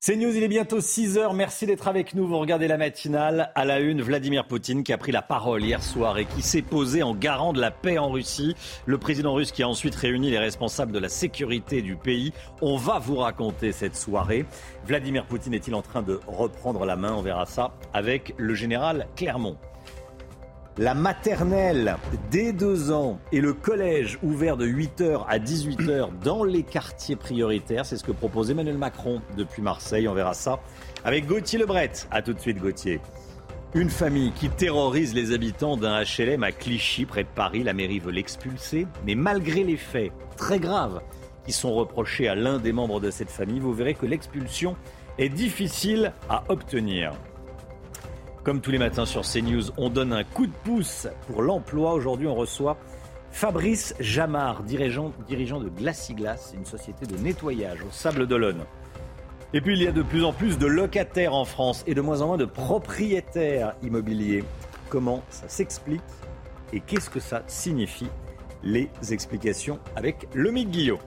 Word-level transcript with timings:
C'est 0.00 0.14
News, 0.14 0.30
il 0.36 0.44
est 0.44 0.48
bientôt 0.48 0.80
6 0.80 1.18
heures. 1.18 1.34
Merci 1.34 1.66
d'être 1.66 1.88
avec 1.88 2.14
nous. 2.14 2.24
Vous 2.24 2.38
regardez 2.38 2.68
la 2.68 2.76
matinale. 2.76 3.50
À 3.56 3.64
la 3.64 3.80
une, 3.80 4.00
Vladimir 4.00 4.46
Poutine 4.46 4.84
qui 4.84 4.92
a 4.92 4.96
pris 4.96 5.10
la 5.10 5.22
parole 5.22 5.64
hier 5.64 5.82
soir 5.82 6.18
et 6.18 6.24
qui 6.24 6.40
s'est 6.40 6.62
posé 6.62 7.02
en 7.02 7.16
garant 7.16 7.52
de 7.52 7.60
la 7.60 7.72
paix 7.72 7.98
en 7.98 8.08
Russie. 8.08 8.54
Le 8.86 8.96
président 8.98 9.34
russe 9.34 9.50
qui 9.50 9.64
a 9.64 9.68
ensuite 9.68 9.96
réuni 9.96 10.30
les 10.30 10.38
responsables 10.38 10.92
de 10.92 11.00
la 11.00 11.08
sécurité 11.08 11.82
du 11.82 11.96
pays. 11.96 12.32
On 12.62 12.76
va 12.76 13.00
vous 13.00 13.16
raconter 13.16 13.72
cette 13.72 13.96
soirée. 13.96 14.44
Vladimir 14.86 15.26
Poutine 15.26 15.54
est-il 15.54 15.74
en 15.74 15.82
train 15.82 16.02
de 16.02 16.20
reprendre 16.28 16.84
la 16.84 16.94
main? 16.94 17.14
On 17.14 17.22
verra 17.22 17.44
ça 17.44 17.74
avec 17.92 18.34
le 18.36 18.54
général 18.54 19.08
Clermont 19.16 19.56
la 20.78 20.94
maternelle 20.94 21.96
dès 22.30 22.52
deux 22.52 22.92
ans 22.92 23.18
et 23.32 23.40
le 23.40 23.52
collège 23.52 24.18
ouvert 24.22 24.56
de 24.56 24.66
8h 24.66 25.24
à 25.28 25.38
18h 25.38 26.10
dans 26.22 26.44
les 26.44 26.62
quartiers 26.62 27.16
prioritaires. 27.16 27.84
C'est 27.84 27.96
ce 27.96 28.04
que 28.04 28.12
propose 28.12 28.52
Emmanuel 28.52 28.78
Macron 28.78 29.20
depuis 29.36 29.60
Marseille. 29.60 30.06
On 30.06 30.14
verra 30.14 30.34
ça 30.34 30.60
avec 31.04 31.26
Gauthier 31.26 31.58
Lebret. 31.58 31.90
A 32.12 32.22
tout 32.22 32.32
de 32.32 32.38
suite 32.38 32.58
Gauthier. 32.58 33.00
Une 33.74 33.90
famille 33.90 34.30
qui 34.32 34.48
terrorise 34.48 35.14
les 35.14 35.32
habitants 35.32 35.76
d'un 35.76 36.02
HLM 36.02 36.44
à 36.44 36.52
Clichy, 36.52 37.06
près 37.06 37.24
de 37.24 37.28
Paris. 37.28 37.64
La 37.64 37.72
mairie 37.72 37.98
veut 37.98 38.12
l'expulser. 38.12 38.86
Mais 39.04 39.16
malgré 39.16 39.64
les 39.64 39.76
faits 39.76 40.12
très 40.36 40.60
graves 40.60 41.00
qui 41.44 41.52
sont 41.52 41.74
reprochés 41.74 42.28
à 42.28 42.36
l'un 42.36 42.58
des 42.58 42.72
membres 42.72 43.00
de 43.00 43.10
cette 43.10 43.30
famille, 43.30 43.58
vous 43.58 43.74
verrez 43.74 43.94
que 43.94 44.06
l'expulsion 44.06 44.76
est 45.18 45.28
difficile 45.28 46.12
à 46.30 46.44
obtenir. 46.48 47.12
Comme 48.48 48.62
tous 48.62 48.70
les 48.70 48.78
matins 48.78 49.04
sur 49.04 49.30
CNews, 49.30 49.72
on 49.76 49.90
donne 49.90 50.10
un 50.10 50.24
coup 50.24 50.46
de 50.46 50.52
pouce 50.64 51.06
pour 51.26 51.42
l'emploi. 51.42 51.92
Aujourd'hui, 51.92 52.26
on 52.26 52.34
reçoit 52.34 52.78
Fabrice 53.30 53.94
Jamard, 54.00 54.62
dirigeant, 54.62 55.12
dirigeant 55.26 55.60
de 55.60 55.68
Glaciglas, 55.68 56.54
une 56.56 56.64
société 56.64 57.04
de 57.04 57.18
nettoyage 57.18 57.82
au 57.82 57.90
Sable 57.90 58.26
d'Olonne. 58.26 58.64
Et 59.52 59.60
puis, 59.60 59.74
il 59.74 59.82
y 59.82 59.86
a 59.86 59.92
de 59.92 60.00
plus 60.00 60.24
en 60.24 60.32
plus 60.32 60.56
de 60.56 60.64
locataires 60.64 61.34
en 61.34 61.44
France 61.44 61.84
et 61.86 61.92
de 61.92 62.00
moins 62.00 62.22
en 62.22 62.28
moins 62.28 62.36
de 62.38 62.46
propriétaires 62.46 63.74
immobiliers. 63.82 64.44
Comment 64.88 65.22
ça 65.28 65.46
s'explique 65.46 66.00
et 66.72 66.80
qu'est-ce 66.80 67.10
que 67.10 67.20
ça 67.20 67.42
signifie? 67.48 68.08
Les 68.62 68.88
explications 69.10 69.78
avec 69.94 70.26
Lomique 70.32 70.70
Guillot. 70.70 71.00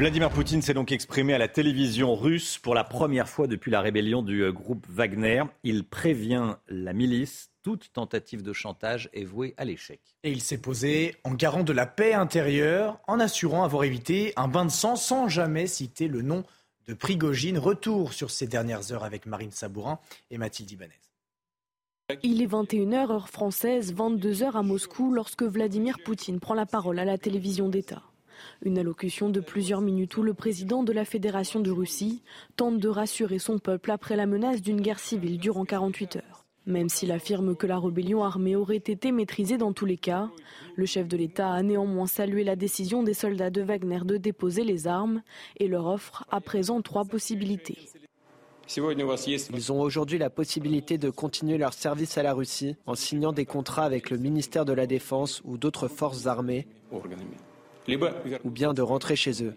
Vladimir 0.00 0.30
Poutine 0.30 0.62
s'est 0.62 0.72
donc 0.72 0.92
exprimé 0.92 1.34
à 1.34 1.38
la 1.38 1.46
télévision 1.46 2.14
russe 2.14 2.56
pour 2.56 2.74
la 2.74 2.84
première 2.84 3.28
fois 3.28 3.46
depuis 3.46 3.70
la 3.70 3.82
rébellion 3.82 4.22
du 4.22 4.40
euh, 4.44 4.50
groupe 4.50 4.86
Wagner. 4.88 5.42
Il 5.62 5.84
prévient 5.84 6.54
la 6.68 6.94
milice. 6.94 7.50
Toute 7.62 7.92
tentative 7.92 8.42
de 8.42 8.54
chantage 8.54 9.10
est 9.12 9.24
vouée 9.24 9.52
à 9.58 9.66
l'échec. 9.66 10.00
Et 10.24 10.32
il 10.32 10.40
s'est 10.40 10.56
posé 10.56 11.16
en 11.22 11.34
garant 11.34 11.64
de 11.64 11.74
la 11.74 11.84
paix 11.84 12.14
intérieure, 12.14 12.98
en 13.08 13.20
assurant 13.20 13.62
avoir 13.62 13.84
évité 13.84 14.32
un 14.36 14.48
bain 14.48 14.64
de 14.64 14.70
sang 14.70 14.96
sans 14.96 15.28
jamais 15.28 15.66
citer 15.66 16.08
le 16.08 16.22
nom 16.22 16.44
de 16.88 16.94
Prigogine. 16.94 17.58
Retour 17.58 18.14
sur 18.14 18.30
ces 18.30 18.46
dernières 18.46 18.92
heures 18.92 19.04
avec 19.04 19.26
Marine 19.26 19.50
Sabourin 19.50 19.98
et 20.30 20.38
Mathilde 20.38 20.70
Ibanez. 20.70 20.98
Il 22.22 22.40
est 22.40 22.46
21h 22.46 23.10
heure 23.10 23.28
française, 23.28 23.92
22h 23.92 24.52
à 24.52 24.62
Moscou 24.62 25.12
lorsque 25.12 25.42
Vladimir 25.42 25.98
Poutine 26.02 26.40
prend 26.40 26.54
la 26.54 26.64
parole 26.64 26.98
à 26.98 27.04
la 27.04 27.18
télévision 27.18 27.68
d'État. 27.68 28.02
Une 28.62 28.78
allocution 28.78 29.30
de 29.30 29.40
plusieurs 29.40 29.80
minutes 29.80 30.18
où 30.18 30.22
le 30.22 30.34
président 30.34 30.82
de 30.82 30.92
la 30.92 31.06
Fédération 31.06 31.60
de 31.60 31.70
Russie 31.70 32.22
tente 32.56 32.78
de 32.78 32.88
rassurer 32.88 33.38
son 33.38 33.58
peuple 33.58 33.90
après 33.90 34.16
la 34.16 34.26
menace 34.26 34.60
d'une 34.60 34.82
guerre 34.82 34.98
civile 34.98 35.38
durant 35.38 35.64
48 35.64 36.16
heures. 36.16 36.44
Même 36.66 36.90
s'il 36.90 37.10
affirme 37.10 37.56
que 37.56 37.66
la 37.66 37.78
rébellion 37.78 38.22
armée 38.22 38.56
aurait 38.56 38.76
été 38.76 39.12
maîtrisée 39.12 39.56
dans 39.56 39.72
tous 39.72 39.86
les 39.86 39.96
cas, 39.96 40.28
le 40.76 40.84
chef 40.84 41.08
de 41.08 41.16
l'État 41.16 41.50
a 41.50 41.62
néanmoins 41.62 42.06
salué 42.06 42.44
la 42.44 42.54
décision 42.54 43.02
des 43.02 43.14
soldats 43.14 43.48
de 43.48 43.62
Wagner 43.62 44.00
de 44.04 44.18
déposer 44.18 44.62
les 44.62 44.86
armes 44.86 45.22
et 45.56 45.66
leur 45.66 45.86
offre 45.86 46.26
à 46.30 46.42
présent 46.42 46.82
trois 46.82 47.06
possibilités. 47.06 47.78
Ils 48.76 49.72
ont 49.72 49.80
aujourd'hui 49.80 50.18
la 50.18 50.30
possibilité 50.30 50.98
de 50.98 51.08
continuer 51.08 51.56
leur 51.56 51.72
service 51.72 52.18
à 52.18 52.22
la 52.22 52.34
Russie 52.34 52.76
en 52.86 52.94
signant 52.94 53.32
des 53.32 53.46
contrats 53.46 53.84
avec 53.84 54.10
le 54.10 54.18
ministère 54.18 54.66
de 54.66 54.74
la 54.74 54.86
Défense 54.86 55.40
ou 55.44 55.56
d'autres 55.56 55.88
forces 55.88 56.26
armées 56.26 56.68
ou 57.88 58.50
bien 58.50 58.74
de 58.74 58.82
rentrer 58.82 59.16
chez 59.16 59.42
eux. 59.42 59.54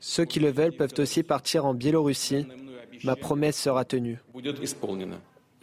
Ceux 0.00 0.24
qui 0.24 0.40
le 0.40 0.50
veulent 0.50 0.76
peuvent 0.76 0.94
aussi 0.98 1.22
partir 1.22 1.64
en 1.64 1.74
Biélorussie. 1.74 2.46
Ma 3.04 3.16
promesse 3.16 3.60
sera 3.60 3.84
tenue. 3.84 4.20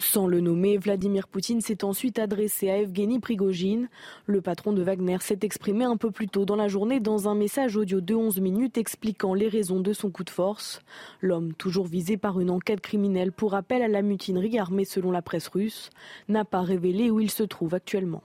Sans 0.02 0.28
le 0.28 0.40
nommer, 0.40 0.78
Vladimir 0.78 1.28
Poutine 1.28 1.60
s'est 1.60 1.84
ensuite 1.84 2.20
adressé 2.20 2.70
à 2.70 2.78
Evgeny 2.78 3.20
Prigogine. 3.20 3.90
Le 4.28 4.40
patron 4.42 4.72
de 4.72 4.82
Wagner 4.82 5.18
s'est 5.20 5.40
exprimé 5.42 5.84
un 5.84 5.98
peu 5.98 6.10
plus 6.10 6.30
tôt 6.30 6.46
dans 6.46 6.56
la 6.56 6.70
journée 6.70 7.02
dans 7.02 7.28
un 7.28 7.36
message 7.36 7.76
audio 7.76 8.00
de 8.00 8.16
11 8.16 8.40
minutes 8.40 8.78
expliquant 8.78 9.34
les 9.34 9.50
raisons 9.50 9.82
de 9.82 9.92
son 9.92 10.10
coup 10.10 10.24
de 10.24 10.30
force. 10.30 10.82
L'homme, 11.20 11.54
toujours 11.54 11.86
visé 11.86 12.16
par 12.16 12.40
une 12.40 12.50
enquête 12.50 12.80
criminelle 12.80 13.34
pour 13.34 13.56
appel 13.56 13.82
à 13.82 13.90
la 13.90 14.02
mutinerie 14.02 14.58
armée 14.58 14.86
selon 14.86 15.12
la 15.12 15.22
presse 15.22 15.50
russe, 15.50 15.90
n'a 16.30 16.46
pas 16.46 16.62
révélé 16.62 17.12
où 17.12 17.20
il 17.20 17.30
se 17.30 17.44
trouve 17.44 17.76
actuellement. 17.76 18.24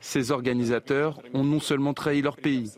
Ces 0.00 0.30
organisateurs 0.30 1.20
ont 1.32 1.44
non 1.44 1.60
seulement 1.60 1.94
trahi 1.94 2.22
leur 2.22 2.36
pays, 2.36 2.72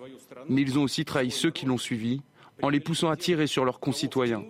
mais 0.49 0.62
ils 0.62 0.78
ont 0.78 0.83
aussi 0.83 1.05
trahi 1.05 1.31
ceux 1.31 1.50
qui 1.50 1.67
l'ont 1.67 1.78
suivi 1.78 2.21
en 2.62 2.69
les 2.69 2.81
poussant 2.81 3.11
à 3.11 3.17
tirer 3.17 3.47
sur 3.47 3.65
leurs 3.65 3.81
concitoyens. 3.81 4.44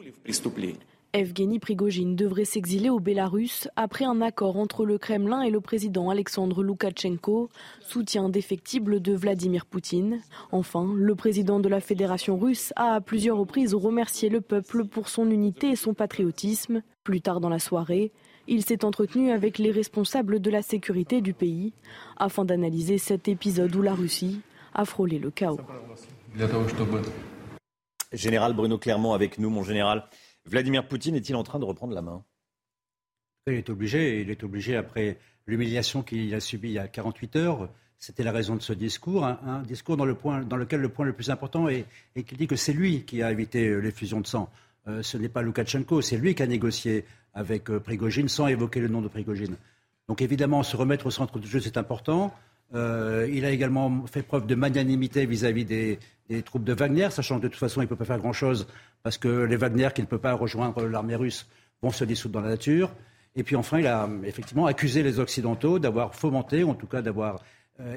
Evgeny 1.12 1.58
Prigogine 1.58 2.14
devrait 2.14 2.44
s'exiler 2.44 2.90
au 2.90 3.00
Bélarus 3.00 3.68
après 3.74 4.04
un 4.04 4.20
accord 4.20 4.58
entre 4.58 4.84
le 4.84 4.98
Kremlin 4.98 5.40
et 5.40 5.50
le 5.50 5.62
président 5.62 6.10
Alexandre 6.10 6.62
Loukachenko, 6.62 7.48
soutien 7.80 8.28
défectible 8.28 9.00
de 9.00 9.14
Vladimir 9.14 9.64
Poutine. 9.64 10.20
Enfin, 10.52 10.92
le 10.94 11.14
président 11.14 11.58
de 11.58 11.70
la 11.70 11.80
Fédération 11.80 12.36
russe 12.36 12.74
a 12.76 12.96
à 12.96 13.00
plusieurs 13.00 13.38
reprises 13.38 13.72
remercié 13.72 14.28
le 14.28 14.42
peuple 14.42 14.84
pour 14.84 15.08
son 15.08 15.30
unité 15.30 15.70
et 15.70 15.76
son 15.76 15.94
patriotisme. 15.94 16.82
Plus 17.02 17.22
tard 17.22 17.40
dans 17.40 17.48
la 17.48 17.60
soirée, 17.60 18.12
il 18.48 18.64
s'est 18.64 18.84
entretenu 18.84 19.30
avec 19.30 19.58
les 19.58 19.70
responsables 19.70 20.40
de 20.40 20.50
la 20.50 20.62
sécurité 20.62 21.20
du 21.20 21.34
pays 21.34 21.72
afin 22.16 22.44
d'analyser 22.44 22.98
cet 22.98 23.28
épisode 23.28 23.74
où 23.74 23.82
la 23.82 23.94
Russie 23.94 24.40
a 24.74 24.84
frôlé 24.84 25.18
le 25.18 25.30
chaos. 25.30 25.60
Général 28.12 28.54
Bruno 28.54 28.78
Clermont 28.78 29.14
avec 29.14 29.38
nous, 29.38 29.50
mon 29.50 29.62
général. 29.62 30.04
Vladimir 30.44 30.86
Poutine 30.86 31.16
est-il 31.16 31.34
en 31.34 31.42
train 31.42 31.58
de 31.58 31.64
reprendre 31.64 31.94
la 31.94 32.02
main? 32.02 32.24
Il 33.48 33.54
est 33.54 33.70
obligé, 33.70 34.20
il 34.20 34.30
est 34.30 34.42
obligé 34.44 34.76
après 34.76 35.18
l'humiliation 35.46 36.02
qu'il 36.02 36.34
a 36.34 36.40
subie 36.40 36.68
il 36.68 36.74
y 36.74 36.78
a 36.78 36.88
48 36.88 37.36
heures. 37.36 37.68
C'était 37.98 38.24
la 38.24 38.32
raison 38.32 38.56
de 38.56 38.60
ce 38.60 38.72
discours, 38.72 39.24
un, 39.24 39.62
discours 39.62 39.96
dans, 39.96 40.04
le 40.04 40.14
point, 40.14 40.42
dans, 40.42 40.56
lequel 40.56 40.80
le 40.80 40.88
point 40.88 41.06
le 41.06 41.14
plus 41.14 41.30
important 41.30 41.68
est, 41.68 41.86
qu'il 42.26 42.36
dit 42.36 42.46
que 42.46 42.56
c'est 42.56 42.72
lui 42.72 43.04
qui 43.04 43.22
a 43.22 43.32
évité 43.32 43.80
l'effusion 43.80 44.20
de 44.20 44.26
sang. 44.26 44.50
Euh, 44.86 45.02
ce 45.02 45.16
n'est 45.16 45.28
pas 45.28 45.42
Loukachenko, 45.42 46.00
c'est 46.00 46.18
lui 46.18 46.34
qui 46.34 46.42
a 46.42 46.46
négocié 46.46 47.04
avec 47.36 47.70
euh, 47.70 47.78
Prigogine 47.78 48.28
sans 48.28 48.48
évoquer 48.48 48.80
le 48.80 48.88
nom 48.88 49.00
de 49.00 49.08
Prigogine. 49.08 49.56
Donc 50.08 50.22
évidemment, 50.22 50.62
se 50.64 50.76
remettre 50.76 51.06
au 51.06 51.10
centre 51.10 51.38
du 51.38 51.46
jeu, 51.46 51.60
c'est 51.60 51.76
important. 51.76 52.34
Euh, 52.74 53.28
il 53.32 53.44
a 53.44 53.50
également 53.50 54.06
fait 54.06 54.22
preuve 54.22 54.46
de 54.46 54.56
magnanimité 54.56 55.26
vis-à-vis 55.26 55.64
des, 55.64 55.98
troupes 56.44 56.64
de 56.64 56.72
Wagner, 56.72 57.10
sachant 57.10 57.36
que 57.36 57.42
de 57.42 57.48
toute 57.48 57.60
façon, 57.60 57.80
il 57.80 57.84
ne 57.84 57.88
peut 57.88 57.96
pas 57.96 58.04
faire 58.04 58.18
grand-chose 58.18 58.66
parce 59.04 59.18
que 59.18 59.28
les 59.28 59.56
Wagner 59.56 59.88
qui 59.94 60.00
ne 60.00 60.06
peuvent 60.06 60.18
pas 60.18 60.32
rejoindre 60.32 60.84
l'armée 60.86 61.14
russe 61.14 61.46
vont 61.82 61.90
se 61.90 62.04
dissoudre 62.04 62.34
dans 62.34 62.40
la 62.40 62.50
nature. 62.50 62.90
Et 63.36 63.44
puis 63.44 63.54
enfin, 63.54 63.78
il 63.78 63.86
a 63.86 64.08
effectivement 64.24 64.66
accusé 64.66 65.02
les 65.02 65.20
Occidentaux 65.20 65.78
d'avoir 65.78 66.14
fomenté, 66.14 66.64
ou 66.64 66.70
en 66.70 66.74
tout 66.74 66.86
cas 66.86 67.02
d'avoir 67.02 67.40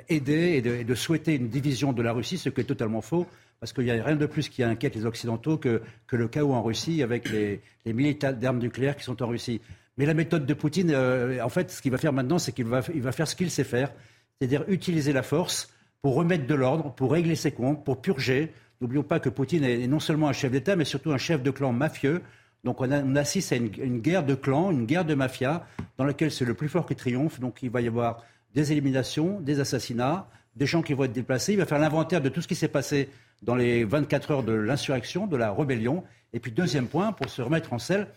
aidé 0.09 0.55
et 0.57 0.61
de, 0.61 0.71
et 0.75 0.83
de, 0.83 0.95
souhaiter 0.95 1.35
une 1.35 1.47
division 1.47 1.93
de 1.93 2.01
la 2.01 2.11
Russie, 2.11 2.37
ce 2.37 2.49
qui 2.49 2.59
est 2.59 2.65
totalement 2.65 3.01
faux 3.01 3.25
parce 3.59 3.73
qu'il 3.73 3.83
n'y 3.83 3.91
a 3.91 4.03
rien 4.03 4.15
de 4.15 4.25
plus 4.25 4.49
qui 4.49 4.63
inquiète 4.63 4.95
les 4.95 5.05
Occidentaux 5.05 5.57
que, 5.57 5.81
le 6.11 6.27
chaos 6.27 6.53
en 6.53 6.63
Russie 6.63 7.03
avec 7.03 7.29
les, 7.29 7.61
les 7.85 7.93
militaires 7.93 8.33
d'armes 8.33 8.59
nucléaires 8.59 8.95
qui 8.95 9.03
sont 9.03 9.21
en 9.21 9.27
Russie. 9.27 9.61
Mais 9.99 10.05
la 10.05 10.13
méthode 10.13 10.45
de 10.45 10.53
Poutine, 10.53 10.91
euh, 10.91 11.43
en 11.43 11.49
fait, 11.49 11.69
ce 11.69 11.81
qu'il 11.81 11.91
va 11.91 11.97
faire 11.97 12.13
maintenant, 12.13 12.39
c'est 12.39 12.53
qu'il 12.53 12.65
va, 12.65 12.81
faire 12.81 13.27
ce 13.27 13.35
qu'il 13.35 13.51
sait 13.51 13.65
faire, 13.65 13.91
c'est-à-dire 14.39 14.63
utiliser 14.69 15.11
la 15.11 15.23
force 15.23 15.73
pour 16.01 16.15
remettre 16.15 16.47
de 16.47 16.55
l'ordre, 16.55 16.93
pour 16.93 17.11
régler 17.11 17.35
ses 17.35 17.51
comptes, 17.51 17.83
pour 17.83 18.01
purger. 18.01 18.53
N'oublions 18.79 19.03
pas 19.03 19.19
que 19.19 19.27
Poutine 19.27 19.65
est 19.65 19.87
non 19.87 19.99
seulement 19.99 20.29
un 20.29 20.33
chef 20.33 20.53
d'État, 20.53 20.77
mais 20.77 20.85
surtout 20.85 21.11
un 21.11 21.17
chef 21.17 21.43
de 21.43 21.51
clan 21.51 21.73
mafieux. 21.73 22.21
Donc 22.63 22.79
on, 22.79 22.89
on 22.89 23.15
assiste 23.17 23.51
à 23.51 23.57
une, 23.57 23.71
une, 23.77 23.99
guerre 23.99 24.23
de 24.23 24.35
clans, 24.35 24.71
une 24.71 24.85
guerre 24.85 25.03
de 25.03 25.15
mafia, 25.15 25.67
dans 25.97 26.05
laquelle 26.05 26.31
c'est 26.31 26.45
le 26.45 26.53
plus 26.53 26.69
fort 26.69 26.85
qui 26.85 26.95
triomphe. 26.95 27.41
Donc 27.41 27.61
il 27.61 27.69
va 27.69 27.81
y 27.81 27.87
avoir 27.87 28.23
des 28.55 28.71
éliminations, 28.71 29.41
des 29.41 29.59
assassinats, 29.59 30.29
des 30.55 30.65
gens 30.65 30.81
qui 30.81 30.93
vont 30.93 31.03
être 31.03 31.11
déplacés. 31.11 31.51
Il 31.51 31.59
va 31.59 31.65
faire 31.65 31.79
l'inventaire 31.79 32.21
de 32.21 32.29
tout 32.29 32.41
ce 32.41 32.47
qui 32.47 32.55
s'est 32.55 32.69
passé 32.69 33.09
dans 33.41 33.55
les 33.55 33.83
24 33.83 34.31
heures 34.31 34.43
de 34.43 34.53
l'insurrection, 34.53 35.27
de 35.27 35.37
la 35.37 35.51
rébellion. 35.51 36.03
Et 36.33 36.39
puis, 36.39 36.51
deuxième 36.51 36.87
point, 36.87 37.11
pour 37.11 37.29
se 37.29 37.41
remettre 37.41 37.73
en 37.73 37.79
selle, 37.79 38.07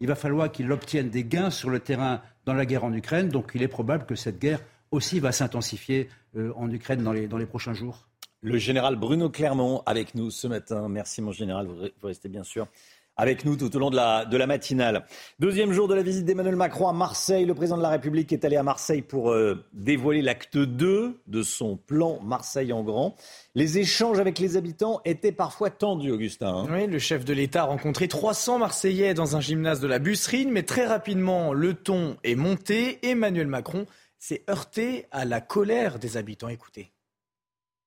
il 0.00 0.06
va 0.06 0.14
falloir 0.14 0.52
qu'il 0.52 0.70
obtienne 0.72 1.08
des 1.08 1.24
gains 1.24 1.50
sur 1.50 1.70
le 1.70 1.80
terrain 1.80 2.20
dans 2.44 2.54
la 2.54 2.66
guerre 2.66 2.84
en 2.84 2.92
Ukraine. 2.92 3.28
Donc, 3.28 3.52
il 3.54 3.62
est 3.62 3.68
probable 3.68 4.06
que 4.06 4.14
cette 4.14 4.38
guerre 4.38 4.60
aussi 4.90 5.20
va 5.20 5.32
s'intensifier 5.32 6.08
euh, 6.36 6.52
en 6.56 6.70
Ukraine 6.70 7.02
dans 7.02 7.12
les, 7.12 7.26
dans 7.26 7.38
les 7.38 7.46
prochains 7.46 7.74
jours. 7.74 8.06
Le 8.42 8.58
général 8.58 8.96
Bruno 8.96 9.30
Clermont 9.30 9.82
avec 9.86 10.14
nous 10.14 10.30
ce 10.30 10.46
matin. 10.46 10.88
Merci, 10.88 11.22
mon 11.22 11.32
général. 11.32 11.66
Vous 11.66 12.06
restez 12.06 12.28
bien 12.28 12.44
sûr 12.44 12.68
avec 13.16 13.44
nous 13.44 13.56
tout 13.56 13.74
au 13.74 13.78
long 13.78 13.90
de 13.90 13.96
la, 13.96 14.24
de 14.24 14.36
la 14.36 14.46
matinale. 14.46 15.06
Deuxième 15.38 15.72
jour 15.72 15.88
de 15.88 15.94
la 15.94 16.02
visite 16.02 16.24
d'Emmanuel 16.24 16.56
Macron 16.56 16.88
à 16.88 16.92
Marseille. 16.92 17.46
Le 17.46 17.54
président 17.54 17.78
de 17.78 17.82
la 17.82 17.88
République 17.88 18.32
est 18.32 18.44
allé 18.44 18.56
à 18.56 18.62
Marseille 18.62 19.02
pour 19.02 19.30
euh, 19.30 19.64
dévoiler 19.72 20.22
l'acte 20.22 20.58
2 20.58 21.18
de 21.26 21.42
son 21.42 21.76
plan 21.76 22.20
Marseille 22.22 22.72
en 22.72 22.82
grand. 22.82 23.16
Les 23.54 23.78
échanges 23.78 24.18
avec 24.18 24.38
les 24.38 24.56
habitants 24.56 25.00
étaient 25.04 25.32
parfois 25.32 25.70
tendus, 25.70 26.10
Augustin. 26.10 26.54
Hein. 26.54 26.66
oui, 26.70 26.86
le 26.86 26.98
chef 26.98 27.24
de 27.24 27.32
l'État 27.32 27.62
a 27.62 27.66
rencontré 27.66 28.08
300 28.08 28.58
Marseillais 28.58 29.14
dans 29.14 29.36
un 29.36 29.40
gymnase 29.40 29.80
de 29.80 29.86
la 29.86 29.98
Busserine, 29.98 30.50
mais 30.50 30.62
très 30.62 30.86
rapidement, 30.86 31.52
le 31.52 31.74
ton 31.74 32.16
est 32.22 32.34
monté. 32.34 32.98
Emmanuel 33.06 33.46
Macron 33.46 33.86
s'est 34.18 34.44
heurté 34.50 35.06
à 35.10 35.24
la 35.24 35.40
colère 35.40 35.98
des 35.98 36.16
habitants. 36.16 36.48
Écoutez. 36.48 36.92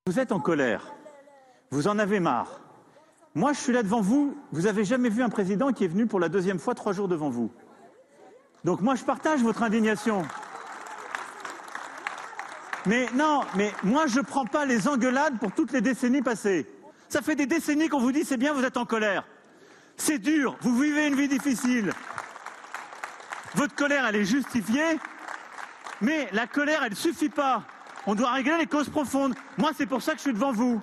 Vous 0.08 0.20
êtes 0.20 0.31
en 0.31 0.40
colère. 0.40 0.94
Vous 1.72 1.88
en 1.88 2.00
avez 2.00 2.20
marre. 2.20 2.69
Moi, 3.40 3.54
je 3.54 3.60
suis 3.60 3.72
là 3.72 3.84
devant 3.84 4.02
vous. 4.02 4.36
Vous 4.52 4.64
n'avez 4.64 4.84
jamais 4.84 5.08
vu 5.08 5.24
un 5.24 5.30
président 5.30 5.72
qui 5.72 5.86
est 5.86 5.88
venu 5.88 6.08
pour 6.08 6.20
la 6.20 6.28
deuxième 6.28 6.60
fois 6.60 6.76
trois 6.76 6.92
jours 6.92 7.08
devant 7.08 7.30
vous. 7.30 7.50
Donc 8.66 8.82
moi, 8.82 8.96
je 8.96 9.06
partage 9.06 9.42
votre 9.42 9.64
indignation. 9.64 10.24
Mais 12.86 13.06
non, 13.14 13.44
mais 13.56 13.72
moi, 13.82 14.08
je 14.08 14.20
ne 14.20 14.26
prends 14.26 14.44
pas 14.44 14.66
les 14.66 14.90
engueulades 14.90 15.40
pour 15.40 15.54
toutes 15.54 15.72
les 15.72 15.80
décennies 15.80 16.22
passées. 16.22 16.68
Ça 17.08 17.22
fait 17.22 17.38
des 17.38 17.46
décennies 17.46 17.88
qu'on 17.88 18.02
vous 18.02 18.12
dit 18.12 18.26
c'est 18.26 18.36
bien, 18.36 18.52
vous 18.52 18.66
êtes 18.66 18.76
en 18.76 18.86
colère. 18.86 19.24
C'est 19.96 20.20
dur, 20.20 20.58
vous 20.60 20.78
vivez 20.78 21.08
une 21.08 21.16
vie 21.16 21.30
difficile. 21.30 21.94
Votre 23.56 23.74
colère, 23.74 24.06
elle 24.06 24.18
est 24.18 24.26
justifiée, 24.26 25.00
mais 26.02 26.28
la 26.34 26.46
colère, 26.46 26.84
elle 26.84 26.92
ne 26.92 26.96
suffit 26.96 27.30
pas. 27.30 27.64
On 28.06 28.16
doit 28.16 28.34
régler 28.34 28.58
les 28.58 28.68
causes 28.68 28.90
profondes. 28.90 29.34
Moi, 29.58 29.72
c'est 29.78 29.86
pour 29.86 30.02
ça 30.02 30.12
que 30.12 30.18
je 30.18 30.24
suis 30.24 30.34
devant 30.34 30.52
vous. 30.52 30.82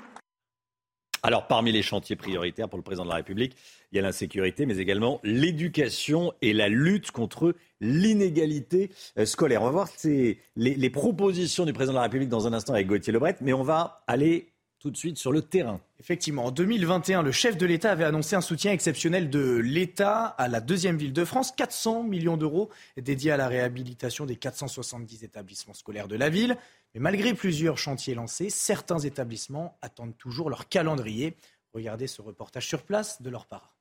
Alors, 1.26 1.48
parmi 1.48 1.72
les 1.72 1.82
chantiers 1.82 2.14
prioritaires 2.14 2.68
pour 2.68 2.78
le 2.78 2.84
président 2.84 3.02
de 3.02 3.08
la 3.08 3.16
République, 3.16 3.56
il 3.90 3.96
y 3.96 3.98
a 3.98 4.02
l'insécurité, 4.02 4.64
mais 4.64 4.76
également 4.76 5.18
l'éducation 5.24 6.32
et 6.40 6.52
la 6.52 6.68
lutte 6.68 7.10
contre 7.10 7.56
l'inégalité 7.80 8.92
euh, 9.18 9.26
scolaire. 9.26 9.62
On 9.62 9.64
va 9.64 9.72
voir 9.72 9.88
les, 10.04 10.90
propositions 10.90 11.64
du 11.64 11.72
président 11.72 11.94
de 11.94 11.96
la 11.96 12.04
République 12.04 12.28
dans 12.28 12.46
un 12.46 12.52
instant 12.52 12.74
avec 12.74 12.86
Gauthier 12.86 13.12
Lebret, 13.12 13.34
mais 13.40 13.52
on 13.52 13.64
va 13.64 14.04
aller 14.06 14.52
tout 14.78 14.92
de 14.92 14.96
suite 14.96 15.18
sur 15.18 15.32
le 15.32 15.42
terrain. 15.42 15.80
Effectivement, 15.98 16.44
en 16.44 16.50
2021, 16.52 17.22
le 17.22 17.32
chef 17.32 17.56
de 17.56 17.66
l'État 17.66 17.90
avait 17.90 18.04
annoncé 18.04 18.36
un 18.36 18.40
soutien 18.40 18.70
exceptionnel 18.70 19.28
de 19.28 19.56
l'État 19.56 20.26
à 20.26 20.46
la 20.46 20.60
deuxième 20.60 20.96
ville 20.96 21.12
de 21.12 21.24
France, 21.24 21.50
400 21.50 22.04
millions 22.04 22.36
d'euros 22.36 22.70
dédiés 22.96 23.32
à 23.32 23.36
la 23.36 23.48
réhabilitation 23.48 24.26
des 24.26 24.36
470 24.36 25.24
établissements 25.24 25.74
scolaires 25.74 26.06
de 26.06 26.14
la 26.14 26.28
ville. 26.28 26.56
Mais 26.96 27.02
malgré 27.02 27.34
plusieurs 27.34 27.76
chantiers 27.76 28.14
lancés, 28.14 28.48
certains 28.48 28.98
établissements 28.98 29.76
attendent 29.82 30.16
toujours 30.16 30.48
leur 30.48 30.66
calendrier. 30.66 31.36
Regardez 31.74 32.06
ce 32.06 32.22
reportage 32.22 32.66
sur 32.66 32.84
place 32.84 33.20
de 33.20 33.28
leur 33.28 33.44
part. 33.44 33.76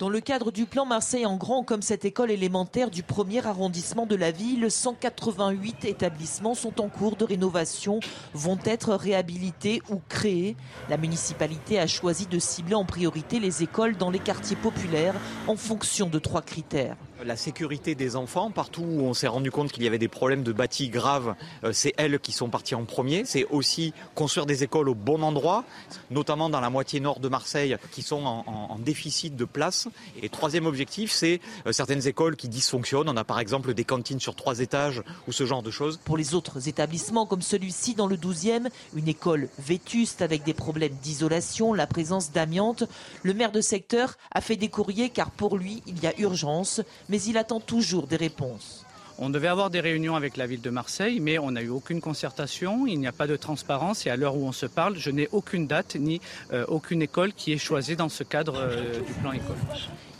Dans 0.00 0.08
le 0.08 0.18
cadre 0.20 0.50
du 0.50 0.66
plan 0.66 0.84
Marseille 0.84 1.26
en 1.26 1.36
grand, 1.36 1.62
comme 1.62 1.82
cette 1.82 2.04
école 2.04 2.32
élémentaire 2.32 2.90
du 2.90 3.04
premier 3.04 3.46
arrondissement 3.46 4.04
de 4.04 4.16
la 4.16 4.32
ville, 4.32 4.68
188 4.68 5.84
établissements 5.84 6.56
sont 6.56 6.80
en 6.80 6.88
cours 6.88 7.14
de 7.14 7.24
rénovation, 7.24 8.00
vont 8.34 8.58
être 8.64 8.92
réhabilités 8.92 9.80
ou 9.88 10.00
créés. 10.08 10.56
La 10.90 10.96
municipalité 10.96 11.78
a 11.78 11.86
choisi 11.86 12.26
de 12.26 12.40
cibler 12.40 12.74
en 12.74 12.84
priorité 12.84 13.38
les 13.38 13.62
écoles 13.62 13.96
dans 13.96 14.10
les 14.10 14.18
quartiers 14.18 14.56
populaires 14.56 15.14
en 15.46 15.54
fonction 15.54 16.08
de 16.08 16.18
trois 16.18 16.42
critères. 16.42 16.96
La 17.24 17.36
sécurité 17.36 17.94
des 17.94 18.14
enfants, 18.14 18.50
partout 18.50 18.82
où 18.82 19.00
on 19.00 19.14
s'est 19.14 19.26
rendu 19.26 19.50
compte 19.50 19.72
qu'il 19.72 19.82
y 19.82 19.86
avait 19.86 19.98
des 19.98 20.06
problèmes 20.06 20.42
de 20.42 20.52
bâtis 20.52 20.90
graves, 20.90 21.34
euh, 21.64 21.72
c'est 21.72 21.94
elles 21.96 22.20
qui 22.20 22.30
sont 22.30 22.50
parties 22.50 22.74
en 22.74 22.84
premier. 22.84 23.24
C'est 23.24 23.46
aussi 23.46 23.94
construire 24.14 24.44
des 24.44 24.64
écoles 24.64 24.90
au 24.90 24.94
bon 24.94 25.22
endroit, 25.22 25.64
notamment 26.10 26.50
dans 26.50 26.60
la 26.60 26.68
moitié 26.68 27.00
nord 27.00 27.18
de 27.18 27.28
Marseille, 27.28 27.76
qui 27.90 28.02
sont 28.02 28.22
en, 28.24 28.76
déficit 28.78 29.34
de 29.34 29.46
place. 29.46 29.88
Et 30.22 30.28
troisième 30.28 30.66
objectif, 30.66 31.10
c'est 31.10 31.40
euh, 31.66 31.72
certaines 31.72 32.06
écoles 32.06 32.36
qui 32.36 32.48
dysfonctionnent. 32.48 33.08
On 33.08 33.16
a 33.16 33.24
par 33.24 33.40
exemple 33.40 33.72
des 33.72 33.84
cantines 33.84 34.20
sur 34.20 34.34
trois 34.34 34.60
étages 34.60 35.02
ou 35.26 35.32
ce 35.32 35.46
genre 35.46 35.62
de 35.62 35.70
choses. 35.70 35.98
Pour 36.04 36.18
les 36.18 36.34
autres 36.34 36.68
établissements, 36.68 37.24
comme 37.24 37.42
celui-ci 37.42 37.94
dans 37.94 38.06
le 38.06 38.16
12e, 38.16 38.68
une 38.94 39.08
école 39.08 39.48
vétuste 39.58 40.20
avec 40.20 40.44
des 40.44 40.54
problèmes 40.54 40.94
d'isolation, 41.02 41.72
la 41.72 41.86
présence 41.86 42.30
d'amiante, 42.30 42.84
le 43.22 43.32
maire 43.32 43.52
de 43.52 43.62
secteur 43.62 44.16
a 44.32 44.42
fait 44.42 44.56
des 44.56 44.68
courriers 44.68 45.08
car 45.08 45.30
pour 45.30 45.56
lui, 45.56 45.82
il 45.86 46.02
y 46.02 46.06
a 46.06 46.18
urgence 46.20 46.82
mais 47.08 47.20
il 47.22 47.38
attend 47.38 47.60
toujours 47.60 48.06
des 48.06 48.16
réponses. 48.16 48.86
On 49.18 49.30
devait 49.30 49.48
avoir 49.48 49.70
des 49.70 49.80
réunions 49.80 50.14
avec 50.14 50.36
la 50.36 50.46
ville 50.46 50.60
de 50.60 50.68
Marseille, 50.68 51.20
mais 51.20 51.38
on 51.38 51.52
n'a 51.52 51.62
eu 51.62 51.70
aucune 51.70 52.02
concertation, 52.02 52.86
il 52.86 53.00
n'y 53.00 53.06
a 53.06 53.12
pas 53.12 53.26
de 53.26 53.36
transparence 53.36 54.06
et 54.06 54.10
à 54.10 54.16
l'heure 54.16 54.36
où 54.36 54.46
on 54.46 54.52
se 54.52 54.66
parle, 54.66 54.98
je 54.98 55.10
n'ai 55.10 55.26
aucune 55.32 55.66
date 55.66 55.96
ni 55.96 56.20
euh, 56.52 56.66
aucune 56.68 57.00
école 57.00 57.32
qui 57.32 57.52
est 57.52 57.58
choisie 57.58 57.96
dans 57.96 58.10
ce 58.10 58.24
cadre 58.24 58.56
euh, 58.58 59.00
du 59.00 59.12
plan 59.14 59.32
école. 59.32 59.56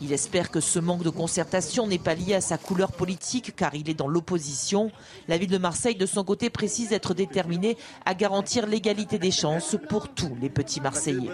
Il 0.00 0.12
espère 0.14 0.50
que 0.50 0.60
ce 0.60 0.78
manque 0.78 1.02
de 1.02 1.10
concertation 1.10 1.86
n'est 1.86 1.98
pas 1.98 2.14
lié 2.14 2.34
à 2.34 2.40
sa 2.40 2.56
couleur 2.56 2.92
politique 2.92 3.54
car 3.54 3.74
il 3.74 3.90
est 3.90 3.94
dans 3.94 4.08
l'opposition. 4.08 4.90
La 5.28 5.36
ville 5.36 5.50
de 5.50 5.58
Marseille, 5.58 5.96
de 5.96 6.06
son 6.06 6.24
côté, 6.24 6.48
précise 6.48 6.92
être 6.94 7.12
déterminée 7.12 7.76
à 8.06 8.14
garantir 8.14 8.66
l'égalité 8.66 9.18
des 9.18 9.30
chances 9.30 9.76
pour 9.90 10.08
tous 10.08 10.36
les 10.40 10.48
petits 10.48 10.80
Marseillais. 10.80 11.30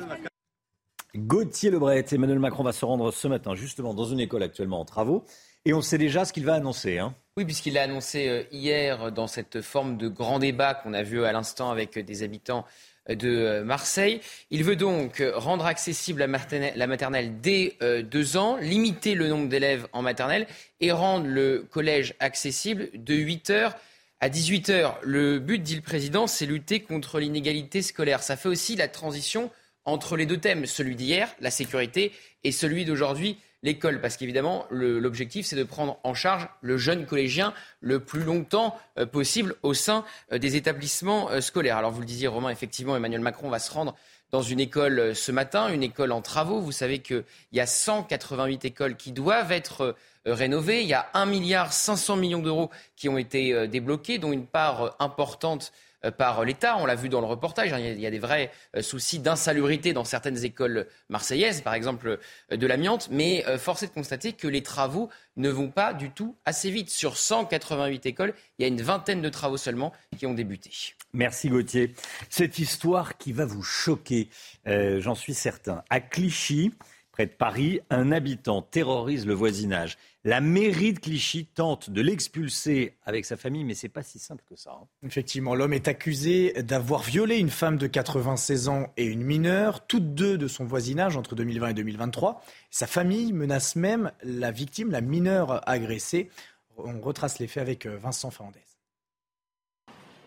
Gauthier 1.15 1.71
Lebret, 1.71 2.07
Emmanuel 2.11 2.39
Macron 2.39 2.63
va 2.63 2.73
se 2.73 2.87
rendre 2.87 3.11
ce 3.11 3.29
matin 3.29 3.55
justement 3.55 3.93
dans 3.93 4.07
une 4.07 4.21
école 4.21 4.43
actuellement 4.43 4.81
en 4.81 4.87
travaux. 4.87 5.25
Et 5.67 5.75
on 5.75 5.83
sait 5.83 5.99
déjà 5.99 6.25
ce 6.25 6.33
qu'il 6.33 6.47
va 6.47 6.55
annoncer. 6.55 6.99
Hein. 6.99 7.15
Oui, 7.37 7.45
puisqu'il 7.45 7.75
l'a 7.75 7.83
annoncé 7.83 8.29
euh, 8.29 8.43
hier 8.51 9.13
dans 9.13 9.27
cette 9.27 9.61
forme 9.61 9.97
de 9.97 10.09
grand 10.09 10.39
débat 10.39 10.75
qu'on 10.75 10.95
a 10.95 11.03
vu 11.03 11.23
à 11.25 11.33
l'instant 11.33 11.71
avec 11.71 11.99
euh, 11.99 12.03
des 12.03 12.23
habitants 12.23 12.65
euh, 13.11 13.15
de 13.15 13.63
Marseille. 13.63 14.21
Il 14.51 14.65
veut 14.65 14.75
donc 14.75 15.23
rendre 15.35 15.67
accessible 15.67 16.21
la 16.21 16.87
maternelle, 16.87 17.41
dès 17.41 17.77
deux 18.03 18.37
ans, 18.39 18.57
limiter 18.57 19.15
le 19.15 19.29
nombre 19.29 19.49
d'élèves 19.49 19.87
en 19.93 20.03
maternelle 20.03 20.47
et 20.81 20.93
rendre 20.93 21.27
le 21.27 21.67
collège 21.71 22.15
accessible 22.21 22.89
de 22.95 23.15
8 23.15 23.51
heures 23.51 23.77
à 24.21 24.29
18 24.29 24.71
heures. 24.71 24.99
Le 25.03 25.41
but, 25.41 25.59
dit 25.59 25.75
le 25.77 25.83
président, 25.83 26.27
c'est 26.27 26.47
lutter 26.47 26.81
contre 26.81 27.19
l'inégalité 27.19 27.83
scolaire. 27.83 28.23
Ça 28.23 28.37
fait 28.37 28.49
aussi 28.49 28.77
la 28.77 28.89
transition 28.89 29.51
entre 29.85 30.17
les 30.17 30.27
deux 30.27 30.39
thèmes, 30.39 30.67
celui 30.67 30.97
d'hier, 30.97 31.35
la 31.41 31.51
sécurité, 31.51 32.13
et 32.45 32.53
celui 32.53 32.85
d'aujourd'hui, 32.85 33.39
l'école. 33.63 34.01
Parce 34.01 34.17
qu'évidemment, 34.17 34.67
l'objectif, 34.71 35.47
c'est 35.47 35.57
de 35.57 35.65
prendre 35.65 35.99
en 36.05 36.15
charge 36.15 36.49
le 36.61 36.77
jeune 36.77 37.07
collégien 37.07 37.55
le 37.81 38.01
plus 38.01 38.23
longtemps 38.23 38.79
euh, 38.99 39.07
possible 39.07 39.55
au 39.63 39.75
sein 39.75 40.05
euh, 40.33 40.39
des 40.39 40.57
établissements 40.57 41.31
euh, 41.31 41.41
scolaires. 41.41 41.77
Alors, 41.77 41.91
vous 41.91 42.01
le 42.01 42.07
disiez, 42.07 42.29
Romain, 42.29 42.51
effectivement, 42.51 42.97
Emmanuel 42.97 43.21
Macron 43.21 43.49
va 43.49 43.59
se 43.59 43.73
rendre 43.73 43.95
dans 44.31 44.43
une 44.43 44.61
école 44.61 45.15
ce 45.15 45.31
matin, 45.31 45.69
une 45.69 45.83
école 45.83 46.11
en 46.11 46.23
travaux. 46.23 46.61
Vous 46.61 46.73
savez 46.73 47.01
qu'il 47.01 47.25
y 47.53 47.61
a 47.61 47.67
188 47.67 48.65
écoles 48.65 48.97
qui 48.97 49.13
doivent 49.13 49.53
être 49.53 49.95
rénovées. 50.25 50.81
Il 50.81 50.89
y 50.89 50.95
a 50.95 51.11
1 51.13 51.27
milliard 51.27 51.71
500 51.71 52.17
millions 52.17 52.41
d'euros 52.41 52.71
qui 52.97 53.11
ont 53.11 53.19
été 53.19 53.69
débloqués, 53.69 54.17
dont 54.17 54.33
une 54.33 54.47
part 54.47 54.97
importante 55.01 55.75
par 56.11 56.45
l'État. 56.45 56.77
On 56.79 56.87
l'a 56.87 56.95
vu 56.95 57.09
dans 57.09 57.21
le 57.21 57.27
reportage. 57.27 57.73
Hein. 57.73 57.79
il, 57.79 58.01
y 58.01 58.07
a, 58.07 58.11
des 58.11 58.19
vrais 58.19 58.51
euh, 58.77 58.83
soucis 58.83 59.19
d'insalubrité 59.19 59.93
dans 59.93 60.05
certaines 60.05 60.45
écoles 60.45 60.87
marseillaises, 61.09 61.61
par 61.61 61.75
exemple 61.75 62.19
euh, 62.53 62.57
de 62.57 62.67
l'amiante. 62.67 63.09
Mais 63.11 63.45
force 63.59 63.83
est 63.83 63.89
de 63.89 63.93
constater 63.93 64.33
que 64.33 64.49
les 64.49 64.63
travaux 64.63 65.11
ne 65.37 65.49
vont 65.49 65.69
pas 65.69 65.95
du 65.95 66.11
tout 66.11 66.37
assez 66.45 66.71
vite. 66.71 66.91
Sur 66.91 67.17
188 67.17 68.07
écoles, 68.07 68.35
il 68.59 68.63
y 68.63 68.65
a 68.65 68.69
une 68.69 68.83
vingtaine 68.83 69.23
de 69.23 69.29
travaux 69.29 69.57
seulement 69.57 69.93
qui 70.19 70.27
ont 70.27 70.35
débuté. 70.35 70.71
Merci 71.13 71.49
Gauthier. 71.49 71.95
Cette 72.31 72.59
histoire 72.59 73.19
qui 73.19 73.33
va 73.33 73.45
vous 73.45 73.63
choquer, 73.63 74.29
j'en 74.65 75.15
suis 75.15 75.35
certain. 75.35 75.85
À 75.91 76.01
Clichy, 76.01 76.73
près 77.13 77.27
de 77.27 77.33
Paris, 77.33 77.81
un 77.91 78.11
habitant 78.11 78.63
terrorise 78.63 79.27
le 79.27 79.35
voisinage. 79.35 79.99
La 80.25 80.41
mairie 80.41 80.95
de 80.95 80.99
Clichy 80.99 81.45
tente 81.45 81.91
de 81.91 82.01
l'expulser 82.01 82.97
avec 83.05 83.27
sa 83.27 83.37
famille, 83.37 83.65
mais 83.65 83.75
c'est 83.75 83.91
pas 83.91 84.03
si 84.03 84.19
simple 84.19 84.43
que 84.49 84.57
ça. 84.57 84.71
Hein. 84.73 84.87
Effectivement, 85.07 85.55
l'homme 85.55 85.75
est 85.75 85.89
accusé 85.89 86.55
d'avoir 86.63 87.03
violé 87.03 87.37
une 87.37 87.51
femme 87.51 87.77
de 87.77 87.87
96 87.87 88.69
ans 88.69 88.87
et 88.97 89.05
une 89.05 89.23
mineure, 89.23 89.87
toutes 89.87 90.15
deux 90.15 90.39
de 90.39 90.49
son 90.49 90.65
voisinage 90.65 91.17
entre 91.17 91.35
2020 91.35 91.69
et 91.69 91.75
2023. 91.75 92.43
Sa 92.71 92.87
famille 92.87 93.33
menace 93.35 93.77
même 93.77 94.11
la 94.23 94.51
victime, 94.51 94.91
la 94.91 95.03
mineure 95.03 95.69
agressée. 95.69 96.31
On 96.79 97.01
retrace 97.01 97.39
les 97.39 97.47
faits 97.47 97.63
avec 97.63 97.85
euh, 97.85 97.99
Vincent 97.99 98.31
Fernandez. 98.31 98.63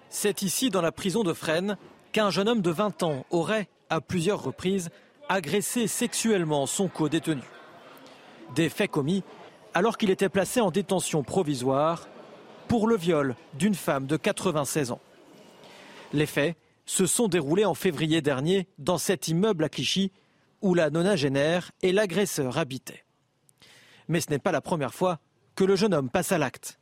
C'est 0.10 0.44
ici, 0.44 0.70
dans 0.70 0.82
la 0.82 0.92
prison 0.92 1.24
de 1.24 1.34
Fresnes, 1.34 1.78
qu'un 2.12 2.30
jeune 2.30 2.48
homme 2.48 2.62
de 2.62 2.70
20 2.70 3.02
ans 3.04 3.26
aurait, 3.32 3.68
à 3.90 4.02
plusieurs 4.02 4.44
reprises, 4.44 4.90
agressé 5.30 5.88
sexuellement 5.88 6.66
son 6.66 6.88
co-détenu. 6.88 7.42
Des 8.56 8.70
faits 8.70 8.92
commis 8.92 9.24
alors 9.74 9.98
qu'il 9.98 10.10
était 10.10 10.30
placé 10.30 10.62
en 10.62 10.72
détention 10.72 11.24
provisoire 11.24 12.08
pour 12.68 12.88
le 12.88 12.96
viol 12.96 13.36
d'une 13.54 13.76
femme 13.76 14.08
de 14.08 14.18
96 14.18 14.92
ans. 14.92 15.02
Les 16.14 16.26
faits 16.26 16.56
se 16.86 17.06
sont 17.06 17.28
déroulés 17.28 17.66
en 17.66 17.74
février 17.74 18.22
dernier 18.22 18.68
dans 18.78 18.98
cet 18.98 19.28
immeuble 19.28 19.64
à 19.64 19.70
Clichy 19.70 20.12
où 20.62 20.74
la 20.74 20.90
nonagénaire 20.90 21.72
et 21.82 21.92
l'agresseur 21.92 22.58
habitaient. 22.58 23.04
Mais 24.08 24.22
ce 24.22 24.30
n'est 24.30 24.40
pas 24.40 24.52
la 24.52 24.62
première 24.62 24.94
fois 24.94 25.20
que 25.56 25.64
le 25.64 25.76
jeune 25.76 25.94
homme 25.94 26.10
passe 26.10 26.32
à 26.32 26.38
l'acte. 26.38 26.80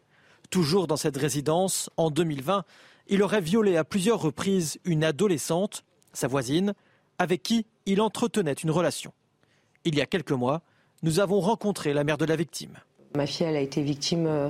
Toujours 0.49 0.87
dans 0.87 0.97
cette 0.97 1.17
résidence, 1.17 1.89
en 1.97 2.11
2020, 2.11 2.63
il 3.07 3.23
aurait 3.23 3.41
violé 3.41 3.77
à 3.77 3.83
plusieurs 3.83 4.21
reprises 4.21 4.79
une 4.85 5.03
adolescente, 5.03 5.83
sa 6.13 6.27
voisine, 6.27 6.73
avec 7.19 7.43
qui 7.43 7.65
il 7.85 8.01
entretenait 8.01 8.53
une 8.53 8.71
relation. 8.71 9.13
Il 9.85 9.95
y 9.95 10.01
a 10.01 10.05
quelques 10.05 10.31
mois, 10.31 10.61
nous 11.01 11.19
avons 11.19 11.39
rencontré 11.39 11.93
la 11.93 12.03
mère 12.03 12.17
de 12.17 12.25
la 12.25 12.35
victime. 12.35 12.77
Ma 13.15 13.27
fille, 13.27 13.45
elle 13.45 13.55
a 13.55 13.61
été 13.61 13.83
victime 13.83 14.25
euh, 14.25 14.49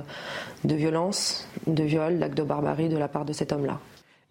de 0.64 0.74
violences, 0.74 1.46
de 1.66 1.82
viols, 1.82 2.18
d'actes 2.18 2.36
de 2.36 2.42
barbarie 2.42 2.88
de 2.88 2.96
la 2.96 3.08
part 3.08 3.24
de 3.24 3.32
cet 3.32 3.52
homme-là. 3.52 3.80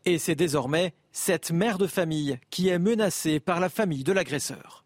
Et 0.06 0.18
c'est 0.18 0.36
désormais 0.36 0.94
cette 1.12 1.52
mère 1.52 1.78
de 1.78 1.88
famille 1.88 2.40
qui 2.50 2.70
est 2.70 2.80
menacée 2.80 3.40
par 3.40 3.60
la 3.60 3.70
famille 3.70 4.04
de 4.04 4.12
l'agresseur. 4.12 4.84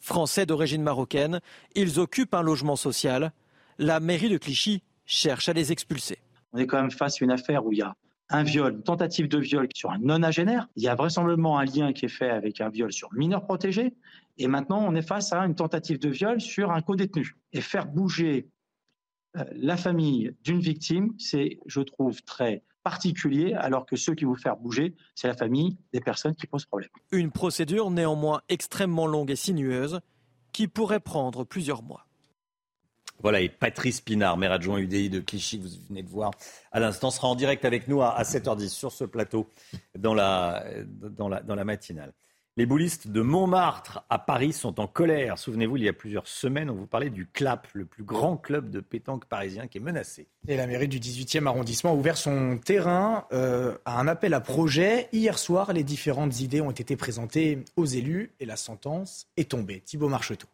Français 0.00 0.46
d'origine 0.46 0.82
marocaine, 0.82 1.40
ils 1.74 2.00
occupent 2.00 2.34
un 2.34 2.42
logement 2.42 2.76
social. 2.76 3.32
La 3.78 4.00
mairie 4.00 4.28
de 4.28 4.38
Clichy 4.38 4.82
cherche 5.06 5.48
à 5.48 5.52
les 5.52 5.72
expulser. 5.72 6.18
On 6.52 6.58
est 6.58 6.66
quand 6.66 6.80
même 6.80 6.90
face 6.90 7.20
à 7.20 7.24
une 7.24 7.30
affaire 7.30 7.64
où 7.64 7.72
il 7.72 7.78
y 7.78 7.82
a 7.82 7.94
un 8.30 8.42
viol, 8.44 8.74
une 8.74 8.82
tentative 8.82 9.28
de 9.28 9.38
viol 9.38 9.68
sur 9.74 9.90
un 9.90 9.98
nonagénaire. 9.98 10.68
Il 10.76 10.82
y 10.82 10.88
a 10.88 10.94
vraisemblablement 10.94 11.58
un 11.58 11.64
lien 11.64 11.92
qui 11.92 12.06
est 12.06 12.08
fait 12.08 12.30
avec 12.30 12.60
un 12.60 12.68
viol 12.68 12.92
sur 12.92 13.12
mineur 13.12 13.44
protégé. 13.44 13.94
Et 14.38 14.46
maintenant, 14.46 14.84
on 14.86 14.94
est 14.94 15.02
face 15.02 15.32
à 15.32 15.40
une 15.40 15.54
tentative 15.54 15.98
de 15.98 16.08
viol 16.08 16.40
sur 16.40 16.70
un 16.70 16.80
co-détenu. 16.80 17.36
Et 17.52 17.60
faire 17.60 17.86
bouger 17.86 18.48
euh, 19.36 19.44
la 19.52 19.76
famille 19.76 20.34
d'une 20.42 20.60
victime, 20.60 21.12
c'est, 21.18 21.58
je 21.66 21.80
trouve, 21.80 22.22
très 22.22 22.62
particulier, 22.82 23.52
alors 23.54 23.84
que 23.84 23.96
ceux 23.96 24.14
qui 24.14 24.24
vont 24.24 24.36
faire 24.36 24.56
bouger, 24.56 24.94
c'est 25.14 25.28
la 25.28 25.36
famille 25.36 25.76
des 25.92 26.00
personnes 26.00 26.34
qui 26.34 26.46
posent 26.46 26.64
problème. 26.64 26.88
Une 27.12 27.30
procédure 27.30 27.90
néanmoins 27.90 28.40
extrêmement 28.48 29.06
longue 29.06 29.30
et 29.30 29.36
sinueuse 29.36 30.00
qui 30.52 30.66
pourrait 30.66 31.00
prendre 31.00 31.44
plusieurs 31.44 31.82
mois. 31.82 32.06
Voilà, 33.22 33.40
et 33.40 33.48
Patrice 33.48 34.00
Pinard, 34.00 34.36
maire 34.36 34.52
adjoint 34.52 34.78
UDI 34.78 35.10
de 35.10 35.20
Clichy, 35.20 35.58
que 35.58 35.64
vous 35.64 35.70
venez 35.88 36.02
de 36.02 36.08
voir 36.08 36.30
à 36.72 36.80
l'instant, 36.80 37.10
sera 37.10 37.28
en 37.28 37.34
direct 37.34 37.64
avec 37.64 37.88
nous 37.88 38.02
à 38.02 38.22
7h10 38.22 38.68
sur 38.68 38.92
ce 38.92 39.04
plateau 39.04 39.48
dans 39.98 40.14
la, 40.14 40.64
dans 40.86 41.28
la, 41.28 41.40
dans 41.42 41.54
la 41.54 41.64
matinale. 41.64 42.12
Les 42.56 42.66
boulistes 42.66 43.08
de 43.08 43.22
Montmartre 43.22 44.04
à 44.10 44.18
Paris 44.18 44.52
sont 44.52 44.80
en 44.80 44.88
colère. 44.88 45.38
Souvenez-vous, 45.38 45.76
il 45.76 45.84
y 45.84 45.88
a 45.88 45.92
plusieurs 45.92 46.26
semaines, 46.26 46.68
on 46.68 46.74
vous 46.74 46.86
parlait 46.86 47.08
du 47.08 47.26
CLAP, 47.26 47.68
le 47.74 47.84
plus 47.84 48.02
grand 48.02 48.36
club 48.36 48.70
de 48.70 48.80
pétanque 48.80 49.24
parisien 49.26 49.68
qui 49.68 49.78
est 49.78 49.80
menacé. 49.80 50.26
Et 50.48 50.56
la 50.56 50.66
mairie 50.66 50.88
du 50.88 50.98
18e 50.98 51.46
arrondissement 51.46 51.92
a 51.92 51.94
ouvert 51.94 52.16
son 52.16 52.58
terrain 52.58 53.24
euh, 53.32 53.78
à 53.84 54.00
un 54.00 54.08
appel 54.08 54.34
à 54.34 54.40
projet. 54.40 55.08
Hier 55.12 55.38
soir, 55.38 55.72
les 55.72 55.84
différentes 55.84 56.40
idées 56.40 56.60
ont 56.60 56.72
été 56.72 56.96
présentées 56.96 57.64
aux 57.76 57.86
élus 57.86 58.32
et 58.40 58.46
la 58.46 58.56
sentence 58.56 59.28
est 59.36 59.52
tombée. 59.52 59.80
Thibault 59.80 60.08
Marcheteau. 60.08 60.48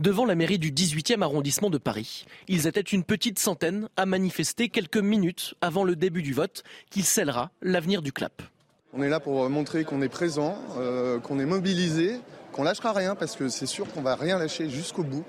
Devant 0.00 0.24
la 0.24 0.34
mairie 0.34 0.58
du 0.58 0.72
18e 0.72 1.20
arrondissement 1.20 1.68
de 1.68 1.76
Paris, 1.76 2.24
ils 2.48 2.66
étaient 2.66 2.80
une 2.80 3.04
petite 3.04 3.38
centaine 3.38 3.90
à 3.98 4.06
manifester 4.06 4.70
quelques 4.70 4.96
minutes 4.96 5.52
avant 5.60 5.84
le 5.84 5.94
début 5.94 6.22
du 6.22 6.32
vote 6.32 6.62
qui 6.88 7.02
scellera 7.02 7.50
l'avenir 7.60 8.00
du 8.00 8.10
CLAP. 8.10 8.40
On 8.94 9.02
est 9.02 9.10
là 9.10 9.20
pour 9.20 9.50
montrer 9.50 9.84
qu'on 9.84 10.00
est 10.00 10.08
présent, 10.08 10.56
euh, 10.78 11.18
qu'on 11.18 11.38
est 11.38 11.44
mobilisé, 11.44 12.18
qu'on 12.52 12.62
lâchera 12.62 12.94
rien 12.94 13.14
parce 13.14 13.36
que 13.36 13.50
c'est 13.50 13.66
sûr 13.66 13.92
qu'on 13.92 14.00
va 14.00 14.14
rien 14.14 14.38
lâcher 14.38 14.70
jusqu'au 14.70 15.02
bout. 15.02 15.26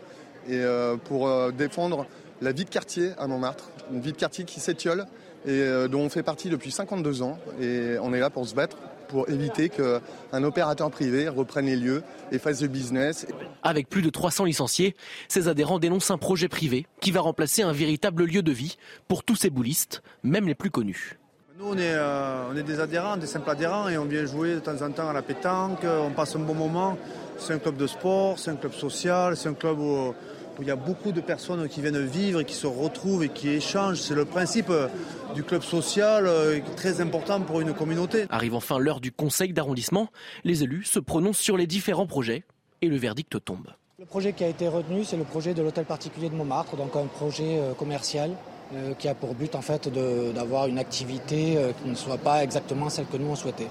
Et 0.47 0.61
euh, 0.61 0.95
pour 0.95 1.27
euh, 1.27 1.51
défendre 1.51 2.07
la 2.39 2.53
vie 2.53 2.63
de 2.63 2.69
quartier 2.69 3.11
à 3.17 3.27
Montmartre, 3.27 3.71
une 3.91 3.99
vie 3.99 4.13
de 4.13 4.17
quartier 4.17 4.45
qui 4.45 4.61
s'étiole 4.61 5.05
et 5.45 5.65
dont 5.89 6.01
on 6.01 6.09
fait 6.09 6.23
partie 6.23 6.49
depuis 6.49 6.71
52 6.71 7.23
ans. 7.23 7.37
Et 7.59 7.97
on 8.01 8.13
est 8.13 8.19
là 8.21 8.29
pour 8.29 8.47
se 8.47 8.55
battre 8.55 8.77
pour 9.11 9.29
éviter 9.29 9.69
qu'un 9.69 10.43
opérateur 10.43 10.89
privé 10.89 11.27
reprenne 11.27 11.65
les 11.65 11.75
lieux 11.75 12.01
et 12.31 12.39
fasse 12.39 12.59
du 12.59 12.69
business. 12.69 13.27
Avec 13.61 13.89
plus 13.89 14.01
de 14.01 14.09
300 14.09 14.45
licenciés, 14.45 14.95
ces 15.27 15.49
adhérents 15.49 15.79
dénoncent 15.79 16.11
un 16.11 16.17
projet 16.17 16.47
privé 16.47 16.87
qui 17.01 17.11
va 17.11 17.19
remplacer 17.19 17.61
un 17.61 17.73
véritable 17.73 18.23
lieu 18.23 18.41
de 18.41 18.51
vie 18.51 18.77
pour 19.07 19.23
tous 19.23 19.35
ces 19.35 19.49
boulistes, 19.49 20.01
même 20.23 20.47
les 20.47 20.55
plus 20.55 20.71
connus. 20.71 21.19
Nous, 21.59 21.67
on 21.67 21.77
est, 21.77 21.93
euh, 21.93 22.49
on 22.51 22.55
est 22.55 22.63
des 22.63 22.79
adhérents, 22.79 23.17
des 23.17 23.27
simples 23.27 23.49
adhérents, 23.49 23.89
et 23.89 23.97
on 23.97 24.05
vient 24.05 24.25
jouer 24.25 24.55
de 24.55 24.59
temps 24.59 24.81
en 24.81 24.91
temps 24.91 25.09
à 25.09 25.13
la 25.13 25.21
pétanque. 25.21 25.83
On 25.83 26.11
passe 26.11 26.35
un 26.35 26.39
bon 26.39 26.55
moment. 26.55 26.97
C'est 27.37 27.53
un 27.53 27.59
club 27.59 27.75
de 27.75 27.87
sport, 27.87 28.39
c'est 28.39 28.51
un 28.51 28.55
club 28.55 28.73
social, 28.73 29.35
c'est 29.35 29.49
un 29.49 29.53
club 29.53 29.77
où, 29.79 30.15
il 30.59 30.67
y 30.67 30.71
a 30.71 30.75
beaucoup 30.75 31.11
de 31.11 31.21
personnes 31.21 31.67
qui 31.67 31.81
viennent 31.81 32.05
vivre 32.05 32.43
qui 32.43 32.53
se 32.53 32.67
retrouvent 32.67 33.23
et 33.23 33.29
qui 33.29 33.49
échangent. 33.49 34.01
C'est 34.01 34.15
le 34.15 34.25
principe 34.25 34.69
euh, 34.69 34.87
du 35.33 35.43
club 35.43 35.63
social 35.63 36.27
euh, 36.27 36.59
très 36.75 37.01
important 37.01 37.39
pour 37.41 37.61
une 37.61 37.73
communauté. 37.73 38.25
Arrive 38.29 38.55
enfin 38.55 38.77
l'heure 38.77 38.99
du 39.01 39.11
conseil 39.11 39.53
d'arrondissement. 39.53 40.09
Les 40.43 40.63
élus 40.63 40.83
se 40.83 40.99
prononcent 40.99 41.39
sur 41.39 41.57
les 41.57 41.67
différents 41.67 42.07
projets 42.07 42.43
et 42.81 42.87
le 42.87 42.97
verdict 42.97 43.43
tombe. 43.43 43.67
Le 43.99 44.05
projet 44.05 44.33
qui 44.33 44.43
a 44.43 44.47
été 44.47 44.67
retenu, 44.67 45.03
c'est 45.03 45.17
le 45.17 45.23
projet 45.23 45.53
de 45.53 45.61
l'hôtel 45.61 45.85
particulier 45.85 46.29
de 46.29 46.35
Montmartre, 46.35 46.75
donc 46.75 46.95
un 46.95 47.05
projet 47.05 47.59
commercial 47.77 48.31
euh, 48.73 48.93
qui 48.95 49.07
a 49.07 49.13
pour 49.13 49.35
but 49.35 49.53
en 49.53 49.61
fait 49.61 49.89
d'avoir 50.33 50.65
une 50.65 50.79
activité 50.79 51.57
qui 51.81 51.89
ne 51.89 51.95
soit 51.95 52.17
pas 52.17 52.43
exactement 52.43 52.89
celle 52.89 53.05
que 53.05 53.17
nous 53.17 53.27
on 53.27 53.35
souhaitait. 53.35 53.67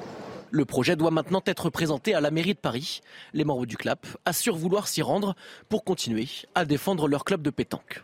Le 0.50 0.64
projet 0.64 0.96
doit 0.96 1.10
maintenant 1.10 1.42
être 1.46 1.70
présenté 1.70 2.14
à 2.14 2.20
la 2.20 2.30
mairie 2.30 2.54
de 2.54 2.58
Paris. 2.58 3.00
Les 3.32 3.44
membres 3.44 3.66
du 3.66 3.76
CLAP 3.76 4.06
assurent 4.24 4.56
vouloir 4.56 4.88
s'y 4.88 5.02
rendre 5.02 5.36
pour 5.68 5.84
continuer 5.84 6.28
à 6.54 6.64
défendre 6.64 7.06
leur 7.06 7.24
club 7.24 7.42
de 7.42 7.50
pétanque. 7.50 8.02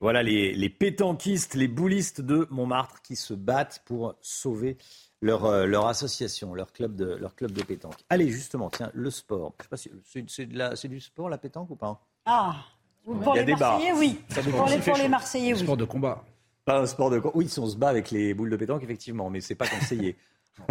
Voilà 0.00 0.22
les, 0.22 0.52
les 0.52 0.68
pétanquistes, 0.68 1.54
les 1.54 1.68
boulistes 1.68 2.20
de 2.20 2.48
Montmartre 2.50 3.00
qui 3.02 3.14
se 3.14 3.34
battent 3.34 3.82
pour 3.84 4.16
sauver 4.20 4.76
leur, 5.20 5.44
euh, 5.44 5.66
leur 5.66 5.86
association, 5.86 6.54
leur 6.54 6.72
club, 6.72 6.96
de, 6.96 7.14
leur 7.14 7.36
club 7.36 7.52
de 7.52 7.62
pétanque. 7.62 7.94
Allez, 8.10 8.28
justement, 8.28 8.68
tiens, 8.68 8.90
le 8.92 9.10
sport. 9.10 9.54
c'est 9.76 10.88
du 10.88 11.00
sport, 11.00 11.28
la 11.28 11.38
pétanque 11.38 11.70
ou 11.70 11.76
pas? 11.76 12.04
Ah 12.26 12.56
pour 13.04 13.34
les 13.34 13.44
Marseillais, 13.46 13.92
oui. 13.92 14.20
Pour 14.28 14.66
les, 14.66 14.78
pour 14.78 14.96
les 14.96 15.08
Marseillais, 15.08 15.54
oui. 15.54 15.60
Sport 15.60 15.76
de 15.76 15.84
combat. 15.84 16.24
Pas 16.64 16.80
un 16.80 16.86
sport 16.86 17.10
de 17.10 17.18
combat. 17.18 17.34
Oui, 17.36 17.48
si 17.48 17.58
on 17.58 17.66
se 17.66 17.76
bat 17.76 17.88
avec 17.88 18.10
les 18.10 18.34
boules 18.34 18.50
de 18.50 18.56
pétanque, 18.56 18.82
effectivement, 18.82 19.30
mais 19.30 19.40
c'est 19.40 19.54
pas 19.54 19.66
conseillé. 19.66 20.16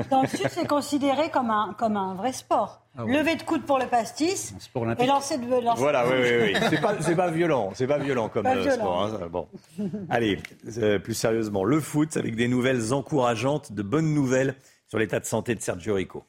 Dans 0.10 0.22
le 0.22 0.28
Sud, 0.28 0.48
c'est 0.50 0.68
considéré 0.68 1.30
comme 1.32 1.50
un, 1.50 1.76
comme 1.78 1.98
un 1.98 2.14
vrai 2.16 2.34
sport. 2.34 2.86
Ah 2.98 3.04
Lever 3.06 3.36
de 3.36 3.44
coude 3.44 3.64
pour 3.64 3.80
le 3.80 3.88
pastis 3.88 4.54
et 5.00 5.06
lancer 5.06 5.38
de 5.38 5.64
lancer 5.64 5.80
Voilà, 5.80 6.06
oui, 6.08 6.14
oui, 6.20 6.54
oui. 6.54 6.60
C'est 6.70 7.16
pas, 7.16 7.26
pas 7.26 7.32
violent, 7.32 7.72
c'est 7.74 7.88
pas 7.88 7.98
violent 7.98 8.30
comme 8.30 8.46
euh, 8.46 8.70
sport. 8.70 9.04
Hein, 9.04 9.28
bon. 9.32 9.48
Allez, 10.10 10.40
euh, 10.78 11.00
plus 11.00 11.14
sérieusement, 11.14 11.64
le 11.64 11.80
foot 11.80 12.18
avec 12.18 12.36
des 12.36 12.48
nouvelles 12.48 12.94
encourageantes, 12.94 13.72
de 13.72 13.82
bonnes 13.82 14.14
nouvelles 14.14 14.56
sur 14.88 15.00
l'état 15.00 15.20
de 15.20 15.26
santé 15.26 15.56
de 15.56 15.62
Sergio 15.62 15.96
Rico. 15.96 16.24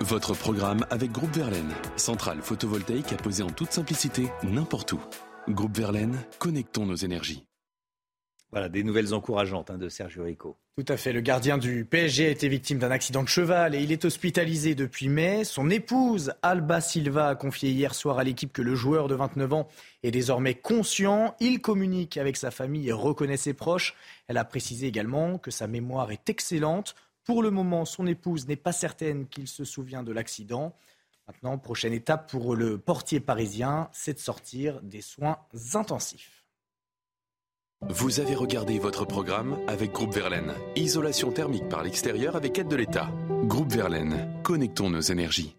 Votre 0.00 0.34
programme 0.34 0.86
avec 0.90 1.12
Groupe 1.12 1.34
Verlaine, 1.36 1.72
centrale 1.96 2.40
photovoltaïque 2.40 3.12
à 3.12 3.16
poser 3.16 3.42
en 3.42 3.50
toute 3.50 3.72
simplicité 3.72 4.28
n'importe 4.44 4.92
où. 4.92 5.00
Groupe 5.48 5.76
Verlaine, 5.76 6.16
connectons 6.38 6.86
nos 6.86 6.96
énergies. 6.96 7.47
Voilà, 8.50 8.70
des 8.70 8.82
nouvelles 8.82 9.12
encourageantes 9.12 9.70
hein, 9.70 9.76
de 9.76 9.90
Sergio 9.90 10.24
Rico. 10.24 10.56
Tout 10.76 10.84
à 10.88 10.96
fait. 10.96 11.12
Le 11.12 11.20
gardien 11.20 11.58
du 11.58 11.84
PSG 11.84 12.26
a 12.26 12.30
été 12.30 12.48
victime 12.48 12.78
d'un 12.78 12.90
accident 12.90 13.22
de 13.22 13.28
cheval 13.28 13.74
et 13.74 13.82
il 13.82 13.92
est 13.92 14.06
hospitalisé 14.06 14.74
depuis 14.74 15.08
mai. 15.08 15.44
Son 15.44 15.68
épouse, 15.68 16.32
Alba 16.40 16.80
Silva, 16.80 17.28
a 17.28 17.34
confié 17.34 17.70
hier 17.70 17.94
soir 17.94 18.18
à 18.18 18.24
l'équipe 18.24 18.52
que 18.52 18.62
le 18.62 18.74
joueur 18.74 19.06
de 19.08 19.14
29 19.14 19.52
ans 19.52 19.68
est 20.02 20.10
désormais 20.10 20.54
conscient. 20.54 21.34
Il 21.40 21.60
communique 21.60 22.16
avec 22.16 22.38
sa 22.38 22.50
famille 22.50 22.88
et 22.88 22.92
reconnaît 22.92 23.36
ses 23.36 23.52
proches. 23.52 23.94
Elle 24.28 24.38
a 24.38 24.44
précisé 24.44 24.86
également 24.86 25.36
que 25.36 25.50
sa 25.50 25.66
mémoire 25.66 26.10
est 26.10 26.30
excellente. 26.30 26.94
Pour 27.24 27.42
le 27.42 27.50
moment, 27.50 27.84
son 27.84 28.06
épouse 28.06 28.48
n'est 28.48 28.56
pas 28.56 28.72
certaine 28.72 29.26
qu'il 29.26 29.46
se 29.46 29.64
souvient 29.64 30.02
de 30.02 30.12
l'accident. 30.12 30.74
Maintenant, 31.26 31.58
prochaine 31.58 31.92
étape 31.92 32.30
pour 32.30 32.56
le 32.56 32.78
portier 32.78 33.20
parisien, 33.20 33.90
c'est 33.92 34.14
de 34.14 34.18
sortir 34.18 34.80
des 34.80 35.02
soins 35.02 35.36
intensifs. 35.74 36.37
Vous 37.86 38.18
avez 38.18 38.34
regardé 38.34 38.80
votre 38.80 39.04
programme 39.04 39.56
avec 39.68 39.92
Groupe 39.92 40.12
Verlaine. 40.12 40.52
Isolation 40.74 41.30
thermique 41.30 41.68
par 41.68 41.84
l'extérieur 41.84 42.34
avec 42.34 42.58
aide 42.58 42.66
de 42.66 42.74
l'État. 42.74 43.08
Groupe 43.44 43.72
Verlaine, 43.72 44.28
connectons 44.42 44.90
nos 44.90 45.00
énergies. 45.00 45.56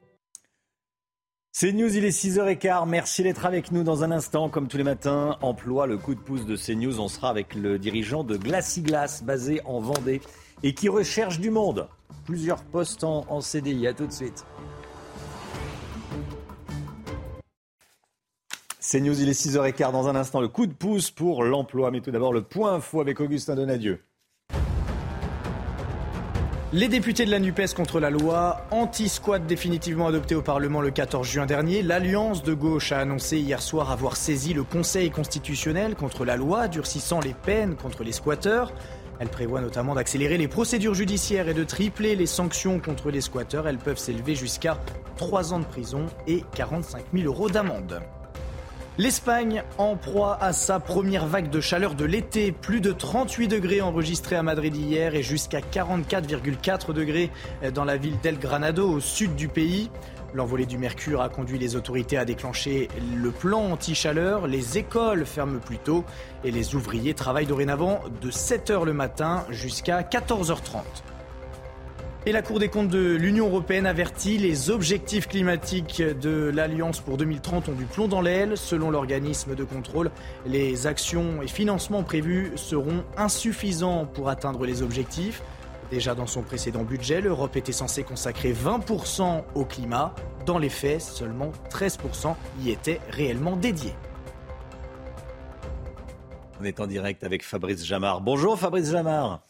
C'est 1.54 1.72
News, 1.72 1.96
il 1.96 2.04
est 2.04 2.10
6h15. 2.10 2.90
Merci 2.90 3.24
d'être 3.24 3.46
avec 3.46 3.72
nous 3.72 3.84
dans 3.84 4.04
un 4.04 4.12
instant. 4.12 4.50
Comme 4.50 4.68
tous 4.68 4.76
les 4.76 4.84
matins, 4.84 5.38
emploi 5.42 5.88
le 5.88 5.98
coup 5.98 6.14
de 6.14 6.20
pouce 6.20 6.46
de 6.46 6.58
CNews. 6.58 7.00
On 7.00 7.08
sera 7.08 7.30
avec 7.30 7.56
le 7.56 7.80
dirigeant 7.80 8.26
de 8.26 8.36
Glaciglas, 8.36 9.22
basé 9.24 9.62
en 9.64 9.80
Vendée 9.80 10.20
et 10.62 10.74
qui 10.74 10.90
recherche 10.90 11.40
du 11.40 11.52
monde. 11.52 11.88
Plusieurs 12.26 12.64
postes 12.66 13.06
en, 13.06 13.40
CDI. 13.40 13.88
À 13.88 13.94
tout 13.94 14.08
de 14.08 14.12
suite. 14.12 14.46
C'est 18.82 19.02
News, 19.02 19.22
il 19.22 19.28
est 19.28 19.34
6h15 19.34 19.92
dans 19.92 20.08
un 20.08 20.16
instant. 20.16 20.40
Le 20.40 20.48
coup 20.48 20.66
de 20.66 20.72
pouce 20.72 21.12
pour 21.12 21.44
l'emploi. 21.44 21.92
Mais 21.92 22.00
tout 22.00 22.12
d'abord, 22.12 22.32
le 22.32 22.44
point 22.44 22.76
info 22.76 23.02
avec 23.02 23.20
Augustin 23.20 23.56
Donadieu. 23.56 24.02
Les 26.72 26.88
députés 26.88 27.26
de 27.26 27.32
la 27.32 27.40
NUPES 27.40 27.74
contre 27.76 28.00
la 28.00 28.10
loi 28.10 28.62
anti-squat 28.72 29.46
définitivement 29.46 30.08
adoptée 30.08 30.36
au 30.36 30.42
Parlement 30.42 30.80
le 30.80 30.92
14 30.92 31.28
juin 31.28 31.46
dernier, 31.46 31.82
l'Alliance 31.82 32.44
de 32.44 32.54
gauche 32.54 32.92
a 32.92 33.00
annoncé 33.00 33.40
hier 33.40 33.62
soir 33.62 33.92
avoir 33.92 34.16
saisi 34.16 34.54
le 34.54 34.64
Conseil 34.64 35.10
constitutionnel 35.10 35.96
contre 35.96 36.26
la 36.26 36.38
loi 36.38 36.68
durcissant 36.68 37.20
les 37.20 37.34
peines 37.34 37.76
contre 37.76 38.04
les 38.04 38.12
squatteurs. 38.12 38.72
Elle 39.20 39.30
prévoit 39.30 39.62
notamment 39.62 39.96
d'accélérer 39.96 40.38
les 40.38 40.48
procédures 40.48 40.94
judiciaires 40.94 41.50
et 41.50 41.54
de 41.54 41.64
tripler 41.66 42.16
les 42.16 42.28
sanctions 42.28 42.80
contre 42.80 43.12
les 43.12 43.22
squatteurs. 43.22 43.68
Elles 43.68 43.78
peuvent 43.78 43.98
s'élever 43.98 44.36
jusqu'à 44.36 44.78
3 45.18 45.54
ans 45.54 45.60
de 45.60 45.66
prison 45.66 46.06
et 46.28 46.46
45 46.56 47.04
000 47.14 47.26
euros 47.26 47.50
d'amende. 47.50 48.00
L'Espagne 49.00 49.64
en 49.78 49.96
proie 49.96 50.38
à 50.42 50.52
sa 50.52 50.82
première 50.82 51.26
vague 51.26 51.50
de 51.50 51.62
chaleur 51.62 51.96
de 51.96 52.04
l'été. 52.04 52.52
Plus 52.52 52.82
de 52.82 52.92
38 52.92 53.48
degrés 53.48 53.80
enregistrés 53.80 54.36
à 54.36 54.44
Madrid 54.44 54.76
hier 54.76 55.16
et 55.16 55.24
jusqu'à 55.24 55.62
44,4 55.62 56.92
degrés 56.92 57.32
dans 57.74 57.86
la 57.86 57.96
ville 57.96 58.20
d'El 58.22 58.38
Granado 58.38 58.90
au 58.90 59.00
sud 59.00 59.36
du 59.36 59.48
pays. 59.48 59.90
L'envolée 60.34 60.66
du 60.66 60.78
mercure 60.78 61.22
a 61.22 61.30
conduit 61.30 61.58
les 61.58 61.78
autorités 61.78 62.18
à 62.18 62.26
déclencher 62.26 62.90
le 63.16 63.32
plan 63.32 63.72
anti-chaleur. 63.72 64.48
Les 64.48 64.78
écoles 64.78 65.26
ferment 65.26 65.60
plus 65.60 65.78
tôt 65.78 66.04
et 66.44 66.52
les 66.52 66.76
ouvriers 66.76 67.14
travaillent 67.14 67.46
dorénavant 67.46 68.02
de 68.22 68.30
7h 68.30 68.84
le 68.84 68.92
matin 68.92 69.46
jusqu'à 69.50 70.02
14h30. 70.02 70.82
Et 72.26 72.34
la 72.34 72.42
Cour 72.42 72.60
des 72.60 72.68
comptes 72.68 72.90
de 72.90 73.16
l'Union 73.16 73.48
européenne 73.48 73.86
avertit, 73.86 74.38
les 74.38 74.70
objectifs 74.70 75.30
climatiques 75.30 76.02
de 76.02 76.52
l'Alliance 76.54 77.00
pour 77.00 77.16
2030 77.16 77.70
ont 77.70 77.74
du 77.74 77.86
plomb 77.86 78.10
dans 78.10 78.20
l'aile. 78.20 78.58
Selon 78.58 78.92
l'organisme 78.92 79.56
de 79.56 79.64
contrôle, 79.64 80.12
les 80.46 80.86
actions 80.86 81.42
et 81.42 81.48
financements 81.48 82.04
prévus 82.04 82.52
seront 82.56 83.06
insuffisants 83.16 84.06
pour 84.06 84.28
atteindre 84.28 84.66
les 84.66 84.82
objectifs. 84.82 85.42
Déjà 85.92 86.14
dans 86.14 86.28
son 86.28 86.42
précédent 86.42 86.84
budget, 86.84 87.22
l'Europe 87.22 87.56
était 87.56 87.72
censée 87.72 88.04
consacrer 88.04 88.52
20% 88.52 89.44
au 89.56 89.64
climat. 89.64 90.14
Dans 90.46 90.58
les 90.58 90.70
faits, 90.70 91.02
seulement 91.02 91.54
13% 91.72 92.36
y 92.62 92.70
étaient 92.70 93.00
réellement 93.12 93.56
dédiés. 93.56 93.96
On 96.60 96.66
est 96.66 96.82
en 96.82 96.86
direct 96.86 97.24
avec 97.24 97.46
Fabrice 97.46 97.86
Jamard. 97.86 98.20
Bonjour 98.20 98.60
Fabrice 98.60 98.92
Jamard. 98.92 99.42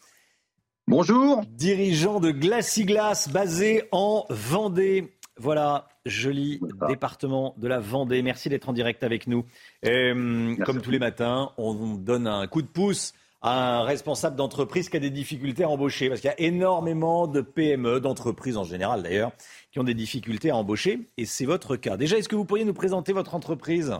Bonjour. 0.90 1.42
Dirigeant 1.52 2.18
de 2.18 2.32
Glaciglas, 2.32 3.28
basé 3.32 3.84
en 3.92 4.26
Vendée. 4.28 5.16
Voilà, 5.36 5.86
joli 6.04 6.60
département 6.88 7.54
de 7.58 7.68
la 7.68 7.78
Vendée. 7.78 8.22
Merci 8.22 8.48
d'être 8.48 8.68
en 8.68 8.72
direct 8.72 9.04
avec 9.04 9.28
nous. 9.28 9.44
Euh, 9.86 10.56
comme 10.64 10.82
tous 10.82 10.90
les 10.90 10.98
matins, 10.98 11.52
on 11.58 11.94
donne 11.94 12.26
un 12.26 12.44
coup 12.48 12.60
de 12.60 12.66
pouce 12.66 13.14
à 13.40 13.78
un 13.78 13.82
responsable 13.84 14.34
d'entreprise 14.34 14.88
qui 14.88 14.96
a 14.96 15.00
des 15.00 15.10
difficultés 15.10 15.62
à 15.62 15.68
embaucher. 15.68 16.08
Parce 16.08 16.20
qu'il 16.20 16.28
y 16.28 16.32
a 16.32 16.40
énormément 16.40 17.28
de 17.28 17.40
PME, 17.40 18.00
d'entreprises 18.00 18.56
en 18.56 18.64
général 18.64 19.04
d'ailleurs, 19.04 19.30
qui 19.70 19.78
ont 19.78 19.84
des 19.84 19.94
difficultés 19.94 20.50
à 20.50 20.56
embaucher. 20.56 21.08
Et 21.16 21.24
c'est 21.24 21.46
votre 21.46 21.76
cas. 21.76 21.96
Déjà, 21.98 22.18
est-ce 22.18 22.28
que 22.28 22.34
vous 22.34 22.44
pourriez 22.44 22.64
nous 22.64 22.74
présenter 22.74 23.12
votre 23.12 23.36
entreprise? 23.36 23.94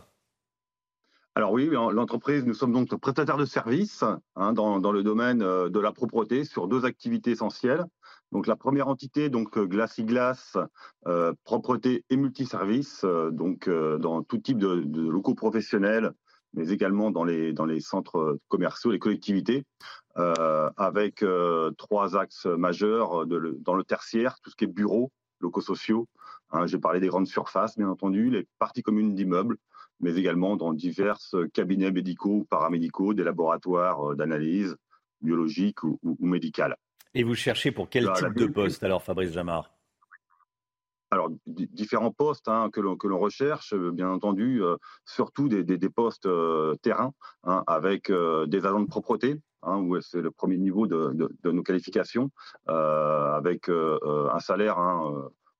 Alors 1.37 1.52
oui, 1.52 1.70
l'entreprise, 1.70 2.44
nous 2.44 2.54
sommes 2.54 2.72
donc 2.72 2.94
prestataires 2.96 3.37
de 3.37 3.44
services 3.44 4.02
hein, 4.34 4.52
dans, 4.52 4.92
le 4.92 5.02
domaine 5.04 5.42
euh, 5.42 5.68
de 5.68 5.78
la 5.78 5.92
propreté 5.92 6.44
sur 6.44 6.66
deux 6.66 6.84
activités 6.84 7.30
essentielles. 7.30 7.87
Donc 8.32 8.46
la 8.46 8.56
première 8.56 8.88
entité, 8.88 9.28
donc 9.28 9.58
euh, 9.58 9.66
Glace 9.66 10.56
euh, 11.06 11.32
propreté 11.44 12.04
et 12.10 12.16
multiservice, 12.16 13.02
euh, 13.04 13.30
donc 13.30 13.68
dans 13.68 14.22
tout 14.22 14.38
type 14.38 14.58
de, 14.58 14.68
locaux 15.08 15.34
professionnels, 15.34 16.12
mais 16.54 16.68
également 16.68 17.10
dans 17.10 17.25
les, 17.25 17.52
dans 17.52 17.64
les 17.64 17.80
centres 17.80 18.38
commerciaux, 18.49 18.90
les 18.90 18.99
collectivités, 18.99 19.64
avec 20.16 21.25
trois 21.78 22.16
axes 22.16 22.46
majeurs 22.46 23.25
dans 23.26 23.75
le 23.75 23.84
tertiaire, 23.84 24.37
tout 24.42 24.50
ce 24.50 24.56
qui 24.56 24.64
est 24.64 24.66
bureaux, 24.66 25.12
locaux 25.40 25.60
sociaux. 25.60 26.08
Hein, 26.50 26.66
J'ai 26.66 26.78
parlé 26.78 26.99
des 26.99 27.06
grandes 27.06 27.28
surfaces, 27.28 27.78
bien 27.78 27.88
entendu, 27.88 28.30
les 28.30 28.49
parties 28.58 28.82
communes 28.82 29.14
d'immeubles, 29.14 29.56
mais 30.00 30.16
également 30.16 30.57
dans 30.57 30.73
divers 30.73 31.19
cabinets 31.52 31.92
médicaux 31.92 32.38
ou 32.38 32.45
paramédicaux, 32.45 33.14
des 33.14 33.25
laboratoires 33.25 34.11
euh, 34.11 34.14
d'analyse 34.16 34.76
biologique 35.21 35.83
ou, 35.83 35.99
ou, 36.02 36.26
médicale. 36.26 36.76
Et 37.14 37.23
vous 37.23 37.35
cherchez 37.35 37.73
pour 37.73 37.90
quel 37.90 38.11
type 38.14 38.35
de 38.35 38.47
poste 38.47 38.83
alors, 38.83 39.02
Fabrice 39.02 39.33
Jamard? 39.33 39.71
Alors, 41.11 41.28
différents 41.47 42.13
postes 42.13 42.49
hein, 42.49 42.71
que 42.73 42.80
l'on 42.80 43.19
recherche, 43.19 43.75
euh, 43.75 43.91
bien 43.91 44.08
entendu, 44.08 44.63
euh, 44.63 44.76
surtout 45.04 45.49
des, 45.49 45.65
postes 45.89 46.28
terrain, 46.82 47.13
hein, 47.45 47.65
avec 47.67 48.10
des 48.10 48.67
agents 48.67 48.80
de 48.80 48.86
propreté, 48.86 49.41
hein, 49.63 49.78
où 49.78 50.00
c'est 50.00 50.23
le 50.23 50.30
premier 50.30 50.56
niveau 50.56 50.86
de, 50.86 51.28
nos 51.45 51.63
qualifications, 51.63 52.30
avec 52.67 53.69
un 53.69 54.39
salaire 54.39 54.78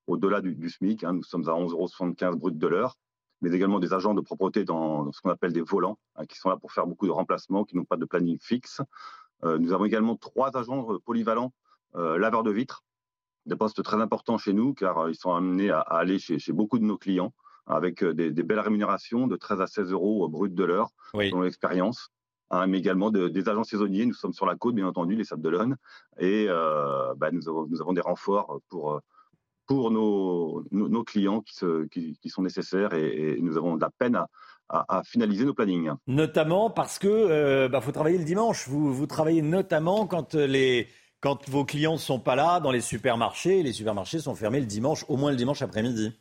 au-delà 0.07 0.41
du, 0.41 0.55
du, 0.55 0.71
SMIC. 0.71 1.03
nous 1.03 1.25
sommes 1.25 1.49
à 1.49 1.53
11,75 1.53 2.27
euros 2.27 2.37
brut 2.37 2.57
de 2.57 2.67
l'heure 2.69 2.97
mais 3.41 3.53
également 3.53 3.79
des 3.79 3.93
agents 3.93 4.15
de 4.15 4.21
propreté 4.21 4.65
dans, 4.65 5.11
ce 5.13 5.21
qu'on 5.21 5.31
appelle 5.31 5.53
des 5.53 5.63
volants, 5.63 5.99
hein, 6.17 6.27
qui 6.27 6.39
sont 6.39 6.49
là 6.49 6.57
pour 6.57 6.73
faire 6.73 6.87
beaucoup 6.87 7.07
de 7.07 7.13
remplacements, 7.13 7.65
qui 7.65 7.77
n'ont 7.77 7.85
pas 7.85 7.97
de 7.97 8.05
planning 8.05 8.39
fixe. 8.41 8.81
Euh, 9.45 9.59
nous 9.59 9.73
avons 9.73 9.85
également 9.85 10.17
trois 10.17 10.57
agents 10.57 10.93
euh, 10.93 10.99
polyvalents 10.99 11.53
euh, 11.97 12.19
laveurs 12.19 12.43
de 12.43 12.51
vitres, 12.51 12.85
des 13.47 13.57
postes 13.57 13.83
très 13.83 13.97
importants 13.97 14.39
chez 14.39 14.53
nous, 14.53 14.75
car 14.75 15.09
ils 15.09 15.15
sont 15.15 15.35
amenés 15.35 15.71
à, 15.71 15.81
aller 15.81 16.19
chez, 16.19 16.39
beaucoup 16.53 16.79
de 16.79 16.85
nos 16.85 16.99
clients, 16.99 17.33
avec 17.67 18.05
des, 18.05 18.31
belles 18.43 18.61
rémunérations 18.61 19.27
de 19.27 19.37
13 19.37 19.61
à 19.61 19.67
16 19.67 19.93
euros 19.93 20.29
brut 20.29 20.55
de 20.55 20.65
l'heure, 20.65 20.91
oui. 21.15 21.31
selon 21.31 21.43
l'expérience. 21.43 22.11
Hein, 22.53 22.67
mais 22.67 22.79
également 22.79 23.13
des 23.13 23.49
agents 23.49 23.63
saisonniers. 23.63 24.07
Nous 24.07 24.15
sommes 24.15 24.33
sur 24.33 24.45
la 24.45 24.57
côte, 24.57 24.75
bien 24.75 24.87
entendu, 24.87 25.15
les 25.15 25.23
Sables 25.23 25.43
d'Olonne, 25.43 25.77
et 26.19 26.49
bah, 26.49 27.31
nous, 27.31 27.49
avons, 27.49 27.67
nous, 27.69 27.81
avons, 27.81 27.93
des 27.93 28.01
renforts 28.01 28.61
pour 28.69 29.01
pour 29.71 29.93
nos, 29.93 30.65
nos, 30.73 31.05
clients 31.05 31.43
qui, 31.43 32.19
qui, 32.21 32.29
sont 32.29 32.43
nécessaires 32.43 32.93
et, 32.93 33.39
nous 33.41 33.57
avons 33.57 33.77
de 33.77 33.81
la 33.81 33.91
peine 33.97 34.17
à, 34.17 34.27
à, 34.69 35.05
finaliser 35.05 35.45
nos 35.45 35.55
plannings. 35.55 35.93
Notamment 36.09 36.71
parce 36.71 36.99
que 36.99 37.07
euh, 37.07 37.69
bah, 37.69 37.81
faut 37.81 37.93
travailler 37.93 38.19
le 38.19 38.25
dimanche. 38.25 38.67
Vous, 38.67 38.93
vous 38.93 39.07
travaillez 39.07 39.43
notamment 39.43 40.09
quand 40.09 40.35
les 40.35 40.89
quand 41.21 41.49
vos 41.49 41.65
clients 41.65 41.93
ne 41.93 41.99
sont 41.99 42.19
pas 42.19 42.35
là 42.35 42.59
dans 42.59 42.73
les 42.73 42.81
supermarchés. 42.81 43.63
Les 43.63 43.73
supermarchés 43.73 44.19
sont 44.19 44.35
fermés 44.35 44.59
le 44.59 44.67
dimanche, 44.67 45.05
au 45.07 45.17
moins 45.17 45.31
le 45.31 45.37
dimanche 45.37 45.63
après-midi. 45.63 46.19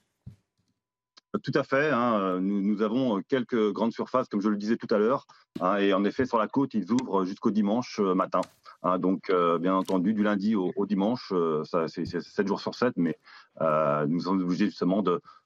Tout 1.43 1.51
à 1.55 1.63
fait. 1.63 1.89
Hein. 1.89 2.39
Nous, 2.39 2.61
nous, 2.61 2.83
avons 2.83 3.19
quelques 3.27 3.71
grandes 3.71 3.93
surfaces, 3.93 4.27
comme 4.27 4.41
je 4.41 4.49
le 4.49 4.57
disais 4.57 4.77
tout 4.77 4.93
à 4.93 4.99
l'heure. 4.99 5.25
Hein, 5.59 5.77
et 5.77 5.93
en 5.93 6.03
effet, 6.03 6.27
sur 6.27 6.37
la 6.37 6.47
côte, 6.47 6.75
ils 6.75 6.91
ouvrent 6.91 7.25
jusqu'au 7.25 7.49
dimanche 7.49 7.99
euh, 7.99 8.13
matin. 8.13 8.41
Hein, 8.81 8.97
donc, 8.97 9.29
euh, 9.29 9.59
bien 9.59 9.75
entendu, 9.75 10.13
du 10.13 10.23
lundi 10.23 10.55
au, 10.55 10.85
dimanche, 10.85 11.31
euh, 11.33 11.63
ça, 11.65 11.87
c'est 11.87 12.05
7 12.05 12.47
jours 12.47 12.61
sur 12.61 12.75
7, 12.75 12.93
mais 12.95 13.17
euh, 13.61 14.05
nous 14.07 14.21
sommes 14.21 14.41
obligés 14.41 14.65
justement 14.65 15.03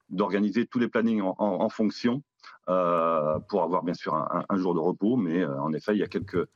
d'organiser 0.10 0.68
tous 0.68 0.80
les 0.80 0.88
plannings 0.88 1.22
en, 1.22 1.70
fonction 1.70 2.22
pour 2.66 3.64
avoir 3.64 3.84
bien 3.84 3.94
sûr 3.94 4.14
un, 4.14 4.58
jour 4.58 4.76
de 4.76 4.80
repos. 4.80 5.16
Mais 5.16 5.44
en 5.46 5.74
effet, 5.74 5.94
il 5.94 6.00
y 6.00 6.04
a 6.04 6.08
quelques, 6.08 6.48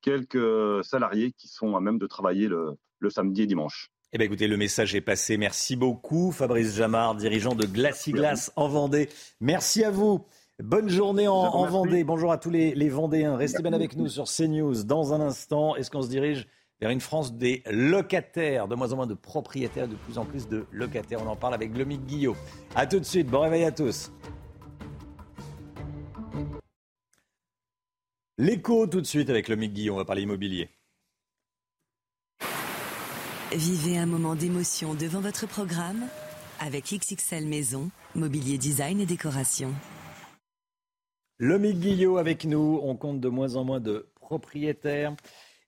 quelques 0.00 0.84
salariés 0.84 1.32
qui 1.32 1.48
sont 1.48 1.76
à 1.76 1.80
même 1.80 1.98
de 1.98 2.06
travailler 2.06 2.48
le, 2.48 2.76
samedi 3.10 3.42
et 3.42 3.46
dimanche. 3.46 3.90
Eh 4.14 4.18
bien, 4.18 4.26
écoutez, 4.26 4.46
le 4.46 4.56
message 4.56 4.94
est 4.94 5.00
passé. 5.00 5.36
Merci 5.36 5.74
beaucoup, 5.74 6.32
Fabrice 6.32 6.76
Jamard, 6.76 7.14
dirigeant 7.14 7.54
de 7.54 7.66
Glaciglas 7.66 8.52
en 8.56 8.68
Vendée. 8.68 9.08
Merci 9.40 9.84
à 9.84 9.90
vous. 9.90 10.24
Bonne 10.58 10.88
journée 10.88 11.28
en, 11.28 11.66
Vendée. 11.66 12.04
Bonjour 12.04 12.30
à 12.30 12.38
tous 12.38 12.50
les, 12.50 12.88
Vendéens. 12.88 13.36
Restez 13.36 13.62
bien 13.62 13.72
avec 13.72 13.96
nous 13.96 14.08
sur 14.08 14.24
CNews. 14.24 14.84
Dans 14.84 15.14
un 15.14 15.20
instant, 15.20 15.76
est-ce 15.76 15.90
qu'on 15.90 16.02
se 16.02 16.08
dirige 16.08 16.46
vers 16.80 16.90
une 16.90 17.00
France 17.00 17.34
des 17.34 17.62
locataires, 17.70 18.68
de 18.68 18.74
moins 18.74 18.92
en 18.92 18.96
moins 18.96 19.06
de 19.06 19.14
propriétaires, 19.14 19.88
de 19.88 19.94
plus 19.94 20.18
en 20.18 20.24
plus 20.24 20.48
de 20.48 20.66
locataires? 20.70 21.20
On 21.24 21.28
en 21.28 21.36
parle 21.36 21.54
avec 21.54 21.76
Lomique 21.76 22.04
Guillot. 22.04 22.36
A 22.74 22.86
tout 22.86 22.98
de 22.98 23.04
suite. 23.04 23.28
Bon 23.28 23.40
réveil 23.40 23.64
à 23.64 23.72
tous. 23.72 24.12
L'écho 28.38 28.86
tout 28.86 29.00
de 29.00 29.06
suite 29.06 29.30
avec 29.30 29.48
Lomique 29.48 29.72
Guillot. 29.72 29.94
On 29.94 29.98
va 29.98 30.04
parler 30.04 30.22
immobilier. 30.22 30.68
Vivez 33.52 33.98
un 33.98 34.06
moment 34.06 34.34
d'émotion 34.34 34.94
devant 34.94 35.20
votre 35.20 35.46
programme 35.46 36.04
avec 36.60 36.84
XXL 36.84 37.46
Maison, 37.46 37.90
mobilier 38.14 38.56
design 38.56 39.00
et 39.00 39.06
décoration. 39.06 39.74
Lomique 41.42 41.80
Guillot 41.80 42.18
avec 42.18 42.44
nous. 42.44 42.78
On 42.84 42.94
compte 42.94 43.18
de 43.18 43.28
moins 43.28 43.56
en 43.56 43.64
moins 43.64 43.80
de 43.80 44.06
propriétaires 44.20 45.16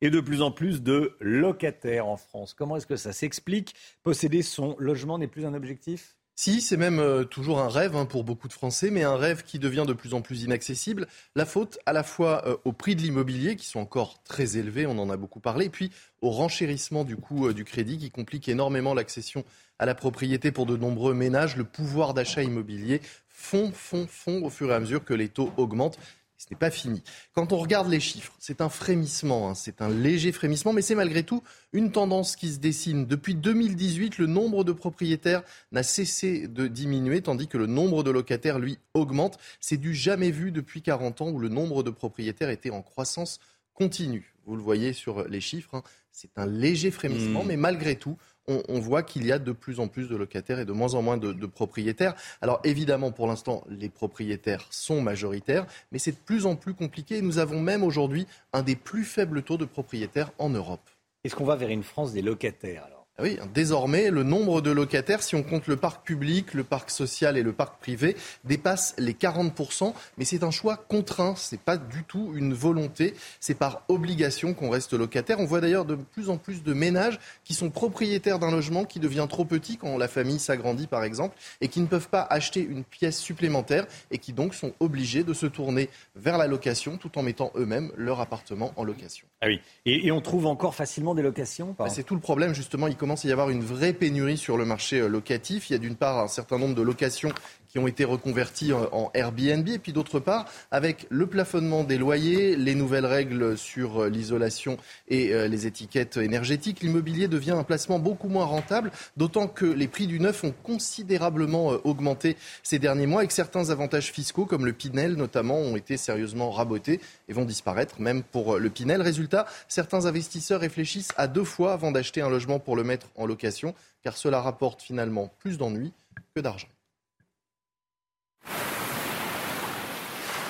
et 0.03 0.09
de 0.09 0.21
plus 0.21 0.41
en 0.41 0.53
plus 0.53 0.85
de 0.85 1.17
locataires 1.19 2.07
en 2.07 2.17
France. 2.17 2.55
Comment 2.55 2.77
est-ce 2.77 2.87
que 2.87 2.95
ça 2.95 3.13
s'explique? 3.13 3.75
Posséder 4.05 4.43
son 4.43 4.77
logement 4.79 5.19
n'est 5.19 5.27
plus 5.27 5.45
un 5.45 5.53
objectif? 5.53 6.15
Si, 6.37 6.61
c'est 6.61 6.77
même 6.77 7.01
euh, 7.01 7.25
toujours 7.25 7.61
un 7.61 7.69
rêve 7.69 7.97
hein, 7.97 8.07
pour 8.07 8.23
beaucoup 8.23 8.47
de 8.47 8.53
Français, 8.53 8.91
mais 8.91 9.03
un 9.03 9.17
rêve 9.17 9.43
qui 9.43 9.59
devient 9.59 9.85
de 9.87 9.93
plus 9.93 10.15
en 10.15 10.21
plus 10.21 10.43
inaccessible. 10.45 11.09
La 11.35 11.45
faute 11.45 11.79
à 11.87 11.93
la 11.93 12.05
fois 12.05 12.47
euh, 12.47 12.57
au 12.65 12.73
prix 12.73 12.95
de 12.95 13.03
l'immobilier, 13.03 13.57
qui 13.57 13.67
sont 13.67 13.81
encore 13.81 14.23
très 14.23 14.57
élevés, 14.57 14.87
on 14.87 14.99
en 14.99 15.11
a 15.11 15.17
beaucoup 15.17 15.41
parlé, 15.41 15.67
et 15.67 15.71
puis 15.71 15.91
au 16.23 16.31
renchérissement 16.31 17.05
du 17.05 17.17
coût 17.17 17.49
euh, 17.49 17.55
du 17.55 17.65
crédit, 17.65 17.99
qui 17.99 18.11
complique 18.11 18.49
énormément 18.49 18.95
l'accession 18.95 19.45
à 19.79 19.87
la 19.87 19.95
propriété 19.95 20.51
pour 20.51 20.67
de 20.67 20.77
nombreux 20.77 21.15
ménages. 21.15 21.57
Le 21.57 21.65
pouvoir 21.65 22.15
d'achat 22.15 22.43
immobilier 22.43 23.01
fond, 23.45 23.71
fond, 23.73 24.07
fond 24.09 24.43
au 24.43 24.51
fur 24.51 24.71
et 24.71 24.75
à 24.75 24.81
mesure 24.81 25.05
que 25.05 25.13
les 25.13 25.29
taux 25.29 25.53
augmentent. 25.59 25.99
Ce 26.37 26.47
n'est 26.51 26.59
pas 26.59 26.71
fini. 26.71 27.03
Quand 27.33 27.53
on 27.53 27.59
regarde 27.59 27.89
les 27.89 28.01
chiffres, 28.01 28.35
c'est 28.39 28.61
un 28.61 28.69
frémissement, 28.69 29.49
hein, 29.49 29.55
c'est 29.55 29.81
un 29.81 29.89
léger 29.89 30.33
frémissement, 30.33 30.73
mais 30.73 30.83
c'est 30.83 30.95
malgré 30.95 31.23
tout 31.23 31.43
une 31.73 31.93
tendance 31.93 32.37
qui 32.37 32.53
se 32.53 32.59
dessine. 32.59 33.07
Depuis 33.07 33.35
2018, 33.35 34.19
le 34.19 34.27
nombre 34.27 34.65
de 34.65 34.73
propriétaires 34.73 35.43
n'a 35.73 35.83
cessé 35.83 36.49
de 36.49 36.67
diminuer, 36.67 37.23
tandis 37.23 37.47
que 37.49 37.57
le 37.57 37.67
nombre 37.67 38.03
de 38.03 38.11
locataires, 38.11 38.59
lui, 38.59 38.79
augmente. 38.95 39.39
C'est 39.61 39.77
du 39.77 39.95
jamais 39.95 40.31
vu 40.31 40.51
depuis 40.51 40.83
40 40.83 41.21
ans 41.21 41.29
où 41.31 41.39
le 41.39 41.49
nombre 41.49 41.83
de 41.83 41.91
propriétaires 41.91 42.51
était 42.51 42.71
en 42.71 42.83
croissance 42.83 43.41
continue. 43.73 44.35
Vous 44.47 44.57
le 44.57 44.63
voyez 44.63 44.93
sur 44.93 45.29
les 45.29 45.41
chiffres, 45.41 45.75
hein. 45.75 45.83
c'est 46.13 46.37
un 46.37 46.47
léger 46.47 46.91
frémissement, 46.91 47.45
mmh. 47.45 47.49
mais 47.49 47.57
malgré 47.57 47.97
tout, 47.97 48.19
on, 48.49 48.79
voit 48.79 49.03
qu'il 49.03 49.27
y 49.27 49.33
a 49.33 49.39
de 49.39 49.53
plus 49.53 49.81
en 49.81 49.89
plus 49.89 50.09
de 50.09 50.17
locataires 50.17 50.59
et 50.59 50.65
de 50.65 50.73
moins 50.73 50.95
en 50.95 51.03
moins 51.03 51.17
de, 51.17 51.33
de 51.33 51.47
propriétaires. 51.47 52.15
Alors 52.41 52.61
évidemment, 52.65 53.11
pour 53.11 53.27
l'instant, 53.27 53.65
les 53.69 53.89
propriétaires 53.89 54.67
sont 54.71 55.01
majoritaires, 55.01 55.67
mais 55.93 55.99
c'est 55.99 56.13
de 56.13 56.25
plus 56.25 56.47
en 56.47 56.57
plus 56.57 56.75
compliqué. 56.75 57.23
nous 57.23 57.39
avons 57.39 57.61
même 57.61 57.83
aujourd'hui 57.83 58.27
un 58.53 58.63
des 58.63 58.77
plus 58.77 59.05
faibles 59.05 59.43
taux 59.43 59.57
de 59.57 59.65
propriétaires 59.65 60.31
en 60.39 60.51
Europe. 60.51 60.89
Est-ce 61.25 61.35
qu'on 61.35 61.45
va 61.45 61.57
vers 61.57 61.71
une 61.71 61.83
France 61.83 62.13
des 62.13 62.23
locataires 62.23 62.94
oui, 63.21 63.39
désormais, 63.55 64.11
le 64.11 64.25
nombre 64.25 64.61
de 64.61 64.73
locataires, 64.73 65.23
si 65.23 65.37
on 65.37 65.45
compte 65.45 65.69
le 65.69 65.77
parc 65.77 66.05
public, 66.05 66.53
le 66.53 66.65
parc 66.65 66.91
social 66.91 67.37
et 67.37 67.45
le 67.45 67.53
parc 67.53 67.79
privé, 67.79 68.17
dépasse 68.43 68.93
les 68.99 69.13
40%. 69.13 69.95
Mais 70.19 70.25
c'est 70.25 70.43
un 70.43 70.51
choix 70.51 70.77
contraint, 70.77 71.37
ce 71.37 71.55
n'est 71.55 71.61
pas 71.61 71.77
du 71.77 72.03
tout 72.03 72.33
une 72.35 72.55
volonté. 72.55 73.15
C'est 73.39 73.55
par 73.55 73.83
obligation 73.87 74.53
qu'on 74.53 74.69
reste 74.69 74.95
locataire. 74.95 75.39
On 75.39 75.45
voit 75.45 75.61
d'ailleurs 75.61 75.85
de 75.85 75.95
plus 75.95 76.29
en 76.29 76.39
plus 76.39 76.65
de 76.65 76.73
ménages 76.73 77.21
qui 77.45 77.55
sont 77.55 77.71
propriétaires 77.71 78.41
d'un 78.41 78.51
logement 78.51 78.85
qui 78.85 78.99
devient 78.99 79.27
trop 79.29 79.45
petit 79.45 79.77
quand 79.77 79.97
la 79.97 80.09
famille 80.09 80.41
s'agrandit, 80.41 80.89
par 80.89 81.05
exemple, 81.05 81.37
et 81.61 81.69
qui 81.69 81.81
ne 81.81 81.87
peuvent 81.87 82.09
pas 82.09 82.27
acheter 82.29 82.61
une 82.61 82.83
pièce 82.83 83.19
supplémentaire 83.21 83.87
et 84.11 84.19
qui 84.19 84.33
donc 84.33 84.55
sont 84.55 84.73
obligés 84.81 85.23
de 85.23 85.35
se 85.35 85.47
tourner 85.47 85.89
vers 86.17 86.37
la 86.37 86.49
location 86.49 86.97
tout 86.97 87.17
en 87.17 87.23
mettant 87.23 87.53
eux-mêmes 87.55 87.93
leur 87.97 88.21
appartement 88.21 88.73
en 88.75 88.83
location. 88.83 89.29
Ah 89.41 89.47
oui, 89.47 89.61
et, 89.87 90.11
on 90.11 90.21
trouve 90.21 90.47
encore 90.47 90.75
facilement 90.75 91.15
des 91.15 91.23
locations 91.23 91.77
bah, 91.79 91.89
C'est 91.91 92.03
tout 92.03 92.15
le 92.15 92.21
problème, 92.21 92.55
justement 92.55 92.89
commence 93.05 93.27
à 93.27 93.29
y 93.29 93.33
avoir 93.33 93.51
une 93.51 93.63
vraie 93.63 93.93
pénurie 93.93 94.39
sur 94.39 94.57
le 94.57 94.65
marché 94.65 94.99
euh, 94.99 95.09
locatif. 95.09 95.69
Il 95.69 95.75
y 95.75 95.77
a 95.77 95.79
d'une 95.79 95.95
part 95.95 96.21
un 96.21 96.27
certain 96.27 96.57
nombre 96.57 96.75
de 96.75 96.81
locations 96.81 97.29
qui 97.75 97.81
ont 97.81 97.89
été 97.89 98.05
reconvertis 98.05 98.73
en 98.73 99.11
Airbnb. 99.15 99.69
Et 99.69 99.81
puis 99.81 99.93
d'autre 99.93 100.21
part, 100.21 100.47
avec 100.71 101.09
le 101.11 101.27
plafonnement 101.27 101.83
des 101.83 101.99
loyers, 101.99 102.55
les 102.55 102.77
nouvelles 102.77 103.05
règles 103.05 103.59
sur 103.59 104.05
euh, 104.05 104.09
l'isolation 104.09 104.77
et 105.09 105.33
euh, 105.33 105.49
les 105.49 105.67
étiquettes 105.67 106.17
énergétiques, 106.17 106.83
l'immobilier 106.83 107.27
devient 107.27 107.51
un 107.51 107.65
placement 107.65 107.99
beaucoup 107.99 108.29
moins 108.29 108.45
rentable, 108.45 108.93
d'autant 109.17 109.49
que 109.49 109.65
les 109.65 109.89
prix 109.89 110.07
du 110.07 110.21
neuf 110.21 110.45
ont 110.45 110.55
considérablement 110.63 111.73
euh, 111.73 111.79
augmenté 111.83 112.37
ces 112.63 112.79
derniers 112.79 113.09
mois 113.09 113.25
et 113.25 113.27
que 113.27 113.33
certains 113.33 113.71
avantages 113.71 114.13
fiscaux, 114.13 114.47
comme 114.47 114.67
le 114.67 114.73
Pinel 114.73 115.15
notamment, 115.15 115.59
ont 115.59 115.75
été 115.75 115.97
sérieusement 115.97 116.53
rabotés 116.53 117.01
et 117.29 117.33
vont 117.33 117.45
disparaître, 117.45 118.01
même 118.01 118.23
pour 118.23 118.57
le 118.57 118.71
Pinel. 118.71 119.03
Résultat, 119.03 119.47
certains 119.67 120.07
investisseurs 120.07 120.61
réfléchissent 120.61 121.13
à 121.17 121.27
deux 121.27 121.43
fois 121.43 121.73
avant 121.73 121.91
d'acheter 121.91 122.21
un 122.21 122.31
logement 122.31 122.61
pour 122.61 122.77
le 122.77 122.85
mettre 122.85 123.09
en 123.17 123.27
location, 123.27 123.75
car 124.05 124.17
cela 124.17 124.41
rapporte 124.41 124.81
finalement 124.81 125.33
plus 125.41 125.59
d'ennuis 125.59 125.93
que 126.37 126.41
d'argent. 126.41 126.69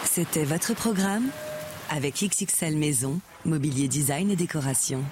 C'était 0.05 0.45
votre 0.45 0.75
programme 0.75 1.29
avec 1.91 2.23
XXL 2.23 2.77
Maison, 2.77 3.21
mobilier 3.45 3.89
design 3.89 4.31
et 4.31 4.37
décoration. 4.37 5.03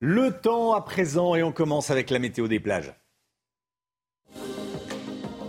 Le 0.00 0.30
temps 0.30 0.74
à 0.74 0.82
présent 0.82 1.34
et 1.34 1.42
on 1.42 1.52
commence 1.52 1.90
avec 1.90 2.10
la 2.10 2.18
météo 2.18 2.48
des 2.48 2.60
plages. 2.60 2.92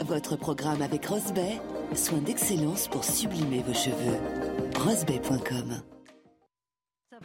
Votre 0.05 0.37
programme 0.37 0.81
avec 0.81 1.05
Rosebay, 1.05 1.59
soin 1.95 2.19
d'excellence 2.19 2.87
pour 2.87 3.03
sublimer 3.03 3.63
vos 3.63 3.73
cheveux. 3.73 4.17
Rosebay.com 4.77 5.81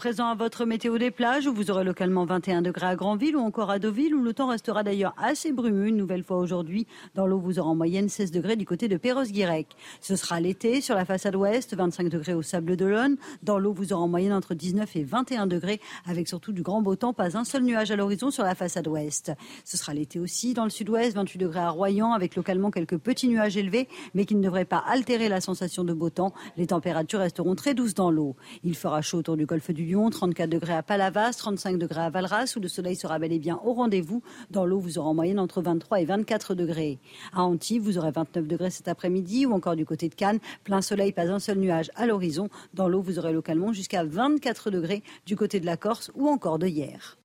présent 0.01 0.29
à 0.29 0.35
votre 0.35 0.65
météo 0.65 0.97
des 0.97 1.11
plages 1.11 1.47
où 1.47 1.53
vous 1.53 1.71
aurez 1.71 1.85
localement 1.85 2.25
21 2.25 2.63
degrés 2.63 2.87
à 2.87 2.97
Granville 2.97 3.37
ou 3.37 3.41
encore 3.41 3.69
à 3.69 3.79
Deauville 3.79 4.15
où 4.15 4.23
le 4.23 4.33
temps 4.33 4.47
restera 4.47 4.83
d'ailleurs 4.83 5.15
assez 5.19 5.53
brumeux 5.53 5.89
une 5.89 5.99
nouvelle 5.99 6.25
fois 6.25 6.39
aujourd'hui. 6.39 6.87
Dans 7.15 7.27
l'eau, 7.27 7.39
vous 7.39 7.59
aurez 7.59 7.69
en 7.69 7.75
moyenne 7.75 8.09
16 8.09 8.31
degrés 8.31 8.57
du 8.57 8.65
côté 8.65 8.89
de 8.89 8.97
Perros-Guirec. 8.97 9.67
Ce 10.01 10.17
sera 10.17 10.41
l'été 10.41 10.81
sur 10.81 10.95
la 10.95 11.05
façade 11.05 11.37
ouest, 11.37 11.77
25 11.77 12.09
degrés 12.09 12.33
au 12.33 12.41
Sable 12.41 12.79
d'Olonne. 12.79 13.19
Dans 13.43 13.59
l'eau, 13.59 13.75
vous 13.75 13.93
aurez 13.93 14.03
en 14.03 14.09
moyenne 14.09 14.33
entre 14.33 14.55
19 14.55 14.97
et 14.97 15.05
21 15.05 15.47
degrés 15.47 15.83
avec 16.07 16.29
surtout 16.29 16.53
du 16.53 16.63
grand 16.63 16.81
beau 16.81 16.97
temps, 16.97 17.13
pas 17.13 17.37
un 17.37 17.45
seul 17.45 17.63
nuage 17.63 17.91
à 17.91 17.97
l'horizon 17.97 18.31
sur 18.31 18.45
la 18.45 18.55
façade 18.55 18.89
ouest. 18.89 19.33
Ce 19.67 19.77
sera 19.77 19.93
l'été 19.93 20.19
aussi 20.19 20.55
dans 20.55 20.65
le 20.65 20.71
sud-ouest, 20.71 21.15
28 21.15 21.39
degrés 21.39 21.61
à 21.61 21.69
Royan 21.69 22.15
avec 22.15 22.37
localement 22.37 22.71
quelques 22.71 22.97
petits 22.97 23.29
nuages 23.29 23.59
élevés 23.59 23.87
mais 24.15 24.25
qui 24.25 24.35
ne 24.35 24.43
devraient 24.43 24.65
pas 24.65 24.83
altérer 24.89 25.29
la 25.29 25.43
sensation 25.43 25.85
de 25.85 25.93
beau 25.93 26.09
temps. 26.09 26.33
Les 26.57 26.69
températures 26.69 27.21
resteront 27.21 27.55
très 27.55 27.75
douces 27.75 27.93
dans 27.93 28.11
l'eau. 28.11 28.35
Il 28.65 28.75
fera 28.75 29.03
chaud 29.03 29.19
autour 29.19 29.37
du 29.37 29.45
golfe 29.45 29.71
du 29.71 29.90
34 30.11 30.49
degrés 30.49 30.75
à 30.75 30.83
Palavas, 30.83 31.33
35 31.33 31.77
degrés 31.77 32.03
à 32.03 32.11
Valras, 32.11 32.55
où 32.57 32.61
le 32.61 32.69
soleil 32.69 32.95
sera 32.95 33.19
bel 33.19 33.33
et 33.33 33.39
bien 33.39 33.61
au 33.65 33.73
rendez-vous. 33.73 34.23
Dans 34.51 34.65
l'eau, 34.65 34.79
vous 34.79 34.99
aurez 34.99 35.09
en 35.09 35.15
moyenne 35.15 35.41
entre 35.41 35.63
23 35.63 36.01
et 36.01 36.05
24 36.05 36.55
degrés. 36.55 36.99
À 37.33 37.43
Antibes, 37.43 37.83
vous 37.83 37.99
aurez 37.99 38.13
29 38.13 38.47
degrés 38.47 38.71
cet 38.71 38.87
après-midi, 38.87 39.47
ou 39.47 39.53
encore 39.53 39.75
du 39.75 39.85
côté 39.85 40.09
de 40.09 40.15
Cannes, 40.15 40.39
plein 40.63 40.81
soleil, 40.81 41.13
pas 41.13 41.29
un 41.29 41.41
seul 41.41 41.59
nuage 41.59 41.91
à 41.97 42.07
l'horizon. 42.07 42.49
Dans 42.73 42.89
l'eau, 42.89 43.03
vous 43.03 43.19
aurez 43.19 43.33
localement 43.33 43.73
jusqu'à 43.73 44.05
24 44.05 44.71
degrés 44.71 45.03
du 45.27 45.35
côté 45.35 45.59
de 45.59 45.67
la 45.67 45.77
Corse 45.77 46.13
ou 46.15 46.29
encore 46.29 46.59
de 46.59 46.69
hier. 46.69 47.19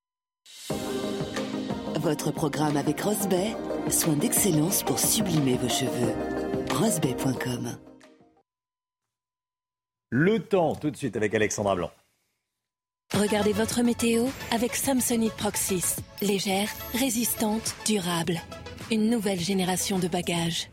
Votre 2.00 2.32
programme 2.32 2.76
avec 2.76 3.00
Rosbay, 3.00 3.54
soin 3.90 4.14
d'excellence 4.14 4.82
pour 4.82 4.98
sublimer 4.98 5.56
vos 5.56 5.68
cheveux. 5.68 6.14
Rosbay.com 6.74 7.76
Le 10.10 10.40
temps, 10.40 10.74
tout 10.74 10.90
de 10.90 10.96
suite 10.96 11.16
avec 11.16 11.34
Alexandra 11.34 11.76
Blanc. 11.76 11.90
Regardez 13.14 13.52
votre 13.52 13.82
météo 13.82 14.26
avec 14.50 14.74
Samsonite 14.74 15.32
Proxys. 15.34 15.96
Légère, 16.20 16.68
résistante, 16.92 17.76
durable. 17.86 18.40
Une 18.90 19.08
nouvelle 19.08 19.38
génération 19.38 19.98
de 19.98 20.08
bagages. 20.08 20.70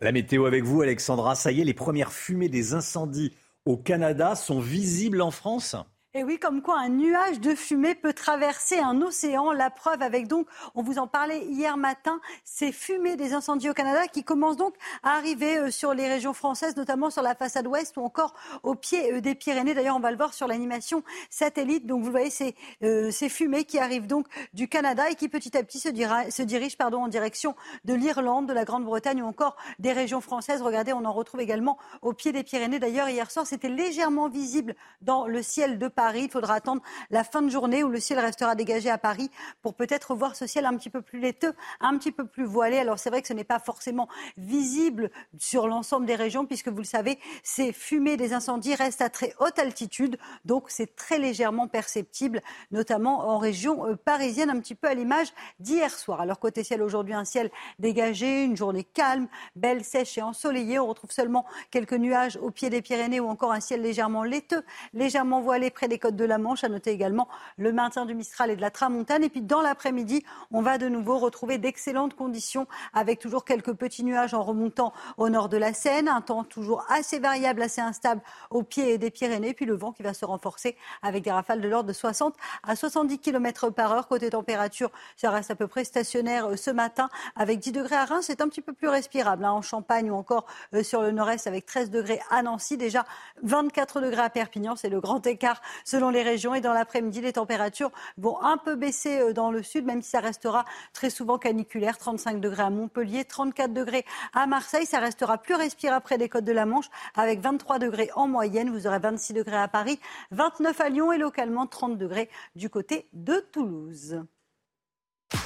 La 0.00 0.12
météo 0.12 0.46
avec 0.46 0.64
vous, 0.64 0.80
Alexandra. 0.80 1.34
Ça 1.34 1.50
y 1.50 1.60
est, 1.60 1.64
les 1.64 1.74
premières 1.74 2.12
fumées 2.12 2.48
des 2.48 2.72
incendies 2.72 3.32
au 3.66 3.76
Canada 3.76 4.36
sont 4.36 4.60
visibles 4.60 5.22
en 5.22 5.30
France 5.30 5.76
et 6.16 6.22
oui, 6.22 6.38
comme 6.38 6.62
quoi 6.62 6.78
un 6.78 6.90
nuage 6.90 7.40
de 7.40 7.56
fumée 7.56 7.96
peut 7.96 8.12
traverser 8.12 8.78
un 8.78 9.02
océan. 9.02 9.50
La 9.50 9.68
preuve 9.68 10.00
avec 10.00 10.28
donc, 10.28 10.46
on 10.76 10.82
vous 10.84 10.98
en 10.98 11.08
parlait 11.08 11.44
hier 11.46 11.76
matin, 11.76 12.20
ces 12.44 12.70
fumées 12.70 13.16
des 13.16 13.32
incendies 13.32 13.68
au 13.68 13.74
Canada 13.74 14.06
qui 14.06 14.22
commencent 14.22 14.56
donc 14.56 14.76
à 15.02 15.16
arriver 15.16 15.58
euh, 15.58 15.70
sur 15.72 15.92
les 15.92 16.06
régions 16.06 16.32
françaises, 16.32 16.76
notamment 16.76 17.10
sur 17.10 17.22
la 17.22 17.34
façade 17.34 17.66
ouest 17.66 17.96
ou 17.96 18.02
encore 18.02 18.32
au 18.62 18.76
pied 18.76 19.12
euh, 19.12 19.20
des 19.20 19.34
Pyrénées. 19.34 19.74
D'ailleurs, 19.74 19.96
on 19.96 20.00
va 20.00 20.12
le 20.12 20.16
voir 20.16 20.34
sur 20.34 20.46
l'animation 20.46 21.02
satellite. 21.30 21.84
Donc 21.84 22.04
vous 22.04 22.12
voyez 22.12 22.30
ces, 22.30 22.54
euh, 22.84 23.10
ces 23.10 23.28
fumées 23.28 23.64
qui 23.64 23.80
arrivent 23.80 24.06
donc 24.06 24.28
du 24.52 24.68
Canada 24.68 25.10
et 25.10 25.16
qui 25.16 25.28
petit 25.28 25.56
à 25.58 25.64
petit 25.64 25.80
se, 25.80 25.88
dirigent 25.88 26.76
en 26.78 27.08
direction 27.08 27.56
de 27.86 27.94
l'Irlande, 27.94 28.46
de 28.46 28.52
la 28.52 28.64
Grande-Bretagne 28.64 29.20
ou 29.20 29.26
encore 29.26 29.56
des 29.80 29.92
régions 29.92 30.20
françaises. 30.20 30.62
Regardez, 30.62 30.92
on 30.92 31.04
en 31.06 31.12
retrouve 31.12 31.40
également 31.40 31.76
au 32.02 32.12
pied 32.12 32.30
des 32.30 32.44
Pyrénées. 32.44 32.78
D'ailleurs, 32.78 33.08
hier 33.08 33.32
soir, 33.32 33.48
c'était 33.48 33.68
légèrement 33.68 34.28
visible 34.28 34.76
dans 35.02 35.26
le 35.26 35.42
ciel 35.42 35.76
de 35.76 35.88
Paris 35.88 36.03
il 36.12 36.30
faudra 36.30 36.54
attendre 36.54 36.82
la 37.10 37.24
fin 37.24 37.42
de 37.42 37.48
journée 37.48 37.82
où 37.82 37.88
le 37.88 38.00
ciel 38.00 38.18
restera 38.18 38.54
dégagé 38.54 38.90
à 38.90 38.98
Paris 38.98 39.30
pour 39.62 39.74
peut-être 39.74 40.14
voir 40.14 40.36
ce 40.36 40.46
ciel 40.46 40.66
un 40.66 40.76
petit 40.76 40.90
peu 40.90 41.02
plus 41.02 41.20
laiteux, 41.20 41.54
un 41.80 41.96
petit 41.98 42.12
peu 42.12 42.26
plus 42.26 42.44
voilé. 42.44 42.78
Alors 42.78 42.98
c'est 42.98 43.10
vrai 43.10 43.22
que 43.22 43.28
ce 43.28 43.32
n'est 43.32 43.44
pas 43.44 43.58
forcément 43.58 44.08
visible 44.36 45.10
sur 45.38 45.66
l'ensemble 45.68 46.06
des 46.06 46.14
régions 46.14 46.46
puisque 46.46 46.68
vous 46.68 46.78
le 46.78 46.84
savez, 46.84 47.18
ces 47.42 47.72
fumées 47.72 48.16
des 48.16 48.32
incendies 48.32 48.74
restent 48.74 49.02
à 49.02 49.10
très 49.10 49.34
haute 49.40 49.58
altitude. 49.58 50.18
Donc 50.44 50.66
c'est 50.68 50.96
très 50.96 51.18
légèrement 51.18 51.68
perceptible, 51.68 52.42
notamment 52.70 53.28
en 53.28 53.38
région 53.38 53.86
euh, 53.86 53.96
parisienne, 53.96 54.50
un 54.50 54.60
petit 54.60 54.74
peu 54.74 54.88
à 54.88 54.94
l'image 54.94 55.28
d'hier 55.60 55.90
soir. 55.90 56.20
Alors 56.20 56.38
côté 56.38 56.64
ciel 56.64 56.82
aujourd'hui, 56.82 57.14
un 57.14 57.24
ciel 57.24 57.50
dégagé, 57.78 58.44
une 58.44 58.56
journée 58.56 58.84
calme, 58.84 59.28
belle, 59.56 59.84
sèche 59.84 60.18
et 60.18 60.22
ensoleillée. 60.22 60.78
On 60.78 60.86
retrouve 60.86 61.10
seulement 61.10 61.44
quelques 61.70 61.94
nuages 61.94 62.38
au 62.42 62.50
pied 62.50 62.70
des 62.70 62.82
Pyrénées 62.82 63.20
ou 63.20 63.28
encore 63.28 63.52
un 63.52 63.60
ciel 63.60 63.82
légèrement 63.82 64.24
laiteux, 64.24 64.64
légèrement 64.92 65.40
voilé 65.40 65.70
près 65.70 65.88
des 65.88 65.93
les 65.94 65.98
côtes 66.00 66.16
de 66.16 66.24
la 66.24 66.38
Manche. 66.38 66.64
À 66.64 66.68
noter 66.68 66.90
également 66.90 67.28
le 67.56 67.72
maintien 67.72 68.04
du 68.04 68.14
Mistral 68.14 68.50
et 68.50 68.56
de 68.56 68.60
la 68.60 68.70
Tramontane. 68.70 69.22
Et 69.22 69.28
puis 69.28 69.42
dans 69.42 69.62
l'après-midi, 69.62 70.24
on 70.50 70.60
va 70.60 70.76
de 70.76 70.88
nouveau 70.88 71.18
retrouver 71.18 71.58
d'excellentes 71.58 72.14
conditions 72.14 72.66
avec 72.92 73.20
toujours 73.20 73.44
quelques 73.44 73.72
petits 73.74 74.02
nuages 74.02 74.34
en 74.34 74.42
remontant 74.42 74.92
au 75.16 75.28
nord 75.28 75.48
de 75.48 75.56
la 75.56 75.72
Seine. 75.72 76.08
Un 76.08 76.20
temps 76.20 76.42
toujours 76.42 76.84
assez 76.88 77.20
variable, 77.20 77.62
assez 77.62 77.80
instable 77.80 78.20
au 78.50 78.62
pied 78.62 78.98
des 78.98 79.10
Pyrénées. 79.10 79.54
Puis 79.54 79.66
le 79.66 79.76
vent 79.76 79.92
qui 79.92 80.02
va 80.02 80.14
se 80.14 80.24
renforcer 80.24 80.76
avec 81.02 81.22
des 81.22 81.30
rafales 81.30 81.60
de 81.60 81.68
l'ordre 81.68 81.88
de 81.88 81.92
60 81.92 82.34
à 82.64 82.74
70 82.74 83.18
km 83.18 83.70
par 83.70 83.92
heure. 83.92 84.08
Côté 84.08 84.30
température, 84.30 84.90
ça 85.16 85.30
reste 85.30 85.52
à 85.52 85.54
peu 85.54 85.68
près 85.68 85.84
stationnaire 85.84 86.50
euh, 86.50 86.56
ce 86.56 86.70
matin 86.70 87.08
avec 87.36 87.60
10 87.60 87.70
degrés 87.70 87.96
à 87.96 88.04
Reims. 88.04 88.24
C'est 88.26 88.40
un 88.40 88.48
petit 88.48 88.62
peu 88.62 88.72
plus 88.72 88.88
respirable 88.88 89.44
hein, 89.44 89.52
en 89.52 89.62
Champagne 89.62 90.10
ou 90.10 90.14
encore 90.14 90.46
euh, 90.74 90.82
sur 90.82 91.02
le 91.02 91.12
nord-est 91.12 91.46
avec 91.46 91.66
13 91.66 91.90
degrés 91.90 92.20
à 92.30 92.42
Nancy. 92.42 92.76
Déjà 92.76 93.04
24 93.42 94.00
degrés 94.00 94.22
à 94.22 94.30
Perpignan. 94.30 94.74
C'est 94.76 94.88
le 94.88 95.00
grand 95.00 95.24
écart 95.26 95.60
selon 95.84 96.10
les 96.10 96.22
régions. 96.22 96.54
Et 96.54 96.60
dans 96.60 96.72
l'après-midi, 96.72 97.20
les 97.20 97.34
températures 97.34 97.92
vont 98.18 98.42
un 98.42 98.56
peu 98.56 98.74
baisser 98.74 99.20
euh, 99.20 99.32
dans 99.32 99.50
le 99.50 99.62
sud, 99.62 99.84
même 99.84 100.02
si 100.02 100.10
ça 100.10 100.20
restera 100.20 100.64
très 100.92 101.10
souvent 101.10 101.38
caniculaire. 101.38 101.98
35 101.98 102.40
degrés 102.40 102.64
à 102.64 102.70
Montpellier, 102.70 103.24
34 103.24 103.72
degrés 103.72 104.04
à 104.32 104.46
Marseille. 104.46 104.86
Ça 104.86 104.98
restera 104.98 105.38
plus 105.38 105.54
respirable 105.54 106.02
près 106.02 106.18
des 106.18 106.28
côtes 106.28 106.44
de 106.44 106.52
la 106.52 106.66
Manche, 106.66 106.90
avec 107.14 107.40
23 107.40 107.78
degrés 107.78 108.10
en 108.16 108.26
moyenne. 108.26 108.70
Vous 108.70 108.86
aurez 108.86 108.98
26 108.98 109.34
degrés 109.34 109.56
à 109.56 109.68
Paris, 109.68 110.00
29 110.32 110.80
à 110.80 110.88
Lyon 110.88 111.12
et 111.12 111.18
localement 111.18 111.66
30 111.66 111.98
degrés 111.98 112.28
du 112.56 112.70
côté 112.70 113.06
de 113.12 113.44
Toulouse. 113.52 114.24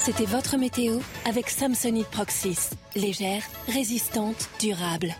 C'était 0.00 0.26
votre 0.26 0.56
météo 0.56 0.98
avec 1.24 1.48
Samsonite 1.48 2.08
Proxys. 2.08 2.70
Légère, 2.94 3.42
résistante, 3.68 4.48
durable. 4.60 5.14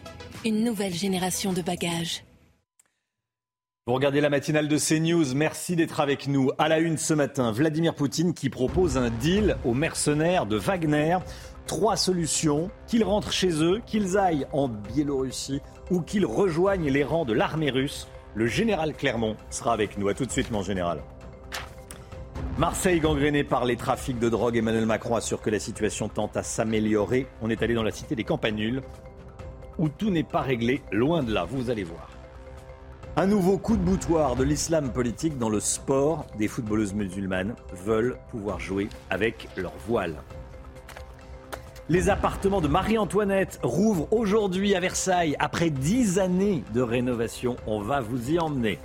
Une 0.44 0.62
nouvelle 0.64 0.94
génération 0.94 1.52
de 1.52 1.62
bagages. 1.62 2.22
Vous 3.88 3.94
regardez 3.94 4.20
la 4.20 4.28
matinale 4.28 4.68
de 4.68 4.76
CNews, 4.76 5.34
merci 5.34 5.74
d'être 5.74 6.00
avec 6.00 6.28
nous. 6.28 6.50
À 6.58 6.68
la 6.68 6.78
une 6.78 6.98
ce 6.98 7.14
matin, 7.14 7.52
Vladimir 7.52 7.94
Poutine 7.94 8.34
qui 8.34 8.50
propose 8.50 8.98
un 8.98 9.08
deal 9.08 9.56
aux 9.64 9.72
mercenaires 9.72 10.44
de 10.44 10.56
Wagner. 10.56 11.16
Trois 11.66 11.96
solutions, 11.96 12.70
qu'ils 12.86 13.02
rentrent 13.02 13.32
chez 13.32 13.64
eux, 13.64 13.80
qu'ils 13.86 14.18
aillent 14.18 14.46
en 14.52 14.68
Biélorussie 14.68 15.62
ou 15.90 16.02
qu'ils 16.02 16.26
rejoignent 16.26 16.90
les 16.90 17.02
rangs 17.02 17.24
de 17.24 17.32
l'armée 17.32 17.70
russe. 17.70 18.08
Le 18.34 18.46
général 18.46 18.92
Clermont 18.92 19.36
sera 19.48 19.72
avec 19.72 19.96
nous. 19.96 20.08
A 20.08 20.12
tout 20.12 20.26
de 20.26 20.32
suite, 20.32 20.50
mon 20.50 20.60
général. 20.60 21.00
Marseille 22.58 23.00
gangrénée 23.00 23.42
par 23.42 23.64
les 23.64 23.76
trafics 23.76 24.18
de 24.18 24.28
drogue, 24.28 24.58
Emmanuel 24.58 24.84
Macron 24.84 25.16
assure 25.16 25.40
que 25.40 25.48
la 25.48 25.60
situation 25.60 26.10
tente 26.10 26.36
à 26.36 26.42
s'améliorer. 26.42 27.26
On 27.40 27.48
est 27.48 27.62
allé 27.62 27.72
dans 27.72 27.82
la 27.82 27.90
cité 27.90 28.14
des 28.14 28.24
Campanules, 28.24 28.82
où 29.78 29.88
tout 29.88 30.10
n'est 30.10 30.24
pas 30.24 30.42
réglé, 30.42 30.82
loin 30.92 31.22
de 31.22 31.32
là, 31.32 31.46
vous 31.46 31.70
allez 31.70 31.84
voir. 31.84 32.07
Un 33.20 33.26
nouveau 33.26 33.58
coup 33.58 33.76
de 33.76 33.82
boutoir 33.82 34.36
de 34.36 34.44
l'islam 34.44 34.92
politique 34.92 35.38
dans 35.38 35.48
le 35.48 35.58
sport. 35.58 36.24
Des 36.38 36.46
footballeuses 36.46 36.94
musulmanes 36.94 37.56
veulent 37.84 38.16
pouvoir 38.30 38.60
jouer 38.60 38.88
avec 39.10 39.48
leur 39.56 39.72
voile. 39.88 40.22
Les 41.88 42.10
appartements 42.10 42.60
de 42.60 42.68
Marie-Antoinette 42.68 43.58
rouvrent 43.64 44.06
aujourd'hui 44.12 44.76
à 44.76 44.78
Versailles 44.78 45.34
après 45.40 45.70
dix 45.70 46.20
années 46.20 46.62
de 46.72 46.80
rénovation. 46.80 47.56
On 47.66 47.80
va 47.80 48.00
vous 48.00 48.30
y 48.30 48.38
emmener. 48.38 48.78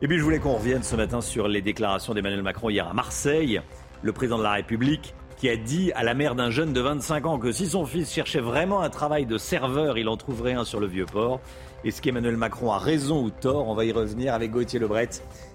Et 0.00 0.06
puis 0.06 0.18
je 0.18 0.22
voulais 0.22 0.38
qu'on 0.38 0.54
revienne 0.54 0.84
ce 0.84 0.94
matin 0.94 1.20
sur 1.20 1.48
les 1.48 1.60
déclarations 1.60 2.14
d'Emmanuel 2.14 2.44
Macron 2.44 2.70
hier 2.70 2.86
à 2.86 2.94
Marseille. 2.94 3.60
Le 4.00 4.12
président 4.12 4.38
de 4.38 4.44
la 4.44 4.52
République 4.52 5.12
qui 5.38 5.48
a 5.48 5.56
dit 5.56 5.92
à 5.92 6.02
la 6.04 6.14
mère 6.14 6.34
d'un 6.34 6.50
jeune 6.50 6.72
de 6.72 6.80
25 6.80 7.26
ans 7.26 7.38
que 7.38 7.52
si 7.52 7.68
son 7.68 7.86
fils 7.86 8.12
cherchait 8.12 8.40
vraiment 8.40 8.80
un 8.80 8.90
travail 8.90 9.24
de 9.24 9.38
serveur, 9.38 9.96
il 9.96 10.08
en 10.08 10.16
trouverait 10.16 10.54
un 10.54 10.64
sur 10.64 10.80
le 10.80 10.86
vieux 10.86 11.06
port. 11.06 11.40
Est-ce 11.84 12.02
qu'Emmanuel 12.02 12.36
Macron 12.36 12.72
a 12.72 12.78
raison 12.78 13.22
ou 13.22 13.30
tort 13.30 13.68
On 13.68 13.74
va 13.74 13.84
y 13.84 13.92
revenir 13.92 14.34
avec 14.34 14.50
Gauthier 14.50 14.80
Lebret, 14.80 15.10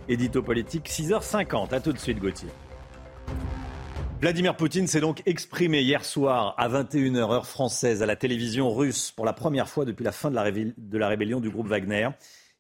édito 0.08 0.42
politique, 0.42 0.90
6h50. 0.90 1.74
A 1.74 1.82
tout 1.82 1.92
de 1.92 1.98
suite, 1.98 2.20
Gauthier. 2.20 2.48
Vladimir 4.22 4.56
Poutine 4.56 4.88
s'est 4.88 5.02
donc 5.02 5.22
exprimé 5.26 5.82
hier 5.82 6.06
soir 6.06 6.56
à 6.58 6.70
21h 6.70 7.30
heure 7.30 7.46
française 7.46 8.02
à 8.02 8.06
la 8.06 8.16
télévision 8.16 8.74
russe 8.74 9.12
pour 9.12 9.26
la 9.26 9.34
première 9.34 9.68
fois 9.68 9.84
depuis 9.84 10.06
la 10.06 10.14
fin 10.14 10.30
de 10.32 10.36
la, 10.36 10.50
de 10.50 10.98
la 10.98 11.10
rébellion 11.10 11.42
du 11.42 11.50
groupe 11.50 11.68
Wagner. 11.68 12.08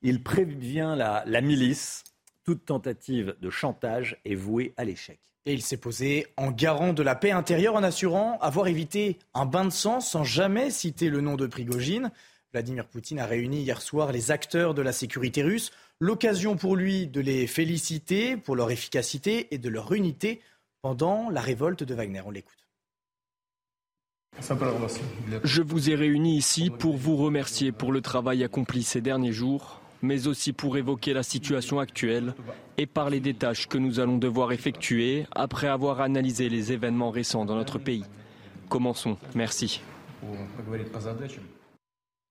Il 0.02 0.24
prévient 0.24 0.96
la, 0.98 1.24
la 1.26 1.40
milice. 1.40 2.04
Toute 2.44 2.66
tentative 2.66 3.38
de 3.40 3.50
chantage 3.50 4.18
est 4.26 4.36
vouée 4.36 4.74
à 4.76 4.84
l'échec. 4.84 5.22
Et 5.46 5.54
il 5.54 5.62
s'est 5.62 5.78
posé 5.78 6.28
en 6.36 6.52
garant 6.52 6.92
de 6.92 7.02
la 7.02 7.16
paix 7.16 7.32
intérieure 7.32 7.76
en 7.76 7.84
assurant 7.84 8.38
avoir 8.42 8.68
évité 8.68 9.20
un 9.34 9.46
bain 9.46 9.64
de 9.64 9.70
sang 9.70 10.02
sans 10.02 10.26
jamais 10.26 10.70
citer 10.70 11.08
le 11.08 11.22
nom 11.22 11.38
de 11.38 11.48
Prigogine. 11.48 12.12
Vladimir 12.54 12.86
Poutine 12.86 13.18
a 13.18 13.26
réuni 13.26 13.64
hier 13.64 13.82
soir 13.82 14.12
les 14.12 14.30
acteurs 14.30 14.76
de 14.76 14.84
la 14.84 14.92
sécurité 14.92 15.42
russe, 15.42 15.72
l'occasion 16.00 16.56
pour 16.56 16.76
lui 16.76 17.08
de 17.08 17.20
les 17.20 17.48
féliciter 17.48 18.38
pour 18.38 18.56
leur 18.56 18.70
efficacité 18.70 19.48
et 19.50 19.58
de 19.58 19.70
leur 19.70 19.92
unité 19.92 20.40
pendant 20.84 21.32
la 21.32 21.42
révolte 21.42 21.84
de 21.84 21.96
Wagner. 21.96 22.22
On 22.24 22.30
l'écoute. 22.30 22.68
Je 25.44 25.62
vous 25.64 25.90
ai 25.90 25.96
réunis 25.96 26.38
ici 26.38 26.70
pour 26.70 26.96
vous 26.96 27.18
remercier 27.18 27.72
pour 27.72 27.92
le 27.92 28.02
travail 28.02 28.44
accompli 28.44 28.84
ces 28.84 29.02
derniers 29.02 29.32
jours, 29.32 29.82
mais 30.04 30.28
aussi 30.28 30.54
pour 30.54 30.78
évoquer 30.78 31.14
la 31.14 31.24
situation 31.24 31.80
actuelle 31.80 32.36
et 32.78 32.86
parler 32.86 33.20
des 33.20 33.34
tâches 33.34 33.68
que 33.68 33.80
nous 33.80 34.00
allons 34.00 34.20
devoir 34.20 34.52
effectuer 34.52 35.26
après 35.32 35.68
avoir 35.68 36.02
analysé 36.02 36.50
les 36.50 36.72
événements 36.72 37.10
récents 37.10 37.46
dans 37.46 37.56
notre 37.56 37.80
pays. 37.80 38.06
Commençons. 38.70 39.18
Merci. 39.34 39.82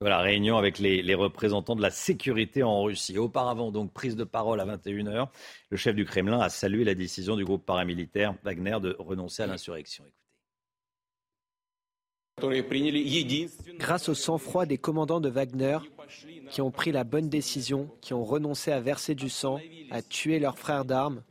Voilà, 0.02 0.18
réunion 0.18 0.56
avec 0.56 0.80
les, 0.80 1.14
représentants 1.14 1.76
de 1.76 1.80
la 1.80 1.92
sécurité 1.92 2.64
en 2.64 2.82
Russie. 2.82 3.18
Auparavant, 3.18 3.70
donc, 3.70 3.92
prise 3.92 4.16
de 4.16 4.24
parole 4.24 4.58
à 4.58 4.66
21h. 4.66 5.28
Le 5.70 5.76
chef 5.76 5.94
du 5.94 6.04
Kremlin 6.04 6.40
a 6.40 6.48
salué 6.48 6.82
la 6.82 6.96
décision 6.96 7.36
du 7.36 7.44
groupe 7.44 7.64
paramilitaire 7.64 8.34
Wagner 8.42 8.78
de 8.82 8.96
renoncer 8.98 9.44
à 9.44 9.46
l'insurrection. 9.46 10.02
Grâce 13.78 14.08
au 14.08 14.14
sang-froid 14.14 14.66
des 14.66 14.76
commandants 14.76 15.20
de 15.20 15.28
Wagner, 15.28 15.78
qui 16.50 16.60
ont 16.60 16.72
pris 16.72 16.90
la 16.90 17.04
bonne 17.04 17.28
décision, 17.28 17.88
qui 18.00 18.12
ont 18.12 18.24
renoncé 18.24 18.72
à 18.72 18.80
verser 18.80 19.14
du 19.14 19.28
sang, 19.28 19.60
à 19.92 20.02
tuer 20.02 20.40
leurs 20.40 20.58
frères 20.58 20.84
d'armes, 20.84 21.22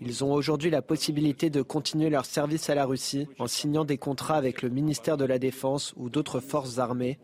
ils 0.00 0.24
ont 0.24 0.32
aujourd'hui 0.32 0.70
la 0.70 0.82
possibilité 0.82 1.50
de 1.50 1.62
continuer 1.62 2.10
leur 2.10 2.24
service 2.24 2.68
à 2.70 2.74
la 2.74 2.84
Russie 2.84 3.26
en 3.38 3.46
signant 3.46 3.84
des 3.84 3.98
contrats 3.98 4.36
avec 4.36 4.62
le 4.62 4.68
ministère 4.68 5.16
de 5.16 5.24
la 5.24 5.38
Défense 5.38 5.94
ou 5.96 6.10
d'autres 6.10 6.40
forces 6.40 6.78
armées, 6.78 7.18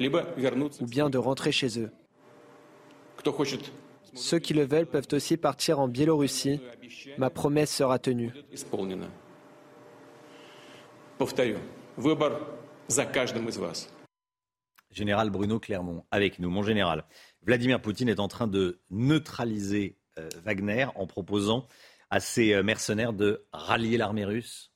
ou 0.00 0.86
bien 0.86 1.10
de 1.10 1.18
rentrer 1.18 1.52
chez 1.52 1.78
eux. 1.78 1.90
Ceux 4.14 4.38
qui 4.38 4.54
le 4.54 4.64
veulent 4.64 4.86
peuvent 4.86 5.08
aussi 5.12 5.36
partir 5.36 5.78
en 5.78 5.88
Biélorussie. 5.88 6.60
Ma 7.18 7.30
promesse 7.30 7.74
sera 7.74 7.98
tenue. 7.98 8.32
Général 14.90 15.30
Bruno 15.30 15.58
Clermont, 15.58 16.04
avec 16.10 16.38
nous. 16.38 16.48
Mon 16.48 16.62
général, 16.62 17.04
Vladimir 17.42 17.80
Poutine 17.82 18.08
est 18.08 18.20
en 18.20 18.28
train 18.28 18.46
de 18.46 18.80
neutraliser 18.90 19.96
Wagner 20.44 20.86
en 20.94 21.06
proposant 21.06 21.66
à 22.10 22.20
ses 22.20 22.54
euh, 22.54 22.62
mercenaires 22.62 23.12
de 23.12 23.44
rallier 23.52 23.96
l'armée 23.96 24.24
russe 24.24 24.72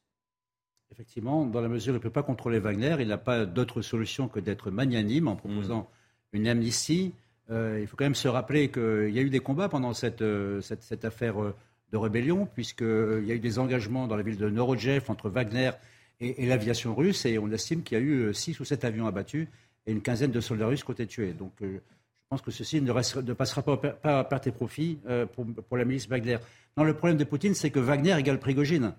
Effectivement, 0.92 1.46
dans 1.46 1.60
la 1.60 1.68
mesure 1.68 1.92
où 1.92 1.96
il 1.96 1.98
ne 1.98 2.02
peut 2.02 2.10
pas 2.10 2.24
contrôler 2.24 2.58
Wagner, 2.58 2.96
il 2.98 3.08
n'a 3.08 3.18
pas 3.18 3.46
d'autre 3.46 3.80
solution 3.80 4.28
que 4.28 4.40
d'être 4.40 4.70
magnanime 4.70 5.28
en 5.28 5.36
proposant 5.36 5.88
mm. 6.32 6.36
une 6.36 6.48
amnistie. 6.48 7.12
Euh, 7.50 7.78
il 7.80 7.86
faut 7.86 7.96
quand 7.96 8.04
même 8.04 8.14
se 8.16 8.28
rappeler 8.28 8.70
qu'il 8.70 9.10
y 9.10 9.18
a 9.18 9.22
eu 9.22 9.30
des 9.30 9.40
combats 9.40 9.68
pendant 9.68 9.92
cette, 9.94 10.24
cette, 10.60 11.04
affaire 11.04 11.36
de 11.92 11.96
rébellion, 11.96 12.46
puisqu'il 12.46 13.24
y 13.24 13.30
a 13.30 13.34
eu 13.34 13.40
des 13.40 13.58
engagements 13.58 14.08
dans 14.08 14.16
la 14.16 14.22
ville 14.22 14.36
de 14.36 14.48
Norodjev 14.50 15.04
entre 15.08 15.30
Wagner 15.30 15.70
et, 16.20 16.46
l'aviation 16.46 16.94
russe, 16.94 17.24
et 17.24 17.38
on 17.38 17.50
estime 17.50 17.82
qu'il 17.82 17.98
y 17.98 18.00
a 18.00 18.04
eu 18.04 18.34
six 18.34 18.58
ou 18.60 18.64
sept 18.64 18.84
avions 18.84 19.06
abattus 19.06 19.48
et 19.86 19.92
une 19.92 20.02
quinzaine 20.02 20.30
de 20.30 20.40
soldats 20.40 20.66
russes 20.66 20.84
qui 20.84 20.90
ont 20.90 20.94
été 20.94 21.06
tués. 21.06 21.32
Donc 21.32 21.52
pense 22.30 22.42
que 22.42 22.52
ceci 22.52 22.80
ne, 22.80 22.92
passera 23.32 23.62
pas, 23.62 23.98
à 24.04 24.22
perte 24.22 24.46
et 24.46 24.52
profit 24.52 25.00
euh, 25.08 25.26
pour, 25.26 25.76
la 25.76 25.84
milice 25.84 26.08
Wagner. 26.08 26.38
Non, 26.76 26.84
le 26.84 26.94
problème 26.94 27.18
de 27.18 27.24
Poutine, 27.24 27.54
c'est 27.54 27.70
que 27.70 27.80
Wagner 27.80 28.16
égale 28.16 28.38
Prigogine. 28.38 28.94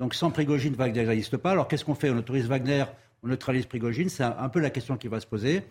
Donc 0.00 0.14
sans 0.14 0.32
Prigogine, 0.32 0.74
Wagner 0.74 1.06
n'existe 1.06 1.36
pas. 1.36 1.52
Alors 1.52 1.68
qu'est-ce 1.68 1.84
qu'on 1.84 1.94
fait? 1.94 2.10
On 2.10 2.18
autorise 2.18 2.48
Wagner, 2.48 2.84
on 3.22 3.28
neutralise 3.28 3.66
Prigogine 3.66 4.08
C'est 4.08 4.24
un, 4.24 4.48
peu 4.48 4.58
la 4.58 4.70
question 4.70 4.96
qui 4.96 5.06
va 5.06 5.20
se 5.20 5.28
poser. 5.28 5.62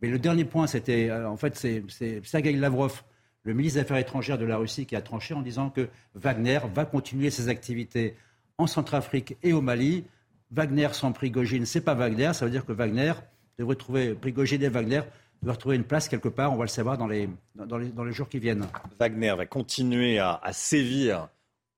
Mais 0.00 0.08
le 0.08 0.20
dernier 0.20 0.44
point, 0.44 0.68
c'était, 0.68 1.10
euh, 1.10 1.28
en 1.28 1.36
fait, 1.36 1.56
c'est 1.56 2.24
Sergei 2.24 2.52
Lavrov, 2.52 3.02
le 3.42 3.52
ministre 3.52 3.78
des 3.78 3.82
Affaires 3.82 3.96
étrangères 3.96 4.38
de 4.38 4.44
la 4.44 4.56
Russie, 4.56 4.86
qui 4.86 4.94
a 4.94 5.02
tranché 5.02 5.34
en 5.34 5.42
disant 5.42 5.70
que 5.70 5.88
Wagner 6.14 6.60
va 6.72 6.84
continuer 6.84 7.30
ses 7.30 7.48
activités 7.48 8.14
en 8.58 8.68
Centrafrique 8.68 9.36
et 9.42 9.52
au 9.52 9.60
Mali. 9.60 10.04
Wagner 10.52 10.90
sans 10.92 11.10
Prigogine, 11.10 11.66
c'est 11.66 11.80
pas 11.80 11.94
Wagner. 11.94 12.32
Ça 12.32 12.44
veut 12.44 12.52
dire 12.52 12.64
que 12.64 12.72
Wagner 12.72 13.14
devrait 13.58 13.74
trouver 13.74 14.14
Prigogine 14.14 14.62
et 14.62 14.68
Wagner 14.68 15.00
doit 15.42 15.54
retrouver 15.54 15.76
une 15.76 15.84
place 15.84 16.08
quelque 16.08 16.28
part. 16.28 16.52
On 16.52 16.56
va 16.56 16.64
le 16.64 16.68
savoir 16.68 16.98
dans 16.98 17.06
les, 17.06 17.28
dans 17.54 17.78
les, 17.78 17.88
dans 17.88 18.04
les 18.04 18.12
jours 18.12 18.28
qui 18.28 18.38
viennent. 18.38 18.66
Wagner 18.98 19.34
va 19.36 19.46
continuer 19.46 20.18
à, 20.18 20.40
sévir 20.52 21.28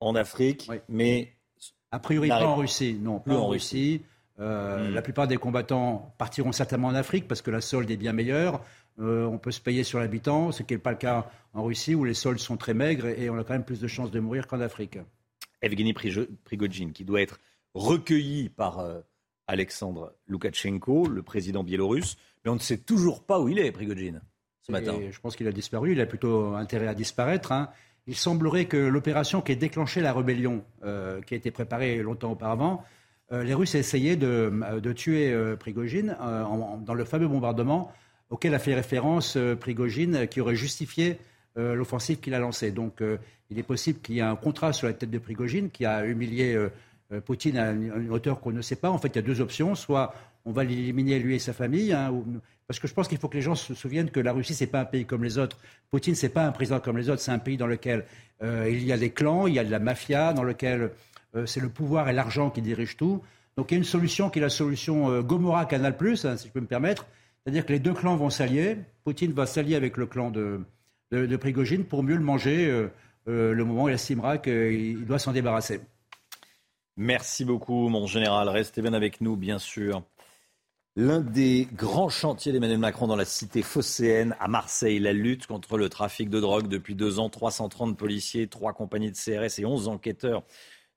en 0.01 0.15
Afrique, 0.15 0.71
mais. 0.89 1.33
A 1.91 1.99
priori, 1.99 2.29
pas 2.29 2.47
en 2.47 2.57
Russie. 2.57 2.99
Non, 3.01 3.21
plus 3.21 3.35
en, 3.35 3.49
Russie. 3.49 4.01
Euh, 4.41 4.89
hmm. 4.89 4.95
La 4.95 5.03
plupart 5.03 5.29
des 5.29 5.37
combattants 5.37 6.15
partiront 6.17 6.53
certainement 6.53 6.89
en 6.89 6.95
Afrique 6.95 7.29
parce 7.29 7.43
que 7.43 7.51
la 7.51 7.61
solde 7.61 7.91
est 7.91 7.99
bien 7.99 8.15
meilleure. 8.15 8.65
Euh, 8.99 9.25
on 9.27 9.39
peut 9.39 9.51
se 9.51 9.61
payer 9.61 9.85
sur 9.85 9.99
l'habitant, 9.99 10.53
ce 10.53 10.63
qui 10.63 10.75
n'est 10.75 10.79
pas 10.79 10.91
le 10.91 10.99
cas 10.99 11.31
en 11.55 11.65
Russie 11.65 11.95
où 11.95 12.05
les 12.05 12.15
soldes 12.15 12.39
sont 12.39 12.57
très 12.57 12.75
maigres 12.75 13.07
et 13.07 13.31
on 13.31 13.39
a 13.39 13.45
quand 13.45 13.55
même 13.55 13.65
plus 13.65 13.81
de 13.81 13.89
chances 13.89 14.11
de 14.11 14.21
mourir 14.21 14.47
qu'en 14.47 14.61
Afrique. 14.61 14.99
Evgeny 15.63 15.93
Prigogine, 15.93 16.93
qui 16.93 17.05
doit 17.05 17.23
être 17.23 17.39
recueilli 17.75 18.49
par 18.49 18.81
euh, 18.81 19.01
Alexandre 19.47 20.15
Loukachenko, 20.27 21.07
le 21.07 21.23
président 21.23 21.63
biélorusse. 21.63 22.17
Mais 22.45 22.51
on 22.51 22.55
ne 22.55 22.61
sait 22.61 22.79
toujours 22.79 23.25
pas 23.25 23.41
où 23.41 23.49
il 23.49 23.59
est, 23.59 23.73
Prigogine, 23.73 24.21
ce 24.63 24.73
matin. 24.73 24.99
je 25.11 25.21
pense 25.21 25.37
qu'il 25.37 25.47
a 25.47 25.53
disparu. 25.53 25.93
Il 25.93 26.01
a 26.01 26.07
plutôt 26.07 26.55
intérêt 26.55 26.89
à 26.89 26.95
disparaître. 26.95 27.53
Hein. 27.53 27.71
Il 28.07 28.17
semblerait 28.17 28.65
que 28.65 28.77
l'opération 28.77 29.41
qui 29.41 29.53
a 29.53 29.55
déclenché 29.55 30.01
la 30.01 30.13
rébellion, 30.13 30.65
euh, 30.85 31.21
qui 31.23 31.35
a 31.35 31.37
été 31.37 31.51
préparée 31.51 32.03
longtemps 32.03 32.33
auparavant, 32.33 32.83
euh, 33.31 33.45
les 33.45 33.55
Russes 33.55 33.77
essayaient 33.77 34.17
de, 34.17 34.53
de 34.81 34.93
tuer 34.93 35.33
euh, 35.33 35.57
Prigogine 35.57 36.17
dans 36.19 36.95
le 36.95 37.05
fameux 37.05 37.29
bombardement 37.29 37.93
auquel 38.31 38.55
a 38.55 38.59
fait 38.59 38.75
référence 38.75 39.37
Prigogine, 39.61 40.27
qui 40.27 40.41
aurait 40.41 40.57
justifié 40.57 41.19
l'offensive 41.55 42.19
qu'il 42.19 42.33
a 42.33 42.39
lancée. 42.39 42.71
Donc 42.73 43.03
il 43.51 43.59
est 43.59 43.63
possible 43.63 44.01
qu'il 44.01 44.15
y 44.15 44.21
ait 44.21 44.23
un 44.23 44.37
contrat 44.37 44.73
sur 44.73 44.87
la 44.87 44.95
tête 44.95 45.11
de 45.11 45.19
Prigogine 45.19 45.69
qui 45.69 45.85
a 45.85 46.07
humilié 46.07 46.57
Poutine 47.21 47.59
à 47.59 47.73
une 47.73 48.11
hauteur 48.11 48.41
qu'on 48.41 48.53
ne 48.53 48.63
sait 48.63 48.77
pas. 48.77 48.91
En 48.91 48.99
fait, 48.99 49.09
il 49.09 49.17
y 49.17 49.19
a 49.19 49.23
deux 49.23 49.41
options. 49.41 49.75
Soit 49.75 50.15
on 50.45 50.53
va 50.53 50.65
l'éliminer 50.65 51.19
lui 51.19 51.35
et 51.35 51.39
sa 51.39 51.53
famille. 51.53 51.93
Hein, 51.93 52.13
parce 52.67 52.81
que 52.81 52.89
je 52.89 52.95
pense 52.95 53.09
qu'il 53.09 53.19
faut 53.19 53.29
que 53.29 53.37
les 53.37 53.43
gens 53.43 53.55
se 53.55 53.75
souviennent 53.75 54.11
que 54.11 54.21
la 54.21 54.33
Russie, 54.33 54.55
ce 54.55 54.65
n'est 54.65 54.71
pas 54.71 54.81
un 54.81 54.85
pays 54.85 55.05
comme 55.05 55.23
les 55.23 55.39
autres. 55.39 55.59
Poutine, 55.91 56.15
ce 56.15 56.27
n'est 56.27 56.33
pas 56.33 56.47
un 56.47 56.53
président 56.53 56.81
comme 56.81 56.97
les 56.97 57.11
autres. 57.11 57.21
C'est 57.21 57.33
un 57.33 57.39
pays 57.39 57.57
dans 57.57 57.67
lequel 57.67 58.05
euh, 58.43 58.69
il 58.71 58.85
y 58.85 58.93
a 58.93 58.99
des 58.99 59.11
clans, 59.11 59.47
il 59.47 59.55
y 59.55 59.59
a 59.59 59.65
de 59.65 59.71
la 59.71 59.79
mafia, 59.79 60.33
dans 60.33 60.45
lequel 60.45 60.91
euh, 61.37 61.47
c'est 61.47 61.61
le 61.61 61.69
pouvoir 61.69 62.09
et 62.09 62.13
l'argent 62.13 62.51
qui 62.51 62.63
dirigent 62.63 62.97
tout. 62.97 63.23
Donc 63.57 63.71
il 63.71 63.75
y 63.75 63.77
a 63.77 63.79
une 63.79 63.85
solution 63.85 64.31
qui 64.31 64.39
est 64.39 64.43
la 64.43 64.49
solution 64.49 65.11
euh, 65.11 65.23
Gomorrah 65.23 65.67
Canal, 65.67 65.95
hein, 66.01 66.37
si 66.37 66.49
je 66.49 66.53
peux 66.53 66.61
me 66.61 66.67
permettre, 66.67 67.07
C'est-à-dire 67.45 67.67
que 67.67 67.73
les 67.73 67.79
deux 67.79 67.93
clans 67.93 68.17
vont 68.17 68.31
s'allier. 68.31 68.79
Poutine 69.05 69.33
va 69.33 69.47
s'allier 69.47 69.75
avec 69.75 69.97
le 69.97 70.07
clan 70.07 70.31
de, 70.31 70.61
de, 71.11 71.37
Prigogine 71.37 71.85
pour 71.85 72.03
mieux 72.03 72.17
le 72.17 72.23
manger 72.23 72.67
euh, 72.71 72.89
euh, 73.29 73.53
le 73.53 73.65
moment 73.65 73.85
où 73.85 73.89
il 73.89 73.95
estimera 73.95 74.39
qu'il 74.39 75.05
doit 75.05 75.19
s'en 75.19 75.33
débarrasser. 75.33 75.81
Merci 76.97 77.45
beaucoup, 77.45 77.89
mon 77.89 78.07
général. 78.07 78.49
Restez 78.49 78.83
bien 78.83 78.93
avec 78.93 79.21
nous, 79.21 79.37
bien 79.37 79.59
sûr. 79.59 80.03
L'un 80.95 81.21
des 81.21 81.67
grands 81.73 82.11
chantiers 82.11 82.53
d'Emmanuel 82.53 82.79
Macron 82.79 83.07
dans 83.07 83.17
la 83.17 83.25
cité 83.25 83.63
phocéenne 83.63 84.37
à 84.41 84.47
Marseille, 84.47 84.99
la 84.99 85.15
lutte 85.15 85.47
contre 85.47 85.79
le 85.79 85.89
trafic 85.89 86.29
de 86.29 86.39
drogue 86.39 86.69
depuis 86.69 86.95
deux 86.95 87.19
ans. 87.19 87.31
330 87.31 87.97
policiers, 87.97 88.47
trois 88.47 88.75
compagnies 88.75 89.11
de 89.11 89.17
CRS 89.17 89.59
et 89.59 89.65
11 89.65 89.89
enquêteurs 89.89 90.43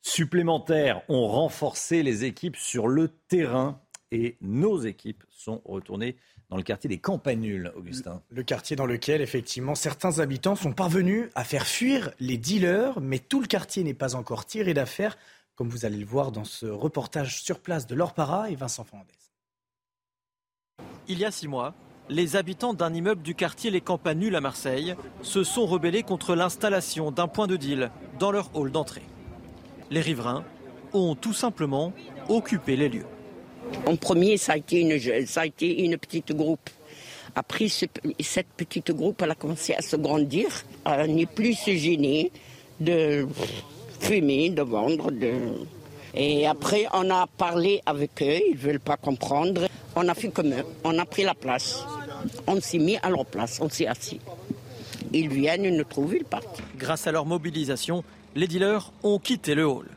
supplémentaires 0.01 1.01
ont 1.07 1.27
renforcé 1.27 2.03
les 2.03 2.25
équipes 2.25 2.57
sur 2.57 2.87
le 2.87 3.07
terrain 3.07 3.81
et 4.11 4.37
nos 4.41 4.81
équipes 4.81 5.23
sont 5.31 5.61
retournées 5.63 6.17
dans 6.49 6.57
le 6.57 6.63
quartier 6.63 6.89
des 6.89 6.99
Campanules, 6.99 7.71
Augustin. 7.75 8.21
Le 8.29 8.43
quartier 8.43 8.75
dans 8.75 8.85
lequel, 8.85 9.21
effectivement, 9.21 9.75
certains 9.75 10.19
habitants 10.19 10.55
sont 10.55 10.73
parvenus 10.73 11.29
à 11.35 11.43
faire 11.43 11.65
fuir 11.65 12.11
les 12.19 12.37
dealers, 12.37 12.99
mais 13.01 13.17
tout 13.17 13.41
le 13.41 13.47
quartier 13.47 13.83
n'est 13.83 13.95
pas 13.95 14.15
encore 14.15 14.45
tiré 14.45 14.73
d'affaire, 14.73 15.17
comme 15.55 15.69
vous 15.69 15.85
allez 15.85 15.97
le 15.97 16.05
voir 16.05 16.31
dans 16.31 16.43
ce 16.43 16.65
reportage 16.65 17.41
sur 17.41 17.59
place 17.59 17.87
de 17.87 17.95
Laure 17.95 18.13
Para 18.13 18.49
et 18.49 18.55
Vincent 18.55 18.83
Fernandez. 18.83 19.13
Il 21.07 21.19
y 21.19 21.25
a 21.25 21.31
six 21.31 21.47
mois, 21.47 21.73
les 22.09 22.35
habitants 22.35 22.73
d'un 22.73 22.93
immeuble 22.93 23.21
du 23.21 23.35
quartier 23.35 23.71
Les 23.71 23.81
Campanules 23.81 24.35
à 24.35 24.41
Marseille 24.41 24.95
se 25.21 25.43
sont 25.43 25.65
rebellés 25.65 26.03
contre 26.03 26.35
l'installation 26.35 27.11
d'un 27.11 27.27
point 27.27 27.47
de 27.47 27.55
deal 27.55 27.91
dans 28.19 28.31
leur 28.31 28.55
hall 28.55 28.71
d'entrée. 28.71 29.03
Les 29.91 30.01
riverains 30.01 30.43
ont 30.93 31.15
tout 31.15 31.33
simplement 31.33 31.93
occupé 32.29 32.75
les 32.75 32.89
lieux. 32.89 33.05
En 33.85 33.95
premier, 33.95 34.37
ça 34.37 34.53
a 34.53 34.57
été 34.57 34.81
une, 34.81 35.25
ça 35.25 35.41
a 35.41 35.45
été 35.45 35.83
une 35.83 35.97
petite 35.97 36.33
groupe. 36.33 36.69
Après, 37.35 37.67
cette 37.67 38.47
petite 38.55 38.91
groupe, 38.91 39.21
elle 39.21 39.31
a 39.31 39.35
commencé 39.35 39.73
à 39.73 39.81
se 39.81 39.95
grandir. 39.95 40.63
Elle 40.85 41.15
n'est 41.15 41.25
plus 41.25 41.53
se 41.53 41.71
gêner 41.75 42.31
de 42.79 43.27
fumer, 43.99 44.49
de 44.49 44.61
vendre. 44.61 45.11
De... 45.11 45.33
Et 46.13 46.47
après, 46.47 46.85
on 46.93 47.09
a 47.09 47.27
parlé 47.27 47.81
avec 47.85 48.11
eux, 48.21 48.39
ils 48.49 48.55
ne 48.55 48.59
veulent 48.59 48.79
pas 48.79 48.97
comprendre. 48.97 49.67
On 49.95 50.07
a 50.07 50.13
fait 50.13 50.29
comme 50.29 50.51
eux, 50.53 50.65
on 50.83 50.97
a 50.97 51.05
pris 51.05 51.23
la 51.23 51.33
place. 51.33 51.83
On 52.47 52.59
s'est 52.59 52.79
mis 52.79 52.97
à 52.97 53.09
leur 53.09 53.25
place, 53.25 53.59
on 53.61 53.69
s'est 53.69 53.87
assis. 53.87 54.19
Ils 55.13 55.29
viennent, 55.29 55.63
ils 55.63 55.75
nous 55.75 55.83
trouvent, 55.83 56.15
ils 56.15 56.25
partent. 56.25 56.61
Grâce 56.77 57.07
à 57.07 57.11
leur 57.11 57.25
mobilisation, 57.25 58.03
les 58.35 58.47
dealers 58.47 58.91
ont 59.03 59.19
quitté 59.19 59.55
le 59.55 59.65
hall. 59.65 59.87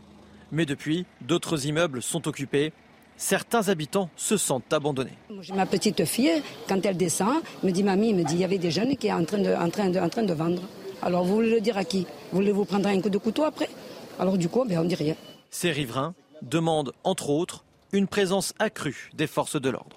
Mais 0.52 0.66
depuis, 0.66 1.06
d'autres 1.20 1.66
immeubles 1.66 2.02
sont 2.02 2.26
occupés 2.28 2.72
certains 3.18 3.68
habitants 3.68 4.08
se 4.16 4.38
sentent 4.38 4.72
abandonnés. 4.72 5.18
Ma 5.54 5.66
petite 5.66 6.04
fille, 6.06 6.42
quand 6.66 6.86
elle 6.86 6.96
descend, 6.96 7.42
me 7.62 7.70
dit 7.70 7.82
Mamie, 7.82 8.14
me 8.14 8.22
dit 8.22 8.34
il 8.34 8.40
y 8.40 8.44
avait 8.44 8.58
des 8.58 8.70
jeunes 8.70 8.96
qui 8.96 9.08
sont 9.08 9.14
en 9.14 9.24
train 9.24 9.38
de, 9.38 9.52
en 9.52 9.68
train 9.68 9.90
de, 9.90 9.98
en 9.98 10.08
train 10.08 10.22
de 10.22 10.32
vendre. 10.32 10.62
Alors 11.02 11.24
vous 11.24 11.36
voulez 11.36 11.50
le 11.50 11.60
dire 11.60 11.76
à 11.76 11.84
qui 11.84 12.06
Voulez-vous 12.32 12.64
prendre 12.64 12.88
un 12.88 13.00
coup 13.00 13.10
de 13.10 13.18
couteau 13.18 13.44
après 13.44 13.68
Alors 14.18 14.36
du 14.36 14.48
coup, 14.48 14.64
ben, 14.64 14.78
on 14.80 14.84
dit 14.84 14.94
rien. 14.94 15.14
Ces 15.50 15.70
riverains 15.70 16.14
demandent, 16.42 16.92
entre 17.04 17.30
autres, 17.30 17.64
une 17.92 18.06
présence 18.06 18.52
accrue 18.58 19.10
des 19.14 19.26
forces 19.26 19.60
de 19.60 19.70
l'ordre. 19.70 19.96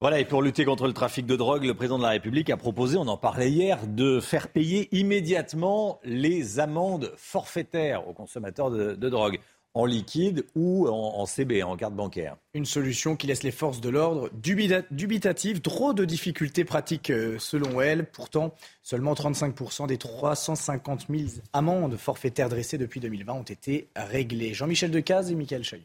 Voilà, 0.00 0.20
et 0.20 0.24
pour 0.24 0.42
lutter 0.42 0.64
contre 0.64 0.86
le 0.86 0.92
trafic 0.92 1.26
de 1.26 1.34
drogue, 1.34 1.64
le 1.64 1.74
président 1.74 1.98
de 1.98 2.04
la 2.04 2.10
République 2.10 2.50
a 2.50 2.56
proposé, 2.56 2.96
on 2.96 3.08
en 3.08 3.16
parlait 3.16 3.50
hier, 3.50 3.80
de 3.86 4.20
faire 4.20 4.48
payer 4.48 4.88
immédiatement 4.96 5.98
les 6.04 6.60
amendes 6.60 7.12
forfaitaires 7.16 8.06
aux 8.06 8.12
consommateurs 8.12 8.70
de 8.70 9.08
drogue 9.08 9.40
en 9.78 9.86
liquide 9.86 10.44
ou 10.56 10.88
en, 10.88 11.24
CB, 11.24 11.62
en 11.62 11.76
carte 11.76 11.94
bancaire. 11.94 12.36
Une 12.52 12.64
solution 12.64 13.14
qui 13.14 13.28
laisse 13.28 13.44
les 13.44 13.52
forces 13.52 13.80
de 13.80 13.88
l'ordre 13.88 14.28
dubitatives, 14.32 15.60
trop 15.60 15.94
de 15.94 16.04
difficultés 16.04 16.64
pratiques 16.64 17.10
euh, 17.10 17.38
selon 17.38 17.80
elles. 17.80 18.04
Pourtant, 18.04 18.54
seulement 18.82 19.14
35% 19.14 19.86
des 19.86 19.96
350 19.96 21.06
000 21.08 21.22
amendes 21.52 21.96
forfaitaires 21.96 22.48
dressées 22.48 22.76
depuis 22.76 22.98
2020 22.98 23.32
ont 23.32 23.42
été 23.44 23.86
réglées. 23.94 24.52
Jean-Michel 24.52 24.90
Decaze 24.90 25.30
et 25.30 25.36
Michael 25.36 25.62
Chailloux. 25.62 25.84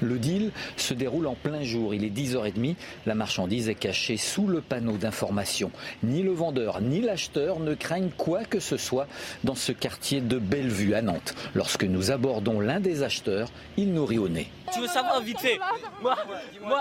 Le 0.00 0.18
deal 0.18 0.50
se 0.76 0.94
déroule 0.94 1.26
en 1.26 1.34
plein 1.34 1.62
jour. 1.62 1.94
Il 1.94 2.04
est 2.04 2.10
10h30. 2.10 2.76
La 3.06 3.14
marchandise 3.14 3.68
est 3.68 3.74
cachée 3.74 4.16
sous 4.16 4.46
le 4.46 4.60
panneau 4.60 4.96
d'information. 4.96 5.70
Ni 6.02 6.22
le 6.22 6.32
vendeur 6.32 6.80
ni 6.80 7.00
l'acheteur 7.00 7.60
ne 7.60 7.74
craignent 7.74 8.10
quoi 8.16 8.44
que 8.44 8.60
ce 8.60 8.76
soit 8.76 9.06
dans 9.44 9.54
ce 9.54 9.72
quartier 9.72 10.20
de 10.20 10.38
Bellevue 10.38 10.94
à 10.94 11.02
Nantes. 11.02 11.34
Lorsque 11.54 11.84
nous 11.84 12.10
abordons 12.10 12.60
l'un 12.60 12.80
des 12.80 13.02
acheteurs, 13.02 13.48
il 13.76 13.92
nous 13.92 14.06
rit 14.06 14.18
au 14.18 14.28
nez. 14.28 14.50
Tu 14.72 14.80
veux 14.80 14.86
savoir 14.86 15.20
vite 15.20 15.40
fait 15.40 15.58
Moi, 16.00 16.16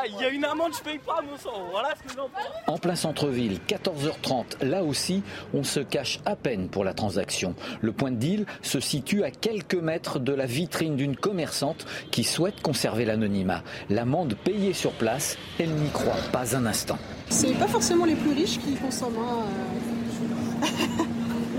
il 0.08 0.22
y 0.22 0.26
a 0.26 0.30
une 0.30 0.46
amende, 0.46 0.74
je 0.78 0.84
paye 0.84 1.00
pas 1.00 1.22
mon 1.22 1.38
sang. 1.38 1.68
Voilà 1.72 1.90
ce 1.96 2.04
que 2.04 2.16
j'en 2.16 2.30
En 2.72 2.78
plein 2.78 2.96
centre-ville, 2.96 3.60
14h30, 3.68 4.64
là 4.64 4.84
aussi, 4.84 5.24
on 5.54 5.64
se 5.64 5.80
cache 5.80 6.20
à 6.26 6.36
peine 6.36 6.70
pour 6.70 6.84
la 6.84 6.94
transaction. 6.94 7.56
Le 7.82 7.92
point 7.92 8.12
de 8.12 8.18
deal 8.18 8.46
se 8.62 8.80
situe 8.80 9.24
à 9.24 9.32
quelques 9.32 9.76
mètres 9.76 10.20
de 10.20 10.34
la 10.34 10.46
vitrine 10.46 10.96
d'une 10.96 11.16
commerçante 11.16 11.86
qui 12.12 12.24
souhaite 12.24 12.62
conserver 12.62 13.06
l'anonymat. 13.10 13.64
L'amende 13.90 14.36
payée 14.44 14.74
sur 14.74 14.92
place, 14.92 15.38
elle 15.60 15.72
n'y 15.72 15.90
croit 15.90 16.24
pas 16.32 16.56
un 16.56 16.66
instant. 16.66 16.98
C'est 17.30 17.54
pas 17.54 17.68
forcément 17.68 18.06
les 18.06 18.16
plus 18.16 18.32
riches 18.32 18.60
qui 18.60 18.76
consomment. 18.76 19.18
Hein. 19.18 20.66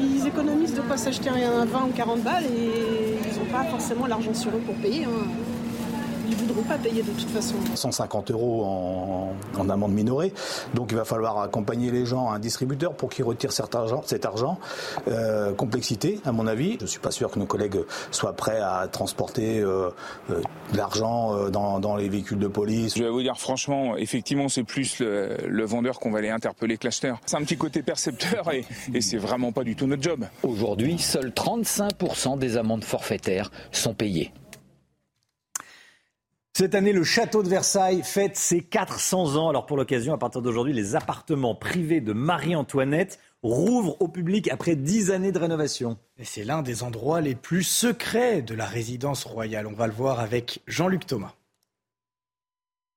ils 0.00 0.26
économisent 0.26 0.74
de 0.74 0.80
quoi 0.82 0.96
s'acheter 0.96 1.30
un 1.30 1.64
20 1.64 1.84
ou 1.88 1.92
40 1.96 2.22
balles 2.22 2.44
et 2.44 3.30
ils 3.30 3.38
n'ont 3.38 3.50
pas 3.50 3.64
forcément 3.64 4.06
l'argent 4.06 4.34
sur 4.34 4.50
eux 4.50 4.62
pour 4.64 4.74
payer. 4.76 5.04
Hein 5.04 5.26
ils 6.30 6.36
ne 6.36 6.40
voudront 6.40 6.62
pas 6.62 6.78
payer 6.78 7.02
de 7.02 7.10
toute 7.10 7.28
façon. 7.28 7.56
150 7.74 8.30
euros 8.30 8.64
en, 8.64 9.68
amende 9.68 9.92
minorée. 9.92 10.32
Donc 10.74 10.88
il 10.90 10.96
va 10.96 11.04
falloir 11.04 11.40
accompagner 11.40 11.90
les 11.90 12.06
gens 12.06 12.30
à 12.30 12.34
un 12.34 12.38
distributeur 12.38 12.94
pour 12.94 13.10
qu'ils 13.10 13.24
retirent 13.24 13.52
cet 13.52 13.74
argent. 13.74 14.02
Cet 14.04 14.24
argent. 14.24 14.58
Euh, 15.08 15.52
complexité, 15.52 16.20
à 16.24 16.32
mon 16.32 16.46
avis. 16.46 16.76
Je 16.78 16.84
ne 16.84 16.88
suis 16.88 17.00
pas 17.00 17.10
sûr 17.10 17.30
que 17.30 17.38
nos 17.38 17.46
collègues 17.46 17.80
soient 18.10 18.32
prêts 18.32 18.60
à 18.60 18.88
transporter 18.88 19.60
euh, 19.60 19.90
euh, 20.30 20.40
de 20.72 20.76
l'argent 20.76 21.48
dans, 21.50 21.96
les 21.96 22.08
véhicules 22.08 22.38
de 22.38 22.48
police. 22.48 22.96
Je 22.96 23.04
vais 23.04 23.10
vous 23.10 23.22
dire 23.22 23.38
franchement, 23.38 23.96
effectivement, 23.96 24.48
c'est 24.48 24.64
plus 24.64 25.00
le, 25.00 25.64
vendeur 25.64 25.98
qu'on 25.98 26.10
va 26.10 26.18
aller 26.18 26.30
interpeller 26.30 26.78
que 26.78 26.86
l'acheteur. 26.86 27.18
C'est 27.26 27.36
un 27.36 27.42
petit 27.42 27.56
côté 27.56 27.82
percepteur 27.82 28.52
et, 28.52 28.64
et 28.94 29.00
c'est 29.00 29.18
vraiment 29.18 29.52
pas 29.52 29.64
du 29.64 29.76
tout 29.76 29.86
notre 29.86 30.02
job. 30.02 30.24
Aujourd'hui, 30.42 30.98
seuls 30.98 31.30
35% 31.30 32.38
des 32.38 32.56
amendes 32.56 32.84
forfaitaires 32.84 33.50
sont 33.72 33.94
payées. 33.94 34.32
Cette 36.52 36.74
année, 36.74 36.92
le 36.92 37.04
château 37.04 37.42
de 37.42 37.48
Versailles 37.48 38.02
fête 38.02 38.36
ses 38.36 38.60
400 38.60 39.36
ans. 39.36 39.48
Alors 39.48 39.66
pour 39.66 39.76
l'occasion, 39.76 40.12
à 40.12 40.18
partir 40.18 40.42
d'aujourd'hui, 40.42 40.72
les 40.72 40.96
appartements 40.96 41.54
privés 41.54 42.00
de 42.00 42.12
Marie-Antoinette 42.12 43.18
rouvrent 43.42 43.96
au 44.02 44.08
public 44.08 44.50
après 44.50 44.76
10 44.76 45.12
années 45.12 45.32
de 45.32 45.38
rénovation. 45.38 45.96
Et 46.18 46.24
c'est 46.24 46.44
l'un 46.44 46.62
des 46.62 46.82
endroits 46.82 47.20
les 47.20 47.34
plus 47.34 47.62
secrets 47.62 48.42
de 48.42 48.54
la 48.54 48.66
résidence 48.66 49.24
royale. 49.24 49.66
On 49.66 49.72
va 49.72 49.86
le 49.86 49.92
voir 49.92 50.20
avec 50.20 50.60
Jean-Luc 50.66 51.06
Thomas. 51.06 51.34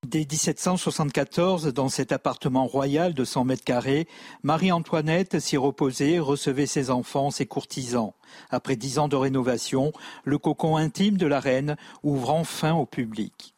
Dès 0.04 0.26
1774, 0.30 1.68
dans 1.68 1.88
cet 1.88 2.12
appartement 2.12 2.68
royal 2.68 3.14
de 3.14 3.24
100 3.24 3.46
mètres 3.46 3.64
carrés, 3.64 4.06
Marie-Antoinette 4.44 5.40
s'y 5.40 5.56
reposait, 5.56 6.20
recevait 6.20 6.66
ses 6.66 6.90
enfants, 6.90 7.32
ses 7.32 7.46
courtisans. 7.46 8.12
Après 8.50 8.76
dix 8.76 9.00
ans 9.00 9.08
de 9.08 9.16
rénovation, 9.16 9.94
le 10.26 10.38
cocon 10.38 10.76
intime 10.76 11.16
de 11.16 11.26
la 11.26 11.40
reine 11.40 11.78
ouvre 12.04 12.32
enfin 12.32 12.74
au 12.74 12.86
public. 12.86 13.54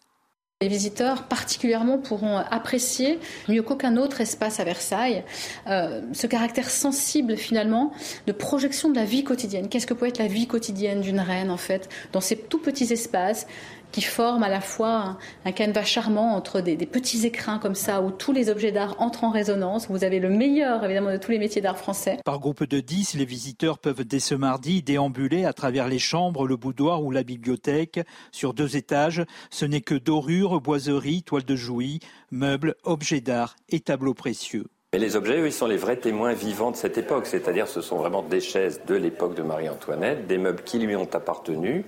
Les 0.62 0.70
visiteurs 0.70 1.24
particulièrement 1.24 1.98
pourront 1.98 2.38
apprécier, 2.38 3.20
mieux 3.50 3.62
qu'aucun 3.62 3.98
autre 3.98 4.22
espace 4.22 4.62
à 4.62 4.64
Versailles, 4.64 5.26
euh, 5.68 6.02
ce 6.14 6.28
caractère 6.28 6.70
sensible 6.70 7.36
finalement 7.36 7.92
de 8.26 8.32
projection 8.32 8.90
de 8.90 8.96
la 8.96 9.04
vie 9.04 9.26
quotidienne. 9.26 9.68
Qu'est-ce 9.68 9.86
que 9.86 9.94
peut 9.94 10.08
être 10.08 10.18
la 10.18 10.28
vie 10.28 10.48
quotidienne 10.48 11.02
d'une 11.02 11.20
reine 11.20 11.52
en 11.52 11.58
fait, 11.58 11.90
dans 12.14 12.22
ces 12.22 12.38
tout 12.38 12.60
petits 12.60 12.94
espaces 12.94 13.48
qui 13.96 14.02
forment 14.02 14.44
à 14.44 14.50
la 14.50 14.60
fois 14.60 15.18
un, 15.46 15.52
canevas 15.54 15.86
charmant 15.86 16.36
entre 16.36 16.60
des, 16.60 16.76
petits 16.76 17.26
écrins 17.26 17.60
comme 17.60 17.76
ça 17.76 18.02
où 18.02 18.12
tous 18.12 18.34
les 18.34 18.50
objets 18.50 18.74
d'art 18.74 18.98
entrent 19.00 19.24
en 19.24 19.30
résonance. 19.30 19.88
Vous 19.90 20.04
avez 20.04 20.20
le 20.20 20.28
meilleur 20.28 20.84
évidemment 20.84 21.14
de 21.14 21.18
tous 21.18 21.32
les 21.32 21.40
métiers 21.40 21.62
d'art 21.62 21.78
français. 21.78 22.18
Par 22.26 22.40
groupe 22.40 22.66
de 22.66 22.82
10, 22.82 23.14
les 23.14 23.24
visiteurs 23.24 23.80
peuvent 23.80 24.04
dès 24.04 24.20
ce 24.20 24.36
mardi 24.36 24.84
déambuler 24.84 25.46
à 25.46 25.54
travers 25.54 25.88
les 25.88 26.00
chambres, 26.00 26.46
le 26.46 26.58
boudoir 26.58 27.06
ou 27.06 27.12
la 27.12 27.24
bibliothèque. 27.24 28.02
Sur 28.34 28.54
deux 28.54 28.76
étages, 28.76 29.24
ce 29.50 29.64
n'est 29.64 29.80
que 29.80 29.96
dorures, 29.96 30.60
boiseries, 30.60 31.24
toiles 31.24 31.46
de 31.46 31.56
jouy, 31.56 32.02
meubles, 32.32 32.76
objets 32.84 33.22
d'art 33.22 33.56
et 33.70 33.80
tableaux 33.80 34.14
précieux. 34.14 34.66
Mais 34.96 35.00
les 35.00 35.18
objets, 35.18 35.42
eux, 35.42 35.48
ils 35.48 35.52
sont 35.52 35.68
les 35.68 35.76
vrais 35.76 35.98
témoins 35.98 36.32
vivants 36.32 36.72
de 36.72 36.78
cette 36.78 36.98
époque. 36.98 37.26
C'est-à-dire, 37.26 37.68
ce 37.68 37.82
sont 37.82 37.98
vraiment 37.98 38.22
des 38.22 38.40
chaises 38.40 38.80
de 38.88 38.96
l'époque 38.96 39.36
de 39.36 39.42
Marie-Antoinette, 39.42 40.26
des 40.26 40.38
meubles 40.38 40.64
qui 40.64 40.80
lui 40.80 40.96
ont 40.96 41.10
appartenu, 41.12 41.84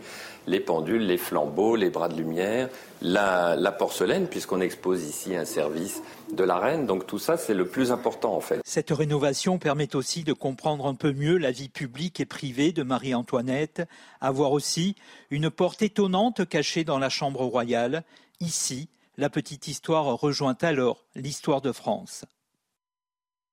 les 0.48 0.62
pendules, 0.62 1.06
les 1.06 1.18
flambeaux, 1.18 1.76
les 1.76 1.90
bras 1.90 2.08
de 2.08 2.16
lumière, 2.16 2.70
la, 3.02 3.72
porcelaine, 3.78 4.28
puisqu'on 4.28 4.62
expose 4.62 5.04
ici 5.04 5.36
un 5.36 5.46
service 5.46 6.02
de 6.32 6.44
la 6.44 6.58
reine. 6.58 6.86
Donc 6.88 7.06
tout 7.06 7.20
ça, 7.20 7.38
c'est 7.38 7.54
le 7.54 7.68
plus 7.68 7.92
important 7.92 8.34
en 8.34 8.40
fait. 8.40 8.62
Cette 8.66 8.92
rénovation 8.92 9.60
permet 9.60 9.96
aussi 9.96 10.24
de 10.24 10.34
comprendre 10.34 10.88
un 10.88 10.96
peu 10.96 11.12
mieux 11.12 11.38
la 11.38 11.52
vie 11.52 11.70
publique 11.70 12.20
et 12.20 12.26
privée 12.26 12.72
de 12.72 12.84
Marie-Antoinette, 12.84 13.84
avoir 14.22 14.54
aussi 14.54 14.96
une 15.30 15.50
porte 15.50 15.82
étonnante 15.82 16.48
cachée 16.48 16.86
dans 16.86 16.98
la 16.98 17.10
chambre 17.10 17.44
royale. 17.46 18.04
Ici, 18.40 18.90
La 19.20 19.32
petite 19.32 19.68
histoire 19.68 20.06
rejoint 20.06 20.58
alors 20.62 21.04
l'histoire 21.16 21.60
de 21.60 21.72
France. 21.72 22.24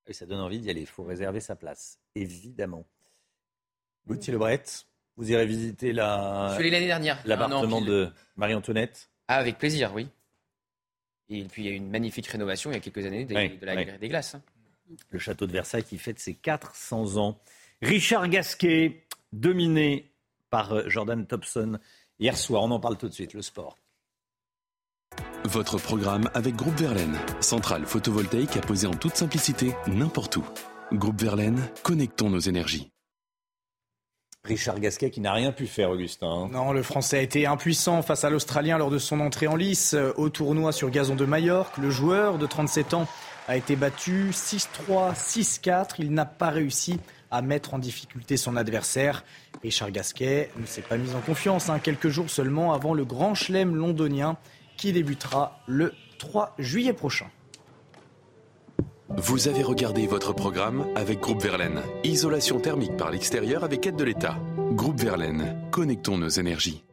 Et 0.06 0.12
ça 0.12 0.26
donne 0.26 0.40
envie 0.40 0.60
d'y 0.60 0.68
aller. 0.68 0.82
Il 0.82 0.86
faut 0.86 1.04
réserver 1.04 1.40
sa 1.40 1.56
place, 1.56 1.98
évidemment. 2.14 2.84
Gauthier 4.06 4.34
Lebret, 4.34 4.62
vous 5.16 5.30
irez 5.30 5.46
visiter 5.46 5.92
la... 5.92 6.46
Je 6.50 6.54
suis 6.54 6.62
allé 6.62 6.70
l'année 6.70 6.86
dernière. 6.86 7.18
l'appartement 7.24 7.80
de 7.80 8.10
Marie-Antoinette 8.36 9.10
Ah, 9.28 9.36
avec 9.36 9.58
plaisir, 9.58 9.92
oui. 9.94 10.08
Et 11.30 11.44
puis 11.44 11.62
il 11.62 11.66
y 11.66 11.68
a 11.68 11.72
eu 11.72 11.76
une 11.76 11.90
magnifique 11.90 12.26
rénovation 12.26 12.70
il 12.70 12.74
y 12.74 12.76
a 12.76 12.80
quelques 12.80 13.04
années 13.06 13.24
des- 13.24 13.34
Oui, 13.34 13.56
de 13.58 13.64
la 13.66 13.74
oui. 13.74 13.84
Galerie 13.84 13.98
des 13.98 14.08
Glaces. 14.08 14.34
hein. 14.34 14.42
Le 15.10 15.18
château 15.18 15.46
de 15.46 15.52
Versailles 15.52 15.84
qui 15.84 15.96
fête 15.98 16.18
ses 16.20 16.34
400 16.34 17.16
ans. 17.16 17.40
Richard 17.80 18.28
Gasquet, 18.28 19.06
dominé 19.32 20.12
par 20.50 20.72
euh, 20.72 20.88
Jordan 20.88 21.26
Thompson 21.26 21.78
hier 22.18 22.36
soir. 22.36 22.62
On 22.62 22.70
en 22.70 22.80
parle 22.80 22.98
tout 22.98 23.08
de 23.08 23.14
suite, 23.14 23.32
le 23.32 23.40
sport. 23.42 23.78
Votre 25.44 25.78
programme 25.78 26.28
avec 26.34 26.54
Groupe 26.56 26.76
Verlaine, 26.76 27.16
centrale 27.40 27.86
photovoltaïque 27.86 28.56
à 28.56 28.60
poser 28.60 28.86
en 28.86 28.94
toute 28.94 29.16
simplicité 29.16 29.72
n'importe 29.86 30.36
où. 30.36 30.44
Groupe 30.92 31.20
Verlaine, 31.20 31.60
connectons 31.82 32.30
nos 32.30 32.38
énergies. 32.40 32.90
Richard 34.44 34.78
Gasquet 34.78 35.10
qui 35.10 35.20
n'a 35.20 35.32
rien 35.32 35.52
pu 35.52 35.66
faire, 35.66 35.90
Augustin. 35.90 36.26
hein. 36.26 36.48
Non, 36.52 36.72
le 36.72 36.82
Français 36.82 37.18
a 37.18 37.22
été 37.22 37.46
impuissant 37.46 38.02
face 38.02 38.24
à 38.24 38.30
l'Australien 38.30 38.76
lors 38.76 38.90
de 38.90 38.98
son 38.98 39.20
entrée 39.20 39.46
en 39.46 39.56
lice 39.56 39.94
euh, 39.94 40.12
au 40.16 40.28
tournoi 40.28 40.70
sur 40.72 40.90
gazon 40.90 41.14
de 41.14 41.24
Majorque. 41.24 41.78
Le 41.78 41.88
joueur 41.90 42.36
de 42.36 42.46
37 42.46 42.92
ans 42.92 43.08
a 43.48 43.56
été 43.56 43.74
battu 43.74 44.30
6-3, 44.32 45.14
6-4. 45.14 45.94
Il 45.98 46.12
n'a 46.12 46.26
pas 46.26 46.50
réussi 46.50 47.00
à 47.30 47.40
mettre 47.40 47.72
en 47.72 47.78
difficulté 47.78 48.36
son 48.36 48.56
adversaire. 48.56 49.24
Richard 49.62 49.90
Gasquet 49.90 50.50
ne 50.60 50.66
s'est 50.66 50.82
pas 50.82 50.98
mis 50.98 51.14
en 51.14 51.20
confiance 51.20 51.70
hein, 51.70 51.78
quelques 51.78 52.08
jours 52.08 52.28
seulement 52.28 52.74
avant 52.74 52.92
le 52.92 53.06
grand 53.06 53.34
chelem 53.34 53.74
londonien 53.74 54.36
qui 54.76 54.92
débutera 54.92 55.58
le 55.66 55.94
3 56.18 56.54
juillet 56.58 56.92
prochain. 56.92 57.26
Vous 59.16 59.46
avez 59.46 59.62
regardé 59.62 60.06
votre 60.06 60.32
programme 60.32 60.86
avec 60.96 61.20
Groupe 61.20 61.40
Verlaine. 61.40 61.80
Isolation 62.02 62.58
thermique 62.58 62.96
par 62.96 63.10
l'extérieur 63.10 63.62
avec 63.62 63.86
aide 63.86 63.94
de 63.94 64.04
l'État. 64.04 64.36
Groupe 64.72 65.00
Verlaine, 65.00 65.56
connectons 65.70 66.18
nos 66.18 66.28
énergies. 66.28 66.84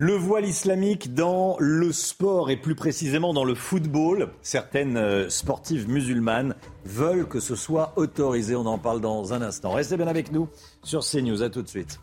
Le 0.00 0.14
voile 0.14 0.44
islamique 0.44 1.14
dans 1.14 1.56
le 1.60 1.92
sport 1.92 2.50
et 2.50 2.56
plus 2.56 2.74
précisément 2.74 3.32
dans 3.32 3.44
le 3.44 3.54
football. 3.54 4.30
Certaines 4.42 4.96
euh, 4.96 5.28
sportives 5.28 5.88
musulmanes 5.88 6.54
veulent 6.84 7.28
que 7.28 7.40
ce 7.40 7.54
soit 7.54 7.92
autorisé. 7.96 8.56
On 8.56 8.66
en 8.66 8.78
parle 8.78 9.00
dans 9.00 9.32
un 9.32 9.42
instant. 9.42 9.72
Restez 9.72 9.96
bien 9.96 10.08
avec 10.08 10.32
nous 10.32 10.48
sur 10.82 11.04
CNews. 11.04 11.42
À 11.42 11.50
tout 11.50 11.62
de 11.62 11.68
suite. 11.68 12.00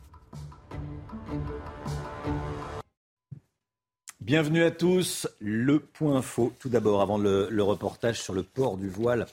Bienvenue 4.26 4.63
à 4.63 4.71
tous. 4.71 5.28
Le 5.39 5.78
point 5.78 6.23
faux. 6.23 6.51
Tout 6.57 6.67
d'abord, 6.67 7.03
avant 7.03 7.19
le, 7.19 7.47
reportage 7.61 8.19
sur 8.19 8.34
le 8.34 8.41
port 8.41 8.76
du 8.76 8.89
voile, 8.89 9.28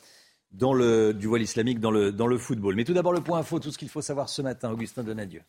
dans 0.53 0.75
le, 0.75 1.15
du 1.15 1.29
voile 1.29 1.41
islamique 1.41 1.81
dans 1.81 1.91
le, 1.91 2.13
dans 2.13 2.27
le 2.27 2.37
football. 2.37 2.75
Mais 2.75 2.85
tout 2.85 2.93
d'abord, 2.93 3.15
le 3.15 3.23
point 3.23 3.43
faux. 3.43 3.59
Tout 3.59 3.71
ce 3.71 3.79
qu'il 3.79 3.89
faut 3.89 4.03
savoir 4.03 4.29
ce 4.29 4.43
matin. 4.43 4.71
Augustin 4.71 5.03
Donadieu. 5.03 5.41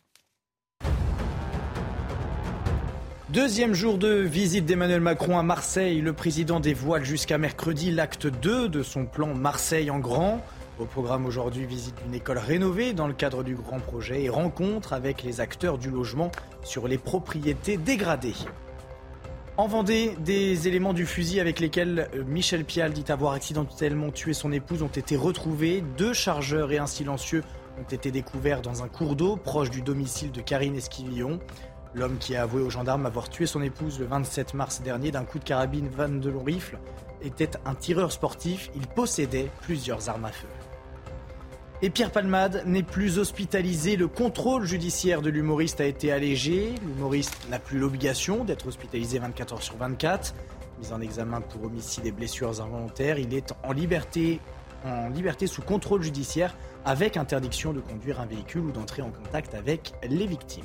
Deuxième 3.28 3.74
jour 3.74 3.98
de 3.98 4.14
visite 4.14 4.64
d'Emmanuel 4.64 5.02
Macron 5.02 5.38
à 5.38 5.42
Marseille. 5.42 6.00
Le 6.00 6.14
président 6.14 6.58
dévoile 6.58 7.04
jusqu'à 7.04 7.36
mercredi 7.36 7.90
l'acte 7.90 8.26
2 8.26 8.70
de 8.70 8.82
son 8.82 9.04
plan 9.04 9.34
Marseille 9.34 9.90
en 9.90 9.98
grand. 9.98 10.42
Au 10.78 10.86
programme 10.86 11.26
aujourd'hui, 11.26 11.66
visite 11.66 11.96
d'une 12.02 12.14
école 12.14 12.38
rénovée 12.38 12.94
dans 12.94 13.06
le 13.06 13.12
cadre 13.12 13.44
du 13.44 13.56
grand 13.56 13.80
projet 13.80 14.22
et 14.22 14.30
rencontre 14.30 14.94
avec 14.94 15.22
les 15.22 15.42
acteurs 15.42 15.76
du 15.76 15.90
logement 15.90 16.32
sur 16.62 16.88
les 16.88 16.96
propriétés 16.96 17.76
dégradées. 17.76 18.32
En 19.56 19.68
Vendée, 19.68 20.16
des 20.18 20.66
éléments 20.66 20.92
du 20.92 21.06
fusil 21.06 21.38
avec 21.38 21.60
lesquels 21.60 22.08
euh, 22.12 22.24
Michel 22.24 22.64
Pial 22.64 22.92
dit 22.92 23.04
avoir 23.12 23.34
accidentellement 23.34 24.10
tué 24.10 24.32
son 24.32 24.50
épouse 24.50 24.82
ont 24.82 24.88
été 24.88 25.14
retrouvés. 25.14 25.84
Deux 25.96 26.12
chargeurs 26.12 26.72
et 26.72 26.78
un 26.78 26.88
silencieux 26.88 27.44
ont 27.78 27.88
été 27.88 28.10
découverts 28.10 28.62
dans 28.62 28.82
un 28.82 28.88
cours 28.88 29.14
d'eau 29.14 29.36
proche 29.36 29.70
du 29.70 29.80
domicile 29.80 30.32
de 30.32 30.40
Karine 30.40 30.74
Esquivillon. 30.74 31.38
L'homme 31.94 32.18
qui 32.18 32.34
a 32.34 32.42
avoué 32.42 32.62
aux 32.62 32.70
gendarmes 32.70 33.06
avoir 33.06 33.28
tué 33.28 33.46
son 33.46 33.62
épouse 33.62 34.00
le 34.00 34.06
27 34.06 34.54
mars 34.54 34.82
dernier 34.82 35.12
d'un 35.12 35.24
coup 35.24 35.38
de 35.38 35.44
carabine 35.44 35.88
Van 35.88 36.08
de 36.08 36.30
long 36.30 36.42
rifle 36.42 36.76
était 37.22 37.50
un 37.64 37.76
tireur 37.76 38.10
sportif. 38.10 38.72
Il 38.74 38.88
possédait 38.88 39.50
plusieurs 39.62 40.08
armes 40.08 40.24
à 40.24 40.32
feu. 40.32 40.48
Et 41.84 41.90
Pierre 41.90 42.12
Palmade 42.12 42.62
n'est 42.64 42.82
plus 42.82 43.18
hospitalisé. 43.18 43.96
Le 43.96 44.08
contrôle 44.08 44.64
judiciaire 44.64 45.20
de 45.20 45.28
l'humoriste 45.28 45.82
a 45.82 45.84
été 45.84 46.10
allégé. 46.10 46.72
L'humoriste 46.82 47.46
n'a 47.50 47.58
plus 47.58 47.78
l'obligation 47.78 48.42
d'être 48.42 48.68
hospitalisé 48.68 49.18
24 49.18 49.52
heures 49.52 49.62
sur 49.62 49.76
24. 49.76 50.34
Mis 50.80 50.94
en 50.94 51.02
examen 51.02 51.42
pour 51.42 51.64
homicide 51.64 52.06
et 52.06 52.10
blessures 52.10 52.62
involontaires, 52.62 53.18
il 53.18 53.34
est 53.34 53.52
en 53.62 53.72
liberté, 53.72 54.40
sous 55.46 55.60
contrôle 55.60 56.02
judiciaire 56.02 56.56
avec 56.86 57.18
interdiction 57.18 57.74
de 57.74 57.80
conduire 57.80 58.18
un 58.18 58.24
véhicule 58.24 58.62
ou 58.62 58.72
d'entrer 58.72 59.02
en 59.02 59.10
contact 59.10 59.54
avec 59.54 59.92
les 60.08 60.26
victimes. 60.26 60.64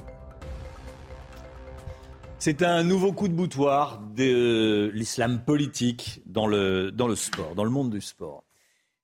C'est 2.37 2.63
un 2.63 2.83
nouveau 2.83 3.11
coup 3.11 3.27
de 3.27 3.33
boutoir 3.33 3.99
de 4.15 4.89
l'islam 4.93 5.41
politique 5.45 6.21
dans 6.25 6.47
le 6.47 6.93
sport, 7.15 7.55
dans 7.55 7.65
le 7.65 7.71
monde 7.71 7.89
du 7.89 7.99
sport. 7.99 8.45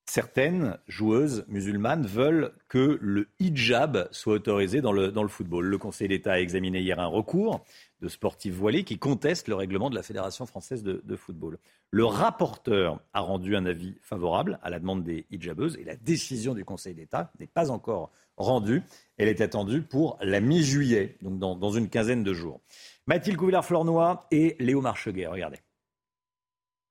Certaines 0.08 0.78
joueuses 0.88 1.45
musulmanes 1.47 2.06
veulent 2.06 2.53
que 2.70 2.99
le 3.01 3.28
hijab 3.39 4.08
soit 4.12 4.36
autorisé 4.36 4.80
dans 4.80 4.91
le, 4.91 5.28
football. 5.28 5.66
Le 5.66 5.78
Conseil 5.80 6.08
d'État 6.08 6.34
a 6.34 6.39
examiné 6.39 6.80
hier 6.80 6.99
un 6.99 7.08
recours 7.08 7.66
de 8.01 8.08
sportifs 8.08 8.53
voilés 8.53 8.84
qui 8.84 8.99
contestent 8.99 9.47
le 9.47 9.56
règlement 9.56 9.89
de 9.89 9.95
la 9.95 10.03
Fédération 10.03 10.45
française 10.45 10.84
de, 10.84 11.16
football. 11.16 11.58
Le 11.89 12.06
rapporteur 12.06 12.99
a 13.14 13.22
rendu 13.22 13.56
un 13.56 13.66
avis 13.66 13.95
favorable 14.01 14.60
à 14.62 14.70
la 14.70 14.80
demande 14.80 15.03
des 15.03 15.26
hijabeuses 15.32 15.76
et 15.78 15.84
la 15.84 15.95
décision 15.95 16.53
du 16.53 16.64
Conseil 16.64 16.93
d'État 16.93 17.32
n'est 17.39 17.47
pas 17.47 17.72
encore 17.72 18.12
rendue. 18.38 18.84
Elle 19.18 19.28
est 19.28 19.41
attendue 19.41 19.82
pour 19.82 20.20
la 20.22 20.39
mi-juillet, 20.39 21.18
donc 21.24 21.39
dans, 21.39 21.72
une 21.72 21.89
quinzaine 21.89 22.24
de 22.24 22.34
jours. 22.34 22.62
Mathilde 23.08 23.38
Couvillard-Flornois 23.38 24.28
et 24.30 24.56
Léo 24.60 24.82
Marcheguet, 24.82 25.26
regardez. 25.26 25.60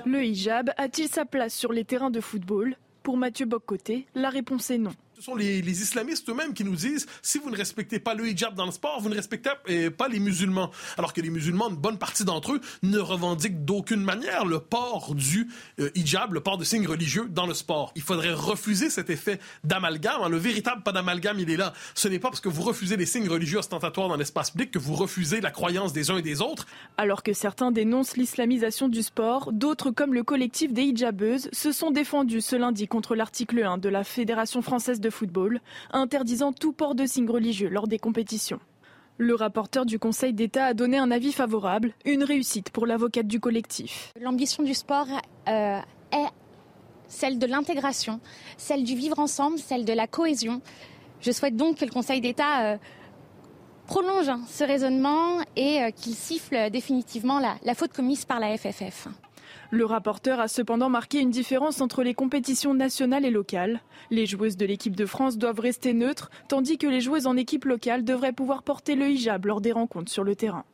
Le 0.05 0.25
hijab 0.25 0.73
a-t-il 0.77 1.09
sa 1.09 1.25
place 1.25 1.55
sur 1.55 1.73
les 1.73 1.85
terrains 1.85 2.11
de 2.11 2.21
football? 2.21 2.77
Pour 3.05 3.19
Mathieu 3.19 3.45
Boccoté, 3.45 4.07
la 4.15 4.31
réponse 4.31 4.71
est 4.71 4.79
non. 4.79 4.95
Sont 5.25 5.37
les, 5.37 5.61
islamistes 5.61 6.29
eux-mêmes 6.29 6.53
qui 6.53 6.65
nous 6.65 6.77
disent 6.77 7.07
si 7.23 7.39
vous 7.39 7.49
ne 7.49 7.57
respectez 7.57 7.99
pas 7.99 8.13
le 8.13 8.29
hijab 8.29 8.55
dans 8.55 8.67
le 8.67 8.73
sport, 8.73 9.01
vous 9.01 9.09
ne 9.09 9.15
respectez 9.15 9.49
pas 9.97 10.07
les 10.07 10.21
musulmans. 10.21 10.71
Alors 10.99 11.15
que 11.15 11.23
les 11.23 11.31
musulmans, 11.31 11.71
une 11.71 11.77
bonne 11.77 11.97
partie 11.97 12.27
d'entre 12.27 12.53
eux, 12.53 12.61
ne 12.83 12.99
revendiquent 12.99 13.65
d'aucune 13.65 14.03
manière 14.03 14.45
le 14.45 14.59
port 14.59 15.15
du 15.15 15.49
euh, 15.81 15.89
hijab, 15.95 16.35
le 16.35 16.41
port 16.41 16.59
de 16.59 16.65
signes 16.65 16.87
religieux 16.87 17.27
dans 17.31 17.47
le 17.47 17.55
sport. 17.55 17.91
Il 17.97 18.03
faudrait 18.03 18.35
refuser 18.35 18.91
cet 18.91 19.09
effet 19.09 19.41
d'amalgame. 19.65 20.21
hein. 20.21 20.29
Le 20.29 20.37
véritable 20.37 20.83
pas 20.83 20.93
d'amalgame, 20.93 21.41
il 21.41 21.49
est 21.49 21.57
là. 21.57 21.73
Ce 21.95 22.07
n'est 22.07 22.19
pas 22.19 22.29
parce 22.29 22.43
que 22.43 22.51
vous 22.51 22.61
refusez 22.63 22.99
les 22.99 23.07
signes 23.07 23.31
religieux 23.31 23.61
ostentatoires 23.61 24.11
dans 24.11 24.17
l'espace 24.17 24.51
public 24.51 24.73
que 24.73 24.79
vous 24.79 24.95
refusez 24.95 25.41
la 25.41 25.51
croyance 25.51 25.95
des 25.95 26.11
uns 26.11 26.19
et 26.19 26.23
des 26.23 26.43
autres. 26.43 26.67
Alors 26.99 27.23
que 27.23 27.33
certains 27.33 27.71
dénoncent 27.71 28.19
l'islamisation 28.19 28.89
du 28.89 29.03
sport, 29.03 29.53
d'autres, 29.55 29.91
comme 29.91 30.13
le 30.13 30.23
collectif 30.23 30.75
des 30.75 30.83
hijabeuses, 30.83 31.49
se 31.51 31.73
sont 31.73 31.93
défendus 31.93 32.43
ce 32.43 32.57
lundi 32.57 32.89
contre 32.89 33.15
l'article 33.15 33.63
1 33.63 33.79
de 33.79 33.89
la 33.89 34.05
Fédération 34.05 34.61
française 34.61 35.01
de 35.01 35.14
football, 35.15 35.61
interdisant 35.93 36.53
tout 36.53 36.73
port 36.73 36.95
de 36.95 37.07
signes 37.07 37.31
religieux 37.31 37.69
lors 37.69 37.89
des 37.89 37.99
compétitions. 37.99 38.61
Le 39.17 39.35
rapporteur 39.35 39.87
du 39.87 39.99
Conseil 40.01 40.33
d'État 40.33 40.67
a 40.67 40.75
donné 40.75 40.99
un 40.99 41.11
avis 41.13 41.33
favorable, 41.33 41.95
une 42.05 42.25
réussite 42.25 42.71
pour 42.71 42.85
l'avocate 42.85 43.29
du 43.29 43.39
collectif. 43.39 44.13
L'ambition 44.21 44.65
du 44.65 44.75
sport 44.75 45.07
euh, 45.49 45.79
est 46.11 46.29
celle 47.07 47.39
de 47.39 47.47
l'intégration, 47.47 48.21
celle 48.57 48.83
du 48.83 48.97
vivre 48.97 49.21
ensemble, 49.21 49.59
celle 49.59 49.85
de 49.85 49.93
la 49.93 50.09
cohésion. 50.09 50.61
Je 51.21 51.31
souhaite 51.31 51.55
donc 51.55 51.79
que 51.79 51.85
le 51.85 51.93
Conseil 51.93 52.21
d'État 52.21 52.73
euh, 52.73 52.77
prolonge 53.87 54.29
hein, 54.29 54.41
ce 54.49 54.65
raisonnement 54.65 55.39
et 55.55 55.83
euh, 55.83 55.91
qu'il 55.91 56.15
siffle 56.15 56.71
définitivement 56.71 57.39
la, 57.39 57.55
la 57.63 57.75
faute 57.75 57.93
commise 57.93 58.25
par 58.25 58.41
la 58.41 58.59
FFF. 58.59 59.07
Le 59.75 59.87
rapporteur 59.87 60.39
a 60.39 60.47
cependant 60.47 60.89
marqué 60.89 61.19
une 61.19 61.33
différence 61.33 61.81
entre 61.81 62.05
les 62.05 62.15
compétitions 62.15 62.75
nationales 62.75 63.25
et 63.25 63.31
locales. 63.33 63.81
Les 64.09 64.25
joueuses 64.25 64.57
de 64.57 64.65
l'équipe 64.65 64.95
de 64.95 65.05
France 65.05 65.37
doivent 65.37 65.59
rester 65.59 65.95
neutres, 65.95 66.31
tandis 66.47 66.79
que 66.79 66.87
les 66.87 67.01
joueuses 67.01 67.27
en 67.27 67.37
équipe 67.37 67.65
locale 67.65 68.05
devraient 68.05 68.33
pouvoir 68.33 68.63
porter 68.63 68.95
le 68.95 69.09
hijab 69.09 69.47
lors 69.47 69.61
des 69.61 69.73
rencontres 69.73 70.13
sur 70.13 70.23
le 70.23 70.37
terrain. 70.37 70.65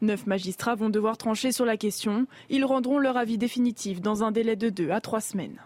Neuf 0.00 0.26
magistrats 0.26 0.76
vont 0.76 0.88
devoir 0.88 1.18
trancher 1.18 1.52
sur 1.52 1.66
la 1.66 1.76
question. 1.76 2.26
Ils 2.48 2.64
rendront 2.64 2.96
leur 2.96 3.18
avis 3.18 3.36
définitif 3.36 4.00
dans 4.00 4.24
un 4.24 4.32
délai 4.32 4.56
de 4.56 4.70
deux 4.70 4.92
à 4.92 5.02
trois 5.02 5.20
semaines. 5.20 5.60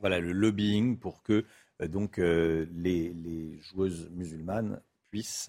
Voilà 0.00 0.20
le 0.20 0.32
lobbying 0.32 0.98
pour 0.98 1.22
que 1.22 1.46
euh, 1.80 1.88
euh, 2.18 2.66
les, 2.74 3.14
les 3.14 3.58
joueuses 3.62 4.10
musulmanes 4.10 4.82
puissent 5.10 5.48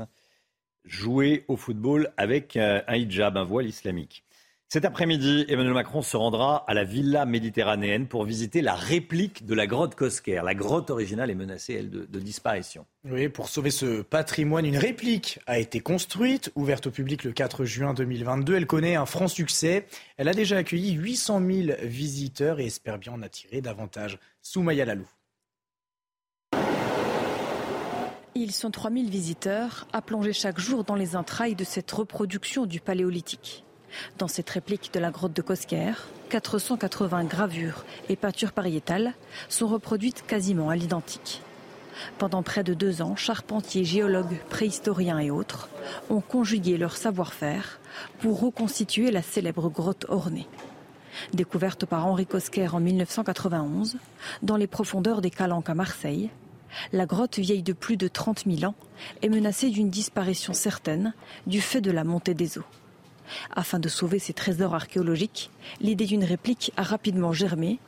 jouer 0.86 1.43
au 1.49 1.57
football 1.57 2.14
avec 2.16 2.55
euh, 2.55 2.82
un 2.88 2.95
hijab, 2.95 3.36
un 3.36 3.43
voile 3.43 3.68
islamique. 3.68 4.24
Cet 4.74 4.86
après-midi, 4.86 5.43
Emmanuel 5.49 5.74
Macron 5.74 6.01
se 6.01 6.15
rendra 6.15 6.63
à 6.65 6.74
la 6.74 6.86
Villa 6.86 7.26
méditerranéenne 7.26 8.07
pour 8.07 8.24
visiter 8.24 8.61
la 8.61 8.74
réplique 8.74 9.45
de 9.45 9.53
la 9.53 9.67
grotte 9.67 9.95
Cosquer. 9.95 10.39
La 10.45 10.55
grotte 10.55 10.89
originale 10.91 11.30
est 11.30 11.36
menacée, 11.36 11.74
elle, 11.74 11.89
de, 11.89 12.05
de, 12.05 12.19
disparition. 12.22 12.86
Oui, 13.03 13.28
pour 13.28 13.49
sauver 13.49 13.69
ce 13.69 14.01
patrimoine, 14.01 14.65
une 14.65 14.78
réplique 14.78 15.39
a 15.45 15.59
été 15.59 15.82
construite, 15.82 16.53
ouverte 16.55 16.88
au 16.88 16.91
public 16.91 17.26
le 17.26 17.34
4 17.34 17.65
juin 17.65 17.93
2022. 17.93 18.55
Elle 18.55 18.65
connaît 18.65 18.95
un 18.95 19.05
franc 19.05 19.28
succès. 19.28 19.88
Elle 20.15 20.30
a 20.30 20.34
déjà 20.34 20.55
accueilli 20.55 20.93
800 20.93 21.41
000 21.45 21.78
visiteurs 21.84 22.61
et 22.61 22.67
espère 22.67 22.97
bien 22.97 23.11
en 23.11 23.22
attirer 23.24 23.59
davantage. 23.59 24.19
Soumaya 24.41 24.86
Lalou. 24.86 25.09
Ils 28.36 28.53
sont 28.53 28.72
3000 28.72 29.09
visiteurs 29.09 29.86
à 29.91 30.01
plonger 30.01 30.32
chaque 30.32 30.61
jour 30.61 30.86
dans 30.86 30.95
les 30.95 31.17
entrailles 31.17 31.55
de 31.55 31.65
cette 31.65 31.91
reproduction 31.91 32.65
du 32.65 32.80
paléolithique. 32.80 33.65
Dans 34.18 34.28
cette 34.28 34.50
réplique 34.50 34.94
de 34.94 35.00
la 35.00 35.12
grotte 35.12 35.34
de 35.34 35.42
Cosquer, 35.42 35.94
480 36.30 37.26
gravures 37.26 37.86
et 38.10 38.16
peintures 38.16 38.54
pariétales 38.54 39.14
sont 39.50 39.68
reproduites 39.68 40.26
quasiment 40.26 40.70
à 40.70 40.76
l'identique. 40.76 41.42
Pendant 42.18 42.44
près 42.44 42.64
de 42.64 42.74
deux 42.74 43.02
ans, 43.02 43.16
charpentiers, 43.16 43.84
géologues, 43.84 44.38
préhistoriens 44.50 45.20
et 45.20 45.32
autres 45.32 45.70
ont 46.10 46.22
conjugué 46.22 46.78
leur 46.78 46.96
savoir-faire 46.96 47.80
pour 48.20 48.39
reconstituer 48.39 49.12
la 49.12 49.22
célèbre 49.22 49.70
grotte 49.70 50.06
ornée. 50.10 50.48
Découverte 51.34 51.86
par 51.86 52.08
Henri 52.08 52.26
Cosquer 52.26 52.70
en 52.70 52.80
1991, 52.80 53.98
dans 54.42 54.56
les 54.56 54.68
profondeurs 54.68 55.22
des 55.22 55.30
Calanques 55.30 55.70
à 55.70 55.76
Marseille, 55.76 56.30
la 56.94 57.06
grotte 57.06 57.38
vieille 57.38 57.64
de 57.64 57.74
plus 57.74 57.98
de 57.98 58.08
30 58.08 58.46
000 58.48 58.64
ans 58.64 58.76
est 59.22 59.30
menacée 59.30 59.70
d'une 59.70 59.89
disparition 59.89 60.54
certaine 60.54 61.14
du 61.48 61.60
fait 61.60 61.82
de 61.82 61.92
la 61.92 62.06
montée 62.06 62.34
des 62.34 62.58
eaux. 62.58 62.66
Afin 63.51 63.79
de 63.79 63.89
sauver 63.89 64.19
ces 64.19 64.34
trésors 64.34 64.75
archéologiques, 64.75 65.49
l'idée 65.79 66.05
d'une 66.05 66.23
réplique 66.23 66.71
a 66.77 66.84
rapidement 66.84 67.34
germé. 67.34 67.79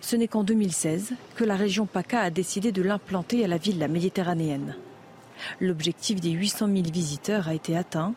Ce 0.00 0.16
n'est 0.16 0.28
qu'en 0.28 0.44
2016 0.44 1.12
que 1.36 1.44
la 1.44 1.56
région 1.56 1.86
PACA 1.86 2.20
a 2.20 2.30
décidé 2.30 2.72
de 2.72 2.82
l'implanter 2.82 3.44
à 3.44 3.48
la 3.48 3.56
ville 3.56 3.78
la 3.78 3.88
méditerranéenne. 3.88 4.76
L'objectif 5.60 6.20
des 6.20 6.30
800 6.30 6.66
000 6.66 6.82
visiteurs 6.92 7.48
a 7.48 7.54
été 7.54 7.76
atteint. 7.76 8.14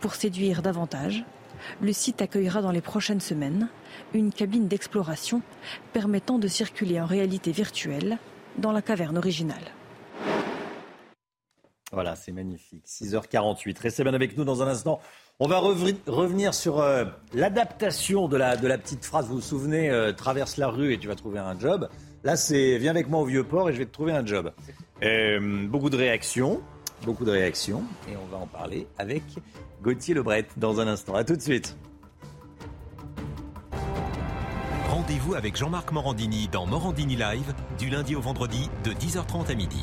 Pour 0.00 0.14
séduire 0.14 0.62
davantage, 0.62 1.24
le 1.80 1.92
site 1.92 2.22
accueillera 2.22 2.62
dans 2.62 2.70
les 2.70 2.80
prochaines 2.80 3.20
semaines 3.20 3.68
une 4.14 4.32
cabine 4.32 4.68
d'exploration 4.68 5.42
permettant 5.92 6.38
de 6.38 6.48
circuler 6.48 7.00
en 7.00 7.06
réalité 7.06 7.52
virtuelle 7.52 8.18
dans 8.58 8.72
la 8.72 8.82
caverne 8.82 9.16
originale. 9.16 9.72
Voilà, 11.92 12.16
c'est 12.16 12.32
magnifique. 12.32 12.86
6h48. 12.86 13.78
Restez 13.78 14.02
bien 14.02 14.14
avec 14.14 14.36
nous 14.36 14.44
dans 14.44 14.62
un 14.62 14.68
instant. 14.68 15.00
On 15.44 15.48
va 15.48 15.58
revenir 15.58 16.54
sur 16.54 16.78
euh, 16.78 17.04
l'adaptation 17.34 18.28
de 18.28 18.36
la, 18.36 18.56
petite 18.78 19.04
phrase. 19.04 19.26
Vous 19.26 19.34
vous 19.34 19.40
souvenez, 19.40 19.90
euh, 19.90 20.12
traverse 20.12 20.56
la 20.56 20.68
rue 20.68 20.92
et 20.92 20.98
tu 20.98 21.08
vas 21.08 21.16
trouver 21.16 21.40
un 21.40 21.58
job. 21.58 21.88
Là, 22.22 22.36
c'est 22.36 22.78
viens 22.78 22.92
avec 22.92 23.08
moi 23.08 23.18
au 23.18 23.24
vieux 23.24 23.42
port 23.42 23.68
et 23.68 23.72
je 23.72 23.78
vais 23.78 23.86
te 23.86 23.90
trouver 23.90 24.12
un 24.12 24.24
job. 24.24 24.52
Euh, 25.02 25.66
beaucoup 25.66 25.90
de 25.90 25.96
réactions, 25.96 26.60
beaucoup 27.04 27.24
de 27.24 27.32
réactions, 27.32 27.82
et 28.08 28.12
on 28.16 28.24
va 28.30 28.40
en 28.40 28.46
parler 28.46 28.86
avec 28.98 29.24
Gauthier 29.82 30.14
Lebret 30.14 30.46
dans 30.58 30.78
un 30.78 30.86
instant. 30.86 31.16
À 31.16 31.24
tout 31.24 31.34
de 31.34 31.42
suite. 31.42 31.76
Rendez-vous 34.90 35.34
avec 35.34 35.56
Jean-Marc 35.56 35.90
Morandini 35.90 36.46
dans 36.52 36.66
Morandini 36.66 37.16
Live 37.16 37.52
du 37.80 37.90
lundi 37.90 38.14
au 38.14 38.20
vendredi 38.20 38.70
de 38.84 38.92
10h30 38.92 39.50
à 39.50 39.54
midi. 39.56 39.82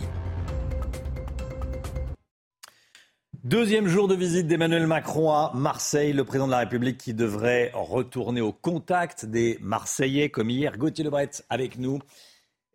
Deuxième 3.45 3.87
jour 3.87 4.09
de 4.09 4.15
visite 4.15 4.47
d'Emmanuel 4.47 4.85
Macron 4.85 5.31
à 5.31 5.53
Marseille, 5.55 6.11
le 6.11 6.25
président 6.25 6.45
de 6.45 6.51
la 6.51 6.57
République 6.59 6.97
qui 6.97 7.13
devrait 7.13 7.71
retourner 7.73 8.41
au 8.41 8.51
contact 8.51 9.25
des 9.25 9.57
Marseillais 9.61 10.27
comme 10.29 10.49
hier. 10.49 10.77
Gauthier 10.77 11.05
Lebret 11.05 11.29
avec 11.49 11.77
nous. 11.77 11.99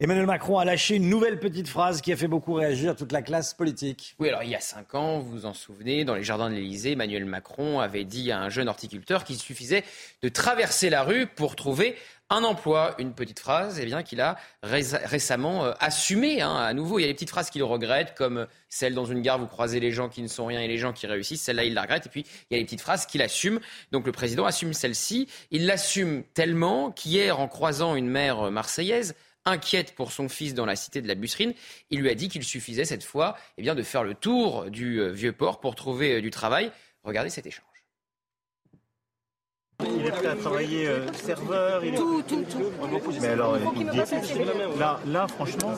Emmanuel 0.00 0.24
Macron 0.24 0.58
a 0.58 0.64
lâché 0.64 0.96
une 0.96 1.10
nouvelle 1.10 1.38
petite 1.38 1.68
phrase 1.68 2.00
qui 2.00 2.14
a 2.14 2.16
fait 2.16 2.28
beaucoup 2.28 2.54
réagir 2.54 2.96
toute 2.96 3.12
la 3.12 3.20
classe 3.20 3.52
politique. 3.52 4.16
Oui, 4.18 4.28
alors 4.28 4.42
il 4.42 4.50
y 4.50 4.54
a 4.54 4.60
cinq 4.60 4.94
ans, 4.94 5.18
vous 5.18 5.30
vous 5.30 5.46
en 5.46 5.52
souvenez, 5.52 6.06
dans 6.06 6.14
les 6.14 6.24
jardins 6.24 6.48
de 6.48 6.54
l'Élysée, 6.54 6.92
Emmanuel 6.92 7.26
Macron 7.26 7.80
avait 7.80 8.04
dit 8.04 8.32
à 8.32 8.40
un 8.40 8.48
jeune 8.48 8.68
horticulteur 8.68 9.24
qu'il 9.24 9.36
suffisait 9.36 9.84
de 10.22 10.30
traverser 10.30 10.88
la 10.88 11.02
rue 11.02 11.26
pour 11.26 11.56
trouver 11.56 11.94
un 12.30 12.42
emploi, 12.42 12.94
une 12.98 13.14
petite 13.14 13.38
phrase, 13.38 13.78
eh 13.80 13.84
bien 13.84 14.02
qu'il 14.02 14.20
a 14.20 14.36
récemment 14.62 15.64
euh, 15.64 15.72
assumé. 15.80 16.40
Hein, 16.40 16.54
à 16.54 16.72
nouveau, 16.72 16.98
il 16.98 17.02
y 17.02 17.04
a 17.04 17.08
des 17.08 17.14
petites 17.14 17.30
phrases 17.30 17.50
qu'il 17.50 17.62
regrette, 17.62 18.14
comme 18.14 18.46
celle 18.68 18.94
dans 18.94 19.04
une 19.04 19.22
gare 19.22 19.38
vous 19.38 19.46
croisez 19.46 19.80
les 19.80 19.92
gens 19.92 20.08
qui 20.08 20.22
ne 20.22 20.28
sont 20.28 20.46
rien 20.46 20.60
et 20.60 20.68
les 20.68 20.78
gens 20.78 20.92
qui 20.92 21.06
réussissent. 21.06 21.42
Celle-là, 21.42 21.64
il 21.64 21.74
la 21.74 21.82
regrette. 21.82 22.06
Et 22.06 22.08
puis 22.08 22.26
il 22.50 22.54
y 22.54 22.56
a 22.56 22.58
les 22.58 22.64
petites 22.64 22.80
phrases 22.80 23.06
qu'il 23.06 23.22
assume. 23.22 23.60
Donc 23.92 24.06
le 24.06 24.12
président 24.12 24.46
assume 24.46 24.72
celle-ci. 24.72 25.28
Il 25.50 25.66
l'assume 25.66 26.24
tellement 26.34 26.90
qu'hier, 26.90 27.40
en 27.40 27.48
croisant 27.48 27.94
une 27.94 28.08
mère 28.08 28.50
marseillaise, 28.50 29.14
inquiète 29.44 29.94
pour 29.94 30.12
son 30.12 30.28
fils 30.28 30.54
dans 30.54 30.66
la 30.66 30.76
cité 30.76 31.02
de 31.02 31.08
la 31.08 31.14
Busserine, 31.14 31.54
il 31.90 32.00
lui 32.00 32.10
a 32.10 32.14
dit 32.14 32.28
qu'il 32.28 32.44
suffisait 32.44 32.84
cette 32.84 33.04
fois 33.04 33.36
eh 33.58 33.62
bien, 33.62 33.74
de 33.74 33.82
faire 33.82 34.04
le 34.04 34.14
tour 34.14 34.70
du 34.70 35.00
euh, 35.00 35.10
vieux 35.10 35.32
port 35.32 35.60
pour 35.60 35.74
trouver 35.74 36.14
euh, 36.14 36.20
du 36.20 36.30
travail. 36.30 36.70
Regardez 37.02 37.30
cet 37.30 37.46
échange. 37.46 37.73
Il 39.80 40.06
est 40.06 40.10
prêt 40.10 40.26
à 40.28 40.36
travailler 40.36 40.88
euh, 40.88 41.12
serveur, 41.12 41.84
il 41.84 41.94
est... 41.94 41.96
Tout, 41.96 42.22
tout, 42.22 42.44
tout. 42.44 42.70
Mais 43.20 43.28
alors, 43.28 43.56
il 43.76 43.90
dit... 43.90 43.98
là, 44.78 45.00
là, 45.06 45.26
franchement, 45.28 45.72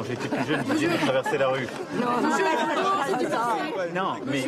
quand 0.00 0.06
j'étais 0.08 0.28
plus 0.28 0.46
jeune, 0.46 0.64
je 0.66 0.72
disais 0.74 0.88
de 0.88 0.96
traverser 0.96 1.38
la 1.38 1.48
rue. 1.48 1.68
Non, 1.94 2.06
Non, 3.94 4.12
mais... 4.26 4.44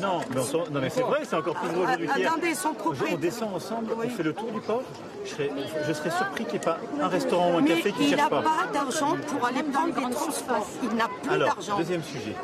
Non, 0.00 0.20
mais, 0.30 0.40
on 0.40 0.44
s'en- 0.44 0.58
non, 0.70 0.80
mais 0.80 0.90
c'est 0.90 1.02
vrai, 1.02 1.20
c'est 1.24 1.36
encore 1.36 1.54
plus 1.54 1.68
drôle 1.68 1.84
aujourd'hui 1.84 2.08
qu'hier. 2.08 2.32
On 2.34 3.16
descend 3.18 3.54
ensemble, 3.54 3.92
on 3.96 4.08
fait 4.08 4.22
le 4.22 4.32
tour 4.32 4.50
du 4.52 4.60
port. 4.60 4.82
Je 5.24 5.30
serais, 5.30 5.50
je 5.88 5.92
serais 5.92 6.10
surpris 6.10 6.44
qu'il 6.44 6.54
n'y 6.54 6.64
ait 6.64 6.66
pas 6.66 6.78
un 7.00 7.08
restaurant 7.08 7.54
ou 7.54 7.58
un 7.58 7.64
café 7.64 7.92
qui 7.92 8.00
ne 8.00 8.04
il 8.04 8.08
cherche 8.10 8.22
n'a 8.22 8.28
pas. 8.28 8.42
pas 8.42 8.66
d'argent 8.72 9.16
pour 9.28 9.46
aller 9.46 9.62
prendre 9.62 9.94
des 9.94 10.14
transports. 10.14 10.66
Il 10.82 10.90
n'a 10.96 11.08
plus 11.22 11.30
Alors, 11.32 11.48
d'argent. 11.54 11.78
deuxième 11.78 12.02
sujet. 12.02 12.34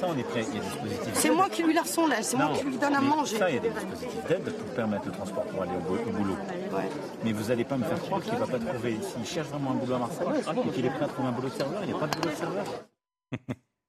Ça, 0.00 0.06
on 0.08 0.18
est 0.18 0.22
prêt. 0.22 0.44
Il 0.48 0.56
y 0.56 0.58
a 0.58 0.60
des 0.62 0.66
dispositifs. 0.66 1.12
C'est 1.14 1.30
moi 1.30 1.48
qui 1.50 1.62
lui 1.62 1.74
la 1.74 1.82
là, 1.82 2.16
c'est 2.22 2.36
moi 2.36 2.50
qui 2.58 2.64
lui 2.64 2.76
donne 2.78 2.94
à 2.94 3.00
manger. 3.00 3.38
Ça, 3.38 3.50
il 3.50 3.56
y 3.56 3.58
a 3.58 3.60
des 3.60 3.68
dispositifs 3.70 4.24
d'aide 4.28 4.44
pour 4.52 4.74
permettre 4.74 5.06
le 5.06 5.12
transport 5.12 5.44
pour 5.44 5.62
aller 5.62 5.72
au, 5.76 5.90
bo- 5.90 5.98
Mais 7.24 7.32
vous 7.32 7.48
n'allez 7.48 7.64
pas 7.64 7.76
me 7.76 7.84
faire 7.84 8.00
croire 8.00 8.22
qu'il 8.22 8.34
ne 8.34 8.38
va 8.38 8.46
pas 8.46 8.58
trouver. 8.58 8.96
S'il 9.02 9.26
cherche 9.26 9.48
vraiment 9.48 9.72
un 9.72 9.74
boulot 9.74 9.94
à 9.94 9.98
Marseille 9.98 10.26
et 10.66 10.70
qu'il 10.70 10.86
est 10.86 10.90
prêt 10.90 11.04
à 11.04 11.08
trouver 11.08 11.28
un 11.28 11.32
boulot 11.32 11.48
de 11.48 11.54
serveur, 11.54 11.80
il 11.82 11.88
n'y 11.88 11.94
a 11.94 11.98
pas 11.98 12.06
de 12.06 12.16
boulot 12.16 12.30
de 12.30 12.36
serveur. 12.36 12.64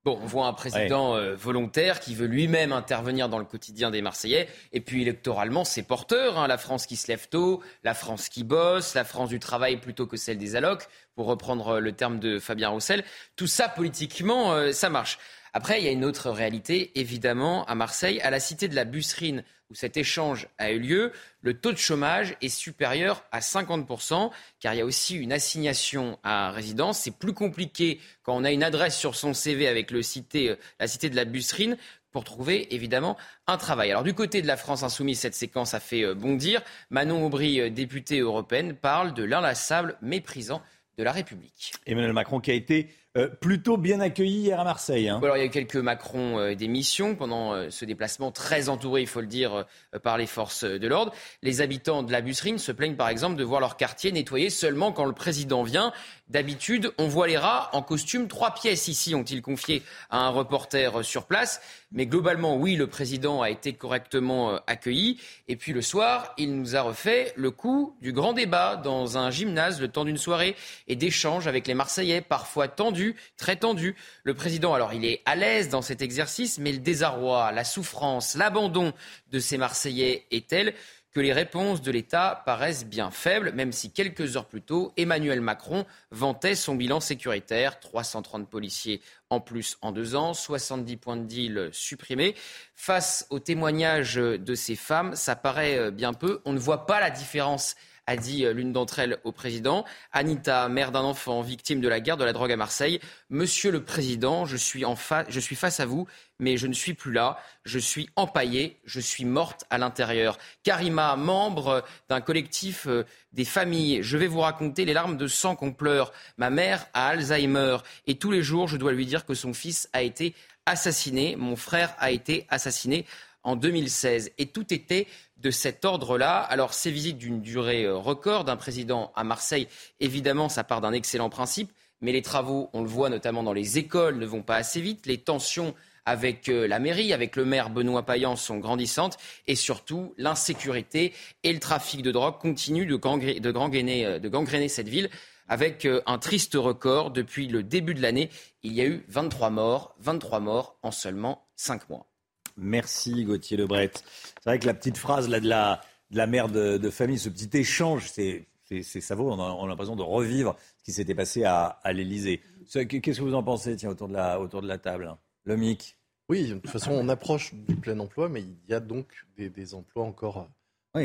Bon, 0.06 0.20
on 0.22 0.26
voit 0.26 0.48
un 0.48 0.54
président 0.54 1.16
euh, 1.16 1.34
volontaire 1.34 2.02
qui 2.02 2.14
veut 2.14 2.26
lui-même 2.26 2.74
intervenir 2.74 3.30
dans 3.30 3.38
le 3.40 3.46
quotidien 3.46 3.90
des 3.90 4.02
Marseillais. 4.02 4.50
Et 4.74 4.82
puis 4.82 5.02
électoralement, 5.02 5.64
c'est 5.64 5.84
porteur. 5.84 6.38
hein. 6.38 6.48
La 6.48 6.58
France 6.58 6.88
qui 6.88 6.98
se 6.98 7.08
lève 7.08 7.30
tôt, 7.30 7.64
la 7.86 7.94
France 7.94 8.28
qui 8.28 8.44
bosse, 8.44 8.96
la 8.96 9.06
France 9.06 9.30
du 9.30 9.40
travail 9.40 9.78
plutôt 9.78 10.06
que 10.06 10.18
celle 10.18 10.38
des 10.38 10.58
allocs, 10.58 10.90
pour 11.16 11.28
reprendre 11.28 11.76
euh, 11.76 11.80
le 11.80 11.94
terme 11.94 12.20
de 12.20 12.38
Fabien 12.38 12.68
Roussel. 12.68 13.06
Tout 13.38 13.48
ça, 13.48 13.70
politiquement, 13.70 14.52
euh, 14.52 14.74
ça 14.74 14.90
marche. 14.90 15.20
Après, 15.54 15.80
il 15.80 15.86
y 15.86 15.88
a 15.88 15.92
une 15.92 16.04
autre 16.04 16.32
réalité, 16.32 16.92
évidemment, 17.00 17.64
à 17.64 17.74
Marseille, 17.76 18.20
à 18.20 18.30
la 18.30 18.42
cité 18.42 18.68
de 18.68 18.76
la 18.76 18.84
Busserine, 18.84 19.46
cet 19.74 19.98
échange 19.98 20.48
a 20.58 20.72
eu 20.72 20.80
lieu, 20.80 21.12
le 21.42 21.54
taux 21.54 21.72
de 21.72 21.78
chômage 21.78 22.36
est 22.42 22.50
supérieur 22.50 23.24
à 23.32 23.40
50%, 23.40 24.32
car 24.60 24.74
il 24.74 24.78
y 24.78 24.82
a 24.82 24.86
aussi 24.86 25.16
une 25.16 25.34
assignation 25.34 26.18
à 26.24 26.52
résidence. 26.52 27.00
C'est 27.00 27.18
plus 27.18 27.34
compliqué 27.34 28.00
quand 28.24 28.36
on 28.36 28.44
a 28.44 28.52
une 28.52 28.64
adresse 28.64 28.98
sur 28.98 29.16
son 29.16 29.34
CV 29.34 29.68
avec 29.68 29.92
euh, 29.92 30.56
la 30.80 30.88
cité 30.88 31.10
de 31.10 31.16
la 31.16 31.26
Busserine 31.26 31.78
pour 32.12 32.24
trouver 32.24 32.74
évidemment 32.74 33.18
un 33.48 33.58
travail. 33.58 33.92
Alors 33.92 34.04
du 34.04 34.14
côté 34.14 34.42
de 34.42 34.48
la 34.48 34.56
France 34.56 34.84
insoumise, 34.84 35.20
cette 35.20 35.36
séquence 35.36 35.74
a 35.74 35.80
fait 35.80 36.04
euh, 36.04 36.14
bondir. 36.14 36.62
Manon 36.90 37.26
Aubry, 37.26 37.60
euh, 37.60 37.70
députée 37.70 38.20
européenne, 38.20 38.76
parle 38.76 39.14
de 39.14 39.24
l'inlassable 39.24 39.98
méprisant 40.02 40.62
de 40.98 41.04
la 41.04 41.12
République. 41.12 41.74
Emmanuel 41.86 42.14
Macron 42.14 42.40
qui 42.40 42.52
a 42.52 42.54
été 42.54 42.90
euh, 43.18 43.28
plutôt 43.28 43.78
bien 43.78 44.00
accueilli 44.00 44.40
hier 44.40 44.60
à 44.60 44.64
Marseille. 44.64 45.10
hein. 45.10 45.20
Alors, 45.24 45.38
il 45.38 45.42
y 45.42 45.44
a 45.44 45.46
eu 45.46 45.50
quelques 45.50 45.76
Macron 45.76 46.40
euh, 46.40 46.56
d'émissions 46.56 47.16
pendant 47.16 47.54
euh, 47.54 47.70
ce 47.70 47.86
déplacement 47.86 48.32
très 48.32 48.70
entouré, 48.70 49.02
il 49.02 49.08
faut 49.08 49.22
le 49.22 49.28
dire, 49.28 49.66
euh, 49.94 50.00
par 50.00 50.18
les 50.18 50.26
forces 50.26 50.64
de 50.64 50.88
l'ordre. 50.88 51.14
Les 51.42 51.62
habitants 51.62 52.04
de 52.04 52.12
la 52.12 52.22
Busserine 52.22 52.58
se 52.58 52.72
plaignent 52.72 52.96
par 52.96 53.10
exemple 53.10 53.36
de 53.36 53.44
voir 53.44 53.60
leur 53.60 53.78
quartier 53.78 54.12
nettoyé 54.12 54.50
seulement 54.50 54.92
quand 54.92 55.06
le 55.06 55.14
président 55.14 55.64
vient. 55.64 55.94
D'habitude, 56.30 56.92
on 56.98 57.08
voit 57.08 57.28
les 57.28 57.38
rats 57.38 57.70
en 57.74 57.82
costume 57.84 58.28
trois 58.28 58.54
pièces 58.54 58.88
ici, 58.88 59.14
ont-ils 59.14 59.42
confié 59.42 59.84
à 60.10 60.20
un 60.20 60.30
reporter 60.30 61.04
sur 61.04 61.26
place. 61.26 61.62
Mais 61.92 62.08
globalement, 62.08 62.56
oui, 62.56 62.76
le 62.76 62.88
président 62.88 63.42
a 63.44 63.52
été 63.52 63.74
correctement 63.74 64.60
accueilli. 64.66 65.20
Et 65.48 65.56
puis 65.58 65.74
le 65.74 65.84
soir, 65.84 66.34
il 66.38 66.56
nous 66.56 66.76
a 66.76 66.82
refait 66.82 67.34
le 67.36 67.52
coup 67.52 67.96
du 68.02 68.14
grand 68.14 68.34
débat 68.34 68.78
dans 68.78 69.18
un 69.20 69.30
gymnase 69.30 69.80
le 69.80 69.90
temps 69.90 70.06
d'une 70.06 70.18
soirée 70.18 70.56
et 70.88 70.96
d'échanges 70.96 71.46
avec 71.46 71.68
les 71.68 71.76
Marseillais, 71.76 72.22
parfois 72.22 72.68
tendus, 72.68 73.03
très 73.38 73.56
tendus. 73.56 73.96
Le 74.24 74.34
président, 74.34 74.74
alors, 74.74 74.94
il 74.94 75.06
est 75.06 75.22
à 75.26 75.36
l'aise 75.36 75.70
dans 75.70 75.82
cet 75.82 76.02
exercice, 76.02 76.58
mais 76.60 76.72
le 76.72 76.80
désarroi, 76.80 77.52
la 77.52 77.64
souffrance, 77.64 78.36
l'abandon 78.36 78.94
de 79.32 79.40
ces 79.40 79.58
Marseillais 79.58 80.26
est 80.32 80.48
tel 80.48 80.74
que 81.14 81.20
les 81.20 81.34
réponses 81.34 81.82
de 81.82 81.92
l'État 81.92 82.42
paraissent 82.46 82.86
bien 82.86 83.12
faibles, 83.12 83.52
même 83.54 83.72
si 83.72 83.92
quelques 83.92 84.36
heures 84.36 84.48
plus 84.48 84.64
tôt, 84.64 84.92
Emmanuel 84.98 85.42
Macron 85.42 85.86
vantait 86.10 86.56
son 86.56 86.74
bilan 86.74 87.00
sécuritaire. 87.00 87.80
330 87.80 88.50
policiers 88.50 89.00
en 89.30 89.40
plus 89.40 89.78
en 89.82 89.92
deux 89.92 90.16
ans, 90.16 90.34
70 90.34 90.98
points 90.98 91.18
de 91.18 91.26
deal 91.26 91.70
supprimés. 91.72 92.36
Face 92.74 93.28
aux 93.30 93.40
témoignages 93.40 94.16
de 94.16 94.56
ces 94.56 94.76
femmes, 94.76 95.16
ça 95.16 95.36
paraît 95.36 95.92
bien 95.92 96.14
peu. 96.14 96.42
On 96.46 96.54
ne 96.54 96.60
voit 96.60 96.88
pas 96.88 97.00
la 97.00 97.12
différence 97.12 97.76
a 98.08 98.16
dit 98.18 98.46
euh, 98.46 98.54
l'une 98.54 98.74
d'entre 98.74 99.00
elles 99.00 99.18
au 99.24 99.32
président. 99.32 99.86
Anita, 100.12 100.68
mère 100.70 100.92
d'un 100.92 101.02
enfant 101.02 101.42
victime 101.42 101.82
de 101.82 101.88
la 101.88 102.00
guerre 102.00 102.18
de 102.18 102.24
la 102.24 102.34
drogue 102.34 102.52
à 102.52 102.58
Marseille. 102.58 103.00
Monsieur 103.30 103.72
le 103.72 103.84
président, 103.84 104.46
je 104.46 104.58
suis, 104.58 104.86
en 104.86 104.96
je 105.30 105.40
suis 105.40 105.56
face 105.56 105.80
à 105.80 105.86
vous, 105.86 106.08
mais 106.40 106.58
je 106.58 106.68
ne 106.68 106.74
suis 106.74 106.94
plus 106.94 107.12
là. 107.12 107.38
Je 107.66 107.80
suis 107.80 108.10
empaillée, 108.16 108.80
je 108.86 109.00
suis 109.00 109.26
morte 109.26 109.66
à 109.70 109.78
l'intérieur. 109.78 110.38
Karima, 110.64 111.16
membre 111.16 111.84
d'un 112.10 112.22
collectif 112.22 112.88
euh, 112.88 113.06
des 113.32 113.46
familles, 113.46 114.04
je 114.04 114.18
vais 114.18 114.28
vous 114.28 114.42
raconter 114.42 114.86
les 114.86 114.94
larmes 114.94 115.18
de 115.18 115.28
sang 115.28 115.56
qu'on 115.56 115.74
pleure. 115.74 116.12
Ma 116.38 116.50
mère 116.50 116.88
a 116.94 117.08
Alzheimer 117.08 117.78
et 118.08 118.16
tous 118.16 118.32
les 118.32 118.44
jours, 118.44 118.68
je 118.68 118.78
dois 118.78 118.92
lui 118.92 119.06
dire 119.06 119.26
que 119.26 119.34
son 119.34 119.54
fils 119.54 119.90
a 119.94 120.02
été 120.02 120.36
assassiné. 120.66 121.36
Mon 121.36 121.56
frère 121.56 121.96
a 122.00 122.12
été 122.12 122.46
assassiné 122.50 123.06
en 123.44 123.56
2016. 123.56 124.32
Et 124.38 124.48
tout 124.48 124.74
était 124.74 125.08
de 125.44 125.52
cet 125.52 125.86
ordre-là. 125.86 126.40
Alors, 126.40 126.74
ces 126.74 126.90
visites 126.90 127.18
d'une 127.18 127.42
durée 127.42 127.84
euh, 127.84 127.98
record 127.98 128.46
d'un 128.46 128.56
président 128.56 129.12
à 129.16 129.24
Marseille, 129.24 129.68
évidemment, 130.00 130.50
ça 130.50 130.64
part 130.64 130.82
d'un 130.82 130.94
excellent 130.94 131.30
principe, 131.30 131.72
mais 132.02 132.14
les 132.14 132.22
travaux, 132.22 132.70
on 132.74 132.82
le 132.82 132.88
voit 132.88 133.10
notamment 133.10 133.44
dans 133.44 133.54
les 133.54 133.78
écoles, 133.78 134.18
ne 134.18 134.26
vont 134.26 134.42
pas 134.42 134.56
assez 134.56 134.82
vite. 134.82 135.06
Les 135.06 135.18
tensions 135.18 135.76
avec 136.06 136.48
euh, 136.48 136.66
la 136.66 136.80
mairie, 136.80 137.14
avec 137.14 137.36
le 137.36 137.44
maire 137.44 137.70
Benoît 137.70 138.06
Payan 138.06 138.36
sont 138.38 138.58
grandissantes 138.58 139.18
et 139.48 139.56
surtout 139.56 140.14
l'insécurité 140.18 141.14
et 141.44 141.54
le 141.54 141.60
trafic 141.60 142.02
de 142.02 142.12
drogue 142.12 142.40
continuent 142.40 142.88
de, 142.88 142.96
gangréner, 142.96 144.06
euh, 144.06 144.20
de 144.20 144.30
gangréner 144.30 144.70
cette 144.70 144.90
ville 144.90 145.10
avec 145.50 145.86
un 146.06 146.18
triste 146.20 146.56
record. 146.56 147.12
Depuis 147.12 147.48
le 147.48 147.64
début 147.64 147.94
de 147.94 148.02
l'année, 148.02 148.30
il 148.64 148.72
y 148.72 148.82
a 148.82 148.86
eu 148.86 149.04
23 149.10 149.50
morts, 149.50 149.94
23 150.00 150.40
morts 150.40 150.78
en 150.84 150.92
seulement 150.92 151.46
5 151.58 151.90
mois. 151.90 152.13
Merci 152.58 153.26
Gauthier 153.26 153.58
Lebret. 153.58 153.92
C'est 153.96 154.50
vrai 154.50 154.60
que 154.60 154.66
la 154.66 154.74
petite 154.74 154.98
phrase 154.98 155.30
là, 155.30 155.40
de, 155.40 155.48
la, 155.48 155.82
de 156.12 156.18
la 156.18 156.28
mère 156.28 156.50
de, 156.50 156.90
famille, 156.90 157.20
ce 157.20 157.30
petit 157.30 157.58
échange, 157.58 158.10
c'est, 158.12 158.48
ça 158.84 159.16
vaut, 159.16 159.32
on 159.32 159.40
a, 159.40 159.68
l'impression 159.68 159.96
de 159.96 160.02
revivre 160.02 160.56
ce 160.78 160.84
qui 160.84 160.92
s'était 160.92 161.16
passé 161.16 161.44
à, 161.44 161.66
à 161.66 161.94
l'Elysée. 161.94 162.42
Qu'est-ce 162.72 163.20
que 163.20 163.24
vous 163.24 163.36
en 163.36 163.44
pensez 163.44 163.76
tiens, 163.76 163.90
autour, 163.90 164.08
de 164.08 164.14
la, 164.14 164.40
autour 164.40 164.62
de 164.62 164.68
la 164.68 164.78
table 164.78 165.16
Le 165.44 165.58
MIC 165.58 165.98
Oui, 166.30 166.48
de 166.48 166.54
toute 166.56 166.70
façon, 166.70 166.92
on 166.92 167.10
approche 167.10 167.54
du 167.54 167.76
plein 167.76 168.00
emploi, 168.00 168.30
mais 168.30 168.42
il 168.42 168.56
y 168.70 168.74
a 168.74 168.80
donc 168.80 169.08
des, 169.38 169.50
des 169.50 169.74
emplois 169.74 170.04
encore 170.04 170.50
à 170.94 171.00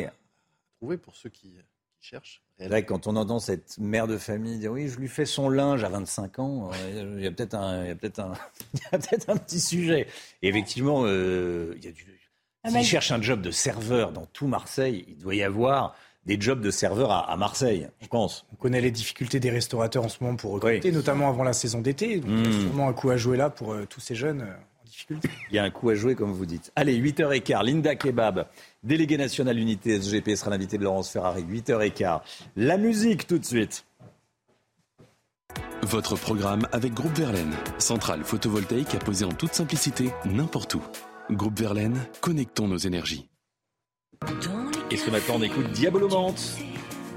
trouver 0.79 0.97
pour 0.97 1.17
ceux 1.17 1.31
qui, 1.31 1.53
cherche. 2.01 2.43
Là, 2.59 2.83
quand 2.83 3.07
on 3.07 3.15
entend 3.15 3.39
cette 3.39 3.79
mère 3.79 4.09
de 4.09 4.19
famille 4.19 4.59
dire 4.59 4.73
oui, 4.73 4.89
je 4.89 4.99
lui 4.99 5.09
fais 5.09 5.27
son 5.27 5.49
linge 5.49 5.85
à 5.85 5.89
25 5.89 6.39
ans, 6.41 6.71
euh, 6.75 7.15
il 7.17 7.23
y 7.23 7.27
a 7.27 7.31
peut-être 7.31 7.55
un, 7.55 7.85
il 7.85 7.89
y 7.89 7.91
a 7.91 7.95
peut-être 7.95 8.19
un, 8.19 8.33
peut 8.91 8.99
un 9.29 9.37
petit 9.37 9.61
sujet. 9.61 10.09
Et 10.43 10.49
effectivement, 10.49 11.03
euh, 11.05 11.75
il 11.77 11.85
y 11.85 11.89
a 11.89 11.93
du. 11.93 12.05
Ah, 12.65 12.71
S'il 12.71 12.85
cherche 12.85 13.13
un 13.13 13.23
job 13.23 13.41
de 13.41 13.53
serveur 13.53 14.11
dans 14.11 14.27
tout 14.27 14.49
Marseille, 14.49 15.05
il 15.09 15.19
doit 15.19 15.37
y 15.37 15.43
avoir 15.43 15.95
des 16.27 16.39
jobs 16.39 16.61
de 16.61 16.71
serveur 16.71 17.11
à, 17.11 17.37
Marseille, 17.37 17.89
je 18.01 18.09
pense. 18.09 18.45
On 18.53 18.57
connaît 18.57 18.83
les 18.83 18.91
difficultés 18.91 19.41
des 19.41 19.51
restaurateurs 19.51 20.05
en 20.05 20.09
ce 20.09 20.23
moment 20.23 20.37
pour 20.37 20.53
recruter, 20.53 20.93
notamment 20.93 21.29
avant 21.29 21.45
la 21.45 21.55
saison 21.55 21.81
d'été. 21.81 22.19
Donc, 22.19 22.29
il 22.29 22.45
y 22.45 22.47
a 22.47 22.49
hmm. 22.49 22.61
sûrement 22.61 22.89
un 22.89 22.93
coup 22.93 23.09
à 23.09 23.17
jouer 23.17 23.39
là 23.39 23.49
pour 23.49 23.73
euh, 23.73 23.87
tous 23.89 24.01
ces 24.01 24.15
jeunes. 24.15 24.47
Il 25.11 25.55
y 25.55 25.59
a 25.59 25.65
un 25.65 25.71
coup 25.71 25.91
à 25.91 25.95
jouer, 25.95 26.15
comme 26.15 26.33
vous 26.33 26.47
dites. 26.47 26.73
Allez, 26.77 27.01
8h15, 27.01 27.65
Linda 27.65 27.95
Kebab, 27.95 28.47
délégué 28.83 29.17
national 29.17 29.59
unité 29.59 30.01
SGP, 30.01 30.37
sera 30.37 30.51
l'invité 30.51 30.79
de 30.79 30.85
Laurence 30.85 31.11
Ferrari. 31.11 31.45
8h15. 31.45 32.21
La 32.57 32.77
musique, 32.77 33.27
tout 33.27 33.39
de 33.39 33.45
suite. 33.45 33.85
Votre 35.83 36.17
programme 36.17 36.67
avec 36.73 36.93
Groupe 36.93 37.17
Verlaine, 37.17 37.55
centrale 37.79 38.25
photovoltaïque 38.25 38.95
à 38.95 38.99
poser 38.99 39.25
en 39.25 39.33
toute 39.33 39.55
simplicité 39.55 40.11
n'importe 40.25 40.75
où. 40.75 40.83
Groupe 41.31 41.59
Verlaine, 41.59 41.99
connectons 42.21 42.69
nos 42.69 42.77
énergies. 42.77 43.29
Et 44.91 44.97
ce 44.97 45.11
matin, 45.11 45.35
on 45.37 45.43
écoute 45.43 45.71
Diabolomante 45.73 46.57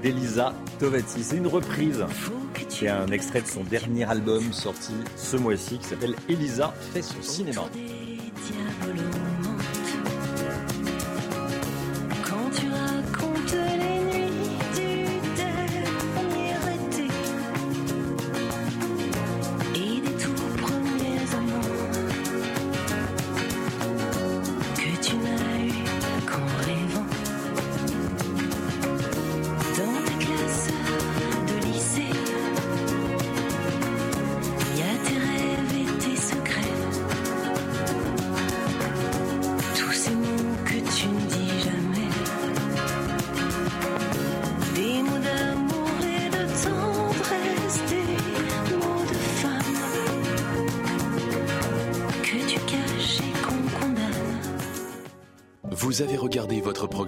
d'Elisa 0.02 0.54
Tovati. 0.78 1.24
C'est 1.24 1.36
une 1.36 1.48
reprise 1.48 2.04
c'est 2.72 2.88
un 2.88 3.06
extrait 3.08 3.42
de 3.42 3.46
son 3.46 3.64
dernier 3.64 4.04
album 4.04 4.52
sorti 4.52 4.92
ce 5.16 5.36
mois-ci 5.36 5.78
qui 5.78 5.84
s'appelle 5.84 6.14
Elisa 6.28 6.74
fait 6.92 7.02
son 7.02 7.20
cinéma. 7.20 7.62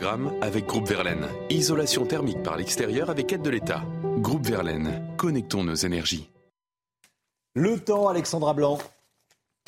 Programme 0.05 0.35
avec 0.43 0.67
Groupe 0.67 0.87
Verlaine. 0.87 1.27
Isolation 1.49 2.05
thermique 2.05 2.43
par 2.43 2.59
l'extérieur 2.59 3.09
avec 3.09 3.33
aide 3.33 3.41
de 3.41 3.49
l'État. 3.49 3.83
Groupe 4.19 4.45
Verlaine, 4.45 5.03
connectons 5.17 5.65
nos 5.65 5.75
énergies. 5.75 6.29
Le 7.55 7.81
temps, 7.81 8.09
Alexandra 8.09 8.53
Blanc. 8.53 8.77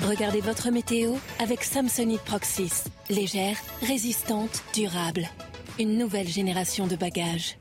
Regardez 0.07 0.43
votre 0.43 0.71
météo 0.71 1.15
avec 1.39 1.65
Samsonite 1.65 2.21
Proxys. 2.21 2.85
Légère, 3.09 3.57
résistante, 3.81 4.63
durable. 4.75 5.27
Une 5.79 5.97
nouvelle 5.97 6.29
génération 6.29 6.87
de 6.87 6.97
bagages. 6.97 7.57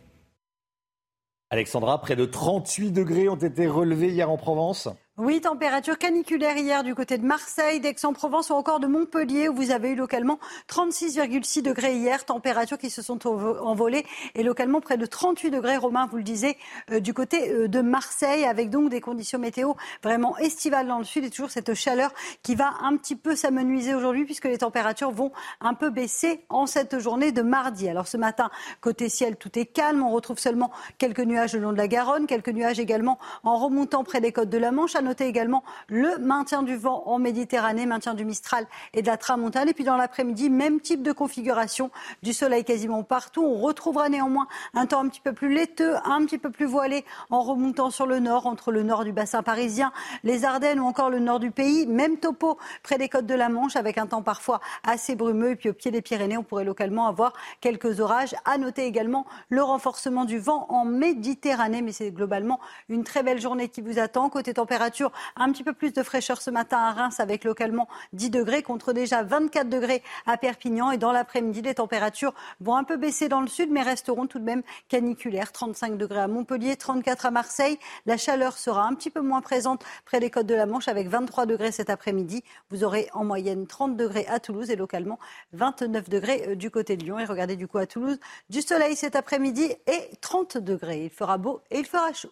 Alexandra, 1.52 2.02
près 2.02 2.18
de 2.18 2.26
38 2.26 2.92
degrés 2.92 3.30
ont 3.30 3.36
été 3.36 3.68
relevés 3.68 4.10
hier 4.10 4.30
en 4.30 4.36
Provence. 4.36 4.90
Oui, 5.18 5.40
température 5.40 5.98
caniculaire 5.98 6.58
hier 6.58 6.84
du 6.84 6.94
côté 6.94 7.18
de 7.18 7.26
Marseille, 7.26 7.80
d'Aix-en-Provence 7.80 8.50
ou 8.50 8.54
encore 8.54 8.82
de 8.82 8.88
Montpellier 8.88 9.48
où 9.48 9.56
vous 9.56 9.72
avez 9.72 9.92
eu 9.92 9.96
localement 9.96 10.40
36,6 10.68 11.62
degrés 11.62 11.96
hier, 11.96 12.26
températures 12.26 12.78
qui 12.78 12.90
se 12.90 13.02
sont 13.02 13.26
envolées 13.26 14.06
et 14.34 14.44
localement 14.44 14.82
près 14.82 14.98
de 14.98 15.06
38 15.06 15.52
degrés, 15.52 15.78
Romain, 15.78 16.06
vous 16.06 16.18
le 16.18 16.24
disiez, 16.24 16.58
euh, 16.92 17.00
du 17.00 17.14
côté 17.14 17.50
euh, 17.50 17.70
de 17.70 17.80
Marseille 17.80 18.44
avec 18.44 18.70
donc 18.70 18.90
des 18.90 19.00
conditions 19.00 19.40
météo 19.40 19.76
vraiment 20.04 20.38
estivales 20.38 20.88
dans 20.88 20.98
le 20.98 21.06
sud 21.06 21.24
et 21.24 21.30
toujours 21.30 21.50
cette 21.50 21.74
chaleur 21.76 22.14
qui 22.44 22.56
va 22.56 22.74
un 22.82 22.98
petit 22.98 23.16
peu 23.16 23.38
s'amenuiser 23.38 23.96
aujourd'hui 23.96 24.26
puisque 24.26 24.46
les 24.46 24.58
températures 24.58 25.12
vont 25.12 25.32
un 25.62 25.76
peu 25.76 25.92
baisser 25.92 26.44
en 26.50 26.66
cette 26.66 27.00
journée 27.00 27.32
de 27.32 27.42
mardi. 27.42 27.88
Alors 27.88 28.10
ce 28.10 28.18
matin, 28.18 28.50
côté 28.82 29.08
ciel, 29.08 29.38
tout 29.38 29.58
est 29.58 29.66
calme, 29.66 30.04
on 30.04 30.12
retrouve 30.12 30.40
seulement 30.40 30.72
quelques 30.98 31.22
nuages 31.22 31.54
le 31.54 31.62
long 31.62 31.72
de 31.72 31.78
la 31.78 31.88
Garonne, 31.88 32.28
quelques 32.28 32.50
nuages 32.50 32.82
également 32.82 33.18
en 33.46 33.58
remontant 33.58 34.04
près 34.04 34.20
des 34.20 34.34
côtes 34.34 34.50
de 34.50 34.58
la 34.58 34.72
Manche 34.72 34.98
noter 35.06 35.26
également 35.26 35.64
le 35.88 36.18
maintien 36.18 36.64
du 36.64 36.76
vent 36.76 37.04
en 37.06 37.20
Méditerranée, 37.20 37.86
maintien 37.86 38.14
du 38.14 38.26
Mistral 38.26 38.68
et 38.94 39.02
de 39.02 39.08
la 39.08 39.18
Tramontane. 39.18 39.70
Et 39.70 39.74
puis 39.74 39.86
dans 39.86 39.96
l'après-midi, 39.96 40.50
même 40.50 40.82
type 40.82 41.02
de 41.02 41.14
configuration, 41.14 41.92
du 42.24 42.34
soleil 42.34 42.66
quasiment 42.66 43.04
partout. 43.04 43.44
On 43.44 43.62
retrouvera 43.62 44.10
néanmoins 44.10 44.48
un 44.74 44.86
temps 44.86 45.00
un 45.00 45.08
petit 45.08 45.22
peu 45.22 45.34
plus 45.34 45.54
laiteux, 45.54 45.96
un 46.04 46.26
petit 46.26 46.38
peu 46.38 46.50
plus 46.50 46.66
voilé 46.66 47.06
en 47.30 47.42
remontant 47.42 47.90
sur 47.90 48.06
le 48.06 48.20
nord, 48.20 48.48
entre 48.48 48.72
le 48.72 48.84
nord 48.84 49.06
du 49.06 49.14
bassin 49.14 49.44
parisien, 49.44 49.92
les 50.24 50.44
Ardennes 50.44 50.80
ou 50.80 50.86
encore 50.86 51.10
le 51.10 51.20
nord 51.20 51.40
du 51.40 51.52
pays. 51.52 51.86
Même 51.88 52.18
topo 52.18 52.58
près 52.84 52.98
des 52.98 53.10
côtes 53.10 53.26
de 53.26 53.36
la 53.36 53.50
Manche 53.50 53.76
avec 53.76 53.98
un 53.98 54.08
temps 54.08 54.24
parfois 54.24 54.60
assez 54.84 55.16
brumeux. 55.16 55.52
Et 55.52 55.56
puis 55.56 55.70
au 55.70 55.74
pied 55.74 55.92
des 55.92 56.02
Pyrénées, 56.02 56.38
on 56.38 56.44
pourrait 56.44 56.66
localement 56.66 57.08
avoir 57.08 57.34
quelques 57.62 58.00
orages. 58.00 58.36
À 58.44 58.58
noter 58.58 58.86
également 58.86 59.26
le 59.50 59.62
renforcement 59.62 60.26
du 60.26 60.40
vent 60.40 60.66
en 60.70 60.86
Méditerranée. 60.86 61.82
Mais 61.82 61.92
c'est 61.92 62.12
globalement 62.12 62.60
une 62.90 63.04
très 63.04 63.24
belle 63.24 63.40
journée 63.40 63.70
qui 63.70 63.82
vous 63.82 64.00
attend. 64.00 64.30
Côté 64.30 64.54
température, 64.54 64.95
un 65.36 65.52
petit 65.52 65.64
peu 65.64 65.74
plus 65.74 65.94
de 65.94 66.04
fraîcheur 66.04 66.42
ce 66.42 66.50
matin 66.50 66.78
à 66.78 66.92
Reims 66.92 67.20
avec 67.20 67.44
localement 67.44 67.88
10 68.14 68.30
degrés 68.30 68.64
contre 68.64 68.94
déjà 68.94 69.24
24 69.24 69.70
degrés 69.70 70.04
à 70.26 70.38
Perpignan. 70.38 70.92
Et 70.92 70.98
dans 70.98 71.12
l'après-midi, 71.12 71.62
les 71.62 71.76
températures 71.76 72.34
vont 72.60 72.76
un 72.76 72.84
peu 72.84 72.98
baisser 72.98 73.30
dans 73.30 73.42
le 73.42 73.48
sud, 73.48 73.70
mais 73.72 73.82
resteront 73.82 74.28
tout 74.28 74.40
de 74.40 74.44
même 74.44 74.64
caniculaires. 74.88 75.52
35 75.52 75.98
degrés 75.98 76.20
à 76.20 76.28
Montpellier, 76.28 76.76
34 76.76 77.26
à 77.26 77.32
Marseille. 77.32 77.78
La 78.06 78.18
chaleur 78.18 78.58
sera 78.58 78.86
un 78.86 78.94
petit 78.94 79.10
peu 79.10 79.22
moins 79.22 79.42
présente 79.42 79.84
près 80.06 80.20
des 80.20 80.30
côtes 80.30 80.48
de 80.48 80.56
la 80.56 80.66
Manche 80.66 80.88
avec 80.88 81.08
23 81.08 81.46
degrés 81.46 81.72
cet 81.72 81.90
après-midi. 81.90 82.44
Vous 82.70 82.84
aurez 82.84 83.10
en 83.14 83.24
moyenne 83.24 83.68
30 83.68 83.98
degrés 83.98 84.26
à 84.28 84.40
Toulouse 84.40 84.70
et 84.70 84.76
localement 84.76 85.20
29 85.54 86.10
degrés 86.10 86.46
euh, 86.50 86.56
du 86.56 86.72
côté 86.72 86.98
de 86.98 87.04
Lyon. 87.04 87.20
Et 87.20 87.26
regardez 87.26 87.56
du 87.56 87.68
coup 87.68 87.78
à 87.78 87.86
Toulouse, 87.86 88.20
du 88.50 88.62
soleil 88.62 88.96
cet 88.96 89.16
après-midi 89.16 89.74
et 89.88 90.10
30 90.22 90.58
degrés. 90.58 91.06
Il 91.06 91.10
fera 91.10 91.38
beau 91.38 91.62
et 91.72 91.80
il 91.80 91.86
fera 91.86 92.14
chaud. 92.14 92.32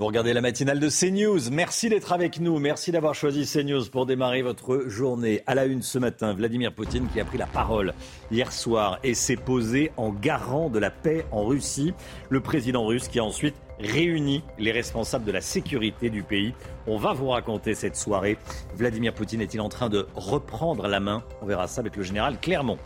Vous 0.00 0.06
regardez 0.06 0.32
la 0.32 0.40
matinale 0.40 0.80
de 0.80 0.88
CNews. 0.88 1.52
Merci 1.52 1.88
d'être 1.88 2.12
avec 2.12 2.40
nous. 2.40 2.58
Merci 2.58 2.90
d'avoir 2.90 3.14
choisi 3.14 3.46
CNews 3.46 3.84
pour 3.92 4.06
démarrer 4.06 4.42
votre 4.42 4.88
journée. 4.88 5.44
À 5.46 5.54
la 5.54 5.66
une 5.66 5.82
ce 5.82 6.00
matin, 6.00 6.34
Vladimir 6.34 6.74
Poutine 6.74 7.06
qui 7.12 7.20
a 7.20 7.24
pris 7.24 7.38
la 7.38 7.46
parole 7.46 7.94
hier 8.32 8.50
soir 8.50 8.98
et 9.04 9.14
s'est 9.14 9.36
posé 9.36 9.92
en 9.96 10.10
garant 10.10 10.68
de 10.68 10.80
la 10.80 10.90
paix 10.90 11.24
en 11.30 11.44
Russie. 11.44 11.94
Le 12.28 12.40
président 12.40 12.84
russe 12.84 13.06
qui 13.06 13.20
a 13.20 13.24
ensuite 13.24 13.54
réuni 13.78 14.42
les 14.58 14.72
responsables 14.72 15.24
de 15.24 15.30
la 15.30 15.40
sécurité 15.40 16.10
du 16.10 16.24
pays. 16.24 16.54
On 16.88 16.96
va 16.96 17.12
vous 17.12 17.28
raconter 17.28 17.76
cette 17.76 17.94
soirée. 17.94 18.36
Vladimir 18.74 19.14
Poutine 19.14 19.42
est-il 19.42 19.60
en 19.60 19.68
train 19.68 19.90
de 19.90 20.08
reprendre 20.16 20.88
la 20.88 20.98
main? 20.98 21.22
On 21.40 21.46
verra 21.46 21.68
ça 21.68 21.82
avec 21.82 21.94
le 21.94 22.02
général 22.02 22.40
Clermont. 22.40 22.78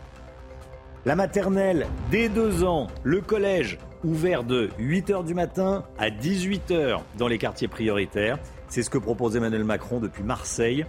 La 1.05 1.15
maternelle, 1.15 1.87
dès 2.11 2.27
deux 2.27 2.65
ans, 2.65 2.87
le 3.03 3.21
collège, 3.21 3.77
ouvert 4.03 4.43
de 4.43 4.69
8h 4.79 5.23
du 5.23 5.33
matin 5.33 5.85
à 5.97 6.09
18h 6.09 6.99
dans 7.17 7.29
les 7.29 7.37
quartiers 7.37 7.69
prioritaires. 7.69 8.37
C'est 8.67 8.83
ce 8.83 8.89
que 8.89 8.97
propose 8.97 9.37
Emmanuel 9.37 9.63
Macron 9.63 10.01
depuis 10.01 10.23
Marseille. 10.23 10.85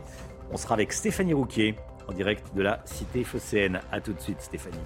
On 0.50 0.56
sera 0.56 0.74
avec 0.74 0.92
Stéphanie 0.92 1.32
Rouquier 1.32 1.76
en 2.08 2.12
direct 2.12 2.44
de 2.56 2.62
la 2.62 2.82
cité 2.86 3.22
phocéenne. 3.22 3.80
A 3.92 4.00
tout 4.00 4.12
de 4.12 4.20
suite 4.20 4.40
Stéphanie. 4.40 4.76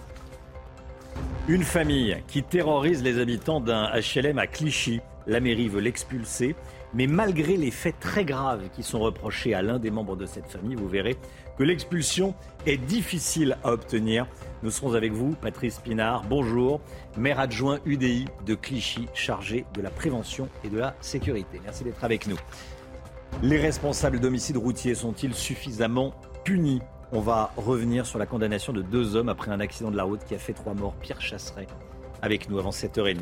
Une 1.48 1.62
famille 1.62 2.18
qui 2.26 2.42
terrorise 2.42 3.02
les 3.02 3.18
habitants 3.18 3.60
d'un 3.60 3.88
HLM 3.94 4.38
à 4.38 4.46
Clichy. 4.46 5.00
La 5.26 5.40
mairie 5.40 5.68
veut 5.68 5.80
l'expulser, 5.80 6.54
mais 6.92 7.06
malgré 7.06 7.56
les 7.56 7.70
faits 7.70 7.98
très 7.98 8.26
graves 8.26 8.68
qui 8.74 8.82
sont 8.82 9.00
reprochés 9.00 9.54
à 9.54 9.62
l'un 9.62 9.78
des 9.78 9.90
membres 9.90 10.16
de 10.16 10.26
cette 10.26 10.48
famille, 10.48 10.74
vous 10.74 10.88
verrez 10.88 11.16
que 11.56 11.64
l'expulsion 11.64 12.34
est 12.66 12.76
difficile 12.76 13.56
à 13.64 13.72
obtenir. 13.72 14.26
Nous 14.64 14.70
serons 14.70 14.94
avec 14.94 15.12
vous, 15.12 15.34
Patrice 15.34 15.78
Pinard. 15.78 16.24
Bonjour, 16.26 16.80
maire 17.18 17.38
adjoint 17.38 17.80
UDI 17.84 18.24
de 18.46 18.54
Clichy, 18.54 19.08
chargé 19.12 19.66
de 19.74 19.82
la 19.82 19.90
prévention 19.90 20.48
et 20.64 20.70
de 20.70 20.78
la 20.78 20.96
sécurité. 21.02 21.60
Merci 21.62 21.84
d'être 21.84 22.02
avec 22.02 22.26
nous. 22.26 22.38
Les 23.42 23.58
responsables 23.58 24.20
d'homicides 24.20 24.56
routiers 24.56 24.94
sont-ils 24.94 25.34
suffisamment 25.34 26.14
punis? 26.44 26.80
On 27.12 27.20
va 27.20 27.52
revenir 27.58 28.06
sur 28.06 28.18
la 28.18 28.24
condamnation 28.24 28.72
de 28.72 28.80
deux 28.80 29.16
hommes 29.16 29.28
après 29.28 29.50
un 29.50 29.60
accident 29.60 29.90
de 29.90 29.98
la 29.98 30.04
route 30.04 30.24
qui 30.24 30.34
a 30.34 30.38
fait 30.38 30.54
trois 30.54 30.72
morts. 30.72 30.94
Pierre 30.94 31.20
Chasseret 31.20 31.66
avec 32.22 32.48
nous 32.48 32.58
avant 32.58 32.70
7h30. 32.70 33.18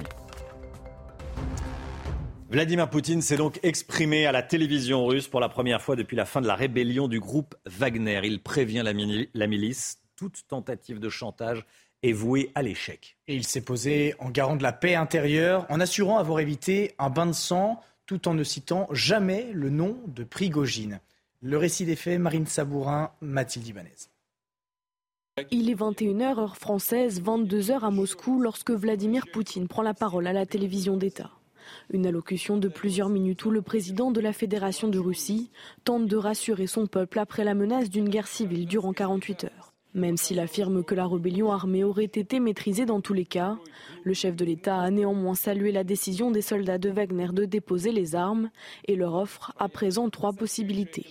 Vladimir 2.52 2.90
Poutine 2.90 3.22
s'est 3.22 3.38
donc 3.38 3.58
exprimé 3.62 4.26
à 4.26 4.32
la 4.32 4.42
télévision 4.42 5.06
russe 5.06 5.26
pour 5.26 5.40
la 5.40 5.48
première 5.48 5.80
fois 5.80 5.96
depuis 5.96 6.16
la 6.16 6.26
fin 6.26 6.42
de 6.42 6.46
la 6.46 6.54
rébellion 6.54 7.08
du 7.08 7.18
groupe 7.18 7.54
Wagner. 7.66 8.20
Il 8.24 8.42
prévient 8.42 8.82
la, 8.84 9.46
milice 9.46 10.01
toute 10.22 10.46
tentative 10.46 11.00
de 11.00 11.08
chantage 11.08 11.66
est 12.04 12.12
vouée 12.12 12.52
à 12.54 12.62
l'échec. 12.62 13.16
Et 13.26 13.34
il 13.34 13.42
s'est 13.42 13.60
posé 13.60 14.14
en 14.20 14.30
garant 14.30 14.54
de 14.54 14.62
la 14.62 14.72
paix 14.72 14.94
intérieure, 14.94 15.66
en 15.68 15.80
assurant 15.80 16.18
avoir 16.18 16.38
évité 16.38 16.94
un 17.00 17.10
bain 17.10 17.26
de 17.26 17.32
sang, 17.32 17.80
tout 18.06 18.28
en 18.28 18.34
ne 18.34 18.44
citant 18.44 18.86
jamais 18.92 19.50
le 19.52 19.68
nom 19.68 19.96
de 20.06 20.22
Prigogine. 20.22 21.00
Le 21.40 21.58
récit 21.58 21.86
des 21.86 21.96
faits, 21.96 22.20
Marine 22.20 22.46
Sabourin, 22.46 23.10
Mathilde 23.20 23.66
Ibanez. 23.66 23.96
Il 25.50 25.68
est 25.68 25.74
21h 25.74 26.38
heure 26.38 26.56
française, 26.56 27.20
22h 27.20 27.80
à 27.80 27.90
Moscou 27.90 28.40
lorsque 28.40 28.70
Vladimir 28.70 29.24
Poutine 29.32 29.66
prend 29.66 29.82
la 29.82 29.92
parole 29.92 30.28
à 30.28 30.32
la 30.32 30.46
télévision 30.46 30.96
d'État. 30.96 31.32
Une 31.90 32.06
allocution 32.06 32.58
de 32.58 32.68
plusieurs 32.68 33.08
minutes 33.08 33.44
où 33.44 33.50
le 33.50 33.62
président 33.62 34.12
de 34.12 34.20
la 34.20 34.32
Fédération 34.32 34.86
de 34.86 35.00
Russie 35.00 35.50
tente 35.82 36.06
de 36.06 36.16
rassurer 36.16 36.68
son 36.68 36.86
peuple 36.86 37.18
après 37.18 37.42
la 37.42 37.54
menace 37.54 37.90
d'une 37.90 38.08
guerre 38.08 38.28
civile 38.28 38.66
durant 38.66 38.92
48 38.92 39.44
heures. 39.44 39.71
Même 39.94 40.16
s'il 40.16 40.40
affirme 40.40 40.82
que 40.82 40.94
la 40.94 41.06
rébellion 41.06 41.52
armée 41.52 41.84
aurait 41.84 42.04
été 42.04 42.40
maîtrisée 42.40 42.86
dans 42.86 43.02
tous 43.02 43.12
les 43.12 43.26
cas, 43.26 43.58
le 44.04 44.14
chef 44.14 44.34
de 44.34 44.44
l'État 44.44 44.78
a 44.78 44.90
néanmoins 44.90 45.34
salué 45.34 45.70
la 45.70 45.84
décision 45.84 46.30
des 46.30 46.40
soldats 46.40 46.78
de 46.78 46.88
Wagner 46.88 47.28
de 47.32 47.44
déposer 47.44 47.92
les 47.92 48.14
armes 48.14 48.50
et 48.86 48.96
leur 48.96 49.14
offre 49.14 49.52
à 49.58 49.68
présent 49.68 50.08
trois 50.08 50.32
possibilités. 50.32 51.06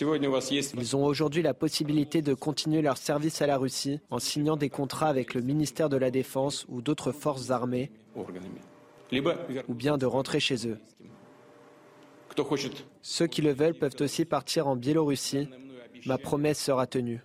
Ils 0.00 0.96
ont 0.96 1.06
aujourd'hui 1.06 1.42
la 1.42 1.54
possibilité 1.54 2.20
de 2.20 2.34
continuer 2.34 2.82
leur 2.82 2.98
service 2.98 3.40
à 3.40 3.46
la 3.46 3.56
Russie 3.56 4.00
en 4.10 4.18
signant 4.18 4.56
des 4.56 4.68
contrats 4.68 5.08
avec 5.08 5.32
le 5.32 5.40
ministère 5.40 5.88
de 5.88 5.96
la 5.96 6.10
Défense 6.10 6.66
ou 6.68 6.82
d'autres 6.82 7.12
forces 7.12 7.50
armées, 7.50 7.90
ou 8.14 9.74
bien 9.74 9.96
de 9.96 10.04
rentrer 10.04 10.40
chez 10.40 10.68
eux. 10.68 10.78
Ceux 13.00 13.26
qui 13.26 13.40
le 13.40 13.52
veulent 13.52 13.74
peuvent 13.74 13.96
aussi 14.00 14.26
partir 14.26 14.68
en 14.68 14.76
Biélorussie 14.76 15.48
Ma 16.06 16.18
promesse 16.18 16.58
sera 16.58 16.86
tenue. 16.86 17.20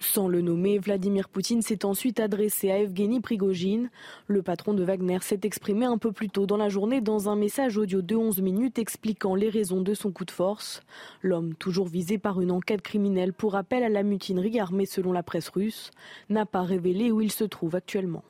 Sans 0.00 0.28
le 0.28 0.42
nommer, 0.42 0.78
Vladimir 0.78 1.28
Poutine 1.28 1.62
s'est 1.62 1.84
ensuite 1.84 2.20
adressé 2.20 2.70
à 2.70 2.78
Evgeny 2.78 3.20
Prigogine. 3.20 3.90
Le 4.26 4.42
patron 4.42 4.74
de 4.74 4.84
Wagner 4.84 5.18
s'est 5.22 5.40
exprimé 5.44 5.86
un 5.86 5.98
peu 5.98 6.12
plus 6.12 6.28
tôt 6.28 6.46
dans 6.46 6.56
la 6.56 6.68
journée 6.68 7.00
dans 7.00 7.28
un 7.30 7.36
message 7.36 7.78
audio 7.78 8.02
de 8.02 8.14
11 8.14 8.42
minutes 8.42 8.78
expliquant 8.78 9.34
les 9.34 9.48
raisons 9.48 9.80
de 9.80 9.94
son 9.94 10.12
coup 10.12 10.24
de 10.24 10.30
force. 10.30 10.82
L'homme, 11.22 11.54
toujours 11.54 11.86
visé 11.86 12.18
par 12.18 12.40
une 12.40 12.50
enquête 12.50 12.82
criminelle 12.82 13.32
pour 13.32 13.54
appel 13.54 13.82
à 13.82 13.88
la 13.88 14.02
mutinerie 14.02 14.60
armée 14.60 14.86
selon 14.86 15.12
la 15.12 15.22
presse 15.22 15.48
russe, 15.48 15.90
n'a 16.28 16.44
pas 16.44 16.62
révélé 16.62 17.10
où 17.10 17.20
il 17.20 17.32
se 17.32 17.44
trouve 17.44 17.74
actuellement. 17.74 18.24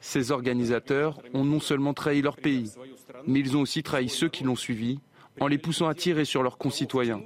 Ces 0.00 0.30
organisateurs 0.30 1.18
ont 1.32 1.44
non 1.44 1.60
seulement 1.60 1.94
trahi 1.94 2.20
leur 2.20 2.36
pays, 2.36 2.72
mais 3.26 3.40
ils 3.40 3.56
ont 3.56 3.62
aussi 3.62 3.82
trahi 3.82 4.08
ceux 4.08 4.28
qui 4.28 4.44
l'ont 4.44 4.56
suivi 4.56 4.98
en 5.40 5.46
les 5.46 5.58
poussant 5.58 5.88
à 5.88 5.94
tirer 5.94 6.24
sur 6.24 6.42
leurs 6.42 6.58
concitoyens. 6.58 7.22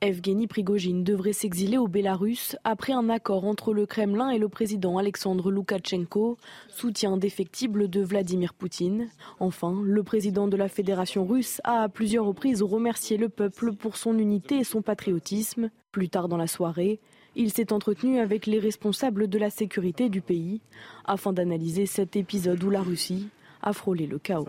Evgeny 0.00 0.46
Prigogine 0.46 1.02
devrait 1.02 1.32
s'exiler 1.32 1.76
au 1.76 1.88
Bélarus 1.88 2.56
après 2.62 2.92
un 2.92 3.08
accord 3.08 3.44
entre 3.44 3.74
le 3.74 3.84
Kremlin 3.84 4.30
et 4.30 4.38
le 4.38 4.48
président 4.48 4.96
Alexandre 4.96 5.50
Loukachenko, 5.50 6.38
soutien 6.68 7.16
défectible 7.16 7.88
de 7.88 8.00
Vladimir 8.00 8.54
Poutine. 8.54 9.08
Enfin, 9.40 9.82
le 9.82 10.02
président 10.04 10.46
de 10.46 10.56
la 10.56 10.68
Fédération 10.68 11.26
russe 11.26 11.60
a 11.64 11.82
à 11.82 11.88
plusieurs 11.88 12.26
reprises 12.26 12.62
remercié 12.62 13.16
le 13.16 13.28
peuple 13.28 13.72
pour 13.72 13.96
son 13.96 14.16
unité 14.18 14.58
et 14.58 14.64
son 14.64 14.82
patriotisme. 14.82 15.70
Plus 15.90 16.08
tard 16.08 16.28
dans 16.28 16.36
la 16.36 16.46
soirée, 16.46 17.00
il 17.34 17.52
s'est 17.52 17.72
entretenu 17.72 18.20
avec 18.20 18.46
les 18.46 18.60
responsables 18.60 19.26
de 19.26 19.38
la 19.38 19.50
sécurité 19.50 20.08
du 20.08 20.20
pays 20.20 20.60
afin 21.06 21.32
d'analyser 21.32 21.86
cet 21.86 22.14
épisode 22.14 22.62
où 22.62 22.70
la 22.70 22.82
Russie 22.82 23.28
a 23.62 23.72
frôlé 23.72 24.06
le 24.06 24.20
chaos. 24.20 24.46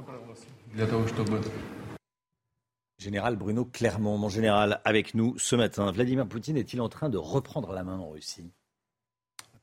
Général 3.00 3.38
Bruno 3.38 3.64
Clermont, 3.64 4.18
mon 4.18 4.28
général, 4.28 4.82
avec 4.84 5.14
nous 5.14 5.34
ce 5.38 5.56
matin. 5.56 5.90
Vladimir 5.90 6.28
Poutine 6.28 6.58
est-il 6.58 6.82
en 6.82 6.90
train 6.90 7.08
de 7.08 7.18
reprendre 7.18 7.72
la 7.72 7.86
main 7.86 7.98
en 7.98 8.10
Russie? 8.10 8.52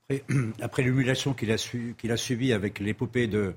Après, 0.63 0.83
l'humiliation 0.83 1.35
qu'il 1.35 1.53
a, 1.53 1.55
a 1.55 2.17
subie 2.17 2.55
avec 2.55 2.81
l'épopée 2.81 3.27
de, 3.27 3.55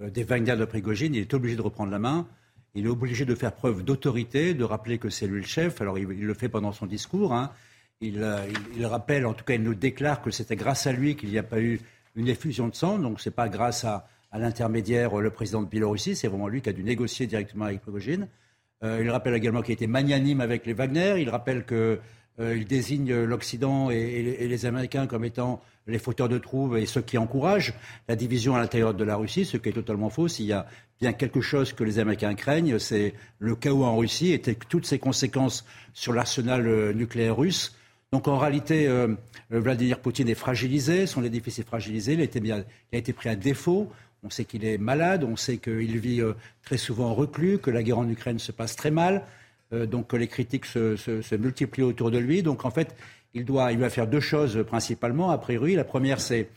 euh, 0.00 0.10
des 0.10 0.24
Wagner 0.24 0.56
de 0.56 0.64
Prigogine, 0.64 1.14
il 1.14 1.20
est 1.20 1.32
obligé 1.32 1.54
de 1.54 1.62
reprendre 1.62 1.92
la 1.92 2.00
main. 2.00 2.26
Il 2.74 2.86
est 2.86 2.88
obligé 2.88 3.24
de 3.24 3.36
faire 3.36 3.52
preuve 3.52 3.84
d'autorité, 3.84 4.52
de 4.52 4.64
rappeler 4.64 4.98
que 4.98 5.10
c'est 5.10 5.28
lui 5.28 5.40
le 5.40 5.46
chef. 5.46 5.80
Alors 5.80 5.96
il, 5.96 6.06
le 6.08 6.34
fait 6.34 6.48
pendant 6.48 6.72
son 6.72 6.86
discours. 6.86 7.32
Hein. 7.32 7.52
Euh, 8.02 8.52
il, 8.76 8.84
rappelle, 8.84 9.26
en 9.26 9.34
tout 9.34 9.44
cas, 9.44 9.54
il 9.54 9.62
nous 9.62 9.76
déclare 9.76 10.22
que 10.22 10.32
c'était 10.32 10.56
grâce 10.56 10.88
à 10.88 10.92
lui 10.92 11.14
qu'il 11.14 11.30
n'y 11.30 11.38
a 11.38 11.44
pas 11.44 11.60
eu 11.60 11.80
une 12.16 12.26
effusion 12.26 12.66
de 12.66 12.74
sang. 12.74 12.98
Donc 12.98 13.20
ce 13.20 13.28
n'est 13.28 13.34
pas 13.34 13.48
grâce 13.48 13.84
à, 13.84 14.08
à 14.32 14.40
l'intermédiaire, 14.40 15.16
le 15.18 15.30
président 15.30 15.62
de 15.62 15.68
Biélorussie. 15.68 16.16
C'est 16.16 16.26
vraiment 16.26 16.48
lui 16.48 16.62
qui 16.62 16.68
a 16.68 16.72
dû 16.72 16.82
négocier 16.82 17.28
directement 17.28 17.66
avec 17.66 17.80
Prigogine. 17.80 18.26
Euh, 18.82 19.00
il 19.02 19.10
rappelle 19.10 19.34
également 19.34 19.62
qu'il 19.62 19.74
était 19.74 19.86
magnanime 19.86 20.40
avec 20.40 20.66
les 20.66 20.72
Wagner. 20.72 21.16
Il 21.18 21.28
rappelle 21.28 21.66
qu'il 21.66 21.98
euh, 22.40 22.64
désigne 22.64 23.12
l'Occident 23.24 23.90
et, 23.90 24.48
les 24.48 24.66
Américains 24.66 25.06
comme 25.06 25.24
étant 25.24 25.60
les 25.86 25.98
fauteurs 25.98 26.28
de 26.28 26.38
troubles 26.38 26.78
et 26.78 26.86
ceux 26.86 27.02
qui 27.02 27.18
encouragent 27.18 27.74
la 28.08 28.16
division 28.16 28.54
à 28.54 28.58
l'intérieur 28.58 28.94
de 28.94 29.04
la 29.04 29.16
Russie, 29.16 29.44
ce 29.44 29.56
qui 29.56 29.68
est 29.68 29.72
totalement 29.72 30.08
faux. 30.08 30.28
S'il 30.28 30.46
y 30.46 30.52
a 30.52 30.66
bien 31.00 31.12
quelque 31.12 31.40
chose 31.40 31.72
que 31.72 31.84
les 31.84 31.98
Américains 31.98 32.34
craignent, 32.34 32.78
c'est 32.78 33.14
le 33.38 33.54
chaos 33.54 33.84
en 33.84 33.96
Russie 33.96 34.32
et 34.32 34.40
toutes 34.40 34.86
ses 34.86 34.98
conséquences 34.98 35.66
sur 35.92 36.12
l'arsenal 36.12 36.66
euh, 36.66 36.92
nucléaire 36.92 37.36
russe. 37.36 37.76
Donc 38.12 38.26
en 38.26 38.38
réalité, 38.38 38.88
Vladimir 39.50 40.00
Poutine 40.00 40.28
est 40.28 40.34
fragilisé, 40.34 41.06
son 41.06 41.22
édifice 41.22 41.60
est 41.60 41.64
fragilisé, 41.64 42.14
il 42.14 42.44
il 42.44 42.52
a 42.52 42.64
été 42.90 43.12
pris 43.12 43.28
à 43.28 43.36
défaut. 43.36 43.88
On 44.22 44.30
sait 44.30 44.44
qu'il 44.44 44.64
est 44.64 44.78
malade, 44.78 45.24
on 45.24 45.36
sait 45.36 45.58
qu'il 45.58 45.98
vit 45.98 46.20
euh, 46.20 46.34
très 46.62 46.76
souvent 46.76 47.14
reclus, 47.14 47.58
que 47.58 47.70
la 47.70 47.82
guerre 47.82 47.98
en 47.98 48.08
Ukraine 48.08 48.38
se 48.38 48.52
passe 48.52 48.76
très 48.76 48.90
mal. 48.90 49.22
donc 49.72 50.12
les 50.14 50.26
critiques 50.26 50.66
se, 50.66 51.36
multiplient 51.36 51.84
autour 51.84 52.10
de 52.10 52.18
lui. 52.18 52.42
Donc 52.42 52.64
en 52.64 52.70
fait, 52.70 52.94
il 53.34 53.44
doit, 53.44 53.70
il 53.72 53.78
va 53.78 53.88
faire 53.88 54.08
deux 54.08 54.20
choses 54.20 54.64
principalement, 54.66 55.30
a 55.30 55.38
priori. 55.38 55.76
La 55.76 55.84
première, 55.84 56.20
c'est 56.20 56.48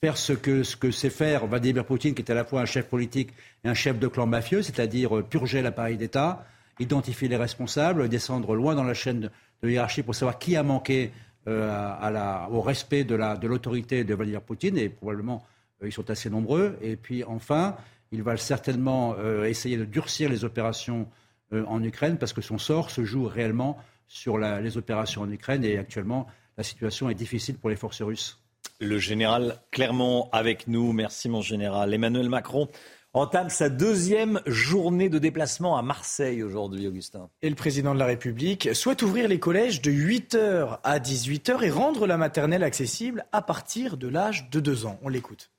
faire 0.00 0.16
ce 0.16 0.32
que, 0.32 0.62
ce 0.62 0.76
que 0.76 0.90
sait 0.90 1.10
faire 1.10 1.46
Vladimir 1.46 1.84
Poutine, 1.84 2.14
qui 2.14 2.22
est 2.22 2.30
à 2.30 2.34
la 2.34 2.44
fois 2.44 2.60
un 2.60 2.66
chef 2.66 2.86
politique 2.86 3.30
et 3.64 3.68
un 3.68 3.74
chef 3.74 3.98
de 3.98 4.06
clan 4.06 4.26
mafieux, 4.26 4.62
c'est-à-dire 4.62 5.24
purger 5.24 5.62
l'appareil 5.62 5.96
d'État, 5.96 6.46
identifier 6.78 7.28
les 7.28 7.36
responsables, 7.36 8.08
descendre 8.08 8.54
loin 8.54 8.74
dans 8.74 8.84
la 8.84 8.94
chaîne 8.94 9.30
de 9.62 9.70
hiérarchie 9.70 10.02
pour 10.02 10.14
savoir 10.14 10.38
qui 10.38 10.56
a 10.56 10.62
manqué 10.62 11.10
euh, 11.46 12.46
au 12.50 12.62
respect 12.62 13.04
de 13.04 13.14
l'autorité 13.46 14.02
de, 14.02 14.08
de, 14.08 14.14
Vladimir 14.14 14.40
Poutine, 14.40 14.78
et 14.78 14.88
probablement 14.88 15.42
euh, 15.42 15.53
ils 15.86 15.92
sont 15.92 16.10
assez 16.10 16.30
nombreux. 16.30 16.76
Et 16.82 16.96
puis 16.96 17.24
enfin, 17.24 17.76
il 18.12 18.22
va 18.22 18.36
certainement 18.36 19.14
euh, 19.18 19.44
essayer 19.44 19.76
de 19.76 19.84
durcir 19.84 20.28
les 20.28 20.44
opérations 20.44 21.08
en 21.52 21.82
Ukraine, 21.84 22.18
parce 22.18 22.32
que 22.32 22.40
son 22.40 22.58
sort 22.58 22.90
se 22.90 23.04
joue 23.04 23.26
réellement 23.26 23.78
sur 24.08 24.38
la, 24.38 24.60
les 24.60 24.76
opérations 24.76 25.22
en 25.22 25.30
Ukraine, 25.30 25.62
et 25.64 25.78
actuellement, 25.78 26.26
la 26.56 26.64
situation 26.64 27.08
est 27.10 27.14
difficile 27.14 27.58
pour 27.58 27.70
les 27.70 27.76
forces 27.76 28.02
russes. 28.02 28.40
Le 28.80 28.98
général 28.98 29.60
Clermont 29.70 30.28
avec 30.32 30.66
nous. 30.68 30.92
Merci 30.92 31.28
mon 31.28 31.42
général. 31.42 31.94
Emmanuel 31.94 32.28
Macron 32.28 32.68
entame 33.12 33.48
sa 33.48 33.68
deuxième 33.68 34.40
journée 34.46 35.08
de 35.08 35.18
déplacement 35.18 35.76
à 35.76 35.82
Marseille 35.82 36.42
aujourd'hui, 36.42 36.86
Augustin. 36.88 37.30
Et 37.42 37.48
le 37.48 37.54
président 37.54 37.94
de 37.94 38.00
la 38.00 38.06
République 38.06 38.74
souhaite 38.74 39.02
ouvrir 39.02 39.28
les 39.28 39.38
collèges 39.38 39.80
de 39.80 39.92
8h 39.92 40.80
à 40.82 40.98
18h 40.98 41.62
et 41.62 41.70
rendre 41.70 42.06
la 42.06 42.16
maternelle 42.16 42.64
accessible 42.64 43.24
à 43.30 43.40
partir 43.40 43.96
de 43.96 44.08
l'âge 44.08 44.50
de 44.50 44.58
2 44.58 44.86
ans. 44.86 44.98
On 45.02 45.08
l'écoute. 45.08 45.50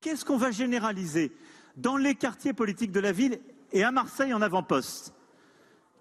Qu'est-ce 0.00 0.24
qu'on 0.24 0.36
va 0.36 0.50
généraliser 0.50 1.32
dans 1.76 1.96
les 1.96 2.14
quartiers 2.14 2.52
politiques 2.52 2.92
de 2.92 3.00
la 3.00 3.12
ville 3.12 3.40
et 3.72 3.82
à 3.82 3.90
Marseille 3.90 4.32
en 4.32 4.42
avant-poste 4.42 5.12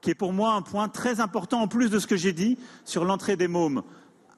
qui 0.02 0.12
est 0.12 0.16
pour 0.16 0.34
moi 0.34 0.54
un 0.54 0.62
point 0.62 0.88
très 0.88 1.20
important 1.20 1.62
en 1.62 1.68
plus 1.68 1.90
de 1.90 1.98
ce 1.98 2.06
que 2.06 2.16
j'ai 2.16 2.34
dit 2.34 2.60
sur 2.86 3.04
l'entrée 3.04 3.36
des 3.36 3.48
mômes 3.48 3.82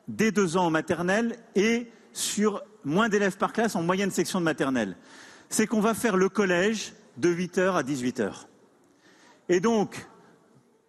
dès 0.07 0.31
deux 0.31 0.55
ans 0.55 0.67
en 0.67 0.69
maternelle 0.71 1.37
et 1.55 1.91
sur 2.13 2.63
moins 2.85 3.09
d'élèves 3.09 3.37
par 3.37 3.51
classe 3.51 3.75
en 3.75 3.83
moyenne 3.83 4.11
section 4.11 4.39
de 4.39 4.45
maternelle? 4.45 4.95
C'est 5.49 5.67
qu'on 5.67 5.81
va 5.81 5.93
faire 5.93 6.15
le 6.15 6.29
collège 6.29 6.93
de 7.17 7.29
8h 7.29 7.73
à 7.73 7.83
18h. 7.83 8.45
Et 9.49 9.59
donc, 9.59 10.07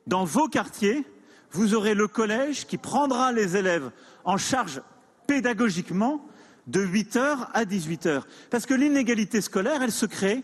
dans 0.06 0.24
vos 0.24 0.48
quartiers, 0.48 1.04
vous 1.50 1.74
aurez 1.74 1.94
le 1.94 2.06
collège 2.06 2.66
qui 2.66 2.78
prendra 2.78 3.32
les 3.32 3.56
élèves 3.56 3.90
en 4.24 4.36
charge 4.36 4.80
pédagogiquement 5.26 6.24
de 6.66 6.84
8h 6.84 7.48
à 7.52 7.64
18h. 7.64 8.22
Parce 8.50 8.66
que 8.66 8.74
l'inégalité 8.74 9.40
scolaire, 9.40 9.82
elle 9.82 9.92
se 9.92 10.06
crée 10.06 10.42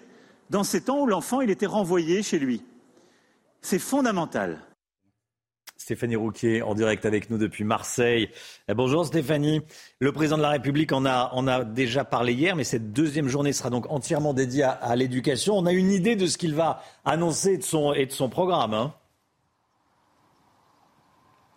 dans 0.50 0.64
ces 0.64 0.82
temps 0.82 1.00
où 1.00 1.06
l'enfant 1.06 1.40
il 1.40 1.50
était 1.50 1.66
renvoyé 1.66 2.22
chez 2.22 2.38
lui. 2.38 2.62
C'est 3.60 3.78
fondamental. 3.78 4.60
Stéphanie 5.76 6.16
Rouquier 6.16 6.62
en 6.62 6.74
direct 6.74 7.04
avec 7.04 7.30
nous 7.30 7.38
depuis 7.38 7.62
Marseille. 7.62 8.30
Eh, 8.68 8.74
bonjour 8.74 9.04
Stéphanie. 9.06 9.60
Le 10.00 10.10
président 10.10 10.36
de 10.36 10.42
la 10.42 10.50
République 10.50 10.90
en 10.92 11.04
a, 11.04 11.64
déjà 11.64 12.04
parlé 12.04 12.32
hier, 12.32 12.56
mais 12.56 12.64
cette 12.64 12.92
deuxième 12.92 13.28
journée 13.28 13.52
sera 13.52 13.70
donc 13.70 13.90
entièrement 13.90 14.34
dédiée 14.34 14.64
à, 14.64 14.96
l'éducation. 14.96 15.56
On 15.56 15.66
a 15.66 15.72
une 15.72 15.90
idée 15.92 16.16
de 16.16 16.26
ce 16.26 16.38
qu'il 16.38 16.54
va 16.54 16.82
annoncer 17.04 17.60
et 17.94 18.06
de 18.06 18.12
son 18.12 18.28
programme. 18.28 18.74
Hein 18.74 18.94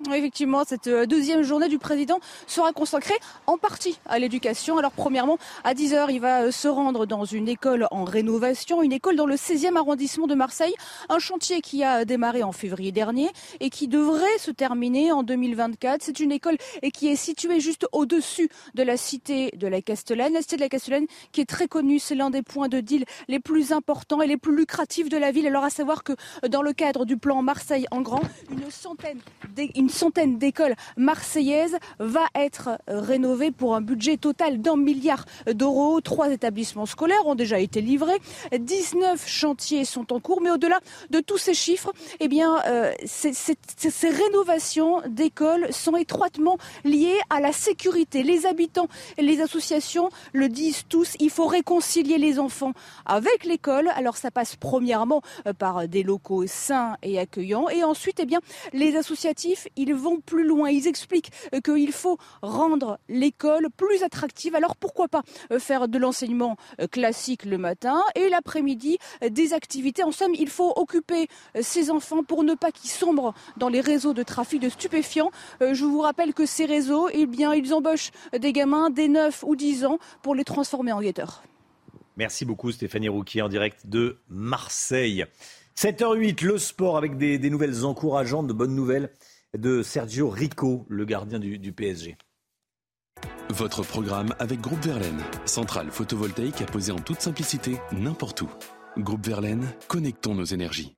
Effectivement, 0.08 0.64
cette 0.66 0.88
euh, 0.88 1.06
deuxième 1.06 1.42
journée 1.42 1.68
du 1.68 1.78
président 1.78 2.22
sera 2.48 2.72
consacrée 2.72 3.20
en 3.48 3.58
partie 3.58 4.00
à 4.06 4.18
l'éducation. 4.18 4.78
Alors 4.78 4.94
premièrement, 4.94 5.38
à 5.66 5.74
10h, 5.74 6.06
il 6.10 6.22
va 6.22 6.44
euh, 6.44 6.52
se 6.52 6.70
rendre 6.70 7.06
dans 7.06 7.26
une 7.26 7.50
école 7.50 7.86
en 7.92 8.06
rénovation, 8.06 8.82
une 8.82 8.94
école 8.94 9.18
dans 9.18 9.26
le 9.26 9.36
16e 9.36 9.76
arrondissement 9.76 10.26
de 10.26 10.36
Marseille, 10.36 10.74
un 11.10 11.20
chantier 11.20 11.60
qui 11.60 11.84
a 11.84 12.06
démarré 12.06 12.44
en 12.44 12.54
février 12.54 12.94
dernier 12.94 13.28
et 13.60 13.70
qui 13.70 13.90
devrait 13.90 14.38
se 14.38 14.52
terminer 14.52 15.12
en 15.12 15.22
2024. 15.22 16.02
C'est 16.02 16.22
une 16.22 16.32
école 16.32 16.56
qui 16.94 17.10
est 17.10 17.18
située 17.18 17.60
juste 17.60 17.86
au-dessus 17.92 18.50
de 18.76 18.84
la 18.84 18.96
cité 18.96 19.52
de 19.58 19.68
la 19.68 19.82
Castellane. 19.82 20.32
La 20.32 20.42
cité 20.42 20.56
de 20.56 20.62
la 20.62 20.70
Castellane 20.70 21.08
qui 21.34 21.42
est 21.42 21.50
très 21.50 21.68
connue, 21.68 22.00
c'est 22.00 22.16
l'un 22.16 22.30
des 22.30 22.42
points 22.42 22.70
de 22.70 22.80
deal 22.80 23.04
les 23.28 23.42
plus 23.42 23.74
importants 23.74 24.22
et 24.22 24.28
les 24.28 24.38
plus 24.38 24.56
lucratifs 24.56 25.10
de 25.10 25.18
la 25.18 25.32
ville. 25.32 25.48
Alors 25.48 25.66
à 25.66 25.70
savoir 25.70 26.06
que 26.06 26.14
dans 26.48 26.62
le 26.62 26.72
cadre 26.72 27.04
du 27.04 27.18
plan 27.18 27.42
Marseille 27.42 27.86
en 27.92 28.00
grand, 28.00 28.22
une 28.50 28.72
centaine, 28.72 29.20
une 29.76 29.89
centaine 29.90 30.38
d'écoles 30.38 30.76
marseillaises 30.98 31.78
va 32.00 32.26
être 32.36 32.80
rénovée 32.88 33.52
pour 33.52 33.76
un 33.76 33.82
budget 33.82 34.18
total 34.18 34.62
d'un 34.62 34.78
milliard 34.78 35.26
d'euros. 35.48 36.02
Trois 36.02 36.32
établissements 36.32 36.86
scolaires 36.86 37.26
ont 37.26 37.36
déjà 37.36 37.60
été 37.60 37.82
livrés. 37.82 38.20
19 38.58 39.28
chantiers 39.28 39.86
sont 39.86 40.14
en 40.14 40.20
cours. 40.20 40.42
Mais 40.42 40.52
au-delà 40.52 40.80
de 41.10 41.20
tous 41.20 41.38
ces 41.38 41.54
chiffres, 41.54 41.92
eh 42.20 42.28
bien, 42.28 42.62
euh, 42.68 42.92
ces 43.06 44.10
rénovations 44.10 45.02
d'écoles 45.08 45.72
sont 45.72 45.96
étroitement 45.96 46.58
liées 46.84 47.20
à 47.30 47.40
la 47.40 47.52
sécurité. 47.52 48.24
Les 48.24 48.46
habitants 48.46 48.88
et 49.18 49.22
les 49.22 49.42
associations 49.42 50.10
le 50.34 50.50
disent 50.50 50.84
tous. 50.88 51.16
Il 51.20 51.30
faut 51.30 51.48
réconcilier 51.48 52.18
les 52.18 52.40
enfants 52.40 52.74
avec 53.06 53.44
l'école. 53.46 53.90
Alors 53.96 54.18
ça 54.18 54.32
passe 54.32 54.56
premièrement 54.56 55.22
euh, 55.48 55.54
par 55.54 55.88
des 55.88 56.04
locaux 56.04 56.46
sains 56.48 56.96
et 57.04 57.20
accueillants. 57.20 57.70
Et 57.70 57.84
ensuite, 57.84 58.20
eh 58.20 58.26
bien, 58.26 58.40
les 58.74 58.96
associatifs, 58.96 59.68
ils 59.80 59.96
vont 59.96 60.20
plus 60.20 60.46
loin. 60.46 60.70
Ils 60.70 60.88
expliquent 60.88 61.32
euh, 61.56 61.62
qu'il 61.62 61.92
faut 61.92 62.18
rendre 62.42 63.00
l'école 63.08 63.70
plus 63.76 64.04
attractive. 64.04 64.56
Alors 64.56 64.76
pourquoi 64.76 65.08
pas 65.08 65.24
euh, 65.52 65.60
faire 65.60 65.88
de 65.88 65.98
l'enseignement 65.98 66.58
euh, 66.82 66.88
classique 66.88 67.46
le 67.46 67.58
matin 67.58 68.02
et 68.16 68.30
l'après-midi 68.30 68.98
des 69.30 69.54
activités. 69.54 70.04
En 70.04 70.12
somme, 70.12 70.34
il 70.36 70.50
faut 70.50 70.74
occuper 70.76 71.28
ces 71.62 71.92
enfants 71.92 72.24
pour 72.24 72.44
ne 72.44 72.54
pas 72.54 72.72
qu'ils 72.72 72.90
sombrent 72.90 73.34
dans 73.58 73.70
les 73.70 73.82
réseaux 73.82 74.14
de 74.14 74.24
trafic 74.24 74.62
de 74.62 74.70
stupéfiants. 74.70 75.32
Je 75.62 75.86
vous 75.86 76.02
rappelle 76.02 76.34
que 76.34 76.46
ces 76.46 76.66
réseaux, 76.66 77.10
eh 77.12 77.26
bien, 77.26 77.54
ils 77.54 77.74
embauchent 77.74 78.12
des 78.38 78.52
gamins 78.52 78.90
dès 78.90 79.08
9 79.08 79.44
ou 79.48 79.56
10 79.56 79.86
ans 79.86 80.00
pour 80.22 80.36
les 80.36 80.44
transformer 80.44 80.92
en 80.92 81.02
guetteurs. 81.02 81.44
Merci 82.18 82.44
beaucoup 82.44 82.72
Stéphanie 82.72 83.08
Rouquier 83.08 83.42
en 83.42 83.50
direct 83.50 83.88
de 83.88 84.18
Marseille. 84.28 85.26
7h08, 85.78 86.44
le 86.44 86.58
sport 86.58 86.98
avec 86.98 87.18
des, 87.18 87.38
des 87.38 87.50
nouvelles 87.50 87.86
encourageantes, 87.86 88.48
de 88.48 88.54
bonnes 88.54 88.76
nouvelles 88.76 89.12
de 89.58 89.82
Sergio 89.82 90.30
Rico, 90.30 90.86
le 90.90 91.06
gardien 91.06 91.40
du, 91.40 91.74
PSG. 91.74 92.18
Votre 93.50 93.82
programme 93.82 94.34
avec 94.38 94.62
Groupe 94.62 94.84
Verlaine, 94.86 95.22
centrale 95.46 95.90
photovoltaïque 95.90 96.62
à 96.62 96.66
poser 96.66 96.92
en 96.92 97.00
toute 97.00 97.22
simplicité 97.22 97.78
n'importe 97.92 98.42
où. 98.44 98.50
Groupe 98.98 99.26
Verlaine, 99.26 99.66
connectons 99.88 100.36
nos 100.36 100.46
énergies. 100.46 100.96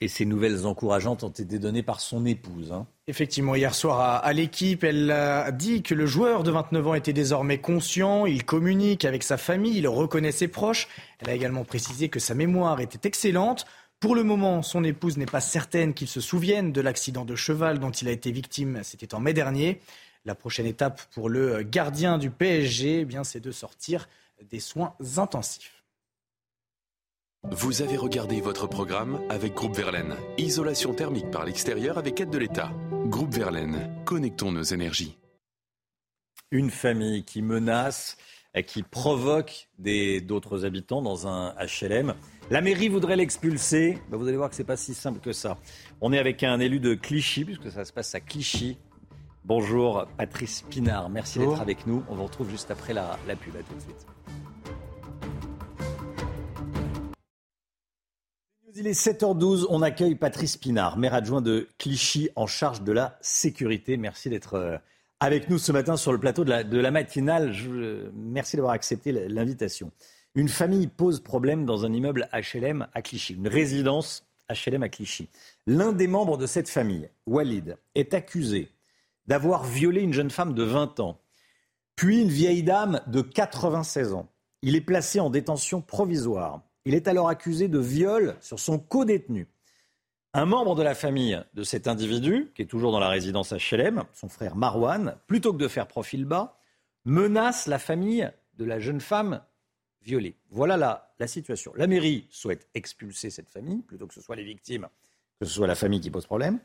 Et 0.00 0.08
ces 0.08 0.24
nouvelles 0.24 0.64
encourageantes 0.66 1.24
ont 1.24 1.28
été 1.28 1.58
données 1.58 1.82
par 1.82 2.00
son 2.00 2.24
épouse. 2.24 2.70
Hein. 2.72 2.86
Effectivement, 3.08 3.56
hier 3.56 3.74
soir 3.74 4.00
à, 4.00 4.16
à 4.18 4.32
l'équipe, 4.32 4.84
elle 4.84 5.10
a 5.10 5.50
dit 5.50 5.82
que 5.82 5.94
le 5.94 6.06
joueur 6.06 6.44
de 6.44 6.52
29 6.52 6.86
ans 6.86 6.94
était 6.94 7.12
désormais 7.12 7.58
conscient, 7.58 8.24
il 8.24 8.44
communique 8.44 9.04
avec 9.04 9.24
sa 9.24 9.36
famille, 9.36 9.76
il 9.76 9.88
reconnaît 9.88 10.30
ses 10.30 10.46
proches. 10.46 10.88
Elle 11.18 11.30
a 11.30 11.34
également 11.34 11.64
précisé 11.64 12.08
que 12.08 12.20
sa 12.20 12.34
mémoire 12.34 12.80
était 12.80 13.08
excellente. 13.08 13.66
Pour 14.00 14.14
le 14.14 14.22
moment, 14.22 14.62
son 14.62 14.84
épouse 14.84 15.16
n'est 15.16 15.26
pas 15.26 15.40
certaine 15.40 15.92
qu'il 15.92 16.06
se 16.06 16.20
souvienne 16.20 16.72
de 16.72 16.80
l'accident 16.80 17.24
de 17.24 17.34
cheval 17.34 17.80
dont 17.80 17.90
il 17.90 18.06
a 18.06 18.12
été 18.12 18.30
victime. 18.30 18.80
C'était 18.84 19.12
en 19.14 19.20
mai 19.20 19.32
dernier. 19.32 19.80
La 20.24 20.36
prochaine 20.36 20.66
étape 20.66 21.02
pour 21.12 21.28
le 21.28 21.62
gardien 21.62 22.16
du 22.16 22.30
PSG, 22.30 23.00
eh 23.00 23.04
bien, 23.04 23.24
c'est 23.24 23.40
de 23.40 23.50
sortir 23.50 24.08
des 24.50 24.60
soins 24.60 24.94
intensifs. 25.16 25.82
Vous 27.50 27.82
avez 27.82 27.96
regardé 27.96 28.40
votre 28.40 28.68
programme 28.68 29.20
avec 29.30 29.54
Groupe 29.54 29.76
Verlaine. 29.76 30.14
Isolation 30.38 30.94
thermique 30.94 31.30
par 31.30 31.44
l'extérieur 31.44 31.98
avec 31.98 32.20
aide 32.20 32.30
de 32.30 32.38
l'État. 32.38 32.70
Groupe 33.06 33.34
Verlaine, 33.34 33.90
connectons 34.04 34.52
nos 34.52 34.62
énergies. 34.62 35.18
Une 36.52 36.70
famille 36.70 37.24
qui 37.24 37.42
menace, 37.42 38.16
et 38.54 38.64
qui 38.64 38.82
provoque 38.82 39.68
d'autres 39.78 40.64
habitants 40.64 41.02
dans 41.02 41.26
un 41.26 41.54
HLM. 41.60 42.14
La 42.50 42.62
mairie 42.62 42.88
voudrait 42.88 43.16
l'expulser. 43.16 43.98
Ben, 44.10 44.16
vous 44.16 44.26
allez 44.26 44.38
voir 44.38 44.48
que 44.48 44.56
ce 44.56 44.62
n'est 44.62 44.66
pas 44.66 44.78
si 44.78 44.94
simple 44.94 45.20
que 45.20 45.32
ça. 45.34 45.58
On 46.00 46.14
est 46.14 46.18
avec 46.18 46.42
un 46.42 46.58
élu 46.60 46.80
de 46.80 46.94
Clichy, 46.94 47.44
puisque 47.44 47.70
ça 47.70 47.84
se 47.84 47.92
passe 47.92 48.14
à 48.14 48.20
Clichy. 48.20 48.78
Bonjour 49.44 50.06
Patrice 50.16 50.62
Pinard, 50.62 51.10
merci 51.10 51.38
d'être 51.38 51.60
avec 51.60 51.86
nous. 51.86 52.02
On 52.08 52.14
vous 52.14 52.24
retrouve 52.24 52.48
juste 52.48 52.70
après 52.70 52.94
la, 52.94 53.18
la 53.26 53.36
pub. 53.36 53.54
À 53.54 53.58
tout 53.58 53.74
de 53.74 53.80
suite. 53.80 54.06
Il 58.76 58.86
est 58.86 58.98
7h12, 58.98 59.66
on 59.68 59.82
accueille 59.82 60.14
Patrice 60.14 60.56
Pinard, 60.56 60.96
maire 60.96 61.12
adjoint 61.12 61.42
de 61.42 61.68
Clichy 61.76 62.30
en 62.34 62.46
charge 62.46 62.82
de 62.82 62.92
la 62.92 63.18
sécurité. 63.20 63.98
Merci 63.98 64.30
d'être 64.30 64.54
euh, 64.54 64.78
avec 65.20 65.50
nous 65.50 65.58
ce 65.58 65.72
matin 65.72 65.98
sur 65.98 66.12
le 66.12 66.18
plateau 66.18 66.44
de 66.44 66.50
la, 66.50 66.64
de 66.64 66.78
la 66.78 66.90
matinale. 66.90 67.52
Je, 67.52 68.08
merci 68.14 68.56
d'avoir 68.56 68.72
accepté 68.72 69.12
l'invitation. 69.12 69.90
Une 70.38 70.48
famille 70.48 70.86
pose 70.86 71.18
problème 71.18 71.66
dans 71.66 71.84
un 71.84 71.92
immeuble 71.92 72.28
HLM 72.32 72.86
à 72.94 73.02
Clichy, 73.02 73.34
une 73.34 73.48
résidence 73.48 74.24
HLM 74.48 74.84
à 74.84 74.88
Clichy. 74.88 75.28
L'un 75.66 75.90
des 75.90 76.06
membres 76.06 76.38
de 76.38 76.46
cette 76.46 76.68
famille, 76.68 77.10
Walid, 77.26 77.76
est 77.96 78.14
accusé 78.14 78.70
d'avoir 79.26 79.64
violé 79.64 80.00
une 80.00 80.12
jeune 80.12 80.30
femme 80.30 80.54
de 80.54 80.62
20 80.62 81.00
ans, 81.00 81.20
puis 81.96 82.22
une 82.22 82.28
vieille 82.28 82.62
dame 82.62 83.00
de 83.08 83.20
96 83.20 84.12
ans. 84.12 84.28
Il 84.62 84.76
est 84.76 84.80
placé 84.80 85.18
en 85.18 85.28
détention 85.28 85.80
provisoire. 85.80 86.62
Il 86.84 86.94
est 86.94 87.08
alors 87.08 87.28
accusé 87.28 87.66
de 87.66 87.80
viol 87.80 88.36
sur 88.40 88.60
son 88.60 88.78
co-détenu. 88.78 89.48
Un 90.34 90.46
membre 90.46 90.76
de 90.76 90.84
la 90.84 90.94
famille 90.94 91.42
de 91.54 91.64
cet 91.64 91.88
individu, 91.88 92.52
qui 92.54 92.62
est 92.62 92.66
toujours 92.66 92.92
dans 92.92 93.00
la 93.00 93.08
résidence 93.08 93.52
HLM, 93.52 94.04
son 94.12 94.28
frère 94.28 94.54
Marwan, 94.54 95.16
plutôt 95.26 95.52
que 95.52 95.58
de 95.58 95.66
faire 95.66 95.88
profil 95.88 96.26
bas, 96.26 96.60
menace 97.04 97.66
la 97.66 97.80
famille 97.80 98.30
de 98.56 98.64
la 98.64 98.78
jeune 98.78 99.00
femme 99.00 99.40
violée. 100.08 100.34
Voilà 100.50 100.76
la, 100.76 101.12
la 101.18 101.26
situation. 101.26 101.72
La 101.76 101.86
mairie 101.86 102.26
souhaite 102.30 102.66
expulser 102.74 103.30
cette 103.30 103.50
famille, 103.50 103.82
plutôt 103.82 104.06
que 104.06 104.14
ce 104.14 104.20
soit 104.20 104.36
les 104.36 104.44
victimes, 104.44 104.88
que 105.38 105.46
ce 105.46 105.52
soit 105.52 105.66
la 105.66 105.74
famille 105.74 106.00
qui 106.00 106.10
pose 106.10 106.26
problème. 106.26 106.58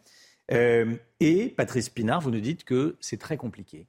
Euh, 0.52 0.96
et 1.20 1.50
Patrice 1.50 1.90
Pinard, 1.90 2.22
vous 2.22 2.32
nous 2.32 2.40
dites 2.40 2.64
que 2.64 2.96
c'est 3.00 3.20
très 3.20 3.38
compliqué. 3.38 3.86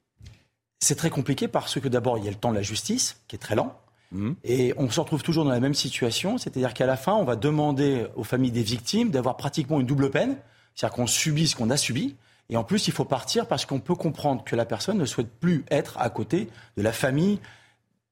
C'est 0.79 0.95
très 0.95 1.09
compliqué 1.09 1.47
parce 1.47 1.79
que 1.79 1.87
d'abord, 1.87 2.17
il 2.17 2.25
y 2.25 2.27
a 2.27 2.31
le 2.31 2.37
temps 2.37 2.51
de 2.51 2.55
la 2.55 2.61
justice, 2.61 3.21
qui 3.27 3.35
est 3.35 3.39
très 3.39 3.55
lent. 3.55 3.79
Mhm. 4.11 4.35
Et 4.43 4.73
on 4.77 4.89
se 4.89 4.99
retrouve 4.99 5.23
toujours 5.23 5.45
dans 5.45 5.51
la 5.51 5.59
même 5.59 5.73
situation, 5.73 6.37
c'est-à-dire 6.37 6.73
qu'à 6.73 6.85
la 6.85 6.97
fin, 6.97 7.13
on 7.13 7.23
va 7.23 7.35
demander 7.35 8.07
aux 8.15 8.23
familles 8.23 8.51
des 8.51 8.63
victimes 8.63 9.09
d'avoir 9.09 9.37
pratiquement 9.37 9.79
une 9.79 9.87
double 9.87 10.11
peine, 10.11 10.37
c'est-à-dire 10.75 10.95
qu'on 10.95 11.07
subit 11.07 11.47
ce 11.47 11.55
qu'on 11.55 11.69
a 11.69 11.77
subi, 11.77 12.15
et 12.49 12.57
en 12.57 12.63
plus, 12.63 12.87
il 12.87 12.93
faut 12.93 13.05
partir 13.05 13.47
parce 13.47 13.65
qu'on 13.65 13.79
peut 13.79 13.95
comprendre 13.95 14.43
que 14.43 14.55
la 14.55 14.65
personne 14.65 14.97
ne 14.97 15.05
souhaite 15.05 15.31
plus 15.39 15.65
être 15.71 15.97
à 15.97 16.09
côté 16.09 16.47
de 16.77 16.83
la 16.83 16.91
famille 16.91 17.39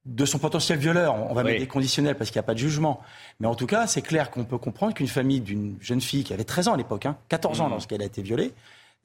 de 0.06 0.26
son 0.26 0.38
potentiel 0.38 0.80
violeur. 0.80 1.16
On 1.16 1.34
va 1.34 1.44
mettre 1.44 1.60
des 1.60 1.68
conditionnels 1.68 2.16
parce 2.16 2.30
qu'il 2.30 2.40
n'y 2.40 2.44
a 2.44 2.48
pas 2.48 2.54
de 2.54 2.60
jugement. 2.60 3.02
Mais 3.40 3.48
en 3.48 3.56
tout 3.56 3.68
cas, 3.68 3.88
c'est 3.88 4.02
clair 4.02 4.32
qu'on 4.32 4.44
peut 4.44 4.58
comprendre 4.58 4.94
qu'une 4.94 5.08
famille 5.08 5.40
d'une 5.40 5.78
jeune 5.80 6.02
fille 6.02 6.24
qui 6.24 6.34
avait 6.34 6.44
13 6.44 6.68
ans 6.68 6.74
à 6.74 6.78
l'époque, 6.78 7.08
14 7.30 7.62
hein, 7.62 7.64
ans 7.64 7.68
mmh. 7.68 7.72
lorsqu'elle 7.72 8.02
a 8.02 8.06
été 8.06 8.22
violée, 8.22 8.54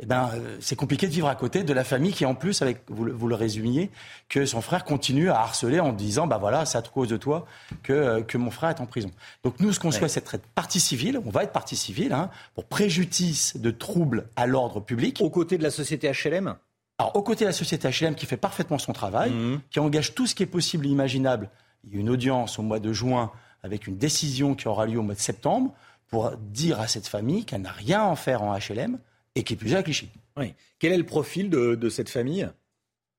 eh 0.01 0.07
ben, 0.07 0.31
euh, 0.35 0.57
c'est 0.61 0.77
compliqué 0.77 1.09
de 1.09 1.13
vivre 1.13 1.27
à 1.27 1.35
côté 1.35 1.65
de 1.65 1.73
la 1.73 1.83
famille 1.83 2.13
qui, 2.13 2.25
en 2.25 2.37
plus, 2.37 2.63
avec 2.63 2.83
vous, 2.89 3.27
le 3.27 3.35
résumiez, 3.35 3.91
que 4.29 4.47
son 4.47 4.61
frère 4.61 4.85
continue 4.85 5.29
à 5.31 5.41
harceler 5.41 5.81
en 5.81 5.93
disant, 5.93 6.29
bah 6.29 6.39
voilà, 6.39 6.65
c'est 6.67 6.79
à 6.79 6.83
cause 6.83 7.09
de 7.09 7.17
toi 7.17 7.47
que, 7.83 7.93
euh, 7.93 8.23
que 8.23 8.39
mon 8.39 8.53
frère 8.53 8.71
est 8.71 8.81
en 8.81 8.87
prison. 8.87 9.11
Donc 9.43 9.59
nous, 9.59 9.73
ce 9.73 9.81
qu'on 9.81 9.91
souhaite, 9.91 10.11
c'est 10.11 10.21
être 10.35 10.47
partie 10.55 10.79
civile. 10.79 11.21
On 11.27 11.31
va 11.31 11.43
être 11.43 11.53
partie 11.53 11.75
civile 11.75 12.13
hein, 12.13 12.31
pour 12.55 12.67
préjudice 12.67 13.57
de 13.57 13.71
troubles 13.73 14.29
à 14.37 14.47
l'ordre 14.47 14.79
public. 14.79 15.19
Aux 15.21 15.31
côtés 15.31 15.59
de 15.59 15.65
la 15.65 15.71
société 15.71 16.11
HLM 16.13 16.55
alors, 16.99 17.15
aux 17.15 17.23
côtés 17.23 17.45
de 17.45 17.51
la 17.51 17.53
société 17.53 17.89
HLM 17.89 18.17
qui 18.17 18.27
fait 18.27 18.37
parfaitement 18.37 18.79
son 18.79 18.93
travail, 18.93 19.31
mmh. 19.31 19.61
qui 19.71 19.79
engage 19.79 20.15
tout 20.15 20.27
ce 20.27 20.35
qui 20.35 20.43
est 20.43 20.47
possible 20.47 20.87
et 20.87 20.91
imaginable, 20.91 21.49
il 21.85 21.95
y 21.95 21.97
a 21.97 22.01
une 22.01 22.11
audience 22.11 22.59
au 22.59 22.63
mois 22.63 22.81
de 22.81 22.93
juin 22.93 23.31
avec 23.63 23.87
une 23.87 23.97
décision 23.97 24.55
qui 24.55 24.67
aura 24.67 24.87
lieu 24.87 24.99
au 24.99 25.03
mois 25.03 25.15
de 25.15 25.21
septembre 25.21 25.73
pour 26.09 26.33
dire 26.37 26.81
à 26.81 26.89
cette 26.89 27.07
famille 27.07 27.45
qu'elle 27.45 27.63
n'a 27.63 27.73
rien 27.73 28.01
à 28.01 28.07
en 28.07 28.17
faire 28.17 28.43
en 28.43 28.57
HLM 28.57 28.99
et 29.37 29.45
qui 29.45 29.55
est 29.55 29.57
plus 29.57 29.75
à 29.77 29.83
Clichy. 29.83 30.09
Oui. 30.37 30.55
Quel 30.79 30.93
est 30.93 30.99
le 30.99 31.07
profil 31.07 31.51
de, 31.51 31.89
cette 31.89 32.09
famille? 32.09 32.49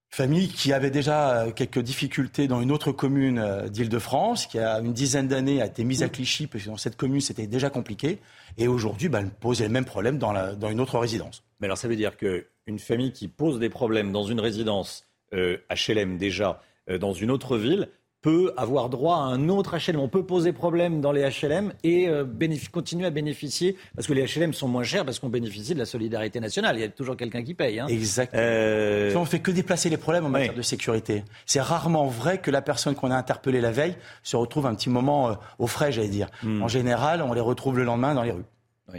Famille 0.09 0.49
qui 0.49 0.73
avait 0.73 0.89
déjà 0.89 1.43
euh, 1.43 1.51
quelques 1.51 1.79
difficultés 1.79 2.47
dans 2.47 2.61
une 2.61 2.71
autre 2.71 2.91
commune 2.91 3.37
euh, 3.37 3.69
d'Île-de-France, 3.69 4.47
qui 4.47 4.57
a 4.57 4.79
une 4.79 4.91
dizaine 4.91 5.27
d'années 5.27 5.61
a 5.61 5.67
été 5.67 5.83
mise 5.83 6.01
à 6.01 6.07
mmh. 6.07 6.11
Clichy, 6.11 6.47
parce 6.47 6.63
que 6.63 6.69
dans 6.69 6.77
cette 6.77 6.95
commune 6.95 7.21
c'était 7.21 7.45
déjà 7.45 7.69
compliqué, 7.69 8.17
et 8.57 8.67
aujourd'hui 8.67 9.07
bah, 9.07 9.19
elle 9.21 9.29
pose 9.29 9.61
les 9.61 9.69
mêmes 9.69 9.85
problèmes 9.85 10.17
dans, 10.17 10.33
dans 10.55 10.69
une 10.69 10.79
autre 10.79 10.97
résidence. 10.97 11.43
Mais 11.59 11.67
alors 11.67 11.77
ça 11.77 11.87
veut 11.87 11.95
dire 11.95 12.17
qu'une 12.17 12.79
famille 12.79 13.11
qui 13.11 13.27
pose 13.27 13.59
des 13.59 13.69
problèmes 13.69 14.11
dans 14.11 14.23
une 14.23 14.39
résidence 14.39 15.05
HLM 15.31 16.15
euh, 16.15 16.17
déjà, 16.17 16.61
dans 16.99 17.13
une 17.13 17.29
autre 17.29 17.57
ville, 17.57 17.89
peut 18.21 18.53
avoir 18.57 18.89
droit 18.89 19.15
à 19.15 19.19
un 19.19 19.47
autre 19.49 19.77
HLM. 19.77 19.99
On 19.99 20.09
peut 20.09 20.25
poser 20.25 20.51
problème 20.51 20.99
dans 20.99 21.11
les 21.11 21.21
HLM 21.21 21.73
et 21.83 22.09
euh, 22.09 22.25
continuer 22.71 23.05
à 23.05 23.09
bénéficier, 23.09 23.77
parce 23.95 24.07
que 24.07 24.13
les 24.13 24.25
HLM 24.25 24.53
sont 24.53 24.67
moins 24.67 24.83
chers, 24.83 25.05
parce 25.05 25.19
qu'on 25.19 25.29
bénéficie 25.29 25.73
de 25.73 25.79
la 25.79 25.85
solidarité 25.85 26.39
nationale. 26.39 26.77
Il 26.77 26.81
y 26.81 26.85
a 26.85 26.89
toujours 26.89 27.15
quelqu'un 27.15 27.43
qui 27.43 27.53
paye. 27.53 27.79
Hein. 27.79 27.87
Exactement. 27.87 28.41
Euh... 28.43 29.15
On 29.15 29.21
ne 29.21 29.25
fait 29.25 29.39
que 29.39 29.51
déplacer 29.51 29.89
les 29.89 29.97
problèmes 29.97 30.25
en 30.25 30.29
matière 30.29 30.53
de 30.53 30.61
sécurité. 30.61 31.23
C'est 31.45 31.61
rarement 31.61 32.07
vrai 32.07 32.39
que 32.39 32.51
la 32.51 32.61
personne 32.61 32.95
qu'on 32.95 33.11
a 33.11 33.15
interpellée 33.15 33.61
la 33.61 33.71
veille 33.71 33.95
se 34.23 34.35
retrouve 34.35 34.65
un 34.65 34.75
petit 34.75 34.89
moment 34.89 35.29
euh, 35.29 35.33
au 35.57 35.67
frais, 35.67 35.91
j'allais 35.91 36.09
dire. 36.09 36.27
Hmm. 36.43 36.61
En 36.61 36.67
général, 36.67 37.21
on 37.21 37.33
les 37.33 37.41
retrouve 37.41 37.77
le 37.77 37.85
lendemain 37.85 38.13
dans 38.13 38.23
les 38.23 38.31
rues. 38.31 38.45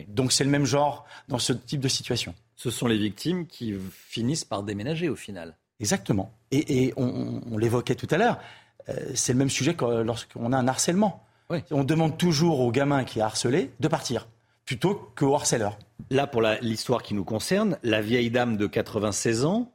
Donc 0.06 0.30
c'est 0.30 0.44
le 0.44 0.50
même 0.50 0.66
genre 0.66 1.04
dans 1.26 1.40
ce 1.40 1.52
type 1.52 1.80
de 1.80 1.88
situation. 1.88 2.32
Ce 2.60 2.68
sont 2.68 2.86
les 2.86 2.98
victimes 2.98 3.46
qui 3.46 3.74
finissent 3.90 4.44
par 4.44 4.62
déménager 4.62 5.08
au 5.08 5.16
final. 5.16 5.56
Exactement. 5.80 6.30
Et, 6.50 6.92
on 6.98 7.56
l'évoquait 7.56 7.94
tout 7.94 8.06
à 8.10 8.18
l'heure. 8.18 8.38
Euh, 8.90 9.12
c'est 9.14 9.32
le 9.32 9.38
même 9.38 9.48
sujet 9.48 9.72
que 9.72 10.02
lorsqu'on 10.02 10.52
a 10.52 10.58
un 10.58 10.68
harcèlement. 10.68 11.24
On 11.70 11.84
demande 11.84 12.18
toujours 12.18 12.60
au 12.60 12.70
gamin 12.70 13.04
qui 13.04 13.18
est 13.18 13.22
harcelé 13.22 13.70
de 13.80 13.88
partir, 13.88 14.28
plutôt 14.66 15.10
qu'au 15.16 15.34
harceleur. 15.34 15.78
Là, 16.10 16.26
pour 16.26 16.42
l'histoire 16.60 17.02
qui 17.02 17.14
nous 17.14 17.24
concerne, 17.24 17.78
la 17.82 18.02
vieille 18.02 18.30
dame 18.30 18.58
de 18.58 18.66
96 18.66 19.46
ans 19.46 19.72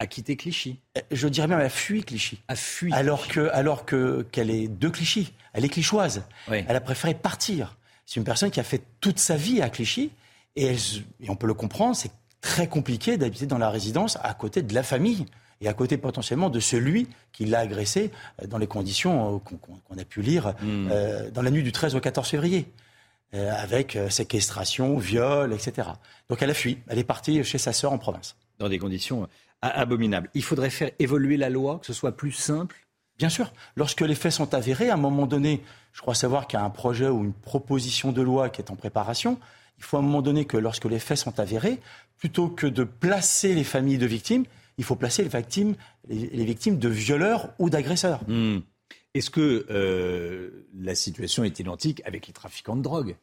a 0.00 0.08
quitté 0.08 0.36
Clichy. 0.36 0.80
Euh, 0.98 1.02
je 1.12 1.28
dirais 1.28 1.46
même, 1.46 1.60
elle 1.60 1.66
a 1.66 1.70
fui 1.70 2.02
Clichy. 2.02 2.40
A 2.48 2.56
fui. 2.56 2.92
Alors 2.92 3.28
que, 3.28 3.48
alors 3.52 3.86
que 3.86 4.26
qu'elle 4.32 4.50
est 4.50 4.66
de 4.66 4.88
Clichy, 4.88 5.34
elle 5.52 5.64
est 5.64 5.68
clichoise. 5.68 6.24
Elle 6.48 6.74
a 6.74 6.80
préféré 6.80 7.14
partir. 7.14 7.76
C'est 8.06 8.18
une 8.18 8.24
personne 8.24 8.50
qui 8.50 8.58
a 8.58 8.64
fait 8.64 8.82
toute 9.00 9.20
sa 9.20 9.36
vie 9.36 9.62
à 9.62 9.70
Clichy, 9.70 10.10
et 10.56 10.76
on 11.28 11.36
peut 11.36 11.46
le 11.46 11.54
comprendre. 11.54 11.96
C'est 11.96 12.12
très 12.40 12.68
compliqué 12.68 13.16
d'habiter 13.16 13.46
dans 13.46 13.58
la 13.58 13.70
résidence 13.70 14.18
à 14.22 14.34
côté 14.34 14.62
de 14.62 14.74
la 14.74 14.82
famille 14.82 15.26
et 15.62 15.68
à 15.68 15.72
côté 15.72 15.96
potentiellement 15.96 16.50
de 16.50 16.60
celui 16.60 17.08
qui 17.32 17.46
l'a 17.46 17.60
agressé 17.60 18.10
euh, 18.42 18.46
dans 18.46 18.58
les 18.58 18.66
conditions 18.66 19.36
euh, 19.36 19.38
qu'on 19.38 19.98
a 19.98 20.04
pu 20.04 20.20
lire 20.20 20.54
hmm. 20.60 20.88
euh, 20.90 21.30
dans 21.30 21.42
la 21.42 21.50
nuit 21.50 21.62
du 21.62 21.72
13 21.72 21.94
au 21.94 22.00
14 22.00 22.28
février, 22.28 22.66
avec 23.32 23.96
séquestration, 24.10 24.98
viol, 24.98 25.54
etc. 25.54 25.88
Donc 26.28 26.42
elle 26.42 26.50
a 26.50 26.54
fui, 26.54 26.76
elle 26.88 26.98
est 26.98 27.04
partie 27.04 27.42
chez 27.44 27.56
sa 27.56 27.72
sœur 27.72 27.90
en 27.90 27.96
province. 27.96 28.36
Dans 28.58 28.68
des 28.68 28.78
conditions 28.78 29.26
abominables. 29.62 30.28
Il 30.34 30.42
faudrait 30.42 30.68
faire 30.68 30.90
évoluer 30.98 31.38
la 31.38 31.48
loi, 31.48 31.78
que 31.78 31.86
ce 31.86 31.94
soit 31.94 32.14
plus 32.14 32.32
simple? 32.32 32.76
Bien 33.16 33.30
sûr, 33.30 33.50
lorsque 33.74 34.02
les 34.02 34.14
faits 34.14 34.32
sont 34.32 34.52
avérés, 34.52 34.90
à 34.90 34.94
un 34.94 34.98
moment 34.98 35.26
donné, 35.26 35.62
je 35.94 36.02
crois 36.02 36.14
savoir 36.14 36.46
qu'il 36.46 36.58
y 36.58 36.62
a 36.62 36.64
un 36.64 36.70
projet 36.70 37.08
ou 37.08 37.24
une 37.24 37.32
proposition 37.32 38.12
de 38.12 38.20
loi 38.20 38.50
qui 38.50 38.60
est 38.60 38.70
en 38.70 38.76
préparation. 38.76 39.38
Il 39.78 39.84
faut 39.84 39.96
à 39.96 40.00
un 40.00 40.02
moment 40.02 40.22
donné 40.22 40.44
que 40.44 40.56
lorsque 40.56 40.84
les 40.84 40.98
faits 40.98 41.18
sont 41.18 41.40
avérés, 41.40 41.80
plutôt 42.16 42.48
que 42.48 42.66
de 42.66 42.84
placer 42.84 43.54
les 43.54 43.64
familles 43.64 43.98
de 43.98 44.06
victimes, 44.06 44.44
il 44.78 44.84
faut 44.84 44.96
placer 44.96 45.22
les 45.22 45.28
victimes, 45.28 45.74
les, 46.08 46.44
victimes 46.44 46.78
de 46.78 46.88
violeurs 46.88 47.52
ou 47.58 47.68
d'agresseurs. 47.68 48.20
Hmm. 48.28 48.60
Est-ce 49.14 49.30
que 49.30 49.66
euh, 49.70 50.66
la 50.74 50.94
situation 50.94 51.44
est 51.44 51.58
identique 51.58 52.00
avec 52.04 52.26
les 52.26 52.32
trafiquants 52.32 52.76
de 52.76 52.82
drogue? 52.82 53.16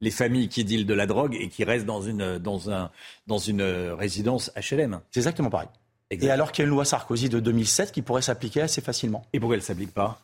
Les 0.00 0.10
familles 0.10 0.48
qui 0.48 0.64
dealent 0.64 0.86
de 0.86 0.94
la 0.94 1.06
drogue 1.06 1.36
et 1.40 1.48
qui 1.48 1.64
restent 1.64 1.86
dans 1.86 2.02
une, 2.02 2.38
dans 2.38 2.70
un, 2.70 2.90
dans 3.26 3.38
une 3.38 3.62
résidence 3.62 4.52
HLM 4.56 5.00
C'est 5.10 5.20
exactement 5.20 5.50
pareil. 5.50 5.68
Et 6.10 6.30
alors 6.30 6.52
qu'il 6.52 6.62
y 6.62 6.64
a 6.64 6.68
une 6.68 6.74
loi 6.74 6.84
Sarkozy 6.84 7.28
de 7.28 7.40
2007 7.40 7.92
qui 7.92 8.02
pourrait 8.02 8.22
s'appliquer 8.22 8.60
assez 8.60 8.80
facilement. 8.80 9.24
Et 9.32 9.40
pourquoi 9.40 9.56
elle 9.56 9.62
ne 9.62 9.66
s'applique 9.66 9.92
pas? 9.92 10.20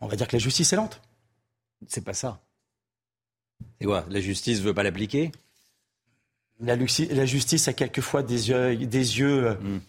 On 0.00 0.08
va 0.08 0.16
dire 0.16 0.26
que 0.26 0.36
la 0.36 0.40
justice 0.40 0.72
est 0.72 0.76
lente. 0.76 1.00
C'est 1.86 2.04
pas 2.04 2.14
ça. 2.14 2.40
Quoi 3.84 4.04
La 4.10 4.20
justice 4.20 4.60
ne 4.60 4.64
veut 4.64 4.74
pas 4.74 4.82
l'appliquer? 4.82 5.32
La, 6.60 6.76
la, 6.76 7.24
justice 7.24 7.68
a 7.68 7.72
quelquefois 7.72 8.22
des 8.22 8.50
yeux, 8.50 8.76
des 8.76 9.18
yeux 9.18 9.46
euh, 9.46 9.54
mm. 9.54 9.80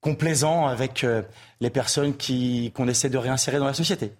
complaisants 0.00 0.66
avec 0.66 1.04
euh, 1.04 1.22
les 1.60 1.70
personnes 1.70 2.14
qu'on 2.14 2.88
essaie 2.88 3.10
de 3.10 3.18
réinsérer 3.18 3.58
dans 3.58 3.66
la 3.66 3.74
société. 3.74 4.10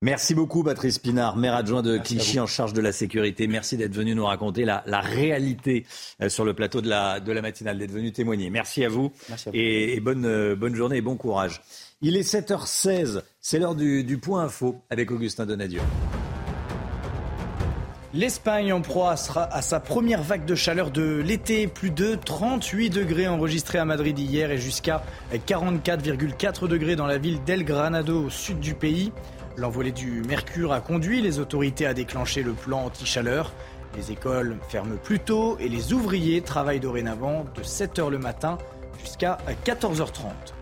Merci 0.00 0.34
beaucoup 0.34 0.62
Patrice 0.62 1.00
Pinard, 1.00 1.36
maire 1.36 1.56
adjoint 1.56 1.82
de 1.82 1.98
Clichy 1.98 2.38
en 2.38 2.46
charge 2.46 2.72
de 2.72 2.80
la 2.80 2.92
sécurité. 2.92 3.48
Merci 3.48 3.76
d'être 3.76 3.94
venu 3.94 4.14
nous 4.14 4.24
raconter 4.24 4.64
la, 4.64 4.82
réalité 5.00 5.84
euh, 6.22 6.28
sur 6.28 6.44
le 6.44 6.54
plateau 6.54 6.80
de 6.80 6.88
la, 6.88 7.20
de 7.20 7.32
la 7.32 7.42
matinale, 7.42 7.78
d'être 7.78 7.90
venu 7.90 8.12
témoigner. 8.12 8.48
Merci 8.48 8.84
à 8.84 8.88
vous, 8.88 9.12
Et, 9.52 10.00
bonne, 10.00 10.54
bonne 10.54 10.74
journée 10.74 10.98
et 10.98 11.02
bon 11.02 11.16
courage. 11.16 11.60
Il 12.00 12.16
est 12.16 12.22
7h16, 12.22 13.22
c'est 13.40 13.58
l'heure 13.58 13.74
du, 13.74 14.04
du 14.04 14.18
point 14.18 14.44
info 14.44 14.80
avec 14.88 15.10
Augustin 15.10 15.46
Donadieu. 15.46 15.80
L'Espagne 18.14 18.72
en 18.72 18.80
proie 18.80 19.16
à 19.36 19.60
sa 19.60 19.80
première 19.80 20.22
vague 20.22 20.46
de 20.46 20.54
chaleur 20.54 20.90
de 20.90 21.20
l'été. 21.20 21.66
Plus 21.66 21.90
de 21.90 22.14
38 22.14 22.88
degrés 22.88 23.28
enregistrés 23.28 23.78
à 23.78 23.84
Madrid 23.84 24.18
hier 24.18 24.50
et 24.50 24.56
jusqu'à 24.56 25.02
44,4 25.34 26.66
degrés 26.68 26.96
dans 26.96 27.06
la 27.06 27.18
ville 27.18 27.44
d'El 27.44 27.66
Granado 27.66 28.24
au 28.24 28.30
sud 28.30 28.60
du 28.60 28.72
pays. 28.72 29.12
L'envolée 29.58 29.92
du 29.92 30.22
mercure 30.26 30.72
a 30.72 30.80
conduit 30.80 31.20
les 31.20 31.38
autorités 31.38 31.84
à 31.84 31.92
déclencher 31.92 32.42
le 32.42 32.52
plan 32.52 32.86
anti-chaleur. 32.86 33.52
Les 33.94 34.10
écoles 34.10 34.56
ferment 34.70 34.96
plus 34.96 35.20
tôt 35.20 35.58
et 35.60 35.68
les 35.68 35.92
ouvriers 35.92 36.40
travaillent 36.40 36.80
dorénavant 36.80 37.44
de 37.56 37.62
7h 37.62 38.08
le 38.08 38.18
matin 38.18 38.56
jusqu'à 39.02 39.36
14h30. 39.66 40.57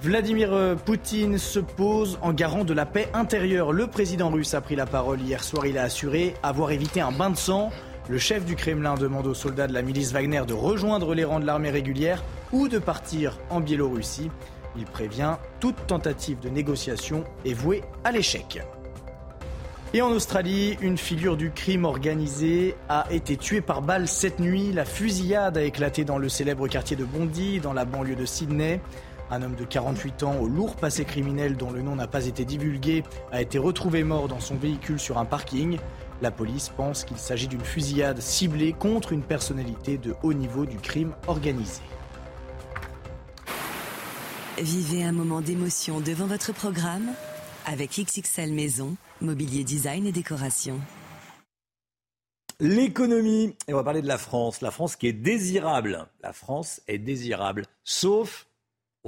Vladimir 0.00 0.52
euh, 0.52 0.76
Poutine 0.76 1.38
se 1.38 1.58
pose 1.58 2.20
en 2.22 2.32
garant 2.32 2.62
de 2.62 2.72
la 2.72 2.86
paix 2.86 3.08
intérieure. 3.14 3.72
Le 3.72 3.88
président 3.88 4.30
russe 4.30 4.54
a 4.54 4.60
pris 4.60 4.76
la 4.76 4.86
parole 4.86 5.20
hier 5.20 5.42
soir. 5.42 5.66
Il 5.66 5.76
a 5.76 5.82
assuré 5.82 6.34
avoir 6.44 6.70
évité 6.70 7.00
un 7.00 7.10
bain 7.10 7.30
de 7.30 7.36
sang. 7.36 7.70
Le 8.08 8.16
chef 8.16 8.44
du 8.44 8.54
Kremlin 8.54 8.94
demande 8.94 9.26
aux 9.26 9.34
soldats 9.34 9.66
de 9.66 9.74
la 9.74 9.82
milice 9.82 10.12
Wagner 10.12 10.42
de 10.46 10.54
rejoindre 10.54 11.14
les 11.14 11.24
rangs 11.24 11.40
de 11.40 11.46
l'armée 11.46 11.70
régulière 11.70 12.22
ou 12.52 12.68
de 12.68 12.78
partir 12.78 13.38
en 13.50 13.58
Biélorussie. 13.58 14.30
Il 14.76 14.84
prévient 14.84 15.34
toute 15.58 15.88
tentative 15.88 16.38
de 16.38 16.48
négociation 16.48 17.24
est 17.44 17.52
vouée 17.52 17.82
à 18.04 18.12
l'échec. 18.12 18.62
Et 19.94 20.02
en 20.02 20.10
Australie, 20.10 20.76
une 20.80 20.98
figure 20.98 21.36
du 21.36 21.50
crime 21.50 21.86
organisé 21.86 22.76
a 22.88 23.06
été 23.10 23.36
tuée 23.36 23.62
par 23.62 23.82
balle 23.82 24.06
cette 24.06 24.38
nuit. 24.38 24.70
La 24.72 24.84
fusillade 24.84 25.56
a 25.56 25.62
éclaté 25.62 26.04
dans 26.04 26.18
le 26.18 26.28
célèbre 26.28 26.68
quartier 26.68 26.94
de 26.94 27.04
Bondi, 27.04 27.58
dans 27.58 27.72
la 27.72 27.84
banlieue 27.84 28.14
de 28.14 28.26
Sydney. 28.26 28.80
Un 29.30 29.42
homme 29.42 29.56
de 29.56 29.64
48 29.64 30.22
ans 30.22 30.36
au 30.38 30.48
lourd 30.48 30.76
passé 30.76 31.04
criminel 31.04 31.56
dont 31.56 31.70
le 31.70 31.82
nom 31.82 31.94
n'a 31.94 32.06
pas 32.06 32.26
été 32.26 32.46
divulgué 32.46 33.02
a 33.30 33.42
été 33.42 33.58
retrouvé 33.58 34.02
mort 34.02 34.26
dans 34.26 34.40
son 34.40 34.56
véhicule 34.56 34.98
sur 34.98 35.18
un 35.18 35.26
parking. 35.26 35.78
La 36.22 36.30
police 36.30 36.70
pense 36.70 37.04
qu'il 37.04 37.18
s'agit 37.18 37.46
d'une 37.46 37.60
fusillade 37.60 38.20
ciblée 38.20 38.72
contre 38.72 39.12
une 39.12 39.22
personnalité 39.22 39.98
de 39.98 40.14
haut 40.22 40.32
niveau 40.32 40.64
du 40.64 40.78
crime 40.78 41.12
organisé. 41.26 41.82
Vivez 44.56 45.04
un 45.04 45.12
moment 45.12 45.40
d'émotion 45.40 46.00
devant 46.00 46.26
votre 46.26 46.52
programme 46.52 47.10
avec 47.66 47.90
XXL 47.90 48.52
Maison, 48.52 48.96
mobilier 49.20 49.62
design 49.62 50.06
et 50.06 50.12
décoration. 50.12 50.80
L'économie, 52.60 53.54
et 53.68 53.74
on 53.74 53.76
va 53.76 53.84
parler 53.84 54.02
de 54.02 54.08
la 54.08 54.18
France, 54.18 54.62
la 54.62 54.72
France 54.72 54.96
qui 54.96 55.06
est 55.06 55.12
désirable. 55.12 56.08
La 56.24 56.32
France 56.32 56.80
est 56.88 56.98
désirable, 56.98 57.66
sauf 57.84 58.47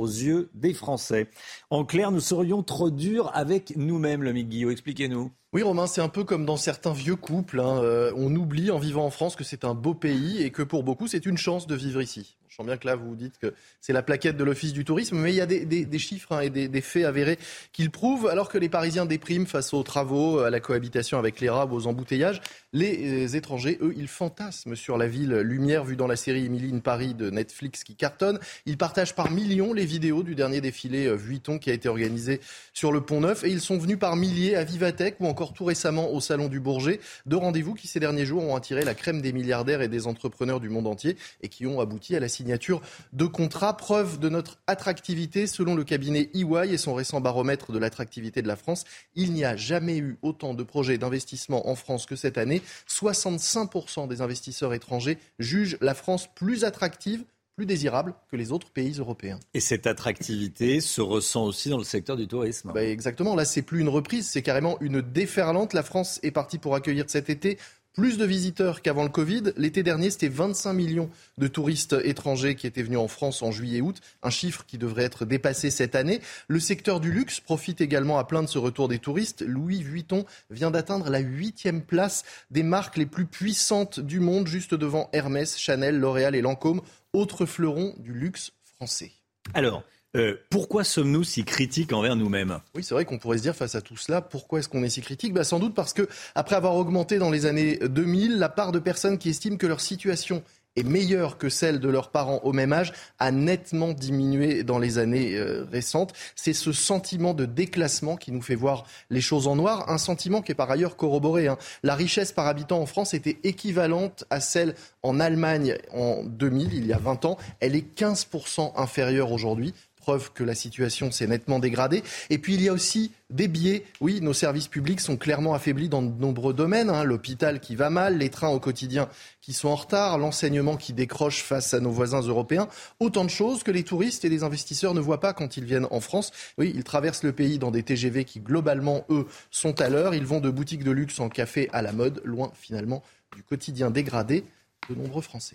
aux 0.01 0.07
yeux 0.07 0.51
des 0.55 0.74
Français. 0.74 1.28
En 1.70 1.84
clair, 1.84 2.11
nous 2.11 2.20
serions 2.20 2.62
trop 2.62 2.90
durs 2.90 3.30
avec 3.34 3.76
nous-mêmes, 3.76 4.22
le 4.22 4.32
Guillaume. 4.32 4.72
Expliquez-nous. 4.72 5.30
Oui, 5.53 5.62
Romain, 5.62 5.86
c'est 5.86 6.01
un 6.01 6.09
peu 6.09 6.24
comme 6.24 6.46
dans 6.46 6.57
certains 6.57 6.92
vieux 6.92 7.16
couples. 7.16 7.61
Hein. 7.61 7.82
Euh, 7.82 8.12
on 8.16 8.34
oublie 8.34 8.70
en 8.70 8.78
vivant 8.78 9.05
en 9.05 9.11
France 9.11 9.36
que 9.36 9.44
c'est 9.44 9.64
un 9.64 9.74
beau 9.74 9.94
pays 9.94 10.42
et 10.42 10.51
que 10.51 10.62
pour 10.62 10.82
beaucoup, 10.82 11.09
c'est 11.09 11.26
une 11.26 11.36
chance 11.36 11.66
de 11.66 11.74
vivre 11.74 12.01
ici. 12.01 12.36
Je 12.51 12.57
sens 12.57 12.66
bien 12.66 12.76
que 12.76 12.86
là, 12.88 12.96
vous 12.96 13.14
dites 13.14 13.38
que 13.38 13.55
c'est 13.80 13.92
la 13.92 14.03
plaquette 14.03 14.36
de 14.36 14.42
l'Office 14.42 14.72
du 14.72 14.84
tourisme, 14.84 15.16
mais 15.16 15.30
il 15.32 15.36
y 15.36 15.40
a 15.40 15.46
des, 15.46 15.98
chiffres 15.98 16.32
hein, 16.32 16.40
et 16.40 16.51
des, 16.51 16.80
faits 16.80 17.05
avérés 17.05 17.38
qui 17.72 17.84
le 17.84 17.90
prouvent. 17.90 18.26
Alors 18.26 18.48
que 18.48 18.59
les 18.59 18.68
Parisiens 18.68 19.07
dépriment 19.07 19.46
face 19.46 19.72
aux 19.72 19.84
travaux, 19.84 20.40
à 20.40 20.51
la 20.51 20.59
cohabitation 20.59 21.16
avec 21.16 21.38
les 21.38 21.48
rats, 21.48 21.68
aux 21.70 21.86
embouteillages, 21.86 22.40
les 22.72 23.28
euh, 23.28 23.36
étrangers, 23.36 23.78
eux, 23.80 23.94
ils 23.96 24.09
fantasment 24.09 24.74
sur 24.74 24.98
la 24.98 25.07
ville 25.07 25.32
lumière 25.32 25.84
vue 25.84 25.94
dans 25.94 26.09
la 26.09 26.16
série 26.16 26.44
Emily 26.44 26.74
in 26.74 26.80
Paris 26.80 27.14
de 27.14 27.30
Netflix 27.30 27.84
qui 27.84 27.94
cartonne. 27.94 28.40
Ils 28.66 28.76
partagent 28.76 29.14
par 29.14 29.30
millions 29.30 29.72
les 29.72 29.86
vidéos 29.86 30.24
du 30.24 30.34
dernier 30.34 30.61
défilé 30.61 31.07
euh, 31.07 31.14
Vuitton 31.14 31.61
qui 31.61 31.70
a 31.70 31.72
été 31.72 31.88
organisé 31.88 32.40
sur 32.74 32.90
le 32.90 33.01
Pont 33.01 33.20
Neuf 33.20 33.44
et 33.44 33.51
ils 33.51 33.61
sont 33.61 33.78
venus 33.78 33.98
par 34.01 34.16
milliers 34.16 34.57
à 34.57 34.64
Vivatech 34.64 35.14
ou 35.20 35.26
encore 35.26 35.53
tout 35.53 35.66
récemment 35.66 36.11
au 36.11 36.20
Salon 36.20 36.48
du 36.48 36.59
Bourget. 36.59 36.98
Deux 37.26 37.36
rendez-vous 37.36 37.74
qui 37.74 37.86
ces 37.86 38.01
derniers 38.01 38.26
jours 38.26 38.42
ont 38.42 38.57
attiré 38.57 38.84
la 38.84 38.94
crème 38.94 39.20
des 39.22 39.32
milliardaires 39.32 39.82
et 39.82 39.88
des 39.88 40.09
entrepreneurs 40.09 40.59
du 40.59 40.68
monde 40.68 40.88
entier 40.88 41.16
et 41.42 41.48
qui 41.48 41.64
ont 41.68 41.80
abouti 41.80 42.16
à 42.16 42.20
la 42.20 42.28
de 42.45 43.26
contrats, 43.26 43.76
preuve 43.76 44.18
de 44.18 44.28
notre 44.28 44.59
attractivité 44.66 45.47
selon 45.47 45.74
le 45.74 45.84
cabinet 45.84 46.30
EY 46.34 46.72
et 46.72 46.78
son 46.78 46.95
récent 46.95 47.20
baromètre 47.20 47.72
de 47.72 47.78
l'attractivité 47.78 48.43
de 48.43 48.49
la 48.49 48.57
France. 48.57 48.84
Il 49.14 49.32
n'y 49.32 49.45
a 49.45 49.57
jamais 49.57 49.99
eu 49.99 50.18
autant 50.22 50.55
de 50.55 50.62
projets 50.62 50.99
d'investissement 50.99 51.68
en 51.68 51.74
France 51.74 52.07
que 52.07 52.16
cette 52.16 52.38
année. 52.38 52.62
65% 52.88 54.09
des 54.09 54.20
investisseurs 54.20 54.74
étrangers 54.74 55.18
jugent 55.38 55.78
la 55.80 55.95
France 55.95 56.28
plus 56.34 56.64
attractive 56.64 57.24
plus 57.61 57.66
désirable 57.66 58.14
que 58.30 58.36
les 58.36 58.53
autres 58.53 58.70
pays 58.70 58.95
européens. 58.99 59.38
Et 59.53 59.61
cette 59.61 59.86
attractivité 59.86 60.80
se 60.80 61.03
ressent 61.03 61.45
aussi 61.45 61.68
dans 61.68 61.76
le 61.76 61.84
secteur 61.84 62.16
du 62.16 62.26
tourisme. 62.26 62.72
Bah 62.72 62.82
exactement, 62.82 63.34
là 63.34 63.45
c'est 63.45 63.61
plus 63.61 63.80
une 63.80 63.91
reprise, 63.91 64.26
c'est 64.26 64.41
carrément 64.41 64.78
une 64.80 65.03
déferlante. 65.03 65.74
La 65.74 65.82
France 65.82 66.20
est 66.22 66.30
partie 66.30 66.57
pour 66.57 66.74
accueillir 66.74 67.05
cet 67.09 67.28
été 67.28 67.59
plus 67.93 68.18
de 68.18 68.24
visiteurs 68.24 68.82
qu'avant 68.82 69.03
le 69.03 69.09
Covid. 69.09 69.53
L'été 69.57 69.82
dernier, 69.82 70.11
c'était 70.11 70.28
25 70.28 70.72
millions 70.72 71.11
de 71.38 71.49
touristes 71.49 71.97
étrangers 72.05 72.55
qui 72.55 72.66
étaient 72.66 72.82
venus 72.82 72.99
en 72.99 73.09
France 73.09 73.43
en 73.43 73.51
juillet-août, 73.51 74.01
un 74.22 74.30
chiffre 74.30 74.64
qui 74.66 74.78
devrait 74.78 75.05
être 75.05 75.24
dépassé 75.24 75.70
cette 75.70 75.95
année. 75.95 76.20
Le 76.49 76.61
secteur 76.61 77.01
du 77.01 77.12
luxe 77.12 77.41
profite 77.41 77.80
également 77.80 78.18
à 78.18 78.24
plein 78.24 78.43
de 78.43 78.49
ce 78.49 78.59
retour 78.59 78.88
des 78.88 78.99
touristes. 78.99 79.43
Louis 79.43 79.82
Vuitton 79.82 80.24
vient 80.51 80.70
d'atteindre 80.70 81.11
la 81.11 81.18
huitième 81.18 81.82
place 81.82 82.24
des 82.51 82.62
marques 82.62 82.97
les 82.97 83.07
plus 83.07 83.26
puissantes 83.26 84.01
du 84.01 84.20
monde, 84.20 84.47
juste 84.47 84.74
devant 84.74 85.09
Hermès, 85.12 85.59
Chanel, 85.59 85.99
L'Oréal 85.99 86.34
et 86.34 86.43
Lancôme, 86.43 86.82
autres 87.12 87.47
fleurons 87.47 87.95
du 87.99 88.12
luxe 88.12 88.53
français. 88.62 89.12
Alors, 89.55 89.82
euh, 90.17 90.37
pourquoi 90.51 90.83
sommes-nous 90.83 91.23
si 91.23 91.45
critiques 91.45 91.93
envers 91.93 92.17
nous-mêmes? 92.17 92.59
Oui, 92.75 92.83
c'est 92.83 92.95
vrai 92.95 93.05
qu'on 93.05 93.19
pourrait 93.19 93.39
se 93.39 93.43
dire 93.43 93.55
face 93.55 93.77
à 93.77 93.81
tout 93.81 93.97
cela, 93.97 94.21
pourquoi 94.21 94.59
est-ce 94.59 94.69
qu'on 94.69 94.83
est 94.83 94.91
si 94.91 95.03
critique? 95.03 95.33
Bah, 95.33 95.45
Sans 95.45 95.61
doute 95.61 95.75
parce 95.75 95.93
que, 95.93 96.09
après 96.35 96.57
avoir 96.57 96.75
augmenté 96.75 97.19
dans 97.19 97.31
les 97.31 97.47
années 97.47 97.79
2000, 97.79 98.39
la 98.39 98.49
part 98.49 98.73
de 98.73 98.81
personnes 98.81 99.19
qui 99.19 99.29
estiment 99.29 99.57
que 99.57 99.67
leur 99.67 99.81
situation 99.81 100.43
est 100.77 100.85
meilleure 100.85 101.37
que 101.37 101.49
celle 101.49 101.81
de 101.81 101.89
leurs 101.89 102.11
parents 102.11 102.41
au 102.45 102.53
même 102.53 102.73
âge 102.73 102.93
a 103.19 103.33
nettement 103.33 103.93
diminué 103.93 104.63
dans 104.63 104.79
les 104.79 104.99
années 104.99 105.35
euh, 105.35 105.65
récentes. 105.71 106.13
C'est 106.37 106.53
ce 106.53 106.73
sentiment 106.73 107.35
de 107.35 107.45
déclassement 107.45 108.17
qui 108.17 108.31
nous 108.31 108.43
fait 108.43 108.55
voir 108.55 108.85
les 109.11 109.21
choses 109.21 109.49
en 109.49 109.57
noir, 109.57 109.91
un 109.91 109.99
sentiment 109.99 110.43
qui 110.43 110.53
est 110.53 110.57
par 110.57 110.71
ailleurs 110.71 110.97
corroboré. 110.97 111.49
Hein. 111.49 111.59
La 111.83 111.95
richesse 111.95 112.33
par 112.33 112.47
habitant 112.47 112.81
en 112.81 112.87
France 112.87 113.15
était 113.15 113.39
équivalente 113.43 114.25
à 114.31 114.41
celle 114.41 114.75
en 115.03 115.19
Allemagne 115.19 115.77
en 115.93 116.23
2000, 116.25 116.75
il 116.75 116.87
y 116.87 116.93
a 116.93 116.99
20 116.99 117.25
ans. 117.25 117.37
Elle 117.59 117.75
est 117.75 117.99
15% 117.99 118.73
inférieure 118.77 119.33
aujourd'hui 119.33 119.75
preuve 120.11 120.33
que 120.33 120.43
la 120.43 120.57
situation 120.57 121.13
s'est 121.13 121.29
nettement 121.29 121.61
dégradée. 121.61 122.03
Et 122.31 122.39
puis 122.39 122.55
il 122.55 122.63
y 122.63 122.69
a 122.69 122.73
aussi 122.73 123.13
des 123.31 123.47
biais. 123.47 123.85
Oui, 124.01 124.21
nos 124.21 124.33
services 124.33 124.67
publics 124.67 125.01
sont 125.01 125.17
clairement 125.17 125.55
affaiblis 125.55 125.89
dans 125.89 126.03
de 126.03 126.21
nombreux 126.21 126.53
domaines. 126.53 126.91
Hein. 126.91 127.05
L'hôpital 127.05 127.61
qui 127.61 127.77
va 127.77 127.91
mal, 127.91 128.19
les 128.19 128.29
trains 128.29 128.49
au 128.49 128.59
quotidien 128.59 129.09
qui 129.41 129.53
sont 129.53 129.69
en 129.69 129.77
retard, 129.77 130.19
l'enseignement 130.19 130.77
qui 130.77 130.95
décroche 130.95 131.45
face 131.45 131.75
à 131.75 131.79
nos 131.79 131.93
voisins 131.93 132.23
européens. 132.23 132.67
Autant 132.99 133.25
de 133.25 133.31
choses 133.31 133.63
que 133.63 133.71
les 133.71 133.85
touristes 133.85 134.25
et 134.25 134.29
les 134.29 134.43
investisseurs 134.43 134.95
ne 134.95 135.01
voient 135.01 135.21
pas 135.21 135.33
quand 135.33 135.57
ils 135.57 135.65
viennent 135.65 135.87
en 135.93 136.01
France. 136.01 136.33
Oui, 136.59 136.73
ils 136.75 136.83
traversent 136.83 137.23
le 137.23 137.31
pays 137.31 137.61
dans 137.61 137.71
des 137.71 137.85
TGV 137.85 138.25
qui 138.25 138.41
globalement, 138.41 139.05
eux, 139.11 139.29
sont 139.53 139.81
à 139.81 139.89
l'heure. 139.89 140.13
Ils 140.13 140.27
vont 140.27 140.41
de 140.41 140.51
boutiques 140.51 140.83
de 140.83 140.91
luxe 140.91 141.21
en 141.21 141.29
café 141.29 141.71
à 141.73 141.83
la 141.83 141.93
mode, 141.93 142.21
loin 142.25 142.51
finalement 142.57 143.05
du 143.37 143.45
quotidien 143.45 143.93
dégradé 143.93 144.43
de 144.89 144.97
nombreux 144.97 145.23
Français. 145.23 145.55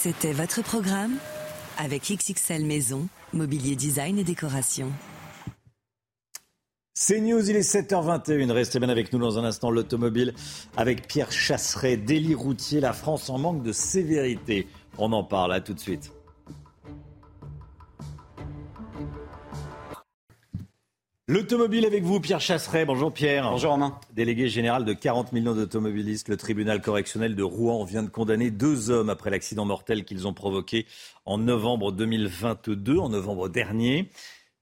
C'était 0.00 0.32
votre 0.32 0.62
programme 0.62 1.16
avec 1.76 2.02
XXL 2.02 2.64
Maison, 2.64 3.08
mobilier 3.32 3.74
design 3.74 4.16
et 4.16 4.22
décoration. 4.22 4.92
C'est 6.94 7.20
News, 7.20 7.50
il 7.50 7.56
est 7.56 7.68
7h21. 7.68 8.52
Restez 8.52 8.78
bien 8.78 8.90
avec 8.90 9.12
nous 9.12 9.18
dans 9.18 9.40
un 9.40 9.44
instant 9.44 9.72
l'automobile 9.72 10.34
avec 10.76 11.08
Pierre 11.08 11.32
Chasseret, 11.32 11.96
délit 11.96 12.36
routier, 12.36 12.78
la 12.78 12.92
France 12.92 13.28
en 13.28 13.38
manque 13.38 13.64
de 13.64 13.72
sévérité. 13.72 14.68
On 14.98 15.12
en 15.12 15.24
parle, 15.24 15.52
à 15.52 15.60
tout 15.60 15.74
de 15.74 15.80
suite. 15.80 16.12
L'automobile 21.30 21.84
avec 21.84 22.04
vous, 22.04 22.20
Pierre 22.20 22.40
Chasseret. 22.40 22.86
Bonjour 22.86 23.12
Pierre. 23.12 23.50
Bonjour 23.50 23.72
Romain. 23.72 24.00
Délégué 24.14 24.48
général 24.48 24.86
de 24.86 24.94
40 24.94 25.34
millions 25.34 25.54
d'automobilistes, 25.54 26.28
le 26.28 26.38
tribunal 26.38 26.80
correctionnel 26.80 27.34
de 27.34 27.42
Rouen 27.42 27.84
vient 27.84 28.02
de 28.02 28.08
condamner 28.08 28.50
deux 28.50 28.88
hommes 28.88 29.10
après 29.10 29.28
l'accident 29.28 29.66
mortel 29.66 30.06
qu'ils 30.06 30.26
ont 30.26 30.32
provoqué 30.32 30.86
en 31.26 31.36
novembre 31.36 31.92
2022, 31.92 32.96
en 32.96 33.10
novembre 33.10 33.50
dernier. 33.50 34.08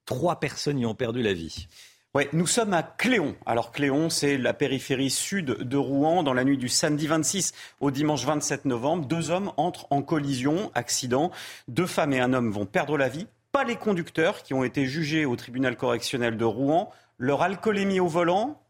Trois 0.06 0.40
personnes 0.40 0.80
y 0.80 0.86
ont 0.86 0.96
perdu 0.96 1.22
la 1.22 1.34
vie. 1.34 1.68
Oui, 2.16 2.24
nous 2.32 2.48
sommes 2.48 2.74
à 2.74 2.82
Cléon. 2.82 3.36
Alors 3.46 3.70
Cléon, 3.70 4.10
c'est 4.10 4.36
la 4.36 4.52
périphérie 4.52 5.10
sud 5.10 5.46
de 5.46 5.76
Rouen. 5.76 6.24
Dans 6.24 6.34
la 6.34 6.42
nuit 6.42 6.58
du 6.58 6.68
samedi 6.68 7.06
26 7.06 7.52
au 7.78 7.92
dimanche 7.92 8.24
27 8.24 8.64
novembre, 8.64 9.06
deux 9.06 9.30
hommes 9.30 9.52
entrent 9.56 9.86
en 9.90 10.02
collision, 10.02 10.72
accident. 10.74 11.30
Deux 11.68 11.86
femmes 11.86 12.12
et 12.12 12.18
un 12.18 12.32
homme 12.32 12.50
vont 12.50 12.66
perdre 12.66 12.98
la 12.98 13.08
vie 13.08 13.28
les 13.64 13.76
conducteurs 13.76 14.42
qui 14.42 14.54
ont 14.54 14.64
été 14.64 14.86
jugés 14.86 15.24
au 15.24 15.36
tribunal 15.36 15.76
correctionnel 15.76 16.36
de 16.36 16.44
Rouen. 16.44 16.90
Leur 17.18 17.42
alcoolémie 17.42 18.00
au 18.00 18.08
volant, 18.08 18.60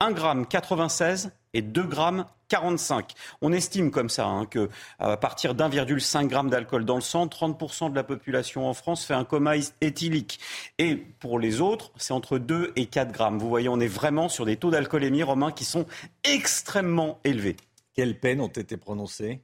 1 0.00 0.12
gramme 0.12 0.46
96 0.46 1.32
et 1.52 1.62
2 1.62 1.82
grammes 1.84 2.26
45. 2.48 3.12
On 3.40 3.52
estime 3.52 3.90
comme 3.90 4.08
ça 4.08 4.26
hein, 4.26 4.46
que 4.46 4.68
à 4.98 5.16
partir 5.16 5.54
d'1,5 5.54 6.30
g 6.30 6.50
d'alcool 6.50 6.84
dans 6.84 6.96
le 6.96 7.00
sang, 7.00 7.26
30% 7.26 7.90
de 7.90 7.94
la 7.94 8.04
population 8.04 8.68
en 8.68 8.74
France 8.74 9.04
fait 9.04 9.14
un 9.14 9.24
coma 9.24 9.54
éthylique. 9.80 10.40
Et 10.78 10.96
pour 10.96 11.38
les 11.38 11.60
autres, 11.60 11.92
c'est 11.96 12.12
entre 12.12 12.38
2 12.38 12.72
et 12.76 12.86
4 12.86 13.12
grammes. 13.12 13.38
Vous 13.38 13.48
voyez, 13.48 13.68
on 13.68 13.80
est 13.80 13.86
vraiment 13.86 14.28
sur 14.28 14.44
des 14.44 14.56
taux 14.56 14.70
d'alcoolémie, 14.70 15.22
Romain, 15.22 15.52
qui 15.52 15.64
sont 15.64 15.86
extrêmement 16.24 17.18
élevés. 17.24 17.56
Quelles 17.94 18.18
peines 18.18 18.40
ont 18.40 18.48
été 18.48 18.76
prononcées? 18.76 19.40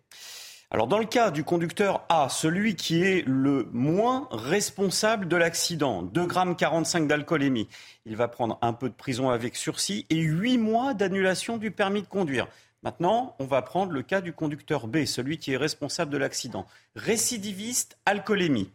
Alors 0.72 0.86
dans 0.86 0.98
le 0.98 1.04
cas 1.04 1.32
du 1.32 1.42
conducteur 1.42 2.04
A, 2.08 2.28
celui 2.28 2.76
qui 2.76 3.02
est 3.02 3.26
le 3.26 3.68
moins 3.72 4.28
responsable 4.30 5.26
de 5.26 5.34
l'accident, 5.34 6.02
2 6.02 6.26
grammes 6.26 6.54
45 6.54 7.08
d'alcoolémie, 7.08 7.66
il 8.06 8.14
va 8.14 8.28
prendre 8.28 8.56
un 8.62 8.72
peu 8.72 8.88
de 8.88 8.94
prison 8.94 9.30
avec 9.30 9.56
sursis 9.56 10.06
et 10.10 10.18
8 10.18 10.58
mois 10.58 10.94
d'annulation 10.94 11.56
du 11.56 11.72
permis 11.72 12.02
de 12.02 12.06
conduire. 12.06 12.46
Maintenant, 12.84 13.34
on 13.40 13.46
va 13.46 13.62
prendre 13.62 13.90
le 13.90 14.02
cas 14.02 14.20
du 14.20 14.32
conducteur 14.32 14.86
B, 14.86 15.06
celui 15.06 15.38
qui 15.38 15.52
est 15.52 15.56
responsable 15.56 16.12
de 16.12 16.18
l'accident. 16.18 16.66
Récidiviste, 16.94 17.98
alcoolémie. 18.06 18.70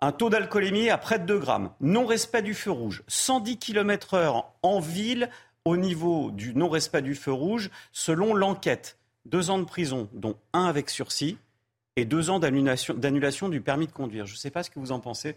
Un 0.00 0.12
taux 0.12 0.30
d'alcoolémie 0.30 0.88
à 0.88 0.96
près 0.96 1.18
de 1.18 1.26
2 1.26 1.38
grammes. 1.38 1.70
Non-respect 1.80 2.40
du 2.40 2.54
feu 2.54 2.70
rouge. 2.70 3.02
110 3.08 3.58
km 3.58 4.14
heure 4.14 4.54
en 4.62 4.80
ville 4.80 5.28
au 5.66 5.76
niveau 5.76 6.30
du 6.30 6.54
non-respect 6.54 7.02
du 7.02 7.14
feu 7.14 7.32
rouge 7.32 7.70
selon 7.92 8.32
l'enquête 8.32 8.96
deux 9.24 9.50
ans 9.50 9.58
de 9.58 9.64
prison, 9.64 10.08
dont 10.12 10.36
un 10.52 10.64
avec 10.64 10.90
sursis, 10.90 11.36
et 11.96 12.04
deux 12.04 12.30
ans 12.30 12.38
d'annulation 12.38 13.48
du 13.48 13.60
permis 13.60 13.86
de 13.86 13.92
conduire. 13.92 14.26
Je 14.26 14.34
ne 14.34 14.38
sais 14.38 14.50
pas 14.50 14.62
ce 14.62 14.70
que 14.70 14.78
vous 14.78 14.92
en 14.92 15.00
pensez, 15.00 15.36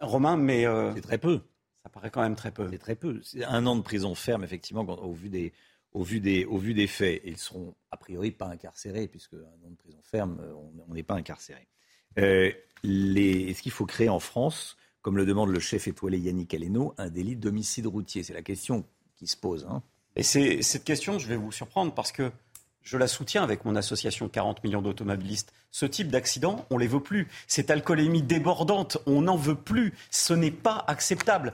Romain, 0.00 0.36
mais... 0.36 0.66
Euh, 0.66 0.94
c'est 0.94 1.02
très 1.02 1.18
peu. 1.18 1.40
Ça 1.82 1.90
paraît 1.90 2.10
quand 2.10 2.22
même 2.22 2.36
très 2.36 2.50
peu. 2.50 2.68
C'est 2.70 2.78
très 2.78 2.96
peu. 2.96 3.20
C'est 3.22 3.44
un 3.44 3.66
an 3.66 3.76
de 3.76 3.82
prison 3.82 4.14
ferme, 4.14 4.44
effectivement, 4.44 4.82
au 4.82 5.12
vu 5.12 5.28
des, 5.28 5.52
au 5.92 6.02
vu 6.02 6.20
des, 6.20 6.44
au 6.44 6.58
vu 6.58 6.74
des 6.74 6.86
faits. 6.86 7.22
Ils 7.24 7.36
seront 7.36 7.74
a 7.90 7.96
priori 7.96 8.30
pas 8.30 8.46
incarcérés, 8.46 9.08
puisque 9.08 9.34
un 9.34 9.66
an 9.66 9.70
de 9.70 9.76
prison 9.76 10.00
ferme, 10.02 10.40
on 10.88 10.94
n'est 10.94 11.02
pas 11.02 11.14
incarcéré. 11.14 11.66
Euh, 12.18 12.50
Est-ce 12.84 13.62
qu'il 13.62 13.72
faut 13.72 13.86
créer 13.86 14.08
en 14.08 14.20
France 14.20 14.76
comme 15.02 15.16
le 15.16 15.24
demande 15.24 15.50
le 15.50 15.60
chef 15.60 15.88
étoilé 15.88 16.18
Yannick 16.18 16.52
Aleno, 16.54 16.94
un 16.98 17.08
délit 17.08 17.36
d'homicide 17.36 17.86
routier? 17.86 18.22
C'est 18.22 18.34
la 18.34 18.42
question 18.42 18.86
qui 19.16 19.26
se 19.26 19.36
pose. 19.36 19.66
Hein. 19.68 19.82
Et 20.16 20.22
c'est, 20.22 20.62
cette 20.62 20.84
question, 20.84 21.18
je 21.18 21.26
vais 21.26 21.36
vous 21.36 21.52
surprendre 21.52 21.94
parce 21.94 22.12
que 22.12 22.30
je 22.82 22.96
la 22.96 23.06
soutiens 23.06 23.42
avec 23.42 23.64
mon 23.64 23.76
association 23.76 24.28
40 24.28 24.64
millions 24.64 24.82
d'automobilistes. 24.82 25.52
Ce 25.70 25.86
type 25.86 26.08
d'accident, 26.08 26.66
on 26.70 26.76
ne 26.76 26.80
les 26.80 26.86
veut 26.86 27.02
plus. 27.02 27.28
Cette 27.46 27.70
alcoolémie 27.70 28.22
débordante, 28.22 28.98
on 29.06 29.22
n'en 29.22 29.36
veut 29.36 29.54
plus. 29.54 29.94
Ce 30.10 30.32
n'est 30.32 30.50
pas 30.50 30.84
acceptable. 30.88 31.52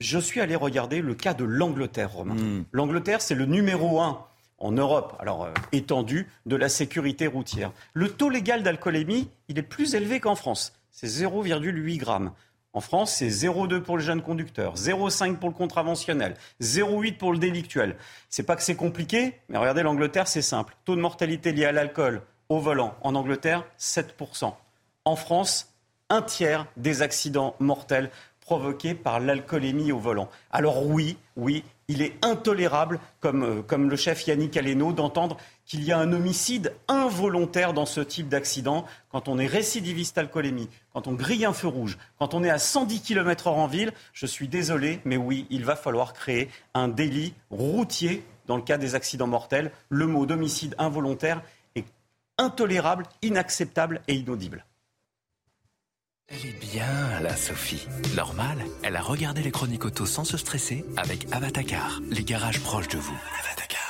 Je 0.00 0.18
suis 0.18 0.40
allé 0.40 0.54
regarder 0.54 1.00
le 1.00 1.14
cas 1.14 1.34
de 1.34 1.44
l'Angleterre, 1.44 2.12
Romain. 2.12 2.34
Hmm. 2.34 2.64
L'Angleterre, 2.72 3.20
c'est 3.20 3.34
le 3.34 3.46
numéro 3.46 4.00
un 4.00 4.24
en 4.58 4.72
Europe, 4.72 5.16
alors 5.20 5.44
euh, 5.44 5.52
étendu, 5.72 6.28
de 6.46 6.56
la 6.56 6.68
sécurité 6.68 7.26
routière. 7.26 7.72
Le 7.94 8.10
taux 8.10 8.28
légal 8.28 8.62
d'alcoolémie, 8.62 9.28
il 9.48 9.58
est 9.58 9.62
plus 9.62 9.94
élevé 9.94 10.20
qu'en 10.20 10.34
France. 10.34 10.72
C'est 10.90 11.06
0,8 11.06 11.96
grammes. 11.98 12.32
En 12.74 12.80
France, 12.80 13.14
c'est 13.14 13.28
0,2 13.28 13.80
pour 13.80 13.96
le 13.96 14.02
jeune 14.02 14.20
conducteur, 14.20 14.74
0,5 14.74 15.36
pour 15.36 15.48
le 15.48 15.54
contraventionnel, 15.54 16.34
0,8 16.60 17.16
pour 17.16 17.32
le 17.32 17.38
délictuel. 17.38 17.96
C'est 18.28 18.42
pas 18.42 18.56
que 18.56 18.62
c'est 18.62 18.76
compliqué, 18.76 19.34
mais 19.48 19.58
regardez 19.58 19.82
l'Angleterre, 19.82 20.28
c'est 20.28 20.42
simple. 20.42 20.76
Taux 20.84 20.94
de 20.94 21.00
mortalité 21.00 21.52
lié 21.52 21.64
à 21.64 21.72
l'alcool 21.72 22.22
au 22.48 22.60
volant 22.60 22.94
en 23.02 23.14
Angleterre, 23.14 23.64
7%. 23.78 24.52
En 25.04 25.16
France, 25.16 25.74
un 26.10 26.22
tiers 26.22 26.66
des 26.76 27.02
accidents 27.02 27.56
mortels 27.58 28.10
provoqués 28.40 28.94
par 28.94 29.20
l'alcoolémie 29.20 29.92
au 29.92 29.98
volant. 29.98 30.28
Alors 30.50 30.86
oui, 30.86 31.18
oui, 31.36 31.64
il 31.88 32.02
est 32.02 32.14
intolérable, 32.24 33.00
comme, 33.20 33.42
euh, 33.42 33.62
comme 33.62 33.90
le 33.90 33.96
chef 33.96 34.26
Yannick 34.26 34.56
Aleno, 34.56 34.92
d'entendre 34.92 35.36
qu'il 35.68 35.84
y 35.84 35.92
a 35.92 35.98
un 35.98 36.12
homicide 36.12 36.74
involontaire 36.88 37.74
dans 37.74 37.86
ce 37.86 38.00
type 38.00 38.28
d'accident 38.28 38.86
quand 39.10 39.28
on 39.28 39.38
est 39.38 39.46
récidiviste 39.46 40.16
alcoolémie, 40.16 40.68
quand 40.94 41.06
on 41.06 41.12
grille 41.12 41.44
un 41.44 41.52
feu 41.52 41.68
rouge, 41.68 41.98
quand 42.18 42.32
on 42.32 42.42
est 42.42 42.50
à 42.50 42.58
110 42.58 43.02
km/h 43.02 43.50
en 43.50 43.66
ville. 43.66 43.92
Je 44.14 44.26
suis 44.26 44.48
désolé, 44.48 45.00
mais 45.04 45.18
oui, 45.18 45.46
il 45.50 45.64
va 45.64 45.76
falloir 45.76 46.14
créer 46.14 46.48
un 46.74 46.88
délit 46.88 47.34
routier 47.50 48.24
dans 48.46 48.56
le 48.56 48.62
cas 48.62 48.78
des 48.78 48.94
accidents 48.94 49.26
mortels. 49.26 49.70
Le 49.90 50.06
mot 50.06 50.24
d'homicide 50.24 50.74
involontaire 50.78 51.42
est 51.74 51.84
intolérable, 52.38 53.04
inacceptable 53.20 54.00
et 54.08 54.14
inaudible. 54.14 54.64
Elle 56.28 56.46
est 56.46 56.60
bien, 56.60 57.20
là, 57.20 57.36
Sophie. 57.36 57.86
Normal, 58.14 58.58
elle 58.82 58.96
a 58.96 59.02
regardé 59.02 59.42
les 59.42 59.50
chroniques 59.50 59.84
auto 59.84 60.04
sans 60.06 60.24
se 60.24 60.36
stresser 60.36 60.84
avec 60.96 61.26
Avatacar, 61.32 62.00
les 62.10 62.22
garages 62.22 62.60
proches 62.60 62.88
de 62.88 62.98
vous. 62.98 63.16
Avatacar. 63.42 63.87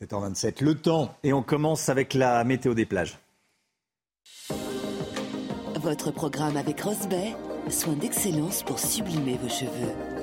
7h27, 0.00 0.62
le 0.62 0.74
temps. 0.74 1.14
Et 1.22 1.32
on 1.32 1.42
commence 1.42 1.88
avec 1.88 2.14
la 2.14 2.42
météo 2.44 2.74
des 2.74 2.86
plages. 2.86 3.18
Votre 5.80 6.10
programme 6.10 6.56
avec 6.56 6.80
Rosbay, 6.80 7.34
soin 7.70 7.94
d'excellence 7.94 8.62
pour 8.62 8.78
sublimer 8.78 9.38
vos 9.40 9.48
cheveux. 9.48 10.15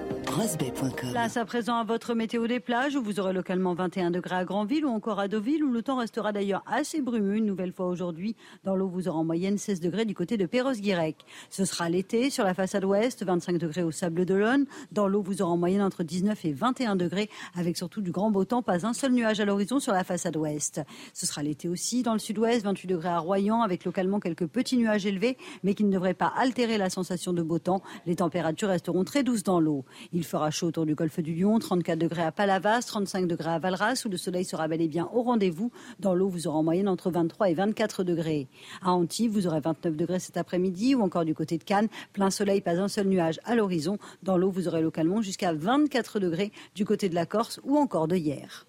Place 1.11 1.37
à 1.37 1.45
présent 1.45 1.77
à 1.77 1.83
votre 1.83 2.13
météo 2.15 2.47
des 2.47 2.59
plages 2.59 2.95
où 2.95 3.03
vous 3.03 3.19
aurez 3.19 3.33
localement 3.33 3.73
21 3.73 4.11
degrés 4.11 4.35
à 4.35 4.45
Granville 4.45 4.85
ou 4.85 4.89
encore 4.89 5.19
à 5.19 5.27
Deauville 5.27 5.63
où 5.63 5.71
le 5.71 5.81
temps 5.81 5.97
restera 5.97 6.31
d'ailleurs 6.31 6.63
assez 6.65 7.01
brumeux 7.01 7.35
une 7.35 7.45
nouvelle 7.45 7.71
fois 7.71 7.87
aujourd'hui. 7.87 8.35
Dans 8.63 8.75
l'eau, 8.75 8.87
vous 8.87 9.07
aurez 9.07 9.17
en 9.17 9.23
moyenne 9.23 9.57
16 9.57 9.79
degrés 9.79 10.05
du 10.05 10.15
côté 10.15 10.37
de 10.37 10.45
Perros-Guirec. 10.45 11.17
Ce 11.49 11.65
sera 11.65 11.89
l'été 11.89 12.29
sur 12.29 12.43
la 12.43 12.53
façade 12.53 12.85
ouest, 12.85 13.23
25 13.23 13.57
degrés 13.57 13.83
au 13.83 13.91
Sable 13.91 14.25
d'Olonne. 14.25 14.65
Dans 14.91 15.07
l'eau, 15.07 15.21
vous 15.21 15.41
aurez 15.41 15.51
en 15.51 15.57
moyenne 15.57 15.81
entre 15.81 16.03
19 16.03 16.45
et 16.45 16.53
21 16.53 16.95
degrés 16.95 17.29
avec 17.55 17.77
surtout 17.77 18.01
du 18.01 18.11
grand 18.11 18.31
beau 18.31 18.45
temps, 18.45 18.61
pas 18.61 18.85
un 18.85 18.93
seul 18.93 19.11
nuage 19.11 19.39
à 19.39 19.45
l'horizon 19.45 19.79
sur 19.79 19.93
la 19.93 20.03
façade 20.03 20.37
ouest. 20.37 20.81
Ce 21.13 21.25
sera 21.25 21.43
l'été 21.43 21.69
aussi 21.69 22.03
dans 22.03 22.13
le 22.13 22.19
sud-ouest, 22.19 22.63
28 22.63 22.87
degrés 22.87 23.09
à 23.09 23.19
Royan 23.19 23.61
avec 23.61 23.85
localement 23.85 24.19
quelques 24.19 24.47
petits 24.47 24.77
nuages 24.77 25.05
élevés 25.05 25.37
mais 25.63 25.73
qui 25.73 25.83
ne 25.83 25.91
devraient 25.91 26.13
pas 26.13 26.33
altérer 26.37 26.77
la 26.77 26.89
sensation 26.89 27.33
de 27.33 27.41
beau 27.41 27.59
temps. 27.59 27.81
Les 28.05 28.15
températures 28.15 28.69
resteront 28.69 29.03
très 29.03 29.23
douces 29.23 29.43
dans 29.43 29.59
l'eau. 29.59 29.85
Il 30.13 30.23
fera 30.23 30.51
chaud 30.51 30.67
autour 30.67 30.85
du 30.85 30.93
golfe 30.93 31.19
du 31.19 31.33
Lion, 31.33 31.57
34 31.57 31.97
degrés 31.97 32.21
à 32.21 32.31
Palavas, 32.31 32.83
35 32.83 33.27
degrés 33.27 33.49
à 33.49 33.59
Valras, 33.59 34.03
où 34.05 34.09
le 34.09 34.17
soleil 34.17 34.45
sera 34.45 34.67
bel 34.67 34.79
et 34.79 34.87
bien 34.87 35.09
au 35.11 35.23
rendez-vous. 35.23 35.71
Dans 35.99 36.13
l'eau, 36.13 36.29
vous 36.29 36.47
aurez 36.47 36.57
en 36.57 36.63
moyenne 36.63 36.87
entre 36.87 37.09
23 37.09 37.49
et 37.49 37.55
24 37.55 38.03
degrés. 38.03 38.47
À 38.83 38.91
Antibes, 38.91 39.31
vous 39.31 39.47
aurez 39.47 39.59
29 39.59 39.95
degrés 39.95 40.19
cet 40.19 40.37
après-midi, 40.37 40.93
ou 40.93 41.01
encore 41.01 41.25
du 41.25 41.33
côté 41.33 41.57
de 41.57 41.63
Cannes, 41.63 41.87
plein 42.13 42.29
soleil, 42.29 42.61
pas 42.61 42.79
un 42.79 42.87
seul 42.87 43.07
nuage 43.07 43.39
à 43.43 43.55
l'horizon. 43.55 43.97
Dans 44.21 44.37
l'eau, 44.37 44.51
vous 44.51 44.67
aurez 44.67 44.83
localement 44.83 45.23
jusqu'à 45.23 45.51
24 45.51 46.19
degrés 46.19 46.51
du 46.75 46.85
côté 46.85 47.09
de 47.09 47.15
la 47.15 47.25
Corse 47.25 47.59
ou 47.63 47.77
encore 47.77 48.07
de 48.07 48.15
hier. 48.15 48.67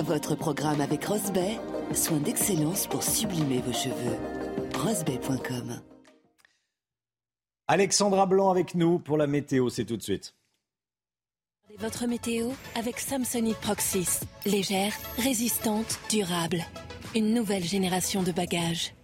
Votre 0.00 0.34
programme 0.34 0.80
avec 0.80 1.04
Rosbay, 1.04 1.60
soin 1.92 2.18
d'excellence 2.18 2.86
pour 2.86 3.02
sublimer 3.02 3.60
vos 3.60 3.72
cheveux. 3.72 4.16
Rosbay.com 4.74 5.91
Alexandra 7.68 8.26
Blanc 8.26 8.50
avec 8.50 8.74
nous 8.74 8.98
pour 8.98 9.16
la 9.16 9.26
météo, 9.26 9.68
c'est 9.70 9.84
tout 9.84 9.96
de 9.96 10.02
suite. 10.02 10.34
Votre 11.78 12.06
météo 12.06 12.50
avec 12.74 12.98
Samsonite 12.98 13.56
Proxys. 13.58 14.20
Légère, 14.44 14.92
résistante, 15.16 15.98
durable. 16.10 16.64
Une 17.14 17.32
nouvelle 17.32 17.64
génération 17.64 18.22
de 18.22 18.32
bagages. 18.32 18.94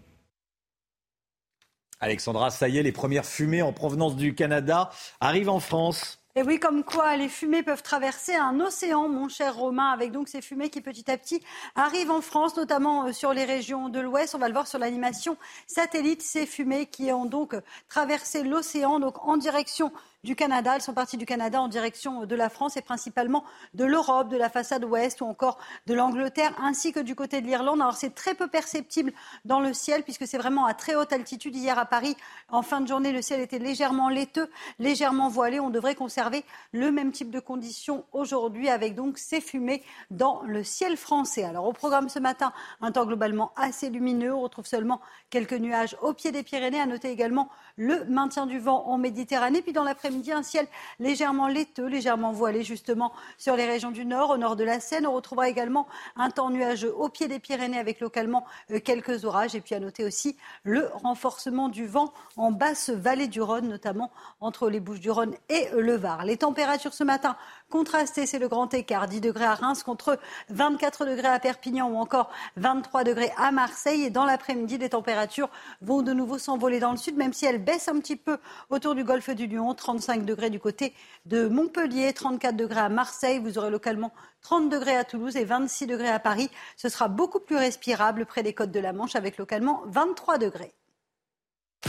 Alexandra, 2.01 2.51
ça 2.51 2.69
y 2.69 2.79
est, 2.79 2.83
les 2.83 2.93
premières 2.93 3.25
fumées 3.25 3.63
en 3.63 3.73
provenance 3.73 4.17
du 4.17 4.35
Canada 4.35 4.91
arrivent 5.21 5.49
en 5.49 5.61
France. 5.61 6.18
Et 6.39 6.43
oui, 6.44 6.60
comme 6.60 6.85
quoi 6.85 7.16
les 7.16 7.28
fumées 7.28 7.65
peuvent 7.65 7.82
traverser 7.82 8.36
un 8.36 8.60
océan, 8.60 9.09
mon 9.09 9.28
cher 9.28 9.56
Romain, 9.56 9.90
avec 9.90 10.12
donc 10.12 10.28
ces 10.28 10.40
fumées 10.40 10.70
qui 10.70 10.81
petit 10.81 11.10
à 11.10 11.19
petit 11.19 11.43
arrivent 11.74 12.12
en 12.12 12.20
France, 12.20 12.56
notamment 12.56 13.09
euh, 13.09 13.12
sur 13.12 13.32
les 13.32 13.44
régions 13.44 13.89
de 13.89 13.98
l'Ouest. 13.98 14.36
On 14.36 14.39
va 14.39 14.47
le 14.47 14.52
voir 14.52 14.69
sur 14.69 14.78
l'animation 14.78 15.36
satellite, 15.66 16.23
ces 16.23 16.47
fumées 16.47 16.86
qui 16.86 17.10
ont 17.10 17.24
donc 17.24 17.56
traversé 17.89 18.44
l'océan, 18.44 19.01
donc 19.01 19.19
en 19.27 19.36
direction 19.36 19.93
du 20.24 20.35
Canada. 20.35 20.74
Elles 20.74 20.82
sont 20.82 20.95
parties 20.95 21.16
du 21.16 21.27
Canada 21.27 21.61
en 21.61 21.69
direction 21.69 22.27
de 22.27 22.35
la 22.35 22.49
France 22.49 22.77
et 22.77 22.82
principalement 22.82 23.45
de 23.74 23.85
l'Europe, 23.85 24.28
de 24.28 24.36
la 24.36 24.49
façade 24.49 24.85
ouest 24.85 25.20
ou 25.20 25.27
encore 25.27 25.59
de 25.86 25.95
l'Angleterre, 25.95 26.53
ainsi 26.61 26.93
que 26.93 27.01
du 27.01 27.15
côté 27.15 27.40
de 27.40 27.47
l'Irlande. 27.47 27.81
Alors 27.81 27.97
c'est 27.97 28.15
très 28.15 28.35
peu 28.35 28.49
perceptible 28.49 29.12
dans 29.45 29.61
le 29.61 29.73
ciel 29.73 30.03
puisque 30.03 30.27
c'est 30.27 30.39
vraiment 30.39 30.66
à 30.66 30.74
très 30.74 30.95
haute 30.95 31.12
altitude. 31.12 31.55
Hier 31.55 31.78
à 31.78 31.86
Paris, 31.86 32.16
en 32.49 32.62
fin 32.62 32.81
de 32.81 32.89
journée, 32.89 33.12
le 33.12 33.23
ciel 33.23 33.40
était 33.40 33.59
légèrement 33.59 34.09
laiteux, 34.09 34.51
légèrement 34.78 35.28
voilé. 35.28 35.61
On 35.61 35.70
devrait 35.70 35.95
conserver 35.95 36.45
le 36.73 36.90
même 36.90 37.12
type 37.12 37.31
de 37.31 37.40
conditions 37.40 38.05
aujourd'hui 38.12 38.69
avec 38.69 38.95
donc 38.95 39.19
ces 39.19 39.40
fumées 39.40 39.82
dans 40.11 40.43
le 40.43 40.65
ciel 40.65 40.97
français. 40.97 41.45
Alors 41.45 41.66
au 41.66 41.73
programme 41.73 42.09
ce 42.09 42.19
matin, 42.19 42.53
un 42.81 42.93
temps 42.93 43.07
globalement 43.07 43.53
assez 43.57 43.89
lumineux. 43.89 44.35
On 44.35 44.40
retrouve 44.40 44.66
seulement 44.66 45.01
quelques 45.31 45.53
nuages 45.55 45.97
au 46.03 46.12
pied 46.12 46.32
des 46.32 46.43
Pyrénées. 46.43 46.81
À 46.81 46.86
noter 46.86 47.11
également 47.11 47.49
le 47.77 48.05
maintien 48.07 48.47
du 48.47 48.59
vent 48.59 48.85
en 48.86 48.99
Méditerranée. 48.99 49.62
Puis 49.62 49.73
dans 49.73 49.85
l'après-midi, 50.09 50.33
un 50.33 50.43
ciel 50.43 50.67
légèrement 51.01 51.49
laiteux, 51.49 51.87
légèrement 51.87 52.33
voilé 52.33 52.63
justement 52.63 53.13
sur 53.37 53.57
les 53.57 53.67
régions 53.67 53.91
du 53.91 54.07
nord, 54.07 54.31
au 54.31 54.39
nord 54.39 54.57
de 54.57 54.65
la 54.65 54.81
Seine. 54.81 55.07
On 55.07 55.13
retrouvera 55.13 55.51
également 55.51 55.87
un 56.17 56.31
temps 56.31 56.49
nuageux 56.49 56.95
au 56.97 57.11
pied 57.11 57.29
des 57.29 57.39
Pyrénées 57.39 57.79
avec 57.79 58.01
localement 58.01 58.47
euh, 58.71 58.81
quelques 58.81 59.27
orages. 59.27 59.55
Et 59.55 59.61
puis 59.61 59.75
à 59.75 59.81
noter 59.81 60.05
aussi 60.05 60.39
le 60.63 60.89
renforcement 60.95 61.69
du 61.69 61.87
vent 61.87 62.15
en 62.39 62.53
basse 62.53 62.89
vallée 62.89 63.29
du 63.29 63.43
Rhône, 63.43 63.69
notamment 63.69 64.11
entre 64.41 64.71
les 64.71 64.81
Bouches 64.81 65.01
du 65.01 65.11
Rhône 65.11 65.35
et 65.51 65.69
le 65.77 65.97
Var. 65.97 66.25
Les 66.25 66.39
températures 66.39 66.95
ce 66.95 67.05
matin 67.05 67.37
contrastées, 67.69 68.25
c'est 68.25 68.39
le 68.39 68.49
grand 68.49 68.73
écart. 68.73 69.09
10 69.09 69.21
degrés 69.21 69.45
à 69.45 69.57
Reims 69.57 69.83
contre 69.83 70.19
24 70.49 71.05
degrés 71.05 71.29
à 71.29 71.39
Perpignan 71.39 71.91
ou 71.91 71.97
encore 71.97 72.31
23 72.57 73.05
degrés 73.05 73.33
à 73.37 73.53
Marseille. 73.53 74.05
Et 74.05 74.11
dans 74.11 74.25
l'après-midi, 74.25 74.79
les 74.79 74.89
températures 74.89 75.51
vont 75.83 76.01
de 76.01 76.15
nouveau 76.15 76.39
s'envoler 76.39 76.81
dans 76.81 76.93
le 76.93 76.97
sud, 76.97 77.17
même 77.17 77.35
si 77.35 77.45
elles 77.45 77.63
baisse 77.63 77.89
un 77.89 77.99
petit 78.01 78.17
peu 78.17 78.39
autour 78.71 78.95
du 78.95 79.05
golfe 79.05 79.29
du 79.31 79.47
Lion, 79.47 79.75
35 79.99 80.25
degrés 80.25 80.51
du 80.51 80.61
côté 80.61 80.93
de 81.27 81.49
Montpellier, 81.49 82.12
34 82.12 82.57
degrés 82.57 82.81
à 82.81 82.89
Marseille, 82.89 83.41
vous 83.41 83.59
aurez 83.59 83.70
localement 83.70 84.12
30 84.43 84.69
degrés 84.70 84.97
à 84.97 85.03
Toulouse 85.03 85.37
et 85.37 85.45
26 85.45 85.89
degrés 85.89 86.09
à 86.09 86.20
Paris. 86.20 86.51
Ce 86.77 86.89
sera 86.89 87.09
beaucoup 87.09 87.41
plus 87.41 87.57
respirable 87.57 88.25
près 88.25 88.45
des 88.45 88.53
côtes 88.53 88.70
de 88.70 88.79
la 88.79 88.93
Manche 88.93 89.16
avec 89.16 89.39
localement 89.39 89.83
23 89.87 90.39
degrés. 90.39 90.73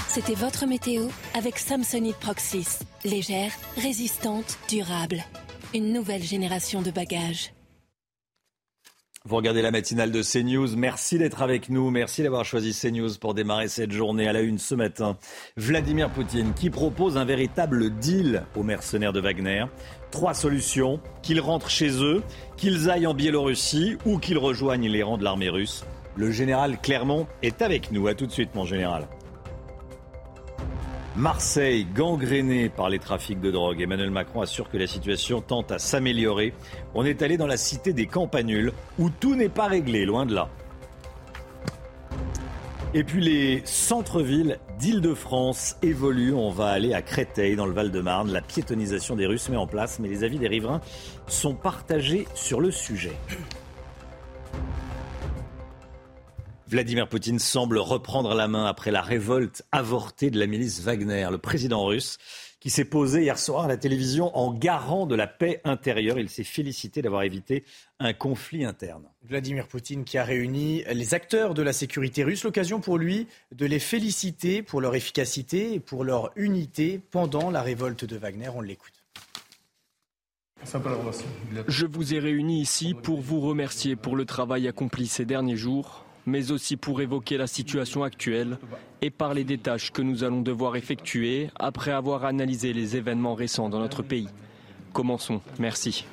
C'était 0.08 0.34
votre 0.34 0.66
météo 0.66 1.04
avec 1.36 1.60
Samsonite 1.60 2.18
Proxys. 2.18 2.80
Légère, 3.06 3.52
résistante, 3.78 4.58
durable. 4.68 5.24
Une 5.76 5.94
nouvelle 5.94 6.24
génération 6.24 6.82
de 6.82 6.90
bagages. 6.90 7.52
Vous 9.30 9.36
regardez 9.36 9.62
la 9.62 9.70
matinale 9.70 10.12
de 10.12 10.24
CNews. 10.24 10.76
Merci 10.76 11.20
d'être 11.20 11.44
avec 11.44 11.70
nous. 11.70 11.92
Merci 11.92 12.24
d'avoir 12.24 12.46
choisi 12.46 12.74
CNews 12.74 13.12
pour 13.22 13.36
démarrer 13.36 13.68
cette 13.68 13.92
journée 13.92 14.28
à 14.28 14.34
la 14.34 14.42
une 14.42 14.58
ce 14.58 14.74
matin. 14.74 15.18
Vladimir 15.56 16.10
Poutine 16.10 16.54
qui 16.56 16.72
propose 16.72 17.16
un 17.16 17.26
véritable 17.26 17.92
deal 17.92 18.48
aux 18.56 18.64
mercenaires 18.64 19.14
de 19.14 19.20
Wagner. 19.20 19.66
Trois 20.10 20.34
solutions. 20.34 21.00
Qu'ils 21.22 21.42
rentrent 21.42 21.70
chez 21.70 22.04
eux, 22.04 22.24
qu'ils 22.58 22.90
aillent 22.90 23.06
en 23.06 23.14
Biélorussie 23.14 23.98
ou 24.04 24.18
qu'ils 24.18 24.40
rejoignent 24.40 24.90
les 24.90 25.04
rangs 25.04 25.20
de 25.20 25.24
l'armée 25.24 25.50
russe. 25.50 25.86
Le 26.16 26.32
général 26.32 26.80
Clermont 26.82 27.28
est 27.44 27.62
avec 27.62 27.92
nous. 27.92 28.08
À 28.08 28.16
tout 28.16 28.26
de 28.26 28.32
suite, 28.32 28.56
mon 28.56 28.66
général. 28.66 29.08
Marseille, 31.16 31.86
gangrénée 31.86 32.70
par 32.70 32.90
les 32.90 33.00
trafics 33.00 33.42
de 33.42 33.52
drogue. 33.52 33.82
Emmanuel 33.82 34.12
Macron 34.12 34.42
assure 34.42 34.70
que 34.70 34.78
la 34.78 34.88
situation 34.88 35.42
tente 35.42 35.72
à 35.72 35.80
s'améliorer. 35.80 36.54
On 36.94 37.04
est 37.06 37.22
allé 37.22 37.38
dans 37.38 37.48
la 37.48 37.58
cité 37.58 37.94
des 37.94 38.06
Campanules, 38.06 38.72
où 38.98 39.10
tout 39.10 39.36
n'est 39.36 39.50
pas 39.50 39.68
réglé, 39.68 40.06
loin 40.06 40.26
de 40.26 40.36
là. 40.36 40.50
Et 42.94 43.04
puis 43.04 43.22
les 43.22 43.62
centres-villes 43.66 44.60
d'Île-de-France 44.80 45.76
évoluent. 45.84 46.34
On 46.34 46.50
va 46.50 46.70
aller 46.70 46.94
à 46.94 47.02
Créteil, 47.02 47.56
dans 47.56 47.66
le 47.66 47.74
Val-de-Marne. 47.74 48.32
La 48.32 48.42
piétonisation 48.42 49.16
des 49.16 49.28
rues 49.28 49.38
se 49.38 49.52
met 49.52 49.58
en 49.58 49.68
place, 49.68 50.00
mais 50.00 50.08
les 50.08 50.24
avis 50.24 50.40
des 50.40 50.48
riverains 50.48 50.82
sont 51.28 51.54
partagés 51.54 52.28
sur 52.34 52.62
le 52.62 52.72
sujet. 52.72 53.16
Vladimir 56.70 57.10
Poutine 57.10 57.40
semble 57.40 57.80
reprendre 57.80 58.36
la 58.36 58.48
main 58.48 58.66
après 58.66 58.92
la 58.92 59.02
révolte 59.02 59.64
avortée 59.72 60.30
de 60.30 60.38
la 60.38 60.46
milice 60.46 60.82
Wagner. 60.82 61.28
Le 61.32 61.40
président 61.40 61.84
russe 61.84 62.20
qui 62.60 62.70
s'est 62.70 62.86
posé 62.86 63.24
hier 63.24 63.40
soir 63.40 63.64
à 63.64 63.68
la 63.68 63.76
télévision 63.76 64.38
en 64.38 64.54
garant 64.54 65.08
de 65.08 65.16
la 65.16 65.26
paix 65.26 65.62
intérieure. 65.64 66.20
Il 66.20 66.30
s'est 66.30 66.44
félicité 66.44 67.02
d'avoir 67.02 67.24
évité 67.24 67.64
un 68.00 68.14
conflit 68.14 68.66
interne. 68.66 69.10
Vladimir 69.24 69.68
Poutine 69.68 70.04
qui 70.04 70.20
a 70.20 70.24
réuni 70.24 70.84
les 70.94 71.16
acteurs 71.16 71.56
de 71.56 71.64
la 71.64 71.74
sécurité 71.74 72.24
russe, 72.24 72.44
l'occasion 72.44 72.80
pour 72.80 73.00
lui 73.00 73.26
de 73.52 73.66
les 73.66 73.80
féliciter 73.80 74.62
pour 74.62 74.80
leur 74.80 74.94
efficacité 74.94 75.74
et 75.74 75.80
pour 75.80 76.04
leur 76.04 76.30
unité 76.36 77.02
pendant 77.10 77.50
la 77.50 77.64
révolte 77.64 78.06
de 78.06 78.16
Wagner. 78.16 78.50
On 78.54 78.62
l'écoute. 78.62 78.94
Je 81.68 81.86
vous 81.88 82.14
ai 82.14 82.20
réunis 82.20 82.62
ici 82.62 82.94
pour 82.94 83.22
vous 83.22 83.40
remercier 83.40 83.96
pour 83.96 84.16
le 84.16 84.26
travail 84.26 84.68
accompli 84.68 85.08
ces 85.08 85.26
derniers 85.26 85.58
jours 85.58 86.06
mais 86.26 86.52
aussi 86.52 86.78
pour 86.78 87.02
évoquer 87.02 87.38
la 87.38 87.48
situation 87.48 88.04
actuelle 88.04 88.58
et 89.02 89.10
parler 89.10 89.44
des 89.44 89.58
tâches 89.58 89.92
que 89.92 90.02
nous 90.02 90.24
allons 90.24 90.42
devoir 90.42 90.76
effectuer 90.76 91.50
après 91.56 91.92
avoir 91.92 92.26
analysé 92.26 92.74
les 92.74 92.96
événements 92.96 93.36
récents 93.36 93.70
dans 93.70 93.80
notre 93.80 94.04
pays. 94.04 94.28
Commençons. 94.94 95.42
Merci. 95.60 96.06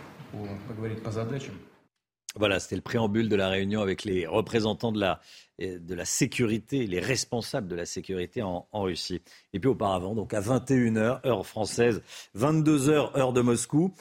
Voilà, 2.39 2.61
c'était 2.61 2.77
le 2.77 2.83
préambule 2.83 3.29
de 3.31 3.37
la 3.37 3.49
réunion 3.49 3.81
avec 3.81 4.05
les 4.05 4.27
représentants 4.27 4.93
de 4.93 5.01
la, 5.01 5.21
de 5.59 5.95
la 5.95 6.05
sécurité, 6.05 6.87
les 6.87 7.01
responsables 7.01 7.67
de 7.67 7.75
la 7.75 7.87
sécurité 7.87 8.43
en, 8.43 8.67
en 8.73 8.83
Russie. 8.83 9.23
Et 9.55 9.61
puis 9.61 9.71
auparavant, 9.71 10.15
donc 10.15 10.35
à 10.35 10.41
21h, 10.41 11.27
heure 11.27 11.47
française, 11.47 12.03
22h, 12.37 13.17
heure 13.17 13.33
de 13.33 13.41
Moscou, 13.41 13.95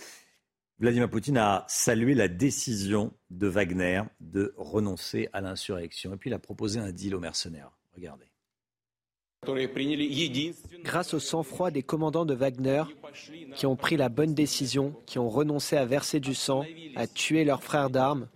Vladimir 0.79 1.09
Poutine 1.09 1.37
a 1.37 1.65
salué 1.69 2.13
la 2.15 2.27
décision 2.27 3.13
de 3.29 3.47
Wagner 3.47 4.01
de 4.19 4.53
renoncer 4.57 5.29
à 5.31 5.39
l'insurrection. 5.39 6.13
Et 6.13 6.17
puis 6.17 6.29
il 6.29 6.33
a 6.33 6.39
proposé 6.39 6.79
un 6.79 6.91
deal 6.91 7.15
aux 7.15 7.19
mercenaires. 7.19 7.71
Regardez. 7.95 8.25
Grâce 10.83 11.13
au 11.13 11.19
sang-froid 11.19 11.71
des 11.71 11.83
commandants 11.83 12.25
de 12.25 12.33
Wagner, 12.33 12.83
qui 13.55 13.65
ont 13.65 13.75
pris 13.75 13.95
la 13.95 14.09
bonne 14.09 14.33
décision, 14.33 14.95
qui 15.05 15.19
ont 15.19 15.29
renoncé 15.29 15.77
à 15.77 15.85
verser 15.85 16.19
du 16.19 16.33
sang, 16.33 16.65
à 16.95 17.07
tuer 17.07 17.45
leurs 17.45 17.63
frères 17.63 17.89
d'armes, 17.89 18.27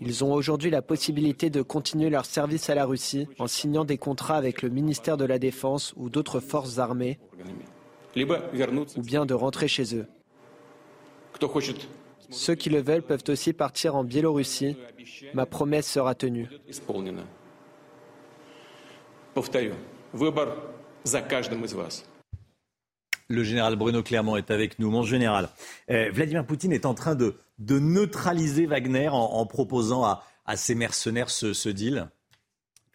ils 0.00 0.24
ont 0.24 0.32
aujourd'hui 0.32 0.70
la 0.70 0.82
possibilité 0.82 1.48
de 1.48 1.62
continuer 1.62 2.10
leur 2.10 2.24
service 2.24 2.70
à 2.70 2.74
la 2.74 2.84
Russie 2.84 3.28
en 3.38 3.46
signant 3.46 3.84
des 3.84 3.98
contrats 3.98 4.36
avec 4.36 4.62
le 4.62 4.68
ministère 4.68 5.16
de 5.16 5.24
la 5.24 5.38
Défense 5.38 5.94
ou 5.96 6.10
d'autres 6.10 6.40
forces 6.40 6.78
armées 6.78 7.18
ou 8.16 9.02
bien 9.02 9.26
de 9.26 9.34
rentrer 9.34 9.68
chez 9.68 9.96
eux. 9.96 10.06
Ceux 12.30 12.54
qui 12.54 12.70
le 12.70 12.80
veulent 12.80 13.02
peuvent 13.02 13.24
aussi 13.28 13.52
partir 13.52 13.96
en 13.96 14.04
Biélorussie. 14.04 14.76
Ma 15.34 15.46
promesse 15.46 15.90
sera 15.90 16.14
tenue. 16.14 16.48
Le 23.28 23.44
général 23.44 23.76
Bruno 23.76 24.02
Clermont 24.02 24.36
est 24.36 24.50
avec 24.50 24.78
nous. 24.80 24.90
Mon 24.90 25.04
général, 25.04 25.48
euh, 25.90 26.10
Vladimir 26.12 26.44
Poutine 26.44 26.72
est 26.72 26.84
en 26.84 26.94
train 26.94 27.14
de, 27.14 27.36
de 27.58 27.78
neutraliser 27.78 28.66
Wagner 28.66 29.08
en, 29.08 29.46
proposant 29.46 30.04
à, 30.04 30.24
à, 30.46 30.56
ses 30.56 30.74
mercenaires 30.74 31.30
ce, 31.30 31.52
ce 31.52 31.68
deal 31.68 32.08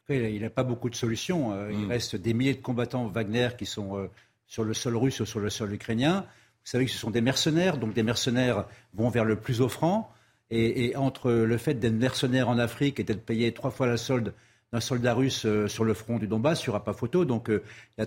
il 0.10 0.42
n'a 0.42 0.50
pas 0.50 0.64
beaucoup 0.64 0.90
de 0.90 0.96
solutions. 0.96 1.54
Euh, 1.54 1.72
il 1.72 1.86
hmm. 1.86 1.90
reste 1.90 2.16
des 2.16 2.34
milliers 2.34 2.54
de 2.54 2.62
combattants 2.62 3.08
Wagner 3.08 3.50
qui 3.58 3.66
sont 3.66 3.98
euh, 3.98 4.08
sur 4.48 4.64
le 4.64 4.74
sol 4.74 4.96
russe 4.96 5.20
ou 5.20 5.26
sur 5.26 5.40
le 5.40 5.50
sol 5.50 5.74
ukrainien. 5.74 6.22
Vous 6.22 6.72
savez 6.72 6.86
que 6.86 6.92
ce 6.92 6.98
sont 6.98 7.12
des 7.12 7.22
mercenaires, 7.22 7.78
donc 7.78 7.94
des 7.94 8.04
mercenaires 8.04 8.66
vont 8.94 9.10
vers 9.10 9.26
le 9.26 9.36
plus 9.36 9.62
offrant. 9.62 10.12
Et, 10.52 10.96
entre 10.96 11.32
le 11.32 11.58
fait 11.58 11.74
d'être 11.74 11.94
mercenaire 11.94 12.50
en 12.50 12.60
Afrique 12.60 13.00
et 13.00 13.04
d'être 13.04 13.26
payé 13.26 13.52
trois 13.52 13.72
fois 13.72 13.88
la 13.88 13.98
solde 13.98 14.34
d'un 14.72 14.80
soldat 14.80 15.14
russe 15.14 15.46
euh, 15.46 15.68
sur 15.68 15.84
le 15.84 15.94
front 15.94 16.18
du 16.18 16.28
Donbass, 16.28 16.64
il 16.64 16.66
n'y 16.66 16.70
aura 16.70 16.84
pas 16.84 16.94
photo. 16.94 17.26
Donc 17.26 17.50
euh, 17.50 17.64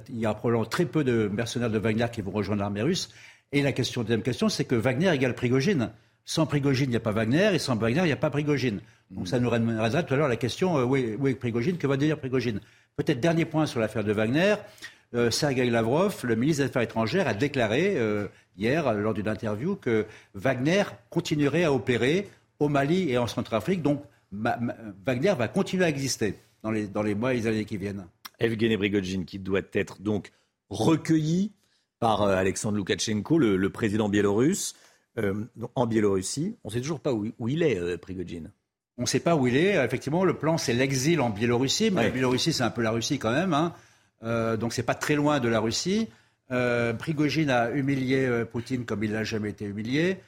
il 0.09 0.19
y, 0.19 0.27
a 0.27 0.35
probablement 0.35 0.65
très 0.65 0.87
peu 0.87 1.03
de 1.03 1.29
mercenaires 1.29 1.71
de 1.71 1.79
Wagner 1.79 2.07
qui 2.13 2.21
vont 2.21 2.31
rejoindre 2.31 2.61
l'armée 2.61 2.83
russe. 2.83 3.11
Et 3.53 3.63
la 3.63 3.73
question, 3.73 4.03
deuxième 4.03 4.23
question, 4.23 4.49
c'est 4.49 4.65
que 4.65 4.75
Wagner 4.75 5.13
égale 5.13 5.35
Prigogine. 5.35 5.91
Sans 6.25 6.47
Prigogine, 6.47 6.87
il 6.87 6.91
n'y 6.91 6.97
a 6.97 7.01
pas 7.01 7.13
Wagner, 7.13 7.51
et 7.55 7.59
sans 7.59 7.75
Wagner, 7.77 8.01
il 8.01 8.07
n'y 8.07 8.13
a 8.13 8.17
pas 8.17 8.29
Prigogine. 8.29 8.81
Donc 9.11 9.29
ça 9.29 9.41
nous 9.41 9.49
ramènera 9.49 10.03
tout 10.03 10.13
à 10.13 10.17
l'heure 10.17 10.29
la 10.29 10.37
question, 10.37 10.77
euh, 10.79 10.85
où, 10.85 11.27
est, 11.27 11.35
Prigogine? 11.35 11.79
Que 11.79 11.87
va 11.87 11.97
devenir 11.97 12.19
Prigogine? 12.19 12.61
Peut-être 12.97 13.21
dernier 13.21 13.47
point 13.47 13.65
sur 13.65 13.81
l'affaire 13.81 14.05
de 14.05 14.13
Wagner. 14.13 14.57
Euh, 15.15 15.31
Sergei 15.31 15.71
Lavrov, 15.71 16.21
le 16.25 16.37
ministre 16.37 16.63
des 16.63 16.69
Affaires 16.69 16.83
étrangères, 16.83 17.27
a 17.27 17.35
déclaré 17.35 17.95
euh, 17.97 18.27
hier, 18.57 18.93
lors 18.93 19.15
d'une 19.15 19.29
interview, 19.29 19.75
que 19.77 20.07
Wagner 20.35 20.85
continuerait 21.09 21.65
à 21.65 21.73
opérer 21.73 22.29
au 22.59 22.69
Mali 22.69 23.11
et 23.11 23.17
en 23.17 23.27
Centrafrique. 23.27 23.83
Donc 23.83 24.03
Wagner 24.33 25.35
va 25.39 25.49
continuer 25.49 25.85
à 25.85 25.89
exister 25.89 26.35
dans 26.63 26.71
les, 26.71 26.87
dans 26.87 27.03
les 27.03 27.15
mois 27.15 27.33
et 27.33 27.39
les 27.39 27.47
années 27.47 27.65
qui 27.65 27.79
viennent. 27.79 28.07
Evgeny 28.39 28.77
Prigogine, 28.77 29.25
qui 29.25 29.39
doit 29.39 29.63
être 29.73 30.03
donc 30.03 30.31
recueilli 30.69 31.53
par 31.99 32.23
euh, 32.23 32.37
Alexandre 32.37 32.77
Loukachenko, 32.77 33.39
le, 33.39 33.71
président 33.71 34.09
biélorusse, 34.09 34.75
en 35.75 35.87
Biélorussie. 35.87 36.57
On 36.63 36.69
ne 36.69 36.75
sait 36.75 36.81
toujours 36.81 37.01
pas 37.01 37.13
où, 37.13 37.49
il 37.49 37.63
est, 37.63 37.97
Prigogine. 37.97 38.53
On 38.99 39.03
ne 39.03 39.07
sait 39.07 39.19
pas 39.19 39.35
où 39.35 39.49
il 39.49 39.57
est. 39.57 39.85
Effectivement, 39.85 40.25
le 40.25 40.35
plan, 40.35 40.59
c'est 40.59 40.75
l'exil 40.75 41.21
en 41.21 41.31
Biélorussie. 41.31 41.91
Mais 41.91 42.05
la 42.05 42.11
Biélorussie, 42.11 42.53
c'est 42.53 42.63
un 42.63 42.71
peu 42.71 42.83
la 42.83 42.93
Russie 42.93 43.19
quand 43.19 43.33
même. 43.33 43.53
Hein. 43.53 43.73
Euh, 44.23 44.57
donc 44.57 44.73
c'est 44.73 44.83
pas 44.83 44.95
très 44.95 45.15
loin 45.15 45.41
de 45.41 45.49
la 45.49 45.61
Russie. 45.61 46.09
Euh, 46.51 46.93
Prigogine 46.95 47.51
a 47.51 47.71
humilié 47.71 48.27
euh, 48.27 48.45
Poutine 48.45 48.85
comme 48.85 49.05
il 49.05 49.13
n'a 49.13 49.25
jamais 49.25 49.51
été 49.51 49.65
humilié. 49.65 50.19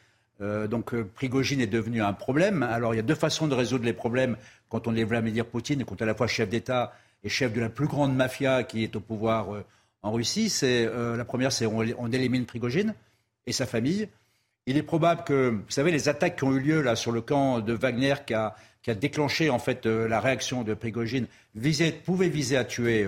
donc 0.40 0.94
Prigogine 1.14 1.60
est 1.60 1.66
devenu 1.66 2.02
un 2.02 2.12
problème. 2.12 2.62
Alors 2.62 2.94
il 2.94 2.96
y 2.96 3.00
a 3.00 3.02
deux 3.04 3.14
façons 3.14 3.46
de 3.46 3.54
résoudre 3.54 3.84
les 3.84 3.92
problèmes 3.92 4.36
quand 4.68 4.86
on 4.86 4.94
est 4.96 5.04
Vladimir 5.04 5.44
Poutine 5.44 5.84
quand 5.84 5.96
on 5.96 5.98
est 5.98 6.02
à 6.02 6.06
la 6.06 6.14
fois 6.14 6.26
chef 6.26 6.48
d'État 6.48 6.94
et 7.24 7.28
chef 7.28 7.52
de 7.52 7.60
la 7.60 7.68
plus 7.68 7.86
grande 7.86 8.16
mafia 8.16 8.62
qui 8.62 8.82
est 8.82 8.96
au 8.96 9.00
pouvoir 9.00 9.48
en 10.02 10.12
Russie. 10.12 10.48
C'est 10.48 10.86
la 10.86 11.24
première, 11.26 11.52
c'est 11.52 11.66
on, 11.66 11.84
on, 11.98 12.10
élimine 12.10 12.46
Prigogine 12.46 12.94
et 13.46 13.52
sa 13.52 13.66
famille. 13.66 14.08
Il 14.64 14.78
est 14.78 14.82
probable 14.82 15.24
que, 15.24 15.50
vous 15.50 15.70
savez, 15.70 15.90
les 15.90 16.08
attaques 16.08 16.36
qui 16.36 16.44
ont 16.44 16.52
eu 16.52 16.60
lieu 16.60 16.80
là 16.80 16.96
sur 16.96 17.12
le 17.12 17.20
camp 17.20 17.60
de 17.60 17.74
Wagner, 17.74 18.14
qui 18.26 18.32
a, 18.32 18.54
déclenché 18.94 19.50
en 19.50 19.58
fait 19.58 19.84
la 19.84 20.20
réaction 20.20 20.62
de 20.62 20.72
Prigogine, 20.72 21.26
visait, 21.54 22.00
viser 22.08 22.56
à 22.56 22.64
tuer 22.64 23.06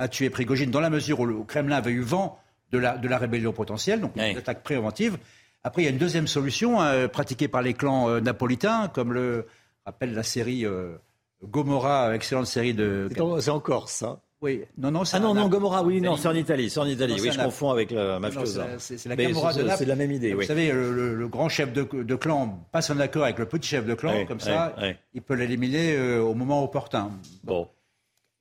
a 0.00 0.08
tué 0.08 0.30
Prigogine 0.30 0.70
dans 0.70 0.80
la 0.80 0.90
mesure 0.90 1.20
où 1.20 1.26
le 1.26 1.42
Kremlin 1.44 1.76
avait 1.76 1.92
eu 1.92 2.00
vent 2.00 2.38
de 2.72 2.78
la, 2.78 2.96
de 2.96 3.06
la 3.06 3.18
rébellion 3.18 3.52
potentielle, 3.52 4.00
donc 4.00 4.16
une 4.16 4.38
attaque 4.38 4.62
préventive. 4.62 5.18
Après, 5.62 5.82
il 5.82 5.84
y 5.84 5.88
a 5.88 5.90
une 5.90 5.98
deuxième 5.98 6.26
solution 6.26 6.80
euh, 6.80 7.06
pratiquée 7.06 7.48
par 7.48 7.60
les 7.60 7.74
clans 7.74 8.08
euh, 8.08 8.20
napolitains, 8.20 8.88
comme 8.88 9.12
le 9.12 9.46
rappelle 9.84 10.14
la 10.14 10.22
série 10.22 10.64
euh, 10.64 10.96
Gomorra, 11.44 12.14
excellente 12.14 12.46
série 12.46 12.72
de. 12.72 13.10
C'est 13.40 13.50
en 13.50 13.60
Corse, 13.60 13.92
ça 13.92 14.20
oui, 14.42 14.62
non, 14.78 14.90
non, 14.90 15.02
ah 15.12 15.18
non, 15.18 15.34
non, 15.34 15.50
Gomorra, 15.50 15.82
oui, 15.82 16.00
non, 16.00 16.16
c'est 16.16 16.26
en 16.26 16.34
Italie, 16.34 16.70
c'est 16.70 16.80
en 16.80 16.86
Italie. 16.86 17.14
oui, 17.20 17.30
je 17.30 17.38
confonds 17.38 17.72
avec 17.72 17.90
la 17.90 18.18
mafiosa. 18.18 18.68
C'est 18.78 19.04
la 19.04 19.14
Gomorra 19.14 19.52
de 19.52 19.68
C'est 19.76 19.84
la 19.84 19.96
même 19.96 20.12
idée. 20.12 20.32
Vous 20.32 20.44
savez, 20.44 20.72
le, 20.72 21.28
grand 21.28 21.50
chef 21.50 21.74
de, 21.74 22.14
clan 22.14 22.66
passe 22.72 22.88
un 22.88 23.00
accord 23.00 23.24
avec 23.24 23.38
le 23.38 23.44
petit 23.44 23.68
chef 23.68 23.84
de 23.84 23.92
clan, 23.92 24.24
comme 24.24 24.40
ça, 24.40 24.74
il 25.12 25.20
peut 25.20 25.34
l'éliminer 25.34 26.16
au 26.16 26.32
moment 26.32 26.64
opportun. 26.64 27.10
Bon 27.44 27.68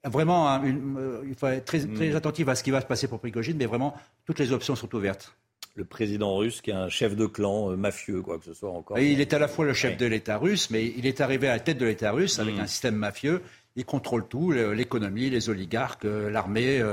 vraiment, 0.10 0.50
hein, 0.50 0.62
euh, 0.66 1.24
il 1.28 1.36
faut 1.36 1.48
être 1.48 1.66
très, 1.66 1.80
très, 1.80 2.10
mm. 2.10 2.16
attentif 2.16 2.48
à 2.48 2.56
ce 2.56 2.64
qui 2.64 2.72
va 2.72 2.82
se 2.82 2.86
passer 2.86 3.08
pour 3.08 3.20
Prigogine, 3.20 3.58
mais 3.58 3.66
vraiment, 3.66 3.96
toutes 4.26 4.40
les 4.40 4.52
options 4.52 4.76
sont 4.76 4.94
ouvertes. 4.96 5.36
Le 5.76 5.86
président 5.86 6.36
russe, 6.36 6.62
qui 6.62 6.72
est 6.72 6.74
un 6.76 6.90
chef 6.90 7.16
de 7.16 7.26
clan 7.26 7.72
euh, 7.72 7.76
mafieux, 7.76 8.22
quoi 8.22 8.38
que 8.40 8.46
ce 8.46 8.54
soit 8.54 8.72
encore. 8.72 9.00
il 9.00 9.22
est 9.22 9.34
à 9.34 9.40
la 9.40 9.48
fois 9.48 9.66
le 9.66 9.74
chef 9.74 9.98
de 9.98 10.06
l'État 10.06 10.38
russe, 10.38 10.70
mais 10.70 10.86
il 10.86 11.06
est 11.06 11.22
arrivé 11.22 11.48
à 11.48 11.54
la 11.54 11.60
tête 11.60 11.78
de 11.78 11.86
l'État 11.86 12.12
russe 12.12 12.40
avec 12.40 12.56
mm. 12.56 12.62
un 12.62 12.68
système 12.68 12.96
mafieux. 12.96 13.42
Il 13.76 13.86
contrôle 13.86 14.28
tout, 14.28 14.52
l'économie, 14.52 15.30
les 15.30 15.50
oligarques, 15.50 16.06
euh, 16.06 16.30
l'armée, 16.30 16.84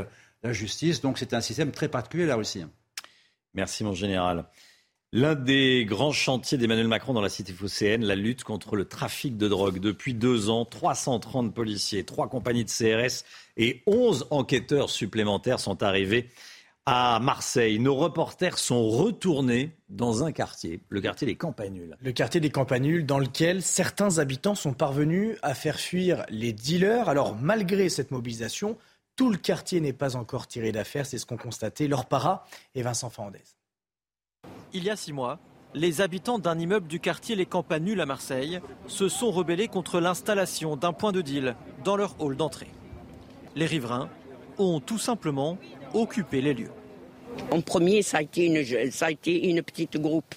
la 0.43 0.53
justice. 0.53 1.01
Donc 1.01 1.19
c'est 1.19 1.35
un 1.35 1.41
système 1.41 1.73
très 1.73 1.89
particulier, 1.89 2.27
la 2.27 2.37
Russie. 2.37 2.65
Merci, 3.55 3.83
mon 3.83 3.95
général. 3.95 4.45
L'un 5.17 5.35
des 5.35 5.87
grands 5.87 6.13
chantiers 6.13 6.59
d'Emmanuel 6.59 6.89
Macron 6.89 7.15
dans 7.15 7.23
la 7.23 7.31
cité 7.31 7.55
phocéenne, 7.55 8.05
la 8.05 8.17
lutte 8.17 8.45
contre 8.45 8.77
le 8.77 8.85
trafic 8.85 9.39
de 9.39 9.49
drogue. 9.49 9.81
Depuis 9.81 10.13
deux 10.13 10.51
ans, 10.51 10.67
330 10.67 11.55
policiers, 11.55 12.05
trois 12.05 12.29
compagnies 12.29 12.67
de 12.67 12.69
CRS 12.69 13.25
et 13.57 13.83
11 13.87 14.27
enquêteurs 14.29 14.91
supplémentaires 14.91 15.59
sont 15.59 15.83
arrivés 15.83 16.29
à 16.85 17.19
Marseille. 17.19 17.79
Nos 17.79 17.95
reporters 17.95 18.59
sont 18.59 18.87
retournés 18.91 19.71
dans 19.89 20.23
un 20.23 20.33
quartier, 20.33 20.83
le 20.91 21.01
quartier 21.01 21.27
des 21.27 21.37
Campanules. 21.37 21.97
Le 21.99 22.13
quartier 22.13 22.43
des 22.43 22.51
Campanules 22.51 23.07
dans 23.07 23.19
lequel 23.19 23.63
certains 23.63 24.19
habitants 24.19 24.55
sont 24.55 24.75
parvenus 24.75 25.39
à 25.41 25.55
faire 25.55 25.81
fuir 25.81 26.27
les 26.29 26.53
dealers. 26.53 27.09
Alors 27.09 27.35
malgré 27.37 27.89
cette 27.89 28.11
mobilisation, 28.11 28.77
tout 29.17 29.31
le 29.31 29.39
quartier 29.39 29.81
n'est 29.81 29.95
pas 29.95 30.15
encore 30.15 30.47
tiré 30.47 30.73
d'affaire, 30.73 31.07
c'est 31.07 31.17
ce 31.17 31.25
qu'ont 31.25 31.39
constaté 31.39 31.89
Laure 31.89 32.05
Para 32.05 32.45
et 32.75 32.83
Vincent 32.83 33.09
Fandez. 33.09 33.56
Il 34.77 34.85
y 34.85 34.90
a 34.90 34.97
six 34.97 35.15
mois, 35.15 35.39
les 35.73 36.03
habitants 36.03 36.39
d'un 36.39 36.59
immeuble 36.59 36.86
du 36.86 37.01
quartier 37.01 37.35
Les 37.35 37.47
Campanules 37.47 37.98
à 37.98 38.05
Marseille 38.05 38.61
se 38.86 39.09
sont 39.09 39.31
rebellés 39.31 39.69
contre 39.69 40.01
l'installation 40.01 40.77
d'un 40.77 40.93
point 40.93 41.12
de 41.12 41.23
deal 41.23 41.57
dans 41.82 41.97
leur 41.97 42.15
hall 42.20 42.36
d'entrée. 42.36 42.69
Les 43.55 43.65
riverains 43.65 44.11
ont 44.59 44.81
tout 44.81 44.98
simplement 44.98 45.57
occupé 45.94 46.43
les 46.43 46.53
lieux. 46.53 46.73
En 47.51 47.62
premier, 47.62 48.03
ça 48.03 48.19
a 48.19 48.23
été 48.23 49.48
une, 49.48 49.62
petite 49.62 49.98
groupe. 49.98 50.35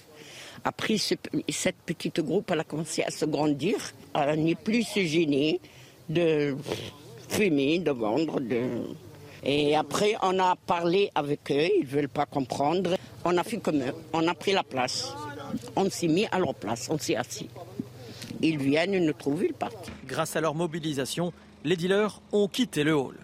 Après, 0.64 0.96
cette 0.96 1.76
petite 1.84 2.20
groupe, 2.22 2.50
elle 2.50 2.60
a 2.60 2.64
commencé 2.64 3.02
à 3.02 3.10
se 3.10 3.26
grandir. 3.26 3.76
Elle 4.14 4.42
n'est 4.42 4.54
plus 4.54 4.86
gêner 4.94 5.60
de 6.08 6.56
fumer, 7.28 7.78
de 7.80 7.90
vendre. 7.90 8.40
De... 8.40 8.62
Et 9.44 9.74
après, 9.74 10.16
on 10.22 10.38
a 10.38 10.56
parlé 10.56 11.10
avec 11.14 11.50
eux, 11.50 11.68
ils 11.78 11.84
ne 11.84 11.86
veulent 11.86 12.08
pas 12.08 12.26
comprendre. 12.26 12.96
On 13.24 13.36
a 13.36 13.42
fait 13.42 13.58
comme 13.58 13.80
eux, 13.80 13.94
on 14.12 14.26
a 14.28 14.34
pris 14.34 14.52
la 14.52 14.62
place. 14.62 15.12
On 15.76 15.88
s'est 15.90 16.08
mis 16.08 16.26
à 16.26 16.38
leur 16.38 16.54
place, 16.54 16.88
on 16.90 16.98
s'est 16.98 17.16
assis. 17.16 17.48
Ils 18.42 18.58
viennent 18.58 19.04
nous 19.04 19.12
trouver, 19.12 19.46
ils 19.48 19.54
partent. 19.54 19.90
Grâce 20.06 20.36
à 20.36 20.40
leur 20.40 20.54
mobilisation, 20.54 21.32
les 21.64 21.76
dealers 21.76 22.20
ont 22.32 22.48
quitté 22.48 22.84
le 22.84 22.94
hall. 22.94 23.16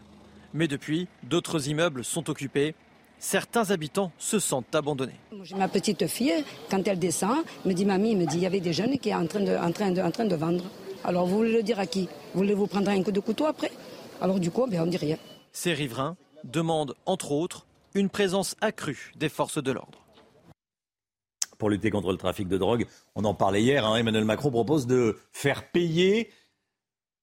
Mais 0.55 0.69
depuis, 0.69 1.09
d'autres 1.23 1.69
immeubles 1.69 2.05
sont 2.05 2.29
occupés 2.31 2.75
certains 3.19 3.71
habitants 3.71 4.13
se 4.19 4.39
sentent 4.39 4.75
abandonnés. 4.75 5.19
J'ai 5.43 5.57
ma 5.57 5.69
petite 5.69 6.07
fille, 6.07 6.45
quand 6.71 6.87
elle 6.87 6.99
descend, 6.99 7.39
me 7.65 7.73
dit 7.73 7.85
Mamie, 7.85 8.15
me 8.15 8.27
dit 8.27 8.37
il 8.37 8.43
y 8.43 8.47
avait 8.47 8.61
des 8.61 8.73
jeunes 8.73 8.99
qui 8.99 9.11
sont 9.11 9.17
en 9.17 9.27
train 9.27 9.41
de, 9.41 9.57
en 9.57 9.73
train 9.73 9.91
de, 9.91 10.01
en 10.01 10.11
train 10.11 10.25
de 10.25 10.37
vendre. 10.37 10.65
Alors 11.05 11.27
vous 11.27 11.39
voulez 11.39 11.53
le 11.53 11.63
dire 11.63 11.79
à 11.79 11.87
qui? 11.87 12.09
Voulez-vous 12.35 12.67
prendre 12.67 12.91
un 12.91 13.03
coup 13.03 13.13
de 13.13 13.21
couteau 13.21 13.47
après? 13.47 13.71
Alors 14.21 14.41
du 14.41 14.51
coup, 14.51 14.67
ben, 14.67 14.83
on 14.83 14.87
ne 14.87 14.91
dit 14.91 14.97
rien. 14.97 15.17
Ces 15.57 15.73
riverains 15.73 16.19
demandent, 16.45 16.95
entre 17.07 17.33
autres, 17.33 17.67
une 17.95 18.11
présence 18.11 18.57
accrue 18.61 19.15
des 19.17 19.31
forces 19.31 19.57
de 19.57 19.73
l'ordre. 19.73 20.05
Pour 21.57 21.71
lutter 21.71 21.89
contre 21.91 22.13
le 22.13 22.19
trafic 22.19 22.47
de 22.47 22.59
drogue, 22.59 22.87
on 23.15 23.25
en 23.25 23.33
parlait 23.33 23.63
hier, 23.63 23.87
hein, 23.87 23.97
Emmanuel 23.97 24.27
Macron 24.27 24.51
propose 24.51 24.87
de 24.87 25.17
faire 25.33 25.71
payer 25.71 26.31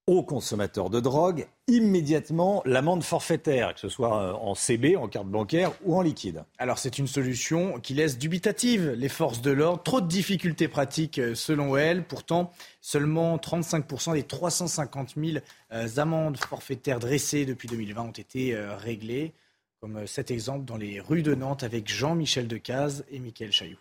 aux 0.06 0.22
consommateurs 0.22 0.90
de 0.90 1.00
drogue 1.00 1.46
immédiatement 1.66 2.62
l'amende 2.66 3.02
forfaitaire, 3.02 3.72
que 3.72 3.80
ce 3.80 3.88
soit 3.88 4.22
euh, 4.22 4.32
en 4.34 4.54
CB, 4.54 4.96
en 4.96 5.08
carte 5.08 5.28
bancaire 5.28 5.72
ou 5.84 5.96
en 5.96 6.02
liquide. 6.02 6.44
Alors 6.58 6.78
c'est 6.78 6.98
une 6.98 7.06
solution 7.06 7.80
qui 7.80 7.94
laisse 7.94 8.18
dubitative 8.18 8.90
les 8.90 9.08
forces 9.08 9.40
de 9.40 9.50
l'ordre. 9.50 9.82
Trop 9.82 10.02
de 10.02 10.06
difficultés 10.06 10.68
pratiques 10.68 11.18
euh, 11.18 11.34
selon 11.34 11.76
elles. 11.76 12.04
Pourtant, 12.04 12.50
seulement 12.82 13.36
35% 13.38 14.12
des 14.12 14.24
350 14.24 15.14
000 15.16 15.38
euh, 15.72 15.88
amendes 15.96 16.36
forfaitaires 16.36 16.98
dressées 16.98 17.46
depuis 17.46 17.68
2020 17.68 18.02
ont 18.02 18.10
été 18.10 18.56
réglées. 18.56 19.32
Comme 19.80 20.06
cet 20.06 20.30
exemple 20.30 20.64
dans 20.64 20.76
les 20.76 21.00
rues 21.00 21.22
de 21.22 21.34
Nantes 21.34 21.62
avec 21.62 21.88
Jean-Michel 21.88 22.48
Decaze 22.48 23.04
et 23.10 23.18
Mickaël 23.18 23.52
Chailloux. 23.52 23.78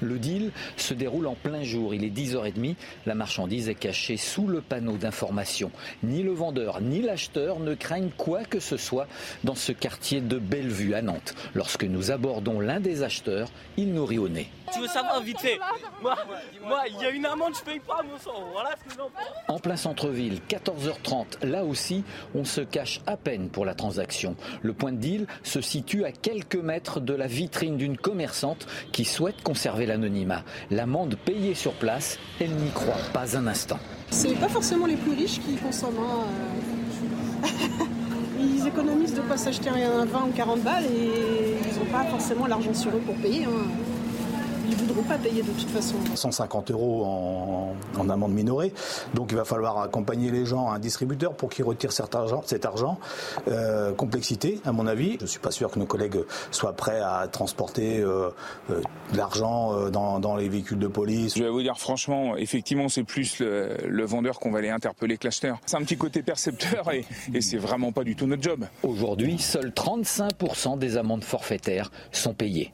Le 0.00 0.18
deal 0.18 0.50
se 0.76 0.94
déroule 0.94 1.26
en 1.26 1.34
plein 1.34 1.62
jour. 1.62 1.94
Il 1.94 2.04
est 2.04 2.10
10h30. 2.10 2.74
La 3.06 3.14
marchandise 3.14 3.68
est 3.68 3.74
cachée 3.74 4.16
sous 4.16 4.46
le 4.46 4.60
panneau 4.60 4.96
d'information. 4.96 5.70
Ni 6.02 6.22
le 6.22 6.32
vendeur 6.32 6.80
ni 6.80 7.02
l'acheteur 7.02 7.60
ne 7.60 7.74
craignent 7.74 8.10
quoi 8.16 8.44
que 8.44 8.60
ce 8.60 8.76
soit 8.76 9.06
dans 9.44 9.54
ce 9.54 9.72
quartier 9.72 10.20
de 10.20 10.38
Bellevue 10.38 10.94
à 10.94 11.02
Nantes. 11.02 11.34
Lorsque 11.54 11.84
nous 11.84 12.10
abordons 12.10 12.60
l'un 12.60 12.80
des 12.80 13.02
acheteurs, 13.02 13.48
il 13.76 13.92
nous 13.92 14.06
rit 14.06 14.18
au 14.18 14.28
nez. 14.28 14.48
Tu 14.72 14.80
veux 14.80 14.88
savoir 14.88 15.22
vite 15.22 15.38
fait? 15.40 15.58
Moi, 16.02 16.16
il 16.88 17.00
y 17.00 17.04
a 17.04 17.10
une 17.10 17.24
amende, 17.24 17.54
je 17.56 17.62
paye 17.64 17.80
pas 17.80 18.02
mon 18.02 18.18
sang. 18.18 18.44
Voilà 18.52 18.70
ce 18.76 18.94
que 18.94 19.00
En 19.48 19.58
plein 19.58 19.76
centre-ville, 19.76 20.40
14h30, 20.48 21.46
là 21.46 21.64
aussi, 21.64 22.04
on 22.34 22.44
se 22.44 22.60
cache 22.60 23.00
à 23.06 23.16
peine 23.16 23.48
pour 23.48 23.64
la 23.64 23.74
transaction. 23.74 24.36
Le 24.62 24.72
point 24.72 24.92
de 24.92 24.98
deal 24.98 25.26
se 25.44 25.60
situe 25.60 26.04
à 26.04 26.12
quelques 26.12 26.56
mètres 26.56 27.00
de 27.00 27.14
la 27.14 27.26
vitrine 27.26 27.76
d'une 27.76 27.96
commerçante 27.96 28.66
qui 28.92 29.04
souhaite 29.04 29.42
conserver 29.42 29.85
l'anonymat. 29.86 30.42
L'amende 30.70 31.16
payée 31.24 31.54
sur 31.54 31.72
place, 31.72 32.18
elle 32.40 32.50
n'y 32.50 32.70
croit 32.70 32.94
pas 33.12 33.36
un 33.36 33.46
instant. 33.46 33.78
C'est 34.10 34.34
pas 34.34 34.48
forcément 34.48 34.86
les 34.86 34.96
plus 34.96 35.12
riches 35.12 35.40
qui 35.40 35.56
consomment. 35.56 35.98
Hein. 35.98 37.48
ils 38.40 38.66
économisent 38.66 39.14
de 39.14 39.22
pas 39.22 39.36
s'acheter 39.36 39.70
un 39.70 40.04
20 40.04 40.26
ou 40.28 40.32
40 40.32 40.60
balles 40.60 40.84
et 40.84 41.56
ils 41.70 41.78
n'ont 41.78 41.90
pas 41.90 42.04
forcément 42.04 42.46
l'argent 42.46 42.74
sur 42.74 42.90
eux 42.90 43.02
pour 43.04 43.16
payer. 43.16 43.44
Hein 43.44 43.66
ils 44.66 44.72
ne 44.72 44.76
voudront 44.76 45.02
pas 45.02 45.18
payer 45.18 45.42
de 45.42 45.50
toute 45.50 45.70
façon. 45.70 45.96
150 46.14 46.70
euros 46.70 47.04
en, 47.98 48.08
amende 48.08 48.32
minorée. 48.32 48.72
Donc 49.14 49.28
il 49.30 49.36
va 49.36 49.44
falloir 49.44 49.78
accompagner 49.78 50.30
les 50.30 50.44
gens 50.44 50.68
à 50.70 50.76
un 50.76 50.78
distributeur 50.78 51.34
pour 51.34 51.50
qu'ils 51.50 51.64
retirent 51.64 51.92
cet 51.92 52.14
argent. 52.14 52.42
Cet 52.46 52.64
argent. 52.64 52.98
Euh, 53.48 53.92
complexité, 53.92 54.60
à 54.64 54.72
mon 54.72 54.86
avis. 54.86 55.16
Je 55.18 55.22
ne 55.22 55.28
suis 55.28 55.40
pas 55.40 55.50
sûr 55.50 55.70
que 55.70 55.78
nos 55.78 55.86
collègues 55.86 56.18
soient 56.50 56.72
prêts 56.72 57.00
à 57.00 57.26
transporter 57.28 58.00
euh, 58.00 58.30
euh, 58.70 58.80
de 59.12 59.16
l'argent 59.16 59.90
dans, 59.90 60.36
les 60.36 60.48
véhicules 60.48 60.78
de 60.78 60.88
police. 60.88 61.36
Je 61.36 61.44
vais 61.44 61.50
vous 61.50 61.62
dire 61.62 61.78
franchement, 61.78 62.36
effectivement, 62.36 62.88
c'est 62.88 63.04
plus 63.04 63.40
le, 63.40 64.04
vendeur 64.04 64.38
qu'on 64.38 64.50
va 64.50 64.58
aller 64.58 64.70
interpeller 64.70 65.16
que 65.16 65.26
l'acheteur. 65.26 65.58
C'est 65.66 65.76
un 65.76 65.82
petit 65.82 65.96
côté 65.96 66.22
percepteur 66.22 66.92
et, 66.92 67.04
et 67.32 67.40
c'est 67.40 67.56
vraiment 67.56 67.92
pas 67.92 68.04
du 68.04 68.14
tout 68.16 68.26
notre 68.26 68.42
job. 68.42 68.66
Aujourd'hui, 68.82 69.38
seuls 69.38 69.70
35% 69.70 70.78
des 70.78 70.96
amendes 70.96 71.24
forfaitaires 71.24 71.90
sont 72.12 72.34
payées. 72.34 72.72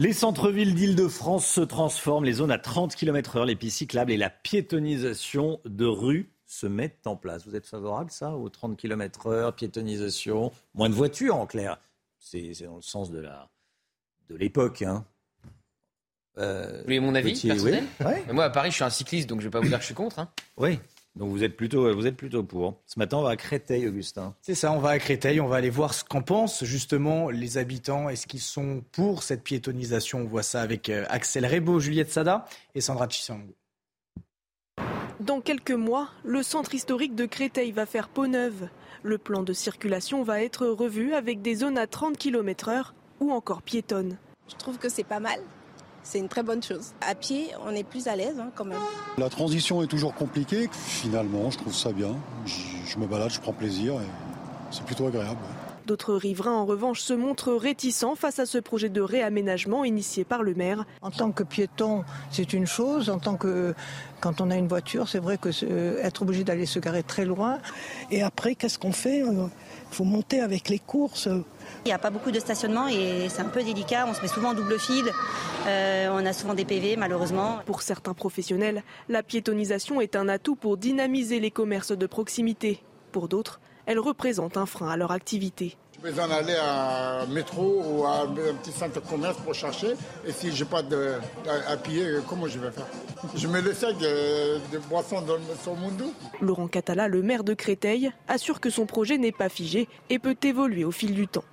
Les 0.00 0.12
centres-villes 0.12 0.74
d'Île-de-France 0.74 1.46
se 1.46 1.60
transforment, 1.60 2.24
les 2.24 2.32
zones 2.32 2.50
à 2.50 2.58
30 2.58 2.96
km/h, 2.96 3.46
les 3.46 3.54
pistes 3.54 3.78
cyclables 3.78 4.10
et 4.10 4.16
la 4.16 4.28
piétonisation 4.28 5.60
de 5.64 5.86
rues 5.86 6.32
se 6.46 6.66
mettent 6.66 7.06
en 7.06 7.14
place. 7.14 7.46
Vous 7.46 7.54
êtes 7.54 7.66
favorable, 7.66 8.10
ça, 8.10 8.34
aux 8.34 8.48
30 8.48 8.76
km/h, 8.76 9.54
piétonisation, 9.54 10.50
moins 10.74 10.88
de 10.88 10.94
voitures 10.94 11.36
en 11.36 11.46
clair 11.46 11.78
C'est 12.18 12.52
dans 12.64 12.76
le 12.76 12.82
sens 12.82 13.12
de 13.12 13.20
la 13.20 13.48
de 14.28 14.34
l'époque. 14.34 14.82
Hein. 14.82 15.04
Euh, 16.38 16.78
vous 16.78 16.84
voulez 16.84 16.98
mon 16.98 17.14
avis 17.14 17.40
personnel 17.40 17.84
Moi, 18.32 18.44
à 18.44 18.50
Paris, 18.50 18.70
je 18.70 18.76
suis 18.76 18.84
un 18.84 18.90
cycliste, 18.90 19.28
donc 19.28 19.40
je 19.40 19.46
ne 19.46 19.48
vais 19.48 19.52
pas 19.52 19.60
vous 19.60 19.68
dire 19.68 19.78
que 19.78 19.82
je 19.82 19.86
suis 19.86 19.94
contre. 19.94 20.18
Hein. 20.18 20.28
Oui. 20.56 20.80
Donc 21.16 21.30
vous 21.30 21.44
êtes 21.44 21.56
plutôt, 21.56 21.94
vous 21.94 22.06
êtes 22.06 22.16
plutôt 22.16 22.42
pour. 22.42 22.80
Ce 22.86 22.98
matin, 22.98 23.18
on 23.18 23.22
va 23.22 23.30
à 23.30 23.36
Créteil, 23.36 23.86
Augustin. 23.86 24.34
C'est 24.40 24.56
ça, 24.56 24.72
on 24.72 24.78
va 24.78 24.90
à 24.90 24.98
Créteil, 24.98 25.40
on 25.40 25.46
va 25.46 25.56
aller 25.56 25.70
voir 25.70 25.94
ce 25.94 26.02
qu'en 26.02 26.22
pensent 26.22 26.64
justement 26.64 27.30
les 27.30 27.56
habitants. 27.56 28.08
Est-ce 28.08 28.26
qu'ils 28.26 28.40
sont 28.40 28.82
pour 28.90 29.22
cette 29.22 29.44
piétonisation 29.44 30.20
On 30.20 30.24
voit 30.24 30.42
ça 30.42 30.60
avec 30.60 30.88
euh, 30.88 31.04
Axel 31.08 31.46
Rebaud, 31.46 31.78
Juliette 31.78 32.10
Sada 32.10 32.46
et 32.74 32.80
Sandra 32.80 33.08
Chissango. 33.08 33.54
Dans 35.20 35.40
quelques 35.40 35.70
mois, 35.70 36.08
le 36.24 36.42
centre 36.42 36.74
historique 36.74 37.14
de 37.14 37.26
Créteil 37.26 37.70
va 37.70 37.86
faire 37.86 38.08
peau 38.08 38.26
neuve. 38.26 38.68
Le 39.04 39.16
plan 39.16 39.44
de 39.44 39.52
circulation 39.52 40.24
va 40.24 40.42
être 40.42 40.66
revu 40.66 41.14
avec 41.14 41.40
des 41.40 41.54
zones 41.54 41.78
à 41.78 41.86
30 41.86 42.18
km/h 42.18 42.92
ou 43.20 43.30
encore 43.30 43.62
piétonnes. 43.62 44.18
Je 44.48 44.56
trouve 44.56 44.78
que 44.78 44.88
c'est 44.88 45.04
pas 45.04 45.20
mal 45.20 45.38
c'est 46.04 46.18
une 46.18 46.28
très 46.28 46.42
bonne 46.42 46.62
chose. 46.62 46.92
À 47.00 47.14
pied, 47.14 47.48
on 47.66 47.70
est 47.70 47.82
plus 47.82 48.06
à 48.06 48.14
l'aise 48.14 48.38
hein, 48.38 48.50
quand 48.54 48.66
même. 48.66 48.78
La 49.18 49.30
transition 49.30 49.82
est 49.82 49.86
toujours 49.86 50.14
compliquée. 50.14 50.68
Finalement, 50.72 51.50
je 51.50 51.58
trouve 51.58 51.74
ça 51.74 51.90
bien. 51.92 52.14
Je, 52.46 52.98
me 52.98 53.06
balade, 53.06 53.30
je 53.30 53.40
prends 53.40 53.52
plaisir 53.52 53.94
et 53.94 54.06
c'est 54.70 54.84
plutôt 54.84 55.06
agréable. 55.06 55.40
D'autres 55.86 56.14
riverains, 56.14 56.54
en 56.54 56.64
revanche, 56.64 57.00
se 57.00 57.12
montrent 57.12 57.52
réticents 57.52 58.14
face 58.14 58.38
à 58.38 58.46
ce 58.46 58.56
projet 58.56 58.88
de 58.88 59.02
réaménagement 59.02 59.84
initié 59.84 60.24
par 60.24 60.42
le 60.42 60.54
maire. 60.54 60.86
En 61.02 61.10
tant 61.10 61.30
que 61.30 61.42
piéton, 61.42 62.04
c'est 62.30 62.54
une 62.54 62.66
chose. 62.66 63.10
En 63.10 63.18
tant 63.18 63.36
que 63.36 63.74
quand 64.20 64.40
on 64.40 64.50
a 64.50 64.56
une 64.56 64.68
voiture, 64.68 65.08
c'est 65.08 65.18
vrai 65.18 65.36
que 65.36 65.50
être 66.02 66.22
obligé 66.22 66.44
d'aller 66.44 66.64
se 66.64 66.78
garer 66.78 67.02
très 67.02 67.26
loin. 67.26 67.58
Et 68.10 68.22
après, 68.22 68.54
qu'est-ce 68.54 68.78
qu'on 68.78 68.92
fait 68.92 69.22
euh, 69.22 69.46
faut 69.94 70.04
monter 70.04 70.40
avec 70.40 70.68
les 70.68 70.78
courses. 70.78 71.28
Il 71.84 71.88
n'y 71.88 71.92
a 71.92 71.98
pas 71.98 72.10
beaucoup 72.10 72.30
de 72.30 72.40
stationnement 72.40 72.88
et 72.88 73.28
c'est 73.28 73.42
un 73.42 73.48
peu 73.48 73.62
délicat. 73.62 74.06
On 74.08 74.14
se 74.14 74.20
met 74.20 74.28
souvent 74.28 74.50
en 74.50 74.54
double 74.54 74.78
fil. 74.78 75.04
Euh, 75.66 76.08
on 76.12 76.26
a 76.26 76.32
souvent 76.32 76.54
des 76.54 76.64
PV, 76.64 76.96
malheureusement. 76.96 77.60
Pour 77.64 77.82
certains 77.82 78.14
professionnels, 78.14 78.82
la 79.08 79.22
piétonisation 79.22 80.00
est 80.00 80.16
un 80.16 80.28
atout 80.28 80.56
pour 80.56 80.76
dynamiser 80.76 81.40
les 81.40 81.50
commerces 81.50 81.96
de 81.96 82.06
proximité. 82.06 82.82
Pour 83.12 83.28
d'autres, 83.28 83.60
elle 83.86 83.98
représente 83.98 84.56
un 84.56 84.66
frein 84.66 84.90
à 84.90 84.96
leur 84.96 85.12
activité. 85.12 85.76
J'ai 86.04 86.10
besoin 86.10 86.28
d'aller 86.28 86.54
à 86.54 87.22
un 87.22 87.26
métro 87.26 87.82
ou 87.82 88.04
à 88.04 88.24
un 88.24 88.26
petit 88.26 88.72
centre 88.72 89.00
de 89.00 89.06
commerce 89.06 89.38
pour 89.38 89.54
chercher. 89.54 89.94
Et 90.26 90.32
si 90.32 90.54
je 90.54 90.62
n'ai 90.62 90.68
pas 90.68 90.82
de, 90.82 91.14
à, 91.66 91.78
pied, 91.78 92.04
comment 92.28 92.46
je 92.46 92.58
vais 92.58 92.70
faire? 92.70 92.86
Je 93.34 93.48
mets 93.48 93.62
le 93.62 93.72
sac 93.72 93.96
de, 93.96 94.58
de 94.70 94.78
boisson 94.90 95.22
dans, 95.22 95.38
sur 95.62 95.74
mon 95.74 95.90
dos. 95.92 96.12
Laurent 96.42 96.68
Catala, 96.68 97.08
le 97.08 97.22
maire 97.22 97.42
de 97.42 97.54
Créteil, 97.54 98.12
assure 98.28 98.60
que 98.60 98.68
son 98.68 98.84
projet 98.84 99.16
n'est 99.16 99.32
pas 99.32 99.48
figé 99.48 99.88
et 100.10 100.18
peut 100.18 100.36
évoluer 100.42 100.84
au 100.84 100.90
fil 100.90 101.14
du 101.14 101.26
temps. 101.26 101.44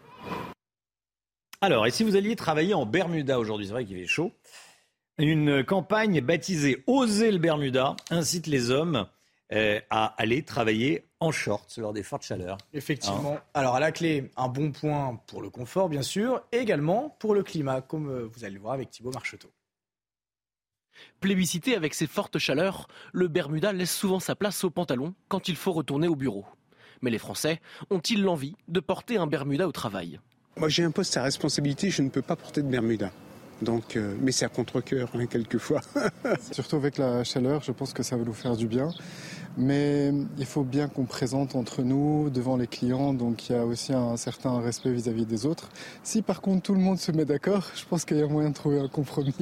Alors, 1.61 1.87
et 1.87 1.91
si 1.91 2.03
vous 2.03 2.17
alliez 2.17 2.35
travailler 2.35 2.73
en 2.73 2.85
Bermuda 2.85 3.39
aujourd'hui, 3.39 3.67
c'est 3.67 3.73
vrai 3.73 3.85
qu'il 3.85 3.97
fait 3.97 4.05
chaud, 4.05 4.33
une 5.17 5.63
campagne 5.63 6.19
baptisée 6.19 6.83
Oser 6.87 7.31
le 7.31 7.37
Bermuda 7.37 7.95
incite 8.09 8.47
les 8.47 8.69
hommes 8.69 9.07
euh, 9.53 9.79
à 9.89 10.13
aller 10.21 10.43
travailler 10.43 11.05
en 11.19 11.31
short 11.31 11.77
lors 11.77 11.93
des 11.93 12.03
fortes 12.03 12.23
chaleurs. 12.23 12.57
Effectivement. 12.73 13.35
Hein 13.35 13.43
Alors 13.53 13.75
à 13.75 13.79
la 13.79 13.91
clé, 13.91 14.31
un 14.37 14.47
bon 14.47 14.71
point 14.71 15.19
pour 15.27 15.41
le 15.41 15.49
confort 15.49 15.89
bien 15.89 16.01
sûr, 16.01 16.41
et 16.51 16.57
également 16.57 17.15
pour 17.19 17.33
le 17.33 17.43
climat, 17.43 17.81
comme 17.81 18.09
euh, 18.09 18.29
vous 18.31 18.43
allez 18.43 18.55
le 18.55 18.61
voir 18.61 18.73
avec 18.73 18.89
Thibaut 18.89 19.11
Marcheteau. 19.11 19.51
Plébiscité 21.19 21.75
avec 21.75 21.93
ses 21.93 22.07
fortes 22.07 22.39
chaleurs, 22.39 22.87
le 23.13 23.27
Bermuda 23.27 23.73
laisse 23.73 23.95
souvent 23.95 24.19
sa 24.19 24.35
place 24.35 24.63
au 24.63 24.69
pantalon 24.69 25.13
quand 25.27 25.47
il 25.47 25.55
faut 25.55 25.71
retourner 25.71 26.07
au 26.07 26.15
bureau. 26.15 26.45
Mais 27.01 27.09
les 27.09 27.17
Français 27.17 27.59
ont-ils 27.89 28.21
l'envie 28.21 28.55
de 28.67 28.79
porter 28.79 29.17
un 29.17 29.27
Bermuda 29.27 29.67
au 29.67 29.71
travail? 29.71 30.19
Moi, 30.57 30.69
j'ai 30.69 30.83
un 30.83 30.91
poste 30.91 31.15
à 31.17 31.23
responsabilité, 31.23 31.89
je 31.89 32.01
ne 32.01 32.09
peux 32.09 32.21
pas 32.21 32.35
porter 32.35 32.61
de 32.61 32.67
Bermuda. 32.67 33.11
Donc, 33.61 33.95
euh, 33.95 34.15
mais 34.19 34.31
c'est 34.31 34.45
à 34.45 34.49
contre-coeur, 34.49 35.09
hein, 35.13 35.25
quelquefois. 35.27 35.81
Surtout 36.51 36.75
avec 36.75 36.97
la 36.97 37.23
chaleur, 37.23 37.61
je 37.63 37.71
pense 37.71 37.93
que 37.93 38.03
ça 38.03 38.17
va 38.17 38.23
nous 38.23 38.33
faire 38.33 38.55
du 38.55 38.67
bien. 38.67 38.89
Mais 39.57 40.13
il 40.37 40.45
faut 40.45 40.63
bien 40.63 40.87
qu'on 40.87 41.05
présente 41.05 41.55
entre 41.55 41.81
nous, 41.81 42.29
devant 42.29 42.55
les 42.55 42.67
clients, 42.67 43.13
donc 43.13 43.49
il 43.49 43.55
y 43.55 43.55
a 43.55 43.65
aussi 43.65 43.93
un 43.93 44.15
certain 44.15 44.61
respect 44.61 44.91
vis-à-vis 44.91 45.25
des 45.25 45.45
autres. 45.45 45.69
Si 46.03 46.21
par 46.21 46.41
contre 46.41 46.63
tout 46.63 46.73
le 46.73 46.79
monde 46.79 46.97
se 46.97 47.11
met 47.11 47.25
d'accord, 47.25 47.69
je 47.75 47.83
pense 47.85 48.05
qu'il 48.05 48.17
y 48.17 48.21
a 48.21 48.27
moyen 48.27 48.49
de 48.49 48.55
trouver 48.55 48.79
un 48.79 48.87
compromis. 48.87 49.33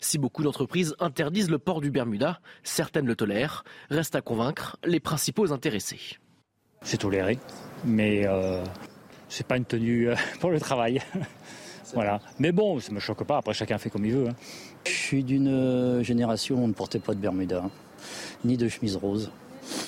Si 0.00 0.18
beaucoup 0.18 0.42
d'entreprises 0.42 0.94
interdisent 1.00 1.48
le 1.48 1.58
port 1.58 1.80
du 1.80 1.90
Bermuda, 1.90 2.38
certaines 2.62 3.06
le 3.06 3.16
tolèrent. 3.16 3.64
Reste 3.88 4.14
à 4.14 4.20
convaincre 4.20 4.76
les 4.84 5.00
principaux 5.00 5.50
intéressés. 5.50 6.18
C'est 6.82 6.98
toléré, 6.98 7.38
mais 7.86 8.26
euh, 8.26 8.62
c'est 9.30 9.46
pas 9.46 9.56
une 9.56 9.64
tenue 9.64 10.10
euh, 10.10 10.14
pour 10.40 10.50
le 10.50 10.60
travail. 10.60 11.00
voilà. 11.94 12.20
Mais 12.38 12.52
bon, 12.52 12.78
ça 12.80 12.92
me 12.92 13.00
choque 13.00 13.24
pas. 13.24 13.38
Après, 13.38 13.54
chacun 13.54 13.78
fait 13.78 13.88
comme 13.88 14.04
il 14.04 14.12
veut. 14.12 14.28
Hein. 14.28 14.34
Je 14.86 14.92
suis 14.92 15.24
d'une 15.24 15.48
euh, 15.48 16.02
génération 16.02 16.56
où 16.56 16.64
on 16.64 16.68
ne 16.68 16.74
portait 16.74 16.98
pas 16.98 17.14
de 17.14 17.20
Bermuda, 17.20 17.62
hein, 17.64 17.70
ni 18.44 18.56
de 18.56 18.68
chemise 18.68 18.96
rose. 18.96 19.30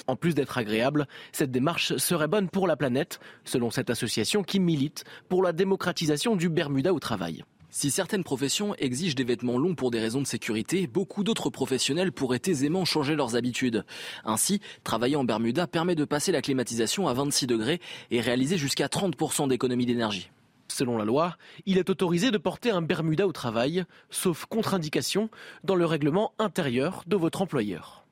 En 0.07 0.17
plus 0.17 0.35
d'être 0.35 0.59
agréable, 0.59 1.07
cette 1.33 1.51
démarche 1.51 1.97
serait 1.97 2.29
bonne 2.29 2.49
pour 2.49 2.67
la 2.67 2.77
planète, 2.77 3.21
selon 3.45 3.71
cette 3.71 3.91
association 3.91 4.43
qui 4.43 4.61
milite 4.61 5.05
pour 5.29 5.43
la 5.43 5.53
démocratisation 5.53 6.37
du 6.37 6.49
Bermuda 6.49 6.95
au 6.95 6.99
travail. 6.99 7.45
Si 7.69 7.91
certaines 7.91 8.25
professions 8.25 8.75
exigent 8.77 9.17
des 9.17 9.25
vêtements 9.25 9.59
longs 9.59 9.75
pour 9.75 9.91
des 9.91 10.01
raisons 10.01 10.23
de 10.23 10.27
sécurité, 10.27 10.87
beaucoup 10.87 11.25
d'autres 11.25 11.51
professionnels 11.51 12.11
pourraient 12.11 12.41
aisément 12.47 12.87
changer 12.87 13.17
leurs 13.17 13.37
habitudes. 13.37 13.85
Ainsi, 14.25 14.61
travailler 14.83 15.17
en 15.17 15.25
Bermuda 15.25 15.67
permet 15.67 15.95
de 15.95 16.07
passer 16.07 16.33
la 16.33 16.41
climatisation 16.41 17.07
à 17.07 17.13
26 17.13 17.47
degrés 17.47 17.81
et 18.11 18.23
réaliser 18.23 18.57
jusqu'à 18.57 18.87
30% 18.87 19.49
d'économie 19.49 19.85
d'énergie. 19.85 20.31
Selon 20.69 20.97
la 20.97 21.05
loi, 21.05 21.37
il 21.67 21.77
est 21.77 21.91
autorisé 21.91 22.31
de 22.31 22.39
porter 22.39 22.71
un 22.71 22.81
Bermuda 22.81 23.27
au 23.27 23.33
travail, 23.33 23.85
sauf 24.09 24.47
contre-indication, 24.47 25.29
dans 25.63 25.75
le 25.75 25.85
règlement 25.85 26.33
intérieur 26.39 27.03
de 27.07 27.17
votre 27.17 27.43
employeur. 27.43 28.06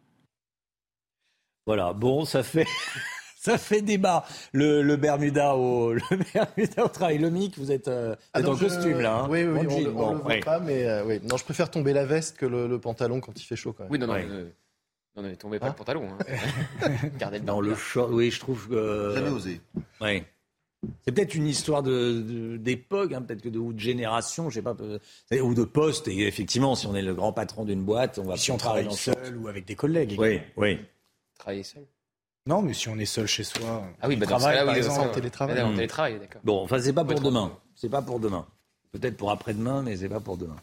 Voilà, 1.66 1.93
bon, 1.93 2.24
ça 2.24 2.43
fait 2.43 2.66
ça 3.45 3.59
fait 3.59 3.82
débat. 3.82 4.24
Le, 4.53 4.82
le, 4.82 4.97
Bermuda 4.97 5.55
au 5.57 5.93
le 5.95 6.32
Bermuda 6.32 6.85
au 6.85 6.89
travail. 6.89 7.19
Le 7.19 7.31
mic, 7.31 7.59
vous 7.59 7.73
êtes, 7.73 7.89
euh, 7.89 8.16
ah 8.32 8.41
en 8.41 8.57
costume 8.57 9.01
là. 9.01 9.20
Hein 9.20 9.28
oui, 9.31 9.45
oui, 9.45 9.66
on, 9.69 10.01
on, 10.01 10.15
le 10.15 10.20
voit 10.20 10.36
pas, 10.45 10.61
mais 10.61 10.85
euh, 10.85 11.05
oui. 11.05 11.20
Non, 11.23 11.36
je 11.36 11.45
préfère 11.45 11.70
tomber 11.70 11.93
la 11.93 12.05
veste 12.05 12.36
que 12.36 12.47
le, 12.47 12.66
le, 12.66 12.78
pantalon 12.78 13.20
quand 13.20 13.39
il 13.41 13.45
fait 13.45 13.57
chaud 13.57 13.73
quand 13.73 13.85
même. 13.85 13.93
Oui, 13.93 13.99
non, 13.99 14.07
non. 14.07 14.15
Ouais. 14.15 14.27
Euh, 14.28 14.51
non, 15.16 15.23
non, 15.23 15.35
tombez 15.36 15.59
pas 15.59 15.66
hein 15.66 15.70
le 15.70 15.77
pantalon. 15.77 16.09
Hein. 16.09 16.89
Gardez 17.19 17.39
le. 17.39 17.45
Dans 17.45 17.61
le 17.61 17.74
short, 17.74 18.11
oui, 18.12 18.31
je 18.31 18.41
trouve 18.41 18.69
que. 18.69 19.12
Jamais 19.15 19.31
osé. 19.31 19.61
Oui. 20.01 20.23
C'est 21.07 21.12
peut-être 21.12 21.35
une 21.35 21.47
histoire 21.47 21.82
de, 21.82 22.59
d'époque, 22.59 23.12
hein, 23.15 23.23
peut-être 23.23 23.41
que 23.41 23.49
de, 23.49 23.59
ou 23.59 23.73
de 23.73 23.78
génération, 23.78 24.51
je 24.51 24.57
sais 24.57 24.62
pas, 24.62 24.77
ou 25.43 25.55
de 25.55 25.65
poste. 25.65 26.09
Et 26.09 26.27
effectivement, 26.27 26.74
si 26.74 26.86
on 26.86 26.95
est 26.95 27.01
le 27.01 27.15
grand 27.15 27.32
patron 27.32 27.65
d'une 27.65 27.82
boîte, 27.82 28.19
on 28.19 28.24
va. 28.24 28.36
Si 28.36 28.51
on 28.51 28.59
travaille 28.59 28.93
seul 28.93 29.39
ou 29.39 29.49
avec 29.49 29.65
des 29.65 29.77
collègues. 29.77 30.16
Oui, 30.19 30.41
oui. 30.59 30.78
Travailler 31.39 31.62
seul. 31.62 31.86
Non, 32.47 32.61
mais 32.61 32.74
si 32.74 32.89
on 32.89 32.98
est 32.98 33.06
seul 33.06 33.27
chez 33.27 33.44
soi. 33.44 33.85
Ah 34.02 34.09
oui, 34.09 34.16
bah 34.16 34.27
dans 34.27 34.36
travail, 34.39 34.59
ce 34.59 34.65
par 34.65 34.74
oui, 34.74 34.78
exemple, 34.78 35.09
en 35.09 35.12
télétravail. 35.12 35.62
En 35.62 35.74
télétravail, 35.74 36.19
d'accord. 36.19 36.43
Bon, 36.44 36.62
enfin, 36.62 36.78
c'est 36.78 36.93
pas 36.93 37.05
pour 37.05 37.20
demain. 37.20 37.52
C'est 37.74 37.89
pas 37.89 38.02
pour 38.02 38.20
demain. 38.20 38.47
Peut-être 38.93 39.16
pour 39.16 39.31
après-demain, 39.31 39.82
mais 39.82 39.97
c'est 39.97 40.09
pas 40.09 40.20
pour 40.20 40.36
demain. 40.36 40.56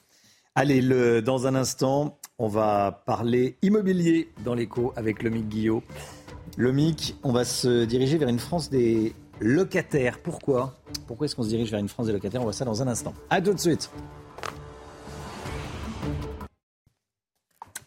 Allez, 0.53 0.81
le, 0.81 1.22
dans 1.22 1.48
un 1.48 1.56
instant, 1.56 2.19
on 2.38 2.48
va 2.48 3.03
parler 3.06 3.57
immobilier 3.61 4.30
dans 4.43 4.53
l'écho 4.53 4.93
avec 4.95 5.23
Lomic 5.23 5.48
Guillot. 5.48 5.81
Lomic, 6.57 7.15
on 7.23 7.31
va 7.31 7.45
se 7.45 7.85
diriger 7.85 8.18
vers 8.18 8.30
une 8.30 8.39
France 8.39 8.69
des 8.69 9.15
locataires. 9.39 10.19
Pourquoi? 10.19 10.76
Pourquoi 11.07 11.26
est-ce 11.26 11.35
qu'on 11.35 11.43
se 11.43 11.49
dirige 11.49 11.72
vers 11.72 11.80
une 11.80 11.89
France 11.89 12.07
des 12.07 12.14
locataires? 12.14 12.41
On 12.41 12.45
voit 12.45 12.53
ça 12.53 12.65
dans 12.65 12.81
un 12.81 12.88
instant. 12.88 13.14
À 13.30 13.41
tout 13.41 13.53
de 13.53 13.60
suite. 13.60 13.89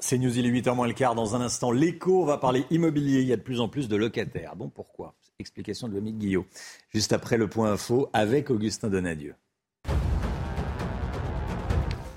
C'est 0.07 0.19
News, 0.19 0.39
il 0.39 0.45
est 0.45 0.51
8h 0.51 0.75
moins 0.75 0.87
le 0.87 0.93
quart. 0.93 1.15
Dans 1.15 1.35
un 1.35 1.41
instant, 1.41 1.73
l'écho, 1.73 2.27
va 2.27 2.37
parler 2.37 2.67
immobilier. 2.71 3.23
Il 3.23 3.27
y 3.27 3.33
a 3.33 3.37
de 3.37 3.41
plus 3.41 3.59
en 3.59 3.69
plus 3.69 3.89
de 3.89 3.97
locataires. 3.97 4.55
Bon, 4.55 4.69
pourquoi? 4.69 5.15
Explication 5.39 5.89
de 5.89 5.95
Lomique 5.95 6.19
Guillot. 6.19 6.45
Juste 6.91 7.15
après 7.15 7.39
le 7.39 7.49
point 7.49 7.73
info 7.73 8.11
avec 8.13 8.51
Augustin 8.51 8.91
Donadieu. 8.91 9.35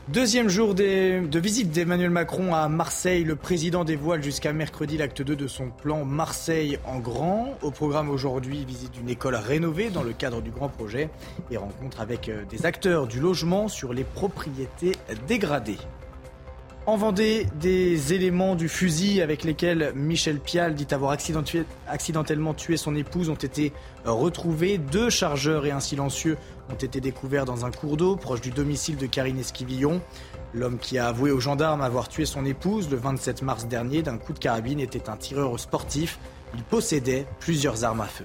Deuxième 0.09 0.49
jour 0.49 0.75
de 0.75 1.39
visite 1.39 1.71
d'Emmanuel 1.71 2.09
Macron 2.09 2.53
à 2.53 2.67
Marseille. 2.67 3.23
Le 3.23 3.37
président 3.37 3.85
dévoile 3.85 4.21
jusqu'à 4.21 4.51
mercredi 4.51 4.97
l'acte 4.97 5.21
2 5.21 5.37
de 5.37 5.47
son 5.47 5.69
plan 5.69 6.03
Marseille 6.03 6.79
en 6.83 6.99
grand. 6.99 7.57
Au 7.61 7.71
programme 7.71 8.09
aujourd'hui, 8.09 8.65
visite 8.65 8.91
d'une 8.91 9.07
école 9.07 9.35
rénovée 9.35 9.91
dans 9.91 10.03
le 10.03 10.11
cadre 10.11 10.41
du 10.41 10.51
grand 10.51 10.67
projet 10.67 11.09
et 11.51 11.55
rencontre 11.55 12.01
avec 12.01 12.27
euh, 12.27 12.43
des 12.49 12.65
acteurs 12.65 13.07
du 13.07 13.21
logement 13.21 13.69
sur 13.69 13.93
les 13.93 14.03
propriétés 14.03 14.91
dégradées. 15.25 15.77
En 16.87 16.95
Vendée, 16.95 17.47
des 17.59 18.13
éléments 18.13 18.55
du 18.55 18.69
fusil 18.69 19.21
avec 19.21 19.43
lesquels 19.43 19.91
Michel 19.93 20.39
Pial 20.39 20.73
dit 20.73 20.87
avoir 20.91 21.11
accidentellement 21.89 22.53
tué 22.53 22.77
son 22.77 22.95
épouse 22.95 23.27
ont 23.27 23.35
été 23.35 23.73
retrouvés. 24.05 24.77
Deux 24.77 25.09
chargeurs 25.09 25.65
et 25.65 25.71
un 25.71 25.81
silencieux 25.81 26.37
ont 26.71 26.75
été 26.75 27.01
découverts 27.01 27.43
dans 27.43 27.65
un 27.65 27.71
cours 27.71 27.97
d'eau 27.97 28.15
proche 28.15 28.39
du 28.39 28.51
domicile 28.51 28.95
de 28.95 29.05
Karine 29.05 29.37
Esquivillon. 29.37 29.99
L'homme 30.53 30.77
qui 30.77 30.97
a 30.97 31.09
avoué 31.09 31.31
aux 31.31 31.41
gendarmes 31.41 31.81
avoir 31.81 32.07
tué 32.07 32.25
son 32.25 32.45
épouse 32.45 32.89
le 32.89 32.95
27 32.95 33.41
mars 33.41 33.67
dernier 33.67 34.01
d'un 34.01 34.17
coup 34.17 34.31
de 34.31 34.39
carabine 34.39 34.79
était 34.79 35.09
un 35.09 35.17
tireur 35.17 35.59
sportif. 35.59 36.19
Il 36.55 36.63
possédait 36.63 37.27
plusieurs 37.41 37.83
armes 37.83 37.99
à 37.99 38.05
feu. 38.05 38.23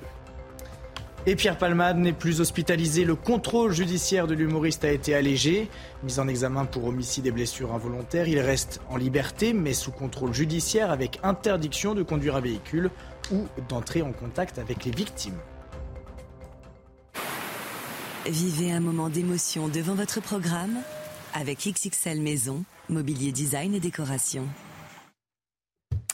Et 1.24 1.36
Pierre 1.36 1.56
Palmade 1.56 1.98
n'est 1.98 2.12
plus 2.12 2.40
hospitalisé. 2.40 3.04
Le 3.04 3.14
contrôle 3.14 3.72
judiciaire 3.72 4.26
de 4.26 4.34
l'humoriste 4.34 4.84
a 4.84 4.90
été 4.90 5.14
allégé. 5.14 5.68
Mis 6.02 6.18
en 6.18 6.26
examen 6.26 6.64
pour 6.64 6.86
homicide 6.86 7.26
et 7.26 7.30
blessures 7.30 7.72
involontaires, 7.72 8.26
il 8.26 8.40
reste 8.40 8.80
en 8.90 8.96
liberté, 8.96 9.52
mais 9.52 9.72
sous 9.72 9.92
contrôle 9.92 10.34
judiciaire 10.34 10.90
avec 10.90 11.20
interdiction 11.22 11.94
de 11.94 12.02
conduire 12.02 12.34
un 12.34 12.40
véhicule 12.40 12.90
ou 13.30 13.46
d'entrer 13.68 14.02
en 14.02 14.10
contact 14.10 14.58
avec 14.58 14.84
les 14.84 14.90
victimes. 14.90 15.38
Vivez 18.28 18.72
un 18.72 18.80
moment 18.80 19.08
d'émotion 19.08 19.68
devant 19.68 19.94
votre 19.94 20.20
programme 20.20 20.76
avec 21.34 21.58
XXL 21.68 22.20
Maison, 22.20 22.64
mobilier 22.88 23.30
design 23.30 23.74
et 23.74 23.80
décoration. 23.80 24.44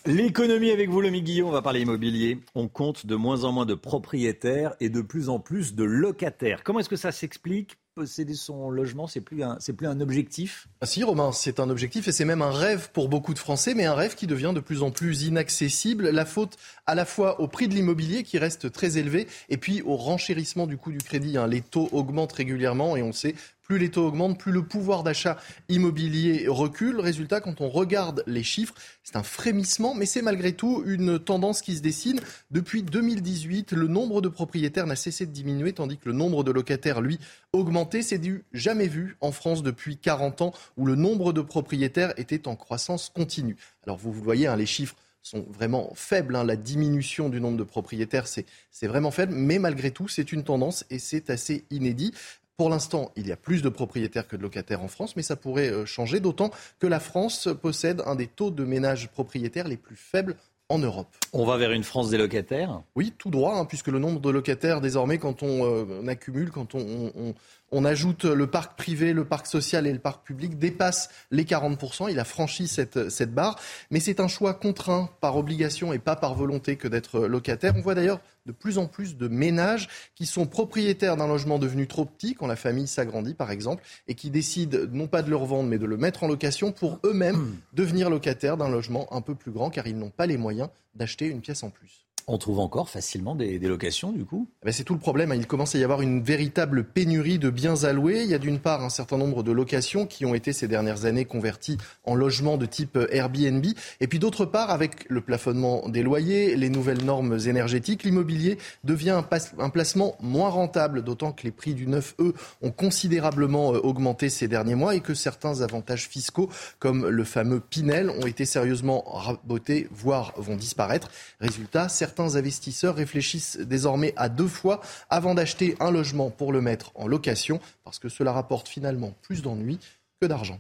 L'économie 0.07 0.71
avec 0.71 0.89
vous, 0.89 1.01
le 1.01 1.11
Guillaume, 1.11 1.49
on 1.49 1.53
va 1.53 1.61
parler 1.61 1.81
immobilier. 1.81 2.39
On 2.55 2.69
compte 2.69 3.05
de 3.05 3.15
moins 3.15 3.45
en 3.45 3.53
moins 3.53 3.67
de 3.67 3.75
propriétaires 3.75 4.75
et 4.81 4.89
de 4.89 5.03
plus 5.03 5.29
en 5.29 5.39
plus 5.41 5.75
de 5.75 5.85
locataires. 5.85 6.63
Comment 6.65 6.81
est-ce 6.81 6.89
que 6.89 6.97
ça 6.97 7.13
s'explique? 7.13 7.77
Posséder 7.95 8.35
son 8.35 8.71
logement, 8.71 9.09
c'est 9.09 9.21
plus 9.21 9.43
un, 9.43 9.57
c'est 9.59 9.73
plus 9.73 9.89
un 9.89 10.01
objectif? 10.01 10.69
Ah 10.81 10.87
Si, 10.87 11.03
Romain, 11.03 11.33
c'est 11.33 11.59
un 11.59 11.69
objectif 11.69 12.07
et 12.07 12.13
c'est 12.13 12.25
même 12.25 12.43
un 12.43 12.53
rêve 12.53 12.91
pour 12.93 13.09
beaucoup 13.09 13.35
de 13.35 13.41
Français, 13.41 13.75
mais 13.75 13.87
un 13.87 13.95
rêve 13.95 14.15
qui 14.15 14.29
devient 14.29 14.53
de 14.55 14.61
plus 14.61 14.83
en 14.85 14.93
plus 14.93 15.25
inaccessible. 15.25 16.09
La 16.11 16.25
faute 16.25 16.57
à 16.87 16.95
la 16.95 17.05
fois 17.05 17.41
au 17.41 17.49
prix 17.49 17.67
de 17.67 17.75
l'immobilier 17.75 18.23
qui 18.23 18.39
reste 18.39 18.71
très 18.71 18.99
élevé 18.99 19.27
et 19.49 19.57
puis 19.57 19.83
au 19.83 19.97
renchérissement 19.97 20.69
du 20.69 20.77
coût 20.77 20.93
du 20.93 20.99
crédit. 20.99 21.37
Hein. 21.37 21.49
Les 21.49 21.61
taux 21.61 21.89
augmentent 21.91 22.33
régulièrement 22.33 22.97
et 22.97 23.03
on 23.03 23.13
sait, 23.13 23.35
plus 23.69 23.79
les 23.79 23.91
taux 23.91 24.07
augmentent, 24.07 24.39
plus 24.39 24.51
le 24.51 24.63
pouvoir 24.63 25.03
d'achat 25.03 25.37
immobilier 25.69 26.47
recule. 26.49 27.01
Résultat, 27.01 27.43
quand 27.43 27.61
on 27.61 27.69
regarde 27.69 28.25
les 28.27 28.43
chiffres, 28.43 28.73
c'est 29.05 29.17
un 29.17 29.23
frémissement, 29.23 29.95
mais 29.95 30.07
c'est 30.07 30.23
malgré 30.23 30.55
tout 30.55 30.83
une 30.87 31.19
tendance 31.19 31.61
qui 31.61 31.77
se 31.77 31.83
dessine. 31.83 32.19
Depuis 32.51 32.83
2018, 32.83 33.73
le 33.73 33.87
nombre 33.87 34.23
de 34.23 34.29
propriétaires 34.29 34.87
n'a 34.87 34.97
cessé 34.97 35.27
de 35.27 35.33
diminuer, 35.33 35.75
tandis 35.75 35.99
que 35.99 36.09
le 36.09 36.15
nombre 36.15 36.45
de 36.45 36.51
locataires, 36.51 37.03
lui, 37.03 37.21
augmenté. 37.53 38.01
C'est 38.01 38.17
du 38.17 38.43
jamais 38.55 38.87
vu 38.87 39.19
en 39.21 39.33
France 39.33 39.63
depuis 39.63 39.99
40 39.99 40.41
ans, 40.41 40.55
où 40.79 40.87
le 40.87 40.95
nombre 40.95 41.35
de 41.35 41.43
propriétaires 41.43 42.15
était 42.17 42.49
en 42.49 42.57
croissance 42.57 43.13
continue. 43.15 43.59
Alors 43.85 43.99
vous, 43.99 44.15
voyez, 44.15 44.47
hein, 44.47 44.57
les 44.57 44.65
chiffres 44.65 44.97
sont 45.23 45.45
vraiment 45.51 45.93
faibles. 45.95 46.37
Hein. 46.37 46.45
La 46.45 46.57
diminution 46.57 47.29
du 47.29 47.39
nombre 47.39 47.59
de 47.59 47.65
propriétaires, 47.65 48.29
c'est 48.29 48.47
vraiment 48.87 49.11
faible. 49.11 49.35
Mais 49.35 49.59
malgré 49.59 49.91
tout, 49.91 50.09
c'est 50.09 50.33
une 50.33 50.43
tendance 50.43 50.87
et 50.89 50.99
c'est 50.99 51.29
assez 51.29 51.65
inédit. 51.71 52.15
Pour 52.59 52.71
l'instant, 52.71 53.13
il 53.15 53.29
y 53.29 53.31
a 53.31 53.37
plus 53.37 53.63
de 53.63 53.69
propriétaires 53.69 54.27
que 54.27 54.35
de 54.35 54.43
locataires 54.43 54.83
en 54.83 54.89
France, 54.89 55.15
mais 55.15 55.23
ça 55.23 55.37
pourrait 55.37 55.71
euh, 55.71 55.87
changer, 55.87 56.19
d'autant 56.19 56.51
que 56.81 56.89
la 56.89 56.99
France 56.99 57.49
possède 57.63 58.03
un 58.05 58.17
des 58.17 58.27
taux 58.27 58.51
de 58.51 58.65
ménages 58.65 59.09
propriétaires 59.11 59.69
les 59.69 59.77
plus 59.77 59.95
faibles 59.95 60.35
en 60.69 60.79
Europe. 60.79 61.07
On 61.33 61.47
va 61.47 61.57
vers 61.57 61.71
une 61.71 61.85
France 61.85 62.11
des 62.11 62.19
locataires? 62.19 62.83
Oui, 62.97 63.15
tout 63.17 63.31
droit, 63.31 63.55
hein, 63.55 63.65
puisque 63.65 63.87
le 63.87 64.01
nombre 64.01 64.19
de 64.19 64.29
locataires, 64.29 64.81
désormais, 64.81 65.19
quand 65.19 65.45
on, 65.45 65.65
euh, 65.65 66.07
accumule, 66.09 66.51
quand 66.51 66.75
on, 66.75 67.13
on, 67.15 67.35
on, 67.71 67.85
ajoute 67.85 68.25
le 68.25 68.47
parc 68.47 68.77
privé, 68.77 69.13
le 69.13 69.25
parc 69.25 69.47
social 69.47 69.87
et 69.87 69.93
le 69.93 69.99
parc 69.99 70.25
public, 70.25 70.59
dépasse 70.59 71.09
les 71.31 71.45
40%. 71.45 72.11
Il 72.11 72.19
a 72.19 72.25
franchi 72.25 72.69
cette, 72.69 73.11
cette 73.11 73.35
barre. 73.35 73.59
Mais 73.91 74.01
c'est 74.01 74.21
un 74.21 74.29
choix 74.29 74.55
contraint 74.55 75.11
par 75.21 75.37
obligation 75.37 75.93
et 75.93 75.99
pas 75.99 76.17
par 76.17 76.35
volonté 76.35 76.77
que 76.77 76.89
d'être 76.89 77.21
locataire. 77.21 77.75
On 77.77 77.81
voit 77.81 77.95
d'ailleurs 77.95 78.21
de 78.47 78.53
plus 78.53 78.79
en 78.79 78.87
plus 78.87 79.17
de 79.17 79.29
ménages 79.29 79.89
qui 80.15 80.27
sont 80.27 80.47
propriétaires 80.47 81.17
d'un 81.17 81.29
logement 81.29 81.59
devenu 81.59 81.87
trop 81.87 82.07
petit 82.07 82.35
quand 82.35 82.47
la 82.47 82.57
famille 82.57 82.87
s'agrandit, 82.87 83.35
par 83.35 83.51
exemple, 83.51 83.85
et 84.09 84.15
qui 84.15 84.31
décident 84.31 84.79
non 84.91 85.07
pas 85.07 85.23
de 85.23 85.31
le 85.31 85.37
revendre, 85.37 85.69
mais 85.69 85.79
de 85.79 85.87
le 85.87 85.99
mettre 85.99 86.25
en 86.25 86.29
location 86.29 86.73
pour 86.73 86.99
eux-mêmes 87.05 87.57
devenir 87.75 88.09
locataires 88.09 88.57
d'un 88.57 88.71
logement 88.71 89.07
un 89.13 89.21
peu 89.21 89.35
plus 89.35 89.53
grand, 89.53 89.71
car 89.71 89.87
ils 89.87 89.99
n'ont 89.99 90.11
pas 90.11 90.27
les 90.27 90.39
moyens 90.39 90.71
d'acheter 90.95 91.27
une 91.27 91.43
pièce 91.43 91.63
en 91.63 91.71
plus. 91.71 92.08
On 92.31 92.37
trouve 92.37 92.61
encore 92.61 92.91
facilement 92.91 93.35
des, 93.35 93.59
locations, 93.59 94.13
du 94.13 94.27
coup? 94.27 94.47
Eh 94.63 94.67
ben, 94.67 94.73
C'est 94.73 94.85
tout 94.85 94.93
le 94.93 95.01
problème. 95.01 95.33
Hein. 95.33 95.37
Il 95.37 95.47
commence 95.47 95.75
à 95.75 95.79
y 95.79 95.85
avoir 95.85 96.03
une 96.03 96.23
véritable 96.23 96.85
pénurie 96.85 97.39
de 97.39 97.49
biens 97.49 97.85
alloués. 97.85 98.23
Il 98.23 98.29
y 98.29 98.35
a 98.35 98.39
d'une 98.39 98.59
part 98.59 98.85
un 98.85 98.91
certain 98.91 99.17
nombre 99.17 99.43
de 99.43 99.51
locations 99.51 100.07
qui 100.07 100.27
ont 100.27 100.35
été 100.35 100.53
ces 100.53 100.69
dernières 100.69 101.07
années 101.07 101.25
converties 101.25 101.79
en 102.05 102.15
logements 102.15 102.59
de 102.59 102.67
type 102.67 102.99
Airbnb. 103.11 103.65
Et 104.01 104.07
puis 104.07 104.19
d'autre 104.19 104.45
part, 104.45 104.71
avec 104.71 105.09
le 105.09 105.23
plafonnement 105.23 105.89
des 105.89 106.03
loyers, 106.03 106.55
les 106.55 106.69
nouvelles 106.69 107.03
normes 107.03 107.39
énergétiques, 107.47 108.03
l'immobilier 108.03 108.59
devient 108.85 109.23
un, 109.59 109.71
placement 109.71 110.15
moins 110.21 110.51
rentable, 110.51 111.03
d'autant 111.03 111.33
que 111.33 111.45
les 111.45 111.51
prix 111.51 111.73
du 111.73 111.87
neuf, 111.87 112.15
eux, 112.19 112.35
ont 112.61 112.73
considérablement 112.73 113.73
euh, 113.73 113.79
augmenté 113.79 114.29
ces 114.29 114.49
derniers 114.49 114.75
mois 114.75 114.95
et 114.95 115.01
que 115.01 115.15
certains 115.15 115.63
avantages 115.63 116.09
fiscaux, 116.09 116.51
comme 116.79 117.09
le 117.09 117.25
fameux 117.25 117.61
Pinel, 117.61 118.11
ont 118.11 118.27
été 118.27 118.45
sérieusement 118.45 119.03
rabotés, 119.07 119.89
voire 119.91 120.35
vont 120.37 120.57
disparaître. 120.57 121.11
Résultat, 121.41 121.89
certains 122.19 122.37
investisseurs 122.37 122.97
réfléchissent 122.97 123.59
désormais 123.59 124.13
à 124.17 124.29
deux 124.29 124.49
fois 124.49 124.81
avant 125.09 125.35
d'acheter 125.35 125.77
un 125.79 125.93
logement 125.93 126.31
pour 126.31 126.53
le 126.53 126.61
mettre 126.61 126.91
en 126.97 127.07
location, 127.07 127.61
parce 127.85 128.01
que 128.01 128.09
cela 128.09 128.33
rapporte 128.33 128.67
finalement 128.69 129.15
plus 129.23 129.41
d'ennuis 129.41 129.79
que 130.21 130.27
d'argent. 130.27 130.59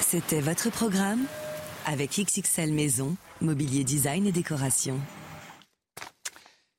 C'était 0.00 0.40
votre 0.40 0.70
programme 0.70 1.26
avec 1.84 2.18
XXL 2.18 2.72
Maison, 2.72 3.16
Mobilier 3.42 3.84
Design 3.84 4.26
et 4.26 4.32
Décoration. 4.32 4.98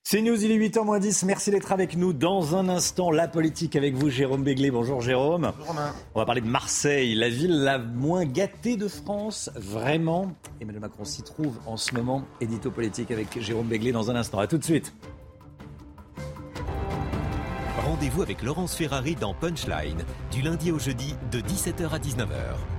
C'est 0.09 0.21
News, 0.21 0.41
il 0.41 0.51
est 0.51 0.57
8h 0.57 0.99
10. 1.01 1.23
Merci 1.23 1.51
d'être 1.51 1.73
avec 1.73 1.97
nous. 1.97 2.13
Dans 2.13 2.55
un 2.55 2.69
instant, 2.69 3.11
la 3.11 3.27
politique 3.27 3.75
avec 3.75 3.93
vous, 3.93 4.09
Jérôme 4.09 4.41
Béglé. 4.41 4.71
Bonjour 4.71 5.01
Jérôme. 5.01 5.51
Bonjour 5.57 5.73
Romain. 5.73 5.93
On 6.15 6.19
va 6.19 6.25
parler 6.25 6.39
de 6.39 6.47
Marseille, 6.47 7.13
la 7.13 7.27
ville 7.27 7.61
la 7.61 7.77
moins 7.77 8.23
gâtée 8.23 8.77
de 8.77 8.88
France. 8.88 9.51
Vraiment. 9.57 10.31
Emmanuel 10.61 10.79
Macron 10.79 11.03
s'y 11.03 11.23
trouve 11.23 11.59
en 11.65 11.75
ce 11.75 11.93
moment. 11.93 12.23
Édito 12.39 12.71
politique 12.71 13.11
avec 13.11 13.38
Jérôme 13.41 13.67
Béglé 13.67 13.91
dans 13.91 14.09
un 14.09 14.15
instant. 14.15 14.39
A 14.39 14.47
tout 14.47 14.57
de 14.57 14.63
suite. 14.63 14.93
Rendez-vous 17.85 18.21
avec 18.21 18.43
Laurence 18.43 18.75
Ferrari 18.75 19.15
dans 19.15 19.34
Punchline, 19.34 20.05
du 20.31 20.41
lundi 20.41 20.71
au 20.71 20.79
jeudi 20.79 21.15
de 21.34 21.41
17h 21.41 21.89
à 21.89 21.99
19h. 21.99 22.77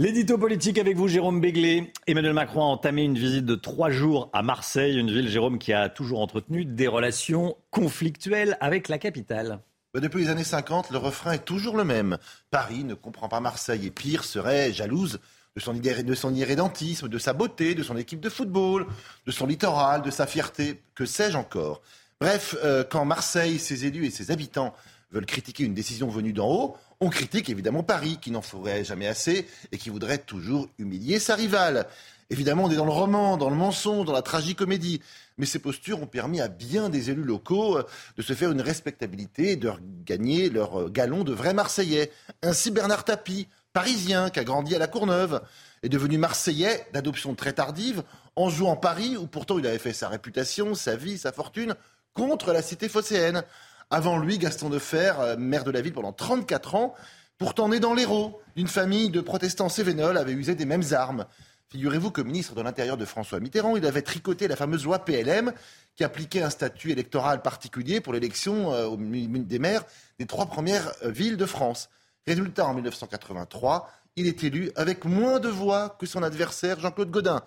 L'édito 0.00 0.38
politique 0.38 0.78
avec 0.78 0.96
vous, 0.96 1.08
Jérôme 1.08 1.42
Béglé. 1.42 1.92
Emmanuel 2.06 2.32
Macron 2.32 2.62
a 2.62 2.64
entamé 2.64 3.02
une 3.02 3.18
visite 3.18 3.44
de 3.44 3.54
trois 3.54 3.90
jours 3.90 4.30
à 4.32 4.42
Marseille, 4.42 4.98
une 4.98 5.10
ville, 5.10 5.28
Jérôme, 5.28 5.58
qui 5.58 5.74
a 5.74 5.90
toujours 5.90 6.20
entretenu 6.20 6.64
des 6.64 6.88
relations 6.88 7.58
conflictuelles 7.70 8.56
avec 8.62 8.88
la 8.88 8.96
capitale. 8.96 9.60
Bah, 9.92 10.00
depuis 10.00 10.22
les 10.22 10.30
années 10.30 10.42
50, 10.42 10.90
le 10.90 10.96
refrain 10.96 11.32
est 11.32 11.44
toujours 11.44 11.76
le 11.76 11.84
même. 11.84 12.16
Paris 12.50 12.82
ne 12.84 12.94
comprend 12.94 13.28
pas 13.28 13.40
Marseille 13.40 13.88
et 13.88 13.90
pire 13.90 14.24
serait 14.24 14.72
jalouse 14.72 15.20
de 15.54 15.60
son, 15.60 15.74
de 15.74 16.14
son 16.14 16.34
irrédentisme, 16.34 17.06
de 17.10 17.18
sa 17.18 17.34
beauté, 17.34 17.74
de 17.74 17.82
son 17.82 17.98
équipe 17.98 18.20
de 18.20 18.30
football, 18.30 18.86
de 19.26 19.30
son 19.30 19.44
littoral, 19.44 20.00
de 20.00 20.10
sa 20.10 20.26
fierté, 20.26 20.80
que 20.94 21.04
sais-je 21.04 21.36
encore? 21.36 21.82
Bref, 22.22 22.56
euh, 22.64 22.84
quand 22.90 23.04
Marseille, 23.04 23.58
ses 23.58 23.84
élus 23.84 24.06
et 24.06 24.10
ses 24.10 24.30
habitants 24.30 24.72
veulent 25.10 25.26
critiquer 25.26 25.64
une 25.64 25.74
décision 25.74 26.08
venue 26.08 26.32
d'en 26.32 26.48
haut, 26.48 26.76
on 27.00 27.08
critique 27.08 27.48
évidemment 27.48 27.82
Paris, 27.82 28.18
qui 28.20 28.30
n'en 28.30 28.42
ferait 28.42 28.84
jamais 28.84 29.06
assez 29.06 29.46
et 29.72 29.78
qui 29.78 29.90
voudrait 29.90 30.18
toujours 30.18 30.68
humilier 30.78 31.18
sa 31.18 31.34
rivale. 31.34 31.86
Évidemment, 32.28 32.64
on 32.64 32.70
est 32.70 32.76
dans 32.76 32.84
le 32.84 32.92
roman, 32.92 33.36
dans 33.36 33.50
le 33.50 33.56
mensonge, 33.56 34.06
dans 34.06 34.12
la 34.12 34.22
tragicomédie. 34.22 35.00
Mais 35.38 35.46
ces 35.46 35.58
postures 35.58 36.00
ont 36.00 36.06
permis 36.06 36.40
à 36.40 36.48
bien 36.48 36.88
des 36.90 37.10
élus 37.10 37.24
locaux 37.24 37.78
euh, 37.78 37.86
de 38.16 38.22
se 38.22 38.34
faire 38.34 38.52
une 38.52 38.60
respectabilité, 38.60 39.56
de 39.56 39.72
gagner 40.04 40.50
leur 40.50 40.82
euh, 40.82 40.88
galon 40.88 41.24
de 41.24 41.32
vrais 41.32 41.54
Marseillais. 41.54 42.12
Ainsi, 42.42 42.70
Bernard 42.70 43.04
Tapie, 43.04 43.48
parisien, 43.72 44.30
qui 44.30 44.38
a 44.38 44.44
grandi 44.44 44.76
à 44.76 44.78
la 44.78 44.86
Courneuve, 44.86 45.40
est 45.82 45.88
devenu 45.88 46.18
Marseillais 46.18 46.86
d'adoption 46.92 47.34
très 47.34 47.54
tardive, 47.54 48.04
en 48.36 48.48
jouant 48.50 48.76
Paris, 48.76 49.16
où 49.16 49.26
pourtant 49.26 49.58
il 49.58 49.66
avait 49.66 49.78
fait 49.78 49.94
sa 49.94 50.08
réputation, 50.08 50.74
sa 50.74 50.94
vie, 50.94 51.18
sa 51.18 51.32
fortune, 51.32 51.74
contre 52.14 52.52
la 52.52 52.62
cité 52.62 52.88
phocéenne. 52.88 53.42
Avant 53.92 54.18
lui, 54.18 54.38
Gaston 54.38 54.70
Defer, 54.70 55.14
euh, 55.18 55.36
maire 55.36 55.64
de 55.64 55.72
la 55.72 55.80
ville 55.80 55.92
pendant 55.92 56.12
34 56.12 56.76
ans, 56.76 56.94
pourtant 57.38 57.68
né 57.68 57.80
dans 57.80 57.92
l'Hérault, 57.92 58.40
d'une 58.54 58.68
famille 58.68 59.10
de 59.10 59.20
protestants 59.20 59.68
cévénols, 59.68 60.16
avait 60.16 60.32
usé 60.32 60.54
des 60.54 60.64
mêmes 60.64 60.84
armes. 60.92 61.26
Figurez-vous 61.70 62.12
que 62.12 62.20
ministre 62.20 62.54
de 62.54 62.62
l'Intérieur 62.62 62.96
de 62.96 63.04
François 63.04 63.40
Mitterrand, 63.40 63.76
il 63.76 63.84
avait 63.86 64.02
tricoté 64.02 64.46
la 64.46 64.54
fameuse 64.54 64.84
loi 64.84 65.04
PLM 65.04 65.52
qui 65.96 66.04
appliquait 66.04 66.42
un 66.42 66.50
statut 66.50 66.92
électoral 66.92 67.42
particulier 67.42 68.00
pour 68.00 68.12
l'élection 68.12 68.72
euh, 68.72 68.96
des 68.96 69.58
maires 69.58 69.84
des 70.20 70.26
trois 70.26 70.46
premières 70.46 70.92
euh, 71.04 71.10
villes 71.10 71.36
de 71.36 71.46
France. 71.46 71.90
Résultat, 72.28 72.66
en 72.66 72.74
1983, 72.74 73.90
il 74.14 74.28
est 74.28 74.44
élu 74.44 74.70
avec 74.76 75.04
moins 75.04 75.40
de 75.40 75.48
voix 75.48 75.96
que 75.98 76.06
son 76.06 76.22
adversaire 76.22 76.78
Jean-Claude 76.78 77.10
Godin. 77.10 77.42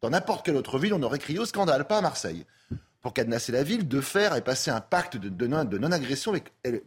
Dans 0.00 0.10
n'importe 0.10 0.44
quelle 0.44 0.56
autre 0.56 0.80
ville, 0.80 0.94
on 0.94 1.02
aurait 1.02 1.20
crié 1.20 1.38
au 1.38 1.46
scandale, 1.46 1.86
pas 1.86 1.98
à 1.98 2.02
Marseille 2.02 2.44
pour 3.02 3.12
cadenasser 3.14 3.52
la 3.52 3.62
ville, 3.62 3.86
de 3.86 4.00
faire 4.00 4.34
et 4.34 4.42
passer 4.42 4.70
un 4.70 4.80
pacte 4.80 5.16
de, 5.16 5.46
non-agression 5.46 6.32
avec 6.32 6.52
euh, 6.66 6.80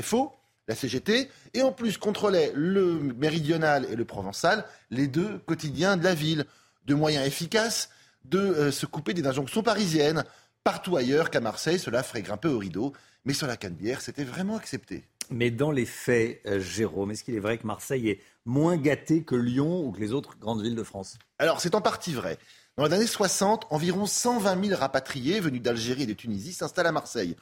FO, 0.00 0.32
la 0.68 0.74
CGT, 0.74 1.30
et 1.54 1.62
en 1.62 1.72
plus 1.72 1.98
contrôlait 1.98 2.52
le 2.54 2.98
méridional 3.16 3.86
et 3.90 3.96
le 3.96 4.04
provençal, 4.04 4.64
les 4.90 5.06
deux 5.06 5.38
quotidiens 5.46 5.96
de 5.96 6.04
la 6.04 6.14
ville, 6.14 6.44
de 6.86 6.94
moyens 6.94 7.26
efficaces 7.26 7.90
de 8.24 8.38
euh, 8.38 8.70
se 8.70 8.86
couper 8.86 9.14
des 9.14 9.26
injonctions 9.26 9.62
parisiennes. 9.62 10.24
Partout 10.64 10.96
ailleurs 10.96 11.30
qu'à 11.30 11.40
Marseille, 11.40 11.78
cela 11.78 12.02
ferait 12.02 12.22
grimper 12.22 12.48
au 12.48 12.58
rideau, 12.58 12.92
mais 13.24 13.32
sur 13.32 13.46
la 13.46 13.56
Canebière, 13.56 14.00
c'était 14.00 14.24
vraiment 14.24 14.56
accepté. 14.56 15.04
Mais 15.30 15.50
dans 15.50 15.70
les 15.70 15.86
faits, 15.86 16.40
euh, 16.46 16.58
Jérôme, 16.58 17.12
est-ce 17.12 17.22
qu'il 17.22 17.34
est 17.36 17.40
vrai 17.40 17.56
que 17.56 17.66
Marseille 17.66 18.08
est 18.08 18.20
moins 18.44 18.76
gâté 18.76 19.22
que 19.22 19.36
Lyon 19.36 19.86
ou 19.86 19.92
que 19.92 20.00
les 20.00 20.12
autres 20.12 20.36
grandes 20.38 20.62
villes 20.62 20.74
de 20.74 20.82
France? 20.82 21.18
Alors, 21.38 21.60
c'est 21.60 21.74
en 21.74 21.80
partie 21.80 22.12
vrai. 22.12 22.36
Dans 22.80 22.86
les 22.86 22.94
années 22.94 23.06
60, 23.06 23.66
environ 23.68 24.06
120 24.06 24.68
000 24.68 24.80
rapatriés 24.80 25.38
venus 25.38 25.60
d'Algérie 25.60 26.04
et 26.04 26.06
de 26.06 26.14
Tunisie 26.14 26.54
s'installent 26.54 26.86
à 26.86 26.92
Marseille. 26.92 27.36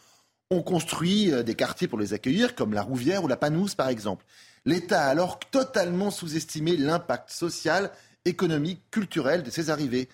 On 0.50 0.64
construit 0.64 1.32
euh, 1.32 1.44
des 1.44 1.54
quartiers 1.54 1.86
pour 1.86 2.00
les 2.00 2.12
accueillir, 2.12 2.56
comme 2.56 2.74
la 2.74 2.82
Rouvière 2.82 3.22
ou 3.22 3.28
la 3.28 3.36
Panouse 3.36 3.76
par 3.76 3.88
exemple. 3.88 4.24
L'État 4.64 5.04
a 5.04 5.10
alors 5.10 5.38
totalement 5.38 6.10
sous-estimé 6.10 6.76
l'impact 6.76 7.30
social, 7.30 7.92
économique, 8.24 8.82
culturel 8.90 9.44
de 9.44 9.50
ces 9.50 9.70
arrivées. 9.70 10.08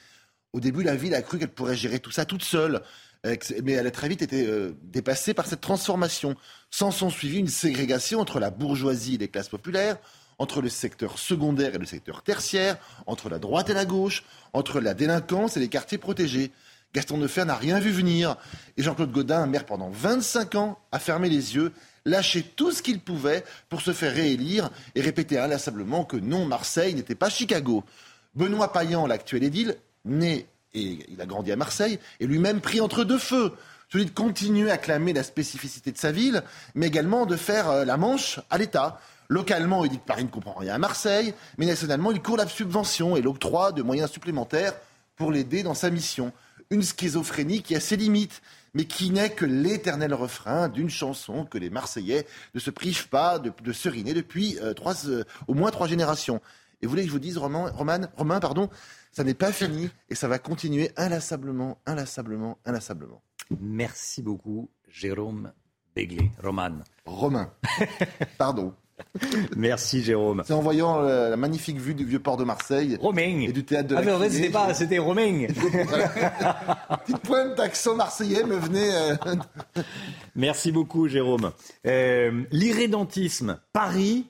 Au 0.53 0.61
début, 0.61 0.83
la 0.83 0.95
ville 0.95 1.15
a 1.15 1.23
cru 1.23 1.39
qu'elle 1.39 1.49
pourrait 1.49 1.75
gérer 1.75 2.01
tout 2.01 2.11
ça 2.11 2.27
toute 2.27 2.45
seule, 2.45 2.83
euh, 3.25 3.35
mais 3.63 3.73
elle 3.73 3.87
a 3.87 3.91
très 3.91 4.11
vite 4.11 4.21
été 4.21 4.47
euh, 4.47 4.77
dépassée 4.83 5.33
par 5.33 5.47
cette 5.47 5.63
transformation. 5.63 6.37
Sans 6.71 6.91
son 6.91 7.09
suivi, 7.09 7.39
une 7.39 7.49
ségrégation 7.49 8.21
entre 8.21 8.41
la 8.41 8.51
bourgeoisie 8.51 9.15
et 9.15 9.19
les 9.19 9.29
classes 9.29 9.49
populaires, 9.49 9.97
entre 10.39 10.61
le 10.61 10.69
secteur 10.69 11.19
secondaire 11.19 11.74
et 11.74 11.78
le 11.78 11.86
secteur 11.86 12.23
tertiaire, 12.23 12.77
entre 13.06 13.28
la 13.28 13.39
droite 13.39 13.70
et 13.70 13.74
la 13.74 13.85
gauche, 13.85 14.24
entre 14.52 14.81
la 14.81 14.94
délinquance 14.94 15.56
et 15.56 15.61
les 15.61 15.69
quartiers 15.69 15.98
protégés. 15.98 16.51
Gaston 16.94 17.19
Defer 17.19 17.44
n'a 17.44 17.56
rien 17.56 17.81
vu 17.81 17.90
venir. 17.90 18.36
Et 18.77 18.82
Jean-Claude 18.82 19.11
Godin, 19.11 19.47
maire 19.47 19.66
pendant 19.66 19.90
25 19.90 20.55
ans, 20.55 20.78
a 20.93 20.98
fermé 20.98 21.28
les 21.28 21.56
yeux, 21.56 21.73
lâché 22.05 22.43
tout 22.43 22.70
ce 22.70 22.82
qu'il 22.82 23.01
pouvait 23.01 23.44
pour 23.69 23.81
se 23.81 23.93
faire 23.93 24.15
réélire 24.15 24.70
et 24.94 25.01
répéter 25.01 25.39
inlassablement 25.39 26.05
que 26.05 26.16
non, 26.16 26.47
Marseille 26.47 26.94
n'était 26.94 27.15
pas 27.15 27.31
Chicago. 27.31 27.85
Benoît 28.35 28.73
Payan, 28.73 29.06
l'actuel 29.06 29.43
édile, 29.43 29.77
né 30.05 30.47
et 30.74 30.98
il 31.09 31.20
a 31.20 31.27
grandi 31.27 31.52
à 31.52 31.56
Marseille, 31.56 31.98
est 32.20 32.27
lui-même 32.27 32.61
pris 32.61 32.81
entre 32.81 33.05
deux 33.05 33.19
feux. 33.19 33.52
Celui 33.93 34.06
de 34.06 34.11
continuer 34.11 34.70
à 34.70 34.78
clamer 34.78 35.12
la 35.12 35.23
spécificité 35.23 35.93
de 35.93 35.98
sa 35.98 36.11
ville, 36.11 36.43
mais 36.74 36.86
également 36.86 37.27
de 37.27 37.36
faire 37.36 37.70
euh, 37.70 37.85
la 37.85 37.97
manche 37.97 38.40
à 38.51 38.59
l'État. 38.59 39.01
Localement, 39.29 39.85
il 39.85 39.91
dit 39.91 39.99
que 39.99 40.07
Paris 40.07 40.25
ne 40.25 40.29
comprend 40.29 40.55
rien 40.55 40.75
à 40.75 40.79
Marseille, 40.79 41.35
mais 41.59 41.67
nationalement, 41.67 42.13
il 42.13 42.21
court 42.21 42.37
la 42.37 42.47
subvention 42.47 43.17
et 43.17 43.23
l'octroi 43.23 43.73
de 43.73 43.83
moyens 43.83 44.11
supplémentaires 44.11 44.75
pour 45.17 45.33
l'aider 45.33 45.63
dans 45.63 45.75
sa 45.75 45.91
mission. 45.91 46.33
Une 46.71 46.83
schizophrénie 46.83 47.63
qui 47.63 47.75
a 47.75 47.81
ses 47.81 47.97
limites, 47.97 48.43
mais 48.75 48.85
qui 48.85 49.11
n'est 49.11 49.31
que 49.31 49.45
l'éternel 49.45 50.15
refrain 50.15 50.69
d'une 50.69 50.91
chanson 50.91 51.45
que 51.45 51.59
les 51.59 51.71
Marseillais 51.71 52.27
ne 52.55 52.61
se 52.61 52.71
privent 52.71 53.09
pas 53.09 53.39
de, 53.39 53.73
seriner 53.73 54.15
depuis 54.15 54.59
euh, 54.61 54.75
euh, 55.07 55.25
au 55.47 55.55
moins 55.55 55.71
trois 55.71 55.87
générations. 55.87 56.41
Et 56.83 56.87
vous 56.87 56.91
voulez 56.91 57.03
que 57.03 57.09
je 57.09 57.13
vous 57.13 57.21
dise, 57.21 57.39
Romain, 57.39 57.71
Romain 58.17 58.41
pardon, 58.41 58.69
ça 59.13 59.25
n'est 59.25 59.35
pas 59.35 59.53
fini 59.53 59.89
et 60.11 60.15
ça 60.15 60.29
va 60.29 60.39
continuer 60.39 60.91
inlassablement, 60.97 61.79
inlassablement, 61.87 62.59
inlassablement. 62.65 63.23
Merci 63.61 64.23
beaucoup, 64.23 64.69
Jérôme 64.89 65.53
Begley. 65.95 66.31
Roman. 66.43 66.81
Romain. 67.07 67.53
Pardon. 68.39 68.75
Merci 69.57 70.03
Jérôme. 70.03 70.43
C'est 70.47 70.53
en 70.53 70.61
voyant 70.61 71.03
euh, 71.03 71.31
la 71.31 71.37
magnifique 71.37 71.79
vue 71.79 71.95
du 71.95 72.05
vieux 72.05 72.19
port 72.19 72.37
de 72.37 72.45
Marseille 72.45 72.97
Romain. 73.01 73.41
et 73.41 73.53
du 73.53 73.65
théâtre 73.65 73.89
de 73.89 73.95
la 73.95 74.01
Ah 74.01 74.05
mais 74.05 74.12
en 74.12 74.31
c'était 74.31 74.51
pas, 74.51 74.75
c'était 74.75 74.99
Romain. 74.99 75.47
Petite 77.05 77.19
pointe 77.23 77.57
d'accent 77.57 77.95
marseillais 77.97 78.45
me 78.45 78.57
venait. 78.57 78.95
Euh, 78.95 79.16
Merci 80.37 80.73
beaucoup 80.73 81.09
Jérôme. 81.09 81.53
Euh, 81.87 82.43
l'irrédentisme, 82.51 83.59
Paris. 83.73 84.27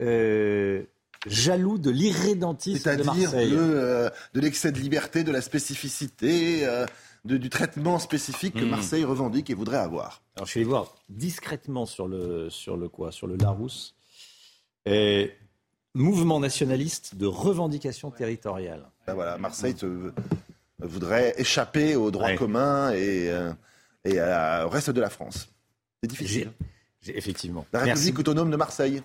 jaloux 0.00 1.78
de 1.78 1.90
l'irrédentisme 1.90 2.96
de 2.96 3.02
Marseille. 3.02 3.26
C'est-à-dire 3.28 4.10
de 4.34 4.40
l'excès 4.40 4.72
de 4.72 4.78
liberté, 4.78 5.24
de 5.24 5.32
la 5.32 5.40
spécificité, 5.40 6.66
du 7.24 7.48
traitement 7.48 7.98
spécifique 7.98 8.54
que 8.54 8.64
hmm. 8.64 8.70
Marseille 8.70 9.04
revendique 9.04 9.50
et 9.50 9.54
voudrait 9.54 9.78
avoir. 9.78 10.22
Alors 10.36 10.46
je 10.46 10.52
suis 10.52 10.60
allé 10.60 10.68
voir 10.68 10.94
discrètement 11.08 11.86
sur 11.86 12.06
le, 12.06 12.50
sur 12.50 12.76
le 12.76 12.88
quoi 12.88 13.12
Sur 13.12 13.26
le 13.26 13.36
Larousse. 13.36 13.94
Et 14.84 15.32
mouvement 15.94 16.40
nationaliste 16.40 17.14
de 17.16 17.26
revendication 17.26 18.10
territoriale. 18.10 18.84
Ben 19.06 19.14
voilà, 19.14 19.38
Marseille 19.38 19.74
voudrait 20.78 21.34
échapper 21.38 21.96
au 21.96 22.10
droit 22.10 22.34
commun 22.34 22.90
et, 22.90 23.30
euh, 23.30 23.52
et 24.04 24.20
au 24.20 24.68
reste 24.68 24.90
de 24.90 25.00
la 25.00 25.08
France. 25.08 25.48
C'est 26.02 26.08
difficile. 26.08 26.52
effectivement. 27.06 27.64
La 27.72 27.80
République 27.80 28.18
autonome 28.18 28.50
de 28.50 28.56
Marseille. 28.56 29.02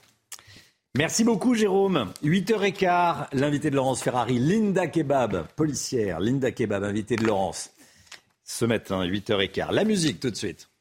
Merci 0.98 1.24
beaucoup 1.24 1.54
Jérôme. 1.54 2.12
8h15, 2.24 3.28
l'invité 3.34 3.70
de 3.70 3.76
Laurence 3.76 4.02
Ferrari, 4.02 4.40
Linda 4.40 4.88
Kebab, 4.88 5.46
policière. 5.56 6.20
Linda 6.20 6.52
Kebab, 6.52 6.84
invité 6.84 7.16
de 7.16 7.26
Laurence. 7.26 7.70
Ce 8.52 8.66
matin, 8.66 9.06
8h15. 9.06 9.72
La 9.72 9.84
musique 9.84 10.20
tout 10.20 10.32
de 10.32 10.36
suite. 10.36 10.72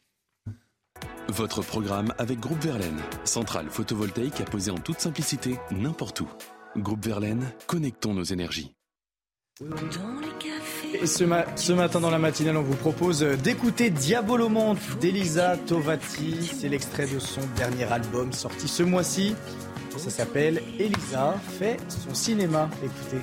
Votre 1.28 1.60
programme 1.60 2.14
avec 2.16 2.40
Groupe 2.40 2.64
Verlaine, 2.64 2.98
centrale 3.24 3.68
photovoltaïque 3.68 4.40
à 4.40 4.44
poser 4.44 4.70
en 4.70 4.78
toute 4.78 5.00
simplicité 5.00 5.58
n'importe 5.70 6.22
où. 6.22 6.28
Groupe 6.78 7.04
Verlaine, 7.04 7.52
connectons 7.66 8.14
nos 8.14 8.24
énergies. 8.24 8.74
Et 10.94 11.06
ce, 11.06 11.24
ce, 11.56 11.72
matin 11.74 12.00
dans 12.00 12.10
la 12.10 12.18
matinale, 12.18 12.56
on 12.56 12.62
vous 12.62 12.74
propose 12.74 13.20
d'écouter 13.20 13.90
Diabolomonte 13.90 14.98
d'Elisa 14.98 15.58
Tovati. 15.58 16.50
C'est 16.58 16.70
l'extrait 16.70 17.06
de 17.06 17.18
son 17.18 17.42
dernier 17.54 17.84
album 17.84 18.32
sorti 18.32 18.66
ce 18.66 18.82
mois-ci. 18.82 19.36
Ça 19.98 20.08
s'appelle 20.08 20.62
Elisa 20.78 21.34
fait 21.58 21.76
son 21.90 22.14
cinéma. 22.14 22.70
Écoutez. 22.82 23.22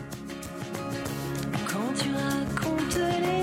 avec 2.95 3.34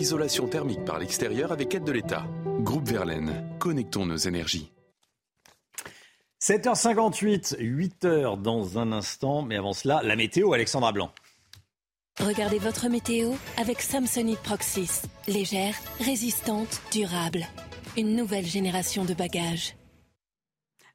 Isolation 0.00 0.48
thermique 0.48 0.82
par 0.86 0.98
l'extérieur 0.98 1.52
avec 1.52 1.74
aide 1.74 1.84
de 1.84 1.92
l'État. 1.92 2.24
Groupe 2.60 2.88
Verlaine, 2.88 3.44
connectons 3.58 4.06
nos 4.06 4.16
énergies. 4.16 4.72
7h58, 6.40 7.58
8h 7.58 8.40
dans 8.40 8.78
un 8.78 8.92
instant, 8.92 9.42
mais 9.42 9.56
avant 9.58 9.74
cela, 9.74 10.00
la 10.02 10.16
météo, 10.16 10.54
Alexandra 10.54 10.92
Blanc. 10.92 11.10
Regardez 12.18 12.58
votre 12.58 12.88
météo 12.88 13.32
avec 13.58 13.82
Samsonite 13.82 14.38
Proxys. 14.38 15.02
Légère, 15.28 15.74
résistante, 16.00 16.80
durable. 16.90 17.46
Une 17.98 18.16
nouvelle 18.16 18.46
génération 18.46 19.04
de 19.04 19.12
bagages. 19.12 19.74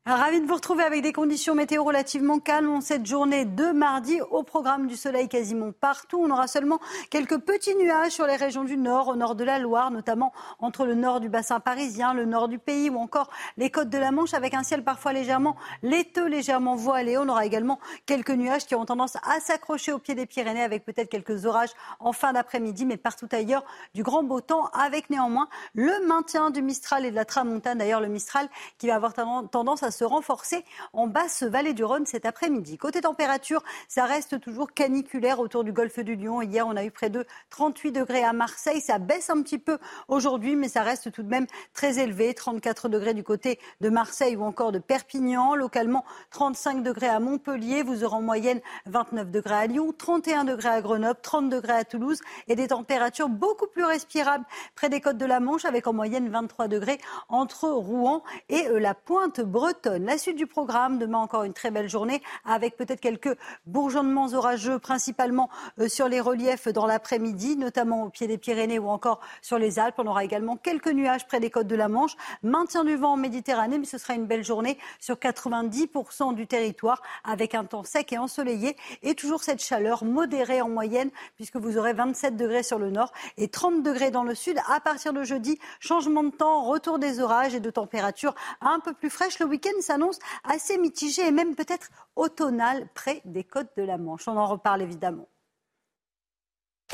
Ravi 0.07 0.39
de 0.39 0.45
vous 0.45 0.53
retrouver 0.53 0.83
avec 0.83 1.01
des 1.01 1.13
conditions 1.13 1.55
météo 1.55 1.83
relativement 1.83 2.37
calmes 2.37 2.69
en 2.69 2.79
cette 2.79 3.07
journée 3.07 3.43
de 3.43 3.71
mardi. 3.71 4.21
Au 4.29 4.43
programme 4.43 4.85
du 4.85 4.95
soleil 4.95 5.27
quasiment 5.27 5.71
partout. 5.71 6.19
On 6.21 6.29
aura 6.29 6.45
seulement 6.45 6.79
quelques 7.09 7.39
petits 7.39 7.73
nuages 7.73 8.11
sur 8.11 8.27
les 8.27 8.35
régions 8.35 8.65
du 8.65 8.77
nord, 8.77 9.07
au 9.07 9.15
nord 9.15 9.33
de 9.33 9.43
la 9.43 9.57
Loire, 9.57 9.89
notamment 9.89 10.31
entre 10.59 10.85
le 10.85 10.93
nord 10.93 11.21
du 11.21 11.27
bassin 11.27 11.59
parisien, 11.59 12.13
le 12.13 12.25
nord 12.25 12.49
du 12.49 12.59
pays 12.59 12.91
ou 12.91 12.99
encore 12.99 13.31
les 13.57 13.71
côtes 13.71 13.89
de 13.89 13.97
la 13.97 14.11
Manche 14.11 14.35
avec 14.35 14.53
un 14.53 14.61
ciel 14.61 14.83
parfois 14.83 15.11
légèrement 15.11 15.55
laiteux, 15.81 16.27
légèrement 16.27 16.75
voilé. 16.75 17.17
On 17.17 17.27
aura 17.27 17.43
également 17.43 17.79
quelques 18.05 18.29
nuages 18.29 18.67
qui 18.67 18.75
ont 18.75 18.85
tendance 18.85 19.15
à 19.15 19.39
s'accrocher 19.39 19.91
au 19.91 19.97
pied 19.97 20.13
des 20.13 20.27
Pyrénées 20.27 20.61
avec 20.61 20.85
peut-être 20.85 21.09
quelques 21.09 21.47
orages 21.47 21.71
en 21.99 22.13
fin 22.13 22.31
d'après-midi, 22.31 22.85
mais 22.85 22.97
partout 22.97 23.27
ailleurs 23.31 23.65
du 23.95 24.03
grand 24.03 24.21
beau 24.21 24.39
temps 24.39 24.67
avec 24.67 25.09
néanmoins 25.09 25.49
le 25.73 26.05
maintien 26.05 26.51
du 26.51 26.61
Mistral 26.61 27.05
et 27.05 27.09
de 27.09 27.15
la 27.15 27.25
Tramontane. 27.25 27.79
D'ailleurs, 27.79 28.01
le 28.01 28.07
Mistral 28.07 28.47
qui 28.77 28.85
va 28.85 28.93
avoir 28.93 29.13
tendance 29.15 29.81
à 29.81 29.94
se 29.95 30.03
renforcer 30.03 30.63
en 30.93 31.07
basse 31.07 31.43
vallée 31.43 31.73
du 31.73 31.83
Rhône 31.83 32.05
cet 32.05 32.25
après-midi. 32.25 32.77
Côté 32.77 33.01
température, 33.01 33.63
ça 33.87 34.05
reste 34.05 34.39
toujours 34.39 34.73
caniculaire 34.73 35.39
autour 35.39 35.63
du 35.63 35.71
golfe 35.71 35.99
du 35.99 36.15
Lion. 36.15 36.41
Hier, 36.41 36.67
on 36.67 36.75
a 36.75 36.83
eu 36.83 36.91
près 36.91 37.09
de 37.09 37.25
38 37.49 37.91
degrés 37.91 38.23
à 38.23 38.33
Marseille. 38.33 38.81
Ça 38.81 38.99
baisse 38.99 39.29
un 39.29 39.41
petit 39.41 39.57
peu 39.57 39.79
aujourd'hui, 40.07 40.55
mais 40.55 40.67
ça 40.67 40.83
reste 40.83 41.11
tout 41.11 41.23
de 41.23 41.29
même 41.29 41.47
très 41.73 41.99
élevé. 41.99 42.33
34 42.33 42.89
degrés 42.89 43.13
du 43.13 43.23
côté 43.23 43.59
de 43.81 43.89
Marseille 43.89 44.35
ou 44.35 44.43
encore 44.43 44.71
de 44.71 44.79
Perpignan. 44.79 45.55
Localement, 45.55 46.03
35 46.31 46.83
degrés 46.83 47.07
à 47.07 47.19
Montpellier. 47.19 47.83
Vous 47.83 48.03
aurez 48.03 48.15
en 48.15 48.21
moyenne 48.21 48.59
29 48.87 49.31
degrés 49.31 49.55
à 49.55 49.67
Lyon, 49.67 49.93
31 49.97 50.43
degrés 50.43 50.69
à 50.69 50.81
Grenoble, 50.81 51.19
30 51.21 51.49
degrés 51.49 51.73
à 51.73 51.85
Toulouse 51.85 52.19
et 52.47 52.55
des 52.55 52.67
températures 52.67 53.29
beaucoup 53.29 53.67
plus 53.67 53.85
respirables 53.85 54.45
près 54.75 54.89
des 54.89 55.01
côtes 55.01 55.17
de 55.17 55.25
la 55.25 55.39
Manche 55.39 55.65
avec 55.65 55.87
en 55.87 55.93
moyenne 55.93 56.29
23 56.29 56.67
degrés 56.67 56.99
entre 57.29 57.69
Rouen 57.69 58.23
et 58.49 58.67
euh, 58.67 58.79
la 58.79 58.93
pointe 58.93 59.41
bretonne. 59.41 59.84
La 59.85 60.17
suite 60.17 60.35
du 60.35 60.47
programme, 60.47 60.97
demain 60.97 61.19
encore 61.19 61.43
une 61.43 61.53
très 61.53 61.69
belle 61.69 61.87
journée 61.87 62.21
avec 62.43 62.75
peut-être 62.75 62.99
quelques 62.99 63.37
bourgeonnements 63.67 64.33
orageux, 64.33 64.79
principalement 64.79 65.49
euh, 65.79 65.87
sur 65.87 66.07
les 66.07 66.19
reliefs 66.19 66.67
dans 66.67 66.87
l'après-midi, 66.87 67.55
notamment 67.55 68.03
au 68.03 68.09
pied 68.09 68.27
des 68.27 68.37
Pyrénées 68.37 68.79
ou 68.79 68.89
encore 68.89 69.19
sur 69.41 69.59
les 69.59 69.77
Alpes. 69.77 69.95
On 69.99 70.07
aura 70.07 70.23
également 70.23 70.57
quelques 70.57 70.91
nuages 70.91 71.27
près 71.27 71.39
des 71.39 71.51
côtes 71.51 71.67
de 71.67 71.75
la 71.75 71.87
Manche. 71.87 72.15
Maintien 72.41 72.83
du 72.83 72.95
vent 72.95 73.13
en 73.13 73.17
Méditerranée, 73.17 73.77
mais 73.77 73.85
ce 73.85 73.97
sera 73.97 74.15
une 74.15 74.25
belle 74.25 74.43
journée 74.43 74.77
sur 74.99 75.15
90% 75.15 76.33
du 76.33 76.47
territoire 76.47 77.01
avec 77.23 77.53
un 77.53 77.63
temps 77.63 77.83
sec 77.83 78.11
et 78.11 78.17
ensoleillé 78.17 78.75
et 79.03 79.13
toujours 79.13 79.43
cette 79.43 79.63
chaleur 79.63 80.03
modérée 80.03 80.61
en 80.61 80.69
moyenne 80.69 81.11
puisque 81.35 81.57
vous 81.57 81.77
aurez 81.77 81.93
27 81.93 82.35
degrés 82.35 82.63
sur 82.63 82.79
le 82.79 82.89
nord 82.89 83.11
et 83.37 83.47
30 83.47 83.83
degrés 83.83 84.11
dans 84.11 84.23
le 84.23 84.33
sud. 84.33 84.57
À 84.67 84.79
partir 84.79 85.13
de 85.13 85.23
jeudi, 85.23 85.59
changement 85.79 86.23
de 86.23 86.31
temps, 86.31 86.63
retour 86.63 86.97
des 86.97 87.19
orages 87.19 87.53
et 87.53 87.59
de 87.59 87.69
températures 87.69 88.35
un 88.61 88.79
peu 88.79 88.93
plus 88.93 89.09
fraîches 89.09 89.39
le 89.39 89.45
week-end 89.45 89.74
s'annonce 89.81 90.19
assez 90.43 90.77
mitigé 90.77 91.27
et 91.27 91.31
même 91.31 91.55
peut-être 91.55 91.89
automnal 92.15 92.87
près 92.93 93.21
des 93.25 93.43
côtes 93.43 93.71
de 93.77 93.83
la 93.83 93.97
Manche. 93.97 94.27
On 94.27 94.37
en 94.37 94.47
reparle 94.47 94.81
évidemment. 94.81 95.27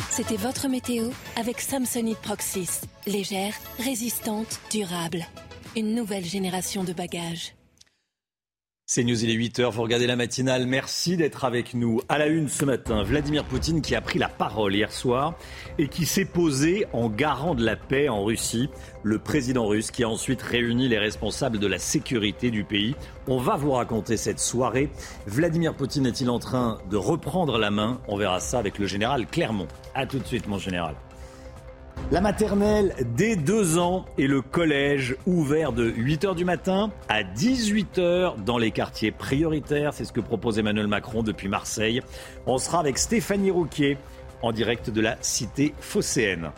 C'était 0.09 0.37
votre 0.37 0.67
météo 0.67 1.09
avec 1.35 1.59
Samsonite 1.59 2.19
Proxys. 2.19 2.81
Légère, 3.05 3.53
résistante, 3.77 4.59
durable. 4.71 5.25
Une 5.75 5.95
nouvelle 5.95 6.25
génération 6.25 6.83
de 6.83 6.93
bagages. 6.93 7.53
C'est 8.93 9.05
News, 9.05 9.23
il 9.23 9.29
est 9.29 9.37
8h, 9.37 9.71
vous 9.71 9.83
regardez 9.83 10.05
la 10.05 10.17
matinale. 10.17 10.67
Merci 10.67 11.15
d'être 11.15 11.45
avec 11.45 11.75
nous. 11.75 12.01
À 12.09 12.17
la 12.17 12.27
une 12.27 12.49
ce 12.49 12.65
matin, 12.65 13.03
Vladimir 13.03 13.45
Poutine 13.45 13.81
qui 13.81 13.95
a 13.95 14.01
pris 14.01 14.19
la 14.19 14.27
parole 14.27 14.75
hier 14.75 14.91
soir 14.91 15.35
et 15.77 15.87
qui 15.87 16.05
s'est 16.05 16.25
posé 16.25 16.85
en 16.91 17.07
garant 17.07 17.55
de 17.55 17.63
la 17.63 17.77
paix 17.77 18.09
en 18.09 18.25
Russie. 18.25 18.69
Le 19.03 19.17
président 19.17 19.65
russe 19.65 19.91
qui 19.91 20.03
a 20.03 20.09
ensuite 20.09 20.41
réuni 20.41 20.89
les 20.89 20.99
responsables 20.99 21.57
de 21.57 21.67
la 21.67 21.79
sécurité 21.79 22.51
du 22.51 22.65
pays. 22.65 22.93
On 23.27 23.37
va 23.37 23.55
vous 23.55 23.71
raconter 23.71 24.17
cette 24.17 24.41
soirée. 24.41 24.89
Vladimir 25.25 25.73
Poutine 25.73 26.05
est-il 26.05 26.29
en 26.29 26.39
train 26.39 26.79
de 26.89 26.97
reprendre 26.97 27.57
la 27.57 27.71
main? 27.71 28.01
On 28.09 28.17
verra 28.17 28.41
ça 28.41 28.59
avec 28.59 28.77
le 28.77 28.87
général 28.87 29.25
Clermont. 29.25 29.69
A 29.95 30.05
tout 30.05 30.19
de 30.19 30.27
suite, 30.27 30.49
mon 30.49 30.57
général. 30.57 30.95
La 32.11 32.19
maternelle 32.19 32.93
dès 33.15 33.37
deux 33.37 33.77
ans 33.77 34.03
et 34.17 34.27
le 34.27 34.41
collège 34.41 35.15
ouvert 35.25 35.71
de 35.71 35.89
8h 35.89 36.35
du 36.35 36.43
matin 36.43 36.91
à 37.07 37.23
18h 37.23 38.43
dans 38.43 38.57
les 38.57 38.71
quartiers 38.71 39.11
prioritaires. 39.11 39.93
C'est 39.93 40.03
ce 40.03 40.11
que 40.11 40.19
propose 40.19 40.59
Emmanuel 40.59 40.87
Macron 40.87 41.23
depuis 41.23 41.47
Marseille. 41.47 42.01
On 42.45 42.57
sera 42.57 42.81
avec 42.81 42.97
Stéphanie 42.97 43.49
Rouquier 43.49 43.97
en 44.41 44.51
direct 44.51 44.89
de 44.89 44.99
la 44.99 45.15
cité 45.21 45.73
phocéenne. 45.79 46.51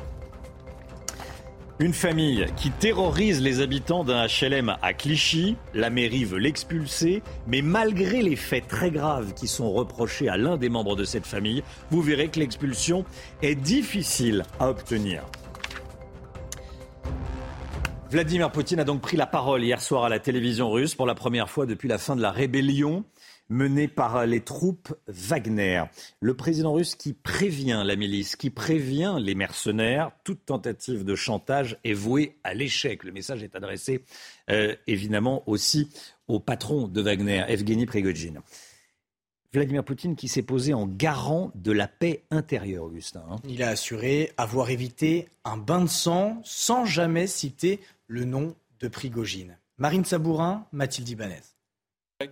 Une 1.78 1.94
famille 1.94 2.48
qui 2.56 2.72
terrorise 2.72 3.40
les 3.40 3.62
habitants 3.62 4.04
d'un 4.04 4.26
HLM 4.26 4.76
à 4.82 4.94
Clichy. 4.94 5.56
La 5.76 5.92
mairie 5.92 6.26
veut 6.26 6.40
l'expulser, 6.40 7.22
mais 7.46 7.62
malgré 7.62 8.24
les 8.24 8.36
faits 8.36 8.68
très 8.68 8.90
graves 8.90 9.36
qui 9.36 9.48
sont 9.48 9.72
reprochés 9.72 10.30
à 10.30 10.38
l'un 10.38 10.58
des 10.58 10.70
membres 10.70 10.96
de 10.96 11.04
cette 11.04 11.28
famille, 11.28 11.62
vous 11.92 12.02
verrez 12.02 12.30
que 12.30 12.40
l'expulsion 12.40 13.06
est 13.44 13.56
difficile 13.56 14.46
à 14.60 14.70
obtenir. 14.70 15.24
Vladimir 18.14 18.52
Poutine 18.52 18.80
a 18.80 18.84
donc 18.84 19.02
pris 19.02 19.18
la 19.18 19.26
parole 19.26 19.64
hier 19.64 19.82
soir 19.82 20.04
à 20.04 20.10
la 20.10 20.20
télévision 20.20 20.70
russe 20.70 20.94
pour 20.94 21.08
la 21.08 21.16
première 21.16 21.50
fois 21.50 21.66
depuis 21.66 21.88
la 21.88 21.98
fin 21.98 22.16
de 22.16 22.22
la 22.22 22.30
rébellion. 22.30 23.06
menée 23.50 23.88
par 23.88 24.28
les 24.28 24.42
troupes 24.42 24.94
Wagner. 25.08 25.84
Le 26.20 26.36
président 26.36 26.74
russe 26.74 26.94
qui 26.94 27.14
prévient 27.14 27.82
la 27.84 27.96
milice, 27.96 28.36
qui 28.36 28.52
prévient 28.52 29.18
les 29.20 29.34
mercenaires, 29.34 30.12
toute 30.24 30.46
tentative 30.46 31.04
de 31.04 31.16
chantage 31.16 31.80
est 31.84 31.94
vouée 31.94 32.38
à 32.44 32.54
l'échec. 32.54 33.04
Le 33.04 33.12
message 33.12 33.42
est 33.42 33.56
adressé 33.56 34.04
euh, 34.52 34.76
évidemment 34.86 35.42
aussi 35.48 35.90
au 36.28 36.40
patron 36.40 36.88
de 36.88 37.02
Wagner, 37.02 37.44
Evgeny 37.48 37.88
Prigogine. 37.88 38.42
Vladimir 39.54 39.84
Poutine 39.84 40.16
qui 40.16 40.28
s'est 40.28 40.42
posé 40.42 40.74
en 40.74 40.88
garant 40.88 41.52
de 41.54 41.72
la 41.72 41.88
paix 41.88 42.24
intérieure, 42.32 42.86
Augustin. 42.86 43.24
Hein. 43.30 43.36
Il 43.48 43.62
a 43.62 43.70
assuré 43.70 44.32
avoir 44.36 44.72
évité 44.72 45.30
un 45.46 45.58
bain 45.58 45.82
de 45.82 45.90
sang 45.90 46.42
sans 46.44 46.86
jamais 46.86 47.28
citer 47.28 47.80
le 48.08 48.26
nom 48.26 48.56
de 48.80 48.88
Prigogine. 48.88 49.58
Marine 49.78 50.06
Sabourin, 50.06 50.66
Mathilde 50.72 51.10
Ibanez. 51.10 51.42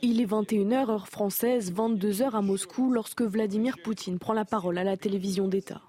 Il 0.01 0.21
est 0.21 0.25
21h 0.25 0.89
heure 0.89 1.07
française, 1.07 1.71
22h 1.73 2.31
à 2.31 2.41
Moscou 2.41 2.91
lorsque 2.91 3.21
Vladimir 3.21 3.77
Poutine 3.83 4.19
prend 4.19 4.33
la 4.33 4.45
parole 4.45 4.77
à 4.77 4.83
la 4.83 4.97
télévision 4.97 5.47
d'État. 5.47 5.81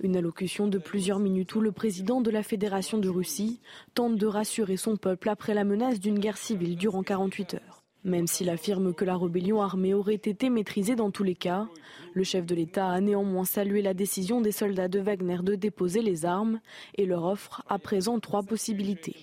Une 0.00 0.16
allocution 0.16 0.68
de 0.68 0.78
plusieurs 0.78 1.18
minutes 1.18 1.54
où 1.54 1.60
le 1.60 1.72
président 1.72 2.20
de 2.20 2.30
la 2.30 2.42
Fédération 2.42 2.98
de 2.98 3.08
Russie 3.08 3.60
tente 3.94 4.16
de 4.16 4.26
rassurer 4.26 4.76
son 4.76 4.96
peuple 4.96 5.28
après 5.28 5.54
la 5.54 5.64
menace 5.64 6.00
d'une 6.00 6.18
guerre 6.18 6.36
civile 6.36 6.76
durant 6.76 7.02
48 7.02 7.54
heures. 7.54 7.79
Même 8.04 8.26
s'il 8.26 8.48
affirme 8.48 8.94
que 8.94 9.04
la 9.04 9.16
rébellion 9.16 9.60
armée 9.60 9.92
aurait 9.92 10.14
été 10.14 10.48
maîtrisée 10.48 10.96
dans 10.96 11.10
tous 11.10 11.22
les 11.22 11.34
cas, 11.34 11.68
le 12.14 12.24
chef 12.24 12.46
de 12.46 12.54
l'État 12.54 12.88
a 12.88 13.00
néanmoins 13.00 13.44
salué 13.44 13.82
la 13.82 13.92
décision 13.92 14.40
des 14.40 14.52
soldats 14.52 14.88
de 14.88 15.00
Wagner 15.00 15.38
de 15.42 15.54
déposer 15.54 16.00
les 16.00 16.24
armes 16.24 16.60
et 16.96 17.04
leur 17.04 17.24
offre 17.24 17.62
à 17.68 17.78
présent 17.78 18.18
trois 18.18 18.42
possibilités. 18.42 19.16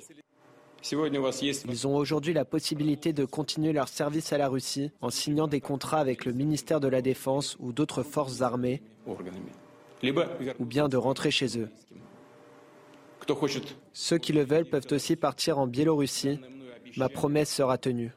Ils 0.92 1.88
ont 1.88 1.96
aujourd'hui 1.96 2.34
la 2.34 2.46
possibilité 2.46 3.14
de 3.14 3.26
continuer 3.26 3.74
leur 3.74 3.88
service 3.88 4.32
à 4.32 4.38
la 4.38 4.48
Russie 4.48 4.92
en 5.02 5.10
signant 5.10 5.48
des 5.48 5.60
contrats 5.60 6.00
avec 6.00 6.24
le 6.24 6.34
ministère 6.34 6.80
de 6.80 6.88
la 6.88 7.02
Défense 7.02 7.58
ou 7.60 7.74
d'autres 7.74 8.04
forces 8.04 8.42
armées, 8.42 8.84
ou 9.08 10.66
bien 10.66 10.88
de 10.88 10.98
rentrer 10.98 11.32
chez 11.32 11.58
eux. 11.58 11.70
Ceux 13.94 14.18
qui 14.20 14.34
le 14.34 14.46
veulent 14.46 14.70
peuvent 14.70 14.88
aussi 14.92 15.16
partir 15.16 15.58
en 15.58 15.68
Biélorussie. 15.68 16.40
Ma 16.96 17.10
promesse 17.10 17.54
sera 17.54 17.78
tenue. 17.78 18.12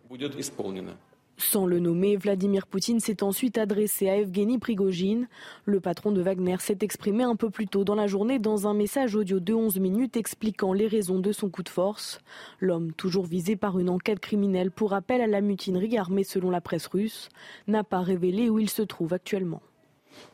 Sans 1.41 1.65
le 1.65 1.79
nommer, 1.79 2.17
Vladimir 2.17 2.67
Poutine 2.67 3.01
s'est 3.01 3.23
ensuite 3.23 3.57
adressé 3.57 4.11
à 4.11 4.17
Evgeny 4.19 4.59
Prigogine. 4.59 5.27
Le 5.65 5.81
patron 5.81 6.13
de 6.13 6.21
Wagner 6.21 6.57
s'est 6.59 6.79
exprimé 6.83 7.25
un 7.25 7.35
peu 7.35 7.49
plus 7.49 7.67
tôt 7.67 7.83
dans 7.83 7.95
la 7.95 8.07
journée 8.07 8.39
dans 8.39 8.69
un 8.69 8.75
message 8.75 9.15
audio 9.15 9.41
de 9.41 9.55
11 9.55 9.81
minutes 9.81 10.19
expliquant 10.19 10.75
les 10.75 10.87
raisons 10.87 11.19
de 11.19 11.33
son 11.33 11.49
coup 11.49 11.63
de 11.63 11.71
force. 11.71 12.21
L'homme, 12.61 12.93
toujours 12.93 13.25
visé 13.25 13.57
par 13.57 13.79
une 13.79 13.89
enquête 13.89 14.21
criminelle 14.21 14.71
pour 14.71 14.93
appel 14.93 15.23
à 15.23 15.27
la 15.27 15.41
mutinerie 15.41 15.97
armée 15.97 16.25
selon 16.25 16.51
la 16.51 16.61
presse 16.61 16.87
russe, 16.89 17.31
n'a 17.67 17.85
pas 17.85 18.01
révélé 18.01 18.51
où 18.51 18.59
il 18.59 18.69
se 18.69 18.83
trouve 18.83 19.15
actuellement. 19.15 19.63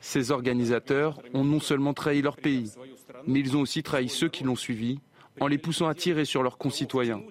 Ces 0.01 0.33
organisateurs 0.33 1.21
ont 1.35 1.45
non 1.45 1.61
seulement 1.61 1.95
trahi 1.95 2.21
leur 2.21 2.37
pays, 2.37 2.73
mais 3.29 3.39
ils 3.39 3.57
ont 3.57 3.61
aussi 3.61 3.85
trahi 3.85 4.09
ceux 4.09 4.29
qui 4.29 4.43
l'ont 4.43 4.57
suivi 4.57 4.99
en 5.39 5.47
les 5.47 5.59
poussant 5.59 5.87
à 5.87 5.95
tirer 5.95 6.25
sur 6.25 6.43
leurs 6.43 6.59
concitoyens. 6.59 7.23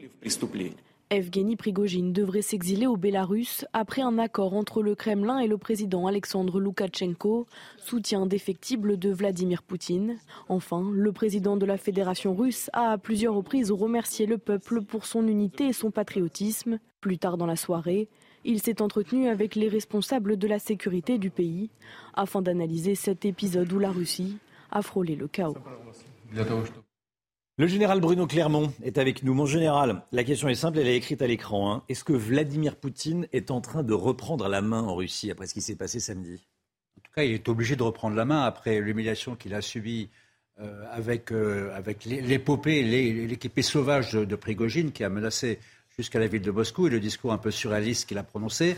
Evgeny 1.12 1.56
Prigogine 1.56 2.14
devrait 2.14 2.42
s'exiler 2.42 2.88
au 2.88 2.98
Bélarus 2.98 3.66
après 3.74 4.02
un 4.02 4.18
accord 4.18 4.56
entre 4.56 4.82
le 4.82 4.96
Kremlin 4.96 5.38
et 5.38 5.48
le 5.48 5.58
président 5.58 6.08
Alexandre 6.08 6.60
Loukachenko, 6.60 7.46
soutien 7.78 8.24
indéfectible 8.24 8.98
de 8.98 9.12
Vladimir 9.12 9.62
Poutine. 9.62 10.18
Enfin, 10.50 10.90
le 10.92 11.12
président 11.12 11.58
de 11.58 11.66
la 11.66 11.78
Fédération 11.78 12.34
russe 12.34 12.72
a 12.74 12.92
à 12.94 12.98
plusieurs 12.98 13.36
reprises 13.36 13.72
remercié 13.72 14.26
le 14.26 14.40
peuple 14.40 14.82
pour 14.82 15.06
son 15.06 15.28
unité 15.28 15.68
et 15.68 15.74
son 15.74 15.92
patriotisme. 15.92 16.80
Plus 17.02 17.20
tard 17.20 17.38
dans 17.38 17.46
la 17.46 17.56
soirée, 17.56 18.10
il 18.44 18.60
s'est 18.60 18.82
entretenu 18.82 19.28
avec 19.28 19.54
les 19.54 19.70
responsables 19.70 20.38
de 20.38 20.48
la 20.48 20.58
sécurité 20.58 21.20
du 21.20 21.30
pays 21.30 21.70
afin 22.16 22.42
d'analyser 22.42 22.96
cet 22.96 23.26
épisode 23.26 23.72
où 23.72 23.78
la 23.78 23.92
Russie 23.92 24.38
a 24.72 24.82
frôlé 24.82 25.16
le 25.16 25.28
chaos. 25.28 25.56
Le 27.58 27.68
général 27.68 28.02
Bruno 28.02 28.28
Clermont 28.28 28.74
est 28.84 28.98
avec 28.98 29.24
nous. 29.24 29.34
Mon 29.34 29.46
général, 29.46 30.02
la 30.12 30.26
question 30.26 30.50
est 30.50 30.56
simple, 30.56 30.78
elle 30.78 30.90
est 30.90 30.98
écrite 30.98 31.22
à 31.22 31.28
l'écran. 31.28 31.72
Hein. 31.72 31.84
Est-ce 31.88 32.04
que 32.04 32.12
Vladimir 32.12 32.76
Poutine 32.76 33.30
est 33.32 33.50
en 33.50 33.62
train 33.62 33.82
de 33.82 33.94
reprendre 33.94 34.50
la 34.50 34.62
main 34.62 34.82
en 34.82 34.94
Russie 34.94 35.32
après 35.32 35.48
ce 35.48 35.54
qui 35.54 35.62
s'est 35.62 35.78
passé 35.78 36.02
samedi? 36.02 36.46
En 36.98 37.02
tout 37.02 37.12
cas, 37.16 37.24
il 37.24 37.32
est 37.32 37.48
obligé 37.48 37.78
de 37.78 37.84
reprendre 37.84 38.18
la 38.18 38.26
main 38.26 38.44
après 38.44 38.82
l'humiliation 38.82 39.38
qu'il 39.38 39.54
a 39.54 39.62
subie 39.62 40.10
euh, 40.60 40.84
avec, 40.92 41.32
euh, 41.32 41.74
avec 41.74 42.04
l'épopée, 42.04 42.84
l'équipée 42.84 43.62
sauvage 43.62 44.12
de, 44.12 44.26
de, 44.26 44.90
qui 44.90 45.04
a 45.06 45.10
menacé 45.10 45.60
jusqu'à 45.98 46.20
la 46.20 46.28
ville 46.28 46.42
de 46.42 46.52
Moscou 46.52 46.88
et 46.88 46.90
le 46.90 47.00
discours 47.00 47.32
un 47.32 47.38
peu 47.38 47.52
surréaliste 47.52 48.10
qu'il 48.10 48.18
a 48.18 48.24
prononcé. 48.24 48.76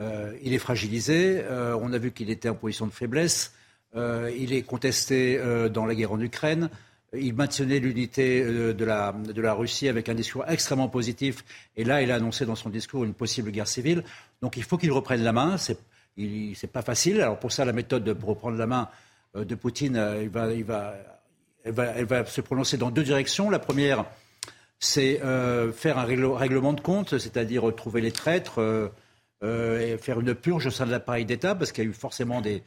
Euh, 0.00 0.34
il 0.42 0.54
est 0.54 0.58
fragilisé. 0.58 1.44
on 1.50 1.92
a 1.92 1.98
vu 1.98 2.10
qu'il 2.10 2.30
était 2.30 2.48
en 2.48 2.54
position 2.54 2.86
de 2.86 2.92
faiblesse. 2.92 3.52
il 3.94 4.54
est 4.54 4.62
contesté 4.62 5.38
dans 5.70 5.84
la 5.84 5.94
guerre 5.94 6.12
en 6.12 6.20
Ukraine. 6.20 6.70
Il 7.16 7.34
maintenait 7.34 7.78
l'unité 7.78 8.42
euh, 8.42 8.72
de 8.72 8.84
la, 8.84 9.12
de 9.12 9.40
la 9.40 9.54
Russie 9.54 9.88
avec 9.88 10.08
un 10.08 10.14
discours 10.14 10.44
extrêmement 10.48 10.88
positif. 10.88 11.44
Et 11.76 11.84
là, 11.84 12.02
il 12.02 12.10
a 12.10 12.16
annoncé 12.16 12.46
dans 12.46 12.54
son 12.54 12.70
discours 12.70 13.04
une 13.04 13.14
possible 13.14 13.50
guerre 13.50 13.68
civile. 13.68 14.04
Donc 14.42 14.56
il 14.56 14.62
faut 14.62 14.78
qu'il 14.78 14.92
reprenne 14.92 15.22
la 15.22 15.32
main. 15.32 15.56
C'est 15.56 15.78
n'est 16.16 16.54
pas 16.72 16.82
facile. 16.82 17.20
Alors 17.20 17.38
pour 17.38 17.52
ça, 17.52 17.64
la 17.64 17.72
méthode 17.72 18.12
pour 18.14 18.30
reprendre 18.30 18.56
la 18.56 18.66
main 18.66 18.88
euh, 19.36 19.44
de 19.44 19.54
Poutine, 19.54 19.96
euh, 19.96 20.22
il 20.22 20.28
va, 20.28 20.52
il 20.52 20.64
va, 20.64 20.94
elle, 21.64 22.04
va, 22.04 22.24
se 22.24 22.40
prononcer 22.40 22.76
dans 22.76 22.90
deux 22.90 23.02
directions. 23.02 23.50
La 23.50 23.58
première, 23.58 24.04
c'est 24.78 25.20
faire 25.72 25.98
un 25.98 26.04
règlement 26.04 26.74
de 26.74 26.80
compte, 26.80 27.16
c'est-à-dire 27.18 27.74
trouver 27.74 28.02
les 28.02 28.12
traîtres 28.12 28.90
et 29.42 29.96
faire 29.96 30.20
une 30.20 30.34
purge 30.34 30.66
au 30.66 30.70
sein 30.70 30.84
de 30.84 30.90
l'appareil 30.90 31.24
d'État, 31.24 31.54
parce 31.54 31.72
qu'il 31.72 31.84
y 31.84 31.86
a 31.86 31.90
eu 31.90 31.94
forcément 31.94 32.42
des, 32.42 32.62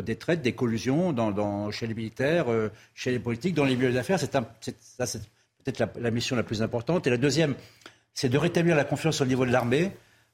des 0.00 0.16
traites, 0.16 0.42
des 0.42 0.52
collusions 0.52 1.12
dans, 1.12 1.70
chez 1.70 1.86
les 1.86 1.94
militaires, 1.94 2.50
euh, 2.50 2.70
chez 2.94 3.10
les 3.10 3.18
politiques, 3.18 3.54
dans 3.54 3.64
les 3.64 3.76
milieux 3.76 3.92
d'affaires. 3.92 4.18
C'est, 4.18 4.30
peut-être 4.30 5.98
la, 6.00 6.10
mission 6.10 6.36
la 6.36 6.42
plus 6.42 6.62
importante. 6.62 7.06
Et 7.06 7.10
la 7.10 7.16
deuxième, 7.16 7.54
c'est 8.14 8.28
de 8.28 8.38
rétablir 8.38 8.76
la 8.76 8.84
confiance 8.84 9.20
au 9.20 9.26
niveau 9.26 9.44
de 9.44 9.52
l'armée, 9.52 9.90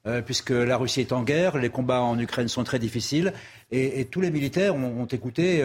euh, 0.06 0.22
puisque 0.22 0.51
la 0.51 0.76
Russie 0.76 1.01
est 1.01 1.12
en 1.12 1.22
guerre, 1.22 1.59
les 1.59 1.70
combats 1.70 2.01
en 2.01 2.18
Ukraine 2.18 2.48
sont 2.48 2.64
très 2.64 2.78
difficiles, 2.78 3.32
et, 3.70 4.05
tous 4.06 4.20
les 4.20 4.30
militaires 4.30 4.74
ont, 4.76 5.06
écouté. 5.06 5.59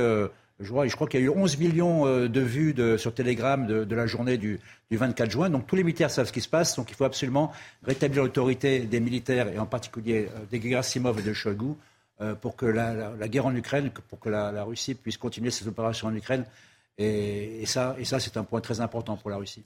je 0.59 0.95
crois, 0.95 1.07
qu'il 1.07 1.19
y 1.19 1.23
a 1.23 1.25
eu 1.25 1.29
11 1.29 1.57
millions 1.57 2.27
de 2.27 2.39
vues 2.41 2.75
sur 2.97 3.13
Telegram 3.13 3.65
de, 3.65 3.95
la 3.95 4.07
journée 4.07 4.37
du, 4.37 4.59
24 4.91 5.31
juin. 5.31 5.49
Donc 5.49 5.65
tous 5.67 5.75
les 5.75 5.83
militaires 5.83 6.11
savent 6.11 6.27
ce 6.27 6.33
qui 6.33 6.41
se 6.41 6.49
passe. 6.49 6.75
Donc 6.75 6.91
il 6.91 6.95
faut 6.95 7.05
absolument 7.05 7.51
rétablir 7.83 8.23
l'autorité 8.23 8.79
des 8.79 8.99
militaires, 8.99 9.47
et 9.47 9.59
en 9.59 9.65
particulier 9.65 10.27
des 10.51 10.61
Gerasimov 10.61 11.19
et 11.19 11.23
de 11.23 11.33
Shoigu, 11.33 11.65
euh, 11.65 11.73
pour 12.41 12.55
que 12.55 12.65
la, 12.65 13.27
guerre 13.27 13.45
en 13.45 13.55
Ukraine, 13.55 13.91
pour 14.09 14.19
que 14.19 14.29
la, 14.29 14.63
Russie 14.63 14.95
puisse 14.95 15.17
continuer 15.17 15.51
ses 15.51 15.67
opérations 15.67 16.07
en 16.07 16.15
Ukraine. 16.15 16.45
Et, 16.97 17.65
ça, 17.65 17.95
et 17.97 18.05
ça 18.05 18.19
c'est 18.19 18.37
un 18.37 18.43
point 18.43 18.61
très 18.61 18.79
important 18.79 19.17
pour 19.17 19.29
la 19.29 19.37
Russie. 19.37 19.63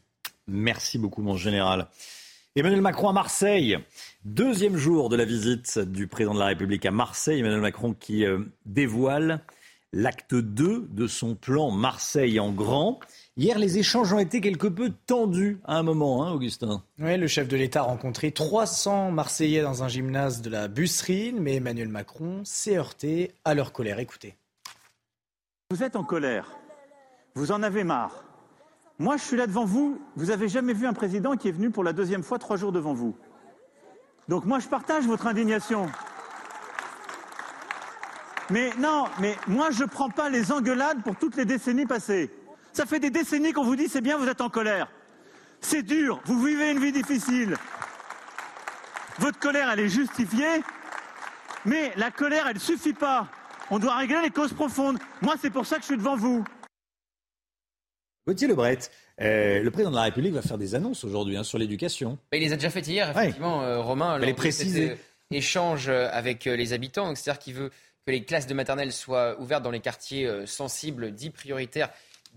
Merci 0.47 0.97
beaucoup, 0.97 1.21
mon 1.21 1.35
général. 1.35 1.87
Emmanuel 2.55 2.81
Macron 2.81 3.09
à 3.09 3.13
Marseille. 3.13 3.77
Deuxième 4.25 4.77
jour 4.77 5.09
de 5.09 5.15
la 5.15 5.25
visite 5.25 5.77
du 5.77 6.07
président 6.07 6.33
de 6.33 6.39
la 6.39 6.47
République 6.47 6.85
à 6.87 6.91
Marseille. 6.91 7.41
Emmanuel 7.41 7.61
Macron 7.61 7.93
qui 7.93 8.25
euh, 8.25 8.39
dévoile 8.65 9.41
l'acte 9.97 10.35
2 10.35 10.89
de 10.91 11.07
son 11.07 11.33
plan 11.33 11.71
Marseille 11.71 12.39
en 12.39 12.51
grand. 12.51 12.99
Hier, 13.35 13.57
les 13.57 13.79
échanges 13.79 14.13
ont 14.13 14.19
été 14.19 14.41
quelque 14.41 14.67
peu 14.67 14.93
tendus 15.07 15.59
à 15.65 15.77
un 15.77 15.83
moment, 15.83 16.23
hein, 16.23 16.31
Augustin. 16.31 16.83
Oui, 16.99 17.17
le 17.17 17.25
chef 17.25 17.47
de 17.47 17.57
l'État 17.57 17.79
a 17.79 17.83
rencontré 17.83 18.31
300 18.31 19.09
Marseillais 19.09 19.63
dans 19.63 19.83
un 19.83 19.87
gymnase 19.87 20.43
de 20.43 20.51
la 20.51 20.67
Busserine, 20.67 21.39
mais 21.39 21.55
Emmanuel 21.55 21.89
Macron 21.89 22.41
s'est 22.45 22.77
heurté 22.77 23.31
à 23.43 23.55
leur 23.55 23.73
colère. 23.73 23.97
Écoutez. 23.97 24.35
Vous 25.71 25.81
êtes 25.81 25.95
en 25.95 26.03
colère. 26.03 26.55
Vous 27.33 27.51
en 27.51 27.63
avez 27.63 27.83
marre. 27.83 28.23
Moi, 28.99 29.17
je 29.17 29.23
suis 29.23 29.37
là 29.37 29.47
devant 29.47 29.65
vous. 29.65 29.99
Vous 30.15 30.27
n'avez 30.27 30.47
jamais 30.47 30.73
vu 30.73 30.85
un 30.85 30.93
président 30.93 31.35
qui 31.35 31.47
est 31.47 31.51
venu 31.51 31.71
pour 31.71 31.83
la 31.83 31.93
deuxième 31.93 32.23
fois 32.23 32.37
trois 32.37 32.57
jours 32.57 32.71
devant 32.71 32.93
vous. 32.93 33.17
Donc 34.27 34.45
moi, 34.45 34.59
je 34.59 34.67
partage 34.67 35.07
votre 35.07 35.25
indignation. 35.25 35.87
Mais 38.49 38.69
non, 38.79 39.05
mais 39.19 39.35
moi, 39.47 39.71
je 39.71 39.83
ne 39.83 39.89
prends 39.89 40.09
pas 40.09 40.29
les 40.29 40.51
engueulades 40.51 41.03
pour 41.03 41.15
toutes 41.17 41.35
les 41.35 41.45
décennies 41.45 41.85
passées. 41.85 42.31
Ça 42.71 42.85
fait 42.85 42.99
des 42.99 43.09
décennies 43.09 43.53
qu'on 43.53 43.63
vous 43.63 43.75
dit 43.75 43.87
c'est 43.87 44.01
bien, 44.01 44.17
vous 44.17 44.27
êtes 44.27 44.41
en 44.41 44.49
colère. 44.49 44.87
C'est 45.59 45.83
dur, 45.83 46.21
vous 46.25 46.43
vivez 46.43 46.71
une 46.71 46.79
vie 46.79 46.91
difficile. 46.91 47.55
Votre 49.19 49.39
colère, 49.39 49.69
elle 49.71 49.79
est 49.79 49.89
justifiée, 49.89 50.61
mais 51.65 51.91
la 51.97 52.11
colère, 52.11 52.47
elle 52.47 52.55
ne 52.55 52.59
suffit 52.59 52.93
pas. 52.93 53.27
On 53.71 53.79
doit 53.79 53.97
régler 53.97 54.21
les 54.21 54.29
causes 54.29 54.53
profondes. 54.53 54.99
Moi, 55.21 55.35
c'est 55.41 55.49
pour 55.49 55.65
ça 55.65 55.77
que 55.77 55.81
je 55.81 55.87
suis 55.87 55.97
devant 55.97 56.15
vous. 56.15 56.45
Gauthier 58.27 58.47
Lebret, 58.47 58.79
euh, 59.21 59.63
le 59.63 59.71
président 59.71 59.89
de 59.89 59.95
la 59.95 60.03
République 60.03 60.33
va 60.33 60.41
faire 60.41 60.57
des 60.57 60.75
annonces 60.75 61.03
aujourd'hui 61.03 61.35
hein, 61.37 61.43
sur 61.43 61.57
l'éducation. 61.57 62.17
il 62.31 62.41
les 62.41 62.53
a 62.53 62.55
déjà 62.55 62.69
faites 62.69 62.87
hier, 62.87 63.09
effectivement, 63.09 63.63
euh, 63.63 63.81
Romain. 63.81 64.19
les 64.19 64.33
préciser. 64.33 64.91
Euh, 64.91 64.95
échange 65.29 65.89
avec 65.89 66.45
les 66.45 66.71
habitants, 66.71 67.13
c'est-à-dire 67.13 67.39
qu'il 67.39 67.53
veut 67.53 67.71
que 68.07 68.11
les 68.11 68.23
classes 68.23 68.47
de 68.47 68.53
maternelle 68.53 68.93
soient 68.93 69.39
ouvertes 69.39 69.63
dans 69.63 69.69
les 69.69 69.81
quartiers 69.81 70.27
sensibles, 70.45 71.11
dits 71.11 71.29
prioritaires 71.29 71.89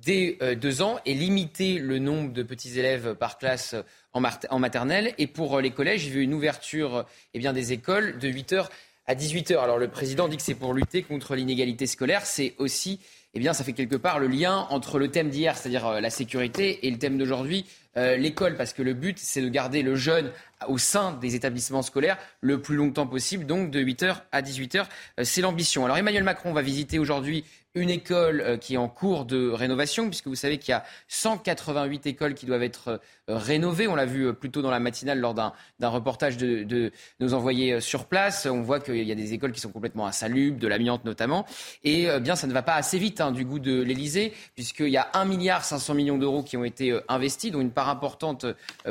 dès 0.03 0.39
euh, 0.43 0.55
deux 0.55 0.83
ans 0.83 0.99
et 1.05 1.15
limiter 1.15 1.79
le 1.79 1.99
nombre 1.99 2.33
de 2.33 2.43
petits 2.43 2.79
élèves 2.79 3.15
par 3.15 3.39
classe 3.39 3.75
en, 4.13 4.59
maternelle. 4.59 5.15
Et 5.19 5.27
pour 5.27 5.57
euh, 5.57 5.61
les 5.61 5.71
collèges, 5.71 6.07
a 6.07 6.11
eu 6.11 6.21
une 6.21 6.35
ouverture 6.35 7.05
eh 7.35 7.39
bien, 7.39 7.53
des 7.53 7.73
écoles 7.73 8.19
de 8.19 8.29
8h 8.29 8.69
à 9.07 9.15
18h. 9.15 9.59
Alors 9.59 9.79
le 9.79 9.89
président 9.89 10.29
dit 10.29 10.37
que 10.37 10.43
c'est 10.43 10.55
pour 10.55 10.75
lutter 10.75 11.03
contre 11.03 11.35
l'inégalité 11.35 11.87
scolaire. 11.87 12.25
C'est 12.27 12.55
aussi, 12.59 13.01
eh 13.35 13.41
bien, 13.41 13.53
ça 13.53 13.65
fait 13.65 13.73
quelque 13.73 13.97
part 13.97 14.19
le 14.19 14.29
lien 14.29 14.67
entre 14.71 14.99
le 14.99 15.09
thème 15.09 15.31
d'hier, 15.31 15.57
c'est-à-dire 15.57 15.87
euh, 15.87 16.01
la 16.01 16.11
sécurité, 16.11 16.87
et 16.87 16.91
le 16.91 16.99
thème 16.99 17.19
d'aujourd'hui, 17.19 17.67
euh, 17.97 18.17
l'école, 18.17 18.57
parce 18.57 18.73
que 18.73 18.83
le 18.83 18.95
but, 18.95 19.19
c'est 19.19 19.43
de 19.43 19.49
garder 19.49 19.83
le 19.83 19.97
jeune 19.97 20.31
au 20.69 20.79
sein 20.79 21.13
des 21.13 21.35
établissements 21.35 21.83
scolaires 21.83 22.19
le 22.41 22.61
plus 22.61 22.77
longtemps 22.77 23.07
possible, 23.07 23.47
donc 23.47 23.71
de 23.71 23.83
8h 23.83 24.17
à 24.31 24.43
18h. 24.43 24.87
Euh, 25.19 25.25
c'est 25.25 25.41
l'ambition. 25.41 25.85
Alors 25.85 25.97
Emmanuel 25.97 26.23
Macron 26.23 26.53
va 26.53 26.63
visiter 26.63 26.99
aujourd'hui 26.99 27.45
une 27.75 27.91
école 27.91 28.41
euh, 28.41 28.57
qui 28.57 28.75
est 28.75 28.79
en 28.79 28.89
cours 28.89 29.25
de 29.25 29.51
rénovation, 29.51 30.09
puisque 30.09 30.27
vous 30.27 30.35
savez 30.35 30.59
qu'il 30.59 30.73
y 30.73 30.75
a 30.75 30.85
188 31.09 32.07
écoles 32.07 32.35
qui 32.35 32.47
doivent 32.47 32.65
être 32.65 32.89
euh, 32.89 33.37
rénovées. 33.37 33.87
On 33.87 33.95
l'a 33.95 34.07
vu 34.07 34.27
euh, 34.27 34.33
plus 34.33 34.51
tôt 34.51 34.61
dans 34.61 34.71
la 34.71 34.81
matinale 34.81 35.21
lors 35.21 35.35
d'un 35.35 35.53
reportage 35.81 36.37
de, 36.37 36.93
nos 37.21 37.35
envoyés 37.35 37.81
sur 37.81 38.07
place. 38.07 38.47
On 38.47 38.63
voit 38.63 38.81
qu'il 38.81 39.03
y 39.03 39.13
a 39.13 39.15
des 39.15 39.35
écoles 39.35 39.53
qui 39.53 39.61
sont 39.61 39.71
complètement 39.71 40.07
insalubres, 40.07 40.59
de 40.59 40.67
l'amiante 40.67 41.05
notamment. 41.05 41.47
Et 41.85 42.09
bien, 42.21 42.37
ça 42.37 42.47
ne 42.47 42.53
va 42.53 42.63
pas 42.63 42.75
assez 42.75 42.99
vite 42.99 43.21
hein, 43.21 43.31
du 43.31 43.45
goût 43.45 43.59
de 43.59 43.83
l'Elysée, 43.83 44.33
puisqu'il 44.55 44.89
y 44.89 44.97
a 44.97 45.09
1 45.15 45.25
milliard 45.25 45.65
500 45.65 45.95
millions 45.95 46.19
d'euros 46.19 46.43
qui 46.43 46.57
ont 46.57 46.65
été 46.65 46.99
investis, 47.09 47.51
dont 47.51 47.61
une 47.61 47.71
part 47.71 47.89
importante 47.89 48.47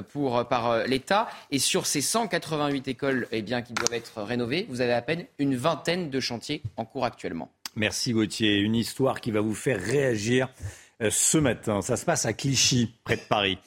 pour, 0.09 0.45
par 0.47 0.85
l'État. 0.85 1.27
Et 1.51 1.59
sur 1.59 1.85
ces 1.85 2.01
188 2.01 2.87
écoles 2.87 3.27
eh 3.31 3.41
bien, 3.41 3.61
qui 3.61 3.73
doivent 3.73 3.93
être 3.93 4.21
rénovées, 4.21 4.65
vous 4.69 4.81
avez 4.81 4.93
à 4.93 5.01
peine 5.01 5.25
une 5.37 5.55
vingtaine 5.55 6.09
de 6.09 6.19
chantiers 6.19 6.61
en 6.77 6.85
cours 6.85 7.05
actuellement. 7.05 7.49
Merci 7.75 8.13
Gauthier. 8.13 8.57
Une 8.57 8.75
histoire 8.75 9.21
qui 9.21 9.31
va 9.31 9.41
vous 9.41 9.55
faire 9.55 9.79
réagir 9.79 10.49
euh, 11.01 11.09
ce 11.11 11.37
matin. 11.37 11.81
Ça 11.81 11.97
se 11.97 12.05
passe 12.05 12.25
à 12.25 12.33
Clichy, 12.33 12.93
près 13.03 13.15
de 13.15 13.21
Paris. 13.21 13.57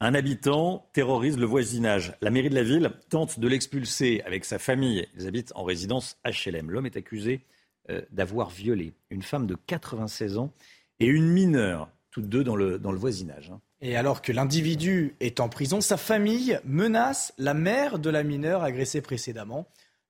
Un 0.00 0.14
habitant 0.14 0.88
terrorise 0.92 1.38
le 1.38 1.46
voisinage. 1.46 2.14
La 2.20 2.30
mairie 2.30 2.50
de 2.50 2.54
la 2.54 2.62
ville 2.62 2.90
tente 3.10 3.40
de 3.40 3.48
l'expulser 3.48 4.22
avec 4.24 4.44
sa 4.44 4.58
famille. 4.58 5.06
Ils 5.16 5.26
habitent 5.26 5.52
en 5.56 5.64
résidence 5.64 6.16
HLM. 6.24 6.70
L'homme 6.70 6.86
est 6.86 6.96
accusé 6.96 7.44
euh, 7.90 8.00
d'avoir 8.10 8.50
violé 8.50 8.94
une 9.10 9.22
femme 9.22 9.46
de 9.46 9.56
96 9.66 10.38
ans 10.38 10.52
et 11.00 11.06
une 11.06 11.28
mineure, 11.28 11.90
toutes 12.10 12.28
deux 12.28 12.44
dans 12.44 12.56
le, 12.56 12.78
dans 12.78 12.92
le 12.92 12.98
voisinage. 12.98 13.50
Hein. 13.50 13.60
Et 13.80 13.96
alors 13.96 14.22
que 14.22 14.32
l'individu 14.32 15.14
est 15.20 15.40
en 15.40 15.48
prison, 15.48 15.80
sa 15.80 15.96
famille 15.96 16.58
menace 16.64 17.32
la 17.38 17.54
mère 17.54 17.98
de 17.98 18.10
la 18.10 18.22
mineure 18.22 18.62
agressée 18.62 19.00
précédemment. 19.00 19.68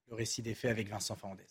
Le 0.08 0.16
récit 0.16 0.42
des 0.42 0.54
faits 0.54 0.70
avec 0.70 0.88
Vincent 0.88 1.16
Fernandez. 1.16 1.44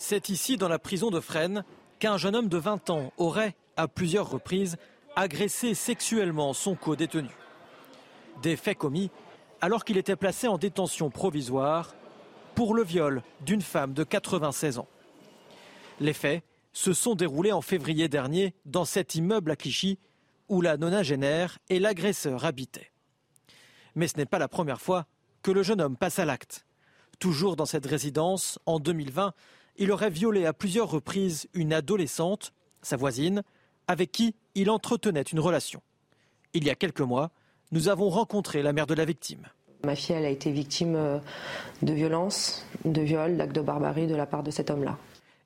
C'est 0.00 0.28
ici, 0.28 0.56
dans 0.56 0.68
la 0.68 0.78
prison 0.78 1.10
de 1.10 1.18
Fresnes, 1.18 1.64
qu'un 1.98 2.16
jeune 2.16 2.36
homme 2.36 2.48
de 2.48 2.56
20 2.56 2.88
ans 2.90 3.12
aurait, 3.18 3.56
à 3.76 3.88
plusieurs 3.88 4.30
reprises, 4.30 4.76
agressé 5.16 5.74
sexuellement 5.74 6.52
son 6.52 6.76
co-détenu. 6.76 7.30
Des 8.40 8.54
faits 8.54 8.78
commis 8.78 9.10
alors 9.60 9.84
qu'il 9.84 9.98
était 9.98 10.14
placé 10.14 10.46
en 10.46 10.56
détention 10.56 11.10
provisoire 11.10 11.96
pour 12.54 12.74
le 12.74 12.84
viol 12.84 13.22
d'une 13.40 13.60
femme 13.60 13.92
de 13.92 14.04
96 14.04 14.78
ans. 14.78 14.86
Les 15.98 16.12
faits 16.12 16.44
se 16.72 16.92
sont 16.92 17.16
déroulés 17.16 17.50
en 17.50 17.60
février 17.60 18.08
dernier 18.08 18.54
dans 18.66 18.84
cet 18.84 19.16
immeuble 19.16 19.50
à 19.50 19.56
Clichy 19.56 19.98
où 20.48 20.60
la 20.60 20.76
nonagénaire 20.76 21.58
et 21.70 21.80
l'agresseur 21.80 22.44
habitaient. 22.44 22.92
Mais 23.96 24.06
ce 24.06 24.16
n'est 24.16 24.26
pas 24.26 24.38
la 24.38 24.46
première 24.46 24.80
fois 24.80 25.06
que 25.42 25.50
le 25.50 25.64
jeune 25.64 25.80
homme 25.80 25.96
passe 25.96 26.20
à 26.20 26.24
l'acte. 26.24 26.66
Toujours 27.18 27.56
dans 27.56 27.66
cette 27.66 27.86
résidence, 27.86 28.60
en 28.64 28.78
2020, 28.78 29.34
il 29.78 29.92
aurait 29.92 30.10
violé 30.10 30.44
à 30.44 30.52
plusieurs 30.52 30.90
reprises 30.90 31.48
une 31.54 31.72
adolescente, 31.72 32.52
sa 32.82 32.96
voisine, 32.96 33.42
avec 33.86 34.12
qui 34.12 34.34
il 34.54 34.70
entretenait 34.70 35.22
une 35.22 35.40
relation. 35.40 35.80
Il 36.52 36.64
y 36.64 36.70
a 36.70 36.74
quelques 36.74 37.00
mois, 37.00 37.30
nous 37.70 37.88
avons 37.88 38.10
rencontré 38.10 38.62
la 38.62 38.72
mère 38.72 38.86
de 38.86 38.94
la 38.94 39.04
victime. 39.04 39.46
Ma 39.84 39.94
fille, 39.94 40.16
elle 40.16 40.24
a 40.24 40.30
été 40.30 40.50
victime 40.50 40.96
euh, 40.96 41.18
de 41.82 41.92
violences, 41.92 42.66
de 42.84 43.00
viols, 43.00 43.36
d'actes 43.36 43.54
de 43.54 43.60
barbarie 43.60 44.08
de 44.08 44.16
la 44.16 44.26
part 44.26 44.42
de 44.42 44.50
cet 44.50 44.70
homme-là. 44.70 44.98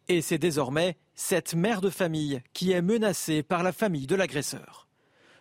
Et 0.09 0.23
c'est 0.23 0.39
désormais 0.39 0.97
cette 1.15 1.55
mère 1.55 1.83
de 1.83 1.91
famille 1.91 2.41
qui 2.55 2.73
est 2.73 2.83
menacée 2.83 3.43
par 3.43 3.63
la 3.63 3.73
famille 3.73 4.07
de 4.07 4.17
l'agresseur. 4.17 4.89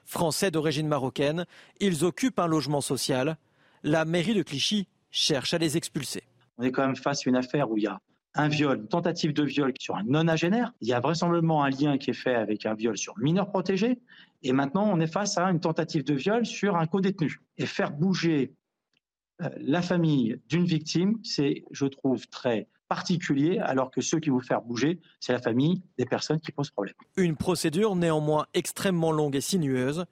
Français 0.04 0.52
d'origine 0.52 0.88
marocaine, 0.88 1.46
ils 1.80 2.04
occupent 2.04 2.40
un 2.40 2.48
logement 2.48 2.82
social. 2.82 3.38
La 3.84 4.04
mairie 4.04 4.34
de 4.34 4.44
Clichy 4.44 4.88
cherche 5.10 5.54
à 5.54 5.58
les 5.58 5.78
expulser. 5.78 6.24
On 6.58 6.64
est 6.64 6.72
quand 6.72 6.86
même 6.86 6.98
face 6.98 7.26
à 7.26 7.30
une 7.30 7.38
affaire 7.38 7.72
où 7.72 7.78
il 7.78 7.84
y 7.84 7.88
a 7.88 8.02
un 8.34 8.48
viol, 8.48 8.80
une 8.80 8.88
tentative 8.88 9.34
de 9.34 9.44
viol 9.44 9.74
sur 9.80 9.96
un 9.96 10.04
nonagénaire. 10.04 10.74
Il 10.82 10.88
y 10.88 10.94
a 10.94 11.00
vraisemblablement 11.00 11.64
un 11.64 11.70
lien 11.70 11.98
qui 11.98 12.12
est 12.12 12.14
fait 12.14 12.36
avec 12.36 12.66
un 12.66 12.74
viol 12.74 12.98
sur 12.98 13.18
mineur 13.18 13.50
protégé. 13.50 14.00
Et 14.44 14.54
maintenant, 14.54 14.90
on 14.92 15.00
est 15.00 15.12
face 15.12 15.38
à 15.38 15.46
une 15.46 15.60
tentative 15.60 16.04
de 16.04 16.14
viol 16.14 16.46
sur 16.46 16.78
un 16.78 16.88
co-détenu. 16.88 17.42
Et 17.58 17.66
faire 17.66 17.92
bouger 17.92 18.54
euh, 19.42 19.50
la 19.58 19.82
famille 19.82 20.40
d'une 20.48 20.66
victime, 20.66 21.20
c'est, 21.24 21.64
je 21.72 21.86
trouve, 21.86 22.28
très 22.28 22.68
particulier, 22.88 23.58
alors 23.60 23.90
que 23.90 24.02
ceux 24.02 24.20
qui 24.20 24.30
vont 24.30 24.42
faire 24.42 24.62
bouger, 24.62 25.00
c'est 25.20 25.32
la 25.32 25.42
famille 25.42 25.82
des 25.98 26.06
personnes 26.06 26.40
qui 26.40 26.52
posent 26.52 26.72
problème. 26.72 26.96
Une 27.16 27.38
procédure 27.38 27.96
néanmoins 27.96 28.48
extrêmement 28.54 29.12
longue 29.12 29.36
et 29.36 29.42
sinueuse 29.42 30.06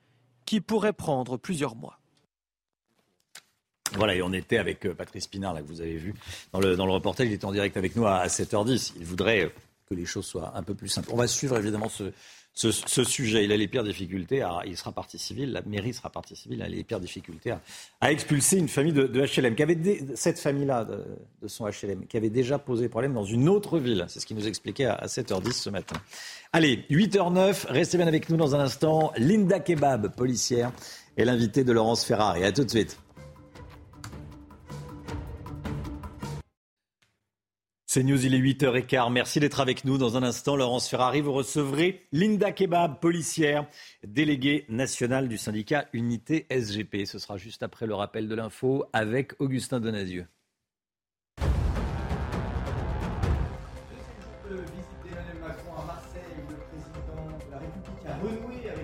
qui 0.46 0.62
pourrait 0.62 0.94
prendre 0.94 1.38
plusieurs 1.38 1.76
mois. 1.76 1.99
Voilà, 3.94 4.16
et 4.16 4.22
on 4.22 4.34
était 4.34 4.58
avec 4.58 4.86
euh, 4.86 4.94
Patrice 4.94 5.28
Pinard, 5.28 5.54
là, 5.54 5.62
que 5.62 5.68
vous 5.68 5.82
avez 5.82 5.98
vu 5.98 6.14
dans 6.54 6.60
le, 6.60 6.76
dans 6.76 6.86
le 6.86 6.92
reportage. 6.92 7.28
Il 7.28 7.34
était 7.34 7.46
en 7.46 7.52
direct 7.52 7.78
avec 7.78 7.96
nous 7.96 8.06
à, 8.06 8.28
7h10. 8.28 8.94
Il 9.00 9.06
voudrait 9.06 9.46
euh, 9.46 9.50
que 9.90 9.96
les 9.96 10.06
choses 10.06 10.26
soient 10.26 10.54
un 10.56 10.64
peu 10.64 10.76
plus 10.76 10.90
simples. 10.90 11.10
On 11.12 11.18
va 11.18 11.28
suivre 11.28 11.58
évidemment 11.58 11.90
ce, 11.90 12.12
ce, 12.54 13.04
sujet. 13.04 13.46
Il 13.46 13.52
a 13.52 13.58
les 13.58 13.68
pires 13.68 13.84
difficultés, 13.84 14.46
il 14.66 14.78
sera 14.78 14.92
partie 14.92 15.18
civile, 15.18 15.52
la 15.54 15.62
mairie 15.62 15.94
sera 15.94 16.10
partie 16.10 16.36
civile, 16.36 16.60
il 16.60 16.64
a 16.64 16.68
les 16.68 16.84
pires 16.84 17.00
difficultés 17.00 17.54
à, 18.02 18.12
expulser 18.12 18.58
une 18.58 18.68
famille 18.68 18.92
de, 18.92 19.08
HLM, 19.08 19.56
qui 19.56 19.64
avait 19.64 19.78
cette 20.16 20.40
famille-là 20.40 20.86
de, 20.86 21.48
son 21.48 21.66
HLM, 21.66 22.06
qui 22.08 22.18
avait 22.18 22.30
déjà 22.30 22.60
posé 22.60 22.90
problème 22.90 23.14
dans 23.14 23.24
une 23.24 23.48
autre 23.48 23.80
ville. 23.80 24.06
C'est 24.10 24.20
ce 24.20 24.26
qu'il 24.26 24.36
nous 24.36 24.48
expliquait 24.48 24.86
à, 24.86 24.96
à 24.96 25.06
7h10 25.08 25.54
ce 25.54 25.70
matin. 25.70 25.96
Allez, 26.52 26.86
8h09, 26.90 27.68
restez 27.70 27.98
bien 27.98 28.08
avec 28.08 28.30
nous 28.30 28.38
dans 28.38 28.56
un 28.56 28.60
instant. 28.60 29.14
Linda 29.18 29.60
Kebab, 29.60 30.16
policière, 30.16 30.72
est 31.18 31.26
l'invitée 31.26 31.64
de 31.64 31.72
Laurence 31.72 32.04
Ferrari. 32.04 32.44
À 32.44 32.52
tout 32.52 32.64
de 32.64 32.70
suite. 32.70 33.00
C'est 37.92 38.04
News, 38.04 38.24
il 38.24 38.36
est 38.36 38.40
8h15. 38.40 39.12
Merci 39.12 39.40
d'être 39.40 39.60
avec 39.60 39.84
nous. 39.84 39.98
Dans 39.98 40.16
un 40.16 40.22
instant, 40.22 40.56
Laurence 40.56 40.88
Ferrari, 40.88 41.22
vous 41.22 41.34
recevrez 41.34 42.06
Linda 42.12 42.52
Kebab, 42.52 43.00
policière, 43.00 43.66
déléguée 44.06 44.66
nationale 44.70 45.28
du 45.28 45.40
syndicat 45.40 45.88
Unité 45.92 46.46
SGP. 46.52 47.08
Ce 47.08 47.18
sera 47.18 47.38
juste 47.38 47.64
après 47.64 47.88
le 47.88 47.96
rappel 47.96 48.28
de 48.28 48.36
l'info 48.36 48.86
avec 48.94 49.32
Augustin 49.40 49.80
Donadieu. 49.80 50.28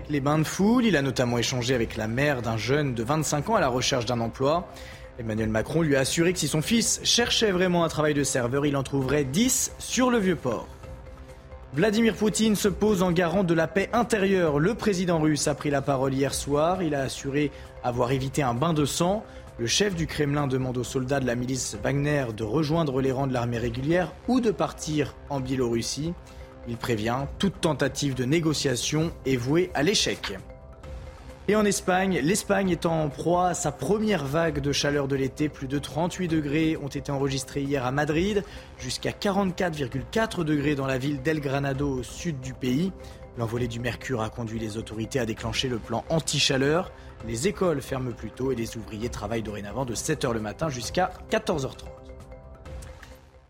Les 0.09 0.19
bains 0.19 0.39
de 0.39 0.43
foule, 0.43 0.85
il 0.85 0.97
a 0.97 1.03
notamment 1.03 1.37
échangé 1.37 1.75
avec 1.75 1.95
la 1.95 2.07
mère 2.07 2.41
d'un 2.41 2.57
jeune 2.57 2.95
de 2.95 3.03
25 3.03 3.49
ans 3.51 3.55
à 3.55 3.59
la 3.59 3.67
recherche 3.67 4.07
d'un 4.07 4.19
emploi. 4.19 4.67
Emmanuel 5.17 5.49
Macron 5.49 5.81
lui 5.81 5.95
a 5.95 6.01
assuré 6.01 6.33
que 6.33 6.39
si 6.39 6.47
son 6.47 6.61
fils 6.61 6.99
cherchait 7.03 7.51
vraiment 7.51 7.85
un 7.85 7.87
travail 7.87 8.13
de 8.13 8.23
serveur, 8.23 8.65
il 8.65 8.75
en 8.75 8.83
trouverait 8.83 9.23
10 9.23 9.71
sur 9.79 10.11
le 10.11 10.17
vieux 10.17 10.35
port. 10.35 10.67
Vladimir 11.73 12.15
Poutine 12.15 12.55
se 12.55 12.67
pose 12.67 13.01
en 13.01 13.11
garant 13.11 13.43
de 13.43 13.53
la 13.53 13.67
paix 13.67 13.89
intérieure. 13.93 14.59
Le 14.59 14.75
président 14.75 15.19
russe 15.19 15.47
a 15.47 15.55
pris 15.55 15.69
la 15.69 15.81
parole 15.81 16.13
hier 16.13 16.33
soir. 16.33 16.81
Il 16.81 16.95
a 16.95 17.01
assuré 17.01 17.51
avoir 17.83 18.11
évité 18.11 18.43
un 18.43 18.53
bain 18.53 18.73
de 18.73 18.85
sang. 18.85 19.23
Le 19.57 19.67
chef 19.67 19.95
du 19.95 20.05
Kremlin 20.05 20.47
demande 20.47 20.77
aux 20.77 20.83
soldats 20.83 21.19
de 21.19 21.27
la 21.27 21.35
milice 21.35 21.77
Wagner 21.81 22.25
de 22.35 22.43
rejoindre 22.43 23.01
les 23.01 23.11
rangs 23.11 23.27
de 23.27 23.33
l'armée 23.33 23.57
régulière 23.57 24.11
ou 24.27 24.41
de 24.41 24.51
partir 24.51 25.15
en 25.29 25.39
Biélorussie. 25.39 26.13
Il 26.67 26.77
prévient, 26.77 27.25
toute 27.39 27.61
tentative 27.61 28.15
de 28.15 28.25
négociation 28.25 29.11
est 29.25 29.37
vouée 29.37 29.69
à 29.73 29.83
l'échec. 29.83 30.37
Et 31.47 31.55
en 31.55 31.63
Espagne, 31.63 32.19
l'Espagne 32.23 32.71
est 32.71 32.87
en 32.87 33.07
proie 33.07 33.49
à 33.49 33.53
sa 33.53 33.71
première 33.71 34.25
vague 34.25 34.61
de 34.61 34.71
chaleur 34.71 35.07
de 35.07 35.15
l'été. 35.15 35.47
Plus 35.47 35.67
de 35.67 35.77
38 35.77 36.27
degrés 36.27 36.75
ont 36.75 36.87
été 36.87 37.11
enregistrés 37.11 37.61
hier 37.61 37.85
à 37.85 37.91
Madrid, 37.91 38.43
jusqu'à 38.79 39.11
44,4 39.11 40.43
degrés 40.43 40.73
dans 40.73 40.87
la 40.87 40.97
ville 40.97 41.21
d'El 41.21 41.39
Granado 41.39 41.99
au 41.99 42.03
sud 42.03 42.39
du 42.39 42.55
pays. 42.55 42.91
L'envolée 43.37 43.67
du 43.67 43.79
mercure 43.79 44.21
a 44.21 44.29
conduit 44.29 44.57
les 44.57 44.77
autorités 44.77 45.19
à 45.19 45.27
déclencher 45.27 45.69
le 45.69 45.77
plan 45.77 46.03
anti-chaleur. 46.09 46.91
Les 47.27 47.47
écoles 47.47 47.81
ferment 47.81 48.11
plus 48.11 48.31
tôt 48.31 48.51
et 48.51 48.55
les 48.55 48.75
ouvriers 48.75 49.09
travaillent 49.09 49.43
dorénavant 49.43 49.85
de 49.85 49.93
7h 49.93 50.33
le 50.33 50.39
matin 50.39 50.69
jusqu'à 50.69 51.11
14h30. 51.29 52.04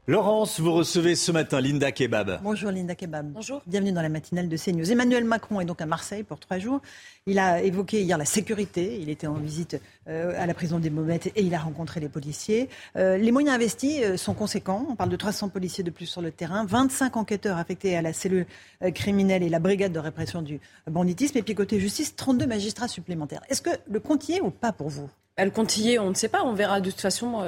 Laurence, 0.07 0.59
vous 0.59 0.71
recevez 0.71 1.15
ce 1.15 1.31
matin 1.31 1.59
Linda 1.59 1.91
Kebab. 1.91 2.39
Bonjour 2.43 2.69
Linda 2.69 2.93
Kebab. 2.93 3.31
Bonjour. 3.31 3.63
Bienvenue 3.65 3.91
dans 3.91 4.03
la 4.03 4.09
matinale 4.09 4.47
de 4.47 4.55
CNews. 4.55 4.91
Emmanuel 4.91 5.23
Macron 5.23 5.61
est 5.61 5.65
donc 5.65 5.81
à 5.81 5.87
Marseille 5.87 6.21
pour 6.21 6.39
trois 6.39 6.59
jours. 6.59 6.79
Il 7.25 7.39
a 7.39 7.63
évoqué 7.63 8.03
hier 8.03 8.15
la 8.15 8.25
sécurité. 8.25 8.99
Il 9.01 9.09
était 9.09 9.25
en 9.25 9.33
visite 9.33 9.81
euh, 10.07 10.39
à 10.39 10.45
la 10.45 10.53
prison 10.53 10.77
des 10.77 10.91
Baumettes 10.91 11.31
et 11.35 11.41
il 11.41 11.55
a 11.55 11.57
rencontré 11.57 12.01
les 12.01 12.07
policiers. 12.07 12.69
Euh, 12.97 13.17
les 13.17 13.31
moyens 13.31 13.55
investis 13.55 13.99
euh, 14.03 14.15
sont 14.15 14.35
conséquents. 14.35 14.85
On 14.91 14.95
parle 14.95 15.09
de 15.09 15.15
300 15.15 15.49
policiers 15.49 15.83
de 15.83 15.89
plus 15.89 16.05
sur 16.05 16.21
le 16.21 16.29
terrain, 16.29 16.65
25 16.65 17.17
enquêteurs 17.17 17.57
affectés 17.57 17.97
à 17.97 18.03
la 18.03 18.13
cellule 18.13 18.45
criminelle 18.93 19.41
et 19.41 19.49
la 19.49 19.57
brigade 19.57 19.91
de 19.91 19.97
répression 19.97 20.43
du 20.43 20.59
banditisme. 20.85 21.39
Et 21.39 21.41
puis 21.41 21.55
côté 21.55 21.79
justice, 21.79 22.15
32 22.15 22.45
magistrats 22.45 22.87
supplémentaires. 22.87 23.41
Est-ce 23.49 23.63
que 23.63 23.71
le 23.89 23.99
compte 23.99 24.29
y 24.29 24.33
est 24.33 24.41
ou 24.41 24.51
pas 24.51 24.71
pour 24.71 24.89
vous? 24.89 25.09
Le 25.39 25.49
compte 25.49 25.75
y 25.77 25.93
est, 25.93 25.97
on 25.97 26.11
ne 26.11 26.15
sait 26.15 26.29
pas. 26.29 26.43
On 26.43 26.53
verra 26.53 26.79
de 26.79 26.91
toute 26.91 27.01
façon 27.01 27.43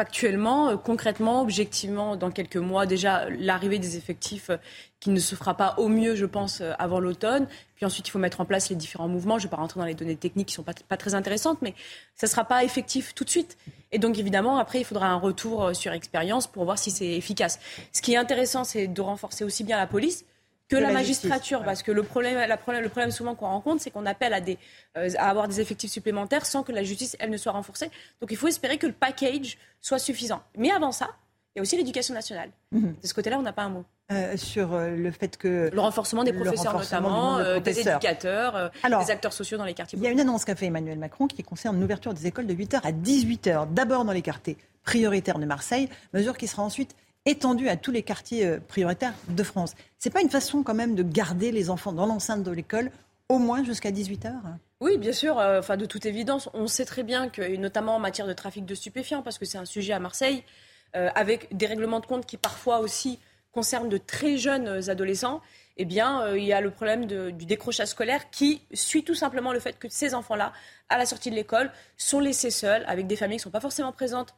factuellement, 0.00 0.78
concrètement, 0.78 1.42
objectivement, 1.42 2.16
dans 2.16 2.30
quelques 2.30 2.56
mois, 2.56 2.86
déjà 2.86 3.28
l'arrivée 3.28 3.78
des 3.78 3.98
effectifs 3.98 4.50
qui 4.98 5.10
ne 5.10 5.20
se 5.20 5.34
fera 5.34 5.58
pas 5.58 5.74
au 5.76 5.88
mieux, 5.88 6.14
je 6.14 6.24
pense, 6.24 6.62
avant 6.78 7.00
l'automne. 7.00 7.46
Puis 7.76 7.84
ensuite, 7.84 8.08
il 8.08 8.10
faut 8.10 8.18
mettre 8.18 8.40
en 8.40 8.46
place 8.46 8.70
les 8.70 8.76
différents 8.76 9.08
mouvements. 9.08 9.38
Je 9.38 9.44
ne 9.44 9.48
vais 9.48 9.56
pas 9.56 9.60
rentrer 9.60 9.78
dans 9.78 9.84
les 9.84 9.92
données 9.92 10.16
techniques 10.16 10.48
qui 10.48 10.52
ne 10.52 10.56
sont 10.56 10.62
pas, 10.62 10.72
pas, 10.88 10.96
très 10.96 11.14
intéressantes, 11.14 11.58
mais 11.60 11.74
ça 12.14 12.26
ne 12.26 12.30
sera 12.30 12.46
pas 12.46 12.64
effectif 12.64 13.14
tout 13.14 13.24
de 13.24 13.28
suite. 13.28 13.58
Et 13.92 13.98
donc, 13.98 14.18
évidemment, 14.18 14.56
après, 14.56 14.80
il 14.80 14.84
faudra 14.84 15.08
un 15.08 15.16
retour 15.16 15.76
sur 15.76 15.92
expérience 15.92 16.46
pour 16.46 16.64
voir 16.64 16.78
si 16.78 16.90
c'est 16.90 17.12
efficace. 17.12 17.60
Ce 17.92 18.00
qui 18.00 18.14
est 18.14 18.16
intéressant, 18.16 18.64
c'est 18.64 18.86
de 18.86 19.00
renforcer 19.02 19.44
aussi 19.44 19.64
bien 19.64 19.76
la 19.76 19.86
police 19.86 20.24
que, 20.70 20.76
la, 20.76 20.92
magistrature, 20.92 21.62
parce 21.64 21.82
que 21.82 21.90
le 21.90 22.02
problème, 22.02 22.38
la 22.38 22.56
problème, 22.56 22.82
le 22.82 22.88
problème 22.88 23.10
souvent 23.10 23.34
qu'on 23.34 23.48
rencontre, 23.48 23.82
c'est 23.82 23.90
qu'on 23.90 24.06
appelle 24.06 24.32
à, 24.32 24.40
des, 24.40 24.56
euh, 24.96 25.10
à 25.18 25.28
avoir 25.28 25.48
des 25.48 25.60
effectifs 25.60 25.90
supplémentaires 25.90 26.46
sans 26.46 26.62
que 26.62 26.72
la 26.72 26.84
justice, 26.84 27.16
elle, 27.18 27.30
ne 27.30 27.36
soit 27.36 27.52
renforcée. 27.52 27.90
Donc 28.20 28.30
il 28.30 28.36
faut 28.36 28.46
espérer 28.46 28.78
que 28.78 28.86
le 28.86 28.92
package 28.92 29.58
soit 29.80 29.98
suffisant. 29.98 30.42
Mais 30.56 30.70
avant 30.70 30.92
ça, 30.92 31.10
il 31.54 31.58
y 31.58 31.60
a 31.60 31.62
aussi 31.62 31.76
l'éducation 31.76 32.14
nationale. 32.14 32.50
Mhm. 32.70 32.94
De 33.02 33.06
ce 33.06 33.12
côté-là, 33.12 33.38
on 33.38 33.42
n'a 33.42 33.52
pas 33.52 33.64
un 33.64 33.70
mot. 33.70 33.84
Euh, 34.12 34.36
sur 34.36 34.72
euh, 34.72 34.90
le 34.90 35.10
fait 35.10 35.36
que... 35.36 35.70
Le 35.72 35.80
renforcement 35.80 36.22
des 36.22 36.32
professeurs 36.32 36.78
notamment, 36.78 37.40
des 37.60 37.80
éducateurs, 37.80 38.70
des 38.84 39.10
acteurs 39.10 39.32
sociaux 39.32 39.58
dans 39.58 39.64
les 39.64 39.74
quartiers. 39.74 39.98
Il 39.98 40.04
y 40.04 40.06
a 40.06 40.10
une 40.10 40.20
annonce 40.20 40.44
qu'a 40.44 40.54
fait 40.54 40.66
Emmanuel 40.66 40.98
Macron 40.98 41.26
qui 41.26 41.42
concerne 41.42 41.80
l'ouverture 41.80 42.14
des 42.14 42.26
écoles 42.26 42.46
de 42.46 42.54
8h 42.54 42.80
à 42.82 42.92
18h, 42.92 43.72
d'abord 43.72 44.04
dans 44.04 44.12
les 44.12 44.22
quartiers 44.22 44.56
prioritaires 44.84 45.38
de 45.38 45.46
Marseille, 45.46 45.88
mesure 46.12 46.36
qui 46.36 46.46
sera 46.46 46.62
ensuite 46.62 46.94
étendue 47.26 47.68
à 47.68 47.76
tous 47.76 47.90
les 47.90 48.02
quartiers 48.02 48.46
euh, 48.46 48.60
prioritaires 48.60 49.14
de 49.28 49.42
France. 49.42 49.74
C'est 49.98 50.10
pas 50.10 50.22
une 50.22 50.30
façon 50.30 50.62
quand 50.62 50.74
même 50.74 50.94
de 50.94 51.02
garder 51.02 51.52
les 51.52 51.70
enfants 51.70 51.92
dans 51.92 52.06
l'enceinte 52.06 52.42
de 52.42 52.50
l'école 52.50 52.90
au 53.28 53.38
moins 53.38 53.62
jusqu'à 53.62 53.90
18 53.90 54.26
heures? 54.26 54.42
Oui, 54.80 54.98
bien 54.98 55.12
sûr. 55.12 55.38
Euh, 55.38 55.60
enfin, 55.60 55.76
de 55.76 55.84
toute 55.86 56.06
évidence, 56.06 56.48
on 56.54 56.66
sait 56.66 56.84
très 56.84 57.02
bien 57.02 57.28
que, 57.28 57.56
notamment 57.56 57.94
en 57.94 58.00
matière 58.00 58.26
de 58.26 58.32
trafic 58.32 58.64
de 58.64 58.74
stupéfiants, 58.74 59.22
parce 59.22 59.38
que 59.38 59.44
c'est 59.44 59.58
un 59.58 59.64
sujet 59.64 59.92
à 59.92 60.00
Marseille, 60.00 60.42
euh, 60.96 61.10
avec 61.14 61.54
des 61.56 61.66
règlements 61.66 62.00
de 62.00 62.06
compte 62.06 62.26
qui 62.26 62.36
parfois 62.36 62.80
aussi 62.80 63.20
concernent 63.52 63.88
de 63.88 63.98
très 63.98 64.36
jeunes 64.36 64.90
adolescents, 64.90 65.40
eh 65.76 65.84
bien, 65.84 66.34
il 66.36 66.44
y 66.44 66.52
a 66.52 66.60
le 66.60 66.70
problème 66.70 67.06
du 67.06 67.46
décrochage 67.46 67.88
scolaire 67.88 68.30
qui 68.30 68.60
suit 68.72 69.02
tout 69.02 69.14
simplement 69.14 69.52
le 69.52 69.60
fait 69.60 69.78
que 69.78 69.88
ces 69.88 70.14
enfants-là, 70.14 70.52
à 70.88 70.98
la 70.98 71.06
sortie 71.06 71.30
de 71.30 71.34
l'école, 71.34 71.72
sont 71.96 72.20
laissés 72.20 72.50
seuls 72.50 72.84
avec 72.86 73.06
des 73.06 73.16
familles 73.16 73.38
qui 73.38 73.40
ne 73.40 73.44
sont 73.44 73.50
pas 73.50 73.60
forcément 73.60 73.90
présentes 73.90 74.34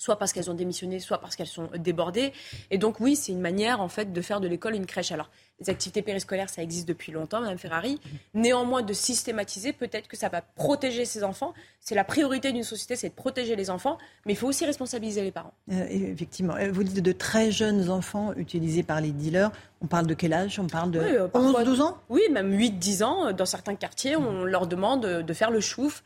soit 0.00 0.16
parce 0.16 0.32
qu'elles 0.32 0.50
ont 0.50 0.54
démissionné, 0.54 0.98
soit 0.98 1.18
parce 1.18 1.36
qu'elles 1.36 1.46
sont 1.46 1.68
débordées. 1.76 2.32
Et 2.70 2.78
donc 2.78 3.00
oui, 3.00 3.16
c'est 3.16 3.32
une 3.32 3.40
manière 3.40 3.82
en 3.82 3.88
fait 3.88 4.14
de 4.14 4.20
faire 4.22 4.40
de 4.40 4.48
l'école 4.48 4.74
une 4.74 4.86
crèche. 4.86 5.12
Alors 5.12 5.28
les 5.60 5.70
activités 5.70 6.02
périscolaires, 6.02 6.48
ça 6.48 6.62
existe 6.62 6.88
depuis 6.88 7.12
longtemps, 7.12 7.40
Madame 7.40 7.58
Ferrari. 7.58 8.00
Néanmoins, 8.34 8.82
de 8.82 8.92
systématiser, 8.92 9.72
peut-être 9.72 10.08
que 10.08 10.16
ça 10.16 10.28
va 10.28 10.40
protéger 10.40 11.04
ces 11.04 11.22
enfants. 11.22 11.52
C'est 11.80 11.94
la 11.94 12.04
priorité 12.04 12.52
d'une 12.52 12.62
société, 12.62 12.96
c'est 12.96 13.10
de 13.10 13.14
protéger 13.14 13.56
les 13.56 13.70
enfants, 13.70 13.98
mais 14.24 14.32
il 14.32 14.36
faut 14.36 14.46
aussi 14.46 14.64
responsabiliser 14.64 15.22
les 15.22 15.30
parents. 15.30 15.52
Euh, 15.70 15.86
effectivement. 15.90 16.54
Euh, 16.56 16.70
vous 16.72 16.84
dites 16.84 17.02
de 17.02 17.12
très 17.12 17.50
jeunes 17.50 17.90
enfants 17.90 18.32
utilisés 18.36 18.82
par 18.82 19.00
les 19.00 19.10
dealers. 19.10 19.50
On 19.82 19.86
parle 19.86 20.06
de 20.06 20.14
quel 20.14 20.34
âge? 20.34 20.58
On 20.58 20.66
parle 20.66 20.90
de 20.90 21.00
11, 21.32 21.54
euh, 21.58 21.64
12 21.64 21.80
ans? 21.80 21.98
Oui, 22.10 22.20
même 22.30 22.52
8, 22.52 22.72
10 22.72 23.02
ans. 23.02 23.32
Dans 23.32 23.46
certains 23.46 23.74
quartiers, 23.74 24.14
on 24.14 24.44
leur 24.44 24.66
demande 24.66 25.06
de 25.06 25.32
faire 25.32 25.50
le 25.50 25.60
chouf, 25.60 26.02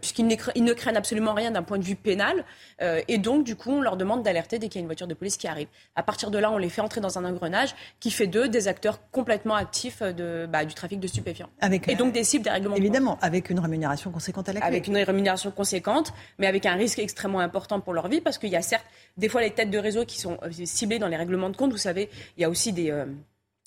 puisqu'ils 0.00 0.26
ne 0.26 0.72
craignent 0.72 0.96
absolument 0.96 1.34
rien 1.34 1.50
d'un 1.50 1.64
point 1.64 1.78
de 1.78 1.84
vue 1.84 1.96
pénal. 1.96 2.44
et 2.80 3.18
donc, 3.18 3.42
du 3.42 3.56
coup, 3.56 3.72
on 3.72 3.80
leur 3.80 3.96
demande 3.96 4.22
d'alerter 4.22 4.60
dès 4.60 4.68
qu'il 4.68 4.76
y 4.76 4.80
a 4.80 4.82
une 4.82 4.86
voiture 4.86 5.08
de 5.08 5.14
police 5.14 5.36
qui 5.36 5.48
arrive. 5.48 5.66
À 5.96 6.04
partir 6.04 6.30
de 6.30 6.38
là, 6.38 6.52
on 6.52 6.58
les 6.58 6.68
fait 6.68 6.80
entrer 6.80 7.00
dans 7.00 7.18
un 7.18 7.24
engrenage 7.24 7.74
qui 7.98 8.12
fait 8.12 8.28
d'eux 8.28 8.48
des 8.48 8.68
acteurs 8.68 8.87
complètement 9.10 9.54
actifs 9.54 10.02
de, 10.02 10.46
bah, 10.50 10.64
du 10.64 10.74
trafic 10.74 11.00
de 11.00 11.06
stupéfiants. 11.06 11.48
Avec, 11.60 11.88
et 11.88 11.94
donc 11.94 12.12
des 12.12 12.24
cibles 12.24 12.44
des 12.44 12.50
règlements. 12.50 12.76
Évidemment, 12.76 13.18
avec 13.20 13.50
une 13.50 13.60
rémunération 13.60 14.10
conséquente 14.10 14.48
à 14.48 14.52
la 14.52 14.60
clé. 14.60 14.68
Avec 14.68 14.86
une 14.86 14.96
rémunération 14.96 15.50
conséquente, 15.50 16.12
mais 16.38 16.46
avec 16.46 16.66
un 16.66 16.74
risque 16.74 16.98
extrêmement 16.98 17.40
important 17.40 17.80
pour 17.80 17.92
leur 17.92 18.08
vie, 18.08 18.20
parce 18.20 18.38
qu'il 18.38 18.50
y 18.50 18.56
a 18.56 18.62
certes 18.62 18.86
des 19.16 19.28
fois 19.28 19.40
les 19.40 19.50
têtes 19.50 19.70
de 19.70 19.78
réseau 19.78 20.04
qui 20.04 20.18
sont 20.18 20.38
euh, 20.42 20.50
ciblées 20.64 20.98
dans 20.98 21.08
les 21.08 21.16
règlements 21.16 21.50
de 21.50 21.56
compte. 21.56 21.72
Vous 21.72 21.78
savez, 21.78 22.08
il 22.36 22.42
y 22.42 22.44
a 22.44 22.50
aussi 22.50 22.72
des... 22.72 22.90
Euh, 22.90 23.06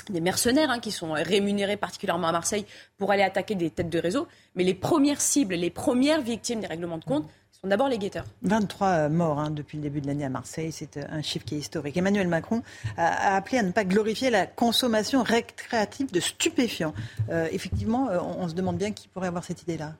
des 0.09 0.19
mercenaires 0.19 0.71
hein, 0.71 0.79
qui 0.79 0.91
sont 0.91 1.11
rémunérés 1.11 1.77
particulièrement 1.77 2.27
à 2.27 2.31
Marseille 2.31 2.65
pour 2.97 3.11
aller 3.11 3.21
attaquer 3.21 3.53
des 3.53 3.69
têtes 3.69 3.89
de 3.89 3.99
réseau. 3.99 4.27
Mais 4.55 4.63
les 4.63 4.73
premières 4.73 5.21
cibles, 5.21 5.53
les 5.53 5.69
premières 5.69 6.21
victimes 6.21 6.59
des 6.59 6.67
réglements 6.67 6.97
de 6.97 7.05
compte, 7.05 7.29
d'abord 7.63 7.89
les 7.89 7.97
guetteurs. 7.97 8.25
23 8.41 8.87
euh, 8.87 9.09
morts 9.09 9.39
hein, 9.39 9.51
depuis 9.51 9.77
le 9.77 9.83
début 9.83 10.01
de 10.01 10.07
l'année 10.07 10.25
à 10.25 10.29
Marseille, 10.29 10.71
c'est 10.71 10.97
euh, 10.97 11.03
un 11.09 11.21
chiffre 11.21 11.45
qui 11.45 11.55
est 11.55 11.59
historique. 11.59 11.95
Emmanuel 11.95 12.27
Macron 12.27 12.63
a, 12.97 13.35
appelé 13.35 13.59
à 13.59 13.63
ne 13.63 13.71
pas 13.71 13.83
glorifier 13.83 14.29
la 14.29 14.47
consommation 14.47 15.21
récréative 15.21 16.11
de 16.11 16.19
stupéfiants. 16.19 16.93
Euh, 17.29 17.47
effectivement, 17.51 18.09
on, 18.09 18.47
se 18.47 18.55
demande 18.55 18.77
bien 18.77 18.91
qui 18.91 19.07
pourrait 19.07 19.27
avoir 19.27 19.43
cette 19.43 19.61
idée-là. 19.61 19.93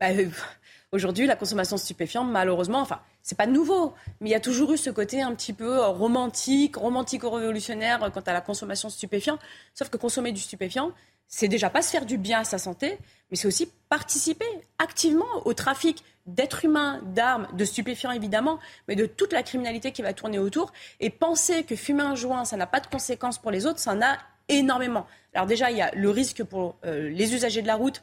Bah, 0.00 0.08
aujourd'hui, 0.92 1.26
la 1.26 1.36
consommation 1.36 1.76
de 1.76 1.80
stupéfiants, 1.80 2.24
malheureusement, 2.24 2.80
enfin, 2.80 3.00
c'est 3.22 3.38
pas 3.38 3.46
nouveau, 3.46 3.94
mais 4.20 4.28
il 4.28 4.32
y 4.32 4.36
a 4.36 4.40
toujours 4.40 4.72
eu 4.72 4.76
ce 4.76 4.90
côté 4.90 5.22
un 5.22 5.34
petit 5.34 5.52
peu 5.52 5.80
romantique, 5.80 6.76
romantico-révolutionnaire 6.76 8.10
quant 8.12 8.20
à 8.20 8.32
la 8.32 8.40
consommation 8.40 8.88
de 8.88 8.92
stupéfiants. 8.92 9.38
Sauf 9.74 9.88
que 9.88 9.96
consommer 9.96 10.32
du 10.32 10.40
stupéfiant, 10.40 10.92
c'est 11.28 11.48
déjà 11.48 11.70
pas 11.70 11.82
se 11.82 11.90
faire 11.90 12.06
du 12.06 12.18
bien 12.18 12.40
à 12.40 12.44
sa 12.44 12.58
santé, 12.58 12.98
mais 13.30 13.36
c'est 13.36 13.46
aussi 13.46 13.70
participer 13.88 14.46
activement 14.78 15.26
au 15.44 15.52
trafic 15.52 16.02
d'êtres 16.26 16.64
humains, 16.64 17.00
d'armes, 17.04 17.46
de 17.52 17.64
stupéfiants 17.64 18.10
évidemment, 18.10 18.58
mais 18.86 18.96
de 18.96 19.06
toute 19.06 19.32
la 19.32 19.42
criminalité 19.42 19.92
qui 19.92 20.02
va 20.02 20.12
tourner 20.12 20.38
autour. 20.38 20.72
Et 21.00 21.10
penser 21.10 21.64
que 21.64 21.76
fumer 21.76 22.02
un 22.02 22.14
joint, 22.14 22.44
ça 22.44 22.56
n'a 22.56 22.66
pas 22.66 22.80
de 22.80 22.86
conséquences 22.86 23.38
pour 23.38 23.50
les 23.50 23.66
autres, 23.66 23.78
ça 23.78 23.92
en 23.92 24.02
a 24.02 24.18
énormément. 24.48 25.06
Alors 25.34 25.46
déjà, 25.46 25.70
il 25.70 25.76
y 25.76 25.82
a 25.82 25.90
le 25.94 26.10
risque 26.10 26.42
pour 26.42 26.76
euh, 26.84 27.10
les 27.10 27.34
usagers 27.34 27.62
de 27.62 27.66
la 27.66 27.76
route 27.76 28.02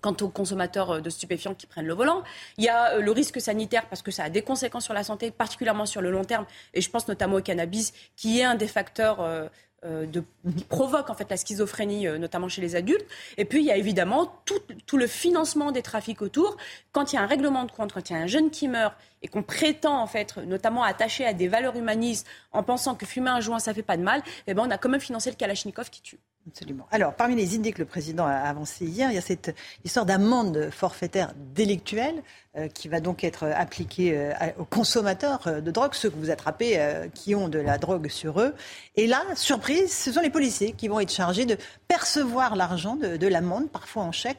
quant 0.00 0.16
aux 0.20 0.28
consommateurs 0.28 0.90
euh, 0.90 1.00
de 1.00 1.10
stupéfiants 1.10 1.54
qui 1.54 1.66
prennent 1.66 1.86
le 1.86 1.94
volant. 1.94 2.22
Il 2.56 2.64
y 2.64 2.68
a 2.68 2.94
euh, 2.94 3.00
le 3.00 3.10
risque 3.12 3.40
sanitaire 3.40 3.86
parce 3.88 4.02
que 4.02 4.10
ça 4.10 4.24
a 4.24 4.30
des 4.30 4.42
conséquences 4.42 4.84
sur 4.84 4.94
la 4.94 5.04
santé, 5.04 5.30
particulièrement 5.30 5.86
sur 5.86 6.00
le 6.00 6.10
long 6.10 6.24
terme. 6.24 6.46
Et 6.74 6.80
je 6.80 6.90
pense 6.90 7.06
notamment 7.06 7.36
au 7.36 7.42
cannabis, 7.42 7.92
qui 8.16 8.40
est 8.40 8.44
un 8.44 8.54
des 8.54 8.68
facteurs 8.68 9.50
de, 9.84 10.22
qui 10.56 10.64
provoque 10.64 11.08
en 11.08 11.14
fait 11.14 11.30
la 11.30 11.38
schizophrénie, 11.38 12.06
euh, 12.06 12.18
notamment 12.18 12.48
chez 12.48 12.60
les 12.60 12.76
adultes. 12.76 13.06
Et 13.38 13.46
puis 13.46 13.60
il 13.60 13.66
y 13.66 13.70
a 13.70 13.76
évidemment 13.76 14.42
tout, 14.44 14.60
tout, 14.86 14.98
le 14.98 15.06
financement 15.06 15.72
des 15.72 15.80
trafics 15.80 16.20
autour. 16.20 16.58
Quand 16.92 17.12
il 17.12 17.16
y 17.16 17.18
a 17.18 17.22
un 17.22 17.26
règlement 17.26 17.64
de 17.64 17.72
compte, 17.72 17.92
quand 17.92 18.10
il 18.10 18.12
y 18.12 18.16
a 18.16 18.18
un 18.18 18.26
jeune 18.26 18.50
qui 18.50 18.68
meurt 18.68 18.94
et 19.22 19.28
qu'on 19.28 19.42
prétend 19.42 20.00
en 20.00 20.06
fait, 20.06 20.36
notamment 20.36 20.82
attaché 20.82 21.24
à 21.24 21.32
des 21.32 21.48
valeurs 21.48 21.76
humanistes, 21.76 22.26
en 22.52 22.62
pensant 22.62 22.94
que 22.94 23.06
fumer 23.06 23.30
un 23.30 23.40
joint 23.40 23.58
ça 23.58 23.72
fait 23.72 23.82
pas 23.82 23.96
de 23.96 24.02
mal, 24.02 24.22
eh 24.46 24.54
ben 24.54 24.64
on 24.66 24.70
a 24.70 24.76
quand 24.76 24.90
même 24.90 25.00
financé 25.00 25.30
le 25.30 25.36
Kalachnikov 25.36 25.88
qui 25.88 26.02
tue. 26.02 26.18
Absolument. 26.48 26.86
Alors, 26.90 27.14
parmi 27.14 27.36
les 27.36 27.54
idées 27.54 27.72
que 27.72 27.80
le 27.80 27.84
président 27.84 28.24
a 28.24 28.32
avancées 28.32 28.86
hier, 28.86 29.10
il 29.10 29.14
y 29.14 29.18
a 29.18 29.22
cette 29.22 29.54
histoire 29.84 30.06
d'amende 30.06 30.70
forfaitaire 30.70 31.32
délictuelle 31.54 32.22
euh, 32.56 32.66
qui 32.68 32.88
va 32.88 32.98
donc 32.98 33.24
être 33.24 33.44
appliquée 33.44 34.16
euh, 34.16 34.32
aux 34.58 34.64
consommateurs 34.64 35.46
euh, 35.46 35.60
de 35.60 35.70
drogue, 35.70 35.94
ceux 35.94 36.08
que 36.08 36.16
vous 36.16 36.30
attrapez 36.30 36.80
qui 37.14 37.34
ont 37.34 37.48
de 37.48 37.58
la 37.58 37.78
drogue 37.78 38.08
sur 38.08 38.40
eux. 38.40 38.54
Et 38.96 39.06
là, 39.06 39.22
surprise, 39.34 39.92
ce 39.92 40.10
sont 40.12 40.20
les 40.20 40.30
policiers 40.30 40.72
qui 40.72 40.88
vont 40.88 40.98
être 40.98 41.12
chargés 41.12 41.44
de 41.44 41.58
percevoir 41.86 42.56
l'argent 42.56 42.96
de, 42.96 43.16
de 43.16 43.26
l'amende, 43.26 43.68
parfois 43.68 44.02
en 44.02 44.12
chèque, 44.12 44.38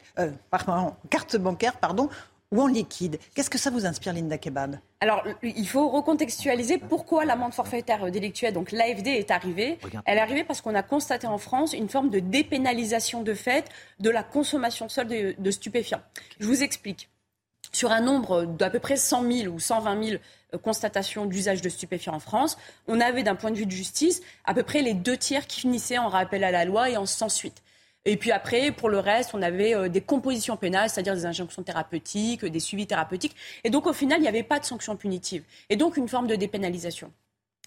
parfois 0.50 0.80
en 0.80 0.98
carte 1.10 1.38
bancaire, 1.38 1.78
pardon, 1.78 2.10
ou 2.52 2.62
en 2.62 2.68
liquide. 2.68 3.18
Qu'est-ce 3.34 3.50
que 3.50 3.58
ça 3.58 3.70
vous 3.70 3.86
inspire, 3.86 4.14
Linda 4.14 4.38
Kebab? 4.38 4.78
Alors, 5.00 5.24
il 5.42 5.68
faut 5.68 5.90
recontextualiser 5.90 6.78
pourquoi 6.78 7.24
l'amende 7.26 7.54
forfaitaire 7.54 8.12
délictuelle, 8.12 8.54
donc 8.54 8.72
l'AFD, 8.72 9.08
est 9.08 9.32
arrivée. 9.32 9.80
Elle 10.06 10.18
est 10.18 10.22
arrivée 10.22 10.44
parce 10.44 10.62
qu'on 10.62 10.76
a 10.76 10.84
constaté 10.84 11.28
en 11.28 11.38
France 11.38 11.74
une 11.74 11.90
forme 11.90 12.10
de 12.10 12.20
dépénalisation 12.20 13.24
de 13.24 13.34
fait 13.34 13.70
de 14.00 14.10
la 14.10 14.24
consommation 14.24 14.90
seule 14.90 15.36
de, 15.38 15.52
stupéfiants. 15.52 16.02
Je 16.40 16.48
vous 16.48 16.62
explique. 16.62 17.10
Sur 17.72 17.92
un 17.92 18.02
nombre 18.02 18.44
d'à 18.44 18.70
peu 18.70 18.80
près 18.80 18.98
100 18.98 19.32
000 19.32 19.54
ou 19.54 19.60
120 19.60 20.04
000 20.04 20.22
euh, 20.54 20.58
constatations 20.58 21.26
d'usage 21.26 21.62
de 21.62 21.70
stupéfiants 21.70 22.16
en 22.16 22.20
France, 22.20 22.58
on 22.88 23.00
avait 23.00 23.24
d'un 23.24 23.36
point 23.36 23.50
de 23.50 23.56
vue 23.56 23.66
de 23.66 23.72
justice 23.72 24.22
à 24.44 24.54
peu 24.54 24.64
près 24.64 24.82
les 24.82 24.94
deux 24.94 25.16
tiers 25.16 25.48
qui 25.48 25.62
finissaient 25.62 25.98
en 25.98 26.10
rappel 26.10 26.44
à 26.44 26.52
la 26.52 26.66
loi 26.66 26.90
et 26.90 26.98
en 26.98 27.06
sans 27.06 27.30
suite. 27.30 27.64
Et 28.06 28.18
puis 28.18 28.32
après, 28.32 28.72
pour 28.72 28.90
le 28.90 29.00
reste, 29.00 29.32
on 29.34 29.42
avait 29.42 29.76
euh, 29.76 29.90
des 29.90 30.02
compositions 30.02 30.58
pénales, 30.58 30.90
c'est-à-dire 30.90 31.14
des 31.14 31.26
injonctions 31.26 31.62
thérapeutiques, 31.62 32.44
des 32.46 32.60
suivis 32.60 32.88
thérapeutiques. 32.88 33.36
Et 33.64 33.70
donc, 33.70 33.86
au 33.86 33.94
final, 33.94 34.20
il 34.20 34.24
n'y 34.24 34.28
avait 34.28 34.44
pas 34.44 34.60
de 34.60 34.66
sanction 34.66 34.96
punitive. 34.96 35.44
Et 35.70 35.76
donc, 35.76 35.98
une 35.98 36.08
forme 36.08 36.28
de 36.28 36.36
dépénalisation. 36.36 37.12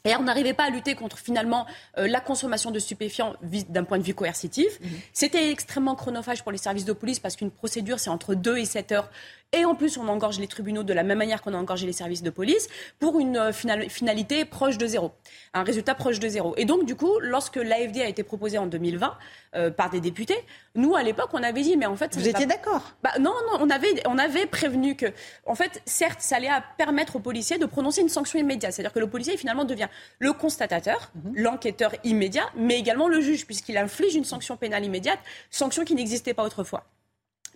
Et 0.07 0.15
on 0.17 0.23
n'arrivait 0.23 0.53
pas 0.53 0.65
à 0.65 0.71
lutter 0.71 0.95
contre 0.95 1.17
finalement 1.17 1.67
euh, 1.97 2.07
la 2.07 2.21
consommation 2.21 2.71
de 2.71 2.79
stupéfiants 2.79 3.37
d'un 3.71 3.85
point 3.85 3.97
de 3.97 4.03
vue 4.03 4.13
coercitif. 4.13 4.79
Mhm. 4.81 4.91
C'était 5.15 5.51
extrêmement 5.51 5.95
chronophage 5.95 6.43
pour 6.43 6.53
les 6.53 6.59
services 6.59 6.85
de 6.85 6.93
police 6.93 7.21
parce 7.21 7.37
qu'une 7.37 7.51
procédure, 7.51 7.99
c'est 7.99 8.11
entre 8.11 8.35
2 8.35 8.59
et 8.59 8.67
7 8.67 8.93
heures 8.93 9.11
et 9.55 9.65
en 9.65 9.75
plus, 9.75 9.97
on 9.99 10.09
engorge 10.09 10.41
les 10.41 10.49
tribunaux 10.49 10.83
de 10.83 10.93
la 10.93 11.05
même 11.05 11.19
manière 11.19 11.41
qu'on 11.41 11.55
a 11.55 11.57
engorgé 11.57 11.87
les 11.87 11.93
services 11.93 12.23
de 12.23 12.31
police 12.31 12.69
pour 12.99 13.21
une 13.21 13.37
euh, 13.37 13.53
finalité 13.53 14.45
proche 14.45 14.79
de 14.79 14.87
zéro, 14.87 15.13
un 15.53 15.63
résultat 15.63 15.95
proche 15.95 16.19
de 16.19 16.29
zéro. 16.29 16.55
Et 16.57 16.65
donc, 16.65 16.85
du 16.85 16.97
coup, 16.97 17.19
lorsque 17.21 17.57
l'AFD 17.57 18.01
a 18.01 18.09
été 18.09 18.25
proposé 18.25 18.59
en 18.59 18.67
2020 18.67 19.17
euh, 19.55 19.71
par 19.71 19.91
des 19.91 20.01
députés, 20.01 20.37
nous, 20.75 20.97
à 20.97 21.05
l'époque, 21.05 21.31
on 21.33 21.43
avait 21.43 21.63
dit, 21.63 21.77
mais 21.77 21.87
en 21.87 21.95
fait... 21.95 22.17
Vous 22.17 22.29
étiez 22.29 22.47
d'accord? 22.47 22.93
Bah, 23.03 23.13
Non, 23.21 23.33
non, 23.53 23.59
on 23.61 23.71
avait, 23.71 24.03
on 24.07 24.19
avait 24.19 24.47
prévenu 24.47 24.97
que, 24.97 25.07
en 25.47 25.55
fait, 25.55 25.81
certes, 25.87 26.21
ça 26.21 26.37
allait 26.37 26.51
permettre 26.77 27.17
aux 27.17 27.21
policiers 27.21 27.59
de 27.59 27.67
prononcer 27.67 28.01
une 28.01 28.09
sanction 28.09 28.39
immédiate. 28.41 28.73
C'est-à-dire 28.73 28.93
que 28.93 28.99
le 28.99 29.09
policier, 29.09 29.37
finalement, 29.37 29.65
devient 29.65 29.89
le 30.19 30.33
constatateur, 30.33 31.13
mhm. 31.15 31.33
l'enquêteur 31.37 31.93
immédiat, 32.03 32.51
mais 32.57 32.79
également 32.79 33.07
le 33.07 33.21
juge, 33.21 33.47
puisqu'il 33.47 33.79
inflige 33.79 34.17
une 34.17 34.25
sanction 34.25 34.57
pénale 34.57 34.85
immédiate, 34.85 35.21
sanction 35.51 35.85
qui 35.85 35.95
n'existait 35.95 36.35
pas 36.35 36.43
autrefois. 36.43 36.85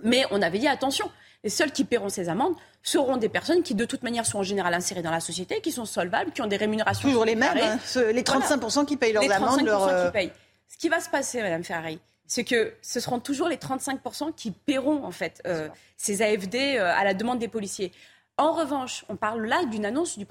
Mais 0.03 0.25
on 0.31 0.43
avait 0.43 0.59
dit 0.59 0.69
attention, 0.69 1.11
les 1.45 1.51
seuls 1.51 1.73
qui 1.73 1.85
paieront 1.85 2.09
ces 2.09 2.29
amendes 2.29 2.55
seront 2.83 3.17
des 3.17 3.29
personnes 3.29 3.63
qui, 3.63 3.75
de 3.75 3.85
toute 3.85 4.03
manière, 4.03 4.27
sont 4.27 4.39
en 4.39 4.43
général 4.43 4.75
insérées 4.75 5.03
dans 5.03 5.11
la 5.11 5.21
société, 5.21 5.61
qui 5.61 5.73
sont 5.73 5.85
solvables, 5.85 6.33
qui 6.33 6.43
ont 6.43 6.47
des 6.47 6.57
rémunérations. 6.57 7.09
Toujours 7.09 7.25
les 7.25 7.37
mêmes, 7.37 7.57
hein, 7.57 7.79
les 8.13 8.23
35% 8.23 8.87
qui 8.87 8.97
payent 8.97 9.13
leurs 9.13 9.23
les 9.23 9.31
amendes. 9.31 9.65
Leur... 9.65 9.87
Qui 9.87 9.93
euh, 9.93 10.11
payent. 10.11 10.33
Ce 10.69 10.77
qui 10.77 10.89
va 10.89 11.01
se 11.01 11.09
passer, 11.09 11.41
Madame 11.43 11.65
Ferrari, 11.65 12.01
c'est 12.27 12.45
que 12.45 12.75
ce 12.83 13.01
seront 13.01 13.21
toujours 13.21 13.49
les 13.49 13.57
35% 13.57 14.35
qui 14.35 14.51
paieront 14.51 15.05
en 15.05 15.11
fait 15.11 15.41
euh, 15.47 15.69
ces 15.97 16.23
AFD 16.23 16.77
euh, 16.77 16.93
à 16.95 17.05
la 17.05 17.15
demande 17.15 17.39
des 17.39 17.49
policiers. 17.49 17.93
En 18.37 18.53
revanche, 18.53 19.05
on 19.09 19.17
parle 19.17 19.47
là 19.47 19.65
d'une 19.65 19.85
annonce 19.85 20.19
du 20.19 20.27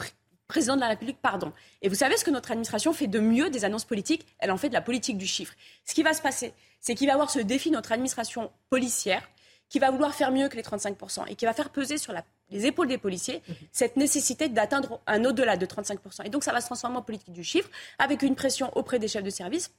président 0.47 0.75
de 0.75 0.81
la 0.81 0.88
République, 0.88 1.17
pardon. 1.21 1.51
Et 1.81 1.89
vous 1.89 1.95
savez 1.95 2.15
ce 2.17 2.23
que 2.23 2.31
notre 2.31 2.51
administration 2.51 2.93
fait 2.93 3.07
de 3.07 3.19
mieux 3.19 3.49
des 3.49 3.65
annonces 3.65 3.84
politiques? 3.85 4.25
Elle 4.39 4.51
en 4.51 4.57
fait 4.57 4.69
de 4.69 4.73
la 4.73 4.81
politique 4.81 5.17
du 5.17 5.27
chiffre. 5.27 5.53
Ce 5.85 5.93
qui 5.93 6.03
va 6.03 6.13
se 6.13 6.21
passer, 6.21 6.53
c'est 6.79 6.95
qu'il 6.95 7.07
va 7.07 7.13
avoir 7.13 7.29
ce 7.29 7.39
défi 7.39 7.71
notre 7.71 7.91
administration 7.91 8.51
policière 8.69 9.27
qui 9.69 9.80
va 9.80 9.91
vouloir 9.91 10.14
faire 10.14 10.31
mieux 10.31 10.48
que 10.49 10.56
les 10.56 10.64
35% 10.64 11.26
et 11.30 11.35
qui 11.35 11.45
va 11.45 11.53
faire 11.53 11.69
peser 11.69 11.98
sur 11.98 12.14
les 12.49 12.65
épaules 12.65 12.88
des 12.88 12.98
policiers 12.98 13.41
mhm. 13.48 13.56
cette 13.72 13.98
nécessité 13.98 14.49
d'atteindre 14.49 14.99
un 15.07 15.23
au-delà 15.26 15.57
de 15.57 15.65
35%. 15.65 16.26
Et 16.26 16.30
donc 16.30 16.44
ça 16.44 16.53
va 16.53 16.61
se 16.61 16.68
transformer 16.68 16.98
en 16.98 17.02
politique 17.02 17.34
du 17.34 17.44
chiffre 17.44 17.69
avec 17.99 18.22
une 18.22 18.35
pression 18.35 18.72
auprès 18.76 18.99
des 18.99 19.07
chefs 19.07 19.23
de 19.23 19.30
service 19.30 19.72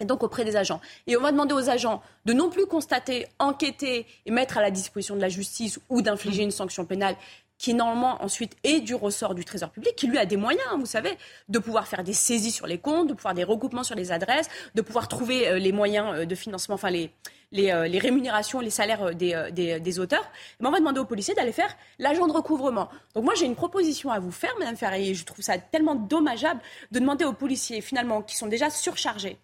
et 0.00 0.04
donc 0.04 0.22
auprès 0.22 0.44
des 0.44 0.56
agents. 0.56 0.80
Et 1.06 1.16
on 1.16 1.20
va 1.20 1.30
demander 1.30 1.54
aux 1.54 1.68
agents 1.68 2.02
de 2.24 2.32
non 2.32 2.50
plus 2.50 2.66
constater, 2.66 3.26
enquêter 3.38 4.06
et 4.26 4.30
mettre 4.30 4.58
à 4.58 4.62
la 4.62 4.70
disposition 4.70 5.14
de 5.14 5.20
la 5.20 5.28
justice 5.28 5.78
ou 5.88 6.02
d'infliger 6.02 6.42
une 6.42 6.50
sanction 6.50 6.84
pénale 6.84 7.16
qui 7.58 7.74
normalement 7.74 8.22
ensuite 8.22 8.56
est 8.64 8.80
du 8.80 8.94
ressort 8.94 9.34
du 9.34 9.44
Trésor 9.44 9.70
public, 9.70 9.94
qui 9.96 10.06
lui 10.06 10.18
a 10.18 10.26
des 10.26 10.36
moyens, 10.36 10.66
vous 10.78 10.86
savez, 10.86 11.16
de 11.48 11.58
pouvoir 11.58 11.86
faire 11.86 12.04
des 12.04 12.12
saisies 12.12 12.50
sur 12.50 12.66
les 12.66 12.78
comptes, 12.78 13.08
de 13.08 13.14
pouvoir 13.14 13.34
des 13.34 13.44
recoupements 13.44 13.84
sur 13.84 13.94
les 13.94 14.12
adresses, 14.12 14.48
de 14.74 14.82
pouvoir 14.82 15.08
trouver 15.08 15.48
euh, 15.48 15.58
les 15.58 15.72
moyens 15.72 16.08
euh, 16.14 16.24
de 16.24 16.34
financement, 16.34 16.74
enfin 16.74 16.90
les, 16.90 17.10
les, 17.52 17.70
euh, 17.70 17.88
rémunérations, 18.00 18.60
les 18.60 18.70
salaires 18.70 19.14
des, 19.14 19.98
auteurs. 19.98 20.28
Mais 20.60 20.68
on 20.68 20.72
va 20.72 20.80
demander 20.80 21.00
aux 21.00 21.04
policiers 21.04 21.34
d'aller 21.34 21.52
faire 21.52 21.74
l'agent 21.98 22.26
de 22.26 22.32
recouvrement. 22.32 22.88
Donc 23.14 23.24
moi 23.24 23.34
j'ai 23.34 23.46
une 23.46 23.56
proposition 23.56 24.10
à 24.10 24.18
vous 24.18 24.32
faire, 24.32 24.54
Madame 24.58 24.76
Ferrier, 24.76 25.14
je 25.14 25.24
trouve 25.24 25.44
ça 25.44 25.58
tellement 25.58 25.94
dommageable 25.94 26.60
de 26.90 26.98
demander 26.98 27.24
aux 27.24 27.32
policiers 27.32 27.80
finalement 27.80 28.22
qui 28.22 28.36
sont 28.36 28.48
déjà 28.48 28.70
surchargés 28.70 29.38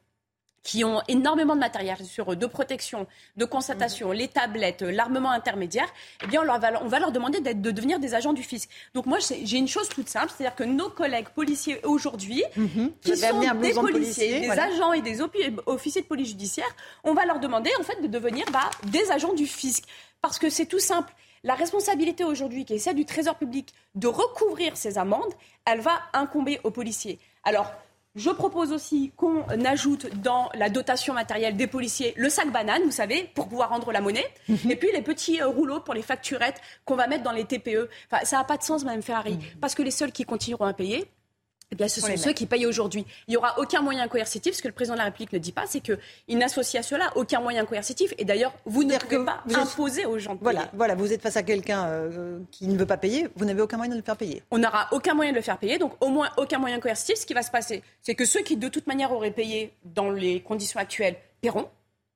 qui 0.63 0.85
ont 0.85 1.01
énormément 1.09 1.55
de 1.55 1.61
matériel 1.61 1.97
sur 2.05 2.33
eux, 2.33 2.37
de 2.37 2.47
protection, 2.47 3.07
de 3.37 3.45
constatation, 3.45 4.13
les 4.13 4.29
tablettes, 4.29 4.83
l'armement 4.83 5.31
intermédiaire, 5.31 5.89
eh 6.23 6.27
bien, 6.27 6.43
on, 6.43 6.59
va, 6.59 6.83
on 6.83 6.89
va 6.89 6.99
leur 6.99 7.13
demander 7.13 7.41
de 7.41 7.71
devenir 7.71 7.99
des 7.99 8.15
agents 8.15 8.33
du 8.33 8.43
fisc. 8.43 8.69
Donc 8.95 9.07
moi, 9.07 9.19
j'ai 9.21 9.57
une 9.57 9.69
chose 9.69 9.89
toute 9.89 10.09
simple, 10.09 10.31
c'est-à-dire 10.37 10.55
que 10.55 10.65
nos 10.65 10.91
collègues 10.91 11.29
policiers 11.31 11.81
aujourd'hui, 11.85 12.43
mhm. 12.57 12.93
qui 13.01 13.17
sont 13.17 13.41
des 13.41 13.73
policiers, 13.73 14.41
des 14.41 14.51
agents 14.51 14.93
et 14.93 15.01
des 15.01 15.21
officiers 15.67 16.03
de 16.03 16.07
police 16.07 16.29
judiciaire, 16.29 16.69
on 17.05 17.15
va 17.15 17.25
leur 17.25 17.41
demander 17.41 17.71
en 17.79 17.83
fait 17.83 18.01
de 18.03 18.07
devenir 18.07 18.45
bah, 18.53 18.71
des 18.85 19.11
agents 19.11 19.33
du 19.33 19.47
fisc. 19.47 19.85
Parce 20.21 20.39
que 20.39 20.51
c'est 20.51 20.67
tout 20.67 20.79
simple. 20.79 21.13
La 21.43 21.55
responsabilité 21.55 22.23
aujourd'hui, 22.23 22.67
qui 22.67 22.75
est 22.75 22.79
celle 22.79 22.97
du 22.97 23.07
Trésor 23.07 23.37
public, 23.37 23.73
de 23.95 24.09
recouvrir 24.09 24.77
ces 24.77 24.99
amendes, 24.99 25.33
elle 25.65 25.81
va 25.81 25.99
incomber 26.13 26.61
aux 26.65 26.71
policiers. 26.71 27.19
Alors, 27.45 27.73
je 28.17 28.31
propose 28.31 28.73
aussi 28.73 29.13
qu'on 29.17 29.45
ajoute 29.65 30.09
dans 30.21 30.51
la 30.55 30.69
dotation 30.69 31.15
matérielle 31.15 31.57
des 31.57 31.67
policiers 31.67 32.13
le 32.17 32.29
sac 32.29 32.51
banane, 32.51 32.83
vous 32.85 32.91
savez, 32.91 33.31
pour 33.35 33.49
pouvoir 33.49 33.71
rendre 33.71 33.93
la 33.93 34.01
monnaie. 34.01 34.27
Mhm. 34.49 34.71
Et 34.71 34.77
puis 34.77 34.89
les 34.93 35.03
petits 35.03 35.41
euh, 35.41 35.49
rouleaux 35.49 35.81
pour 35.81 35.95
les 35.95 36.03
facturettes 36.03 36.61
qu'on 36.85 36.97
va 36.97 37.07
mettre 37.07 37.23
dans 37.23 37.33
les 37.33 37.45
TPE. 37.45 37.89
Enfin, 38.11 38.25
ça 38.25 38.39
n'a 38.39 38.45
pas 38.45 38.57
de 38.57 38.63
sens, 38.63 38.85
Madame 38.85 39.03
Ferrari, 39.03 39.35
mhm. 39.35 39.61
parce 39.61 39.75
que 39.75 39.83
les 39.83 39.91
seuls 39.91 40.13
qui 40.13 40.25
continueront 40.25 40.67
à 40.67 40.73
payer, 40.73 41.07
eh 41.73 41.77
bien, 41.77 41.87
ce 41.87 42.01
sont 42.01 42.17
ceux 42.17 42.33
qui 42.33 42.47
payent 42.47 42.67
aujourd'hui. 42.67 43.07
Il 43.29 43.31
n'y 43.31 43.37
aura 43.37 43.59
aucun 43.59 43.81
moyen 43.81 44.09
coercitif. 44.09 44.55
Ce 44.55 44.63
que 44.63 44.69
le 44.69 44.75
président 44.75 44.95
de 44.95 44.99
la 44.99 45.05
République 45.05 45.33
ne 45.33 45.39
dit 45.39 45.53
pas, 45.53 45.67
c'est 45.67 45.81
qu'il 45.81 46.39
n'associe 46.39 46.81
à 46.81 46.87
cela 46.87 47.13
aucun 47.15 47.41
moyen 47.41 47.65
coercitif. 47.65 48.13
Et 48.19 48.25
d'ailleurs, 48.25 48.53
vous 48.65 48.83
ne 48.83 48.97
pouvez 48.97 49.25
pas 49.25 49.45
imposer 49.55 50.05
aux 50.05 50.19
gens 50.19 50.35
de 50.35 50.41
voilà, 50.41 50.69
Voilà, 50.73 50.97
vous 50.97 51.13
êtes 51.13 51.23
face 51.23 51.37
à 51.37 51.45
quelqu'un 51.45 51.87
euh, 51.87 52.41
qui 52.51 52.67
ne 52.67 52.77
veut 52.77 52.87
pas 52.87 52.97
payer. 52.97 53.29
Vous 53.37 53.45
n'avez 53.45 53.63
aucun 53.63 53.77
moyen 53.77 53.93
de 53.93 53.97
le 53.97 54.03
faire 54.03 54.17
payer. 54.17 54.43
On 54.51 54.59
n'aura 54.59 54.89
aucun 54.91 55.15
moyen 55.15 55.31
de 55.31 55.37
le 55.37 55.43
faire 55.43 55.59
payer. 55.59 55.79
Donc, 55.79 55.93
au 56.01 56.09
moins, 56.09 56.31
aucun 56.39 56.59
moyen 56.59 56.81
coercitif. 56.81 57.19
Ce 57.19 57.27
qui 57.27 57.35
va 57.35 57.43
se 57.43 57.53
passer, 57.53 57.85
c'est 58.03 58.17
que 58.17 58.25
ceux 58.25 58.41
qui, 58.41 58.57
de 58.57 58.69
toute 58.69 58.89
manière, 58.89 59.13
auraient 59.13 59.31
payé 59.31 59.73
dans 59.85 60.11
les 60.11 60.41
conditions 60.41 60.81
actuelles, 60.81 61.17
paieront. 61.41 61.69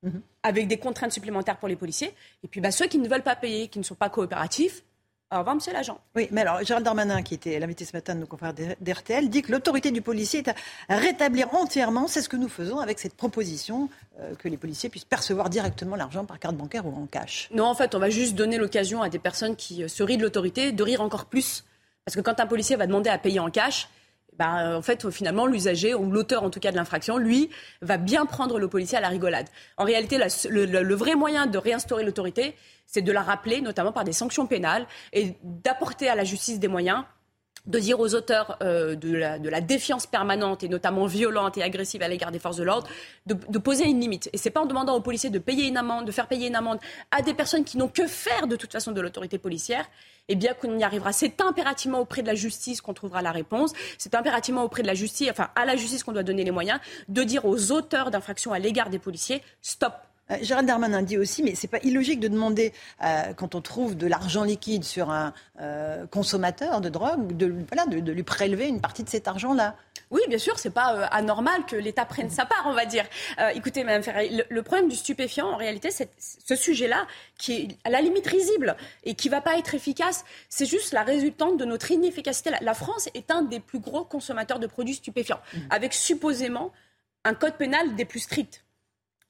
Mhm. 0.03 0.21
Avec 0.43 0.67
des 0.67 0.77
contraintes 0.77 1.13
supplémentaires 1.13 1.57
pour 1.57 1.69
les 1.69 1.75
policiers. 1.75 2.13
Et 2.43 2.47
puis, 2.47 2.59
bah, 2.59 2.71
ceux 2.71 2.87
qui 2.87 2.99
ne 2.99 3.07
veulent 3.07 3.23
pas 3.23 3.35
payer, 3.35 3.69
qui 3.69 3.79
ne 3.79 3.83
sont 3.83 3.95
pas 3.95 4.09
coopératifs, 4.09 4.83
au 5.35 5.39
revoir, 5.39 5.55
monsieur 5.55 5.73
l'agent. 5.73 5.99
Oui, 6.15 6.27
mais 6.31 6.41
alors, 6.41 6.63
Gérald 6.63 6.85
Darmanin, 6.85 7.21
qui 7.21 7.33
était 7.33 7.59
l'invité 7.59 7.85
ce 7.85 7.95
matin 7.95 8.15
de 8.15 8.21
nos 8.21 8.25
confrères 8.25 8.53
d'RTL, 8.53 9.29
dit 9.29 9.41
que 9.41 9.51
l'autorité 9.51 9.91
du 9.91 10.01
policier 10.01 10.39
est 10.39 10.49
à 10.89 10.97
rétablir 10.97 11.53
entièrement. 11.53 12.07
C'est 12.07 12.21
ce 12.21 12.29
que 12.29 12.37
nous 12.37 12.49
faisons 12.49 12.79
avec 12.79 12.99
cette 12.99 13.15
proposition 13.15 13.89
euh, 14.19 14.33
que 14.35 14.47
les 14.47 14.57
policiers 14.57 14.89
puissent 14.89 15.05
percevoir 15.05 15.49
directement 15.49 15.95
l'argent 15.95 16.25
par 16.25 16.39
carte 16.39 16.55
bancaire 16.55 16.85
ou 16.85 16.95
en 16.95 17.05
cash. 17.05 17.49
Non, 17.51 17.65
en 17.65 17.75
fait, 17.75 17.95
on 17.95 17.99
va 17.99 18.09
juste 18.09 18.35
donner 18.35 18.57
l'occasion 18.57 19.01
à 19.01 19.09
des 19.09 19.19
personnes 19.19 19.55
qui 19.55 19.83
euh, 19.83 19.87
se 19.87 20.03
rient 20.03 20.17
de 20.17 20.23
l'autorité 20.23 20.71
de 20.71 20.83
rire 20.83 21.01
encore 21.01 21.25
plus. 21.25 21.63
Parce 22.05 22.15
que 22.15 22.21
quand 22.21 22.39
un 22.39 22.47
policier 22.47 22.75
va 22.75 22.87
demander 22.87 23.09
à 23.09 23.17
payer 23.17 23.39
en 23.39 23.49
cash, 23.49 23.89
bah, 24.37 24.77
en 24.77 24.81
fait, 24.81 25.09
finalement, 25.09 25.45
l'usager, 25.45 25.93
ou 25.93 26.11
l'auteur 26.11 26.43
en 26.43 26.49
tout 26.49 26.59
cas 26.59 26.71
de 26.71 26.75
l'infraction, 26.75 27.17
lui, 27.17 27.49
va 27.81 27.97
bien 27.97 28.25
prendre 28.25 28.59
le 28.59 28.67
policier 28.67 28.97
à 28.97 29.01
la 29.01 29.09
rigolade. 29.09 29.47
En 29.77 29.85
réalité, 29.85 30.17
le, 30.49 30.95
vrai 30.95 31.15
moyen 31.15 31.45
de 31.45 31.57
réinstaurer 31.57 32.03
l'autorité, 32.03 32.55
c'est 32.85 33.01
de 33.01 33.11
la 33.11 33.21
rappeler, 33.21 33.61
notamment 33.61 33.91
par 33.91 34.03
des 34.03 34.13
sanctions 34.13 34.45
pénales, 34.45 34.85
et 35.13 35.35
d'apporter 35.43 36.09
à 36.09 36.15
la 36.15 36.23
justice 36.23 36.59
des 36.59 36.67
moyens 36.67 37.03
de 37.65 37.79
dire 37.79 37.99
aux 37.99 38.13
auteurs 38.13 38.57
euh, 38.61 38.95
de, 38.95 39.15
la, 39.15 39.39
de, 39.39 39.49
la, 39.49 39.59
défiance 39.59 40.05
permanente 40.05 40.63
et 40.63 40.69
notamment 40.69 41.07
violente 41.07 41.57
et 41.57 41.63
agressive 41.63 42.03
à 42.03 42.07
l'égard 42.07 42.31
des 42.31 42.37
forces 42.37 42.57
de 42.57 42.63
l'ordre, 42.63 42.87
de, 43.25 43.33
de, 43.33 43.57
poser 43.57 43.85
une 43.85 43.99
limite. 43.99 44.29
Et 44.33 44.37
c'est 44.37 44.51
pas 44.51 44.61
en 44.61 44.67
demandant 44.67 44.95
aux 44.95 45.01
policiers 45.01 45.31
de 45.31 45.39
payer 45.39 45.67
une 45.67 45.77
amende, 45.77 46.05
de 46.05 46.11
faire 46.11 46.27
payer 46.27 46.47
une 46.47 46.55
amende 46.55 46.77
à 47.09 47.23
des 47.23 47.33
personnes 47.33 47.63
qui 47.63 47.77
n'ont 47.77 47.87
que 47.87 48.05
faire 48.05 48.45
de 48.45 48.55
toute 48.55 48.71
façon 48.71 48.91
de 48.91 49.01
l'autorité 49.01 49.39
policière, 49.39 49.87
eh 50.29 50.35
bien 50.35 50.53
qu'on 50.53 50.77
y 50.77 50.83
arrivera. 50.83 51.11
C'est 51.11 51.41
impérativement 51.41 51.99
auprès 51.99 52.21
de 52.21 52.27
la 52.27 52.35
justice 52.35 52.81
qu'on 52.81 52.93
trouvera 52.93 53.21
la 53.21 53.31
réponse. 53.31 53.73
C'est 53.97 54.15
impérativement 54.15 54.63
auprès 54.63 54.81
de 54.81 54.87
la 54.87 54.93
justice, 54.93 55.29
enfin 55.29 55.49
à 55.55 55.65
la 55.65 55.75
justice 55.75 56.03
qu'on 56.03 56.13
doit 56.13 56.23
donner 56.23 56.43
les 56.43 56.51
moyens 56.51 56.79
de 57.07 57.23
dire 57.23 57.45
aux 57.45 57.71
auteurs 57.71 58.11
d'infractions 58.11 58.51
à 58.51 58.59
l'égard 58.59 58.89
des 58.89 58.99
policiers, 58.99 59.41
stop, 59.61 59.93
euh, 60.31 60.37
Gérald 60.41 60.67
Darmanin 60.67 61.01
dit 61.03 61.17
aussi, 61.17 61.43
mais 61.43 61.55
c'est 61.55 61.67
pas 61.67 61.79
illogique 61.83 62.19
de 62.19 62.27
demander, 62.27 62.73
euh, 63.03 63.33
quand 63.35 63.55
on 63.55 63.61
trouve 63.61 63.95
de 63.95 64.07
l'argent 64.07 64.43
liquide 64.43 64.83
sur 64.83 65.11
un 65.11 65.33
euh, 65.61 66.05
consommateur 66.07 66.81
de 66.81 66.89
drogue, 66.89 67.35
de, 67.37 67.53
voilà, 67.71 67.85
de, 67.85 68.11
lui 68.11 68.23
prélever 68.23 68.67
une 68.67 68.81
partie 68.81 69.03
de 69.03 69.09
cet 69.09 69.27
argent-là. 69.27 69.75
Oui, 70.15 70.21
bien 70.29 70.37
sûr, 70.37 70.57
c'est 70.57 70.73
pas 70.73 71.07
anormal 71.07 71.65
que 71.65 71.75
l'État 71.75 72.05
prenne 72.05 72.29
sa 72.29 72.45
part, 72.45 72.63
on 72.67 72.73
va 72.73 72.85
dire. 72.85 73.03
écoutez, 73.53 73.83
Mme 73.83 74.01
Ferrari, 74.01 74.41
le, 74.49 74.63
problème 74.63 74.87
du 74.87 74.95
stupéfiant, 74.95 75.49
en 75.49 75.57
réalité, 75.57 75.91
c'est 75.91 76.09
ce 76.17 76.55
sujet-là, 76.55 77.05
qui 77.37 77.53
est 77.53 77.67
à 77.83 77.89
la 77.89 77.99
limite 77.99 78.25
risible 78.25 78.77
et 79.03 79.15
qui 79.15 79.27
va 79.27 79.41
pas 79.41 79.57
être 79.57 79.75
efficace, 79.75 80.23
c'est 80.47 80.65
juste 80.65 80.93
la 80.93 81.03
résultante 81.03 81.57
de 81.57 81.65
notre 81.65 81.91
inefficacité. 81.91 82.51
La, 82.61 82.73
France 82.73 83.09
est 83.13 83.29
un 83.29 83.41
des 83.41 83.59
plus 83.59 83.79
gros 83.79 84.05
consommateurs 84.05 84.59
de 84.59 84.67
produits 84.67 84.95
stupéfiants, 84.95 85.41
mmh. 85.53 85.57
avec 85.69 85.93
supposément 85.93 86.71
un 87.25 87.33
code 87.33 87.57
pénal 87.57 87.95
des 87.95 88.05
plus 88.05 88.21
stricts. 88.21 88.63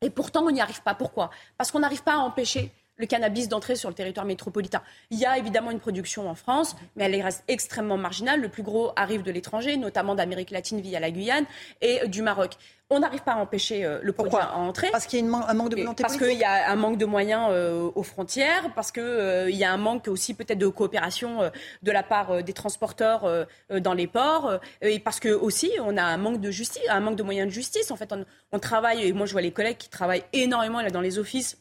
Et 0.02 0.12
pourtant, 0.12 0.46
on 0.46 0.52
n'y 0.52 0.62
arrive 0.62 0.84
pas. 0.84 0.94
Pourquoi? 0.94 1.32
Parce 1.58 1.72
qu'on 1.72 1.80
n'arrive 1.80 2.04
pas 2.04 2.14
à 2.14 2.18
empêcher 2.18 2.72
le 2.98 3.06
cannabis 3.06 3.50
d'entrer 3.50 3.76
sur 3.76 3.90
le 3.90 3.96
territoire 3.96 4.26
métropolitain. 4.26 4.82
Il 5.10 5.20
y 5.20 5.26
a 5.26 5.38
évidemment 5.38 5.72
une 5.72 5.80
production 5.80 6.30
en 6.30 6.36
France, 6.36 6.76
mais 6.96 7.06
elle 7.06 7.22
reste 7.22 7.44
extrêmement 7.48 7.98
marginale. 7.98 8.42
Le 8.42 8.50
plus 8.50 8.64
gros 8.64 8.92
arrive 8.96 9.24
de 9.24 9.32
l'étranger, 9.32 9.78
notamment 9.78 10.16
d'Amérique 10.16 10.52
latine 10.52 10.82
via 10.82 11.00
la 11.00 11.12
Guyane 11.12 11.46
et 11.82 12.08
du 12.08 12.22
Maroc. 12.22 12.58
On 12.92 13.00
n'arrive 13.00 13.24
pas 13.24 13.34
à 13.34 13.38
empêcher 13.38 13.84
euh, 13.84 14.00
le 14.04 14.14
produit 14.14 14.38
à 14.38 14.58
entrer. 14.58 14.90
Parce 14.92 15.08
qu'il 15.08 15.26
y 15.26 15.28
a 15.28 15.50
un 15.50 15.54
manque 15.56 15.70
de 15.70 15.78
volonté 15.78 16.04
Parce 16.04 16.18
qu'il 16.18 16.38
y 16.38 16.44
a 16.44 16.70
un 16.70 16.76
manque 16.76 17.00
de 17.00 17.06
moyens 17.06 17.48
euh, 17.50 17.90
aux 17.96 18.04
frontières, 18.04 18.72
parce 18.76 18.92
qu'il 18.92 19.02
euh, 19.02 19.50
y 19.50 19.64
a 19.64 19.72
un 19.72 19.78
manque 19.78 20.08
aussi 20.08 20.36
peut-être 20.36 20.60
de 20.60 20.68
coopération 20.68 21.50
de 21.82 21.92
la 21.92 22.04
part 22.04 22.44
des 22.44 22.54
transporteurs 22.54 23.48
dans 23.72 23.94
les 23.94 24.08
ports, 24.08 24.60
et 24.82 25.00
parce 25.00 25.20
que 25.20 25.30
aussi 25.30 25.72
on 25.82 25.98
a 25.98 26.04
un 26.04 26.18
manque 26.18 26.40
de 26.40 26.52
justice, 26.52 26.84
un 26.90 27.00
manque 27.00 27.16
de 27.16 27.24
moyens 27.24 27.48
de 27.48 27.54
justice. 27.54 27.90
En 27.90 27.96
fait, 27.96 28.14
on, 28.14 28.24
on 28.52 28.60
travaille, 28.60 29.04
et 29.04 29.14
moi 29.14 29.26
je 29.26 29.32
vois 29.32 29.42
les 29.42 29.52
collègues 29.52 29.78
qui 29.78 29.90
travaillent 29.90 30.26
énormément 30.34 30.82
là, 30.82 30.90
dans 30.90 31.02
les 31.02 31.18
offices 31.18 31.58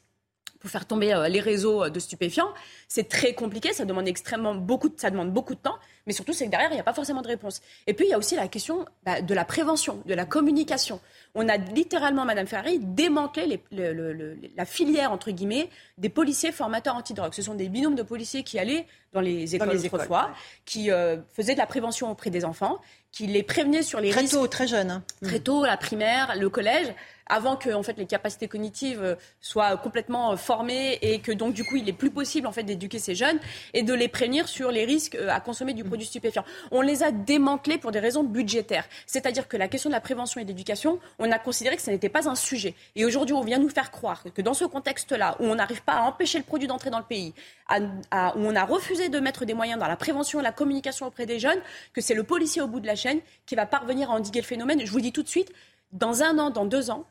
pour 0.65 0.71
faire 0.71 0.87
tomber 0.87 1.13
euh, 1.13 1.29
les 1.29 1.41
réseaux 1.41 1.85
euh, 1.85 1.91
de 1.91 2.01
stupéfiants. 2.01 2.49
C'est 2.89 3.07
très 3.07 3.35
compliqué, 3.35 3.75
ça 3.75 3.85
demande 3.85 4.09
extrêmement 4.09 4.55
beaucoup, 4.55 4.89
de, 4.89 4.95
ça 4.99 5.11
demande 5.11 5.31
beaucoup 5.31 5.55
de 5.55 5.59
temps, 5.59 5.77
mais 6.07 6.15
surtout 6.15 6.33
c'est 6.33 6.47
que 6.47 6.51
derrière 6.51 6.71
il 6.71 6.75
n'y 6.75 6.81
a 6.81 6.85
pas 6.85 6.95
forcément 6.95 7.21
de 7.21 7.29
réponse. 7.29 7.61
Et 7.87 7.93
puis 7.93 8.07
il 8.07 8.09
y 8.09 8.15
a 8.15 8.19
aussi 8.19 8.35
la 8.35 8.49
question 8.49 8.87
bah, 9.05 9.21
de 9.21 9.35
la 9.35 9.45
prévention, 9.45 10.01
de 10.07 10.15
la 10.15 10.25
communication. 10.25 11.01
On 11.35 11.51
a 11.51 11.59
littéralement, 11.59 12.25
Madame 12.25 12.47
Ferrari, 12.47 12.79
démantelé 12.81 13.63
la 13.73 14.65
filière 14.65 15.13
entre 15.13 15.33
guillemets 15.33 15.69
des 15.99 16.09
policiers 16.09 16.51
formateurs 16.51 16.97
antidrogue. 16.97 17.35
Ce 17.35 17.43
sont 17.43 17.55
des 17.55 17.69
binômes 17.69 17.97
de 17.97 18.03
policiers 18.03 18.43
qui 18.43 18.59
allaient 18.59 18.87
dans 19.13 19.21
les 19.21 19.55
écoles 19.55 19.77
autrefois, 19.77 20.31
qui 20.65 20.91
euh, 20.91 21.19
faisaient 21.33 21.55
de 21.55 21.59
la 21.59 21.67
prévention 21.67 22.11
auprès 22.11 22.31
des 22.31 22.45
enfants, 22.45 22.81
qui 23.13 23.27
les 23.27 23.43
prévenaient 23.43 23.83
sur 23.83 24.01
les 24.01 24.11
très 24.11 24.21
risques. 24.21 24.33
Très 24.33 24.41
tôt, 24.41 24.49
très 24.49 24.67
jeune. 24.67 24.91
Hein. 24.91 25.05
Très 25.23 25.41
tôt, 25.41 25.65
la 25.65 25.77
primaire, 25.77 26.35
le 26.39 26.49
collège. 26.49 26.89
Avant 27.27 27.57
que 27.57 27.71
en 27.71 27.83
fait 27.83 27.97
les 27.97 28.07
capacités 28.07 28.49
cognitives 28.49 29.03
euh, 29.03 29.15
soient 29.41 29.77
complètement 29.77 30.33
euh, 30.33 30.37
formées 30.37 30.99
et 31.03 31.21
que 31.21 31.33
donc 31.33 31.55
du 31.55 31.65
coup 31.65 31.77
il 31.77 31.89
est 31.89 31.95
plus 31.95 32.11
possible 32.11 32.47
en 32.47 32.53
fait 32.53 32.63
d'éduquer 32.63 32.99
ces 32.99 33.15
jeunes 33.15 33.39
et 33.73 33.83
de 33.83 33.95
les 33.95 34.09
prévenir 34.09 34.49
sur 34.49 34.71
les 34.71 34.85
risques 34.85 35.17
à 35.29 35.41
consommer 35.41 35.75
du 35.75 35.85
produit 35.85 36.07
stupéfiant. 36.07 36.45
On 36.71 36.81
les 36.81 37.03
a 37.03 37.13
démantelés 37.13 37.79
pour 37.79 37.93
des 37.93 38.01
raisons 38.01 38.25
budgétaires, 38.25 38.87
c'est-à-dire 39.07 39.49
que 39.49 39.57
la 39.57 39.69
question 39.69 39.91
de 39.91 39.95
la 39.95 40.01
prévention 40.01 40.41
et 40.41 40.45
d'éducation, 40.45 40.99
on 41.19 41.31
a 41.31 41.39
considéré 41.39 41.77
que 41.77 41.83
ce 41.83 41.91
n'était 41.91 42.09
pas 42.09 42.29
un 42.29 42.35
sujet. 42.35 42.75
Et 42.97 43.05
aujourd'hui, 43.05 43.35
on 43.35 43.43
vient 43.43 43.59
nous 43.59 43.69
faire 43.69 43.91
croire 43.91 44.25
que 44.35 44.43
dans 44.43 44.55
ce 44.55 44.65
contexte-là, 44.65 45.37
où 45.41 45.45
on 45.45 45.55
n'arrive 45.55 45.83
pas 45.83 45.95
à 45.95 46.03
empêcher 46.03 46.39
le 46.39 46.45
produit 46.45 46.69
d'entrer 46.69 46.91
dans 46.91 46.99
le 46.99 47.05
pays, 47.05 47.35
où 47.71 47.77
on 48.21 48.57
a 48.57 48.65
refusé 48.65 49.09
de 49.09 49.21
mettre 49.21 49.45
des 49.45 49.55
moyens 49.55 49.79
dans 49.79 49.89
la 49.89 49.97
prévention 49.97 50.41
et 50.41 50.43
la 50.43 50.53
communication 50.53 51.07
auprès 51.07 51.27
des 51.27 51.39
jeunes, 51.39 51.61
que 51.93 52.01
c'est 52.01 52.15
le 52.15 52.25
policier 52.25 52.63
au 52.63 52.67
bout 52.67 52.81
de 52.81 52.87
la 52.87 52.97
chaîne 52.97 53.21
qui 53.47 53.55
va 53.55 53.67
parvenir 53.67 54.11
à 54.11 54.15
endiguer 54.15 54.41
le 54.41 54.47
phénomène. 54.47 54.85
Je 54.85 54.91
vous 54.91 55.01
dis 55.01 55.13
tout 55.13 55.23
de 55.23 55.29
suite, 55.29 55.53
dans 55.93 56.23
un 56.23 56.39
an, 56.39 56.51
dans 56.51 56.67
deux 56.67 56.91
ans, 56.91 57.05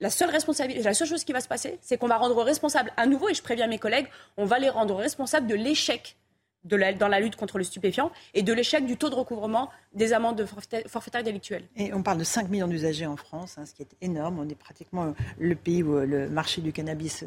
la 0.00 0.10
seule 0.10 0.30
responsabilité, 0.30 0.82
la 0.82 0.94
seule 0.94 1.08
chose 1.08 1.24
qui 1.24 1.32
va 1.32 1.40
se 1.40 1.48
passer, 1.48 1.78
c'est 1.80 1.96
qu'on 1.96 2.08
va 2.08 2.18
rendre 2.18 2.42
responsable 2.42 2.92
à 2.96 3.06
nouveau, 3.06 3.28
et 3.28 3.34
je 3.34 3.42
préviens 3.42 3.66
mes 3.66 3.78
collègues, 3.78 4.08
on 4.36 4.44
va 4.44 4.58
les 4.58 4.68
rendre 4.68 4.94
responsables 4.94 5.46
de 5.46 5.54
l'échec 5.54 6.16
dans 6.64 7.08
la 7.08 7.20
lutte 7.20 7.36
contre 7.36 7.58
le 7.58 7.64
stupéfiant 7.64 8.10
et 8.34 8.42
de 8.42 8.52
l'échec 8.52 8.84
du 8.84 8.96
taux 8.96 9.08
de 9.08 9.14
recouvrement 9.14 9.70
des 9.94 10.12
amendes 10.12 10.44
forfaitaires 10.88 11.22
délictuelles. 11.22 11.64
Et 11.76 11.94
on 11.94 12.02
parle 12.02 12.18
de 12.18 12.24
5 12.24 12.48
millions 12.48 12.66
d'usagers 12.66 13.06
en 13.06 13.16
France, 13.16 13.56
hein, 13.56 13.64
ce 13.66 13.72
qui 13.72 13.82
est 13.82 13.96
énorme. 14.00 14.40
On 14.40 14.48
est 14.48 14.56
pratiquement 14.56 15.14
le 15.38 15.54
pays 15.54 15.84
où 15.84 15.98
le 16.00 16.28
marché 16.28 16.60
du 16.60 16.72
cannabis 16.72 17.24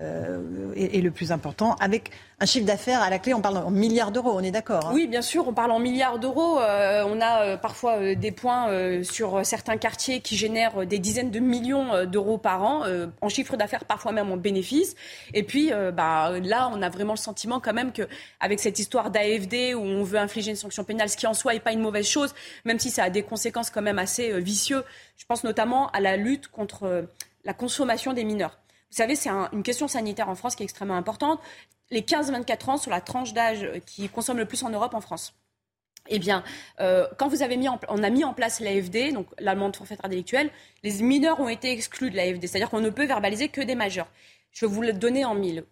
euh, 0.00 0.40
euh, 0.66 0.72
est, 0.74 1.02
le 1.02 1.10
plus 1.10 1.32
important, 1.32 1.74
avec 1.74 2.10
un 2.40 2.46
chiffre 2.46 2.64
d'affaires 2.64 3.02
à 3.02 3.10
la 3.10 3.18
clé, 3.18 3.34
on 3.34 3.42
parle 3.42 3.58
en 3.58 3.70
milliards 3.70 4.10
d'euros, 4.10 4.32
on 4.34 4.40
est 4.42 4.50
d'accord 4.50 4.86
hein 4.86 4.92
Oui, 4.94 5.06
bien 5.06 5.20
sûr, 5.20 5.46
on 5.46 5.52
parle 5.52 5.70
en 5.70 5.78
milliards 5.78 6.18
d'euros. 6.18 6.58
Euh, 6.60 7.04
on 7.06 7.20
a 7.20 7.42
euh, 7.42 7.56
parfois 7.58 8.14
des 8.14 8.32
points 8.32 9.02
sur 9.04 9.44
certains 9.44 9.76
quartiers 9.76 10.20
qui 10.20 10.36
génèrent 10.36 10.86
des 10.86 10.98
dizaines 10.98 11.30
de 11.30 11.40
millions 11.40 12.06
d'euros 12.06 12.38
par 12.38 12.62
an, 12.62 12.84
en 13.20 13.28
chiffre 13.28 13.56
d'affaires, 13.56 13.84
parfois 13.84 14.12
même 14.12 14.32
en 14.32 14.36
bénéfices. 14.36 14.94
Et 15.34 15.42
puis 15.42 15.70
bah, 15.92 16.32
là, 16.42 16.70
on 16.72 16.80
a 16.82 16.88
vraiment 16.88 17.12
le 17.12 17.18
sentiment 17.18 17.60
quand 17.60 17.74
même 17.74 17.92
qu'avec 17.92 18.60
cette 18.60 18.78
histoire 18.78 19.10
d'AFD 19.10 19.74
où 19.74 19.80
on 19.80 20.02
veut 20.02 20.18
infliger 20.18 20.50
une 20.50 20.56
sanction 20.56 20.84
pénale, 20.84 21.08
ce 21.08 21.16
qui 21.16 21.26
en 21.26 21.34
soi 21.34 21.52
n'est 21.52 21.60
pas 21.60 21.72
une 21.72 21.80
mauvaise 21.80 22.06
chose, 22.06 22.34
même 22.64 22.78
si 22.78 22.90
ça 22.90 23.04
a 23.04 23.10
des 23.10 23.22
conséquences 23.22 23.70
quand 23.70 23.82
même 23.82 23.98
assez 23.98 24.40
vicieuses. 24.40 24.84
Je 25.16 25.26
pense 25.26 25.44
notamment 25.44 25.90
à 25.90 26.00
la 26.00 26.16
lutte 26.16 26.48
contre 26.48 27.06
la 27.44 27.54
consommation 27.54 28.12
des 28.12 28.24
mineurs. 28.24 28.61
Vous 28.92 28.98
savez, 28.98 29.16
c'est 29.16 29.30
une 29.30 29.62
question 29.62 29.88
sanitaire 29.88 30.28
en 30.28 30.34
France 30.34 30.54
qui 30.54 30.62
est 30.62 30.64
extrêmement 30.64 30.96
importante. 30.96 31.40
Les 31.90 32.02
15-24 32.02 32.70
ans 32.70 32.76
sont 32.76 32.90
la 32.90 33.00
tranche 33.00 33.32
d'âge 33.32 33.66
qui 33.86 34.06
consomme 34.10 34.36
le 34.36 34.44
plus 34.44 34.62
en 34.64 34.68
Europe 34.68 34.92
en 34.92 35.00
France. 35.00 35.34
Eh 36.08 36.18
bien, 36.18 36.44
euh, 36.80 37.06
quand 37.16 37.28
vous 37.28 37.42
avez 37.42 37.56
mis 37.56 37.68
on 37.70 38.02
a 38.02 38.10
mis 38.10 38.22
en 38.22 38.34
place 38.34 38.60
l'AFD, 38.60 39.12
donc 39.14 39.28
l'amende 39.38 39.76
forfaitaire 39.76 40.10
délictuelle, 40.10 40.50
les 40.82 41.00
mineurs 41.02 41.40
ont 41.40 41.48
été 41.48 41.70
exclus 41.70 42.10
de 42.10 42.16
l'AFD, 42.16 42.46
c'est-à-dire 42.46 42.68
qu'on 42.68 42.80
ne 42.80 42.90
peut 42.90 43.06
verbaliser 43.06 43.48
que 43.48 43.62
des 43.62 43.74
majeurs. 43.74 44.08
Je 44.50 44.66
vais 44.66 44.72
vous 44.72 44.82
le 44.82 44.92
donner 44.92 45.24
en 45.24 45.34
mille. 45.34 45.64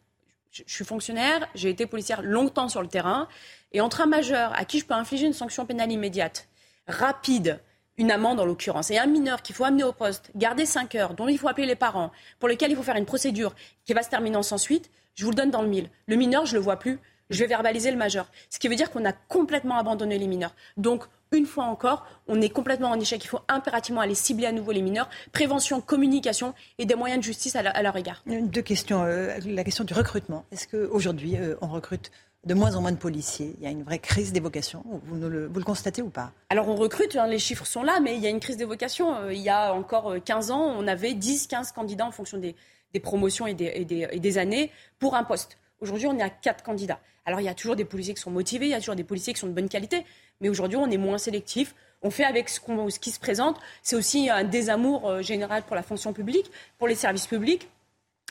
Je, 0.51 0.62
je 0.66 0.74
suis 0.74 0.86
fonctionnaire, 0.86 1.47
j'ai 1.55 1.68
été 1.68 1.84
policière 1.84 2.22
longtemps 2.22 2.70
sur 2.70 2.80
le 2.80 2.88
terrain, 2.88 3.28
et 3.72 3.82
entre 3.82 4.01
un 4.01 4.06
majeur 4.06 4.59
à 4.59 4.64
qui 4.64 4.78
je 4.78 4.86
peux 4.86 4.94
infliger 4.94 5.26
une 5.26 5.34
sanction 5.34 5.66
pénale 5.66 5.92
immédiate, 5.92 6.48
rapide, 6.86 7.60
une 8.01 8.10
amende 8.10 8.40
en 8.40 8.47
l'occurrence, 8.47 8.90
et 8.90 8.98
un 8.98 9.06
mineur 9.06 9.43
qu'il 9.43 9.55
faut 9.55 9.64
amener 9.64 9.85
au 9.85 9.93
poste, 9.93 10.31
garder 10.35 10.64
5 10.64 10.94
heures, 10.94 11.14
dont 11.14 11.28
il 11.28 11.39
faut 11.39 11.48
appeler 11.48 11.66
les 11.66 11.77
parents, 11.77 12.10
pour 12.39 12.48
lequel 12.48 12.70
il 12.70 12.77
faut 12.77 12.82
faire 12.82 12.97
une 12.97 13.05
procédure 13.05 13.55
qui 13.85 13.93
va 13.93 14.02
se 14.02 14.09
terminer 14.09 14.36
en 14.36 14.43
sans 14.43 14.56
suite, 14.56 14.90
je 15.14 15.24
vous 15.24 15.31
le 15.31 15.36
donne 15.36 15.51
dans 15.51 15.60
le 15.60 15.68
mille. 15.68 15.90
Le 16.06 16.16
mineur, 16.16 16.47
je 16.47 16.52
ne 16.52 16.59
le 16.59 16.64
vois 16.64 16.78
plus, 16.78 16.98
je 17.28 17.39
vais 17.40 17.47
verbaliser 17.47 17.90
le 17.90 17.98
majeur. 17.98 18.31
Ce 18.48 18.59
qui 18.59 18.68
veut 18.68 18.74
dire 18.74 18.90
qu'on 18.90 19.05
a 19.05 19.12
complètement 19.12 19.77
abandonné 19.77 20.18
les 20.18 20.28
mineurs. 20.28 20.55
Donc, 20.78 21.05
une 21.31 21.44
fois 21.44 21.64
encore, 21.64 22.06
on 22.27 22.40
est 22.40 22.48
complètement 22.48 22.89
en 22.89 22.98
échec. 22.98 23.22
Il 23.22 23.28
faut 23.28 23.40
impérativement 23.48 24.01
aller 24.01 24.14
cibler 24.14 24.47
à 24.47 24.52
nouveau 24.52 24.72
les 24.72 24.82
mineurs. 24.82 25.10
Prévention, 25.31 25.82
communication 25.82 26.55
et 26.78 26.86
des 26.86 26.94
moyens 26.94 27.20
de 27.20 27.24
justice 27.24 27.55
à, 27.55 27.82
leur 27.82 27.97
égard. 27.97 28.24
Deux 28.27 28.62
questions. 28.62 29.05
Euh, 29.05 29.39
la 29.44 29.62
question 29.62 29.85
du 29.85 29.93
recrutement. 29.93 30.47
Est-ce 30.52 30.66
qu'aujourd'hui, 30.66 31.36
euh, 31.36 31.55
on 31.60 31.68
recrute 31.68 32.10
de 32.44 32.54
moins 32.54 32.74
en 32.74 32.80
moins 32.80 32.92
de 32.92 32.96
policiers. 32.96 33.54
Il 33.58 33.64
y 33.64 33.66
a 33.66 33.70
une 33.70 33.82
vraie 33.82 33.98
crise 33.98 34.32
des 34.32 34.40
vocations. 34.40 34.82
Vous, 35.04 35.16
le, 35.16 35.48
constatez 35.64 36.02
ou 36.02 36.08
pas? 36.08 36.32
Alors 36.48 36.68
on 36.68 36.74
recrute, 36.74 37.16
hein, 37.16 37.26
les 37.26 37.38
chiffres 37.38 37.66
sont 37.66 37.82
là, 37.82 38.00
mais 38.00 38.16
il 38.16 38.22
y 38.22 38.26
a 38.26 38.30
une 38.30 38.40
crise 38.40 38.56
des 38.56 38.64
vocations. 38.64 39.14
Euh, 39.14 39.32
il 39.32 39.40
y 39.40 39.50
a 39.50 39.74
encore 39.74 40.14
15 40.24 40.50
euh, 40.50 40.54
ans, 40.54 40.74
on 40.78 40.86
avait 40.86 41.12
10-15 41.12 41.72
candidats 41.74 42.06
en 42.06 42.10
fonction 42.10 42.38
des, 42.38 42.54
promotions 43.00 43.46
et 43.46 43.54
des, 43.54 44.38
années 44.38 44.70
pour 44.98 45.14
un 45.14 45.24
poste. 45.24 45.58
Aujourd'hui, 45.80 46.06
on 46.06 46.18
est 46.18 46.22
à 46.22 46.30
4 46.30 46.62
candidats. 46.62 47.00
Alors 47.26 47.40
il 47.40 47.44
y 47.44 47.48
a 47.48 47.54
toujours 47.54 47.76
des 47.76 47.84
policiers 47.84 48.14
qui 48.14 48.20
sont 48.20 48.30
motivés, 48.30 48.66
il 48.66 48.70
y 48.70 48.74
a 48.74 48.80
toujours 48.80 48.96
des 48.96 49.04
policiers 49.04 49.34
qui 49.34 49.40
sont 49.40 49.46
de 49.46 49.52
bonne 49.52 49.68
qualité, 49.68 50.04
mais 50.40 50.48
aujourd'hui 50.48 50.78
on 50.78 50.90
est 50.90 50.96
moins 50.96 51.18
sélectif. 51.18 51.74
On 52.02 52.10
fait 52.10 52.24
avec 52.24 52.48
ce, 52.48 52.60
ce 52.88 52.98
qui 52.98 53.10
se 53.10 53.20
présente. 53.20 53.60
C'est 53.82 53.94
aussi 53.94 54.30
un 54.30 54.42
désamour 54.42 55.06
euh, 55.06 55.22
général 55.22 55.62
pour 55.64 55.76
la 55.76 55.82
fonction 55.82 56.14
publique, 56.14 56.50
pour 56.78 56.88
les 56.88 56.94
services 56.94 57.26
publics 57.26 57.68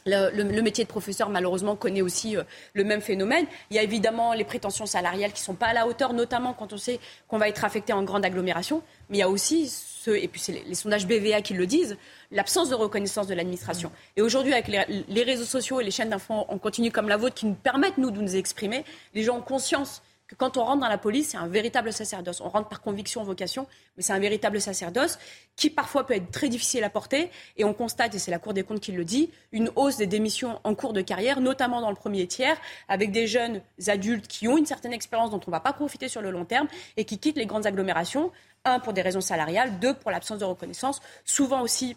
le, 0.06 0.62
métier 0.62 0.84
de 0.84 0.90
professeur, 0.90 1.30
malheureusement, 1.30 1.76
connaît 1.76 2.02
aussi 2.02 2.38
euh, 2.38 2.44
le 2.74 2.84
même 2.84 3.02
phénomène. 3.02 3.46
Il 3.70 3.76
y 3.76 3.80
a 3.80 3.84
évidemment 3.84 4.34
les 4.34 4.44
prétentions 4.44 4.86
salariales 4.86 5.32
qui 5.32 5.42
ne 5.42 5.46
sont 5.46 5.56
pas 5.56 5.68
à 5.68 5.74
la 5.74 5.88
hauteur, 5.88 6.14
notamment 6.14 6.54
quand 6.54 6.74
on 6.74 6.78
sait 6.78 7.00
qu'on 7.28 7.38
va 7.38 7.50
être 7.50 7.66
affecté 7.66 7.94
en 7.94 8.04
grande 8.04 8.26
agglomération. 8.26 8.82
Mais 9.10 9.18
il 9.18 9.20
y 9.20 9.24
a 9.24 9.30
aussi, 9.30 9.70
ce, 9.70 10.12
et 10.12 10.28
puis 10.28 10.40
c'est 10.40 10.64
les, 10.66 10.76
sondages 10.76 11.08
BVA 11.08 11.42
qui 11.42 11.54
le 11.54 11.66
disent, 11.66 11.98
l'absence 12.32 12.70
de 12.70 12.76
reconnaissance 12.76 13.28
de 13.28 13.34
l'administration. 13.34 13.92
Et 14.16 14.22
aujourd'hui, 14.22 14.54
avec 14.54 14.68
les, 14.68 15.24
réseaux 15.24 15.46
sociaux 15.46 15.80
et 15.82 15.84
les 15.84 15.92
chaînes 15.92 16.10
d'infos 16.10 16.46
en 16.48 16.58
continu 16.58 16.92
comme 16.92 17.10
la 17.10 17.18
vôtre 17.18 17.36
qui 17.36 17.46
nous 17.46 17.56
permettent, 17.56 17.98
nous, 17.98 18.12
de 18.12 18.22
nous 18.22 18.36
exprimer, 18.36 18.86
les 19.14 19.24
gens 19.24 19.38
ont 19.38 19.42
conscience 19.42 20.02
que 20.30 20.36
quand 20.36 20.58
on 20.58 20.64
rentre 20.64 20.82
dans 20.82 20.88
la 20.88 21.00
police, 21.00 21.30
c'est 21.30 21.38
un 21.38 21.48
véritable 21.48 21.92
sacerdoce. 21.92 22.40
On 22.40 22.50
rentre 22.50 22.70
par 22.70 22.82
conviction, 22.82 23.24
vocation, 23.24 23.66
mais 23.98 24.04
c'est 24.04 24.14
un 24.14 24.20
véritable 24.20 24.62
sacerdoce 24.62 25.18
qui 25.56 25.72
parfois 25.72 26.06
peut 26.06 26.14
être 26.14 26.30
très 26.30 26.50
difficile 26.50 26.84
à 26.84 26.90
porter. 26.92 27.32
Et 27.58 27.64
on 27.64 27.74
constate, 27.74 28.14
et 28.14 28.20
c'est 28.20 28.30
la 28.30 28.38
Cour 28.38 28.54
des 28.54 28.62
comptes 28.62 28.80
qui 28.80 28.92
le 28.92 29.04
dit, 29.04 29.32
une 29.52 29.72
hausse 29.76 29.98
des 29.98 30.06
démissions 30.06 30.60
en 30.64 30.76
cours 30.76 30.94
de 30.94 31.02
carrière, 31.02 31.42
notamment 31.42 31.82
dans 31.82 31.90
le 31.90 31.96
premier 31.96 32.28
tiers, 32.28 32.58
avec 32.88 33.12
des 33.12 33.26
jeunes 33.26 33.62
adultes 33.88 34.28
qui 34.28 34.48
ont 34.48 34.56
une 34.56 34.68
certaine 34.68 34.94
expérience 34.94 35.32
dont 35.32 35.42
on 35.48 35.50
ne 35.50 35.56
va 35.56 35.62
pas 35.62 35.74
profiter 35.74 36.08
sur 36.08 36.22
le 36.22 36.30
long 36.30 36.46
terme 36.46 36.68
et 36.96 37.06
qui 37.06 37.18
quittent 37.18 37.38
les 37.38 37.48
grandes 37.48 37.66
agglomérations. 37.66 38.32
Un, 38.66 38.80
pour 38.80 38.94
des 38.94 39.02
raisons 39.02 39.22
salariales. 39.22 39.80
Deux, 39.80 39.94
pour 39.94 40.12
l'absence 40.12 40.40
de 40.40 40.46
reconnaissance. 40.46 41.02
Souvent 41.24 41.62
aussi 41.62 41.96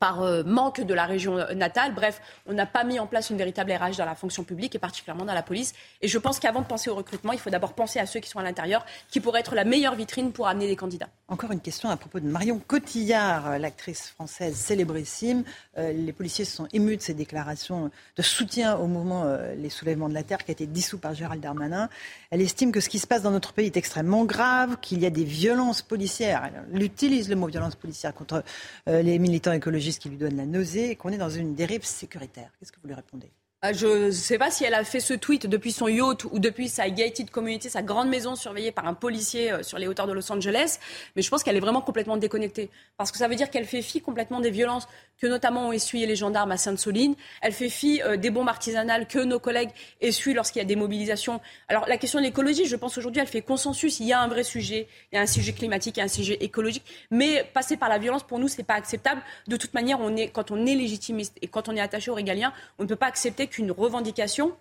par 0.00 0.22
euh, 0.22 0.42
manque 0.42 0.80
de 0.80 0.94
la 0.94 1.04
région 1.04 1.36
natale. 1.54 1.94
Bref, 1.94 2.20
on 2.46 2.54
n'a 2.54 2.66
pas 2.66 2.84
mis 2.84 2.98
en 2.98 3.06
place 3.06 3.28
une 3.28 3.36
véritable 3.36 3.70
RH 3.70 3.98
dans 3.98 4.06
la 4.06 4.14
fonction 4.14 4.44
publique 4.44 4.74
et 4.74 4.78
particulièrement 4.78 5.26
dans 5.26 5.34
la 5.34 5.42
police. 5.42 5.74
Et 6.00 6.08
je 6.08 6.18
pense 6.18 6.40
qu'avant 6.40 6.62
de 6.62 6.66
penser 6.66 6.88
au 6.88 6.94
recrutement, 6.94 7.32
il 7.32 7.38
faut 7.38 7.50
d'abord 7.50 7.74
penser 7.74 7.98
à 7.98 8.06
ceux 8.06 8.18
qui 8.18 8.30
sont 8.30 8.38
à 8.38 8.42
l'intérieur, 8.42 8.84
qui 9.10 9.20
pourraient 9.20 9.40
être 9.40 9.54
la 9.54 9.64
meilleure 9.64 9.94
vitrine 9.94 10.32
pour 10.32 10.48
amener 10.48 10.66
des 10.66 10.74
candidats. 10.74 11.10
Encore 11.28 11.52
une 11.52 11.60
question 11.60 11.90
à 11.90 11.96
propos 11.98 12.18
de 12.18 12.26
Marion 12.26 12.60
Cotillard, 12.66 13.58
l'actrice 13.58 14.08
française 14.08 14.56
célébrissime. 14.56 15.44
Euh, 15.76 15.92
les 15.92 16.12
policiers 16.14 16.46
se 16.46 16.56
sont 16.56 16.66
émus 16.72 16.96
de 16.96 17.02
ses 17.02 17.14
déclarations 17.14 17.90
de 18.16 18.22
soutien 18.22 18.76
au 18.76 18.86
mouvement 18.86 19.24
euh, 19.24 19.54
Les 19.54 19.68
Soulèvements 19.68 20.08
de 20.08 20.14
la 20.14 20.22
Terre 20.22 20.44
qui 20.44 20.50
a 20.50 20.52
été 20.52 20.66
dissous 20.66 20.98
par 20.98 21.14
Gérald 21.14 21.42
Darmanin. 21.42 21.90
Elle 22.30 22.40
estime 22.40 22.72
que 22.72 22.80
ce 22.80 22.88
qui 22.88 22.98
se 22.98 23.06
passe 23.06 23.22
dans 23.22 23.30
notre 23.30 23.52
pays 23.52 23.66
est 23.66 23.76
extrêmement 23.76 24.24
grave, 24.24 24.78
qu'il 24.80 25.00
y 25.00 25.06
a 25.06 25.10
des 25.10 25.24
violences 25.24 25.82
policières. 25.82 26.50
Elle 26.72 26.82
utilise 26.82 27.28
le 27.28 27.36
mot 27.36 27.48
violence 27.48 27.74
policière 27.74 28.14
contre 28.14 28.42
les 28.86 29.18
militants 29.18 29.52
écologistes 29.52 29.89
qui 29.98 30.08
lui 30.08 30.16
donne 30.16 30.36
la 30.36 30.46
nausée 30.46 30.90
et 30.90 30.96
qu'on 30.96 31.10
est 31.10 31.18
dans 31.18 31.30
une 31.30 31.54
dérive 31.54 31.84
sécuritaire. 31.84 32.50
Qu'est-ce 32.58 32.72
que 32.72 32.78
vous 32.80 32.88
lui 32.88 32.94
répondez? 32.94 33.30
Ah, 33.62 33.74
je 33.74 34.06
ne 34.06 34.10
sais 34.10 34.38
pas 34.38 34.50
si 34.50 34.64
elle 34.64 34.72
a 34.72 34.84
fait 34.84 35.00
ce 35.00 35.12
tweet 35.12 35.46
depuis 35.46 35.70
son 35.70 35.86
yacht 35.86 36.24
ou 36.24 36.38
depuis 36.38 36.70
sa 36.70 36.88
gated 36.88 37.30
community, 37.30 37.68
sa 37.68 37.82
grande 37.82 38.08
maison 38.08 38.34
surveillée 38.34 38.72
par 38.72 38.86
un 38.86 38.94
policier 38.94 39.52
euh, 39.52 39.62
sur 39.62 39.76
les 39.76 39.86
hauteurs 39.86 40.06
de 40.06 40.14
Los 40.14 40.32
Angeles, 40.32 40.78
mais 41.14 41.20
je 41.20 41.28
pense 41.28 41.42
qu'elle 41.42 41.58
est 41.58 41.60
vraiment 41.60 41.82
complètement 41.82 42.16
déconnectée. 42.16 42.70
Parce 42.96 43.12
que 43.12 43.18
ça 43.18 43.28
veut 43.28 43.34
dire 43.34 43.50
qu'elle 43.50 43.66
fait 43.66 43.82
fi 43.82 44.00
complètement 44.00 44.40
des 44.40 44.50
violences 44.50 44.88
que 45.20 45.26
notamment 45.26 45.68
ont 45.68 45.72
essuyé 45.72 46.06
les 46.06 46.16
gendarmes 46.16 46.50
à 46.50 46.56
Sainte-Soline. 46.56 47.14
Elle 47.42 47.52
fait 47.52 47.68
fi 47.68 48.02
euh, 48.02 48.16
des 48.16 48.30
bombes 48.30 48.48
artisanales 48.48 49.06
que 49.06 49.18
nos 49.18 49.38
collègues 49.38 49.70
essuient 50.00 50.34
lorsqu'il 50.34 50.60
y 50.60 50.64
a 50.64 50.66
des 50.66 50.76
mobilisations. 50.76 51.40
Alors 51.68 51.86
la 51.86 51.98
question 51.98 52.18
de 52.18 52.24
l'écologie, 52.24 52.64
je 52.64 52.76
pense 52.76 52.96
aujourd'hui, 52.98 53.20
elle 53.20 53.28
fait 53.28 53.42
consensus. 53.42 54.00
Il 54.00 54.06
y 54.06 54.12
a 54.12 54.20
un 54.20 54.28
vrai 54.28 54.42
sujet, 54.42 54.88
il 55.12 55.16
y 55.16 55.18
a 55.18 55.22
un 55.22 55.26
sujet 55.26 55.52
climatique, 55.52 55.96
il 55.96 56.00
y 56.00 56.02
a 56.02 56.06
un 56.06 56.08
sujet 56.08 56.38
écologique, 56.40 56.84
mais 57.10 57.44
passer 57.52 57.76
par 57.76 57.88
la 57.88 57.98
violence 57.98 58.22
pour 58.22 58.38
nous, 58.38 58.48
c'est 58.48 58.62
pas 58.62 58.74
acceptable. 58.74 59.22
De 59.46 59.56
toute 59.56 59.74
manière, 59.74 60.00
on 60.00 60.16
est, 60.16 60.28
quand 60.28 60.50
on 60.50 60.66
est 60.66 60.74
légitimiste 60.74 61.36
et 61.42 61.48
quand 61.48 61.68
on 61.68 61.76
est 61.76 61.80
attaché 61.80 62.10
aux 62.10 62.14
régaliens, 62.14 62.52
on 62.78 62.84
ne 62.84 62.88
peut 62.88 62.96
pas 62.96 63.06
accepter 63.06 63.46
qu'une 63.46 63.70
revendication 63.70 64.56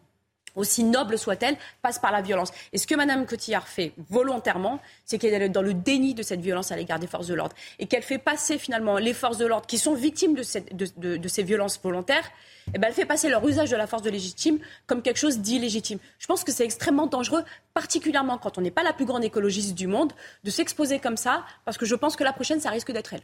aussi 0.55 0.83
noble 0.83 1.17
soit-elle, 1.17 1.57
passe 1.81 1.99
par 1.99 2.11
la 2.11 2.21
violence. 2.21 2.51
Et 2.73 2.77
ce 2.77 2.87
que 2.87 2.95
Mme 2.95 3.25
Cotillard 3.25 3.67
fait 3.67 3.93
volontairement, 4.09 4.79
c'est 5.05 5.17
qu'elle 5.17 5.41
est 5.41 5.49
dans 5.49 5.61
le 5.61 5.73
déni 5.73 6.13
de 6.13 6.23
cette 6.23 6.41
violence 6.41 6.71
à 6.71 6.75
l'égard 6.75 6.99
des 6.99 7.07
forces 7.07 7.27
de 7.27 7.33
l'ordre. 7.33 7.55
Et 7.79 7.87
qu'elle 7.87 8.03
fait 8.03 8.17
passer 8.17 8.57
finalement 8.57 8.97
les 8.97 9.13
forces 9.13 9.37
de 9.37 9.45
l'ordre 9.45 9.67
qui 9.67 9.77
sont 9.77 9.93
victimes 9.93 10.35
de, 10.35 11.27
ces 11.27 11.43
violences 11.43 11.79
volontaires, 11.81 12.31
eh 12.73 12.77
ben, 12.77 12.87
elle 12.87 12.93
fait 12.93 13.05
passer 13.05 13.29
leur 13.29 13.47
usage 13.47 13.71
de 13.71 13.75
la 13.75 13.87
force 13.87 14.03
de 14.03 14.09
légitime 14.09 14.59
comme 14.85 15.01
quelque 15.01 15.17
chose 15.17 15.39
d'illégitime. 15.39 15.99
Je 16.19 16.27
pense 16.27 16.43
que 16.43 16.51
c'est 16.51 16.65
extrêmement 16.65 17.07
dangereux, 17.07 17.43
particulièrement 17.73 18.37
quand 18.37 18.57
on 18.57 18.61
n'est 18.61 18.71
pas 18.71 18.83
la 18.83 18.93
plus 18.93 19.05
grande 19.05 19.23
écologiste 19.23 19.73
du 19.73 19.87
monde, 19.87 20.13
de 20.43 20.51
s'exposer 20.51 20.99
comme 20.99 21.17
ça, 21.17 21.43
parce 21.65 21.77
que 21.77 21.85
je 21.85 21.95
pense 21.95 22.15
que 22.15 22.23
la 22.23 22.33
prochaine, 22.33 22.59
ça 22.59 22.69
risque 22.69 22.91
d'être 22.91 23.13
elle. 23.13 23.21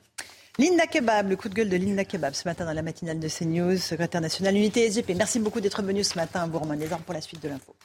Linda 0.57 0.87
Kebab, 0.87 1.29
le 1.29 1.35
coup 1.35 1.49
de 1.49 1.53
gueule 1.53 1.67
de 1.67 1.75
Linda 1.75 2.05
Kebab 2.05 2.33
ce 2.33 2.47
matin 2.47 2.63
dans 2.63 2.71
la 2.71 2.81
matinale 2.81 3.19
de 3.19 3.27
CNews, 3.27 3.77
secrétaire 3.77 4.21
nationale 4.21 4.55
unité 4.55 4.89
SGP. 4.89 5.13
Merci 5.17 5.39
beaucoup 5.39 5.59
d'être 5.59 5.83
venu 5.83 6.01
ce 6.01 6.15
matin 6.15 6.43
à 6.43 6.47
Bourg-Manézard 6.47 6.99
pour 6.99 7.13
la 7.13 7.19
suite 7.19 7.43
de 7.43 7.49
l'info. 7.49 7.75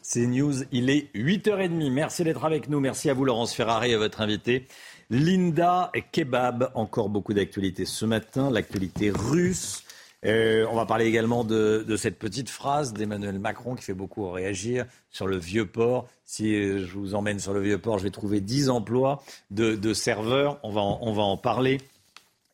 C'est 0.00 0.26
News, 0.26 0.64
il 0.72 0.88
est 0.88 1.14
8h30. 1.14 1.90
Merci 1.90 2.24
d'être 2.24 2.42
avec 2.46 2.70
nous. 2.70 2.80
Merci 2.80 3.10
à 3.10 3.14
vous, 3.14 3.26
Laurence 3.26 3.54
Ferrari, 3.54 3.92
et 3.92 3.96
votre 3.96 4.22
invité. 4.22 4.66
Linda 5.10 5.92
Kebab, 6.10 6.72
encore 6.74 7.10
beaucoup 7.10 7.34
d'actualités 7.34 7.84
ce 7.84 8.06
matin. 8.06 8.50
L'actualité 8.50 9.10
russe. 9.10 9.84
Euh, 10.26 10.66
on 10.70 10.76
va 10.76 10.84
parler 10.84 11.06
également 11.06 11.44
de, 11.44 11.96
cette 11.96 12.18
petite 12.18 12.50
phrase 12.50 12.92
d'Emmanuel 12.92 13.38
Macron 13.38 13.74
qui 13.74 13.82
fait 13.82 13.94
beaucoup 13.94 14.30
réagir 14.30 14.84
sur 15.10 15.26
le 15.26 15.38
vieux 15.38 15.66
port. 15.66 16.08
Si 16.24 16.54
euh, 16.54 16.84
je 16.86 16.92
vous 16.98 17.14
emmène 17.14 17.38
sur 17.38 17.54
le 17.54 17.60
vieux 17.60 17.78
port, 17.78 17.98
je 17.98 18.04
vais 18.04 18.10
trouver 18.10 18.40
10 18.40 18.68
emplois 18.68 19.22
de, 19.50 19.94
serveurs. 19.94 20.58
On 20.62 20.72
va, 20.72 21.22
en 21.22 21.36
parler, 21.36 21.80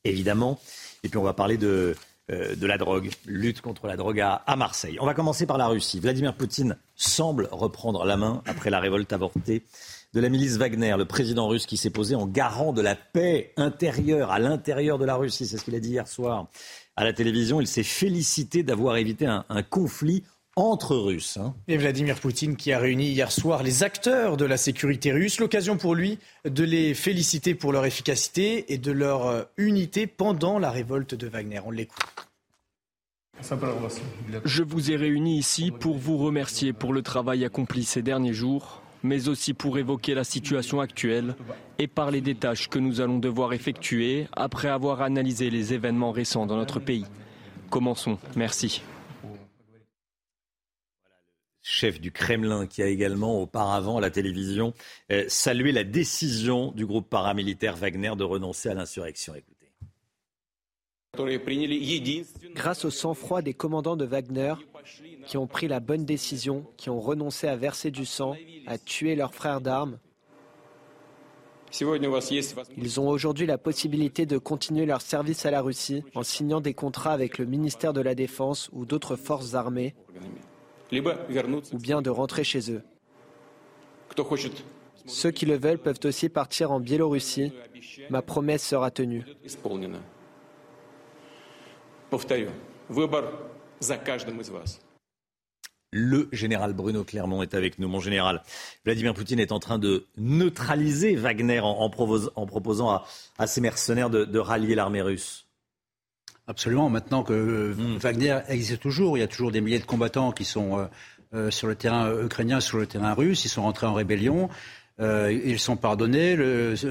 évidemment. 0.05 0.61
Et 1.03 1.09
puis 1.09 1.19
on 1.19 1.25
va 1.25 1.33
parler 1.33 1.57
de, 1.57 1.97
euh, 2.31 2.55
de 2.55 2.67
la 2.67 2.79
drogue, 2.79 3.11
lutte 3.27 3.61
contre 3.61 3.89
la 3.89 3.97
drogue 3.97 4.21
à, 4.21 4.57
Marseille. 4.57 4.99
On 5.01 5.07
va 5.07 5.15
commencer 5.15 5.45
par 5.47 5.59
la 5.59 5.67
Russie. 5.67 5.99
Vladimir 5.99 6.35
Poutine 6.35 6.77
semble 6.95 7.49
reprendre 7.51 8.05
la 8.05 8.17
main 8.17 8.43
après 8.47 8.71
la 8.71 8.79
révolte 8.79 9.13
avortée 9.13 9.65
de 10.15 10.21
la 10.21 10.29
milice 10.29 10.57
Wagner, 10.57 10.95
le 10.97 11.05
président 11.05 11.47
russe 11.47 11.67
qui 11.67 11.77
s'est 11.77 11.91
posé 11.91 12.15
en 12.15 12.27
garant 12.27 12.73
de 12.73 12.81
la 12.81 12.95
paix 12.95 13.53
intérieure 13.57 14.31
à 14.31 14.39
l'intérieur 14.39 14.99
de 14.99 15.05
la 15.05 15.17
Russie. 15.17 15.47
C'est 15.47 15.59
ce 15.59 15.65
qu'il 15.65 15.75
a 15.75 15.81
dit 15.81 15.91
hier 15.91 16.09
soir 16.09 16.47
à 16.97 17.05
la 17.05 17.13
télévision. 17.13 17.61
Il 17.61 17.67
s'est 17.67 17.83
félicité 17.83 18.63
d'avoir 18.63 18.97
évité 18.97 19.27
un, 19.27 19.63
conflit 19.63 20.25
entre 20.57 20.97
Russes. 20.97 21.37
Hein. 21.37 21.55
Et 21.69 21.77
Vladimir 21.77 22.19
Poutine 22.19 22.57
qui 22.57 22.73
a 22.73 22.79
réuni 22.79 23.09
hier 23.09 23.31
soir 23.31 23.63
les 23.63 23.83
acteurs 23.83 24.37
de 24.37 24.47
la 24.47 24.57
sécurité 24.57 25.13
russe, 25.13 25.39
l'occasion 25.39 25.77
pour 25.77 25.95
lui 25.95 26.19
de 26.45 26.65
les 26.65 26.95
féliciter 26.95 27.55
pour 27.55 27.73
leur 27.73 27.85
efficacité 27.85 28.73
et 28.73 28.79
de 28.79 28.91
leur 28.91 29.27
euh, 29.27 29.43
unité 29.59 30.07
pendant 30.07 30.59
la 30.59 30.71
révolte 30.71 31.15
de 31.15 31.27
Wagner. 31.27 31.61
On 31.65 31.71
l'écoute. 31.71 32.05
Je 34.45 34.63
vous 34.63 34.91
ai 34.91 34.97
réunis 34.97 35.39
ici 35.39 35.71
pour 35.71 35.99
vous 35.99 36.17
remercier 36.17 36.73
pour 36.73 36.95
le 36.95 37.03
travail 37.03 37.45
accompli 37.45 37.85
ces 37.85 38.01
derniers 38.01 38.33
jours, 38.33 38.83
mais 39.03 39.29
aussi 39.29 39.55
pour 39.55 39.79
évoquer 39.79 40.15
la 40.15 40.25
situation 40.25 40.81
actuelle 40.81 41.37
et 41.79 41.87
parler 41.87 42.21
des 42.21 42.35
tâches 42.35 42.69
que 42.69 42.79
nous 42.79 43.01
allons 43.01 43.19
devoir 43.19 43.53
effectuer 43.53 44.27
après 44.33 44.69
avoir 44.69 45.03
analysé 45.03 45.51
les 45.51 45.75
événements 45.75 46.13
récents 46.13 46.47
dans 46.47 46.57
notre 46.57 46.81
pays. 46.81 47.05
Commençons. 47.71 48.19
Merci 48.37 48.83
chef 51.67 52.01
du 52.01 52.13
Kremlin, 52.13 52.67
qui 52.67 52.81
a 52.81 52.87
également 52.87 53.43
auparavant 53.43 53.99
à 53.99 54.01
la 54.01 54.11
télévision 54.11 54.73
euh, 55.11 55.25
salué 55.27 55.73
la 55.73 55.83
décision 55.83 56.71
du 56.71 56.87
groupe 56.87 57.11
paramilitaire 57.11 57.77
Wagner 57.77 58.13
de 58.17 58.23
renoncer 58.23 58.69
à 58.69 58.75
l'insurrection. 58.75 59.35
Grâce 62.55 62.85
au 62.85 62.91
sang-froid 62.91 63.43
des 63.43 63.55
commandants 63.55 63.97
de 63.97 64.05
Wagner, 64.05 64.55
qui 65.27 65.37
ont 65.37 65.47
pris 65.47 65.69
la 65.69 65.81
bonne 65.81 66.05
décision, 66.05 66.65
qui 66.77 66.91
ont 66.91 67.01
renoncé 67.01 67.49
à 67.49 67.57
verser 67.57 67.91
du 67.91 68.05
sang, 68.05 68.37
à 68.67 68.79
tuer 68.79 69.17
leurs 69.17 69.35
frères 69.35 69.61
d'armes, 69.61 69.99
ils 72.77 73.01
ont 73.01 73.09
aujourd'hui 73.09 73.47
la 73.47 73.59
possibilité 73.59 74.27
de 74.27 74.39
continuer 74.39 74.87
leur 74.87 75.01
service 75.01 75.47
à 75.47 75.51
la 75.51 75.61
Russie 75.61 76.03
en 76.15 76.23
signant 76.23 76.61
des 76.61 76.75
contrats 76.75 77.13
avec 77.13 77.39
le 77.39 77.45
ministère 77.45 77.93
de 77.93 78.01
la 78.01 78.15
Défense 78.15 78.71
ou 78.73 78.85
d'autres 78.87 79.17
forces 79.17 79.55
armées 79.55 79.95
ou 80.93 81.79
bien 81.79 82.03
de 82.03 82.11
rentrer 82.11 82.45
chez 82.45 82.71
eux. 82.71 82.83
Ceux 85.07 85.31
qui 85.31 85.47
le 85.47 85.57
veulent 85.57 85.79
peuvent 85.79 86.01
aussi 86.05 86.29
partir 86.29 86.73
en 86.73 86.81
Biélorussie. 86.81 87.53
Ma 88.11 88.23
promesse 88.23 88.67
sera 88.67 88.91
tenue. 88.91 89.25
Le 95.93 96.29
général 96.33 96.73
Bruno 96.73 97.05
Clermont 97.05 97.43
est 97.43 97.55
avec 97.55 97.79
nous. 97.79 97.89
Mon 97.89 98.01
général, 98.01 98.43
Vladimir 98.85 99.15
Poutine 99.15 99.41
est 99.41 99.53
en 99.53 99.61
train 99.61 99.79
de 99.79 100.05
neutraliser 100.19 101.15
Wagner 101.17 101.61
en, 101.61 101.89
proposant 101.89 103.03
à, 103.39 103.47
ses 103.47 103.61
mercenaires 103.61 104.11
de 104.11 104.39
rallier 104.39 104.75
l'armée 104.75 105.03
russe. 105.03 105.47
Absolument. 106.49 106.89
Maintenant 106.91 107.23
que 107.23 107.33
euh, 107.33 107.75
hmm. 107.75 107.97
Wagner 107.97 108.39
existe 108.49 108.81
toujours, 108.81 109.17
il 109.17 109.21
y 109.21 109.25
a 109.25 109.27
toujours 109.27 109.51
des 109.51 109.61
milliers 109.61 109.81
de 109.81 109.85
combattants 109.85 110.31
qui 110.31 110.45
sont 110.45 110.79
euh, 110.79 110.85
euh, 111.35 111.51
sur 111.51 111.67
le 111.67 111.75
terrain 111.75 112.13
ukrainien, 112.23 112.61
sur 112.61 112.79
le 112.79 112.87
terrain 112.87 113.15
russe. 113.15 113.45
Ils 113.45 113.49
sont 113.49 113.63
rentrés 113.63 113.87
en 113.87 113.95
rébellion. 113.95 114.49
ils 115.01 115.59
sont 115.59 115.77
pardonnés. 115.77 116.37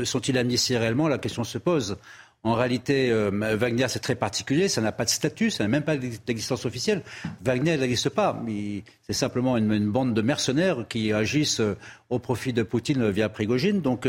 Sont-ils 0.04 0.38
amnistiés 0.38 0.78
réellement? 0.78 1.08
La 1.08 1.18
question 1.18 1.44
se 1.44 1.58
pose. 1.58 1.98
En 2.46 2.54
réalité, 2.54 3.12
Wagner, 3.32 3.88
c'est 3.90 4.00
très 4.00 4.14
particulier. 4.14 4.68
Ça 4.68 4.80
n'a 4.80 4.92
pas 4.92 5.04
de 5.04 5.10
statut, 5.10 5.50
ça 5.50 5.64
n'a 5.64 5.68
même 5.68 5.84
pas 5.84 5.98
d'existence 5.98 6.66
officielle. 6.66 7.02
Wagner 7.44 7.76
n'existe 7.76 8.10
pas. 8.10 8.40
C'est 9.02 9.14
simplement 9.14 9.58
une, 9.58 9.90
bande 9.90 10.14
de 10.14 10.22
mercenaires 10.22 10.86
qui 10.88 11.12
agissent 11.12 11.62
au 12.12 12.20
profit 12.20 12.54
de 12.54 12.62
Poutine 12.62 13.10
via 13.10 13.30
Prigogine. 13.30 13.82
Donc, 13.82 14.08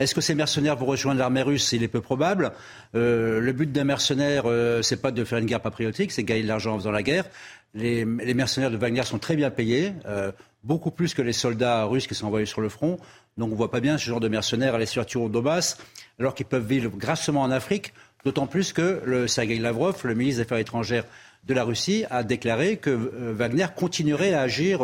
est-ce 0.00 0.14
que 0.14 0.22
ces 0.22 0.34
mercenaires 0.34 0.76
vont 0.76 0.86
rejoindre 0.86 1.18
l'armée 1.18 1.42
russe? 1.42 1.72
Il 1.72 1.82
est 1.82 1.88
peu 1.88 2.00
probable. 2.00 2.52
Euh, 2.94 3.38
le 3.38 3.52
but 3.52 3.70
d'un 3.70 3.84
mercenaire, 3.84 4.44
euh, 4.46 4.80
c'est 4.80 4.96
pas 4.96 5.10
de 5.10 5.22
faire 5.24 5.38
une 5.38 5.44
guerre 5.44 5.60
patriotique, 5.60 6.10
c'est 6.10 6.24
gagner 6.24 6.42
de 6.42 6.48
l'argent 6.48 6.74
en 6.74 6.78
faisant 6.78 6.90
la 6.90 7.02
guerre. 7.02 7.26
Les, 7.74 8.06
mercenaires 8.06 8.70
de 8.70 8.78
Wagner 8.78 9.02
sont 9.02 9.18
très 9.18 9.36
bien 9.36 9.50
payés, 9.50 9.92
euh, 10.06 10.32
beaucoup 10.64 10.90
plus 10.90 11.12
que 11.12 11.20
les 11.20 11.34
soldats 11.34 11.84
russes 11.84 12.06
qui 12.06 12.14
sont 12.14 12.26
envoyés 12.26 12.46
sur 12.46 12.62
le 12.62 12.70
front. 12.70 12.98
Donc 13.36 13.48
on 13.48 13.52
ne 13.52 13.56
voit 13.56 13.70
pas 13.70 13.80
bien 13.80 13.98
ce 13.98 14.06
genre 14.06 14.20
de 14.20 14.28
mercenaires 14.28 14.74
aller 14.74 14.86
sur 14.86 15.04
au 15.16 15.28
Donbass, 15.28 15.76
alors 16.20 16.34
qu'ils 16.34 16.46
peuvent 16.46 16.66
vivre 16.66 16.90
grassement 16.96 17.42
en 17.42 17.50
Afrique. 17.50 17.92
D'autant 18.24 18.46
plus 18.46 18.72
que 18.72 19.00
le 19.04 19.26
Sergei 19.26 19.58
Lavrov, 19.58 19.98
le 20.04 20.14
ministre 20.14 20.40
des 20.40 20.46
Affaires 20.46 20.58
étrangères 20.58 21.04
de 21.44 21.54
la 21.54 21.64
Russie, 21.64 22.04
a 22.10 22.22
déclaré 22.22 22.76
que 22.76 22.90
Wagner 22.90 23.66
continuerait 23.74 24.34
à 24.34 24.42
agir 24.42 24.82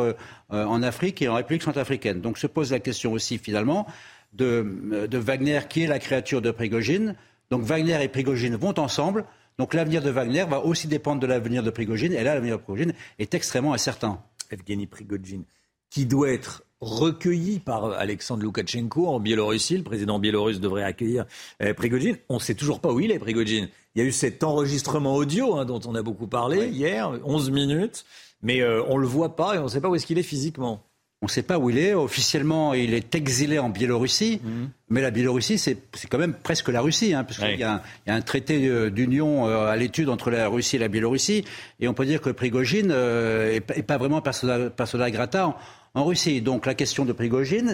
en 0.48 0.82
Afrique 0.82 1.20
et 1.20 1.28
en 1.28 1.34
République 1.34 1.62
centrafricaine. 1.62 2.22
Donc 2.22 2.38
se 2.38 2.46
pose 2.46 2.72
la 2.72 2.80
question 2.80 3.12
aussi 3.12 3.36
finalement 3.36 3.86
de, 4.32 4.64
Wagner, 5.12 5.60
qui 5.68 5.82
est 5.82 5.86
la 5.86 5.98
créature 5.98 6.40
de 6.40 6.50
Prigogine. 6.50 7.14
Donc 7.50 7.62
Wagner 7.62 8.02
et 8.02 8.08
Prigogine 8.08 8.56
vont 8.56 8.78
ensemble. 8.78 9.26
Donc 9.58 9.74
l'avenir 9.74 10.02
de 10.02 10.10
Wagner 10.10 10.44
va 10.48 10.60
aussi 10.60 10.88
dépendre 10.88 11.20
de 11.20 11.26
l'avenir 11.26 11.62
de 11.62 11.70
Prigogine. 11.70 12.12
Et 12.12 12.22
là, 12.22 12.34
l'avenir 12.34 12.58
de 12.58 12.62
Prigogine 12.62 12.94
est 13.18 13.34
extrêmement 13.34 13.74
incertain. 13.74 14.22
Evgeny 14.50 14.86
Prigogine, 14.86 15.44
qui 15.90 16.06
doit 16.06 16.30
être 16.30 16.62
recueilli 16.80 17.58
par 17.58 17.92
Alexandre 17.92 18.42
Loukachenko 18.42 19.08
en 19.08 19.20
Biélorussie. 19.20 19.76
Le 19.78 19.82
président 19.82 20.18
biélorusse 20.18 20.60
devrait 20.60 20.82
accueillir 20.82 21.24
euh, 21.62 21.74
Prigogine. 21.74 22.16
On 22.28 22.34
ne 22.34 22.40
sait 22.40 22.54
toujours 22.54 22.80
pas 22.80 22.92
où 22.92 23.00
il 23.00 23.10
est, 23.10 23.18
Prigogine. 23.18 23.68
Il 23.94 24.02
y 24.02 24.04
a 24.04 24.08
eu 24.08 24.12
cet 24.12 24.44
enregistrement 24.44 25.14
audio 25.14 25.56
hein, 25.56 25.64
dont 25.64 25.80
on 25.86 25.94
a 25.94 26.02
beaucoup 26.02 26.26
parlé 26.26 26.68
hier, 26.68 27.10
11 27.24 27.50
minutes, 27.50 28.04
mais 28.42 28.60
euh, 28.60 28.82
on 28.88 28.96
ne 28.96 29.00
le 29.00 29.06
voit 29.06 29.36
pas 29.36 29.54
et 29.54 29.58
on 29.58 29.64
ne 29.64 29.68
sait 29.68 29.80
pas 29.80 29.88
où 29.88 29.94
est-ce 29.94 30.06
qu'il 30.06 30.18
est 30.18 30.22
physiquement. 30.22 30.82
On 31.22 31.26
ne 31.26 31.30
sait 31.30 31.42
pas 31.42 31.58
où 31.58 31.70
il 31.70 31.78
est. 31.78 31.94
Officiellement, 31.94 32.74
il 32.74 32.92
est 32.92 33.14
exilé 33.14 33.58
en 33.58 33.70
Biélorussie. 33.70 34.40
Mhm. 34.44 34.68
Mais 34.90 35.00
la 35.00 35.10
Biélorussie, 35.10 35.56
c'est 35.58 35.78
quand 36.10 36.18
même 36.18 36.34
presque 36.34 36.68
la 36.68 36.82
Russie, 36.82 37.14
hein, 37.14 37.24
parce 37.24 37.38
qu'il 37.38 37.58
y, 37.58 37.62
a 37.64 37.82
un 38.06 38.20
traité 38.20 38.68
euh, 38.68 38.90
d'union 38.90 39.48
euh, 39.48 39.66
à 39.66 39.76
l'étude 39.76 40.10
entre 40.10 40.30
la 40.30 40.46
Russie 40.48 40.76
et 40.76 40.78
la 40.78 40.88
Biélorussie. 40.88 41.44
Et 41.80 41.88
on 41.88 41.94
peut 41.94 42.04
dire 42.04 42.20
que 42.20 42.28
Prigogine 42.28 42.88
n'est 42.88 42.94
euh, 42.94 43.60
pas 43.86 43.96
vraiment 43.96 44.20
persona, 44.20 45.10
grata 45.10 45.46
en, 45.48 45.56
Russie. 46.02 46.40
Donc 46.40 46.66
la 46.66 46.74
question 46.74 47.04
de 47.04 47.12
Prigogine, 47.12 47.68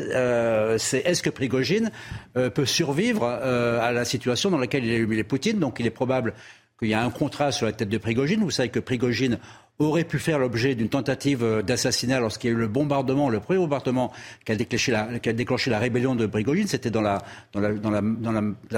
c'est 0.78 0.98
est-ce 1.04 1.22
que 1.22 1.30
Prigogine 1.30 1.90
peut 2.34 2.66
survivre 2.66 3.24
à 3.24 3.92
la 3.92 4.04
situation 4.04 4.50
dans 4.50 4.58
laquelle 4.58 4.84
il 4.84 4.92
a 4.92 4.96
humilié 4.96 5.24
Poutine? 5.24 5.58
Donc 5.58 5.80
il 5.80 5.86
est 5.86 5.90
probable 5.90 6.34
qu'il 6.78 6.90
y 6.90 6.94
a 6.94 7.02
un 7.02 7.10
contrat 7.10 7.52
sur 7.52 7.66
la 7.66 7.72
tête 7.72 7.88
de 7.88 7.98
Prigogine. 7.98 8.40
Vous 8.40 8.50
savez 8.50 8.68
que 8.68 8.80
Prigogine 8.80 9.38
aurait 9.78 10.04
pu 10.04 10.18
faire 10.18 10.38
l'objet 10.38 10.74
d'une 10.74 10.88
tentative 10.88 11.42
euh, 11.42 11.62
d'assassinat 11.62 12.20
lorsqu'il 12.20 12.50
y 12.50 12.52
a 12.52 12.56
eu 12.56 12.58
le 12.58 12.68
bombardement, 12.68 13.28
le 13.28 13.40
premier 13.40 13.58
bombardement 13.58 14.12
qui 14.44 14.52
a 14.52 14.56
déclenché 14.56 15.70
la, 15.70 15.78
rébellion 15.78 16.14
de 16.14 16.26
Prigogine. 16.26 16.66
C'était 16.66 16.90
dans 16.90 17.00
la, 17.00 17.22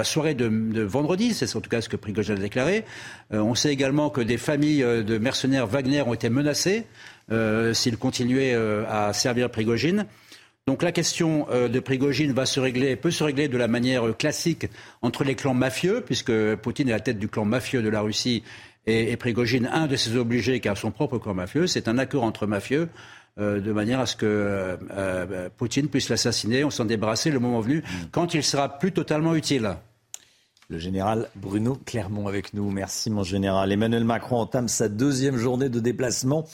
soirée 0.04 0.34
de, 0.34 0.82
vendredi, 0.82 1.34
c'est 1.34 1.54
en 1.56 1.60
tout 1.60 1.70
cas 1.70 1.80
ce 1.80 1.88
que 1.88 1.96
Prigogine 1.96 2.36
a 2.36 2.38
déclaré. 2.38 2.84
Euh, 3.32 3.40
on 3.40 3.54
sait 3.54 3.72
également 3.72 4.10
que 4.10 4.20
des 4.20 4.38
familles 4.38 4.82
euh, 4.82 5.02
de 5.02 5.18
mercenaires 5.18 5.66
Wagner 5.66 6.02
ont 6.02 6.14
été 6.14 6.28
menacées 6.28 6.84
euh, 7.30 7.74
s'ils 7.74 7.96
continuaient 7.96 8.54
à 8.88 9.12
servir 9.12 9.50
Prigogine. 9.50 10.06
Donc 10.66 10.82
la 10.82 10.92
question 10.92 11.46
de 11.50 11.80
Prigogine 11.80 12.32
va 12.32 12.46
se 12.46 12.58
régler, 12.58 12.96
peut 12.96 13.10
se 13.10 13.22
régler 13.22 13.48
de 13.48 13.58
la 13.58 13.68
manière 13.68 14.16
classique 14.16 14.66
entre 15.02 15.22
les 15.22 15.34
clans 15.34 15.52
mafieux, 15.52 16.00
puisque 16.00 16.32
Poutine 16.56 16.88
est 16.88 16.92
à 16.92 16.96
la 16.96 17.00
tête 17.00 17.18
du 17.18 17.28
clan 17.28 17.44
mafieux 17.44 17.82
de 17.82 17.90
la 17.90 18.00
Russie 18.00 18.42
et, 18.86 19.12
et 19.12 19.16
Prigogine, 19.18 19.68
un 19.70 19.86
de 19.86 19.96
ses 19.96 20.16
obligés, 20.16 20.60
car 20.60 20.78
son 20.78 20.90
propre 20.90 21.18
corps 21.18 21.34
mafieux, 21.34 21.66
c'est 21.66 21.86
un 21.86 21.98
accord 21.98 22.24
entre 22.24 22.46
mafieux. 22.46 22.88
Euh, 23.40 23.60
de 23.60 23.72
manière 23.72 23.98
à 23.98 24.06
ce 24.06 24.14
que 24.14 24.26
euh, 24.26 24.76
euh, 24.92 25.48
Poutine 25.56 25.88
puisse 25.88 26.08
l'assassiner, 26.08 26.62
on 26.62 26.70
s'en 26.70 26.84
débarrasser 26.84 27.32
le 27.32 27.40
moment 27.40 27.60
venu, 27.60 27.78
mm. 27.78 28.06
quand 28.12 28.32
il 28.32 28.44
sera 28.44 28.78
plus 28.78 28.92
totalement 28.92 29.34
utile. 29.34 29.74
Le 30.68 30.78
général 30.78 31.28
Bruno 31.34 31.76
Clermont 31.84 32.28
avec 32.28 32.54
nous. 32.54 32.70
Merci 32.70 33.10
mon 33.10 33.24
général. 33.24 33.72
Emmanuel 33.72 34.04
Macron 34.04 34.36
entame 34.36 34.68
sa 34.68 34.88
deuxième 34.88 35.36
journée 35.36 35.68
de 35.68 35.80
déplacement 35.80 36.46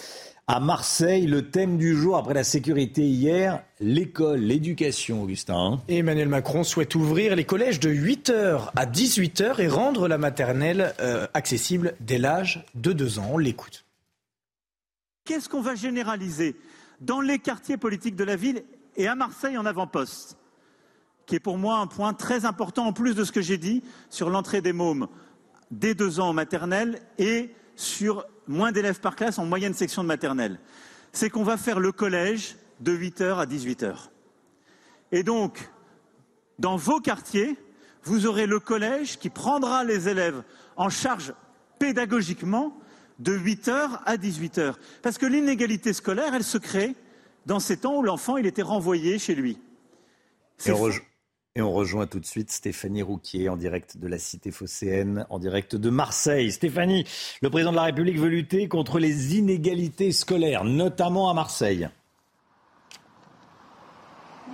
à 0.53 0.59
Marseille, 0.59 1.29
le 1.29 1.49
thème 1.49 1.79
du 1.79 1.95
jour 1.95 2.17
après 2.17 2.35
la 2.35 2.43
sécurité 2.43 3.03
hier, 3.03 3.63
l'école, 3.79 4.41
l'éducation, 4.41 5.23
Augustin. 5.23 5.81
Emmanuel 5.87 6.29
Macron 6.29 6.65
souhaite 6.65 6.97
ouvrir 6.97 7.37
les 7.37 7.45
collèges 7.45 7.79
de 7.79 7.89
8h 7.89 8.73
à 8.75 8.85
18h 8.85 9.61
et 9.61 9.69
rendre 9.69 10.09
la 10.09 10.19
maternelle 10.19 10.93
euh, 10.99 11.29
accessible 11.35 11.95
dès 12.01 12.19
l'âge 12.19 12.67
de 12.75 12.93
2 12.93 13.21
ans. 13.21 13.29
On 13.31 13.39
l'écoute. 13.39 13.85
Qu'est-ce 15.25 15.49
qu'on 15.49 15.61
va 15.61 15.77
généraliser 15.77 16.57
dans 17.01 17.21
les 17.21 17.39
quartiers 17.39 17.77
politiques 17.77 18.17
de 18.17 18.25
la 18.25 18.35
ville 18.35 18.65
et 18.97 19.07
à 19.07 19.15
Marseille 19.15 19.57
en 19.57 19.67
avant-poste, 19.67 20.37
qui 21.27 21.37
est 21.37 21.41
pour 21.41 21.59
moi 21.59 21.77
un 21.77 21.87
point 21.87 22.13
très 22.13 22.45
important 22.45 22.87
en 22.87 22.93
plus 22.93 23.15
de 23.15 23.23
ce 23.23 23.31
que 23.31 23.41
j'ai 23.41 23.57
dit 23.57 23.85
sur 24.09 24.31
l'entrée 24.31 24.63
des 24.63 24.73
mômes 24.73 25.07
dès 25.71 25.95
deux 25.95 26.19
ans 26.19 26.31
en 26.31 26.33
maternelle 26.33 26.99
et 27.19 27.51
sur 27.77 28.27
moins 28.51 28.73
d'élèves 28.73 29.01
par 29.01 29.17
classe 29.17 29.39
en 29.39 29.47
moyenne 29.47 29.75
section 29.75 30.03
de 30.03 30.09
maternelle. 30.09 30.59
C'est 31.13 31.31
qu'on 31.31 31.45
va 31.45 31.57
faire 31.57 31.81
le 31.81 31.93
collège 31.93 32.57
de 32.81 32.93
8h 32.97 33.39
à 33.39 33.47
18h. 33.47 34.09
Et 35.13 35.23
donc, 35.23 35.71
dans 36.59 36.77
vos 36.77 37.01
quartiers, 37.01 37.57
vous 38.05 38.27
aurez 38.27 38.47
le 38.47 38.61
collège 38.61 39.19
qui 39.19 39.31
prendra 39.31 39.85
les 39.85 40.09
élèves 40.09 40.43
en 40.77 40.89
charge 40.89 41.35
pédagogiquement 41.79 42.77
de 43.19 43.37
8h 43.37 44.01
à 44.05 44.17
18h. 44.17 44.75
Parce 45.03 45.19
que 45.19 45.27
l'inégalité 45.27 45.93
scolaire, 45.93 46.35
elle 46.35 46.45
se 46.45 46.59
crée 46.59 46.95
dans 47.47 47.61
ces 47.61 47.79
temps 47.79 47.97
où 47.97 48.03
l'enfant 48.03 48.37
il 48.37 48.47
était 48.47 48.63
renvoyé 48.63 49.19
chez 49.19 49.35
lui. 49.35 49.59
Et 50.67 50.73
on, 50.73 50.91
et 51.57 51.63
on, 51.63 51.73
rejoint 51.73 52.07
tout 52.07 52.21
de 52.21 52.27
suite 52.27 52.51
Stéphanie 52.51 53.03
Rouquier 53.03 53.49
en 53.49 53.57
direct 53.57 53.97
de 53.97 54.07
la 54.07 54.19
cité 54.19 54.53
phocéenne, 54.53 55.27
en 55.31 55.41
direct 55.41 55.75
de 55.75 55.91
Marseille. 55.91 56.53
Stéphanie, 56.53 57.05
le 57.43 57.51
président 57.51 57.73
de 57.73 57.77
la 57.77 57.83
République 57.83 58.19
veut 58.19 58.29
lutter 58.29 58.69
contre 58.69 59.01
les 59.01 59.37
inégalités 59.37 60.13
scolaires, 60.13 60.65
notamment 60.65 61.29
à 61.29 61.35
Marseille. 61.35 61.89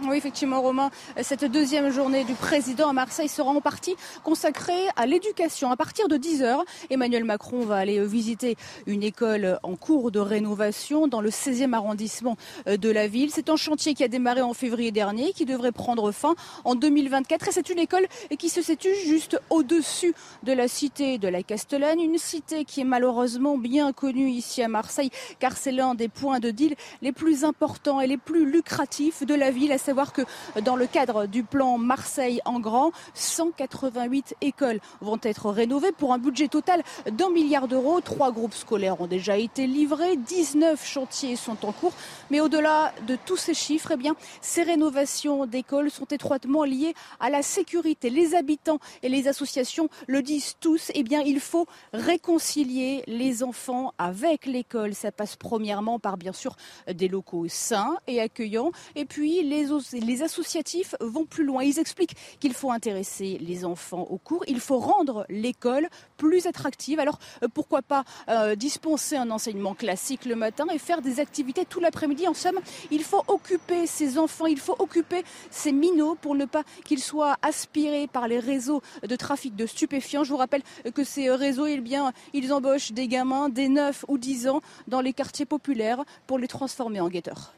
Oui, 0.02 0.18
effectivement, 0.18 0.60
Romain, 0.60 0.90
cette 1.22 1.44
deuxième 1.44 1.90
journée 1.90 2.24
du 2.24 2.34
président 2.34 2.90
à 2.90 2.92
Marseille 2.92 3.28
sera 3.28 3.50
en 3.50 3.62
partie 3.62 3.96
consacrée 4.24 4.84
à 4.94 5.06
l'éducation. 5.06 5.70
À 5.70 5.76
partir 5.76 6.06
de 6.06 6.18
10h, 6.18 6.58
Emmanuel 6.90 7.24
Macron 7.24 7.64
va 7.64 7.76
aller 7.76 8.04
visiter 8.04 8.56
une 8.86 9.02
école 9.02 9.58
en 9.62 9.74
cours 9.74 10.10
de 10.10 10.20
rénovation 10.20 11.08
dans 11.08 11.22
le 11.22 11.30
16e 11.30 11.72
arrondissement 11.72 12.36
de 12.66 12.90
la 12.90 13.08
ville. 13.08 13.30
C'est 13.32 13.48
un 13.48 13.56
chantier 13.56 13.94
qui 13.94 14.04
a 14.04 14.08
démarré 14.08 14.42
en 14.42 14.52
février 14.52 14.92
dernier, 14.92 15.32
qui 15.32 15.46
devrait 15.46 15.72
prendre 15.72 16.12
fin 16.12 16.34
en 16.64 16.74
2024. 16.74 17.48
Et 17.48 17.52
c'est 17.52 17.70
une 17.70 17.78
école 17.78 18.06
qui 18.38 18.50
se 18.50 18.60
situe 18.60 18.94
juste 18.94 19.40
au-dessus 19.48 20.14
de 20.42 20.52
la 20.52 20.68
cité 20.68 21.16
de 21.16 21.28
la 21.28 21.42
Castellane, 21.42 22.00
une 22.00 22.18
cité 22.18 22.66
qui 22.66 22.82
est 22.82 22.84
malheureusement 22.84 23.56
bien 23.56 23.94
connue 23.94 24.28
ici 24.28 24.62
à 24.62 24.68
Marseille, 24.68 25.10
car 25.38 25.56
c'est 25.56 25.72
l'un 25.72 25.94
des 25.94 26.08
points 26.08 26.38
de 26.38 26.50
deal 26.50 26.76
les 27.00 27.12
plus 27.12 27.44
importants 27.44 28.02
et 28.02 28.06
les 28.06 28.18
plus 28.18 28.44
lucratifs 28.44 29.24
de 29.24 29.34
la 29.34 29.50
ville 29.50 29.72
savoir 29.86 30.12
que 30.12 30.22
dans 30.62 30.74
le 30.74 30.88
cadre 30.88 31.26
du 31.26 31.44
plan 31.44 31.78
Marseille 31.78 32.40
en 32.44 32.58
grand, 32.58 32.90
188 33.14 34.34
écoles 34.40 34.80
vont 35.00 35.20
être 35.22 35.50
rénovées 35.50 35.92
pour 35.92 36.12
un 36.12 36.18
budget 36.18 36.48
total 36.48 36.82
d'un 37.08 37.30
milliard 37.30 37.68
d'euros. 37.68 38.00
Trois 38.00 38.32
groupes 38.32 38.54
scolaires 38.54 39.00
ont 39.00 39.06
déjà 39.06 39.36
été 39.36 39.68
livrés, 39.68 40.16
19 40.16 40.84
chantiers 40.84 41.36
sont 41.36 41.64
en 41.64 41.70
cours. 41.70 41.92
Mais 42.30 42.40
au-delà 42.40 42.92
de 43.06 43.16
tous 43.26 43.36
ces 43.36 43.54
chiffres, 43.54 43.92
eh 43.92 43.96
bien, 43.96 44.16
ces 44.40 44.64
rénovations 44.64 45.46
d'écoles 45.46 45.92
sont 45.92 46.06
étroitement 46.06 46.64
liées 46.64 46.94
à 47.20 47.30
la 47.30 47.42
sécurité. 47.42 48.10
Les 48.10 48.34
habitants 48.34 48.80
et 49.04 49.08
les 49.08 49.28
associations 49.28 49.88
le 50.08 50.20
disent 50.20 50.56
tous. 50.58 50.90
Eh 50.94 51.04
bien, 51.04 51.20
il 51.20 51.38
faut 51.38 51.66
réconcilier 51.92 53.04
les 53.06 53.44
enfants 53.44 53.92
avec 53.98 54.46
l'école. 54.46 54.94
Ça 54.94 55.12
passe 55.12 55.36
premièrement 55.36 56.00
par, 56.00 56.16
bien 56.16 56.32
sûr, 56.32 56.56
des 56.92 57.06
locaux 57.06 57.46
sains 57.46 57.96
et 58.08 58.20
accueillants. 58.20 58.72
Et 58.96 59.04
puis, 59.04 59.44
les 59.44 59.70
les 59.92 60.22
associatifs 60.22 60.94
vont 61.00 61.24
plus 61.24 61.44
loin. 61.44 61.62
Ils 61.62 61.78
expliquent 61.78 62.16
qu'il 62.40 62.54
faut 62.54 62.70
intéresser 62.70 63.38
les 63.40 63.64
enfants 63.64 64.06
au 64.10 64.18
cours, 64.18 64.44
il 64.48 64.60
faut 64.60 64.78
rendre 64.78 65.26
l'école 65.28 65.88
plus 66.16 66.46
attractive. 66.46 67.00
Alors 67.00 67.18
euh, 67.42 67.48
pourquoi 67.52 67.82
pas 67.82 68.04
euh, 68.28 68.54
dispenser 68.54 69.16
un 69.16 69.30
enseignement 69.30 69.74
classique 69.74 70.24
le 70.24 70.36
matin 70.36 70.66
et 70.72 70.78
faire 70.78 71.02
des 71.02 71.20
activités 71.20 71.64
tout 71.64 71.80
l'après-midi. 71.80 72.28
En 72.28 72.34
somme, 72.34 72.60
il 72.90 73.02
faut 73.02 73.22
occuper 73.28 73.86
ces 73.86 74.18
enfants, 74.18 74.46
il 74.46 74.58
faut 74.58 74.76
occuper 74.78 75.24
ces 75.50 75.72
minots 75.72 76.16
pour 76.20 76.34
ne 76.34 76.44
pas 76.44 76.62
qu'ils 76.84 77.02
soient 77.02 77.36
aspirés 77.42 78.06
par 78.06 78.28
les 78.28 78.38
réseaux 78.38 78.82
de 79.02 79.16
trafic 79.16 79.54
de 79.56 79.66
stupéfiants. 79.66 80.24
Je 80.24 80.30
vous 80.30 80.36
rappelle 80.36 80.62
que 80.94 81.04
ces 81.04 81.30
réseaux, 81.30 81.66
eh 81.66 81.80
bien, 81.80 82.12
ils 82.32 82.52
embauchent 82.52 82.92
des 82.92 83.08
gamins 83.08 83.48
des 83.48 83.68
9 83.68 84.04
ou 84.08 84.18
10 84.18 84.48
ans 84.48 84.60
dans 84.88 85.00
les 85.00 85.12
quartiers 85.12 85.46
populaires 85.46 86.04
pour 86.26 86.38
les 86.38 86.48
transformer 86.48 87.00
en 87.00 87.08
guetteurs. 87.08 87.52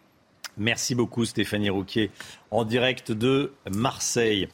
Merci 0.58 0.94
beaucoup 0.94 1.24
Stéphanie 1.24 1.70
Rouquier 1.70 2.10
en 2.50 2.64
direct 2.64 3.12
de 3.12 3.52
Marseille. 3.70 4.48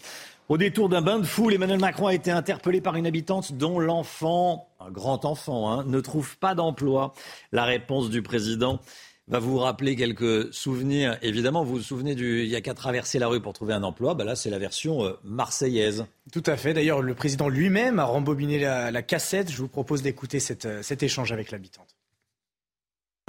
Au 0.51 0.59
détour 0.59 0.91
d'un 0.91 1.01
bain 1.01 1.19
de 1.19 1.25
foule, 1.25 1.55
Emmanuel 1.55 1.81
Macron 1.81 2.09
a 2.09 2.15
été 2.15 2.31
interpellé 2.31 2.83
par 2.83 2.97
une 2.97 3.07
habitante 3.07 3.55
dont 3.55 3.79
l'enfant, 3.79 4.69
un 4.79 4.91
grand 4.91 5.25
enfant, 5.25 5.73
hein, 5.73 5.85
ne 5.87 6.01
trouve 6.01 6.37
pas 6.37 6.55
d'emploi. 6.55 7.15
La 7.51 7.65
réponse 7.65 8.11
du 8.11 8.21
président 8.21 8.79
va 9.27 9.39
vous 9.39 9.57
rappeler 9.57 9.97
quelques 9.97 10.53
souvenirs. 10.53 11.17
Évidemment, 11.23 11.65
vous 11.65 11.77
vous 11.77 11.83
souvenez 11.83 12.15
du 12.15 12.43
il 12.43 12.51
n'y 12.51 12.57
a 12.57 12.61
qu'à 12.61 12.75
traverser 12.75 13.19
la 13.19 13.29
rue 13.29 13.41
pour 13.41 13.55
trouver 13.55 13.73
un 13.73 13.83
emploi. 13.83 14.15
Ben 14.15 14.25
là, 14.25 14.37
c'est 14.37 14.51
la 14.51 14.59
version 14.59 15.03
euh, 15.03 15.13
marseillaise. 15.25 16.05
Tout 16.31 16.43
à 16.45 16.59
fait. 16.59 16.75
D'ailleurs, 16.75 17.01
le 17.01 17.15
président 17.15 17.49
lui-même 17.49 17.99
a 17.99 18.05
rembobiné 18.05 18.59
la, 18.59 19.03
cassette. 19.03 19.51
Je 19.51 19.57
vous 19.57 19.69
propose 19.69 20.03
d'écouter 20.03 20.39
euh, 20.67 20.83
cet 20.83 21.03
échange 21.03 21.33
avec 21.33 21.51
l'habitante. 21.53 21.97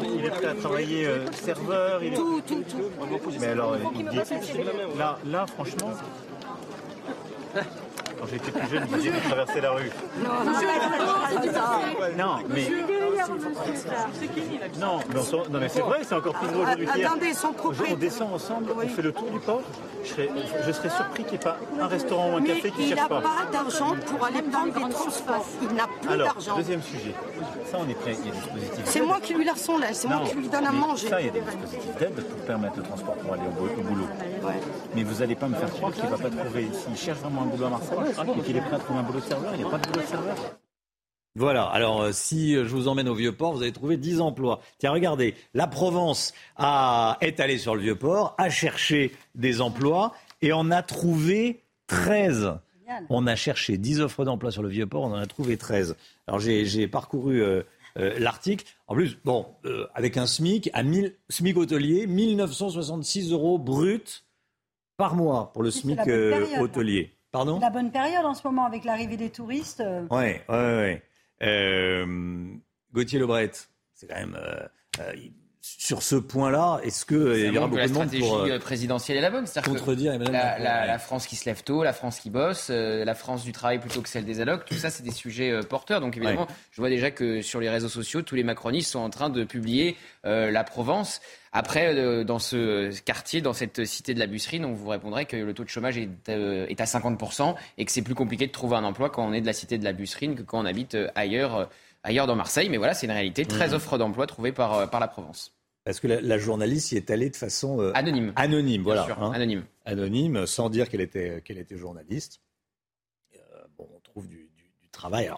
Il 0.04 0.26
est 0.26 0.30
prêt 0.30 0.48
à 0.48 0.56
travailler 0.56 1.08
euh, 1.08 1.32
serveur. 1.32 2.04
Il 2.04 2.12
est... 2.12 2.16
Tout, 2.18 2.42
tout, 2.46 2.64
tout. 2.64 2.92
Mais 3.40 3.48
alors, 3.48 3.78
il 3.96 4.10
dit... 4.10 4.18
là, 4.98 5.18
là, 5.26 5.46
franchement, 5.48 5.92
quand 8.20 8.28
j'étais 8.28 8.52
plus 8.52 8.70
jeune, 8.70 8.86
vous 8.86 8.96
disiez 8.98 9.12
de 9.12 9.20
traverser 9.20 9.62
la 9.62 9.72
rue. 9.72 9.92
Non, 10.24 10.30
non, 10.46 10.52
non 12.18 12.36
mais. 12.50 12.70
Non, 14.80 15.00
non 15.50 15.60
mais 15.60 15.70
c'est 15.70 15.82
vrai, 15.82 16.00
c'est 16.04 16.16
encore 16.16 16.34
plus 16.34 16.48
drôle 16.48 16.64
aujourd'hui. 16.64 16.88
Attendez, 17.04 17.34
son 17.34 17.54
On 17.90 17.96
descend 17.96 18.34
ensemble, 18.34 18.72
on 18.76 18.88
fait 18.88 19.02
le 19.02 19.12
tour 19.12 19.30
du 19.32 19.40
port. 19.40 19.62
Je 20.04 20.10
serais, 20.10 20.30
je 20.66 20.72
serais 20.72 20.90
surpris 20.90 21.24
qu'il 21.24 21.32
n'y 21.34 21.38
ait 21.38 21.40
pas 21.40 21.58
un 21.82 21.88
restaurant 21.88 22.34
ou 22.34 22.38
un 22.38 22.44
café 22.44 22.70
qui 22.72 22.84
ne 22.84 22.96
cherche 22.96 23.10
pas. 23.10 23.22
Il 23.22 23.24
n'a 23.24 23.30
pas 23.30 23.52
d'argent 23.52 23.96
pour 24.06 24.26
aller 24.26 24.42
prendre 24.44 24.74
des 24.74 24.94
transports. 24.94 25.46
Il 25.62 25.76
n'a 25.76 25.88
plus 25.88 26.18
d'argent. 26.18 26.46
Alors, 26.46 26.58
deuxième 26.58 26.84
sujet. 26.84 27.16
Ça, 27.72 27.80
on 27.80 27.90
est 27.90 27.96
prêt. 27.96 28.16
Il 28.20 28.28
y 28.28 28.30
a 28.30 28.32
des 28.32 28.38
dispositifs. 28.38 28.86
C'est 28.86 29.02
moi 29.02 29.20
qui 29.22 29.34
lui 29.34 29.46
la 29.46 29.56
son 29.56 29.78
là. 29.80 29.88
C'est 29.94 30.08
moi 30.08 30.22
qui 30.30 30.36
lui 30.36 30.48
donne 30.48 30.68
à 30.68 30.72
manger. 30.72 31.10
Ça, 31.10 31.22
il 31.22 31.28
y 31.28 31.30
a 31.30 31.34
des 31.34 31.42
dispositifs 31.42 31.96
d'aide 31.98 32.14
pour 32.14 32.40
permettre 32.46 32.78
le 32.78 32.84
transport 32.84 33.16
pour 33.16 33.34
aller 33.34 33.44
au 33.48 33.82
boulot. 33.82 34.08
Mais 34.96 35.04
vous 35.04 35.20
n'allez 35.22 35.36
pas 35.36 35.48
me 35.48 35.56
faire 35.56 35.72
croire 35.74 35.92
qu'il 35.92 36.06
ne 36.06 36.10
va 36.10 36.18
pas 36.18 36.30
trouver. 36.30 36.70
S'il 36.72 36.98
cherche 36.98 37.20
vraiment 37.20 37.42
un 37.42 37.46
boulot 37.46 37.66
à 37.66 37.70
Marseille, 37.70 37.98
et 38.10 38.42
qu'il 38.42 38.58
est 38.58 38.62
prêt 38.62 38.76
à 38.76 38.80
trouver 38.80 39.00
un 39.00 39.04
boulot 39.04 39.20
de 39.20 39.26
serveur, 39.26 39.52
il 39.54 39.58
n'y 39.62 39.68
a 39.68 39.70
pas 39.70 39.78
de 39.78 39.88
boulot 39.88 40.02
de 40.02 40.08
serveur. 40.08 40.36
Voilà, 41.38 41.66
alors 41.66 42.02
euh, 42.02 42.12
si 42.14 42.56
euh, 42.56 42.64
je 42.64 42.70
vous 42.70 42.88
emmène 42.88 43.10
au 43.10 43.14
Vieux-Port, 43.14 43.54
vous 43.54 43.62
allez 43.62 43.74
trouver 43.74 43.98
10 43.98 44.22
emplois. 44.22 44.62
Tiens, 44.78 44.92
regardez, 44.92 45.36
la 45.54 45.68
Provence 45.68 46.34
a, 46.56 47.18
est 47.20 47.42
allée 47.42 47.58
sur 47.58 47.76
le 47.76 47.82
Vieux-Port, 47.82 48.36
a 48.38 48.50
cherché 48.50 49.12
des 49.36 49.60
emplois 49.60 50.14
et 50.42 50.54
en 50.54 50.72
a 50.72 50.82
trouvé 50.82 51.64
13. 51.88 52.54
On 53.10 53.28
a 53.28 53.36
cherché 53.36 53.78
10 53.78 54.00
offres 54.00 54.24
d'emploi 54.24 54.52
sur 54.52 54.64
le 54.64 54.70
Vieux-Port, 54.70 55.04
on 55.04 55.12
en 55.12 55.20
a 55.20 55.26
trouvé 55.26 55.58
13. 55.58 55.98
Alors 56.28 56.40
j'ai 56.40 56.88
parcouru 56.88 57.42
euh, 57.42 57.64
l'article. 57.96 58.66
En 58.88 58.94
plus, 58.94 59.18
bon, 59.26 59.48
avec 59.94 60.16
un 60.18 60.28
SMIC, 60.28 60.70
à 60.74 60.84
1000, 60.84 61.16
SMIC 61.28 61.58
hôtelier, 61.58 62.08
1966 62.08 63.32
euros 63.32 63.58
brut 63.58 64.24
par 64.96 65.16
mois 65.16 65.52
pour 65.52 65.64
le 65.64 65.72
SMIC 65.72 66.00
hôtelier. 66.60 67.15
Pardon 67.36 67.60
La 67.60 67.70
bonne 67.70 67.92
période 67.92 68.24
en 68.24 68.34
ce 68.34 68.48
moment 68.48 68.66
avec 68.66 68.86
l'arrivée 68.86 69.18
des 69.18 69.30
touristes. 69.30 69.84
Oui, 70.10 70.36
oui, 70.48 70.56
oui. 70.58 70.98
Euh, 71.42 72.48
Gauthier 72.94 73.20
Lebret, 73.20 73.52
c'est 73.94 74.08
quand 74.08 74.16
même. 74.16 74.38
Euh, 74.40 74.66
euh, 75.02 75.14
sur 75.60 76.02
ce 76.02 76.16
point-là, 76.16 76.80
est-ce 76.84 77.06
qu'il 77.06 77.52
y 77.54 77.58
aura 77.58 77.68
beaucoup 77.68 77.82
de 77.82 77.92
monde 77.92 78.10
pour... 78.10 78.38
La 78.38 78.46
stratégie 78.46 78.60
présidentielle 78.60 79.18
est 79.18 79.22
la 79.22 79.32
bonne. 79.32 79.46
Contredire 79.66 80.18
la, 80.18 80.60
la, 80.60 80.86
la, 80.86 81.00
France 81.00 81.26
qui 81.28 81.36
se 81.36 81.46
lève 81.46 81.64
tôt, 81.64 81.84
la 81.84 81.92
France 81.92 82.20
qui 82.20 82.30
bosse, 82.30 82.70
la 82.70 83.16
France 83.16 83.44
du 83.44 83.52
travail 83.52 83.80
plutôt 83.80 84.02
que 84.02 84.08
celle 84.08 84.26
des 84.26 84.40
allocs, 84.42 84.64
tout 84.66 84.76
ça, 84.76 84.92
c'est 84.92 85.02
des 85.02 85.12
sujets 85.12 85.60
porteurs. 85.68 86.02
Donc 86.02 86.16
évidemment, 86.18 86.46
je 86.70 86.80
vois 86.80 86.90
déjà 86.90 87.10
que 87.10 87.42
sur 87.42 87.60
les 87.60 87.70
réseaux 87.70 87.90
sociaux, 87.90 88.22
tous 88.22 88.36
les 88.36 88.44
macronistes 88.44 88.92
sont 88.92 89.00
en 89.00 89.10
train 89.10 89.32
de 89.32 89.44
publier 89.44 89.98
la 90.24 90.64
Provence. 90.64 91.20
Après, 91.58 92.26
dans 92.26 92.40
ce 92.40 93.00
quartier, 93.02 93.42
dans 93.42 93.54
cette 93.54 93.86
cité 93.86 94.14
de 94.14 94.20
la 94.20 94.28
Busserine, 94.28 94.66
on 94.66 94.74
vous 94.74 94.90
répondrait 94.90 95.26
que 95.26 95.38
le 95.38 95.54
taux 95.54 95.64
de 95.64 95.70
chômage 95.70 95.98
est, 95.98 96.10
est 96.28 96.82
à 96.82 96.86
50% 96.86 97.56
et 97.78 97.86
que 97.86 97.92
c'est 97.92 98.02
plus 98.02 98.16
compliqué 98.16 98.46
de 98.46 98.52
trouver 98.52 98.76
un 98.76 98.84
emploi 98.84 99.10
quand 99.10 99.26
on 99.26 99.32
est 99.32 99.42
de 99.42 99.46
la 99.46 99.54
cité 99.54 99.78
de 99.78 99.86
la 99.86 99.94
Busserine 99.94 100.36
que 100.36 100.42
quand 100.42 100.60
on 100.60 100.66
habite 100.66 100.98
ailleurs, 101.16 101.70
ailleurs 102.04 102.28
dans 102.28 102.36
Marseille. 102.36 102.70
Mais 102.70 102.78
voilà, 102.78 102.94
c'est 102.94 103.06
une 103.06 103.14
réalité. 103.14 103.46
13 103.46 103.72
mmh. 103.72 103.76
offres 103.76 103.98
d'emploi 103.98 104.28
trouvées 104.28 104.52
par, 104.52 104.90
par 104.90 105.00
la 105.00 105.08
Provence. 105.08 105.56
Parce 105.86 106.00
que 106.00 106.08
la, 106.08 106.38
journaliste 106.40 106.92
y 106.94 106.98
est 106.98 107.12
allée 107.12 107.30
de 107.30 107.36
façon 107.36 107.80
euh, 107.80 107.92
anonyme. 107.94 108.34
Anonyme, 108.36 108.82
voilà. 108.82 109.08
Hein. 109.22 109.32
anonyme. 109.32 109.64
Anonyme, 109.86 110.48
sans 110.48 110.72
dire 110.72 110.90
qu'elle 110.90 111.00
était, 111.00 111.44
qu'elle 111.46 111.60
était 111.60 111.78
journaliste. 111.78 112.42
Euh, 113.36 113.38
bon, 113.78 113.88
on 113.96 114.00
trouve 114.00 114.28
du, 114.28 114.50
travail. 114.92 115.30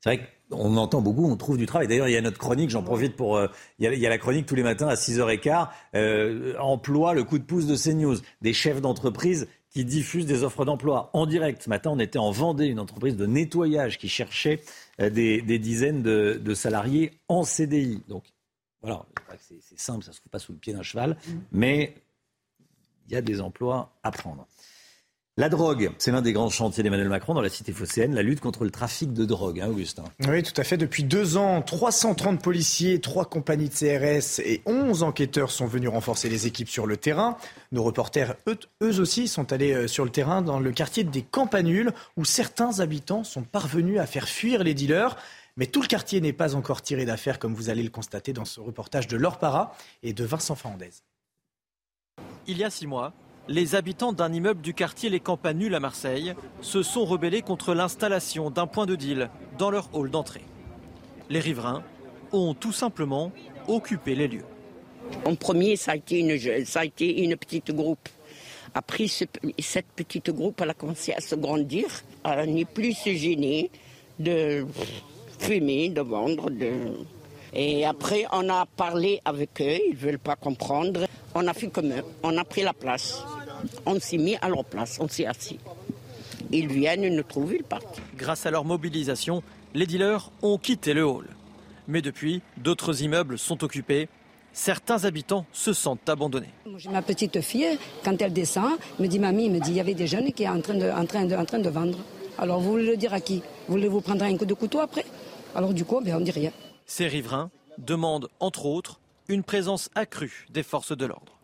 c'est 0.00 0.16
vrai 0.16 0.28
qu'on 0.50 0.76
entend 0.76 1.00
beaucoup, 1.00 1.26
on 1.26 1.36
trouve 1.36 1.56
du 1.56 1.66
travail. 1.66 1.88
D'ailleurs, 1.88 2.08
il 2.08 2.12
y 2.12 2.16
a 2.16 2.20
notre 2.20 2.38
chronique, 2.38 2.70
j'en 2.70 2.82
profite 2.82 3.16
pour. 3.16 3.36
Euh, 3.36 3.48
il, 3.78 3.86
y 3.86 4.06
a, 4.06 4.08
la 4.08 4.18
chronique 4.18 4.46
tous 4.46 4.54
les 4.54 4.62
matins 4.62 4.88
à 4.88 4.94
6h15. 4.94 6.58
emploi, 6.58 7.14
le 7.14 7.24
coup 7.24 7.38
de 7.38 7.44
pouce 7.44 7.66
de 7.66 7.76
CNews. 7.76 8.16
Des 8.42 8.52
chefs 8.52 8.80
d'entreprise 8.80 9.48
qui 9.70 9.84
diffusent 9.84 10.26
des 10.26 10.42
offres 10.42 10.64
d'emploi 10.64 11.10
en 11.12 11.26
direct. 11.26 11.62
Ce 11.62 11.68
matin, 11.68 11.90
on 11.92 11.98
était 12.00 12.18
en 12.18 12.32
Vendée, 12.32 12.66
une 12.66 12.80
entreprise 12.80 13.16
de 13.16 13.26
nettoyage 13.26 13.98
qui 13.98 14.08
cherchait 14.08 14.60
des, 14.98 15.40
dizaines 15.58 16.02
de, 16.02 16.40
de 16.42 16.54
salariés 16.54 17.12
en 17.28 17.44
CDI. 17.44 18.02
Donc, 18.08 18.24
voilà, 18.82 19.04
c'est 19.38 19.78
simple, 19.78 20.04
ça 20.04 20.10
ne 20.10 20.14
se 20.14 20.20
fout 20.20 20.30
pas 20.30 20.38
sous 20.38 20.52
le 20.52 20.58
pied 20.58 20.72
d'un 20.72 20.82
cheval, 20.82 21.10
mm. 21.10 21.32
mais 21.52 21.94
il 23.06 23.14
y 23.14 23.16
a 23.16 23.22
des 23.22 23.40
emplois 23.40 23.92
à 24.02 24.10
prendre. 24.10 24.46
La 25.40 25.48
drogue, 25.48 25.90
c'est 25.96 26.12
l'un 26.12 26.20
des 26.20 26.34
grands 26.34 26.50
chantiers 26.50 26.82
d'Emmanuel 26.82 27.08
Macron 27.08 27.32
dans 27.32 27.40
la 27.40 27.48
cité 27.48 27.72
phocéenne, 27.72 28.14
la 28.14 28.20
lutte 28.20 28.40
contre 28.40 28.62
le 28.64 28.70
trafic 28.70 29.14
de 29.14 29.24
drogue, 29.24 29.58
hein, 29.58 29.68
Augustin. 29.70 30.04
Oui, 30.28 30.42
tout 30.42 30.52
à 30.60 30.64
fait. 30.64 30.76
Depuis 30.76 31.02
deux 31.02 31.38
ans, 31.38 31.62
330 31.62 32.42
policiers, 32.42 33.00
trois 33.00 33.24
compagnies 33.24 33.70
de 33.70 33.74
CRS 33.74 34.40
et 34.40 34.60
11 34.66 35.02
enquêteurs 35.02 35.50
sont 35.50 35.64
venus 35.64 35.88
renforcer 35.88 36.28
les 36.28 36.46
équipes 36.46 36.68
sur 36.68 36.86
le 36.86 36.98
terrain. 36.98 37.38
Nos 37.72 37.82
reporters, 37.82 38.34
eux, 38.48 38.58
eux 38.82 39.00
aussi, 39.00 39.28
sont 39.28 39.50
allés 39.50 39.72
euh, 39.72 39.88
sur 39.88 40.04
le 40.04 40.10
terrain 40.10 40.42
dans 40.42 40.60
le 40.60 40.72
quartier 40.72 41.04
des 41.04 41.22
Campanules, 41.22 41.92
où 42.18 42.26
certains 42.26 42.80
habitants 42.80 43.24
sont 43.24 43.42
parvenus 43.42 43.98
à 43.98 44.04
faire 44.04 44.28
fuir 44.28 44.62
les 44.62 44.74
dealers. 44.74 45.16
Mais 45.56 45.64
tout 45.64 45.80
le 45.80 45.88
quartier 45.88 46.20
n'est 46.20 46.34
pas 46.34 46.54
encore 46.54 46.82
tiré 46.82 47.06
d'affaire, 47.06 47.38
comme 47.38 47.54
vous 47.54 47.70
allez 47.70 47.82
le 47.82 47.88
constater 47.88 48.34
dans 48.34 48.44
ce 48.44 48.60
reportage 48.60 49.08
de 49.08 49.16
Laure 49.16 49.38
Para 49.38 49.74
et 50.02 50.12
de 50.12 50.22
Vincent 50.22 50.54
Fernandez. 50.54 50.90
Il 52.46 52.58
y 52.58 52.64
a 52.64 52.68
six 52.68 52.86
mois, 52.86 53.14
les 53.48 53.74
habitants 53.74 54.12
d'un 54.12 54.32
immeuble 54.32 54.60
du 54.60 54.74
quartier 54.74 55.10
Les 55.10 55.20
Campanules 55.20 55.74
à 55.74 55.80
Marseille 55.80 56.34
se 56.60 56.82
sont 56.82 57.04
rebellés 57.04 57.42
contre 57.42 57.74
l'installation 57.74 58.50
d'un 58.50 58.66
point 58.66 58.86
de 58.86 58.94
deal 58.94 59.30
dans 59.58 59.70
leur 59.70 59.88
hall 59.94 60.10
d'entrée. 60.10 60.44
Les 61.28 61.40
riverains 61.40 61.82
ont 62.32 62.54
tout 62.54 62.72
simplement 62.72 63.32
occupé 63.68 64.14
les 64.14 64.28
lieux. 64.28 64.44
En 65.24 65.34
premier, 65.34 65.76
ça 65.76 65.92
a 65.92 65.96
été 65.96 66.20
une, 67.22 67.36
petite 67.36 67.72
groupe. 67.72 68.08
Après, 68.74 69.06
cette 69.08 69.86
petite 69.96 70.30
groupe, 70.30 70.60
a 70.60 70.74
commencé 70.74 71.12
à 71.12 71.20
se 71.20 71.34
grandir. 71.34 71.86
Elle 72.24 72.54
n'est 72.54 72.64
plus 72.64 72.94
gêner 73.04 73.70
de 74.18 74.64
fumer, 75.38 75.88
de 75.88 76.00
vendre. 76.00 76.48
Et 77.52 77.84
après, 77.84 78.26
on 78.32 78.48
a 78.48 78.66
parlé 78.66 79.20
avec 79.24 79.60
eux, 79.60 79.78
ils 79.88 79.94
ne 79.94 79.96
veulent 79.96 80.18
pas 80.18 80.36
comprendre. 80.36 81.06
On 81.34 81.46
a 81.46 81.54
fait 81.54 81.68
comme 81.68 81.92
eux, 81.92 82.04
on 82.22 82.36
a 82.36 82.44
pris 82.44 82.62
la 82.62 82.72
place. 82.72 83.22
On 83.86 83.98
s'est 84.00 84.18
mis 84.18 84.36
à 84.36 84.48
leur 84.48 84.64
place, 84.64 84.98
on 85.00 85.08
s'est 85.08 85.26
assis. 85.26 85.58
Ils 86.50 86.66
viennent 86.66 87.14
nous 87.14 87.22
trouver, 87.22 87.56
ils 87.60 87.64
partent. 87.64 88.00
Grâce 88.16 88.46
à 88.46 88.50
leur 88.50 88.64
mobilisation, 88.64 89.42
les 89.74 89.86
dealers 89.86 90.30
ont 90.42 90.58
quitté 90.58 90.94
le 90.94 91.04
hall. 91.04 91.26
Mais 91.86 92.02
depuis, 92.02 92.42
d'autres 92.56 93.02
immeubles 93.02 93.38
sont 93.38 93.62
occupés. 93.62 94.08
Certains 94.52 95.04
habitants 95.04 95.46
se 95.52 95.72
sentent 95.72 96.08
abandonnés. 96.08 96.50
J'ai 96.76 96.90
ma 96.90 97.02
petite 97.02 97.40
fille, 97.40 97.78
quand 98.04 98.20
elle 98.20 98.32
descend, 98.32 98.72
me 98.98 99.06
dit 99.06 99.20
Mamie, 99.20 99.48
me 99.48 99.60
dit 99.60 99.70
il 99.70 99.76
y 99.76 99.80
avait 99.80 99.94
des 99.94 100.08
jeunes 100.08 100.32
qui 100.32 100.44
sont 100.44 100.50
en 100.50 100.60
train 100.60 100.74
de, 100.74 100.90
en 100.90 101.06
train 101.06 101.24
de, 101.24 101.36
en 101.36 101.44
train 101.44 101.60
de 101.60 101.68
vendre. 101.68 101.98
Alors 102.36 102.60
vous 102.60 102.72
voulez 102.72 102.86
le 102.86 102.96
dire 102.96 103.14
à 103.14 103.20
qui? 103.20 103.42
Voulez-vous 103.68 104.00
prendre 104.00 104.24
un 104.24 104.36
coup 104.36 104.46
de 104.46 104.54
couteau 104.54 104.80
après? 104.80 105.04
Alors 105.54 105.72
du 105.72 105.84
coup, 105.84 106.00
ben, 106.00 106.16
on 106.16 106.20
dit 106.20 106.32
rien. 106.32 106.50
Ces 106.86 107.06
riverains 107.06 107.50
demandent, 107.78 108.28
entre 108.40 108.66
autres, 108.66 108.98
une 109.30 109.44
présence 109.44 109.88
accrue 109.94 110.46
des 110.50 110.62
forces 110.62 110.96
de 110.96 111.06
l'ordre. 111.06 111.38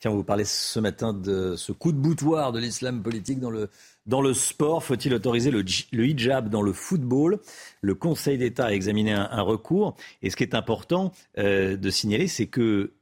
Tiens, 0.00 0.10
vous 0.10 0.24
parlez 0.24 0.44
ce 0.44 0.80
matin 0.80 1.12
de 1.12 1.54
ce 1.54 1.70
coup 1.70 1.92
de 1.92 1.96
boutoir 1.96 2.50
de 2.50 2.58
l'islam 2.58 3.04
politique 3.04 3.38
dans 3.38 3.50
le, 3.50 3.70
dans 4.04 4.20
le 4.20 4.34
sport. 4.34 4.82
Faut-il 4.82 5.14
autoriser 5.14 5.52
le, 5.52 5.64
hijab 6.04 6.48
dans 6.48 6.62
le 6.62 6.72
football? 6.72 7.38
Le 7.82 7.94
Conseil 7.94 8.36
d'État 8.36 8.66
a 8.66 8.72
examiné 8.72 9.12
un, 9.12 9.42
recours. 9.42 9.94
Et 10.20 10.30
ce 10.30 10.34
qui 10.34 10.42
est 10.42 10.56
important 10.56 11.12
euh, 11.38 11.76
de 11.76 11.90
signaler, 11.90 12.26
c'est 12.26 12.48
que 12.48 12.94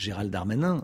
Gérald 0.00 0.30
Darmanin 0.30 0.82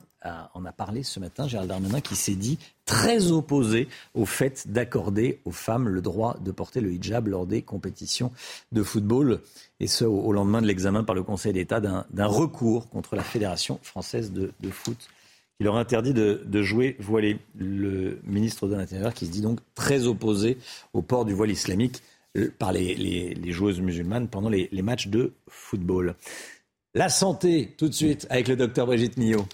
en 0.54 0.64
a 0.64 0.72
parlé 0.72 1.02
ce 1.02 1.20
matin, 1.20 1.48
Gérald 1.48 1.70
Darmanin, 1.70 2.00
qui 2.00 2.16
s'est 2.16 2.34
dit 2.34 2.58
très 2.84 3.32
opposé 3.32 3.88
au 4.14 4.26
fait 4.26 4.68
d'accorder 4.68 5.40
aux 5.44 5.52
femmes 5.52 5.88
le 5.88 6.02
droit 6.02 6.36
de 6.44 6.50
porter 6.50 6.80
le 6.82 6.92
hijab 6.92 7.28
lors 7.28 7.46
des 7.46 7.62
compétitions 7.62 8.30
de 8.72 8.82
football, 8.82 9.40
et 9.80 9.86
ce 9.86 10.04
au 10.04 10.32
lendemain 10.32 10.60
de 10.60 10.66
l'examen 10.66 11.02
par 11.02 11.14
le 11.14 11.22
Conseil 11.22 11.54
d'État 11.54 11.80
d'un 11.80 12.26
recours 12.26 12.90
contre 12.90 13.16
la 13.16 13.22
Fédération 13.22 13.78
française 13.82 14.32
de, 14.32 14.52
foot 14.70 14.98
qui 15.56 15.64
leur 15.64 15.76
interdit 15.76 16.12
de, 16.12 16.62
jouer 16.62 16.96
voilé. 16.98 17.38
Le 17.56 18.20
ministre 18.24 18.68
de 18.68 18.74
l'Intérieur 18.74 19.14
qui 19.14 19.24
se 19.24 19.30
dit 19.30 19.40
donc 19.40 19.60
très 19.74 20.06
opposé 20.06 20.58
au 20.92 21.00
port 21.00 21.24
du 21.24 21.32
voile 21.32 21.50
islamique 21.50 22.02
euh, 22.36 22.52
par 22.58 22.72
les, 22.72 23.34
joueuses 23.52 23.80
musulmanes 23.80 24.28
pendant 24.28 24.50
les, 24.50 24.68
les 24.72 24.82
matchs 24.82 25.08
de 25.08 25.32
football. 25.48 26.16
La 26.96 27.10
santé, 27.10 27.74
tout 27.76 27.90
de 27.90 27.92
suite, 27.92 28.26
avec 28.30 28.48
le 28.48 28.56
docteur 28.56 28.86
Brigitte 28.86 29.18
Millot. 29.18 29.44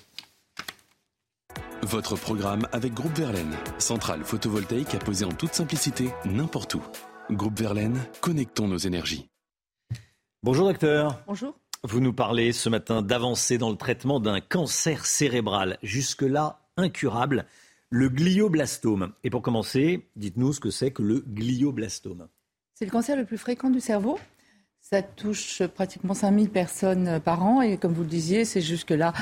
Votre 1.83 2.15
programme 2.15 2.69
avec 2.71 2.95
Groupe 2.95 3.19
Verlaine, 3.19 3.57
centrale 3.79 4.23
photovoltaïque 4.23 4.95
à 4.95 5.01
poser 5.01 5.25
en 5.25 5.33
toute 5.33 5.53
simplicité 5.53 6.11
n'importe 6.25 6.77
où. 6.77 6.83
Groupe 7.33 7.59
Verlaine, 7.59 7.99
connectons 8.21 8.69
nos 8.69 8.77
énergies. 8.77 9.29
Bonjour 10.45 10.69
docteur. 10.69 11.21
Bonjour. 11.27 11.59
Vous 11.83 11.99
nous 11.99 12.13
parlez 12.13 12.53
ce 12.53 12.69
matin 12.69 13.03
d'avancées 13.03 13.59
dans 13.59 13.71
le 13.71 13.77
traitement 13.77 14.21
d'un 14.21 14.39
cancer 14.39 15.05
cérébral, 15.05 15.79
jusque-là 15.83 16.61
incurable, 16.77 17.47
le 17.91 18.09
glioblastome. 18.09 19.15
Et 19.25 19.31
pour 19.31 19.43
commencer, 19.43 20.07
dites-nous 20.15 20.53
ce 20.53 20.61
que 20.61 20.71
c'est 20.71 20.93
que 20.93 21.03
le 21.03 21.25
glioblastome. 21.27 22.29
C'est 22.77 22.85
le 22.85 22.93
cancer 22.93 23.17
le 23.17 23.25
plus 23.25 23.39
fréquent 23.39 23.69
du 23.69 23.81
cerveau. 23.81 24.17
Ça 24.93 25.01
touche 25.01 25.63
pratiquement 25.69 26.13
5000 26.13 26.51
personnes 26.51 27.19
par 27.19 27.43
an 27.43 27.63
et 27.63 27.79
comme 27.79 27.95
vous 27.95 28.03
le 28.03 28.09
disiez, 28.09 28.45
c'est 28.45 28.61
jusque-là 28.61 29.15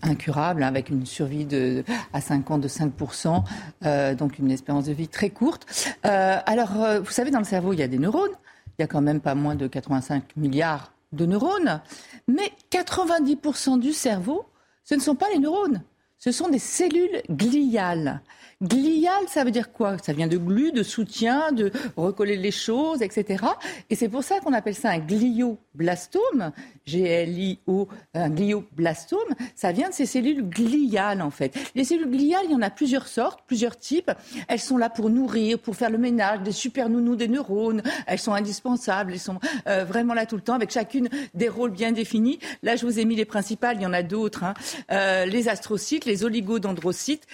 incurable, 0.00 0.62
hein, 0.62 0.68
avec 0.68 0.88
une 0.88 1.04
survie 1.04 1.44
de, 1.44 1.84
à 2.14 2.22
5 2.22 2.50
ans 2.50 2.56
de 2.56 2.66
5%, 2.66 3.44
euh, 3.84 4.14
donc 4.14 4.38
une 4.38 4.50
espérance 4.50 4.86
de 4.86 4.94
vie 4.94 5.08
très 5.08 5.28
courte. 5.28 5.66
Euh, 6.06 6.38
alors, 6.46 6.82
euh, 6.82 7.00
vous 7.00 7.10
savez, 7.10 7.30
dans 7.30 7.40
le 7.40 7.44
cerveau, 7.44 7.74
il 7.74 7.80
y 7.80 7.82
a 7.82 7.88
des 7.88 7.98
neurones. 7.98 8.32
Il 8.78 8.82
y 8.82 8.84
a 8.84 8.86
quand 8.86 9.02
même 9.02 9.20
pas 9.20 9.34
moins 9.34 9.54
de 9.54 9.66
85 9.66 10.34
milliards 10.34 10.94
de 11.12 11.26
neurones. 11.26 11.82
Mais 12.26 12.50
90% 12.70 13.78
du 13.78 13.92
cerveau, 13.92 14.46
ce 14.82 14.94
ne 14.94 15.00
sont 15.00 15.14
pas 15.14 15.26
les 15.30 15.38
neurones, 15.38 15.82
ce 16.16 16.32
sont 16.32 16.48
des 16.48 16.58
cellules 16.58 17.20
gliales. 17.28 18.22
Glial, 18.62 19.28
ça 19.28 19.44
veut 19.44 19.50
dire 19.50 19.70
quoi? 19.70 19.98
Ça 19.98 20.14
vient 20.14 20.28
de 20.28 20.38
glu, 20.38 20.72
de 20.72 20.82
soutien, 20.82 21.52
de 21.52 21.70
recoller 21.94 22.36
les 22.36 22.50
choses, 22.50 23.02
etc. 23.02 23.44
Et 23.90 23.96
c'est 23.96 24.08
pour 24.08 24.24
ça 24.24 24.40
qu'on 24.40 24.54
appelle 24.54 24.74
ça 24.74 24.88
un 24.88 24.98
glioblastome, 24.98 26.52
G-L-I-O, 26.86 27.86
un 28.14 28.30
glioblastome. 28.30 29.34
Ça 29.54 29.72
vient 29.72 29.90
de 29.90 29.94
ces 29.94 30.06
cellules 30.06 30.48
gliales, 30.48 31.20
en 31.20 31.30
fait. 31.30 31.54
Les 31.74 31.84
cellules 31.84 32.10
gliales, 32.10 32.46
il 32.46 32.52
y 32.52 32.54
en 32.54 32.62
a 32.62 32.70
plusieurs 32.70 33.08
sortes, 33.08 33.40
plusieurs 33.46 33.76
types. 33.76 34.10
Elles 34.48 34.58
sont 34.58 34.78
là 34.78 34.88
pour 34.88 35.10
nourrir, 35.10 35.58
pour 35.58 35.76
faire 35.76 35.90
le 35.90 35.98
ménage, 35.98 36.40
des 36.40 36.52
super 36.52 36.88
nounous 36.88 37.16
des 37.16 37.28
neurones. 37.28 37.82
Elles 38.06 38.18
sont 38.18 38.32
indispensables, 38.32 39.12
elles 39.12 39.20
sont 39.20 39.38
euh, 39.68 39.84
vraiment 39.84 40.14
là 40.14 40.24
tout 40.24 40.36
le 40.36 40.42
temps, 40.42 40.54
avec 40.54 40.70
chacune 40.70 41.10
des 41.34 41.50
rôles 41.50 41.72
bien 41.72 41.92
définis. 41.92 42.38
Là, 42.62 42.76
je 42.76 42.86
vous 42.86 42.98
ai 42.98 43.04
mis 43.04 43.16
les 43.16 43.26
principales, 43.26 43.76
il 43.76 43.82
y 43.82 43.86
en 43.86 43.92
a 43.92 44.02
d'autres. 44.02 44.44
Hein. 44.44 44.54
Euh, 44.92 45.26
les 45.26 45.50
astrocytes, 45.50 46.06
les 46.06 46.24
oligodendrocytes, 46.24 47.26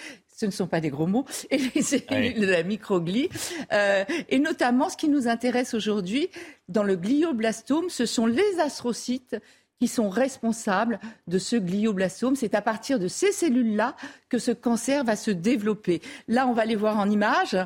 ce 0.43 0.47
ne 0.47 0.51
sont 0.51 0.67
pas 0.67 0.81
des 0.81 0.89
gros 0.89 1.07
mots, 1.07 1.25
et 1.49 1.57
les 1.57 1.81
cellules 1.81 2.39
de 2.39 2.45
la 2.45 2.63
microglie. 2.63 3.29
Euh, 3.71 4.03
et 4.29 4.39
notamment, 4.39 4.89
ce 4.89 4.97
qui 4.97 5.07
nous 5.07 5.27
intéresse 5.27 5.73
aujourd'hui 5.73 6.29
dans 6.67 6.83
le 6.83 6.95
glioblastome, 6.95 7.89
ce 7.89 8.05
sont 8.05 8.25
les 8.25 8.59
astrocytes 8.59 9.37
qui 9.79 9.87
sont 9.87 10.09
responsables 10.09 10.99
de 11.27 11.37
ce 11.37 11.55
glioblastome. 11.55 12.35
C'est 12.35 12.55
à 12.55 12.61
partir 12.61 12.99
de 12.99 13.07
ces 13.07 13.31
cellules-là 13.31 13.95
que 14.29 14.37
ce 14.37 14.51
cancer 14.51 15.03
va 15.03 15.15
se 15.15 15.31
développer. 15.31 16.01
Là, 16.27 16.47
on 16.47 16.53
va 16.53 16.65
les 16.65 16.75
voir 16.75 16.97
en 16.99 17.09
image. 17.09 17.57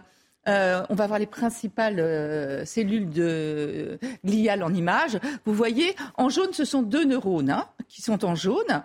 Euh, 0.48 0.84
on 0.90 0.96
va 0.96 1.08
voir 1.08 1.20
les 1.20 1.26
principales 1.26 2.00
euh, 2.00 2.64
cellules 2.64 3.10
de, 3.10 4.00
gliales 4.24 4.64
en 4.64 4.74
image. 4.74 5.20
Vous 5.46 5.54
voyez, 5.54 5.96
en 6.16 6.30
jaune, 6.30 6.54
ce 6.54 6.64
sont 6.64 6.84
deux 6.84 7.06
neurones 7.06 7.50
hein, 7.50 7.66
qui 7.88 8.02
sont 8.02 8.24
en 8.24 8.36
jaune. 8.36 8.84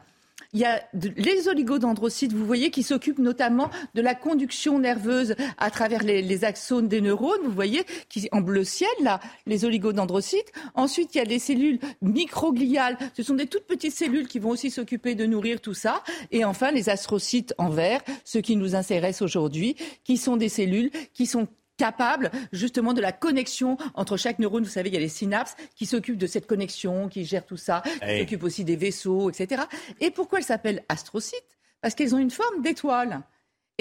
Il 0.54 0.60
y 0.60 0.66
a 0.66 0.82
les 0.92 1.48
oligodendrocytes, 1.48 2.34
vous 2.34 2.44
voyez, 2.44 2.70
qui 2.70 2.82
s'occupent 2.82 3.20
notamment 3.20 3.70
de 3.94 4.02
la 4.02 4.14
conduction 4.14 4.78
nerveuse 4.78 5.34
à 5.56 5.70
travers 5.70 6.02
les, 6.02 6.44
axones 6.44 6.88
des 6.88 7.00
neurones, 7.00 7.40
vous 7.44 7.52
voyez, 7.52 7.84
qui 8.10 8.28
en 8.32 8.42
bleu 8.42 8.62
ciel, 8.62 8.90
là, 9.00 9.18
les 9.46 9.64
oligodendrocytes. 9.64 10.52
Ensuite, 10.74 11.14
il 11.14 11.18
y 11.18 11.20
a 11.22 11.24
les 11.24 11.38
cellules 11.38 11.78
microgliales. 12.02 12.98
Ce 13.16 13.22
sont 13.22 13.34
des 13.34 13.46
toutes 13.46 13.66
petites 13.66 13.94
cellules 13.94 14.28
qui 14.28 14.40
vont 14.40 14.50
aussi 14.50 14.70
s'occuper 14.70 15.14
de 15.14 15.24
nourrir 15.24 15.58
tout 15.60 15.72
ça. 15.72 16.02
Et 16.30 16.44
enfin, 16.44 16.70
les 16.70 16.90
astrocytes 16.90 17.54
en 17.56 17.70
vert, 17.70 18.02
ceux 18.24 18.42
qui 18.42 18.56
nous 18.56 18.74
intéressent 18.74 19.22
aujourd'hui, 19.22 19.76
qui 20.04 20.18
sont 20.18 20.36
des 20.36 20.50
cellules 20.50 20.90
qui 21.14 21.24
sont 21.24 21.48
capable 21.82 22.30
justement 22.52 22.92
de 22.92 23.00
la 23.00 23.10
connexion 23.10 23.76
entre 23.94 24.16
chaque 24.16 24.38
neurone. 24.38 24.62
Vous 24.62 24.70
savez, 24.70 24.88
il 24.88 24.94
y 24.94 24.96
a 24.96 25.00
les 25.00 25.08
synapses 25.08 25.56
qui 25.74 25.84
s'occupent 25.84 26.16
de 26.16 26.28
cette 26.28 26.46
connexion, 26.46 27.08
qui 27.08 27.24
gèrent 27.24 27.44
tout 27.44 27.56
ça, 27.56 27.82
qui 27.84 28.20
s'occupent 28.20 28.44
aussi 28.44 28.62
des 28.62 28.76
vaisseaux, 28.76 29.30
etc. 29.30 29.62
Et 30.00 30.12
pourquoi 30.12 30.38
elles 30.38 30.44
s'appellent 30.44 30.84
astrocytes? 30.88 31.58
Parce 31.80 31.96
qu'elles 31.96 32.14
ont 32.14 32.18
une 32.18 32.30
forme 32.30 32.62
d'étoile. 32.62 33.22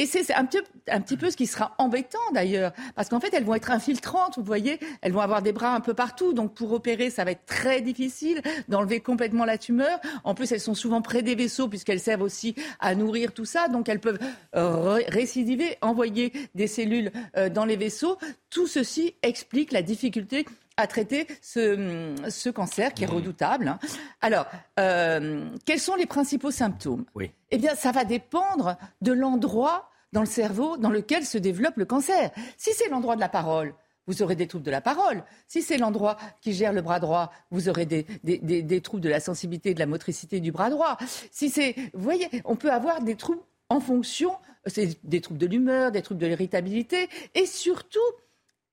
Et 0.02 0.08
c'est 0.08 0.34
un 0.34 0.46
petit, 0.46 0.58
un 0.90 1.00
petit 1.00 1.16
peu 1.16 1.30
ce 1.30 1.38
qui 1.38 1.46
sera 1.46 1.76
embêtant 1.78 2.18
d'ailleurs, 2.34 2.72
parce 2.96 3.08
qu'en 3.08 3.20
fait, 3.20 3.32
elles 3.36 3.44
vont 3.44 3.54
être 3.54 3.70
infiltrantes, 3.70 4.40
vous 4.40 4.44
voyez, 4.44 4.80
elles 5.04 5.12
vont 5.12 5.20
avoir 5.20 5.44
des 5.44 5.52
bras 5.52 5.76
un 5.76 5.80
peu 5.80 5.94
partout, 5.94 6.34
donc 6.34 6.56
pour 6.56 6.72
opérer, 6.72 7.12
ça 7.12 7.24
va 7.24 7.30
être 7.30 7.46
très 7.46 7.82
difficile 7.82 8.42
d'enlever 8.68 9.00
complètement 9.00 9.46
la 9.46 9.60
tumeur. 9.60 10.00
En 10.24 10.34
plus, 10.34 10.52
elles 10.52 10.60
sont 10.60 10.74
souvent 10.74 11.04
près 11.04 11.22
des 11.22 11.36
vaisseaux, 11.36 11.68
puisqu'elles 11.68 12.00
servent 12.00 12.24
aussi 12.24 12.56
à 12.80 12.96
nourrir 12.96 13.32
tout 13.32 13.46
ça, 13.46 13.68
donc 13.68 13.90
elles 13.90 14.00
peuvent 14.00 14.18
récidiver, 14.54 15.78
envoyer 15.82 16.34
des 16.56 16.66
cellules 16.66 17.12
euh, 17.38 17.50
dans 17.50 17.66
les 17.66 17.76
vaisseaux. 17.76 18.18
Tout 18.50 18.66
ceci 18.66 19.14
explique 19.22 19.72
la 19.72 19.84
difficulté 19.84 20.48
à 20.78 20.88
traiter 20.88 21.28
ce, 21.44 22.16
ce 22.28 22.50
cancer 22.50 22.96
qui 22.96 23.04
est 23.04 23.08
redoutable. 23.08 23.68
Hein. 23.68 23.78
Alors, 24.20 24.48
euh, 24.80 25.46
quels 25.68 25.80
sont 25.80 25.94
les 25.94 26.08
principaux 26.08 26.50
symptômes? 26.50 27.06
Oui. 27.14 27.30
Eh 27.52 27.60
bien, 27.60 27.76
ça 27.76 27.92
va 27.92 28.04
dépendre 28.04 28.78
de 29.02 29.12
l'endroit 29.12 29.91
dans 30.12 30.22
le 30.22 30.28
cerveau 30.28 30.78
dans 30.78 30.90
lequel 30.90 31.26
se 31.26 31.38
développe 31.38 31.78
le 31.78 31.86
cancer. 31.86 32.32
Si 32.58 32.72
c'est 32.74 32.90
l'endroit 32.90 33.16
de 33.16 33.22
la 33.22 33.30
parole, 33.30 33.74
vous 34.08 34.22
aurez 34.24 34.36
des 34.36 34.48
troubles 34.48 34.66
de 34.66 34.72
la 34.72 34.82
parole. 34.82 35.24
Si 35.48 35.62
c'est 35.62 35.78
l'endroit 35.78 36.18
qui 36.42 36.54
gère 36.54 36.74
le 36.74 36.82
bras 36.82 37.00
droit, 37.00 37.32
vous 37.52 37.70
aurez 37.70 37.86
des, 37.86 38.82
troubles 38.82 39.04
de 39.04 39.10
la 39.10 39.20
sensibilité 39.20 39.72
et 39.72 39.74
de 39.74 39.80
la 39.80 39.86
motricité 39.86 40.40
du 40.40 40.52
bras 40.52 40.70
droit. 40.70 40.98
Si 41.32 41.50
c'est, 41.50 41.76
vous 41.94 42.04
voyez, 42.04 42.28
on 42.46 42.56
peut 42.56 42.72
avoir 42.72 43.02
des 43.02 43.16
troubles 43.16 43.42
en 43.70 43.80
fonction, 43.80 44.36
c'est 44.66 45.00
des 45.06 45.22
troubles 45.22 45.40
de 45.40 45.46
l'humeur, 45.46 45.92
des 45.92 46.02
troubles 46.02 46.20
de 46.20 46.28
l'irritabilité, 46.28 47.08
et 47.36 47.46
surtout, 47.46 48.00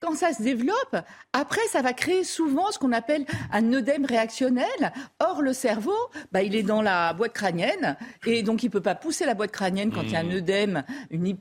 quand 0.01 0.15
ça 0.15 0.33
se 0.33 0.43
développe, 0.43 0.97
après, 1.33 1.67
ça 1.70 1.83
va 1.83 1.93
créer 1.93 2.25
souvent 2.25 2.70
ce 2.70 2.78
qu'on 2.78 2.93
appelle 2.93 3.25
un 3.52 3.73
œdème 3.73 4.05
réactionnel. 4.05 4.93
Or, 5.20 5.43
le 5.43 5.52
cerveau, 5.52 5.97
bah, 6.33 6.43
il 6.43 6.55
est 6.55 6.62
dans 6.62 6.83
la 6.83 7.12
boîte 7.12 7.33
crânienne 7.33 7.97
et 8.27 8.43
donc 8.43 8.62
il 8.62 8.67
ne 8.67 8.73
peut 8.73 8.81
pas 8.81 8.94
pousser 8.94 9.27
la 9.27 9.35
boîte 9.35 9.51
crânienne 9.51 9.91
quand 9.93 10.02
il 10.02 10.12
y 10.12 10.17
a 10.17 10.20
un 10.20 10.25
mmh. 10.25 10.36
œdème, 10.36 10.85
une 11.10 11.36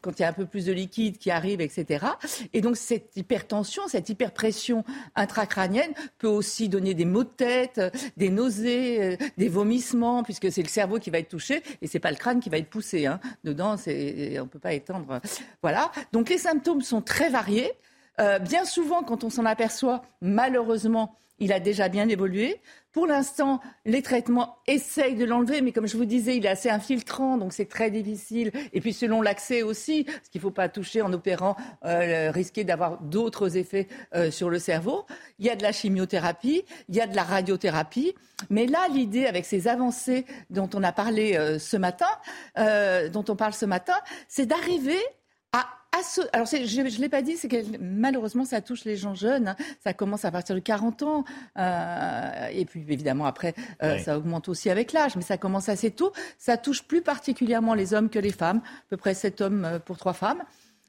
quand 0.00 0.18
il 0.18 0.22
y 0.22 0.24
a 0.24 0.28
un 0.28 0.32
peu 0.32 0.46
plus 0.46 0.66
de 0.66 0.72
liquide 0.72 1.18
qui 1.18 1.30
arrive, 1.30 1.60
etc. 1.60 2.06
Et 2.52 2.60
donc, 2.60 2.76
cette 2.76 3.16
hypertension, 3.16 3.82
cette 3.88 4.08
hyperpression 4.08 4.84
intracrânienne 5.14 5.92
peut 6.18 6.28
aussi 6.28 6.68
donner 6.68 6.94
des 6.94 7.04
maux 7.04 7.24
de 7.24 7.28
tête, 7.28 7.80
des 8.16 8.30
nausées, 8.30 9.02
euh, 9.02 9.16
des 9.36 9.48
vomissements, 9.48 10.22
puisque 10.22 10.50
c'est 10.50 10.62
le 10.62 10.68
cerveau 10.68 10.98
qui 10.98 11.10
va 11.10 11.18
être 11.18 11.28
touché 11.28 11.62
et 11.80 11.86
c'est 11.86 11.98
pas 11.98 12.10
le 12.10 12.16
crâne 12.16 12.40
qui 12.40 12.50
va 12.50 12.58
être 12.58 12.70
poussé. 12.70 13.06
Hein. 13.06 13.20
Dedans, 13.44 13.76
on 13.76 14.46
peut 14.46 14.58
pas 14.58 14.72
étendre. 14.72 15.20
Voilà. 15.62 15.90
Donc, 16.12 16.28
les 16.28 16.38
symptômes 16.38 16.82
sont 16.82 17.02
très 17.02 17.28
variés. 17.28 17.61
Euh, 18.20 18.38
bien 18.38 18.64
souvent, 18.64 19.02
quand 19.02 19.24
on 19.24 19.30
s'en 19.30 19.44
aperçoit, 19.44 20.02
malheureusement, 20.20 21.16
il 21.38 21.52
a 21.52 21.60
déjà 21.60 21.88
bien 21.88 22.08
évolué. 22.08 22.60
Pour 22.92 23.06
l'instant, 23.06 23.60
les 23.84 24.02
traitements 24.02 24.58
essayent 24.66 25.16
de 25.16 25.24
l'enlever, 25.24 25.60
mais 25.60 25.72
comme 25.72 25.88
je 25.88 25.96
vous 25.96 26.04
disais, 26.04 26.36
il 26.36 26.46
est 26.46 26.50
assez 26.50 26.68
infiltrant, 26.68 27.38
donc 27.38 27.52
c'est 27.52 27.68
très 27.68 27.90
difficile. 27.90 28.52
Et 28.72 28.80
puis 28.80 28.92
selon 28.92 29.22
l'accès 29.22 29.62
aussi, 29.62 30.04
parce 30.04 30.28
qu'il 30.28 30.40
ne 30.40 30.42
faut 30.42 30.50
pas 30.50 30.68
toucher 30.68 31.02
en 31.02 31.12
opérant, 31.12 31.56
euh, 31.84 32.30
risquer 32.30 32.64
d'avoir 32.64 33.00
d'autres 33.00 33.56
effets 33.56 33.88
euh, 34.14 34.30
sur 34.30 34.50
le 34.50 34.58
cerveau. 34.58 35.04
Il 35.38 35.46
y 35.46 35.50
a 35.50 35.56
de 35.56 35.62
la 35.62 35.72
chimiothérapie, 35.72 36.64
il 36.88 36.94
y 36.94 37.00
a 37.00 37.06
de 37.06 37.16
la 37.16 37.24
radiothérapie. 37.24 38.14
Mais 38.50 38.66
là, 38.66 38.86
l'idée 38.88 39.26
avec 39.26 39.46
ces 39.46 39.68
avancées 39.68 40.26
dont 40.50 40.68
on 40.74 40.82
a 40.82 40.92
parlé 40.92 41.58
ce 41.60 41.76
matin, 41.76 42.08
dont 42.56 43.24
on 43.28 43.36
parle 43.36 43.52
ce 43.52 43.66
matin, 43.66 43.94
c'est 44.26 44.46
d'arriver 44.46 44.98
à 45.52 45.66
alors, 46.32 46.46
je 46.46 46.80
ne 46.80 47.00
l'ai 47.00 47.08
pas 47.08 47.22
dit, 47.22 47.36
c'est 47.36 47.48
que 47.48 47.76
malheureusement, 47.78 48.44
ça 48.44 48.60
touche 48.60 48.84
les 48.84 48.96
gens 48.96 49.14
jeunes. 49.14 49.48
Hein. 49.48 49.56
Ça 49.84 49.92
commence 49.92 50.24
à 50.24 50.30
partir 50.30 50.54
de 50.54 50.60
40 50.60 51.02
ans. 51.02 51.24
Euh, 51.58 52.46
et 52.50 52.64
puis, 52.64 52.80
évidemment, 52.88 53.26
après, 53.26 53.54
euh, 53.82 53.98
ça 53.98 54.16
augmente 54.16 54.48
aussi 54.48 54.70
avec 54.70 54.92
l'âge. 54.92 55.16
Mais 55.16 55.22
ça 55.22 55.36
commence 55.36 55.68
assez 55.68 55.90
tôt. 55.90 56.12
Ça 56.38 56.56
touche 56.56 56.82
plus 56.82 57.02
particulièrement 57.02 57.74
les 57.74 57.92
hommes 57.94 58.08
que 58.08 58.18
les 58.18 58.32
femmes. 58.32 58.58
À 58.58 58.88
peu 58.90 58.96
près 58.96 59.14
7 59.14 59.40
hommes 59.42 59.64
euh, 59.64 59.78
pour 59.78 59.98
3 59.98 60.14
femmes. 60.14 60.42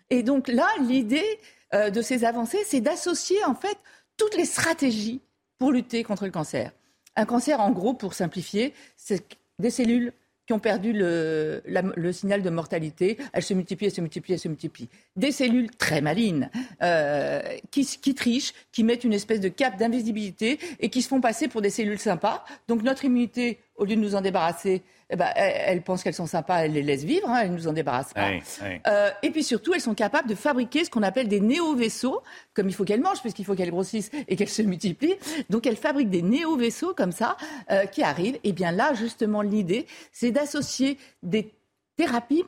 Et 0.10 0.24
donc 0.24 0.48
là, 0.48 0.68
l'idée 0.82 1.40
de 1.74 2.04
ces 2.04 2.24
avancées, 2.24 2.60
c'est 2.68 2.82
d'associer, 2.82 3.44
en 3.46 3.56
fait, 3.56 3.80
toutes 4.16 4.38
les 4.38 4.46
stratégies 4.46 5.22
pour 5.58 5.72
lutter 5.72 6.04
contre 6.04 6.26
le 6.26 6.32
cancer. 6.32 6.72
Un 7.16 7.26
cancer, 7.26 7.60
en 7.60 7.72
gros, 7.72 7.96
pour 7.96 8.14
simplifier, 8.14 8.76
c'est 8.96 9.26
des 9.58 9.72
cellules 9.72 10.14
qui 10.46 10.54
ont 10.54 10.60
perdu 10.60 10.92
le, 10.94 11.62
signal 12.12 12.42
de 12.42 12.50
mortalité. 12.50 13.18
Elles 13.32 13.44
se 13.44 13.54
multiplient, 13.54 13.88
elles 13.88 13.94
se 13.94 14.02
multiplient, 14.02 14.34
elles 14.34 14.40
se 14.40 14.48
multiplient. 14.48 14.90
Des 15.16 15.32
cellules 15.32 15.72
très 15.72 16.02
malines 16.02 16.50
euh, 16.82 17.42
qui, 17.72 18.14
trichent, 18.14 18.54
qui 18.72 18.84
mettent 18.84 19.04
une 19.04 19.14
espèce 19.14 19.40
de 19.40 19.50
cape 19.50 19.78
d'invisibilité 19.78 20.60
et 20.80 20.90
qui 20.90 21.02
se 21.02 21.08
font 21.08 21.22
passer 21.22 21.48
pour 21.48 21.62
des 21.62 21.70
cellules 21.70 22.00
sympas. 22.00 22.44
Donc 22.68 22.84
notre 22.84 23.06
immunité, 23.06 23.60
au 23.76 23.86
lieu 23.86 23.96
de 23.96 24.02
nous 24.02 24.16
en 24.16 24.22
débarrasser, 24.22 24.84
eh 25.14 25.16
ben, 25.16 25.32
elles, 25.36 25.84
pensent 25.84 26.02
qu'elles 26.02 26.16
sont 26.16 26.26
sympas, 26.26 26.66
elles 26.66 26.74
les 26.74 26.82
laissent 26.82 27.04
vivre, 27.04 27.30
hein, 27.30 27.42
elles 27.44 27.52
ne 27.52 27.56
nous 27.56 27.68
en 27.68 27.74
débarrassent 27.74 28.14
pas. 28.14 28.32
Euh, 28.88 29.12
et 29.22 29.30
puis 29.30 29.44
surtout, 29.44 29.76
elles 29.76 29.82
sont 29.82 29.94
capables 29.94 30.28
de 30.28 30.34
fabriquer 30.34 30.84
ce 30.84 30.90
qu'on 30.90 31.04
appelle 31.04 31.28
des 31.28 31.40
néo-vaisseaux, 31.40 32.24
comme 32.56 32.68
il 32.68 32.74
faut 32.74 32.84
qu'elles 32.84 33.00
mangent, 33.00 33.22
puisqu'il 33.22 33.46
faut 33.46 33.54
qu'elles 33.54 33.70
grossissent 33.70 34.10
et 34.28 34.36
qu'elles 34.36 34.50
se 34.50 34.64
multiplient. 34.64 35.14
Donc 35.52 35.68
elles 35.68 35.78
fabriquent 35.78 36.10
des 36.10 36.24
néo-vaisseaux 36.24 36.96
comme 36.96 37.12
ça 37.12 37.38
euh, 37.70 37.86
qui 37.86 38.02
arrivent. 38.02 38.40
Et 38.44 38.54
bien 38.54 38.72
là, 38.72 38.96
justement, 38.96 39.44
l'idée, 39.44 39.86
c'est 40.12 40.32
d'associer 40.32 40.98
des 41.22 41.52
thérapies 41.96 42.44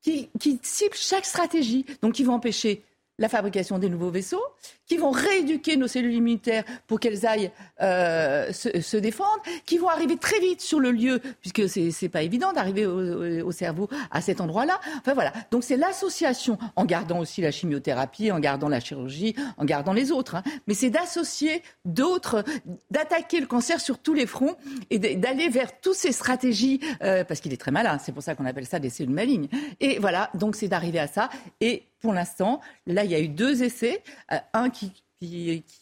qui, 0.00 0.30
qui 0.38 0.60
ciblent 0.62 0.94
chaque 0.94 1.24
stratégie, 1.24 1.84
donc 2.00 2.12
qui 2.12 2.22
vont 2.22 2.34
empêcher 2.34 2.84
la 3.18 3.28
fabrication 3.28 3.78
des 3.78 3.88
nouveaux 3.88 4.10
vaisseaux, 4.10 4.42
qui 4.86 4.96
vont 4.96 5.10
rééduquer 5.10 5.76
nos 5.76 5.86
cellules 5.86 6.14
immunitaires 6.14 6.64
pour 6.86 7.00
qu'elles 7.00 7.26
aillent 7.26 7.50
euh, 7.80 8.52
se, 8.52 8.96
défendre, 8.96 9.40
qui 9.64 9.78
vont 9.78 9.88
arriver 9.88 10.16
très 10.16 10.40
vite 10.40 10.60
sur 10.60 10.80
le 10.80 10.90
lieu, 10.90 11.20
puisque 11.40 11.68
c'est 11.68 12.08
pas 12.08 12.22
évident 12.22 12.52
d'arriver 12.52 12.86
au, 12.86 13.52
cerveau 13.52 13.88
à 14.10 14.20
cet 14.20 14.40
endroit-là. 14.40 14.80
Enfin 14.98 15.14
voilà, 15.14 15.32
donc 15.50 15.62
c'est 15.64 15.76
l'association, 15.76 16.58
en 16.76 16.84
gardant 16.84 17.20
aussi 17.20 17.40
la 17.40 17.50
chimiothérapie, 17.50 18.32
en 18.32 18.40
gardant 18.40 18.68
la 18.68 18.80
chirurgie, 18.80 19.34
en 19.56 19.64
gardant 19.64 19.92
les 19.92 20.10
autres, 20.10 20.34
hein. 20.34 20.42
mais 20.66 20.74
c'est 20.74 20.90
d'associer 20.90 21.62
d'autres, 21.84 22.44
d'attaquer 22.90 23.40
le 23.40 23.46
cancer 23.46 23.80
sur 23.80 23.98
tous 23.98 24.14
les 24.14 24.26
fronts 24.26 24.56
et 24.90 24.98
d'aller 24.98 25.48
vers 25.48 25.80
toutes 25.80 25.94
ces 25.94 26.12
stratégies, 26.12 26.80
euh, 27.02 27.24
parce 27.24 27.40
qu'il 27.40 27.52
est 27.52 27.60
très 27.60 27.70
malin, 27.70 27.98
c'est 27.98 28.12
pour 28.12 28.22
ça 28.22 28.34
qu'on 28.34 28.46
appelle 28.46 28.66
ça 28.66 28.78
des 28.78 28.90
cellules 28.90 29.14
malignes. 29.14 29.48
Et 29.80 29.98
voilà, 29.98 30.30
donc 30.34 30.56
c'est 30.56 30.68
d'arriver 30.68 30.98
à 30.98 31.06
ça. 31.06 31.30
Et 31.60 31.84
pour 32.04 32.12
l'instant, 32.12 32.60
là, 32.86 33.02
il 33.04 33.10
y 33.10 33.14
a 33.14 33.18
eu 33.20 33.28
deux 33.28 33.62
essais. 33.62 34.02
Euh, 34.30 34.36
un 34.52 34.68
qui, 34.68 34.92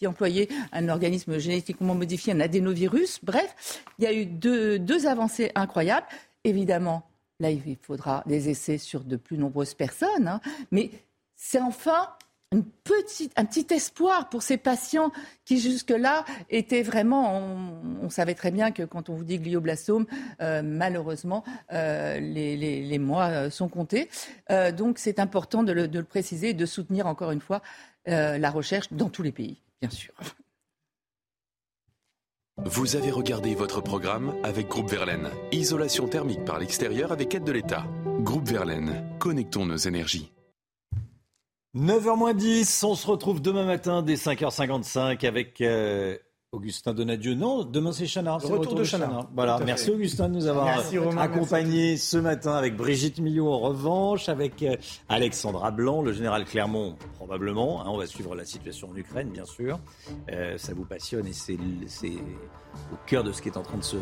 employait 0.06 0.46
un 0.70 0.88
organisme 0.88 1.36
génétiquement 1.38 1.96
modifié, 1.96 2.32
un 2.32 2.38
adénovirus. 2.38 3.18
Bref, 3.24 3.82
il 3.98 4.04
y 4.04 4.06
a 4.06 4.12
eu 4.12 4.24
deux, 4.24 4.78
deux 4.78 5.08
avancées 5.08 5.50
incroyables. 5.56 6.06
Évidemment, 6.44 7.02
là, 7.40 7.50
il 7.50 7.76
faudra 7.82 8.22
des 8.26 8.50
essais 8.50 8.78
sur 8.78 9.02
de 9.02 9.16
plus 9.16 9.36
nombreuses 9.36 9.74
personnes. 9.74 10.28
Hein. 10.28 10.40
mais 10.70 10.90
c'est 11.34 11.60
enfin 11.60 12.10
un 12.52 13.44
petit 13.44 13.66
espoir 13.70 14.28
pour 14.28 14.42
ces 14.42 14.56
patients 14.56 15.10
qui 15.44 15.58
jusque-là 15.58 16.24
étaient 16.50 16.82
vraiment, 16.82 17.40
on, 18.02 18.10
savait 18.10 18.34
très 18.34 18.50
bien 18.50 18.70
que 18.70 18.82
quand 18.82 19.08
on 19.08 19.14
vous 19.14 19.24
dit 19.24 19.38
glioblastome, 19.38 20.06
euh, 20.40 20.62
malheureusement, 20.62 21.44
euh, 21.72 22.18
les, 22.20 22.56
les, 22.56 22.98
mois 22.98 23.28
euh, 23.28 23.50
sont 23.50 23.68
comptés. 23.68 24.08
donc 24.76 24.98
c'est 24.98 25.18
important 25.18 25.62
de 25.62 25.72
le, 25.72 25.88
de 25.88 25.98
le, 25.98 26.04
préciser 26.04 26.50
et 26.50 26.54
de 26.54 26.66
soutenir 26.66 27.06
encore 27.06 27.30
une 27.30 27.40
fois 27.40 27.62
la 28.06 28.50
recherche 28.50 28.92
dans 28.92 29.08
tous 29.08 29.22
les 29.22 29.32
pays, 29.32 29.62
bien 29.80 29.90
sûr. 29.90 30.12
Vous 32.58 32.96
avez 32.96 33.10
regardé 33.10 33.54
votre 33.54 33.80
programme 33.80 34.34
avec 34.42 34.68
Groupe 34.68 34.90
Verlaine. 34.90 35.28
Isolation 35.52 36.06
thermique 36.06 36.44
par 36.44 36.58
l'extérieur 36.58 37.10
avec 37.10 37.34
aide 37.34 37.44
de 37.44 37.52
l'État. 37.52 37.86
Groupe 38.20 38.46
Verlaine, 38.46 39.04
connectons 39.18 39.64
nos 39.64 39.76
énergies. 39.76 40.32
9h 41.74 42.36
10, 42.36 42.84
on 42.84 42.94
se 42.94 43.06
retrouve 43.06 43.40
demain 43.40 43.64
matin 43.64 44.02
dès 44.02 44.16
5h55 44.16 45.26
avec 45.26 45.62
euh, 45.62 46.18
Augustin 46.54 46.92
Donadieu. 46.92 47.32
Non, 47.34 47.64
demain 47.64 47.92
c'est 47.92 48.06
Chana. 48.06 48.34
Retour, 48.34 48.58
retour 48.58 48.74
de 48.74 48.84
Chana. 48.84 49.26
Voilà, 49.34 49.58
merci 49.64 49.90
Augustin 49.90 50.28
de 50.28 50.34
nous 50.34 50.46
avoir 50.46 50.68
accompagnés 51.18 51.96
ce 51.96 52.18
matin 52.18 52.52
avec 52.52 52.76
Brigitte 52.76 53.20
Millot 53.20 53.50
en 53.50 53.58
revanche, 53.58 54.28
avec 54.28 54.62
euh, 54.62 54.76
Alexandra 55.08 55.70
Blanc, 55.70 56.02
le 56.02 56.12
général 56.12 56.44
Clermont 56.44 56.96
probablement. 57.14 57.80
Hein, 57.80 57.86
on 57.88 57.96
va 57.96 58.06
suivre 58.06 58.34
la 58.34 58.44
situation 58.44 58.90
en 58.90 58.96
Ukraine, 58.96 59.30
bien 59.30 59.46
sûr. 59.46 59.80
Euh, 60.30 60.58
ça 60.58 60.74
vous 60.74 60.84
passionne 60.84 61.26
et 61.26 61.32
c'est 61.32 61.56
au 61.56 62.96
cœur 63.06 63.24
de 63.24 63.32
ce 63.32 63.40
qui 63.40 63.48
est 63.48 63.56
en 63.56 63.62
train 63.62 63.78
de 63.78 63.82
se, 63.82 63.96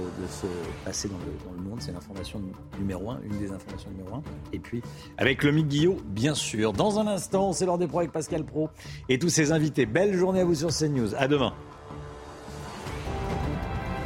passer 0.85 1.09
dans 1.09 1.53
le, 1.55 1.63
monde. 1.63 1.81
C'est 1.81 1.93
l'information 1.93 2.43
numéro 2.81 3.13
un, 3.13 3.21
une 3.23 3.39
des 3.39 3.53
informations 3.53 3.91
numéro 3.91 4.17
un. 4.17 4.23
Et 4.53 4.59
puis, 4.59 4.83
avec 5.19 5.45
le 5.45 5.53
Guillot, 5.53 5.99
bien 6.05 6.35
sûr. 6.35 6.73
Dans 6.73 6.99
un 6.99 7.07
instant, 7.07 7.53
c'est 7.53 7.65
l'heure 7.65 7.79
des 7.79 7.87
pros 7.87 8.01
avec 8.01 8.11
Pascal 8.11 8.45
Pro 8.45 8.71
et 9.09 9.21
tous 9.21 9.29
ses 9.29 9.53
invités. 9.53 9.87
Belle 9.87 10.17
journée 10.17 10.41
à 10.41 10.45
vous 10.45 10.57
sur 10.57 10.71
CNews. 10.77 11.15
À 11.15 11.29
demain. 11.29 11.55